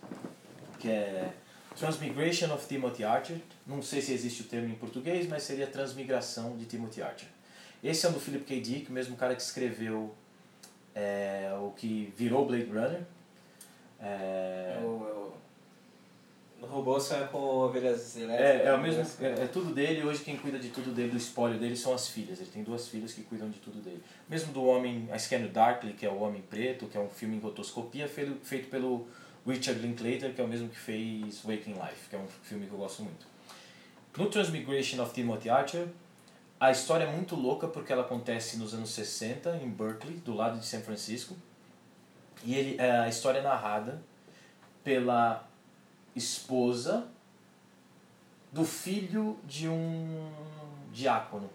Que 0.79 0.91
é 0.91 1.33
Transmigration 1.77 2.53
of 2.53 2.67
Timothy 2.67 3.05
Archer. 3.05 3.39
Não 3.67 3.81
sei 3.81 4.03
se 4.03 4.13
existe 4.13 4.43
o 4.43 4.45
termo 4.45 4.69
em 4.69 4.75
português, 4.75 5.27
mas 5.29 5.45
seria 5.45 5.67
Transmigração 5.67 6.57
de 6.57 6.67
Timothy 6.67 7.01
Archer. 7.03 7.29
Esse 7.83 8.05
é 8.05 8.09
um 8.09 8.13
do 8.13 8.21
Philip 8.21 8.45
K. 8.45 8.61
Dick, 8.61 8.91
o 8.91 8.93
mesmo 8.93 9.17
cara 9.17 9.35
que 9.35 9.43
escreveu 9.43 10.15
é, 10.95 11.53
o 11.61 11.71
que 11.71 12.13
virou 12.17 12.47
Blade 12.47 12.67
Runner. 12.67 13.01
É, 14.01 14.79
É 14.79 14.85
o, 14.85 14.87
é 14.87 15.13
o- 15.13 15.35
robô 16.67 16.99
sonha 16.99 17.27
com 17.27 17.39
ovelhas 17.39 18.17
elétricas. 18.17 18.67
É, 18.67 18.69
é 18.69 18.73
o 18.75 18.81
mesmo, 18.81 19.03
é, 19.25 19.45
é 19.45 19.47
tudo 19.47 19.75
dele, 19.75 20.03
hoje 20.03 20.25
quem 20.25 20.37
cuida 20.37 20.59
de 20.59 20.71
tudo 20.71 20.93
dele, 20.95 21.11
do 21.11 21.17
espólio 21.19 21.59
dele, 21.59 21.77
são 21.77 21.93
as 21.95 22.09
filhas. 22.09 22.41
Ele 22.41 22.51
tem 22.51 22.63
duas 22.63 22.89
filhas 22.89 23.13
que 23.13 23.23
cuidam 23.23 23.51
de 23.51 23.59
tudo 23.59 23.81
dele. 23.83 24.03
Mesmo 24.29 24.53
do 24.53 24.65
Homem, 24.65 25.09
a 25.13 25.19
Scanner 25.19 25.51
Darkly, 25.51 25.93
que 25.93 26.07
é 26.07 26.09
o 26.11 26.21
Homem 26.21 26.41
Preto, 26.43 26.87
que 26.87 26.97
é 26.97 27.01
um 27.01 27.09
filme 27.09 27.37
em 27.37 27.41
rotoscopia, 27.41 28.09
feito, 28.09 28.35
feito 28.43 28.69
pelo 28.71 29.07
Richard 29.47 29.79
Linklater, 29.81 30.33
que 30.35 30.41
é 30.41 30.45
o 30.45 30.49
mesmo 30.49 30.69
que 30.71 30.79
fez 30.79 31.43
Waking 31.45 31.75
Life, 31.75 32.09
que 32.09 32.17
é 32.17 32.19
um 32.19 32.27
filme 32.43 32.67
que 32.67 32.73
eu 32.73 32.79
gosto 32.79 33.03
muito. 33.03 33.27
No 34.17 34.27
Transmigration 34.31 35.03
of 35.03 35.13
Timothy 35.13 35.51
Archer, 35.51 35.87
a 36.59 36.71
história 36.71 37.05
é 37.05 37.11
muito 37.11 37.35
louca 37.35 37.67
porque 37.67 37.93
ela 37.93 38.03
acontece 38.03 38.57
nos 38.57 38.75
anos 38.75 38.91
60, 38.91 39.57
em 39.57 39.69
Berkeley, 39.69 40.17
do 40.17 40.35
lado 40.35 40.59
de 40.59 40.67
São 40.67 40.81
Francisco. 40.81 41.37
E 42.45 42.55
ele, 42.55 42.81
é, 42.81 42.91
a 43.01 43.09
história 43.09 43.39
é 43.39 43.43
narrada 43.43 44.03
pela 44.83 45.49
esposa 46.15 47.09
do 48.53 48.65
filho 48.65 49.39
de 49.45 49.69
um 49.69 50.31
diácono 50.93 51.51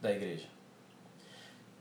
da 0.00 0.12
igreja. 0.12 0.46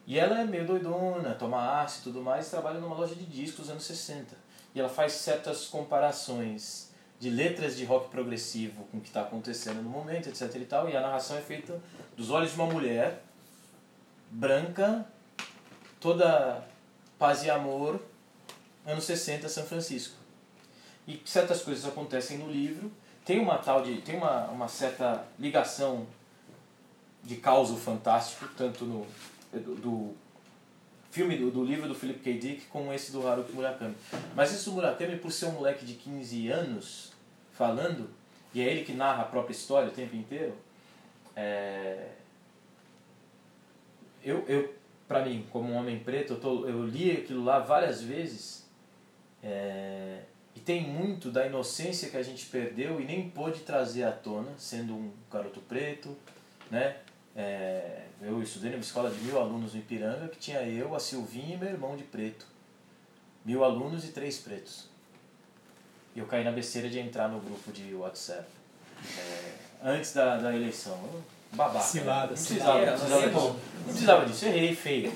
E 0.07 0.19
ela 0.19 0.39
é 0.39 0.45
meio 0.45 0.65
doidona, 0.65 1.33
toma 1.33 1.81
ácido 1.81 2.09
e 2.09 2.13
tudo 2.13 2.23
mais, 2.23 2.49
trabalha 2.49 2.79
numa 2.79 2.95
loja 2.95 3.15
de 3.15 3.25
discos 3.25 3.65
dos 3.65 3.69
anos 3.69 3.83
60. 3.83 4.35
E 4.73 4.79
ela 4.79 4.89
faz 4.89 5.13
certas 5.13 5.67
comparações 5.67 6.91
de 7.19 7.29
letras 7.29 7.77
de 7.77 7.85
rock 7.85 8.09
progressivo 8.09 8.83
com 8.85 8.97
o 8.97 9.01
que 9.01 9.07
está 9.07 9.21
acontecendo 9.21 9.81
no 9.81 9.89
momento, 9.89 10.29
etc 10.29 10.53
e 10.55 10.65
tal, 10.65 10.89
e 10.89 10.95
a 10.95 11.01
narração 11.01 11.37
é 11.37 11.41
feita 11.41 11.81
dos 12.15 12.29
olhos 12.29 12.51
de 12.51 12.55
uma 12.55 12.65
mulher 12.65 13.23
branca, 14.29 15.05
toda 15.99 16.65
paz 17.17 17.43
e 17.43 17.49
amor, 17.49 18.01
anos 18.85 19.03
60, 19.03 19.47
São 19.49 19.65
Francisco. 19.65 20.15
E 21.07 21.21
certas 21.25 21.61
coisas 21.61 21.85
acontecem 21.85 22.37
no 22.37 22.49
livro, 22.49 22.91
tem 23.23 23.39
uma 23.39 23.57
tal 23.57 23.81
de 23.81 24.01
tem 24.01 24.17
uma, 24.17 24.45
uma 24.47 24.67
certa 24.67 25.25
ligação 25.39 26.07
de 27.23 27.37
causa 27.37 27.75
fantástico, 27.75 28.47
tanto 28.55 28.85
no 28.85 29.05
do, 29.59 29.75
do 29.75 30.15
filme 31.11 31.37
do, 31.37 31.49
do 31.49 31.63
livro 31.63 31.87
do 31.87 31.95
Philip 31.95 32.19
K. 32.19 32.37
Dick 32.37 32.65
com 32.65 32.93
esse 32.93 33.11
do 33.11 33.27
Haruki 33.27 33.53
Murakami. 33.53 33.95
Mas 34.35 34.53
esse 34.53 34.65
do 34.65 34.73
Murakami, 34.73 35.17
por 35.17 35.31
ser 35.31 35.45
um 35.45 35.53
moleque 35.53 35.85
de 35.85 35.93
15 35.93 36.49
anos 36.49 37.13
falando, 37.53 38.09
e 38.53 38.61
é 38.61 38.65
ele 38.65 38.83
que 38.83 38.93
narra 38.93 39.23
a 39.23 39.25
própria 39.25 39.53
história 39.53 39.87
o 39.87 39.91
tempo 39.91 40.15
inteiro, 40.15 40.53
é... 41.35 42.09
eu, 44.23 44.45
eu 44.47 44.73
para 45.07 45.23
mim, 45.23 45.45
como 45.51 45.72
um 45.72 45.75
homem 45.75 45.99
preto, 45.99 46.33
eu, 46.33 46.39
tô, 46.39 46.67
eu 46.67 46.85
li 46.85 47.11
aquilo 47.11 47.43
lá 47.43 47.59
várias 47.59 48.01
vezes 48.01 48.65
é... 49.43 50.22
e 50.55 50.59
tem 50.59 50.81
muito 50.81 51.30
da 51.30 51.45
inocência 51.45 52.09
que 52.09 52.17
a 52.17 52.23
gente 52.23 52.45
perdeu 52.47 52.99
e 52.99 53.05
nem 53.05 53.30
pôde 53.30 53.59
trazer 53.61 54.03
à 54.03 54.11
tona, 54.11 54.51
sendo 54.57 54.93
um 54.93 55.11
garoto 55.31 55.59
preto, 55.61 56.15
né? 56.72 56.97
É, 57.35 58.05
eu 58.22 58.41
estudei 58.41 58.72
numa 58.72 58.80
escola 58.80 59.11
de 59.11 59.19
mil 59.19 59.38
alunos 59.38 59.73
no 59.73 59.80
Ipiranga, 59.80 60.30
que 60.30 60.39
tinha 60.39 60.61
eu, 60.64 60.95
a 60.95 60.99
Silvinha 60.99 61.55
e 61.55 61.57
meu 61.57 61.67
irmão 61.67 61.97
de 61.97 62.03
preto. 62.03 62.47
Mil 63.43 63.64
alunos 63.64 64.05
e 64.05 64.14
três 64.14 64.39
pretos. 64.39 64.88
E 66.15 66.19
eu 66.19 66.25
caí 66.25 66.45
na 66.45 66.51
besteira 66.51 66.89
de 66.89 66.97
entrar 66.97 67.27
no 67.27 67.41
grupo 67.41 67.73
de 67.73 67.93
WhatsApp. 67.93 68.47
É, 69.19 69.53
antes 69.85 70.14
da, 70.14 70.38
da 70.38 70.55
eleição. 70.55 70.99
Babaca. 71.51 71.85
Cilada, 71.85 72.22
né? 72.22 72.30
não 72.31 72.38
cilada. 72.38 72.77
precisava, 72.77 72.85
não 72.85 72.97
precisava 72.97 73.30
disso. 73.30 73.59
Não 73.77 73.83
precisava 73.85 74.25
disso, 74.25 74.45
errei 74.45 74.75
feio. 74.75 75.14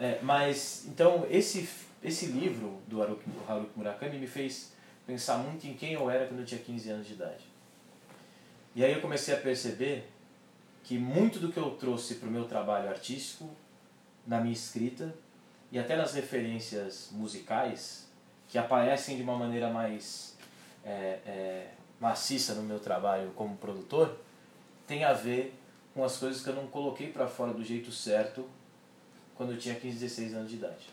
É, 0.00 0.18
mas, 0.22 0.86
então, 0.86 1.26
esse, 1.30 1.68
esse 2.02 2.26
livro 2.26 2.80
do 2.88 3.02
Haruki, 3.02 3.28
do 3.28 3.40
Haruki 3.46 3.70
Murakami 3.76 4.18
me 4.18 4.26
fez 4.26 4.72
pensar 5.06 5.38
muito 5.38 5.64
em 5.66 5.74
quem 5.74 5.92
eu 5.92 6.10
era 6.10 6.26
quando 6.26 6.40
eu 6.40 6.46
tinha 6.46 6.60
15 6.60 6.90
anos 6.90 7.06
de 7.06 7.12
idade. 7.12 7.44
E 8.74 8.84
aí 8.84 8.92
eu 8.92 9.00
comecei 9.00 9.34
a 9.34 9.36
perceber 9.36 10.10
que 10.82 10.98
muito 10.98 11.38
do 11.38 11.52
que 11.52 11.58
eu 11.58 11.70
trouxe 11.72 12.16
para 12.16 12.28
o 12.28 12.32
meu 12.32 12.46
trabalho 12.46 12.88
artístico, 12.88 13.48
na 14.26 14.40
minha 14.40 14.54
escrita 14.54 15.14
e 15.70 15.78
até 15.78 15.94
nas 15.94 16.14
referências 16.14 17.10
musicais, 17.12 18.08
que 18.48 18.58
aparecem 18.58 19.16
de 19.16 19.22
uma 19.22 19.36
maneira 19.36 19.70
mais 19.70 20.36
é, 20.84 21.18
é, 21.26 21.66
maciça 22.02 22.54
no 22.54 22.64
meu 22.64 22.80
trabalho 22.80 23.30
como 23.36 23.56
produtor, 23.56 24.18
tem 24.88 25.04
a 25.04 25.12
ver 25.12 25.54
com 25.94 26.04
as 26.04 26.16
coisas 26.16 26.42
que 26.42 26.48
eu 26.48 26.54
não 26.54 26.66
coloquei 26.66 27.12
para 27.12 27.28
fora 27.28 27.54
do 27.54 27.62
jeito 27.62 27.92
certo 27.92 28.44
quando 29.36 29.52
eu 29.52 29.58
tinha 29.58 29.76
15, 29.76 29.98
16 30.00 30.34
anos 30.34 30.50
de 30.50 30.56
idade. 30.56 30.90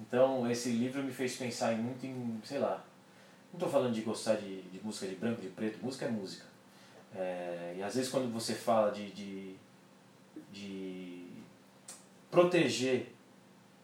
Então, 0.00 0.48
esse 0.48 0.70
livro 0.70 1.02
me 1.02 1.10
fez 1.10 1.34
pensar 1.34 1.72
em 1.72 1.78
muito 1.78 2.06
em, 2.06 2.40
sei 2.44 2.60
lá, 2.60 2.84
não 3.52 3.54
estou 3.54 3.68
falando 3.68 3.92
de 3.92 4.02
gostar 4.02 4.36
de, 4.36 4.62
de 4.62 4.80
música 4.84 5.08
de 5.08 5.16
branco, 5.16 5.42
de 5.42 5.48
preto, 5.48 5.84
música 5.84 6.06
é 6.06 6.10
música. 6.10 6.44
É, 7.12 7.74
e 7.76 7.82
às 7.82 7.96
vezes 7.96 8.08
quando 8.08 8.32
você 8.32 8.54
fala 8.54 8.92
de, 8.92 9.10
de, 9.10 9.56
de 10.52 11.26
proteger 12.30 13.12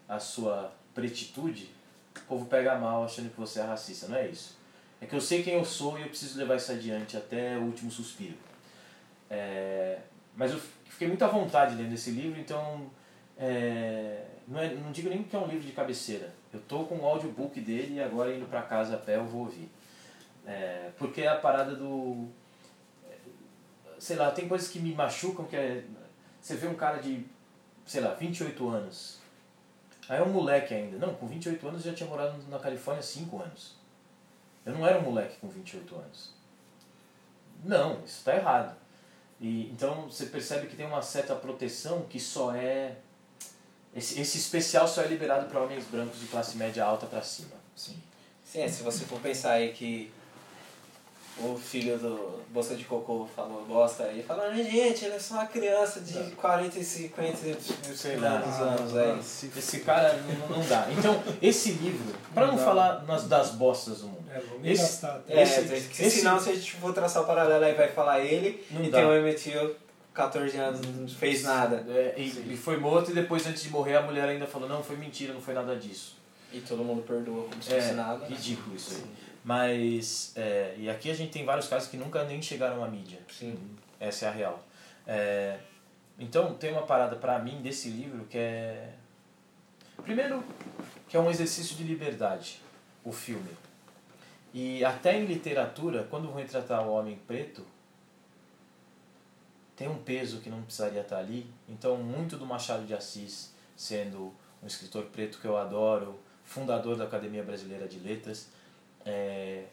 a 0.09 0.21
sua 0.21 0.73
pretitude, 0.95 1.71
o 2.17 2.21
povo 2.21 2.47
pega 2.47 2.79
mal 2.79 3.05
achando 3.05 3.31
que 3.31 3.41
você 3.41 3.59
é 3.59 3.65
racista. 3.65 4.07
Não 4.07 4.17
é 4.17 4.29
isso. 4.29 4.62
É 5.03 5.07
que 5.07 5.17
eu 5.17 5.21
sei 5.21 5.43
quem 5.43 5.55
eu 5.55 5.65
sou 5.65 5.99
e 5.99 6.03
eu 6.03 6.09
preciso 6.09 6.39
levar 6.39 6.55
isso 6.55 6.71
adiante 6.71 7.17
até 7.17 7.57
o 7.57 7.63
último 7.63 7.91
suspiro. 7.91 8.37
É, 9.29 9.99
mas 10.37 10.53
eu 10.53 10.61
fiquei 10.85 11.09
muito 11.09 11.25
à 11.25 11.29
vontade 11.29 11.75
lendo 11.75 11.93
esse 11.93 12.13
livro, 12.13 12.39
então 12.39 12.89
é, 13.37 14.25
não, 14.47 14.61
é, 14.61 14.73
não 14.75 14.93
digo 14.93 15.09
nem 15.09 15.25
que 15.25 15.35
é 15.35 15.39
um 15.41 15.49
livro 15.49 15.67
de 15.67 15.73
cabeceira. 15.73 16.33
Eu 16.53 16.61
estou 16.61 16.87
com 16.87 16.99
o 16.99 17.05
audiobook 17.05 17.61
dele 17.61 17.95
e 17.95 18.01
agora 18.01 18.33
indo 18.33 18.47
para 18.47 18.63
casa 18.63 18.95
a 18.95 18.99
pé 18.99 19.17
eu 19.17 19.25
vou 19.25 19.41
ouvir. 19.41 19.69
É, 20.47 20.93
porque 20.97 21.23
é 21.23 21.29
a 21.29 21.37
parada 21.37 21.75
do. 21.75 22.29
Sei 23.99 24.15
lá, 24.15 24.31
tem 24.31 24.47
coisas 24.47 24.69
que 24.69 24.79
me 24.79 24.95
machucam, 24.95 25.47
que 25.47 25.57
é. 25.57 25.83
Você 26.41 26.55
vê 26.55 26.69
um 26.69 26.75
cara 26.75 26.99
de, 26.99 27.27
sei 27.85 28.01
lá, 28.01 28.15
28 28.15 28.69
anos. 28.69 29.19
Aí 30.09 30.21
é 30.21 30.23
um 30.23 30.33
moleque 30.33 30.73
ainda. 30.75 31.05
Não, 31.05 31.13
com 31.15 31.27
28 31.27 31.67
anos 31.67 31.85
eu 31.85 31.91
já 31.91 31.97
tinha 31.97 32.09
morado 32.09 32.41
na 32.49 32.61
Califórnia 32.61 33.01
há 33.01 33.03
5 33.03 33.43
anos. 33.43 33.82
Eu 34.65 34.75
não 34.75 34.87
era 34.87 34.99
um 34.99 35.03
moleque 35.03 35.37
com 35.41 35.49
28 35.49 35.95
anos. 35.95 36.31
Não, 37.65 37.95
isso 38.05 38.19
está 38.19 38.37
errado. 38.37 38.77
E, 39.41 39.71
então 39.71 40.09
você 40.09 40.27
percebe 40.27 40.69
que 40.69 40.77
tem 40.77 40.87
uma 40.87 41.03
certa 41.03 41.35
proteção 41.35 42.03
que 42.03 42.21
só 42.21 42.55
é. 42.55 42.97
Esse, 43.95 44.21
esse 44.21 44.39
especial 44.39 44.89
só 44.89 45.03
é 45.03 45.07
liberado 45.07 45.47
para 45.47 45.61
homens 45.61 45.85
brancos 45.85 46.19
de 46.21 46.27
classe 46.27 46.57
média 46.57 46.85
alta 46.85 47.07
para 47.07 47.23
cima. 47.23 47.53
Sim. 47.77 48.01
Sim, 48.45 48.61
é, 48.61 48.69
se 48.69 48.83
você 48.83 49.05
for 49.05 49.21
pensar 49.21 49.53
aí 49.53 49.73
que 49.73 50.13
o 51.39 51.57
filho 51.57 51.99
do 51.99 52.41
Bolsa 52.51 52.75
de 52.77 52.85
Cocô 52.85 53.27
falou 53.35 53.65
bosta 53.65 54.05
aí, 54.05 54.23
falando, 54.23 54.55
gente, 54.57 55.05
ele 55.07 55.15
é 55.15 55.19
só 55.19 55.35
uma 55.35 55.47
criança 55.47 56.01
de 56.01 56.19
40 56.33 56.79
e 56.79 56.85
50 56.85 57.39
Sei 57.97 58.17
lá. 58.17 58.29
anos, 58.33 58.61
anos 58.61 58.97
aí. 58.97 59.19
Esse 59.19 59.81
cara 59.81 60.13
não, 60.49 60.57
não 60.59 60.67
dá. 60.69 60.87
Então, 60.97 61.23
esse 61.41 61.73
livro, 61.73 62.15
pra 62.35 62.47
não 62.47 62.57
Não 62.57 62.65
falar 62.65 63.03
nas, 63.05 63.27
das 63.27 63.51
bostas 63.53 64.01
do 64.03 64.09
mundo, 64.09 64.23
É, 64.31 64.39
vou 64.41 64.59
me 64.61 64.71
Esse- 64.73 64.83
gastar 64.83 65.17
até. 65.17 65.35
É, 65.35 65.43
Esse- 65.43 65.61
esse- 65.75 66.11
senão 66.11 66.39
se 66.39 66.51
a 66.51 66.55
gente 66.55 66.73
for 66.77 66.93
traçar 66.93 67.23
o 67.23 67.27
paralelo 67.27 67.65
aí 67.65 67.75
vai 67.75 67.89
falar 67.89 68.21
ele 68.21 68.65
Não 68.71 68.85
e 68.85 68.91
dá. 68.91 68.99
tem 68.99 69.07
o 69.07 69.15
Emmett 69.17 69.43
Till, 69.51 69.75
14 70.15 70.57
anos, 70.59 70.81
não 70.87 71.09
fez 71.09 71.43
nada. 71.45 71.85
é, 71.89 72.15
e, 72.19 72.53
e 72.53 72.57
foi 72.57 72.77
morto 72.77 73.11
e 73.11 73.15
depois, 73.15 73.47
antes 73.47 73.63
de 73.63 73.71
morrer, 73.71 73.97
a 73.97 74.03
mulher 74.03 74.29
ainda 74.29 74.47
falou, 74.47 74.69
não, 74.69 74.83
foi 74.83 74.97
mentira, 74.97 75.33
não 75.33 75.41
foi 75.41 75.55
nada 75.55 75.75
disso. 75.77 76.17
E 76.53 76.61
todo 76.61 76.85
mundo 76.85 77.03
perdoa 77.03 77.45
como 77.49 77.63
se 77.63 77.73
É, 77.75 77.81
fosse 77.81 77.95
nada. 77.95 78.19
né? 78.19 78.27
ridículo 78.29 78.77
isso 78.77 78.95
aí. 78.97 79.03
Mas, 79.45 80.33
é, 80.37 80.75
e 80.79 80.89
aqui 80.89 81.11
a 81.11 81.15
gente 81.15 81.33
tem 81.33 81.45
vários 81.45 81.69
casos 81.69 81.89
que 81.89 81.97
nunca 81.97 82.25
nem 82.25 82.41
chegaram 82.41 82.83
à 82.85 82.89
mídia. 82.89 83.19
Sim. 83.31 83.57
Essa 83.99 84.27
é 84.27 84.29
a 84.29 84.33
real. 84.33 84.65
É, 85.07 85.59
então, 86.19 86.55
tem 86.55 86.73
uma 86.73 86.83
parada 86.83 87.17
pra 87.17 87.39
mim 87.39 87.61
desse 87.61 87.89
livro 87.89 88.25
que 88.27 88.39
é. 88.39 88.95
Primeiro, 90.05 90.45
que 91.09 91.17
é 91.17 91.21
um 91.21 91.31
exercício 91.31 91.77
de 91.77 91.85
liberdade, 91.85 92.61
o 93.05 93.13
filme. 93.13 93.51
E 94.55 94.85
até 94.85 95.19
em 95.19 95.25
literatura, 95.25 96.07
quando 96.11 96.29
vão 96.29 96.37
retratar 96.37 96.87
o 96.87 96.93
homem 96.93 97.19
preto, 97.27 97.65
tem 99.75 99.89
um 99.89 99.99
peso 99.99 100.41
que 100.41 100.51
não 100.51 100.63
precisaria 100.63 101.01
estar 101.01 101.19
ali. 101.19 101.47
Então, 101.69 101.97
muito 101.97 102.37
do 102.37 102.45
Machado 102.45 102.85
de 102.85 102.95
Assis, 102.95 103.55
sendo 103.77 104.33
um 104.63 104.67
escritor 104.67 105.05
preto 105.07 105.39
que 105.39 105.47
eu 105.47 105.57
adoro, 105.57 106.21
fundador 106.45 106.97
da 106.97 107.05
Academia 107.05 107.43
Brasileira 107.43 107.89
de 107.89 107.99
Letras, 107.99 108.49
é, 109.05 109.65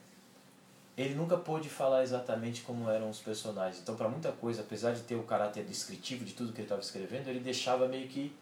ele 0.98 1.16
nunca 1.16 1.38
pôde 1.38 1.70
falar 1.70 2.04
exatamente 2.04 2.62
como 2.64 2.90
eram 2.90 3.10
os 3.10 3.20
personagens. 3.20 3.82
Então, 3.82 3.96
para 3.96 4.10
muita 4.10 4.32
coisa, 4.34 4.62
apesar 4.62 4.92
de 4.92 5.02
ter 5.02 5.16
o 5.16 5.24
caráter 5.24 5.64
descritivo 5.64 6.26
de 6.26 6.34
tudo 6.34 6.52
que 6.52 6.60
ele 6.60 6.66
estava 6.66 6.82
escrevendo, 6.82 7.30
ele 7.30 7.40
deixava 7.40 7.88
meio 7.88 8.08
que 8.08 8.36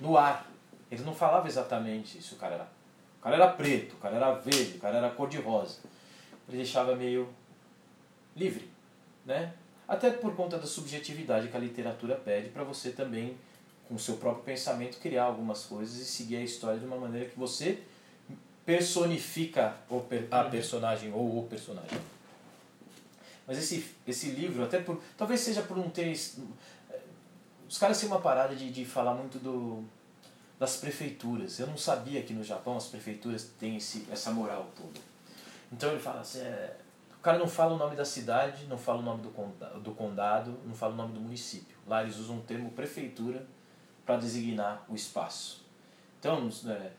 no 0.00 0.16
ar. 0.18 0.50
Ele 0.90 1.04
não 1.04 1.14
falava 1.14 1.46
exatamente 1.46 2.20
se 2.20 2.34
o 2.34 2.36
cara 2.36 2.54
era. 2.56 2.68
O 3.18 3.22
cara 3.22 3.36
era 3.36 3.48
preto, 3.48 3.94
o 3.94 3.98
cara 3.98 4.16
era 4.16 4.34
verde, 4.34 4.76
o 4.76 4.80
cara 4.80 4.98
era 4.98 5.10
cor-de-rosa. 5.10 5.78
Ele 6.48 6.56
deixava 6.56 6.96
meio 6.96 7.32
livre, 8.34 8.68
né? 9.24 9.54
Até 9.86 10.10
por 10.10 10.34
conta 10.34 10.58
da 10.58 10.66
subjetividade 10.66 11.46
que 11.46 11.56
a 11.56 11.60
literatura 11.60 12.16
pede 12.16 12.48
para 12.48 12.64
você 12.64 12.90
também, 12.90 13.36
com 13.92 13.96
o 13.96 13.98
seu 13.98 14.16
próprio 14.16 14.42
pensamento, 14.42 14.98
criar 14.98 15.24
algumas 15.24 15.64
coisas 15.64 16.00
e 16.00 16.04
seguir 16.06 16.36
a 16.36 16.40
história 16.40 16.80
de 16.80 16.86
uma 16.86 16.96
maneira 16.96 17.28
que 17.28 17.38
você 17.38 17.82
personifica 18.64 19.76
a 20.30 20.44
personagem 20.44 21.12
ou 21.12 21.40
o 21.40 21.46
personagem. 21.46 21.98
Mas 23.46 23.58
esse, 23.58 23.94
esse 24.06 24.30
livro, 24.30 24.64
até 24.64 24.78
por. 24.78 24.98
Talvez 25.14 25.40
seja 25.40 25.60
por 25.60 25.76
não 25.76 25.90
ter. 25.90 26.10
Os 27.68 27.76
caras 27.76 28.00
têm 28.00 28.08
uma 28.08 28.20
parada 28.20 28.56
de, 28.56 28.70
de 28.70 28.82
falar 28.82 29.12
muito 29.12 29.38
do, 29.38 29.84
das 30.58 30.78
prefeituras. 30.78 31.58
Eu 31.58 31.66
não 31.66 31.76
sabia 31.76 32.22
que 32.22 32.32
no 32.32 32.42
Japão 32.42 32.78
as 32.78 32.86
prefeituras 32.86 33.50
têm 33.58 33.76
esse, 33.76 34.06
essa 34.10 34.30
moral 34.30 34.70
toda. 34.74 35.00
Então 35.70 35.90
ele 35.90 36.00
fala 36.00 36.20
assim: 36.20 36.40
é, 36.40 36.76
o 37.18 37.20
cara 37.20 37.36
não 37.38 37.48
fala 37.48 37.74
o 37.74 37.78
nome 37.78 37.94
da 37.94 38.06
cidade, 38.06 38.64
não 38.64 38.78
fala 38.78 39.00
o 39.00 39.02
nome 39.02 39.20
do 39.20 39.28
condado, 39.28 39.80
do 39.80 39.92
condado, 39.92 40.58
não 40.64 40.74
fala 40.74 40.94
o 40.94 40.96
nome 40.96 41.12
do 41.12 41.20
município. 41.20 41.76
Lá 41.86 42.02
eles 42.02 42.16
usam 42.16 42.38
o 42.38 42.40
termo 42.40 42.70
prefeitura 42.70 43.46
para 44.04 44.16
designar 44.16 44.84
o 44.88 44.94
espaço. 44.94 45.64
Então, 46.18 46.48
é, 46.66 46.90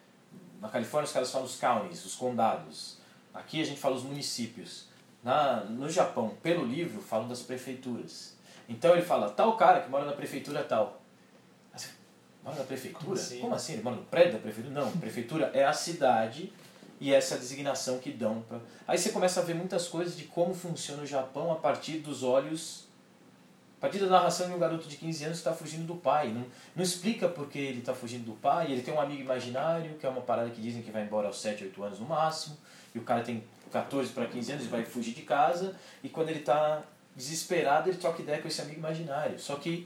na 0.61 0.69
Califórnia 0.69 1.07
os 1.07 1.14
caras 1.14 1.32
falam 1.32 1.48
os 1.48 1.56
counties, 1.56 2.06
os 2.06 2.15
condados. 2.15 2.98
Aqui 3.33 3.61
a 3.61 3.65
gente 3.65 3.80
fala 3.80 3.95
os 3.95 4.03
municípios. 4.03 4.88
Na, 5.23 5.64
no 5.64 5.90
Japão, 5.90 6.35
pelo 6.41 6.65
livro, 6.65 7.01
falam 7.01 7.27
das 7.27 7.41
prefeituras. 7.41 8.35
Então 8.67 8.93
ele 8.93 9.01
fala, 9.01 9.30
tal 9.30 9.56
cara 9.57 9.82
que 9.82 9.90
mora 9.90 10.06
na 10.06 10.14
prefeitura 10.14 10.64
tal. 10.64 11.01
Você, 11.73 11.90
Mora 12.43 12.57
na 12.57 12.64
prefeitura? 12.64 13.03
Como 13.03 13.14
assim? 13.14 13.40
Como 13.40 13.56
assim? 13.56 13.73
Ele 13.73 13.83
mora 13.83 13.95
no 13.95 14.03
prédio 14.03 14.33
da 14.33 14.40
prefeitura? 14.40 14.82
Não, 14.82 14.91
prefeitura 14.98 15.51
é 15.53 15.65
a 15.65 15.73
cidade 15.73 16.51
e 16.99 17.14
essa 17.14 17.35
é 17.35 17.38
a 17.38 17.40
designação 17.40 17.99
que 17.99 18.11
dão. 18.11 18.41
Pra... 18.41 18.59
Aí 18.88 18.98
você 18.98 19.09
começa 19.11 19.40
a 19.40 19.43
ver 19.43 19.53
muitas 19.53 19.88
coisas 19.88 20.17
de 20.17 20.25
como 20.25 20.53
funciona 20.53 21.03
o 21.03 21.06
Japão 21.06 21.51
a 21.51 21.56
partir 21.56 21.99
dos 21.99 22.23
olhos 22.23 22.88
partir 23.84 24.00
da 24.00 24.06
narração 24.06 24.48
de 24.48 24.53
um 24.53 24.58
garoto 24.58 24.88
de 24.88 24.95
15 24.95 25.26
anos 25.26 25.42
que 25.42 25.50
está 25.50 25.53
fugindo 25.53 25.86
do 25.86 25.95
pai. 25.95 26.30
Não, 26.30 26.45
não 26.74 26.82
explica 26.82 27.28
porque 27.28 27.60
ele 27.60 27.80
está 27.80 27.94
fugindo 27.94 28.24
do 28.24 28.32
pai. 28.32 28.72
Ele 28.72 28.82
tem 28.82 28.94
um 28.94 29.02
amigo 29.02 29.22
imaginário, 29.22 29.95
que 29.95 30.06
é 30.06 30.10
uma 30.10 30.22
parada 30.22 30.50
que 30.52 30.62
dizem 30.62 30.82
que 30.82 30.90
vai 30.90 31.03
embora 31.03 31.28
aos 31.28 31.42
7, 31.42 31.66
8 31.66 31.84
anos 31.84 32.00
no 32.00 32.06
máximo. 32.06 32.56
E 32.95 33.00
o 33.00 33.02
cara 33.02 33.22
tem 33.22 33.44
14 33.74 34.14
para 34.14 34.26
15 34.26 34.52
anos 34.53 34.66
e 34.66 34.68
vai 34.70 34.86
fugir 34.86 35.14
de 35.14 35.24
casa. 35.24 35.76
E 36.02 36.08
quando 36.08 36.30
ele 36.30 36.40
está 36.40 36.82
desesperado, 37.14 37.90
ele 37.90 37.98
troca 37.98 38.22
ideia 38.22 38.42
com 38.42 38.48
esse 38.48 38.62
amigo 38.62 38.80
imaginário. 38.80 39.38
Só 39.38 39.58
que 39.58 39.86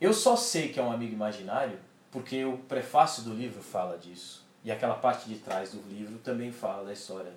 eu 0.00 0.12
só 0.12 0.34
sei 0.34 0.70
que 0.70 0.80
é 0.80 0.82
um 0.82 0.90
amigo 0.90 1.12
imaginário 1.12 1.78
porque 2.10 2.44
o 2.44 2.58
prefácio 2.58 3.22
do 3.22 3.32
livro 3.32 3.62
fala 3.62 3.96
disso. 3.96 4.44
E 4.64 4.72
aquela 4.72 4.96
parte 4.96 5.28
de 5.28 5.36
trás 5.36 5.70
do 5.70 5.80
livro 5.88 6.18
também 6.18 6.50
fala 6.50 6.84
da 6.84 6.92
história. 6.92 7.32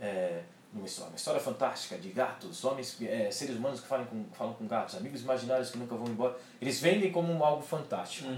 É, 0.00 0.40
uma 0.74 0.86
história, 0.86 1.10
uma 1.10 1.16
história 1.16 1.40
fantástica 1.40 1.98
de 1.98 2.08
gatos, 2.10 2.64
homens, 2.64 2.96
é, 3.02 3.30
seres 3.30 3.56
humanos 3.56 3.80
que 3.80 3.86
falam 3.86 4.06
com, 4.06 4.24
falam 4.32 4.54
com 4.54 4.66
gatos, 4.66 4.94
amigos 4.94 5.22
imaginários 5.22 5.70
que 5.70 5.78
nunca 5.78 5.94
vão 5.94 6.06
embora. 6.08 6.36
Eles 6.60 6.80
vendem 6.80 7.12
como 7.12 7.44
algo 7.44 7.62
fantástico. 7.62 8.28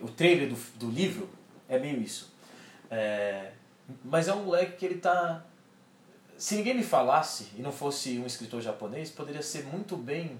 O 0.00 0.08
trailer 0.08 0.48
do, 0.48 0.56
do 0.78 0.90
livro 0.90 1.28
é 1.68 1.78
meio 1.78 2.00
isso. 2.00 2.32
É, 2.90 3.52
mas 4.04 4.28
é 4.28 4.34
um 4.34 4.44
moleque 4.44 4.76
que 4.76 4.86
ele 4.86 4.98
tá. 4.98 5.44
Se 6.36 6.56
ninguém 6.56 6.74
me 6.74 6.84
falasse 6.84 7.50
e 7.56 7.62
não 7.62 7.72
fosse 7.72 8.18
um 8.18 8.26
escritor 8.26 8.60
japonês, 8.60 9.10
poderia 9.10 9.42
ser 9.42 9.64
muito 9.64 9.96
bem 9.96 10.38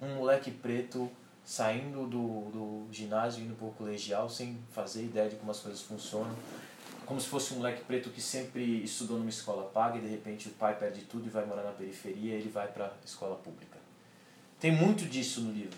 um 0.00 0.16
moleque 0.16 0.50
preto 0.50 1.10
saindo 1.44 2.06
do, 2.06 2.50
do 2.50 2.86
ginásio 2.92 3.44
indo 3.44 3.54
pro 3.54 3.70
colegial 3.70 4.28
sem 4.28 4.58
fazer 4.70 5.02
ideia 5.02 5.28
de 5.28 5.36
como 5.36 5.50
as 5.50 5.58
coisas 5.58 5.80
funcionam. 5.80 6.34
Como 7.10 7.20
se 7.20 7.26
fosse 7.26 7.54
um 7.54 7.56
moleque 7.56 7.82
preto 7.82 8.08
que 8.10 8.22
sempre 8.22 8.84
estudou 8.84 9.18
numa 9.18 9.30
escola 9.30 9.64
paga 9.64 9.98
e 9.98 10.00
de 10.00 10.06
repente 10.06 10.46
o 10.46 10.52
pai 10.52 10.76
perde 10.78 11.00
tudo 11.00 11.26
e 11.26 11.28
vai 11.28 11.44
morar 11.44 11.64
na 11.64 11.72
periferia 11.72 12.34
e 12.36 12.38
ele 12.38 12.48
vai 12.48 12.68
pra 12.68 12.92
escola 13.04 13.34
pública. 13.34 13.76
Tem 14.60 14.70
muito 14.70 15.04
disso 15.06 15.40
no 15.40 15.50
livro. 15.50 15.76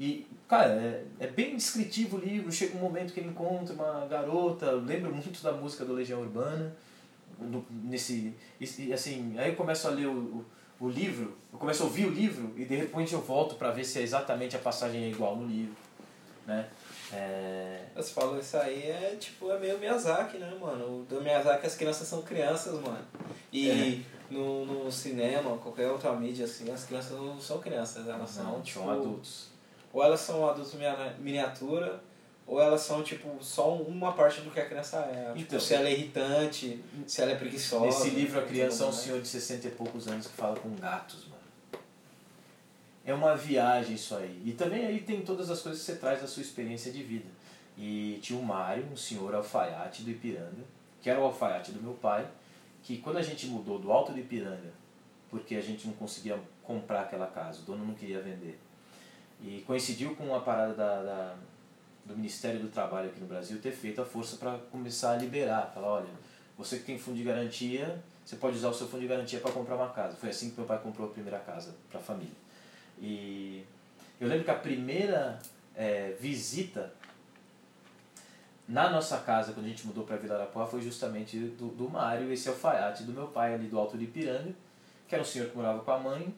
E, 0.00 0.26
cara, 0.48 0.72
é, 0.72 1.04
é 1.20 1.26
bem 1.28 1.54
descritivo 1.54 2.16
o 2.16 2.20
livro. 2.20 2.50
Chega 2.50 2.76
um 2.76 2.80
momento 2.80 3.12
que 3.12 3.20
ele 3.20 3.28
encontra 3.28 3.72
uma 3.72 4.04
garota. 4.06 4.66
eu 4.66 4.80
Lembro 4.80 5.14
muito 5.14 5.40
da 5.44 5.52
música 5.52 5.84
do 5.84 5.92
Legião 5.92 6.20
Urbana. 6.20 6.74
no- 7.38 7.64
nesse, 7.70 8.34
e, 8.60 8.92
assim, 8.92 9.38
aí 9.38 9.50
eu 9.50 9.54
começo 9.54 9.86
a 9.86 9.92
ler 9.92 10.08
o, 10.08 10.44
o, 10.80 10.86
o 10.86 10.88
livro, 10.88 11.36
eu 11.52 11.58
começo 11.60 11.84
a 11.84 11.86
ouvir 11.86 12.06
o 12.06 12.10
livro 12.10 12.52
e 12.56 12.64
de 12.64 12.74
repente 12.74 13.12
eu 13.12 13.20
volto 13.20 13.54
para 13.54 13.70
ver 13.70 13.84
se 13.84 14.00
é 14.00 14.02
exatamente 14.02 14.56
a 14.56 14.58
passagem 14.58 15.04
é 15.04 15.08
igual 15.08 15.36
no 15.36 15.46
livro. 15.46 15.76
Né? 16.44 16.68
É, 17.12 17.80
Você 17.94 18.12
falou 18.12 18.38
isso 18.38 18.56
aí, 18.56 18.82
é 18.90 19.16
tipo, 19.20 19.50
é 19.50 19.58
meio 19.58 19.78
Miyazaki, 19.78 20.38
né, 20.38 20.52
mano? 20.60 21.00
O 21.00 21.04
do 21.04 21.20
Miyazaki 21.20 21.66
as 21.66 21.74
crianças 21.74 22.08
são 22.08 22.22
crianças, 22.22 22.74
mano. 22.80 23.04
E 23.52 24.02
no, 24.30 24.64
no 24.64 24.90
cinema, 24.92 25.56
qualquer 25.58 25.88
outra 25.90 26.12
mídia, 26.12 26.46
assim, 26.46 26.70
as 26.72 26.84
crianças 26.84 27.12
não 27.12 27.38
são 27.40 27.58
crianças, 27.58 28.08
elas 28.08 28.30
são, 28.30 28.44
não, 28.44 28.62
tipo, 28.62 28.80
são 28.80 28.90
adultos. 28.90 29.48
Ou 29.92 30.02
elas 30.02 30.20
são 30.20 30.48
adultos 30.48 30.72
minia- 30.74 31.14
miniatura, 31.18 32.00
ou 32.46 32.60
elas 32.60 32.80
são, 32.80 33.02
tipo, 33.02 33.36
só 33.42 33.74
uma 33.76 34.12
parte 34.14 34.40
do 34.40 34.50
que 34.50 34.58
a 34.58 34.64
criança 34.66 34.96
é. 35.00 35.26
Tipo, 35.28 35.38
Então, 35.40 35.60
se 35.60 35.74
ela 35.74 35.88
é 35.88 35.92
irritante, 35.92 36.82
se 37.06 37.20
ela 37.22 37.32
é 37.32 37.34
preguiçosa. 37.36 37.84
Nesse 37.86 38.10
livro 38.10 38.40
a 38.40 38.42
criança 38.42 38.84
é 38.84 38.86
um 38.86 38.92
senhor 38.92 39.20
de 39.20 39.28
60 39.28 39.68
e 39.68 39.70
poucos 39.72 40.08
anos 40.08 40.26
que 40.26 40.32
fala 40.32 40.56
com 40.58 40.74
gatos, 40.76 41.24
mano. 41.26 41.31
É 43.04 43.12
uma 43.12 43.34
viagem 43.34 43.94
isso 43.96 44.14
aí. 44.14 44.40
E 44.44 44.52
também 44.52 44.86
aí 44.86 45.00
tem 45.00 45.22
todas 45.22 45.50
as 45.50 45.60
coisas 45.60 45.80
que 45.80 45.86
você 45.92 45.98
traz 45.98 46.20
da 46.20 46.26
sua 46.26 46.42
experiência 46.42 46.92
de 46.92 47.02
vida. 47.02 47.28
E 47.76 48.18
tinha 48.22 48.38
o 48.38 48.42
Mário, 48.44 48.84
um 48.92 48.96
senhor 48.96 49.34
alfaiate 49.34 50.02
do 50.02 50.10
Ipiranga, 50.10 50.62
que 51.00 51.10
era 51.10 51.18
o 51.20 51.24
alfaiate 51.24 51.72
do 51.72 51.82
meu 51.82 51.94
pai, 51.94 52.26
que 52.82 52.98
quando 52.98 53.16
a 53.16 53.22
gente 53.22 53.46
mudou 53.46 53.78
do 53.78 53.90
Alto 53.90 54.12
do 54.12 54.18
Ipiranga, 54.20 54.72
porque 55.30 55.56
a 55.56 55.60
gente 55.60 55.86
não 55.86 55.94
conseguia 55.94 56.38
comprar 56.62 57.02
aquela 57.02 57.26
casa, 57.26 57.60
o 57.60 57.62
dono 57.64 57.84
não 57.84 57.94
queria 57.94 58.20
vender. 58.20 58.58
E 59.40 59.64
coincidiu 59.66 60.14
com 60.14 60.32
a 60.34 60.40
parada 60.40 60.74
da, 60.74 61.02
da- 61.02 61.36
do 62.04 62.16
Ministério 62.16 62.60
do 62.60 62.68
Trabalho 62.68 63.08
aqui 63.08 63.20
no 63.20 63.26
Brasil 63.26 63.58
ter 63.60 63.72
feito 63.72 64.00
a 64.00 64.04
força 64.04 64.36
para 64.36 64.58
começar 64.70 65.12
a 65.12 65.16
liberar, 65.16 65.70
falar, 65.74 65.88
olha, 65.88 66.10
você 66.58 66.78
que 66.78 66.84
tem 66.84 66.98
fundo 66.98 67.16
de 67.16 67.24
garantia, 67.24 68.00
você 68.24 68.36
pode 68.36 68.56
usar 68.56 68.68
o 68.68 68.74
seu 68.74 68.86
fundo 68.86 69.00
de 69.00 69.08
garantia 69.08 69.40
para 69.40 69.50
comprar 69.50 69.76
uma 69.76 69.90
casa. 69.90 70.16
Foi 70.16 70.28
assim 70.28 70.50
que 70.50 70.56
meu 70.58 70.66
pai 70.66 70.78
comprou 70.80 71.08
a 71.08 71.10
primeira 71.12 71.38
casa 71.40 71.74
para 71.90 71.98
a 71.98 72.02
família. 72.02 72.41
E 73.02 73.64
eu 74.20 74.28
lembro 74.28 74.44
que 74.44 74.50
a 74.52 74.54
primeira 74.54 75.40
eh, 75.74 76.14
visita 76.20 76.94
na 78.68 78.88
nossa 78.88 79.18
casa, 79.18 79.52
quando 79.52 79.66
a 79.66 79.68
gente 79.68 79.84
mudou 79.84 80.04
para 80.04 80.16
Vila 80.16 80.36
Arapuá, 80.36 80.64
foi 80.64 80.80
justamente 80.80 81.36
do, 81.36 81.66
do 81.66 81.90
Mário, 81.90 82.32
esse 82.32 82.48
alfaiate 82.48 83.02
do 83.02 83.12
meu 83.12 83.26
pai 83.26 83.54
ali 83.54 83.66
do 83.66 83.76
Alto 83.76 83.98
de 83.98 84.04
Ipiranga, 84.04 84.54
que 85.08 85.14
era 85.14 85.22
um 85.22 85.26
senhor 85.26 85.50
que 85.50 85.56
morava 85.56 85.80
com 85.80 85.90
a 85.90 85.98
mãe, 85.98 86.32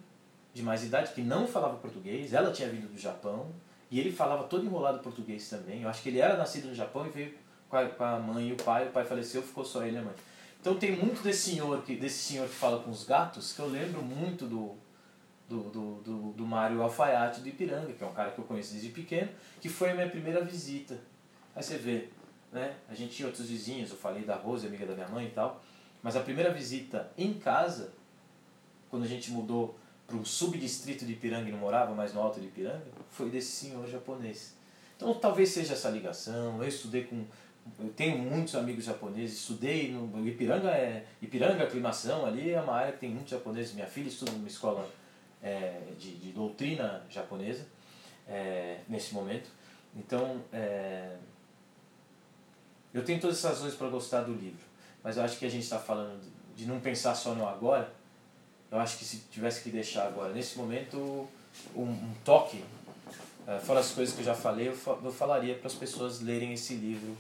de 0.55 0.63
mais 0.63 0.83
idade, 0.83 1.13
que 1.13 1.21
não 1.21 1.47
falava 1.47 1.77
português, 1.77 2.33
ela 2.33 2.51
tinha 2.51 2.69
vindo 2.69 2.91
do 2.91 2.99
Japão, 2.99 3.49
e 3.91 4.01
ele 4.01 4.11
falava 4.11 4.45
todo 4.45 4.65
enrolado 4.65 5.01
português 5.01 5.49
também. 5.49 5.83
Eu 5.83 5.89
acho 5.89 6.03
que 6.03 6.09
ele 6.09 6.21
era 6.21 6.37
nascido 6.37 6.69
no 6.69 6.75
Japão 6.75 7.07
e 7.07 7.11
veio 7.11 7.35
com 7.69 7.77
a, 7.77 7.87
com 7.87 8.05
a 8.05 8.19
mãe 8.19 8.49
e 8.49 8.53
o 8.53 8.57
pai, 8.57 8.89
o 8.89 8.91
pai 8.91 9.05
faleceu, 9.05 9.43
ficou 9.43 9.65
só 9.65 9.85
ele 9.85 9.97
e 9.97 9.99
a 9.99 10.03
mãe. 10.03 10.15
Então 10.61 10.77
tem 10.77 10.97
muito 10.97 11.23
desse 11.23 11.51
senhor 11.51 11.83
que, 11.83 11.95
desse 11.95 12.19
senhor 12.21 12.49
que 12.49 12.55
fala 12.55 12.83
com 12.83 12.91
os 12.91 13.05
gatos 13.05 13.53
que 13.53 13.61
eu 13.61 13.69
lembro 13.69 14.03
muito 14.03 14.47
do, 14.47 14.75
do, 15.49 15.65
do, 15.71 15.95
do, 15.97 16.33
do 16.33 16.47
Mário 16.47 16.83
Alfaiate 16.83 17.41
do 17.41 17.49
Ipiranga, 17.49 17.93
que 17.93 18.03
é 18.03 18.07
um 18.07 18.13
cara 18.13 18.31
que 18.31 18.39
eu 18.39 18.45
conheço 18.45 18.73
desde 18.73 18.91
pequeno, 18.91 19.29
que 19.61 19.69
foi 19.69 19.91
a 19.91 19.95
minha 19.95 20.09
primeira 20.09 20.43
visita. 20.43 20.99
Aí 21.55 21.63
você 21.63 21.77
vê, 21.77 22.09
né? 22.53 22.75
A 22.89 22.95
gente 22.95 23.15
tinha 23.15 23.27
outros 23.27 23.49
vizinhos, 23.49 23.91
eu 23.91 23.97
falei 23.97 24.25
da 24.25 24.37
Rose, 24.37 24.67
amiga 24.67 24.87
da 24.87 24.95
minha 24.95 25.09
mãe 25.09 25.27
e 25.27 25.31
tal, 25.31 25.63
mas 26.03 26.17
a 26.17 26.21
primeira 26.21 26.53
visita 26.53 27.11
em 27.17 27.35
casa, 27.35 27.93
quando 28.91 29.05
a 29.05 29.09
gente 29.09 29.31
mudou 29.31 29.79
para 30.07 30.17
um 30.17 30.25
subdistrito 30.25 31.05
de 31.05 31.13
Ipiranga 31.13 31.49
e 31.49 31.53
não 31.53 31.59
morava 31.59 31.95
mais 31.95 32.13
no 32.13 32.21
alto 32.21 32.41
de 32.41 32.47
Ipiranga, 32.47 32.85
foi 33.11 33.31
desse 33.31 33.53
senhor 33.53 33.87
japonês. 33.89 34.55
Então 34.97 35.15
talvez 35.15 35.51
seja 35.51 35.75
essa 35.75 35.89
ligação. 35.89 36.63
Eu 36.63 36.69
estudei 36.69 37.05
com. 37.05 37.25
Eu 37.79 37.89
tenho 37.91 38.19
muitos 38.19 38.55
amigos 38.55 38.85
japoneses, 38.85 39.39
estudei 39.39 39.91
no 39.91 40.29
Ipiranga, 40.29 40.69
é, 40.69 41.07
Ipiranga, 41.23 41.65
aclimação 41.65 42.27
ali 42.27 42.51
é 42.51 42.61
uma 42.61 42.75
área 42.75 42.93
que 42.93 42.99
tem 42.99 43.11
muitos 43.11 43.31
japoneses. 43.31 43.75
Minha 43.75 43.87
filha 43.87 44.09
estuda 44.09 44.33
numa 44.33 44.47
escola 44.47 44.87
é, 45.45 45.79
de, 45.99 46.17
de 46.17 46.33
doutrina 46.33 47.05
japonesa 47.11 47.67
é, 48.27 48.79
nesse 48.89 49.13
momento. 49.13 49.51
Então, 49.95 50.43
é, 50.53 51.17
eu 52.93 53.05
tenho 53.05 53.21
todas 53.21 53.39
essas 53.39 53.59
razões 53.59 53.75
para 53.75 53.89
gostar 53.89 54.23
do 54.23 54.33
livro, 54.33 54.65
mas 55.03 55.19
eu 55.19 55.23
acho 55.23 55.39
que 55.39 55.45
a 55.45 55.51
gente 55.51 55.65
está 55.65 55.79
falando 55.79 56.21
de 56.57 56.67
não 56.67 56.81
pensar 56.81 57.15
só 57.15 57.35
no 57.35 57.47
agora. 57.47 57.93
Eu 58.71 58.79
acho 58.79 58.99
que 58.99 59.05
se 59.05 59.19
tivesse 59.31 59.63
que 59.63 59.71
deixar 59.71 60.07
agora, 60.07 60.33
nesse 60.33 60.57
momento, 60.57 61.29
um, 61.77 61.83
um 61.83 62.15
toque, 62.25 62.65
uh, 63.47 63.61
fora 63.61 63.81
as 63.81 63.93
coisas 63.93 64.15
que 64.15 64.23
eu 64.23 64.25
já 64.25 64.35
falei, 64.35 64.69
eu, 64.69 64.79
eu 65.05 65.13
falaria 65.13 65.55
para 65.55 65.67
as 65.67 65.75
pessoas 65.75 66.21
lerem 66.21 66.55
esse 66.55 66.75
livro 66.75 67.17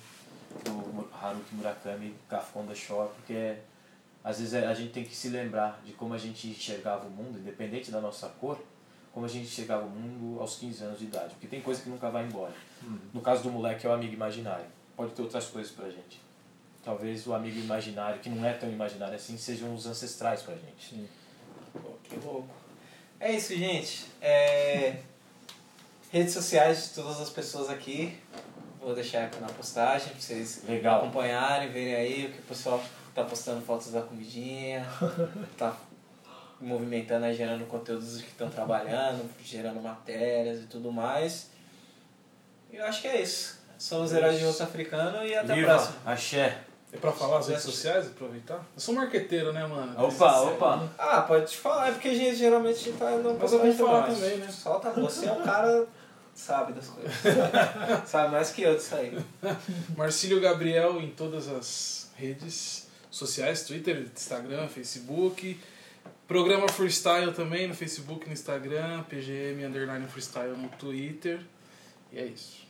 do 0.64 1.08
Haruki 1.12 1.54
Murakami, 1.54 2.14
Kafka 2.28 2.58
on 2.58 2.74
Shore, 2.74 3.10
porque 3.14 3.56
às 4.24 4.38
vezes 4.38 4.54
a 4.54 4.72
gente 4.72 4.90
tem 4.90 5.04
que 5.04 5.14
se 5.14 5.28
lembrar 5.28 5.82
de 5.84 5.92
como 5.92 6.14
a 6.14 6.18
gente 6.18 6.48
enxergava 6.48 7.06
o 7.06 7.10
mundo, 7.10 7.38
independente 7.38 7.90
da 7.90 8.00
nossa 8.00 8.26
cor, 8.26 8.58
como 9.12 9.26
a 9.26 9.28
gente 9.28 9.44
enxergava 9.44 9.84
o 9.84 9.90
mundo 9.90 10.40
aos 10.40 10.56
15 10.56 10.82
anos 10.82 10.98
de 10.98 11.04
idade, 11.04 11.34
porque 11.34 11.46
tem 11.46 11.60
coisa 11.60 11.82
que 11.82 11.90
nunca 11.90 12.10
vai 12.10 12.24
embora. 12.24 12.54
Uhum. 12.82 12.98
No 13.12 13.20
caso 13.20 13.42
do 13.42 13.50
moleque 13.50 13.86
é 13.86 13.90
o 13.90 13.92
amigo 13.92 14.14
imaginário, 14.14 14.64
pode 14.96 15.12
ter 15.12 15.20
outras 15.20 15.46
coisas 15.46 15.70
pra 15.70 15.90
gente. 15.90 16.20
Talvez 16.82 17.26
o 17.26 17.34
amigo 17.34 17.58
imaginário, 17.58 18.18
que 18.20 18.30
não 18.30 18.44
é 18.44 18.54
tão 18.54 18.68
imaginário 18.68 19.14
assim, 19.14 19.36
sejam 19.36 19.74
os 19.74 19.86
ancestrais 19.86 20.42
pra 20.42 20.54
gente. 20.54 20.88
Sim. 20.90 21.08
Pô, 21.72 21.90
que 22.02 22.16
louco. 22.16 22.48
É 23.20 23.32
isso, 23.32 23.54
gente. 23.54 24.06
É... 24.20 25.00
Redes 26.10 26.32
sociais 26.32 26.88
de 26.88 26.94
todas 26.94 27.20
as 27.20 27.30
pessoas 27.30 27.70
aqui. 27.70 28.18
Vou 28.80 28.94
deixar 28.94 29.24
aqui 29.24 29.40
na 29.40 29.48
postagem 29.48 30.08
pra 30.08 30.20
vocês 30.20 30.62
Legal. 30.68 31.02
acompanharem, 31.02 31.70
verem 31.70 31.94
aí 31.94 32.26
o 32.26 32.32
que 32.32 32.38
o 32.38 32.42
pessoal 32.42 32.82
tá 33.14 33.24
postando 33.24 33.60
fotos 33.60 33.92
da 33.92 34.02
comidinha, 34.02 34.86
tá 35.56 35.76
movimentando 36.60 37.26
aí, 37.26 37.34
gerando 37.34 37.66
conteúdos 37.66 38.20
que 38.20 38.28
estão 38.28 38.48
trabalhando, 38.50 39.28
gerando 39.42 39.80
matérias 39.80 40.62
e 40.62 40.66
tudo 40.66 40.90
mais. 40.90 41.50
E 42.72 42.76
eu 42.76 42.84
acho 42.84 43.02
que 43.02 43.08
é 43.08 43.20
isso. 43.20 43.62
Somos 43.78 44.12
heróis 44.12 44.38
de 44.38 44.44
rosto 44.44 44.62
africano 44.62 45.24
e 45.24 45.34
até 45.34 45.54
Viva, 45.54 45.72
a 45.72 45.76
próxima. 45.76 45.98
axé. 46.06 46.58
É 46.92 46.96
pra 46.96 47.10
falar 47.10 47.38
as 47.38 47.48
redes 47.48 47.64
sociais, 47.64 48.06
aproveitar? 48.06 48.54
Eu 48.54 48.80
sou 48.80 48.94
marqueteiro, 48.94 49.52
né, 49.52 49.66
mano? 49.66 50.00
Opa, 50.00 50.40
opa. 50.42 50.88
Ah, 50.96 51.22
pode 51.22 51.50
te 51.50 51.56
falar, 51.56 51.88
é 51.88 51.92
porque 51.92 52.08
a 52.08 52.14
gente 52.14 52.36
geralmente 52.36 52.92
tá 52.92 53.10
no 53.10 53.36
Mas 53.36 53.52
eu 53.52 53.58
vou 53.58 53.74
falar 53.74 54.06
também, 54.06 54.36
né? 54.38 54.48
Solta, 54.48 54.90
você 54.90 55.26
é 55.26 55.32
um 55.32 55.42
cara 55.42 55.86
sabe 56.34 56.72
das 56.72 56.86
coisas. 56.86 57.12
sabe 58.06 58.32
mais 58.32 58.50
que 58.50 58.62
eu 58.62 58.76
disso 58.76 58.94
aí. 58.94 59.18
Marcílio 59.96 60.40
Gabriel 60.40 61.00
em 61.00 61.10
todas 61.10 61.48
as 61.48 62.10
redes 62.16 62.83
sociais, 63.16 63.64
Twitter, 63.64 64.08
Instagram, 64.14 64.68
Facebook. 64.68 65.58
Programa 66.26 66.68
Freestyle 66.68 67.32
também 67.32 67.68
no 67.68 67.74
Facebook, 67.74 68.26
no 68.26 68.32
Instagram, 68.32 69.02
PGM 69.04 69.64
Underline 69.64 70.06
Freestyle 70.06 70.56
no 70.56 70.68
Twitter. 70.70 71.40
E 72.10 72.18
é 72.18 72.24
isso. 72.24 72.64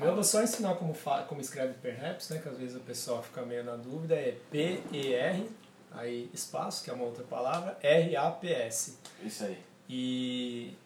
Eu 0.00 0.14
vou 0.14 0.24
só 0.24 0.42
ensinar 0.42 0.74
como, 0.74 0.92
fa 0.92 1.22
como 1.22 1.40
escreve 1.40 1.74
Perhaps, 1.80 2.28
né? 2.28 2.38
Que 2.38 2.48
às 2.48 2.58
vezes 2.58 2.76
o 2.76 2.80
pessoal 2.80 3.22
fica 3.22 3.42
meio 3.42 3.64
na 3.64 3.76
dúvida. 3.76 4.14
É 4.14 4.36
P-E-R, 4.50 5.48
aí 5.92 6.28
espaço, 6.34 6.84
que 6.84 6.90
é 6.90 6.92
uma 6.92 7.04
outra 7.04 7.24
palavra, 7.24 7.78
R-A-P-S. 7.82 8.98
Isso 9.24 9.44
aí. 9.44 9.58
E, 9.88 10.76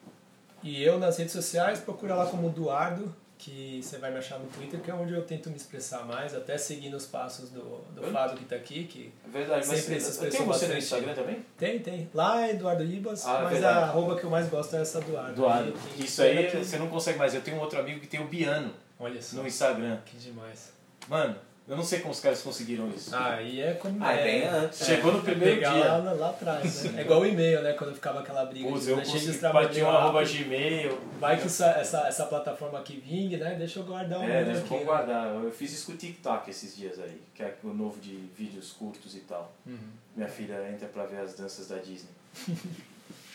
e 0.62 0.82
eu 0.82 0.98
nas 0.98 1.16
redes 1.16 1.32
sociais, 1.32 1.80
procura 1.80 2.14
lá 2.14 2.26
como 2.26 2.50
Duardo, 2.50 3.14
que 3.42 3.80
você 3.82 3.96
vai 3.98 4.10
me 4.10 4.18
achar 4.18 4.38
no 4.38 4.46
Twitter, 4.48 4.78
que 4.80 4.90
é 4.90 4.94
onde 4.94 5.14
eu 5.14 5.22
tento 5.24 5.48
me 5.48 5.56
expressar 5.56 6.04
mais, 6.04 6.34
até 6.34 6.58
seguindo 6.58 6.94
os 6.96 7.06
passos 7.06 7.48
do, 7.50 7.78
do 7.94 8.02
Fábio 8.12 8.36
que 8.36 8.42
está 8.44 8.54
aqui, 8.56 8.84
que 8.84 9.12
É 9.26 9.30
verdade, 9.30 9.66
mas 9.66 9.78
Sempre 9.80 9.82
se 9.82 9.88
tem 9.88 10.28
expressou 10.28 10.30
você 10.30 10.42
no 10.42 10.46
bastante. 10.74 10.78
Instagram 10.78 11.14
também? 11.14 11.46
tem, 11.56 11.78
tem. 11.78 12.10
Lá 12.12 12.42
é 12.46 12.50
Eduardo 12.50 12.84
Ribas, 12.84 13.24
Ah, 13.26 13.38
é 13.38 13.42
mas 13.44 13.52
verdade. 13.52 13.78
a 13.78 13.82
arroba 13.84 14.16
que 14.18 14.24
eu 14.24 14.30
mais 14.30 14.48
gosto 14.48 14.76
é 14.76 14.82
essa. 14.82 15.00
E- 15.00 16.00
e 16.02 16.04
Isso 16.04 16.22
aí 16.22 16.50
que- 16.50 16.58
você 16.58 16.76
não 16.78 16.88
consegue 16.88 17.18
mais. 17.18 17.34
Eu 17.34 17.40
tenho 17.40 17.56
um 17.56 17.60
outro 17.60 17.78
amigo 17.80 17.98
que 18.00 18.06
tem 18.06 18.20
o 18.20 18.26
Biano 18.28 18.72
Olha 18.98 19.20
só, 19.22 19.36
no 19.36 19.46
Instagram. 19.48 19.98
que 20.04 20.16
demais. 20.18 20.72
Mano, 21.08 21.34
eu 21.70 21.76
não 21.76 21.84
sei 21.84 22.00
como 22.00 22.12
os 22.12 22.20
caras 22.20 22.42
conseguiram 22.42 22.88
isso. 22.90 23.14
Ah, 23.14 23.34
aí 23.34 23.60
é 23.62 23.74
como 23.74 23.96
Ah, 24.04 24.12
é. 24.12 24.24
bem 24.24 24.44
antes. 24.48 24.84
Chegou 24.84 25.12
no 25.12 25.22
primeiro 25.22 25.54
pegar 25.54 25.72
dia. 25.72 25.84
Lá, 25.96 26.12
lá 26.12 26.30
atrás, 26.30 26.84
né? 26.84 27.00
É 27.00 27.04
igual 27.04 27.20
o 27.20 27.26
e-mail, 27.26 27.62
né? 27.62 27.72
Quando 27.74 27.94
ficava 27.94 28.20
aquela 28.20 28.44
briga 28.44 28.68
Putz, 28.68 28.84
de 28.84 28.90
eu 28.90 28.96
deixei 28.96 29.14
de 29.14 29.20
consegui 29.26 29.38
trabalhar 29.38 29.66
partir 29.68 29.82
um 29.84 29.88
arroba 29.90 30.24
gmail. 30.24 30.98
Vai 31.20 31.38
que 31.38 31.46
essa, 31.46 31.66
essa, 31.70 32.06
essa 32.08 32.26
plataforma 32.26 32.78
aqui 32.80 32.96
vingue, 33.00 33.36
né? 33.36 33.54
Deixa 33.56 33.78
eu 33.78 33.84
guardar 33.84 34.18
um 34.18 34.24
É, 34.24 34.44
deixa 34.44 34.74
eu 34.74 34.84
guardar. 34.84 35.26
Eu 35.42 35.50
fiz 35.52 35.72
isso 35.72 35.86
com 35.86 35.92
o 35.92 35.96
TikTok 35.96 36.50
esses 36.50 36.76
dias 36.76 36.98
aí, 36.98 37.22
que 37.34 37.42
é 37.42 37.54
o 37.64 37.68
novo 37.68 38.00
de 38.00 38.16
vídeos 38.36 38.72
curtos 38.72 39.14
e 39.14 39.20
tal. 39.20 39.52
Uhum. 39.64 39.78
Minha 40.16 40.28
filha 40.28 40.68
entra 40.72 40.88
pra 40.88 41.06
ver 41.06 41.20
as 41.20 41.34
danças 41.34 41.68
da 41.68 41.76
Disney. 41.76 42.10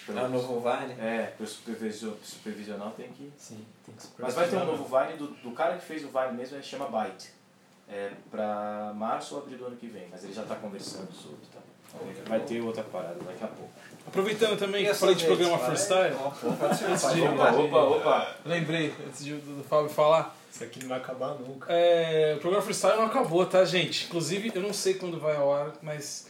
É 0.08 0.22
o 0.22 0.30
novo 0.30 0.60
Vine? 0.62 0.94
É, 1.02 1.34
pra 1.36 1.44
eu 1.44 1.48
supervisio- 1.48 2.16
supervisionar 2.22 2.92
tem 2.92 3.08
que. 3.08 3.32
Sim, 3.40 3.66
tem 3.84 3.96
que 3.96 4.04
se 4.04 4.10
Mas 4.20 4.36
vai 4.36 4.48
ter 4.48 4.56
um 4.58 4.64
novo 4.66 4.86
Vine 4.86 5.18
do, 5.18 5.28
do 5.30 5.50
cara 5.50 5.78
que 5.78 5.84
fez 5.84 6.04
o 6.04 6.10
Vine 6.10 6.38
mesmo, 6.38 6.56
ele 6.58 6.64
chama 6.64 6.86
Byte. 6.88 7.30
É 7.88 8.12
pra 8.32 8.92
março 8.96 9.36
ou 9.36 9.42
abril 9.42 9.58
do 9.58 9.66
ano 9.68 9.76
que 9.76 9.88
vem, 9.88 10.08
mas 10.10 10.24
ele 10.24 10.34
já 10.34 10.44
tá 10.44 10.56
conversando 10.56 11.12
sobre 11.14 11.38
tal. 11.54 11.62
Vai 12.28 12.40
ter 12.42 12.62
outra 12.62 12.84
parada 12.84 13.16
daqui 13.24 13.44
a 13.44 13.48
pouco. 13.48 13.72
Aproveitando 14.08 14.58
também 14.58 14.84
que 14.84 14.90
E 14.90 14.92
eu 14.92 14.96
falei 14.96 15.16
de 15.16 15.26
programa 15.26 15.58
vez, 15.58 15.68
freestyle, 15.68 16.16
Opa, 16.16 16.74
ser. 16.74 17.22
opa, 17.24 17.80
opa! 17.84 18.36
lembrei, 18.46 18.94
antes 19.08 19.24
de, 19.24 19.34
do, 19.36 19.58
do 19.58 19.64
Fábio 19.64 19.90
falar, 19.90 20.36
Isso 20.52 20.64
aqui 20.64 20.80
não 20.82 20.90
vai 20.90 21.00
acabar 21.00 21.36
nunca. 21.36 21.72
É, 21.72 22.36
o 22.36 22.40
programa 22.40 22.64
Freestyle 22.64 22.98
não 22.98 23.06
acabou, 23.06 23.46
tá, 23.46 23.64
gente? 23.66 24.06
Inclusive, 24.06 24.52
eu 24.54 24.62
não 24.62 24.74
sei 24.74 24.96
quando 24.96 25.20
vai 25.20 25.36
ao 25.36 25.54
ar, 25.54 25.74
mas 25.82 26.28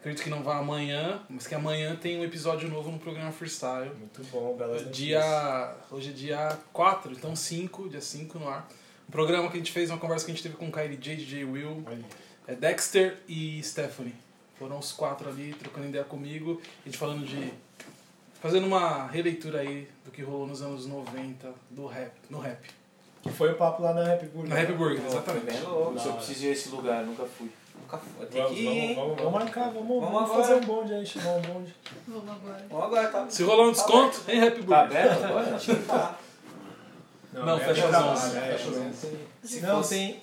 acredito 0.00 0.22
que 0.24 0.30
não 0.30 0.42
vai 0.42 0.58
amanhã, 0.58 1.20
mas 1.28 1.46
que 1.46 1.54
amanhã 1.54 1.96
tem 1.96 2.18
um 2.18 2.24
episódio 2.24 2.68
novo 2.68 2.90
no 2.90 2.98
programa 2.98 3.30
Freestyle. 3.32 3.90
Muito 3.98 4.22
bom, 4.30 4.56
notícias. 4.56 4.96
Dia, 4.96 5.74
hoje 5.90 6.10
é 6.10 6.12
dia 6.12 6.58
4, 6.72 7.12
então 7.12 7.36
5, 7.36 7.88
dia 7.88 8.00
5 8.00 8.38
no 8.38 8.48
ar. 8.48 8.68
Um 9.08 9.12
programa 9.12 9.48
que 9.48 9.54
a 9.56 9.58
gente 9.58 9.72
fez, 9.72 9.90
uma 9.90 9.98
conversa 9.98 10.26
que 10.26 10.32
a 10.32 10.34
gente 10.34 10.42
teve 10.42 10.56
com 10.56 10.68
o 10.68 10.72
Kylie 10.72 10.96
J, 10.96 11.16
DJ 11.16 11.44
Will, 11.44 11.82
é 12.46 12.54
Dexter 12.54 13.16
e 13.26 13.62
Stephanie. 13.62 14.14
Foram 14.58 14.78
os 14.78 14.92
quatro 14.92 15.28
ali 15.28 15.54
trocando 15.54 15.86
ideia 15.88 16.04
comigo, 16.04 16.60
a 16.84 16.88
gente 16.88 16.98
falando 16.98 17.24
de. 17.24 17.52
fazendo 18.42 18.66
uma 18.66 19.06
releitura 19.06 19.60
aí 19.60 19.88
do 20.04 20.10
que 20.10 20.20
rolou 20.22 20.46
nos 20.46 20.60
anos 20.62 20.86
90 20.86 21.52
do 21.70 21.86
rap, 21.86 22.12
no 22.28 22.38
rap. 22.38 22.58
Que 23.22 23.30
foi 23.30 23.52
o 23.52 23.54
papo 23.56 23.82
lá 23.82 23.94
na 23.94 24.12
Happy 24.12 24.26
Burger. 24.26 24.54
Na 24.54 24.60
Happy 24.62 24.72
Burger, 24.72 25.00
Pô, 25.00 25.08
exatamente. 25.08 25.44
Bem 25.46 25.60
louco. 25.62 25.92
Eu 25.94 25.98
só 25.98 26.12
preciso 26.12 26.44
ir 26.44 26.48
a 26.48 26.52
esse 26.52 26.68
lugar, 26.68 27.04
nunca 27.04 27.24
fui. 27.24 27.50
Nunca 27.80 27.98
foi. 27.98 28.26
Tem 28.26 28.42
Vamos, 28.42 28.56
que 28.56 28.62
ir, 28.62 28.66
vamos, 28.66 28.82
hein? 28.82 28.94
vamos, 28.94 29.16
vamos 29.16 29.32
marcar, 29.32 29.70
vamos, 29.70 30.04
Vamos 30.04 30.30
fazer 30.32 30.54
um 30.54 30.60
bonde 30.60 30.92
aí, 30.94 31.06
chamar 31.06 31.36
um 31.36 31.40
bonde. 31.40 31.74
Vamos 32.06 32.28
agora. 32.30 32.66
Vamos 32.68 32.84
agora, 32.84 33.08
tá? 33.08 33.26
Se 33.30 33.42
rolar 33.42 33.68
um 33.68 33.72
desconto, 33.72 34.22
hein, 34.28 34.40
Happy 34.46 34.62
Tá 34.62 34.84
Burger? 34.84 35.02
aberto 35.02 35.24
agora? 35.24 35.56
Acho 35.56 35.74
que 35.74 35.82
tá. 35.84 36.18
Não, 37.44 37.56
é 37.56 37.64
fecha 37.64 37.84
às 37.84 37.90
trabalho, 37.90 38.10
11, 38.12 38.36
é, 38.36 38.40
fecha 38.40 38.68
às 38.70 38.76
é, 38.76 38.80
11. 38.80 39.06
tem- 39.06 39.18
Se 39.50 39.60
Não, 39.60 39.76
fosse- 39.76 39.94
tem... 39.94 40.22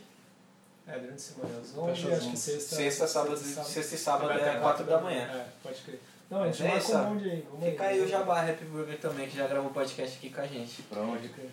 É, 0.87 0.91
durante 0.99 1.15
a 1.15 1.17
semana 1.19 1.59
às 1.59 1.77
11, 1.77 2.01
Fecha 2.01 2.07
acho 2.15 2.21
que 2.21 2.27
11. 2.33 2.37
sexta... 2.37 2.75
Sexta, 2.75 3.07
sábado, 3.07 3.37
sexta 3.37 3.95
e 3.95 3.97
sábado 3.97 4.31
é 4.31 4.59
4 4.59 4.83
da 4.85 4.99
manhã. 5.01 5.23
É, 5.23 5.45
pode 5.63 5.81
crer. 5.81 5.99
Não, 6.29 6.43
a 6.43 6.47
gente 6.47 6.61
é 6.63 6.67
marca 6.67 6.79
isso, 6.79 6.97
um 6.97 7.03
bonde 7.13 7.29
aí. 7.29 7.47
Vamos 7.51 7.65
Fica 7.69 7.83
aí. 7.83 7.99
aí 7.99 8.05
o 8.05 8.07
Jabá 8.07 8.41
Happy 8.49 8.65
Burger 8.65 8.99
também, 8.99 9.27
que 9.27 9.37
já 9.37 9.47
gravou 9.47 9.69
podcast 9.71 10.17
aqui 10.17 10.29
com 10.29 10.41
a 10.41 10.47
gente. 10.47 10.81
Pronto. 10.83 11.11
Pode 11.11 11.29
crer. 11.29 11.49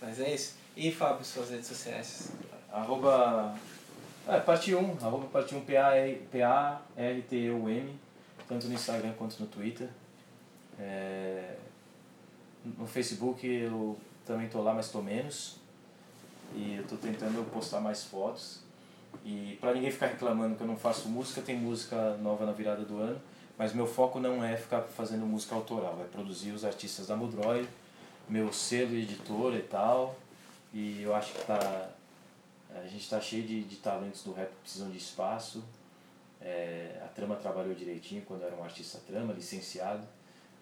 Mas 0.00 0.20
é 0.20 0.34
isso. 0.34 0.54
E 0.76 0.90
Fábio, 0.92 1.24
suas 1.24 1.50
redes 1.50 1.66
sociais? 1.66 2.30
Arroba. 2.72 3.54
É, 4.26 4.40
parte 4.40 4.74
1, 4.74 4.96
arroba 5.02 5.26
parte 5.28 5.54
1 5.54 5.60
P-A-R-T-U-M, 6.96 7.98
tanto 8.48 8.66
no 8.68 8.74
Instagram 8.74 9.12
quanto 9.18 9.38
no 9.40 9.46
Twitter. 9.46 9.88
É, 10.78 11.54
no 12.64 12.86
Facebook 12.86 13.46
eu 13.46 13.96
também 14.26 14.48
tô 14.48 14.62
lá, 14.62 14.74
mas 14.74 14.90
tô 14.90 15.02
menos. 15.02 15.56
E 16.54 16.76
eu 16.76 16.86
tô 16.86 16.96
tentando 16.96 17.48
postar 17.50 17.80
mais 17.80 18.04
fotos. 18.04 18.60
E 19.24 19.56
pra 19.60 19.72
ninguém 19.72 19.90
ficar 19.90 20.06
reclamando 20.06 20.56
que 20.56 20.62
eu 20.62 20.66
não 20.66 20.76
faço 20.76 21.08
música, 21.08 21.40
tem 21.40 21.56
música 21.56 22.16
nova 22.18 22.44
na 22.44 22.52
virada 22.52 22.84
do 22.84 22.98
ano. 22.98 23.20
Mas 23.56 23.72
meu 23.72 23.86
foco 23.86 24.18
não 24.18 24.42
é 24.42 24.56
ficar 24.56 24.82
fazendo 24.82 25.24
música 25.24 25.54
autoral, 25.54 25.98
é 26.00 26.04
produzir 26.04 26.50
os 26.50 26.64
artistas 26.64 27.06
da 27.06 27.16
Mudroid, 27.16 27.68
meu 28.28 28.52
selo 28.52 28.94
editor 28.94 29.54
e 29.54 29.62
tal. 29.62 30.16
E 30.72 31.02
eu 31.02 31.14
acho 31.14 31.32
que 31.32 31.44
tá 31.46 31.90
a 32.74 32.86
gente 32.88 33.02
está 33.02 33.20
cheio 33.20 33.44
de, 33.44 33.62
de 33.62 33.76
talentos 33.76 34.22
do 34.24 34.32
rap 34.32 34.48
que 34.48 34.60
precisam 34.62 34.90
de 34.90 34.98
espaço. 34.98 35.62
É, 36.40 37.00
a 37.04 37.08
Trama 37.08 37.36
trabalhou 37.36 37.72
direitinho 37.72 38.22
quando 38.22 38.42
era 38.42 38.54
um 38.56 38.64
artista 38.64 38.98
Trama, 39.06 39.32
licenciado, 39.32 40.06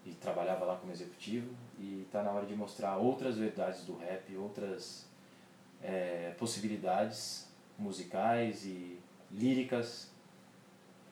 e 0.04 0.12
trabalhava 0.12 0.64
lá 0.64 0.76
como 0.76 0.92
executivo. 0.92 1.54
E 1.78 2.02
está 2.06 2.22
na 2.22 2.30
hora 2.30 2.46
de 2.46 2.54
mostrar 2.54 2.96
outras 2.96 3.36
verdades 3.36 3.84
do 3.84 3.96
rap, 3.96 4.36
outras 4.36 5.06
é, 5.82 6.34
possibilidades 6.38 7.48
musicais 7.78 8.64
e 8.64 8.98
líricas. 9.30 10.10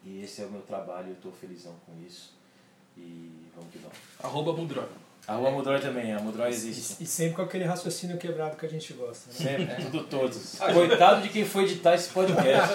E 0.05 0.23
esse 0.23 0.43
é 0.43 0.47
o 0.47 0.51
meu 0.51 0.63
trabalho, 0.63 1.09
eu 1.09 1.15
estou 1.15 1.33
felizão 1.33 1.75
com 1.87 1.93
isso. 2.07 2.35
E 2.97 3.47
vamos 3.55 3.71
que 3.73 3.79
vamos. 3.79 3.99
Arroba 4.23 4.53
Mudroy. 4.53 4.89
A 5.29 5.35
Rua 5.35 5.51
Mudroy 5.53 5.81
também, 5.81 6.13
a 6.13 6.19
Mudroy 6.19 6.49
existe. 6.49 6.97
E, 7.01 7.05
e 7.05 7.07
sempre 7.07 7.37
com 7.37 7.43
aquele 7.43 7.65
raciocínio 7.65 8.17
quebrado 8.19 8.57
que 8.57 8.67
a 8.67 8.69
gente 8.69 8.93
gosta. 8.95 9.31
Né? 9.31 9.51
Sempre, 9.67 9.85
tudo 9.85 10.03
todos. 10.05 10.59
Coitado 10.59 11.23
de 11.23 11.29
quem 11.29 11.45
foi 11.45 11.65
editar 11.65 11.95
esse 11.95 12.09
podcast. 12.11 12.75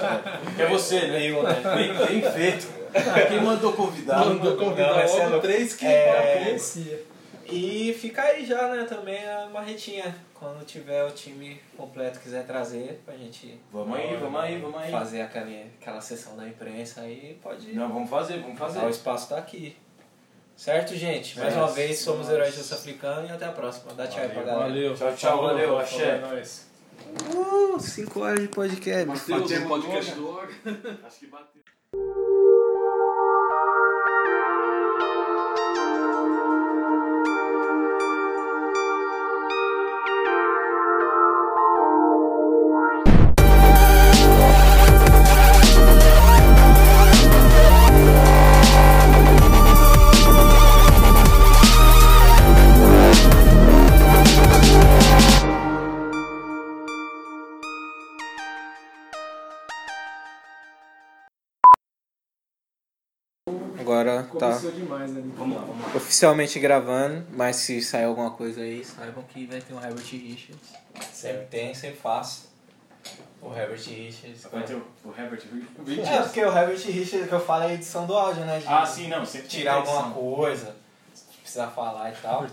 É 0.57 0.67
você, 0.67 1.07
né? 1.07 1.25
Eu, 1.29 1.43
né? 1.43 1.53
Bem, 1.75 2.21
bem 2.21 2.31
feito. 2.31 2.67
Quem 3.27 3.41
mandou 3.41 3.73
convidar? 3.73 4.25
Mandou 4.25 4.55
convidar 4.55 4.93
Não, 4.93 5.01
esse 5.03 5.15
é 5.15 5.19
logo 5.19 5.31
louco. 5.31 5.47
três 5.47 5.75
que 5.75 5.85
É, 5.85 6.43
Conhecia. 6.45 7.03
E 7.47 7.93
fica 7.99 8.23
aí 8.23 8.45
já, 8.45 8.69
né, 8.69 8.85
também 8.85 9.23
a 9.27 9.47
marretinha. 9.49 10.15
Quando 10.33 10.65
tiver 10.65 11.03
o 11.03 11.11
time 11.11 11.61
completo 11.77 12.19
quiser 12.19 12.45
trazer 12.45 13.01
pra 13.05 13.15
gente 13.15 13.59
Vamos 13.71 13.97
aí, 13.97 14.15
vamos 14.17 14.39
aí, 14.39 14.59
vamos 14.59 14.81
aí. 14.81 14.91
fazer 14.91 15.21
aquela, 15.21 15.47
aquela 15.79 16.01
sessão 16.01 16.35
da 16.35 16.47
imprensa 16.47 17.01
aí, 17.01 17.37
pode 17.41 17.73
Não, 17.73 17.87
vamos 17.87 18.09
fazer, 18.09 18.39
vamos 18.39 18.57
fazer. 18.57 18.79
O 18.79 18.89
espaço 18.89 19.29
tá 19.29 19.37
aqui. 19.37 19.75
Certo, 20.55 20.95
gente? 20.95 21.37
Mais 21.37 21.53
É, 21.53 21.57
uma 21.57 21.67
vez, 21.71 21.99
somos 21.99 22.27
nós. 22.27 22.35
heróis 22.35 22.55
do 22.55 22.73
africano 22.73 23.27
e 23.27 23.31
até 23.31 23.45
a 23.45 23.51
próxima. 23.51 23.93
Dá 23.93 24.07
tchau 24.07 24.21
aí 24.23 24.29
pra 24.29 24.41
Valeu, 24.41 24.55
galera. 24.55 24.69
Valeu. 24.69 24.95
Tchau, 24.95 25.15
tchau, 25.15 25.41
valeu, 25.43 25.77
axé. 25.79 26.03
É 26.03 26.19
nóis. 26.19 26.65
Uh, 27.35 27.79
5 27.79 28.19
horas 28.19 28.39
de 28.39 28.47
podcast. 28.47 29.05
Batemos 29.05 29.65
o 29.65 29.67
podcast 29.67 30.11
do. 30.15 30.39
Acho 31.05 31.19
que 31.19 31.27
bateu. 31.27 31.61
Tá 64.39 64.47
Começou 64.49 64.71
demais 64.71 65.11
ali. 65.15 65.31
Vamos 65.37 65.57
lá, 65.57 65.63
vamos 65.63 65.85
lá. 65.87 65.95
oficialmente 65.95 66.59
gravando, 66.59 67.25
mas 67.31 67.55
se 67.57 67.81
sair 67.81 68.05
alguma 68.05 68.31
coisa 68.31 68.61
aí, 68.61 68.83
saibam 68.83 69.23
que 69.23 69.45
vai 69.45 69.61
ter 69.61 69.73
um 69.73 69.77
Herbert 69.83 70.05
Richards. 70.05 70.69
Sempre 71.11 71.45
tem, 71.47 71.73
sempre 71.73 71.97
faço. 71.97 72.53
O 73.41 73.53
Herbert 73.53 73.79
Richards. 73.87 74.43
Vai 74.51 74.63
ter 74.63 74.73
o, 74.75 74.85
o 75.03 75.09
Herbert 75.17 75.41
É, 75.43 75.89
Richards. 75.91 76.25
porque 76.25 76.43
o 76.43 76.47
Herbert 76.57 76.77
Richards 76.79 77.27
que 77.29 77.33
eu 77.35 77.39
falo 77.45 77.63
é 77.63 77.67
a 77.67 77.73
edição 77.73 78.05
do 78.07 78.13
áudio, 78.15 78.43
né? 78.45 78.59
de 78.59 78.67
Ah, 78.67 78.85
sim, 78.85 79.07
não, 79.07 79.23
sempre 79.25 79.47
tem 79.47 79.59
Tirar 79.59 79.75
alguma 79.75 80.11
coisa, 80.11 80.75
se 81.13 81.23
precisar 81.41 81.67
falar 81.67 82.11
e 82.11 82.15
tal. 82.21 82.45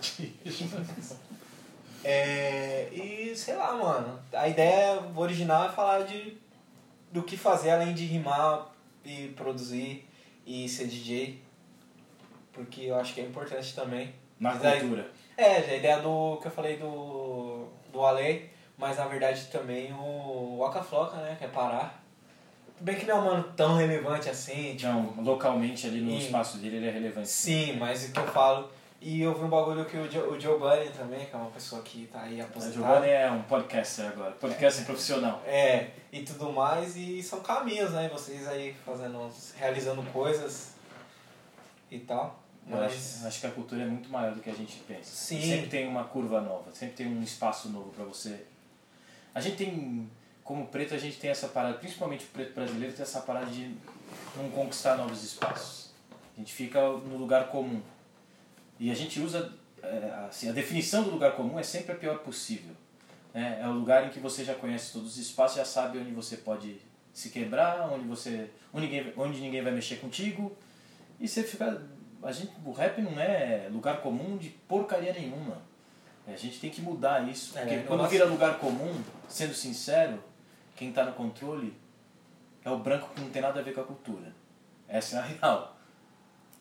É, 2.05 2.89
e 2.93 3.33
sei 3.37 3.55
lá, 3.55 3.75
mano. 3.77 4.19
A 4.33 4.49
ideia 4.49 5.01
original 5.17 5.69
é 5.69 5.73
falar 5.73 6.03
de 6.03 6.37
do 7.13 7.23
que 7.23 7.37
fazer 7.37 7.71
além 7.71 7.95
de 7.95 8.05
rimar 8.07 8.69
e 9.05 9.29
produzir 9.37 10.09
e 10.47 10.69
ser 10.69 10.87
DJ. 10.87 11.41
Porque 12.53 12.83
eu 12.83 12.97
acho 12.97 13.15
que 13.15 13.21
é 13.21 13.25
importante 13.25 13.75
também. 13.75 14.15
Na 14.39 14.53
Mas 14.55 14.65
aí- 14.65 14.81
cultura. 14.81 15.11
É, 15.37 15.57
a 15.57 15.77
ideia 15.77 15.99
do 16.01 16.39
que 16.41 16.47
eu 16.49 16.51
falei 16.53 16.77
do, 16.77 17.67
do 17.93 18.05
Ale, 18.05 18.51
mas 18.77 18.99
na 18.99 19.07
verdade 19.07 19.47
também 19.47 19.93
o 19.93 20.59
Waka 20.59 20.83
Flocka, 20.83 21.17
né? 21.17 21.37
Que 21.39 21.45
é 21.47 21.49
parar. 21.49 22.03
Tudo 22.77 22.85
bem 22.87 22.97
que 22.97 23.07
não 23.07 23.17
é 23.17 23.21
um 23.21 23.25
mano 23.25 23.45
tão 23.57 23.77
relevante 23.77 24.29
assim, 24.29 24.75
tipo, 24.77 24.93
Não, 24.93 25.15
localmente 25.23 25.87
ali 25.87 26.01
no 26.01 26.11
E- 26.11 26.19
espaço 26.19 26.59
dele 26.59 26.77
ele 26.77 26.89
é 26.89 26.91
relevante. 26.91 27.29
Sim, 27.29 27.77
mas 27.79 28.09
o 28.09 28.13
que 28.13 28.19
eu 28.21 28.27
falo. 28.27 28.69
E 29.01 29.21
eu 29.23 29.35
vi 29.35 29.43
um 29.45 29.49
bagulho 29.49 29.85
que 29.85 29.97
o 29.97 30.09
Joe, 30.11 30.29
o 30.29 30.41
Joe 30.41 30.59
Budden 30.61 30.91
também, 30.93 31.27
que 31.27 31.35
é 31.35 31.39
uma 31.39 31.51
pessoa 31.51 31.83
que 31.83 32.07
tá 32.07 32.21
aí 32.23 32.41
O 32.41 32.45
aposentada. 32.45 32.75
Giovanni 32.75 33.09
é 33.09 33.29
um 33.31 33.43
podcaster 33.43 34.07
agora, 34.07 34.31
podcaster 34.33 34.85
profissional. 34.85 35.43
É, 35.45 35.89
e 36.13 36.21
tudo 36.23 36.53
mais, 36.53 36.95
e 36.97 37.21
são 37.23 37.41
caminhos, 37.41 37.91
né? 37.93 38.09
Vocês 38.13 38.47
aí 38.47 38.75
fazendo, 38.87 39.29
realizando 39.57 40.03
coisas 40.13 40.75
e 41.91 41.99
tal. 42.01 42.42
Eu 42.69 42.77
Mas. 42.77 42.93
acho, 42.93 43.27
acho 43.27 43.41
que 43.41 43.47
a 43.47 43.51
cultura 43.51 43.83
é 43.83 43.87
muito 43.87 44.09
maior 44.09 44.35
do 44.35 44.41
que 44.41 44.49
a 44.51 44.55
gente 44.55 44.79
pensa. 44.87 45.11
Sim. 45.11 45.41
Sempre 45.41 45.69
tem 45.69 45.89
uma 45.89 46.05
curva 46.05 46.41
nova, 46.41 46.71
sempre 46.73 46.95
tem 46.95 47.07
um 47.07 47.23
espaço 47.23 47.69
novo 47.69 47.91
para 47.91 48.05
você. 48.05 48.45
A 49.35 49.41
gente 49.41 49.57
tem, 49.57 50.09
como 50.45 50.67
preto, 50.69 50.95
a 50.95 50.99
gente 50.99 51.19
tem 51.19 51.31
essa 51.31 51.49
parada, 51.49 51.75
principalmente 51.79 52.25
o 52.25 52.29
preto 52.29 52.55
brasileiro, 52.55 52.95
tem 52.95 53.03
essa 53.03 53.21
parada 53.21 53.47
de 53.47 53.75
não 54.37 54.51
conquistar 54.51 54.97
novos 54.97 55.25
espaços. 55.25 55.91
A 56.37 56.41
gente 56.41 56.53
fica 56.53 56.81
no 56.81 57.17
lugar 57.17 57.49
comum. 57.49 57.81
E 58.79 58.91
a 58.91 58.95
gente 58.95 59.21
usa, 59.21 59.53
é, 59.83 60.27
assim, 60.29 60.49
a 60.49 60.53
definição 60.53 61.03
do 61.03 61.11
lugar 61.11 61.33
comum 61.33 61.59
é 61.59 61.63
sempre 61.63 61.93
a 61.93 61.95
pior 61.95 62.19
possível. 62.19 62.75
né? 63.35 63.61
É 63.63 63.67
o 63.69 63.73
lugar 63.73 64.07
em 64.07 64.11
que 64.11 64.21
você 64.21 64.45
já 64.45 64.55
conhece 64.55 64.93
todos 64.93 65.13
os 65.13 65.19
espaços, 65.19 65.57
já 65.57 65.65
sabe 65.65 65.99
onde 65.99 66.11
você 66.13 66.37
pode 66.37 66.77
se 67.13 67.29
quebrar, 67.31 67.91
onde 67.93 68.07
você, 68.07 68.51
onde 68.73 68.87
ninguém, 68.87 69.13
onde 69.17 69.41
ninguém 69.41 69.63
vai 69.63 69.73
mexer 69.73 69.97
contigo. 69.97 70.57
E 71.21 71.29
você 71.29 71.43
fica, 71.43 71.81
a 72.23 72.33
gente, 72.33 72.53
o 72.65 72.73
rap 72.73 73.01
não 73.01 73.21
é 73.21 73.69
lugar 73.71 74.01
comum 74.01 74.37
de 74.37 74.51
porcaria 74.51 75.13
nenhuma. 75.13 75.59
A 76.27 76.37
gente 76.37 76.61
tem 76.61 76.71
que 76.71 76.81
mudar 76.81 77.29
isso, 77.29 77.59
É, 77.59 77.63
porque 77.63 77.75
eu 77.75 77.85
quando 77.85 78.07
vira 78.09 78.25
lugar 78.25 78.59
comum, 78.59 79.03
sendo 79.29 79.55
sincero, 79.55 80.23
quem 80.77 80.91
está 80.91 81.05
no 81.05 81.13
controle 81.13 81.77
é 82.65 82.71
o 82.71 82.79
branco 82.79 83.11
que 83.15 83.21
não 83.21 83.31
tem 83.31 83.43
nada 83.43 83.59
a 83.59 83.63
ver 83.63 83.75
com 83.75 83.81
a 83.81 83.85
cultura. 83.85 84.33
Essa 84.89 85.17
é 85.17 85.19
a 85.19 85.23
real. 85.23 85.77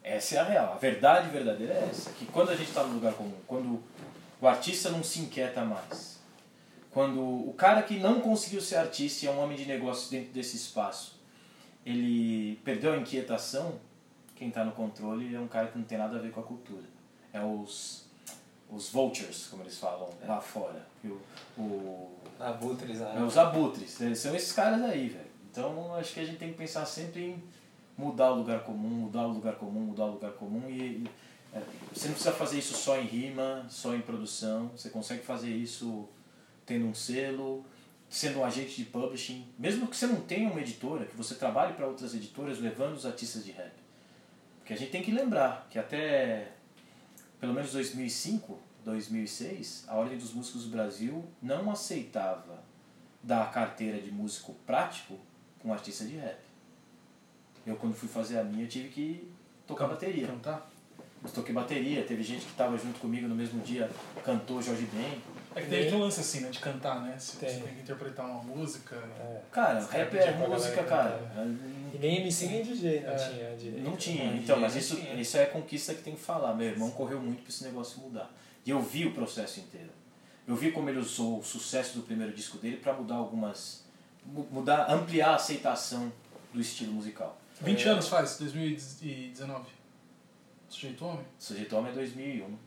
Essa 0.04 0.36
é 0.36 0.40
a 0.40 0.44
real. 0.44 0.74
A 0.74 0.78
verdade 0.78 1.30
verdadeira 1.30 1.74
é 1.74 1.90
essa. 1.92 2.10
Que 2.12 2.26
quando 2.26 2.50
a 2.50 2.56
gente 2.56 2.70
está 2.70 2.84
no 2.84 2.96
lugar 2.96 3.14
comum, 3.14 3.38
quando 3.46 3.84
o 4.42 4.48
artista 4.48 4.90
não 4.90 5.04
se 5.04 5.20
inquieta 5.20 5.64
mais, 5.64 6.20
quando 6.90 7.22
o 7.22 7.54
cara 7.54 7.84
que 7.84 8.00
não 8.00 8.20
conseguiu 8.20 8.62
ser 8.62 8.78
artista 8.78 9.26
e 9.26 9.28
é 9.28 9.32
um 9.32 9.40
homem 9.40 9.56
de 9.56 9.66
negócios 9.66 10.10
dentro 10.10 10.34
desse 10.34 10.58
espaço, 10.58 11.22
ele 11.86 12.60
perdeu 12.66 12.94
a 12.94 12.98
inquietação, 12.98 13.80
quem 14.42 14.48
está 14.48 14.66
no 14.66 14.72
controle 14.72 15.36
é 15.36 15.40
um 15.40 15.48
cara 15.48 15.68
que 15.68 15.78
não 15.78 15.86
tem 15.86 16.00
nada 16.00 16.18
a 16.18 16.20
ver 16.20 16.32
com 16.32 16.40
a 16.40 16.44
cultura. 16.44 16.82
É 17.32 17.40
os, 17.44 18.08
os 18.72 18.90
vultures, 18.90 19.46
como 19.46 19.62
eles 19.62 19.78
falam 19.78 20.10
lá 20.28 20.42
fora. 20.42 20.84
E 21.04 21.10
o, 21.10 21.22
o, 21.60 22.12
Abutres, 22.40 23.00
é, 23.00 23.14
né? 23.14 23.22
os 23.22 23.38
abutres, 23.38 23.92
são 23.92 24.36
esses 24.36 24.52
caras 24.52 24.82
aí, 24.82 25.10
velho. 25.10 25.30
Então 25.52 25.94
acho 25.94 26.16
que 26.16 26.22
a 26.22 26.26
gente 26.26 26.40
tem 26.40 26.50
que 26.50 26.58
pensar 26.58 26.88
sempre 26.88 27.24
em 27.24 27.44
mudar 27.96 28.32
o 28.32 28.38
lugar 28.38 28.64
comum, 28.64 28.90
mudar 28.90 29.28
o 29.28 29.32
lugar 29.32 29.54
comum, 29.58 29.82
mudar 29.82 30.06
o 30.06 30.14
lugar 30.14 30.32
comum 30.32 30.68
e, 30.68 30.74
e, 30.74 31.08
é, 31.54 31.62
você 31.94 32.08
não 32.08 32.16
precisa 32.16 32.32
fazer 32.32 32.58
isso 32.58 32.74
só 32.74 32.98
em 32.98 33.06
rima, 33.06 33.68
só 33.70 33.94
em 33.94 34.02
produção, 34.02 34.72
você 34.76 34.90
consegue 34.90 35.22
fazer 35.22 35.52
isso 35.52 36.10
tendo 36.66 36.88
um 36.88 36.96
selo, 36.96 37.64
sendo 38.10 38.40
um 38.40 38.44
agente 38.44 38.76
de 38.76 38.86
publishing, 38.86 39.46
mesmo 39.60 39.86
que 39.86 39.96
você 39.96 40.08
não 40.08 40.20
tenha 40.22 40.50
uma 40.50 40.62
editora, 40.62 41.06
que 41.06 41.16
você 41.16 41.36
trabalhe 41.36 41.74
para 41.74 41.86
outras 41.86 42.16
editoras 42.16 42.58
levando 42.58 42.96
os 42.96 43.06
artistas 43.06 43.46
de 43.46 43.52
rap. 43.52 43.81
Porque 44.62 44.74
a 44.74 44.78
gente 44.78 44.92
tem 44.92 45.04
que 45.04 45.12
lembrar 45.12 45.68
que 45.70 45.78
até 45.78 46.52
pelo 47.42 47.54
menos 47.54 47.74
2005, 47.74 48.60
2006, 48.86 49.86
a 49.88 49.96
Ordem 49.96 50.18
dos 50.18 50.32
Músicos 50.32 50.66
do 50.66 50.70
Brasil 50.70 51.26
não 51.42 51.72
aceitava 51.72 52.64
dar 53.24 53.44
a 53.44 53.48
carteira 53.48 54.00
de 54.00 54.12
músico 54.12 54.54
prático 54.66 55.18
com 55.60 55.74
artista 55.74 56.06
de 56.06 56.18
rap. 56.18 56.40
Eu, 57.66 57.76
quando 57.76 57.96
fui 57.96 58.08
fazer 58.08 58.40
a 58.40 58.44
minha, 58.44 58.64
eu 58.64 58.70
tive 58.70 58.90
que 58.90 59.32
tocar 59.68 59.88
bateria. 59.88 60.28
Cantar? 60.28 60.70
Eu 61.24 61.30
toquei 61.32 61.54
bateria, 61.54 62.04
teve 62.04 62.24
gente 62.24 62.46
que 62.46 62.52
estava 62.52 62.78
junto 62.78 63.00
comigo 63.00 63.28
no 63.28 63.36
mesmo 63.36 63.62
dia, 63.62 63.90
cantou 64.24 64.62
Jorge 64.62 64.88
Ben. 64.94 65.22
É 65.54 65.62
que 65.62 65.68
tem 65.70 65.94
um 65.94 66.00
lance 66.00 66.20
assim, 66.22 66.40
né? 66.42 66.50
De 66.50 66.60
cantar, 66.60 67.02
né? 67.02 67.16
Se 67.20 67.38
Tem. 67.38 67.50
você 67.50 67.60
tem 67.62 67.74
que 67.76 67.82
interpretar 67.82 68.26
uma 68.26 68.42
música. 68.42 68.96
É. 68.96 69.42
Cara, 69.52 69.80
rap 69.86 70.16
é 70.18 70.32
pra 70.32 70.48
música, 70.48 70.84
cara. 70.84 71.20
E 71.94 71.98
nem 71.98 72.22
MC 72.22 72.48
nem 72.48 72.64
DJ 72.64 73.02
não 73.02 73.10
É. 73.12 73.16
tinha 73.16 73.56
direito. 73.58 73.84
Não 73.84 73.98
tinha, 73.98 74.24
Não 74.26 74.34
então, 74.36 74.56
tinha, 74.56 74.58
mas 74.58 74.74
não 74.74 74.80
isso, 74.80 74.98
isso 75.20 75.38
é 75.38 75.46
conquista 75.46 75.94
que 75.94 76.02
tem 76.04 76.16
que 76.16 76.22
falar. 76.22 76.54
Meu 76.56 76.68
irmão 76.68 76.90
correu 76.92 77.20
muito 77.20 77.42
para 77.42 77.50
esse 77.50 77.64
negócio 77.66 78.00
mudar. 78.00 78.32
E 78.66 78.70
eu 78.70 78.82
vi 78.82 79.06
o 79.06 79.14
processo 79.14 79.60
inteiro. 79.60 79.90
Eu 80.48 80.56
vi 80.56 80.72
como 80.72 80.90
ele 80.90 81.00
usou 81.00 81.40
o 81.40 81.44
sucesso 81.44 81.98
do 81.98 82.04
primeiro 82.04 82.34
disco 82.34 82.58
dele 82.58 82.78
para 82.78 82.94
mudar 82.94 83.16
algumas. 83.16 83.84
mu- 84.26 84.48
mudar, 84.52 84.90
ampliar 84.90 85.32
a 85.32 85.36
aceitação 85.36 86.12
do 86.54 86.62
estilo 86.62 86.94
musical. 86.94 87.38
20 87.60 87.88
É. 87.88 87.90
anos 87.92 88.08
faz, 88.08 88.38
2019. 88.38 89.66
Sujeito 90.70 91.04
homem? 91.06 91.26
Sujeito 91.38 91.76
Homem 91.76 91.92
é 91.92 91.96
2001. 91.96 92.58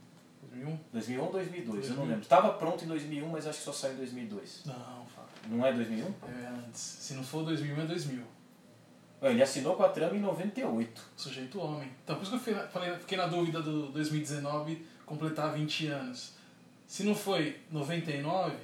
2001? 0.55 0.79
2001 0.93 1.23
ou 1.25 1.33
2002, 1.33 1.67
eu 1.67 1.73
não 1.75 1.79
2000. 1.97 2.05
lembro. 2.07 2.23
Estava 2.23 2.53
pronto 2.55 2.85
em 2.85 2.89
2001, 2.89 3.29
mas 3.29 3.47
acho 3.47 3.59
que 3.59 3.65
só 3.65 3.73
saiu 3.73 3.95
em 3.95 3.97
2002. 3.99 4.63
Não, 4.67 4.75
Fábio. 4.75 5.29
Não 5.49 5.67
é 5.67 5.73
2001? 5.73 6.07
É 6.07 6.47
antes. 6.67 6.81
Se 6.81 7.15
não 7.15 7.23
for 7.25 7.45
2001, 7.45 7.81
é 7.83 7.87
2000. 7.87 8.23
Ele 9.23 9.43
assinou 9.43 9.75
com 9.75 9.83
a 9.83 9.89
trama 9.89 10.15
em 10.17 10.21
98. 10.21 11.03
Sujeito 11.17 11.59
homem. 11.59 11.91
Então, 12.05 12.17
por 12.17 12.23
isso 12.23 12.31
que 12.33 12.37
eu 12.37 12.41
fiquei- 12.55 12.69
falei, 12.69 12.95
fiquei 12.99 13.17
na 13.19 13.27
dúvida 13.27 13.63
do 13.63 13.89
2019 13.89 14.85
completar 15.07 15.53
20 15.55 15.87
anos. 15.87 16.35
Se 16.87 17.03
não 17.05 17.15
foi 17.15 17.59
99, 17.71 18.55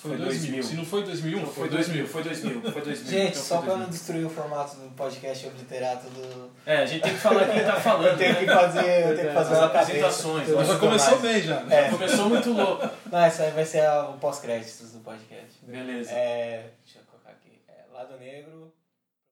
foi, 0.00 0.10
Foi 0.16 0.18
2000. 0.26 0.50
2000. 0.52 0.62
Se 0.62 0.76
não 0.76 0.84
foi 0.84 1.02
2001, 1.04 1.38
Então, 1.40 1.52
foi 1.52 1.68
2000. 1.68 2.06
Foi 2.06 2.22
2000, 2.22 2.60
foi 2.72 2.82
2000. 2.82 3.10
Gente, 3.10 3.30
então 3.30 3.42
só 3.42 3.56
foi 3.56 3.64
pra 3.64 3.72
não 3.76 3.86
2000. 3.86 3.88
destruir 3.90 4.24
o 4.26 4.30
formato 4.30 4.76
do 4.76 4.88
podcast 4.94 5.46
obliterato 5.48 6.08
do. 6.10 6.50
É, 6.64 6.76
a 6.78 6.86
gente 6.86 7.02
tem 7.02 7.12
que 7.14 7.18
falar 7.20 7.44
quem 7.46 7.64
tá 7.64 7.74
Eu 7.76 7.80
falando. 7.80 8.16
tenho 8.18 8.36
que 8.36 8.46
né? 8.46 8.54
fazer, 8.54 9.08
eu 9.10 9.16
tenho 9.16 9.28
que 9.28 9.34
fazer 9.34 9.54
As 9.54 9.62
apresentações. 9.62 10.48
Eu 10.48 10.64
Já 10.64 10.78
começou 10.78 11.18
mais. 11.18 11.22
bem 11.22 11.42
já. 11.42 11.60
né? 11.64 11.86
É. 11.86 11.90
Começou 11.90 12.28
muito 12.28 12.50
louco. 12.52 12.88
Não, 13.10 13.18
essa 13.18 13.42
aí 13.42 13.50
vai 13.50 13.64
ser 13.64 13.82
o 13.88 14.12
pós-créditos 14.14 14.92
do 14.92 15.00
podcast. 15.00 15.58
Beleza. 15.62 16.10
É. 16.12 16.70
Deixa 16.84 17.00
eu 17.00 17.02
colocar 17.10 17.30
aqui. 17.32 17.60
É, 17.68 17.92
Lado 17.92 18.16
Negro. 18.18 18.72